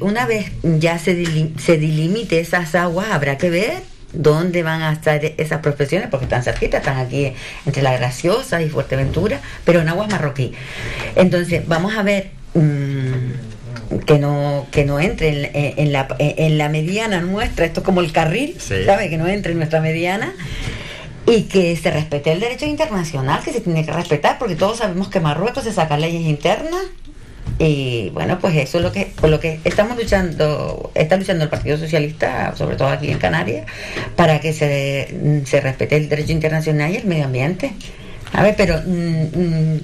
una 0.00 0.26
vez 0.26 0.52
ya 0.62 0.98
se, 0.98 1.24
se 1.58 1.78
delimite 1.78 2.40
esas 2.40 2.74
aguas, 2.74 3.10
habrá 3.10 3.38
que 3.38 3.50
ver 3.50 3.82
dónde 4.12 4.62
van 4.62 4.82
a 4.82 4.92
estar 4.92 5.24
esas 5.24 5.60
profesiones, 5.60 6.08
porque 6.08 6.24
están 6.24 6.42
cerquitas, 6.42 6.80
están 6.80 6.98
aquí 6.98 7.32
entre 7.66 7.82
La 7.82 7.96
Graciosa 7.96 8.62
y 8.62 8.68
Fuerteventura, 8.68 9.40
pero 9.64 9.80
en 9.80 9.88
aguas 9.88 10.10
marroquí. 10.10 10.52
Entonces, 11.16 11.66
vamos 11.66 11.96
a 11.96 12.02
ver... 12.02 12.30
Mm, 12.54 13.47
que 14.06 14.18
no 14.18 14.66
que 14.70 14.84
no 14.84 15.00
entre 15.00 15.50
en, 15.80 15.92
la, 15.92 16.08
en 16.18 16.58
la 16.58 16.68
mediana 16.68 17.20
nuestra, 17.20 17.64
esto 17.64 17.80
es 17.80 17.86
como 17.86 18.00
el 18.00 18.12
carril, 18.12 18.56
¿sabe? 18.60 19.08
Que 19.08 19.16
no 19.16 19.26
entre 19.26 19.52
en 19.52 19.58
nuestra 19.58 19.80
mediana. 19.80 20.34
Y 21.26 21.42
que 21.42 21.76
se 21.76 21.90
respete 21.90 22.32
el 22.32 22.40
derecho 22.40 22.64
internacional 22.64 23.42
que 23.44 23.52
se 23.52 23.60
tiene 23.60 23.84
que 23.84 23.92
respetar 23.92 24.38
porque 24.38 24.56
todos 24.56 24.78
sabemos 24.78 25.08
que 25.08 25.20
Marruecos 25.20 25.64
se 25.64 25.72
saca 25.72 25.98
leyes 25.98 26.22
internas. 26.22 26.82
Y 27.58 28.10
bueno 28.10 28.38
pues 28.38 28.56
eso 28.56 28.78
es 28.78 28.84
lo 28.84 28.92
que 28.92 29.06
por 29.20 29.30
lo 29.30 29.40
que 29.40 29.60
estamos 29.64 29.96
luchando 29.96 30.90
está 30.94 31.16
luchando 31.16 31.44
el 31.44 31.50
Partido 31.50 31.76
Socialista 31.76 32.54
sobre 32.56 32.76
todo 32.76 32.88
aquí 32.88 33.10
en 33.10 33.18
Canarias 33.18 33.66
para 34.16 34.40
que 34.40 34.52
se, 34.52 35.42
se 35.44 35.60
respete 35.60 35.96
el 35.96 36.08
derecho 36.08 36.32
internacional 36.32 36.92
y 36.92 36.96
el 36.96 37.06
medio 37.06 37.24
ambiente. 37.24 37.72
A 38.32 38.42
ver 38.42 38.54
pero 38.56 38.80
mm, 38.86 39.22
mm, 39.34 39.80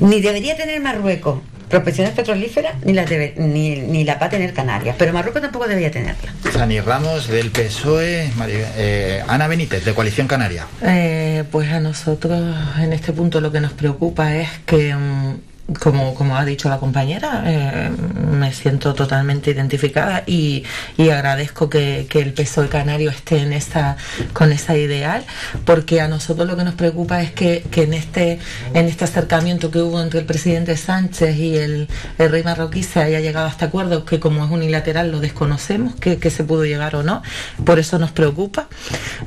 ni 0.00 0.20
debería 0.20 0.56
tener 0.56 0.80
Marruecos 0.80 1.40
prospecciones 1.74 2.14
petrolíferas 2.14 2.74
ni 2.84 2.92
la, 2.92 3.04
debe, 3.04 3.34
ni, 3.36 3.74
ni 3.76 4.04
la 4.04 4.14
va 4.14 4.26
a 4.26 4.30
tener 4.30 4.52
Canarias, 4.52 4.94
pero 4.96 5.12
Marruecos 5.12 5.42
tampoco 5.42 5.66
debería 5.66 5.90
tenerla. 5.90 6.32
Sani 6.52 6.80
Ramos 6.80 7.26
del 7.26 7.50
PSOE, 7.50 8.30
eh, 8.46 9.22
Ana 9.26 9.48
Benítez 9.48 9.84
de 9.84 9.92
Coalición 9.92 10.28
Canaria. 10.28 10.66
Eh, 10.82 11.42
pues 11.50 11.72
a 11.72 11.80
nosotros 11.80 12.40
en 12.78 12.92
este 12.92 13.12
punto 13.12 13.40
lo 13.40 13.50
que 13.50 13.60
nos 13.60 13.72
preocupa 13.72 14.36
es 14.36 14.48
que... 14.66 14.94
Mm, 14.94 15.53
como, 15.80 16.14
como 16.14 16.36
ha 16.36 16.44
dicho 16.44 16.68
la 16.68 16.78
compañera, 16.78 17.42
eh, 17.46 17.90
me 18.30 18.52
siento 18.52 18.92
totalmente 18.94 19.50
identificada 19.50 20.22
y, 20.26 20.64
agradezco 20.98 21.70
que, 21.70 22.06
el 22.14 22.32
PSOE 22.32 22.68
canario 22.68 23.10
esté 23.10 23.38
en 23.38 23.52
esa, 23.52 23.96
con 24.32 24.52
esa 24.52 24.76
ideal, 24.76 25.24
porque 25.64 26.00
a 26.00 26.08
nosotros 26.08 26.46
lo 26.46 26.56
que 26.56 26.64
nos 26.64 26.74
preocupa 26.74 27.22
es 27.22 27.32
que, 27.32 27.64
en, 27.74 27.94
este, 27.94 28.38
en 28.74 28.86
este 28.86 29.04
acercamiento 29.04 29.70
que 29.70 29.80
hubo 29.80 30.00
entre 30.02 30.20
el 30.20 30.26
presidente 30.26 30.76
Sánchez 30.76 31.36
y 31.36 31.56
el, 31.56 31.88
rey 32.18 32.42
marroquí 32.42 32.82
se 32.82 33.00
haya 33.00 33.20
llegado 33.20 33.46
a 33.46 33.50
este 33.50 33.64
acuerdo, 33.64 34.04
que 34.04 34.20
como 34.20 34.44
es 34.44 34.50
unilateral 34.50 35.10
lo 35.10 35.20
desconocemos, 35.20 35.94
que, 35.94 36.18
que 36.18 36.30
se 36.30 36.44
pudo 36.44 36.64
llegar 36.64 36.94
o 36.96 37.02
no, 37.02 37.22
por 37.64 37.78
eso 37.78 37.98
nos 37.98 38.10
preocupa. 38.12 38.68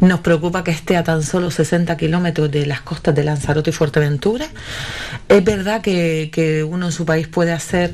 Nos 0.01 0.19
preocupa 0.19 0.63
que 0.63 0.71
esté 0.71 0.97
a 0.97 1.03
tan 1.03 1.23
solo 1.23 1.49
60 1.49 1.97
kilómetros 1.97 2.51
de 2.51 2.65
las 2.65 2.81
costas 2.81 3.15
de 3.15 3.23
Lanzarote 3.23 3.71
y 3.71 3.73
Fuerteventura. 3.73 4.47
Es 5.29 5.43
verdad 5.43 5.81
que 5.81 6.26
que, 6.29 6.63
uno 6.63 6.87
en 6.87 6.91
su 6.91 7.05
país 7.05 7.27
puede 7.27 7.51
hacer 7.51 7.93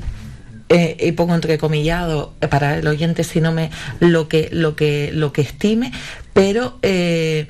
eh, 0.69 0.97
y 0.99 1.11
pongo 1.11 1.35
entrecomillado 1.35 2.33
eh, 2.41 2.47
para 2.47 2.79
el 2.79 2.87
oyente 2.87 3.23
si 3.23 3.41
no 3.41 3.51
me 3.51 3.69
lo 3.99 4.27
que 4.27 4.49
lo 4.51 4.75
que 4.75 5.11
lo 5.13 5.33
que 5.33 5.41
estime 5.41 5.91
pero 6.33 6.79
eh, 6.81 7.47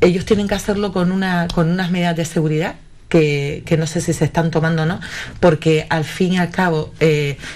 ellos 0.00 0.24
tienen 0.24 0.48
que 0.48 0.54
hacerlo 0.54 0.90
con 0.92 1.12
una 1.12 1.48
con 1.54 1.70
unas 1.70 1.90
medidas 1.90 2.16
de 2.16 2.24
seguridad 2.24 2.74
que, 3.08 3.76
no 3.78 3.86
sé 3.86 4.00
si 4.00 4.12
se 4.12 4.26
están 4.26 4.50
tomando 4.50 4.82
o 4.82 4.84
no, 4.84 5.00
porque 5.40 5.86
al 5.88 6.04
fin 6.04 6.34
y 6.34 6.38
al 6.38 6.50
cabo 6.50 6.92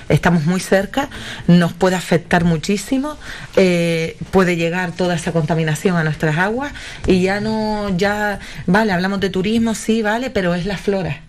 estamos 0.09 0.47
muy 0.47 0.59
cerca, 0.59 1.11
nos 1.49 1.75
puede 1.75 1.97
afectar 1.97 2.45
muchísimo, 2.45 3.19
puede 4.31 4.57
llegar 4.57 4.93
toda 4.93 5.17
esa 5.17 5.33
contaminación 5.33 5.99
a 5.99 6.05
nuestras 6.05 6.39
aguas 6.39 6.73
y 7.07 7.21
ya 7.21 7.41
no, 7.41 7.95
ya, 7.95 8.39
vale, 8.67 8.93
hablamos 8.93 9.21
de 9.21 9.29
turismo, 9.29 9.75
sí, 9.75 10.01
vale, 10.01 10.31
pero 10.31 10.55
es 10.55 10.65
la 10.65 10.79
flora 10.79 11.21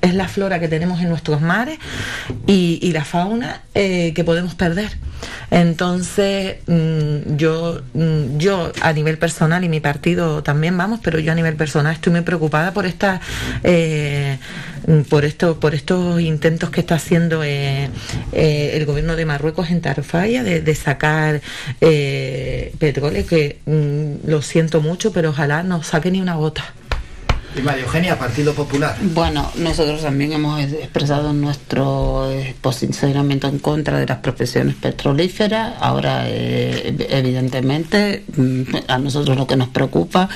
es 0.00 0.14
la 0.14 0.28
flora 0.28 0.60
que 0.60 0.68
tenemos 0.68 1.00
en 1.00 1.08
nuestros 1.08 1.40
mares 1.40 1.78
y, 2.46 2.92
la 2.92 3.04
fauna 3.04 3.62
eh, 3.74 4.12
que 4.14 4.24
podemos 4.24 4.54
perder. 4.54 4.96
Entonces, 5.50 6.56
mm, 6.66 7.36
yo, 7.36 7.82
mm, 7.94 8.38
yo 8.38 8.72
a 8.80 8.92
nivel 8.92 9.18
personal 9.18 9.64
y 9.64 9.68
mi 9.68 9.80
partido 9.80 10.42
también 10.42 10.76
vamos, 10.78 11.00
pero 11.02 11.18
yo 11.18 11.32
a 11.32 11.34
nivel 11.34 11.56
personal 11.56 11.94
estoy 11.94 12.12
muy 12.12 12.22
preocupada 12.22 12.72
por 12.72 12.86
esta, 12.86 13.20
eh, 13.64 14.38
por 15.08 15.24
esto, 15.24 15.58
por 15.60 15.74
estos 15.74 16.20
intentos 16.20 16.70
que 16.70 16.80
está 16.80 16.94
haciendo 16.94 17.42
eh, 17.42 17.90
el 18.32 18.86
gobierno 18.86 19.16
de 19.16 19.26
Marruecos 19.26 19.70
en 19.70 19.80
Tarfaya 19.80 20.42
de, 20.42 20.74
sacar 20.74 21.40
petróleo, 21.80 23.26
que 23.26 23.58
mm, 23.66 24.28
lo 24.28 24.42
siento 24.42 24.80
mucho, 24.80 25.12
pero 25.12 25.30
ojalá 25.30 25.62
no 25.62 25.82
saque 25.82 26.10
ni 26.10 26.20
una 26.20 26.36
gota. 26.36 26.72
Y 27.58 27.62
María 27.62 27.82
Eugenia, 27.82 28.18
Partido 28.18 28.54
Popular. 28.54 28.96
Bueno, 29.00 29.50
nosotros 29.56 30.02
también 30.02 30.32
hemos 30.32 30.60
expresado 30.60 31.32
nuestro 31.32 32.30
eh, 32.30 32.54
posicionamiento 32.60 33.48
en 33.48 33.58
contra 33.58 33.98
de 33.98 34.06
las 34.06 34.18
profesiones 34.18 34.76
petrolíferas. 34.76 35.74
Ahora, 35.80 36.24
eh, 36.26 36.94
evidentemente, 37.10 38.24
mm, 38.36 38.62
a 38.86 38.98
nosotros 38.98 39.36
lo 39.36 39.46
que 39.46 39.56
nos 39.56 39.68
preocupa 39.68 40.28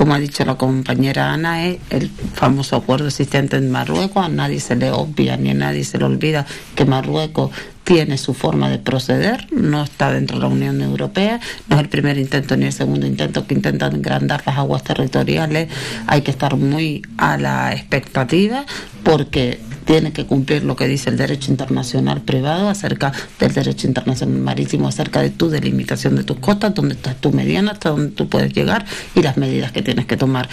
como 0.00 0.14
ha 0.14 0.18
dicho 0.18 0.46
la 0.46 0.54
compañera 0.54 1.30
Ana, 1.30 1.66
es 1.66 1.78
el 1.90 2.08
famoso 2.08 2.76
acuerdo 2.76 3.08
existente 3.08 3.58
en 3.58 3.70
Marruecos. 3.70 4.24
A 4.24 4.30
nadie 4.30 4.58
se 4.58 4.74
le 4.74 4.90
obvia 4.90 5.36
ni 5.36 5.50
a 5.50 5.54
nadie 5.54 5.84
se 5.84 5.98
le 5.98 6.06
olvida 6.06 6.46
que 6.74 6.86
Marruecos 6.86 7.50
tiene 7.90 8.18
su 8.18 8.34
forma 8.34 8.70
de 8.70 8.78
proceder, 8.78 9.48
no 9.50 9.82
está 9.82 10.12
dentro 10.12 10.36
de 10.36 10.42
la 10.42 10.48
Unión 10.48 10.80
Europea, 10.80 11.40
no 11.66 11.74
es 11.74 11.82
el 11.82 11.88
primer 11.88 12.18
intento 12.18 12.56
ni 12.56 12.66
el 12.66 12.72
segundo 12.72 13.04
intento 13.04 13.48
que 13.48 13.54
intentan 13.54 13.96
engrandar 13.96 14.44
las 14.46 14.58
aguas 14.58 14.84
territoriales, 14.84 15.68
hay 16.06 16.22
que 16.22 16.30
estar 16.30 16.54
muy 16.54 17.02
a 17.18 17.36
la 17.36 17.72
expectativa 17.72 18.64
porque 19.02 19.58
tiene 19.84 20.12
que 20.12 20.26
cumplir 20.26 20.64
lo 20.64 20.76
que 20.76 20.86
dice 20.86 21.10
el 21.10 21.16
derecho 21.16 21.50
internacional 21.50 22.22
privado 22.22 22.68
acerca 22.68 23.12
del 23.38 23.52
derecho 23.52 23.86
internacional 23.86 24.40
marítimo, 24.40 24.88
acerca 24.88 25.20
de 25.22 25.30
tu 25.30 25.48
delimitación 25.48 26.16
de 26.16 26.24
tus 26.24 26.38
costas, 26.38 26.74
dónde 26.74 26.94
estás 26.94 27.16
tu 27.20 27.32
mediana, 27.32 27.72
hasta 27.72 27.90
dónde 27.90 28.10
tú 28.10 28.28
puedes 28.28 28.52
llegar 28.52 28.84
y 29.14 29.22
las 29.22 29.36
medidas 29.36 29.72
que 29.72 29.82
tienes 29.82 30.06
que 30.06 30.16
tomar. 30.16 30.48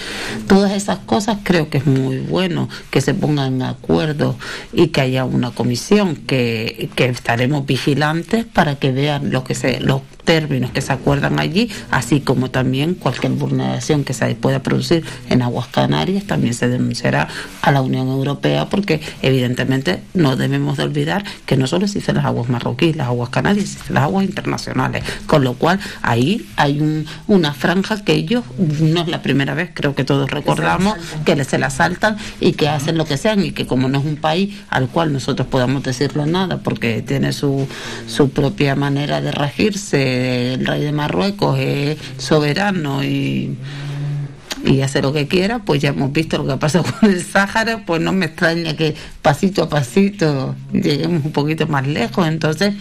Todas 0.47 0.71
esas 0.71 0.99
cosas 0.99 1.37
creo 1.43 1.69
que 1.69 1.79
es 1.79 1.85
muy 1.85 2.17
bueno 2.19 2.69
que 2.91 3.01
se 3.01 3.13
pongan 3.13 3.55
en 3.55 3.61
acuerdo 3.63 4.37
y 4.73 4.87
que 4.87 5.01
haya 5.01 5.25
una 5.25 5.51
comisión 5.51 6.15
que, 6.15 6.89
que 6.95 7.05
estaremos 7.05 7.65
vigilantes 7.65 8.45
para 8.45 8.75
que 8.75 8.91
vean 8.91 9.31
lo 9.31 9.43
que 9.43 9.55
se, 9.55 9.79
lo 9.79 10.01
términos 10.27 10.71
que 10.71 10.81
se 10.81 10.91
acuerdan 10.91 11.39
allí, 11.39 11.71
así 11.89 12.19
como 12.19 12.51
también 12.51 12.95
cualquier 12.95 13.31
vulneración 13.31 14.03
que 14.03 14.13
se 14.13 14.35
pueda 14.35 14.61
producir 14.61 15.05
en 15.29 15.41
aguas 15.41 15.67
canarias, 15.67 16.25
también 16.25 16.53
se 16.53 16.67
denunciará 16.67 17.29
a 17.61 17.71
la 17.71 17.81
Unión 17.81 18.09
Europea, 18.09 18.67
porque 18.69 18.99
evidentemente 19.21 20.01
no 20.13 20.35
debemos 20.35 20.77
de 20.77 20.83
olvidar 20.83 21.23
que 21.45 21.57
no 21.57 21.67
solo 21.67 21.85
existen 21.85 22.15
las 22.15 22.25
aguas 22.25 22.49
marroquíes, 22.49 22.95
las 22.95 23.07
aguas 23.07 23.29
canarias, 23.29 23.65
existen 23.65 23.95
las 23.95 24.03
aguas 24.03 24.25
internacionales, 24.25 25.03
con 25.25 25.43
lo 25.43 25.53
cual 25.53 25.79
ahí 26.01 26.47
hay 26.55 27.05
una 27.27 27.53
franja 27.53 28.03
que 28.03 28.13
ellos, 28.13 28.43
no 28.57 29.01
es 29.01 29.07
la 29.07 29.21
primera 29.21 29.53
vez, 29.53 29.71
creo 29.73 29.95
que 29.95 30.03
todos 30.03 30.29
recordamos, 30.29 30.95
que 31.25 31.43
se 31.43 31.57
la 31.57 31.69
saltan. 31.69 32.17
y 32.39 32.53
que 32.53 32.67
hacen 32.67 32.97
lo 32.97 33.05
que 33.05 33.17
sean 33.17 33.43
y 33.43 33.51
que 33.51 33.65
como 33.65 33.89
no 33.89 33.99
es 33.99 34.05
un 34.05 34.15
país 34.15 34.55
al 34.69 34.87
cual 34.89 35.13
nosotros 35.13 35.47
podamos 35.47 35.83
decirle 35.83 36.25
nada, 36.25 36.57
porque 36.59 37.01
tiene 37.01 37.33
su, 37.33 37.67
su 38.07 38.29
propia 38.29 38.75
manera 38.75 39.21
de 39.21 39.31
regirse, 39.31 40.53
el 40.53 40.65
rey 40.65 40.83
de 40.83 40.91
Marruecos 40.91 41.59
es 41.59 41.97
soberano 42.17 43.03
y, 43.03 43.57
y 44.65 44.81
hace 44.81 45.01
lo 45.01 45.13
que 45.13 45.27
quiera, 45.27 45.59
pues 45.59 45.81
ya 45.81 45.89
hemos 45.89 46.11
visto 46.11 46.37
lo 46.37 46.45
que 46.45 46.53
ha 46.53 46.59
pasado 46.59 46.85
con 46.99 47.09
el 47.09 47.23
Sáhara, 47.23 47.83
pues 47.85 48.01
no 48.01 48.11
me 48.11 48.27
extraña 48.27 48.75
que 48.75 48.95
pasito 49.21 49.63
a 49.63 49.69
pasito 49.69 50.55
lleguemos 50.71 51.25
un 51.25 51.31
poquito 51.31 51.67
más 51.67 51.87
lejos, 51.87 52.27
entonces 52.27 52.73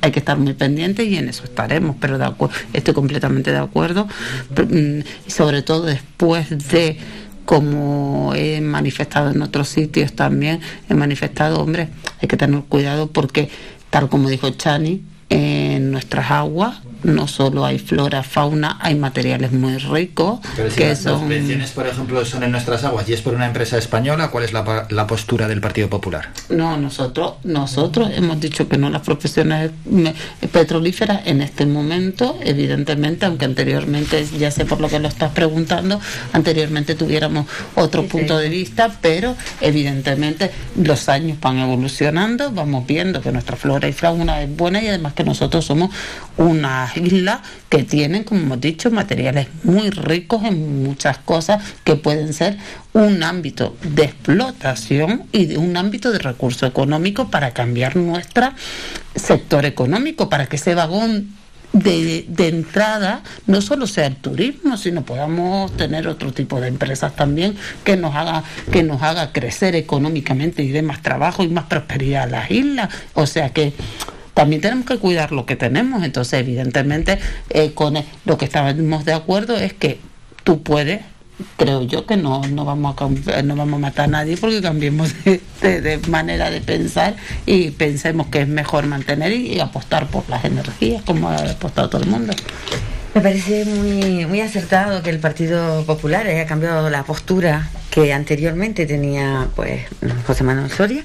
hay 0.00 0.12
que 0.12 0.18
estar 0.18 0.38
muy 0.38 0.52
pendientes 0.52 1.06
y 1.06 1.16
en 1.16 1.28
eso 1.28 1.44
estaremos, 1.44 1.96
pero 1.98 2.18
de 2.18 2.30
estoy 2.72 2.94
completamente 2.94 3.50
de 3.50 3.58
acuerdo, 3.58 4.06
mm, 4.50 5.00
sobre 5.26 5.62
todo 5.62 5.86
después 5.86 6.68
de 6.68 6.98
como 7.44 8.34
he 8.34 8.60
manifestado 8.60 9.30
en 9.30 9.42
otros 9.42 9.68
sitios 9.68 10.14
también, 10.14 10.60
he 10.88 10.94
manifestado, 10.94 11.60
hombre, 11.60 11.88
hay 12.20 12.28
que 12.28 12.36
tener 12.36 12.60
cuidado 12.62 13.08
porque, 13.08 13.50
tal 13.90 14.08
como 14.08 14.28
dijo 14.28 14.50
Chani, 14.50 15.02
en 15.30 15.90
nuestras 15.90 16.30
aguas 16.30 16.80
no 17.04 17.28
solo 17.28 17.64
hay 17.64 17.78
flora, 17.78 18.22
fauna, 18.22 18.78
hay 18.80 18.94
materiales 18.94 19.52
muy 19.52 19.76
ricos. 19.78 20.40
Pero 20.56 20.70
si 20.70 20.76
que 20.76 20.88
las 20.88 21.00
son... 21.00 21.28
por 21.74 21.86
ejemplo, 21.86 22.24
son 22.24 22.42
en 22.42 22.50
nuestras 22.50 22.84
aguas 22.84 23.08
y 23.08 23.12
es 23.12 23.20
por 23.20 23.34
una 23.34 23.46
empresa 23.46 23.78
española, 23.78 24.28
¿cuál 24.28 24.44
es 24.44 24.52
la, 24.52 24.86
la, 24.90 25.06
postura 25.06 25.46
del 25.46 25.60
Partido 25.60 25.88
Popular? 25.88 26.30
No, 26.48 26.76
nosotros, 26.76 27.34
nosotros 27.44 28.10
hemos 28.14 28.40
dicho 28.40 28.68
que 28.68 28.78
no 28.78 28.90
las 28.90 29.02
profesiones 29.02 29.70
petrolíferas 30.52 31.26
en 31.26 31.42
este 31.42 31.66
momento, 31.66 32.38
evidentemente, 32.42 33.26
aunque 33.26 33.44
anteriormente, 33.44 34.26
ya 34.38 34.50
sé 34.50 34.64
por 34.64 34.80
lo 34.80 34.88
que 34.88 34.98
lo 34.98 35.08
estás 35.08 35.32
preguntando, 35.32 36.00
anteriormente 36.32 36.94
tuviéramos 36.94 37.46
otro 37.74 38.04
punto 38.06 38.38
de 38.38 38.48
vista, 38.48 38.96
pero 39.00 39.36
evidentemente 39.60 40.50
los 40.82 41.08
años 41.08 41.38
van 41.40 41.58
evolucionando, 41.58 42.50
vamos 42.50 42.86
viendo 42.86 43.20
que 43.20 43.30
nuestra 43.30 43.56
flora 43.56 43.88
y 43.88 43.92
fauna 43.92 44.42
es 44.42 44.56
buena 44.56 44.82
y 44.82 44.88
además 44.88 45.12
que 45.12 45.24
nosotros 45.24 45.64
somos 45.64 45.90
unas 46.36 46.93
islas 46.96 47.40
que 47.68 47.82
tienen, 47.82 48.24
como 48.24 48.40
hemos 48.40 48.60
dicho, 48.60 48.90
materiales 48.90 49.48
muy 49.62 49.90
ricos 49.90 50.44
en 50.44 50.82
muchas 50.82 51.18
cosas 51.18 51.62
que 51.84 51.96
pueden 51.96 52.32
ser 52.32 52.58
un 52.92 53.22
ámbito 53.22 53.76
de 53.82 54.04
explotación 54.04 55.24
y 55.32 55.46
de 55.46 55.58
un 55.58 55.76
ámbito 55.76 56.12
de 56.12 56.18
recurso 56.18 56.66
económico 56.66 57.30
para 57.30 57.52
cambiar 57.52 57.96
nuestro 57.96 58.52
sector 59.14 59.64
económico, 59.64 60.28
para 60.28 60.46
que 60.46 60.56
ese 60.56 60.74
vagón 60.74 61.34
de, 61.74 62.48
entrada 62.48 63.22
no 63.46 63.60
solo 63.60 63.86
sea 63.86 64.06
el 64.06 64.16
turismo, 64.16 64.76
sino 64.76 65.04
podamos 65.04 65.76
tener 65.76 66.06
otro 66.08 66.32
tipo 66.32 66.60
de 66.60 66.68
empresas 66.68 67.14
también 67.16 67.56
que 67.82 67.96
nos 67.96 68.14
haga, 68.14 68.44
que 68.70 68.82
nos 68.82 69.02
haga 69.02 69.32
crecer 69.32 69.74
económicamente 69.74 70.62
y 70.62 70.70
dé 70.70 70.82
más 70.82 71.02
trabajo 71.02 71.42
y 71.42 71.48
más 71.48 71.64
prosperidad 71.64 72.24
a 72.24 72.26
las 72.26 72.50
islas. 72.50 72.90
O 73.14 73.26
sea 73.26 73.50
que 73.50 73.74
también 74.34 74.60
tenemos 74.60 74.84
que 74.86 74.98
cuidar 74.98 75.32
lo 75.32 75.46
que 75.46 75.56
tenemos. 75.56 76.02
Entonces, 76.04 76.40
evidentemente, 76.40 77.18
eh, 77.50 77.72
con 77.72 77.94
lo 78.24 78.36
que 78.38 78.44
estábamos 78.44 79.04
de 79.04 79.12
acuerdo 79.14 79.56
es 79.56 79.72
que 79.72 79.98
tú 80.42 80.62
puedes 80.62 81.00
creo 81.56 81.82
yo 81.82 82.06
que 82.06 82.16
no, 82.16 82.42
no 82.46 82.64
vamos 82.64 82.94
a 82.94 82.96
cam- 82.96 83.42
no 83.42 83.56
vamos 83.56 83.74
a 83.74 83.78
matar 83.80 84.04
a 84.04 84.06
nadie 84.06 84.36
porque 84.36 84.62
cambiemos 84.62 85.12
de, 85.24 86.00
manera 86.08 86.48
de 86.48 86.60
pensar 86.60 87.16
y 87.44 87.70
pensemos 87.72 88.28
que 88.28 88.42
es 88.42 88.46
mejor 88.48 88.86
mantener 88.86 89.32
y, 89.32 89.54
y 89.54 89.58
apostar 89.58 90.06
por 90.06 90.28
las 90.28 90.44
energías 90.44 91.02
como 91.02 91.28
ha 91.30 91.36
apostado 91.38 91.88
todo 91.88 92.02
el 92.04 92.08
mundo. 92.08 92.32
Me 93.16 93.20
parece 93.20 93.64
muy, 93.64 94.26
muy 94.26 94.40
acertado 94.42 95.02
que 95.02 95.10
el 95.10 95.18
Partido 95.18 95.84
Popular 95.84 96.24
haya 96.26 96.46
cambiado 96.46 96.88
la 96.88 97.02
postura 97.02 97.68
que 97.90 98.12
anteriormente 98.12 98.86
tenía 98.86 99.48
pues 99.56 99.82
José 100.28 100.44
Manuel 100.44 100.70
Soria. 100.70 101.02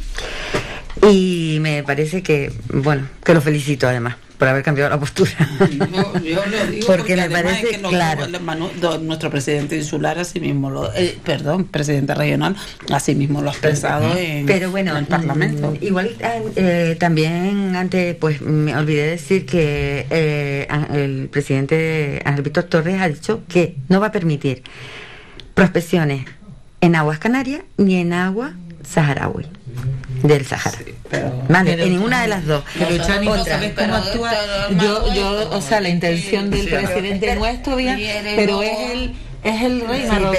Y 1.02 1.58
me 1.62 1.84
parece 1.84 2.22
que, 2.24 2.52
bueno, 2.74 3.08
que 3.24 3.34
lo 3.34 3.42
felicito 3.42 3.88
además 3.88 4.16
por 4.38 4.48
haber 4.48 4.64
cambiado 4.64 4.90
la 4.90 4.98
postura. 5.00 5.32
Yo, 5.70 6.20
yo 6.22 6.46
lo 6.46 6.66
digo 6.72 6.88
Porque 6.88 7.16
me 7.18 7.24
además 7.24 7.42
parece 7.44 7.62
es 7.64 7.76
que 7.76 7.78
lo- 7.82 7.90
claro. 7.90 8.26
lo- 8.28 8.40
Manu- 8.40 8.72
do- 8.80 8.98
nuestro 9.00 9.30
presidente 9.30 9.76
insular 9.76 10.18
así 10.18 10.40
mismo 10.40 10.70
lo 10.70 10.94
eh, 10.96 11.18
perdón 11.26 11.66
presidente 11.66 12.16
regional 12.16 12.56
así 12.90 13.16
mismo 13.16 13.42
lo 13.42 13.50
ha 13.50 13.52
expresado 13.52 14.16
en, 14.18 14.46
Pero 14.46 14.72
bueno, 14.72 14.92
en 14.92 14.98
el 15.00 15.06
parlamento 15.08 15.72
mm, 15.72 15.84
igual 15.84 16.16
eh, 16.56 16.96
también 16.98 17.76
antes, 17.76 18.16
pues 18.16 18.40
me 18.42 18.74
olvidé 18.78 19.08
decir 19.08 19.46
que 19.46 20.06
eh, 20.10 20.68
el 20.94 21.28
presidente 21.30 22.22
Ángel 22.24 22.44
Víctor 22.44 22.64
Torres 22.64 23.02
ha 23.02 23.10
dicho 23.10 23.42
que 23.50 23.76
no 23.90 24.00
va 24.00 24.08
a 24.08 24.12
permitir 24.14 24.64
prospecciones 25.54 26.26
en 26.80 26.96
aguas 26.96 27.20
canarias 27.20 27.62
ni 27.76 27.96
en 27.96 28.14
agua 28.14 28.54
saharaui 28.88 29.46
del 30.24 30.46
Sahara. 30.46 30.78
vale, 31.48 31.72
pero- 31.72 31.84
en 31.84 31.90
ninguna 31.94 32.22
de 32.22 32.28
las 32.28 32.46
dos. 32.46 32.64
Pero 32.78 32.98
Chani, 33.06 33.26
no 33.28 33.32
Otra. 33.34 33.46
sabes 33.56 33.74
cómo 33.74 33.96
actúa. 33.96 34.34
Yo, 34.82 35.14
yo, 35.14 35.50
o 35.52 35.62
sea, 35.62 35.82
la 35.82 35.90
intención 35.90 36.50
del 36.50 36.62
sí. 36.62 36.68
presidente 36.68 37.28
Pero- 37.28 37.40
nuestro, 37.40 37.76
bien, 37.76 37.98
Quiere 37.98 38.36
pero 38.36 38.54
no- 38.58 38.62
es 38.64 38.92
el 38.92 39.14
es 39.42 39.62
el 39.62 39.80
rey 39.88 40.02
Sí, 40.02 40.08
pero- 40.12 40.34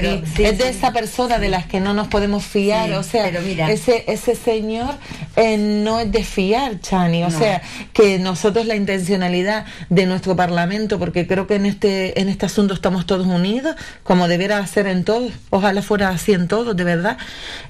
es 0.50 0.58
de 0.58 0.64
sí. 0.64 0.76
esa 0.76 0.92
persona 0.92 1.38
de 1.38 1.48
las 1.48 1.64
que 1.64 1.80
no 1.80 1.94
nos 1.94 2.08
podemos 2.08 2.44
fiar, 2.44 2.88
Sí, 2.88 2.92
o 2.92 3.02
sea, 3.02 3.24
pero 3.24 3.40
mira. 3.40 3.70
ese 3.70 4.04
ese 4.06 4.34
señor 4.34 4.94
eh, 5.36 5.56
no 5.56 6.00
es 6.00 6.12
de 6.12 6.22
fiar, 6.22 6.80
Chani, 6.80 7.22
o 7.24 7.30
No. 7.30 7.38
sea, 7.38 7.62
que 7.94 8.18
nosotros 8.18 8.66
la 8.66 8.76
intencionalidad 8.76 9.64
de 9.88 10.04
nuestro 10.04 10.36
parlamento, 10.36 10.98
porque 10.98 11.26
creo 11.26 11.46
que 11.46 11.54
en 11.54 11.64
este 11.64 12.20
en 12.20 12.28
este 12.28 12.44
asunto 12.44 12.74
estamos 12.74 13.06
todos 13.06 13.26
unidos, 13.26 13.74
como 14.02 14.28
debiera 14.28 14.64
ser 14.66 14.86
en 14.86 15.02
todos, 15.04 15.32
ojalá 15.48 15.80
fuera 15.80 16.10
así 16.10 16.34
en 16.34 16.46
todos, 16.46 16.76
de 16.76 16.84
verdad. 16.84 17.16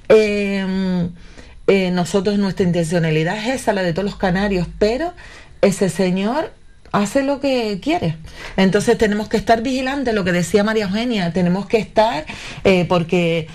Eh, 0.09 1.09
eh, 1.70 1.92
nosotros 1.92 2.36
nuestra 2.36 2.66
intencionalidad 2.66 3.39
es 3.39 3.60
esa, 3.60 3.73
la 3.73 3.82
de 3.82 3.92
todos 3.92 4.05
los 4.05 4.16
canarios, 4.16 4.66
pero 4.81 5.12
ese 5.62 5.89
señor 5.89 6.52
hace 6.90 7.23
lo 7.23 7.39
que 7.39 7.78
quiere. 7.81 8.16
Entonces 8.57 8.99
tenemos 8.99 9.28
que 9.28 9.36
estar 9.36 9.62
vigilantes, 9.62 10.12
lo 10.12 10.24
que 10.24 10.32
decía 10.32 10.65
María 10.65 10.86
Eugenia, 10.86 11.32
tenemos 11.32 11.66
que 11.66 11.78
estar, 11.78 12.26
eh, 12.65 12.86
porque 12.89 13.47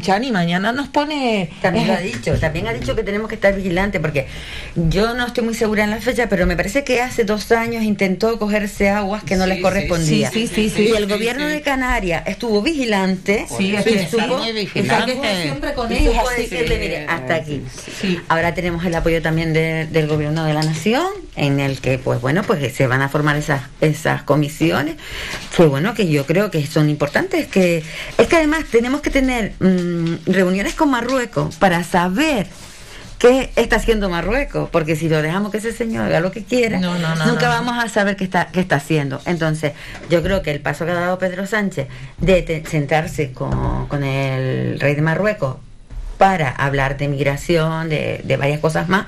Chani 0.00 0.32
mañana 0.32 0.72
nos 0.72 0.88
pone... 0.88 1.50
También 1.60 1.86
lo 1.88 1.92
ha 1.92 1.98
dicho, 2.00 2.32
también 2.38 2.66
ha 2.66 2.72
dicho 2.72 2.96
que 2.96 3.02
tenemos 3.02 3.28
que 3.28 3.34
estar 3.34 3.54
vigilantes 3.54 4.00
porque 4.00 4.26
yo 4.74 5.12
no 5.14 5.26
estoy 5.26 5.44
muy 5.44 5.52
segura 5.54 5.84
en 5.84 5.90
la 5.90 5.98
fecha, 6.00 6.28
pero 6.30 6.46
me 6.46 6.56
parece 6.56 6.82
que 6.82 7.02
hace 7.02 7.24
dos 7.24 7.52
años 7.52 7.82
intentó 7.84 8.38
cogerse 8.38 8.88
aguas 8.88 9.22
que 9.22 9.36
no 9.36 9.44
Sí, 9.44 9.48
les 9.50 9.56
sí, 9.58 9.62
correspondía. 9.62 10.30
sí, 10.30 10.46
sí, 10.46 10.70
sí, 10.70 10.82
y 10.84 10.92
el 10.96 11.04
sí, 11.06 11.12
gobierno 11.12 11.46
sí. 11.46 11.52
de 11.52 11.60
Canarias 11.60 12.22
estuvo 12.26 12.62
vigilante 12.62 13.46
Sí, 13.54 13.74
es 13.74 13.86
y 13.86 13.90
que 13.90 14.00
está 14.00 14.16
supo- 14.26 14.38
muy 14.38 14.48
y 14.48 14.52
vigilante. 14.52 15.12
supo- 15.14 15.42
siempre 15.42 15.74
con 15.74 15.92
ellos, 15.92 16.14
decirle, 16.36 16.78
mire, 16.78 17.06
hasta 17.06 17.34
aquí. 17.34 17.62
Ahora 18.28 18.54
tenemos 18.54 18.82
el 18.84 18.94
apoyo 18.94 19.20
también 19.20 19.52
de- 19.52 19.86
del 19.86 20.06
gobierno 20.06 20.44
de 20.46 20.54
la 20.54 20.62
nación, 20.62 21.06
en 21.36 21.60
el 21.60 21.80
que, 21.82 21.98
pues 21.98 22.20
bueno, 22.22 22.42
pues 22.44 22.74
se 22.74 22.86
van 22.86 23.02
a 23.02 23.10
formar 23.10 23.36
esas, 23.36 23.60
esas 23.82 24.22
comisiones, 24.22 24.96
que 25.54 25.64
bueno, 25.66 25.92
que 25.92 26.08
yo 26.08 26.24
creo 26.24 26.50
que 26.50 26.66
son 26.66 26.88
importantes, 26.88 27.46
que 27.46 27.82
es 28.16 28.26
que 28.26 28.36
además 28.36 28.64
tenemos 28.70 29.02
que 29.02 29.10
tener 29.10 29.52
mm, 29.66 30.30
reuniones 30.32 30.74
con 30.74 30.90
Marruecos 30.90 31.56
para 31.56 31.82
saber 31.84 32.46
qué 33.18 33.50
está 33.56 33.76
haciendo 33.76 34.10
Marruecos, 34.10 34.68
porque 34.70 34.94
si 34.94 35.08
lo 35.08 35.22
dejamos 35.22 35.50
que 35.50 35.58
ese 35.58 35.72
señor 35.72 36.04
haga 36.06 36.20
lo 36.20 36.30
que 36.32 36.44
quiera, 36.44 36.78
No, 36.78 36.98
no, 36.98 37.14
no, 37.14 37.26
nunca 37.26 37.48
vamos 37.48 37.82
a 37.82 37.88
saber 37.88 38.14
qué 38.16 38.24
está, 38.24 38.48
qué 38.48 38.60
está 38.60 38.76
haciendo. 38.76 39.20
Entonces, 39.24 39.72
yo 40.10 40.22
creo 40.22 40.42
que 40.42 40.50
el 40.50 40.60
paso 40.60 40.84
que 40.84 40.90
ha 40.92 40.94
dado 40.94 41.18
Pedro 41.18 41.46
Sánchez 41.46 41.88
de 42.18 42.42
te- 42.42 42.64
sentarse 42.66 43.32
con, 43.32 43.86
con 43.86 44.04
el 44.04 44.78
rey 44.80 44.94
de 44.94 45.02
Marruecos 45.02 45.56
para 46.18 46.50
hablar 46.50 46.96
de 46.96 47.08
migración, 47.08 47.88
de, 47.88 48.20
de 48.24 48.36
varias 48.36 48.60
cosas 48.60 48.88
más, 48.88 49.06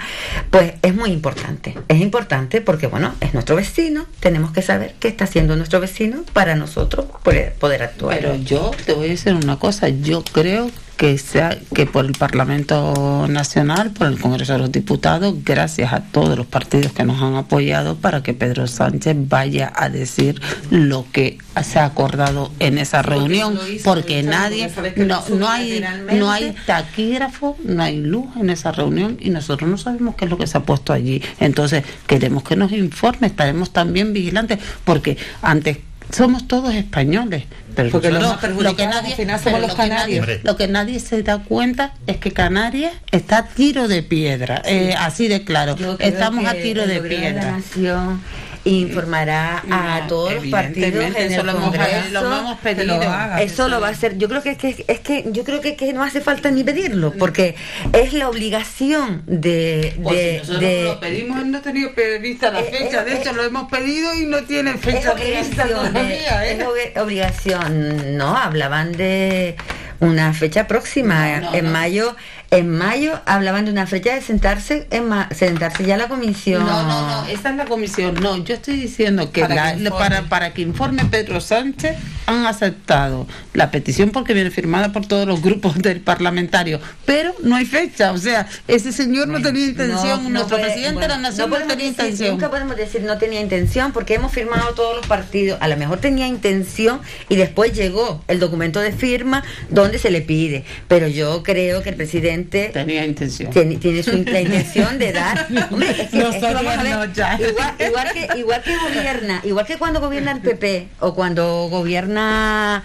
pues 0.51 0.75
es 0.83 0.95
muy 0.95 1.11
importante. 1.11 1.75
Es 1.89 2.01
importante 2.01 2.61
porque, 2.61 2.87
bueno, 2.87 3.15
es 3.21 3.35
nuestro 3.35 3.57
vecino, 3.57 4.07
tenemos 4.21 4.53
que 4.53 4.63
saber 4.63 4.95
qué 5.01 5.09
está 5.09 5.25
haciendo 5.25 5.57
nuestro 5.57 5.81
vecino 5.81 6.25
para 6.33 6.55
nosotros 6.55 7.07
poder, 7.23 7.55
poder 7.55 7.83
actuar. 7.83 8.19
Pero 8.19 8.37
yo 8.37 8.71
te 8.85 8.93
voy 8.93 9.07
a 9.07 9.11
decir 9.11 9.35
una 9.35 9.59
cosa, 9.59 9.89
yo 9.89 10.23
creo 10.25 10.71
que 10.99 11.17
sea 11.17 11.57
que 11.75 11.87
por 11.87 12.05
el 12.05 12.13
Parlamento 12.13 13.27
Nacional, 13.29 13.93
por 13.93 14.09
el 14.09 14.19
Congreso 14.19 14.55
de 14.55 14.59
los 14.59 14.73
Diputados, 14.73 15.33
gracias 15.45 15.93
a 15.93 16.01
todos 16.01 16.37
los 16.37 16.47
partidos 16.47 16.93
que 16.93 17.05
nos 17.05 17.23
han 17.23 17.37
apoyado 17.37 17.95
para 17.97 18.25
que 18.25 18.35
Pedro 18.35 18.67
Sánchez 18.67 19.17
vaya 19.17 19.73
a 19.77 19.91
decir 19.91 20.43
lo 20.71 21.07
que 21.13 21.39
se 21.63 21.79
ha 21.79 21.85
acordado 21.85 22.51
en 22.59 22.79
esa 22.79 23.03
reunión, 23.03 23.57
hizo, 23.73 23.85
porque 23.85 24.25
nadie 24.25 24.69
porque 24.75 25.05
no, 25.05 25.23
no 25.29 25.49
hay 25.49 25.85
no 26.13 26.33
hay 26.33 26.53
taquígrafo, 26.67 27.57
no 27.65 27.81
hay 27.81 27.99
luz 27.99 28.27
en 28.37 28.51
esa 28.51 28.73
reunión 28.73 29.19
y 29.21 29.31
nosotros 29.31 29.71
no 29.71 29.79
sabemos 29.79 30.17
qué 30.17 30.25
es 30.25 30.31
lo 30.33 30.37
que 30.37 30.49
se 30.49 30.59
ha 30.59 30.63
puesto 30.63 30.93
allí. 30.93 31.23
Entonces, 31.39 31.85
queremos 32.09 32.43
que 32.43 32.57
nos 32.57 32.73
informe, 32.73 33.29
estaremos 33.29 33.73
también 33.73 34.13
vigilantes, 34.13 34.59
porque 34.85 35.17
antes 35.43 35.79
somos 36.13 36.49
todos 36.49 36.75
españoles, 36.75 37.45
pero 37.75 37.91
Porque 37.91 38.11
los 38.11 38.37
perjudicados 38.39 39.05
al 39.05 39.13
final 39.13 39.39
somos 39.41 39.61
los 39.61 39.71
lo 39.71 39.77
que 39.77 39.83
nadie- 39.89 40.19
canarios. 40.21 40.45
lo 40.45 40.57
que 40.57 40.69
nadie 40.69 41.01
se 41.01 41.23
da 41.23 41.39
cuenta 41.39 41.93
es 42.07 42.17
que 42.17 42.33
Canarias 42.33 42.93
está 43.13 43.39
a 43.39 43.47
tiro 43.47 43.89
de 43.89 44.03
piedra, 44.03 44.63
eh, 44.65 44.95
así 44.99 45.29
de 45.29 45.45
claro. 45.45 45.77
Yo 45.77 45.97
Estamos 45.99 46.47
a 46.47 46.55
que 46.55 46.63
tiro 46.63 46.87
de 46.87 46.99
gobierno 46.99 47.19
de 47.19 47.33
la 47.35 47.41
piedra. 47.41 47.53
nación 47.59 48.23
informará 48.71 49.63
a 49.71 50.07
todos 50.09 50.33
los 50.35 50.47
partidos 50.47 51.05
en 51.05 51.17
eso 51.33 51.41
el 51.41 51.47
lo 51.47 51.53
hemos- 51.53 51.65
Congreso. 51.65 52.11
lo 52.11 52.39
hemos 52.39 52.59
pedido. 52.61 52.99
Que 53.01 53.07
lo 53.07 53.11
haga. 53.13 53.43
Eso 53.43 53.69
lo 53.69 53.81
va 53.81 53.89
a 53.89 53.91
hacer. 53.91 54.19
Yo 54.19 54.29
creo 54.29 54.43
que, 54.43 54.57
que- 54.57 54.85
es 54.87 55.01
que 55.01 55.25
yo 55.33 55.45
creo 55.45 55.61
que, 55.61 55.77
que 55.77 55.93
no 55.93 56.03
hace 56.03 56.21
falta 56.21 56.51
ni 56.51 56.65
pedirlo, 56.65 57.13
porque 57.19 57.55
es 57.93 58.13
la 58.13 58.29
obligación 58.29 59.23
de, 59.27 59.95
O 60.05 60.11
si 60.11 60.17
de, 60.17 60.39
nosotros 60.39 60.61
de- 60.61 60.83
lo 60.85 61.01
pedimos, 61.01 61.47
no 61.47 61.59
ha 61.59 61.63
tenido 61.63 61.93
prevista 61.95 62.51
la 62.51 62.61
Eh, 62.61 62.65
fecha. 62.71 63.03
eh, 63.03 63.05
De 63.05 63.15
hecho, 63.17 63.33
lo 63.33 63.45
hemos 63.45 63.71
pedido 63.71 64.15
y 64.15 64.27
no 64.27 64.43
tiene 64.45 64.73
es 64.73 64.81
fecha 64.81 65.15
prevista 65.15 65.67
todavía. 65.67 66.47
¿eh? 66.47 66.53
es 66.53 66.59
obli- 66.65 67.01
obligación. 67.01 68.17
No, 68.17 68.37
hablaban 68.37 68.93
de 68.93 69.57
una 70.01 70.33
fecha 70.33 70.67
próxima. 70.67 71.39
No, 71.41 71.51
no, 71.51 71.55
en 71.57 71.73
mayo, 71.73 72.15
en 72.51 72.71
mayo 72.71 73.21
hablaban 73.27 73.67
de 73.67 73.71
una 73.71 73.87
fecha 73.87 74.15
de 74.15 74.23
sentarse, 74.23 74.87
en 74.91 75.07
ma- 75.09 75.29
sentarse 75.35 75.85
ya 75.85 75.99
la 75.99 76.09
comisión. 76.09 76.65
No, 76.65 76.83
no, 76.83 77.07
no, 77.07 77.27
esa 77.27 77.51
es 77.51 77.57
la 77.57 77.67
comisión. 77.67 78.15
No, 78.23 78.37
yo 78.43 78.55
estoy 78.55 78.77
diciendo 78.77 79.31
que 79.33 79.43
Para 79.43 79.55
la- 79.55 79.73
que 79.75 79.81
informe. 79.83 79.99
para, 79.99 80.23
para 80.29 80.55
que 80.55 80.63
informe 80.63 81.05
Pedro 81.05 81.41
Sánchez 81.43 81.97
han 82.25 82.47
aceptado 82.47 83.27
la 83.53 83.71
petición 83.71 84.11
porque 84.11 84.33
viene 84.33 84.51
firmada 84.51 84.93
por 84.93 85.05
todos 85.07 85.27
los 85.27 85.43
grupos 85.43 85.77
del 85.83 86.01
parlamentario, 86.01 86.81
pero 87.05 87.35
no 87.43 87.57
hay 87.57 87.67
fecha. 87.67 88.13
O 88.13 88.19
sea, 88.19 88.47
ese 88.67 88.93
señor 88.93 89.29
no 89.29 89.43
tenía 89.43 89.67
intención, 89.67 90.23
No, 90.23 90.23
no 90.25 90.31
nuestro 90.31 90.57
puede- 90.57 90.71
presidente 90.73 91.01
de 91.03 91.09
la 91.09 91.15
bueno, 91.17 91.29
nación 91.29 91.51
no 91.51 91.57
tenía 91.59 91.75
decir- 91.75 91.87
intención. 91.89 92.31
Nunca 92.31 92.49
podemos 92.51 92.77
decir 92.77 93.03
no 93.03 93.19
tenía 93.19 93.41
intención 93.43 93.93
porque 93.93 94.15
hemos 94.15 94.33
firmado 94.33 94.73
todos 94.75 94.97
los 94.97 95.07
partidos. 95.07 95.59
A 95.61 95.69
lo 95.69 95.77
mejor 95.77 95.99
tenía 95.99 96.27
intención 96.27 97.01
y 97.29 97.37
después 97.37 97.75
llegó 97.75 98.23
el 98.27 98.41
documento 98.41 98.81
de 98.81 98.93
firma 98.93 99.45
donde 99.69 99.99
se 99.99 100.11
le 100.11 100.23
pide. 100.23 100.65
Pero 100.89 101.09
yo 101.09 101.43
creo 101.43 101.83
que 101.83 101.91
el 101.91 101.97
presidente 101.97 102.38
tenía 102.45 103.05
intención. 103.05 103.51
Tiene, 103.51 103.77
tiene 103.77 104.03
su, 104.03 104.13
la 104.13 104.41
intención 104.41 104.99
de 104.99 105.13
dar. 105.13 105.47
Hombre, 105.71 105.91
es 105.91 105.97
que, 105.97 106.03
es 106.03 106.11
que 106.11 106.19
Nosotros 106.19 106.55
vamos 106.55 106.79
a 106.79 106.83
ver, 106.83 106.97
no, 106.97 107.13
ya. 107.13 107.39
igual, 107.41 107.75
igual 107.79 108.13
que 108.13 108.39
igual 108.39 108.63
que 108.63 108.77
gobierna, 108.77 109.41
igual 109.45 109.67
que 109.67 109.77
cuando 109.79 110.01
gobierna 110.01 110.33
el 110.33 110.41
PP 110.41 110.89
o 111.01 111.15
cuando 111.15 111.69
gobierna 111.69 112.83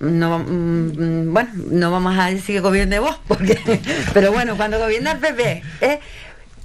no 0.00 0.38
mm, 0.38 1.32
bueno 1.32 1.50
no 1.54 1.90
vamos 1.90 2.18
a 2.18 2.30
decir 2.30 2.56
que 2.56 2.60
gobierne 2.60 2.98
vos 3.00 3.20
porque 3.28 3.58
pero 4.14 4.32
bueno 4.32 4.56
cuando 4.56 4.78
gobierna 4.78 5.12
el 5.12 5.18
PP 5.18 5.62
eh, 5.82 6.00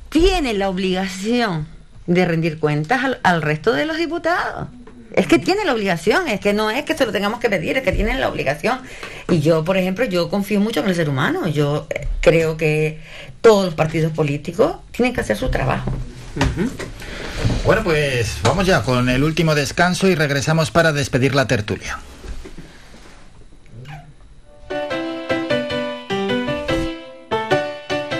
tiene 0.09 0.53
la 0.53 0.69
obligación 0.69 1.67
de 2.07 2.23
rendir 2.23 2.59
cuentas 2.59 3.03
al, 3.03 3.19
al 3.23 3.41
resto 3.41 3.73
de 3.73 3.85
los 3.85 3.97
diputados 3.97 4.69
es 5.15 5.27
que 5.27 5.39
tiene 5.39 5.63
la 5.63 5.73
obligación, 5.73 6.27
es 6.27 6.41
que 6.41 6.53
no 6.53 6.69
es 6.69 6.83
que 6.83 6.95
se 6.95 7.05
lo 7.05 7.11
tengamos 7.13 7.39
que 7.39 7.49
pedir, 7.49 7.77
es 7.77 7.83
que 7.83 7.93
tienen 7.93 8.19
la 8.19 8.27
obligación. 8.27 8.81
Y 9.29 9.39
yo, 9.39 9.63
por 9.63 9.77
ejemplo, 9.77 10.03
yo 10.05 10.29
confío 10.29 10.59
mucho 10.59 10.81
en 10.81 10.89
el 10.89 10.95
ser 10.95 11.09
humano. 11.09 11.47
Yo 11.47 11.87
eh, 11.89 12.07
creo 12.19 12.57
que 12.57 12.99
todos 13.39 13.65
los 13.65 13.73
partidos 13.75 14.11
políticos 14.11 14.75
tienen 14.91 15.13
que 15.13 15.21
hacer 15.21 15.37
su 15.37 15.49
trabajo. 15.49 15.91
Bueno, 17.65 17.81
pues 17.83 18.39
vamos 18.43 18.65
ya 18.67 18.83
con 18.83 19.07
el 19.07 19.23
último 19.23 19.55
descanso 19.55 20.07
y 20.09 20.15
regresamos 20.15 20.69
para 20.69 20.91
despedir 20.91 21.33
la 21.33 21.47
tertulia. 21.47 21.97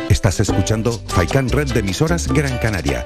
Estás 0.09 0.40
escuchando 0.40 1.03
Faikan 1.07 1.49
Red 1.49 1.74
de 1.74 1.82
emisoras 1.82 2.30
Gran 2.30 2.57
Canaria. 2.57 3.06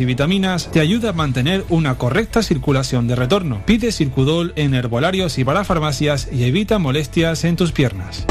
y 0.01 0.05
vitaminas 0.05 0.69
te 0.71 0.79
ayuda 0.79 1.09
a 1.09 1.13
mantener 1.13 1.63
una 1.69 1.97
correcta 1.97 2.43
circulación 2.43 3.07
de 3.07 3.15
retorno. 3.15 3.63
Pide 3.65 3.91
Circudol 3.91 4.53
en 4.55 4.73
herbolarios 4.73 5.37
y 5.37 5.43
para 5.43 5.63
farmacias 5.63 6.27
y 6.31 6.43
evita 6.43 6.79
molestias 6.79 7.43
en 7.43 7.55
tus 7.55 7.71
piernas. 7.71 8.25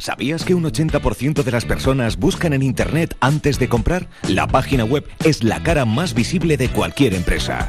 ¿Sabías 0.00 0.44
que 0.44 0.54
un 0.54 0.64
80% 0.64 1.42
de 1.42 1.50
las 1.50 1.64
personas 1.64 2.16
buscan 2.16 2.52
en 2.52 2.62
Internet 2.62 3.16
antes 3.20 3.58
de 3.58 3.68
comprar? 3.68 4.08
La 4.26 4.46
página 4.46 4.84
web 4.84 5.06
es 5.24 5.44
la 5.44 5.62
cara 5.62 5.84
más 5.84 6.14
visible 6.14 6.56
de 6.56 6.70
cualquier 6.70 7.14
empresa. 7.14 7.68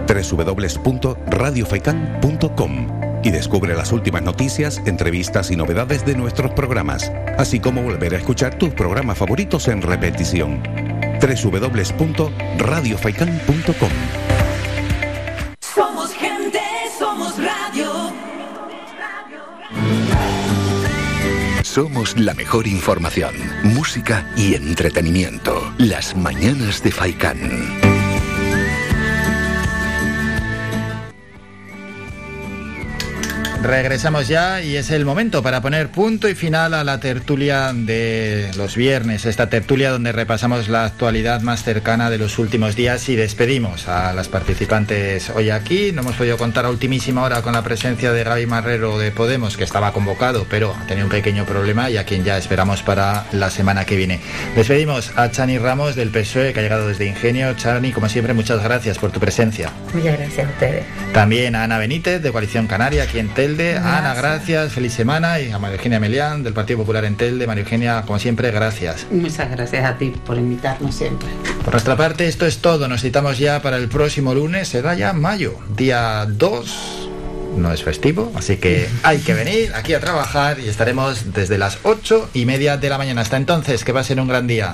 www.radiofaikan.com 0.13 3.01
y 3.23 3.29
descubre 3.29 3.75
las 3.75 3.91
últimas 3.91 4.23
noticias, 4.23 4.81
entrevistas 4.85 5.51
y 5.51 5.55
novedades 5.55 6.03
de 6.05 6.15
nuestros 6.15 6.49
programas, 6.51 7.11
así 7.37 7.59
como 7.59 7.83
volver 7.83 8.15
a 8.15 8.17
escuchar 8.17 8.57
tus 8.57 8.73
programas 8.73 9.15
favoritos 9.17 9.67
en 9.67 9.81
repetición. 9.81 10.63
www.radiofaikan.com 11.21 13.91
Somos 15.59 16.13
gente, 16.13 16.61
somos 16.97 17.35
radio. 17.37 17.91
Somos 21.63 22.17
la 22.17 22.33
mejor 22.33 22.65
información, 22.67 23.35
música 23.63 24.25
y 24.35 24.55
entretenimiento. 24.55 25.71
Las 25.77 26.17
mañanas 26.17 26.83
de 26.83 26.91
Faikán. 26.91 27.90
Regresamos 33.63 34.27
ya 34.27 34.63
y 34.63 34.75
es 34.75 34.89
el 34.89 35.05
momento 35.05 35.43
para 35.43 35.61
poner 35.61 35.89
punto 35.89 36.27
y 36.27 36.33
final 36.33 36.73
a 36.73 36.83
la 36.83 36.99
tertulia 36.99 37.71
de 37.73 38.49
los 38.57 38.75
viernes, 38.75 39.27
esta 39.27 39.49
tertulia 39.49 39.91
donde 39.91 40.11
repasamos 40.11 40.67
la 40.67 40.85
actualidad 40.85 41.41
más 41.41 41.63
cercana 41.63 42.09
de 42.09 42.17
los 42.17 42.39
últimos 42.39 42.75
días 42.75 43.07
y 43.07 43.15
despedimos 43.15 43.87
a 43.87 44.13
las 44.13 44.29
participantes 44.29 45.29
hoy 45.29 45.51
aquí. 45.51 45.91
No 45.91 46.01
hemos 46.01 46.15
podido 46.15 46.37
contar 46.37 46.65
a 46.65 46.71
ultimísima 46.71 47.21
hora 47.21 47.43
con 47.43 47.53
la 47.53 47.61
presencia 47.61 48.11
de 48.11 48.23
Gaby 48.23 48.47
Marrero 48.47 48.97
de 48.97 49.11
Podemos, 49.11 49.57
que 49.57 49.63
estaba 49.63 49.93
convocado, 49.93 50.47
pero 50.49 50.73
ha 50.73 50.87
tenido 50.87 51.05
un 51.05 51.11
pequeño 51.11 51.45
problema 51.45 51.91
y 51.91 51.97
a 51.97 52.03
quien 52.03 52.23
ya 52.23 52.37
esperamos 52.37 52.81
para 52.81 53.27
la 53.31 53.51
semana 53.51 53.85
que 53.85 53.95
viene. 53.95 54.21
Despedimos 54.55 55.15
a 55.15 55.29
Chani 55.29 55.59
Ramos 55.59 55.95
del 55.95 56.09
PSOE, 56.09 56.53
que 56.53 56.61
ha 56.61 56.63
llegado 56.63 56.87
desde 56.87 57.05
Ingenio. 57.05 57.53
Chani, 57.53 57.91
como 57.91 58.09
siempre, 58.09 58.33
muchas 58.33 58.63
gracias 58.63 58.97
por 58.97 59.11
tu 59.11 59.19
presencia. 59.19 59.69
Muchas 59.93 60.17
gracias 60.17 60.47
a 60.47 60.49
ustedes. 60.49 60.85
También 61.13 61.55
a 61.55 61.63
Ana 61.63 61.77
Benítez 61.77 62.23
de 62.23 62.31
Coalición 62.31 62.65
Canaria, 62.65 63.03
aquí 63.03 63.19
en 63.19 63.29
Telde. 63.51 63.75
A 63.75 63.97
Ana, 63.97 64.13
gracias, 64.13 64.71
feliz 64.71 64.93
semana. 64.93 65.39
Y 65.39 65.51
a 65.51 65.59
María 65.59 65.75
Eugenia 65.75 65.99
Melián 65.99 66.43
del 66.43 66.53
Partido 66.53 66.79
Popular 66.79 67.03
en 67.05 67.17
Telde. 67.17 67.47
María 67.47 67.63
Eugenia, 67.63 68.03
como 68.03 68.17
siempre, 68.17 68.49
gracias. 68.51 69.07
Muchas 69.11 69.51
gracias 69.51 69.83
a 69.83 69.97
ti 69.97 70.13
por 70.25 70.37
invitarnos 70.37 70.95
siempre. 70.95 71.27
Por 71.63 71.73
nuestra 71.73 71.97
parte, 71.97 72.27
esto 72.27 72.45
es 72.45 72.59
todo. 72.59 72.87
Nos 72.87 73.01
citamos 73.01 73.37
ya 73.39 73.61
para 73.61 73.77
el 73.77 73.89
próximo 73.89 74.33
lunes, 74.33 74.69
será 74.69 74.93
ya 74.95 75.11
mayo, 75.11 75.55
día 75.75 76.25
2. 76.27 77.09
No 77.57 77.73
es 77.73 77.83
festivo, 77.83 78.31
así 78.35 78.55
que 78.55 78.87
hay 79.03 79.19
que 79.19 79.33
venir 79.33 79.73
aquí 79.75 79.93
a 79.93 79.99
trabajar 79.99 80.59
y 80.59 80.69
estaremos 80.69 81.33
desde 81.33 81.57
las 81.57 81.79
8 81.83 82.29
y 82.33 82.45
media 82.45 82.77
de 82.77 82.89
la 82.89 82.97
mañana. 82.97 83.21
Hasta 83.21 83.35
entonces, 83.35 83.83
que 83.83 83.93
pasen 83.93 84.19
un 84.21 84.29
gran 84.29 84.47
día. 84.47 84.73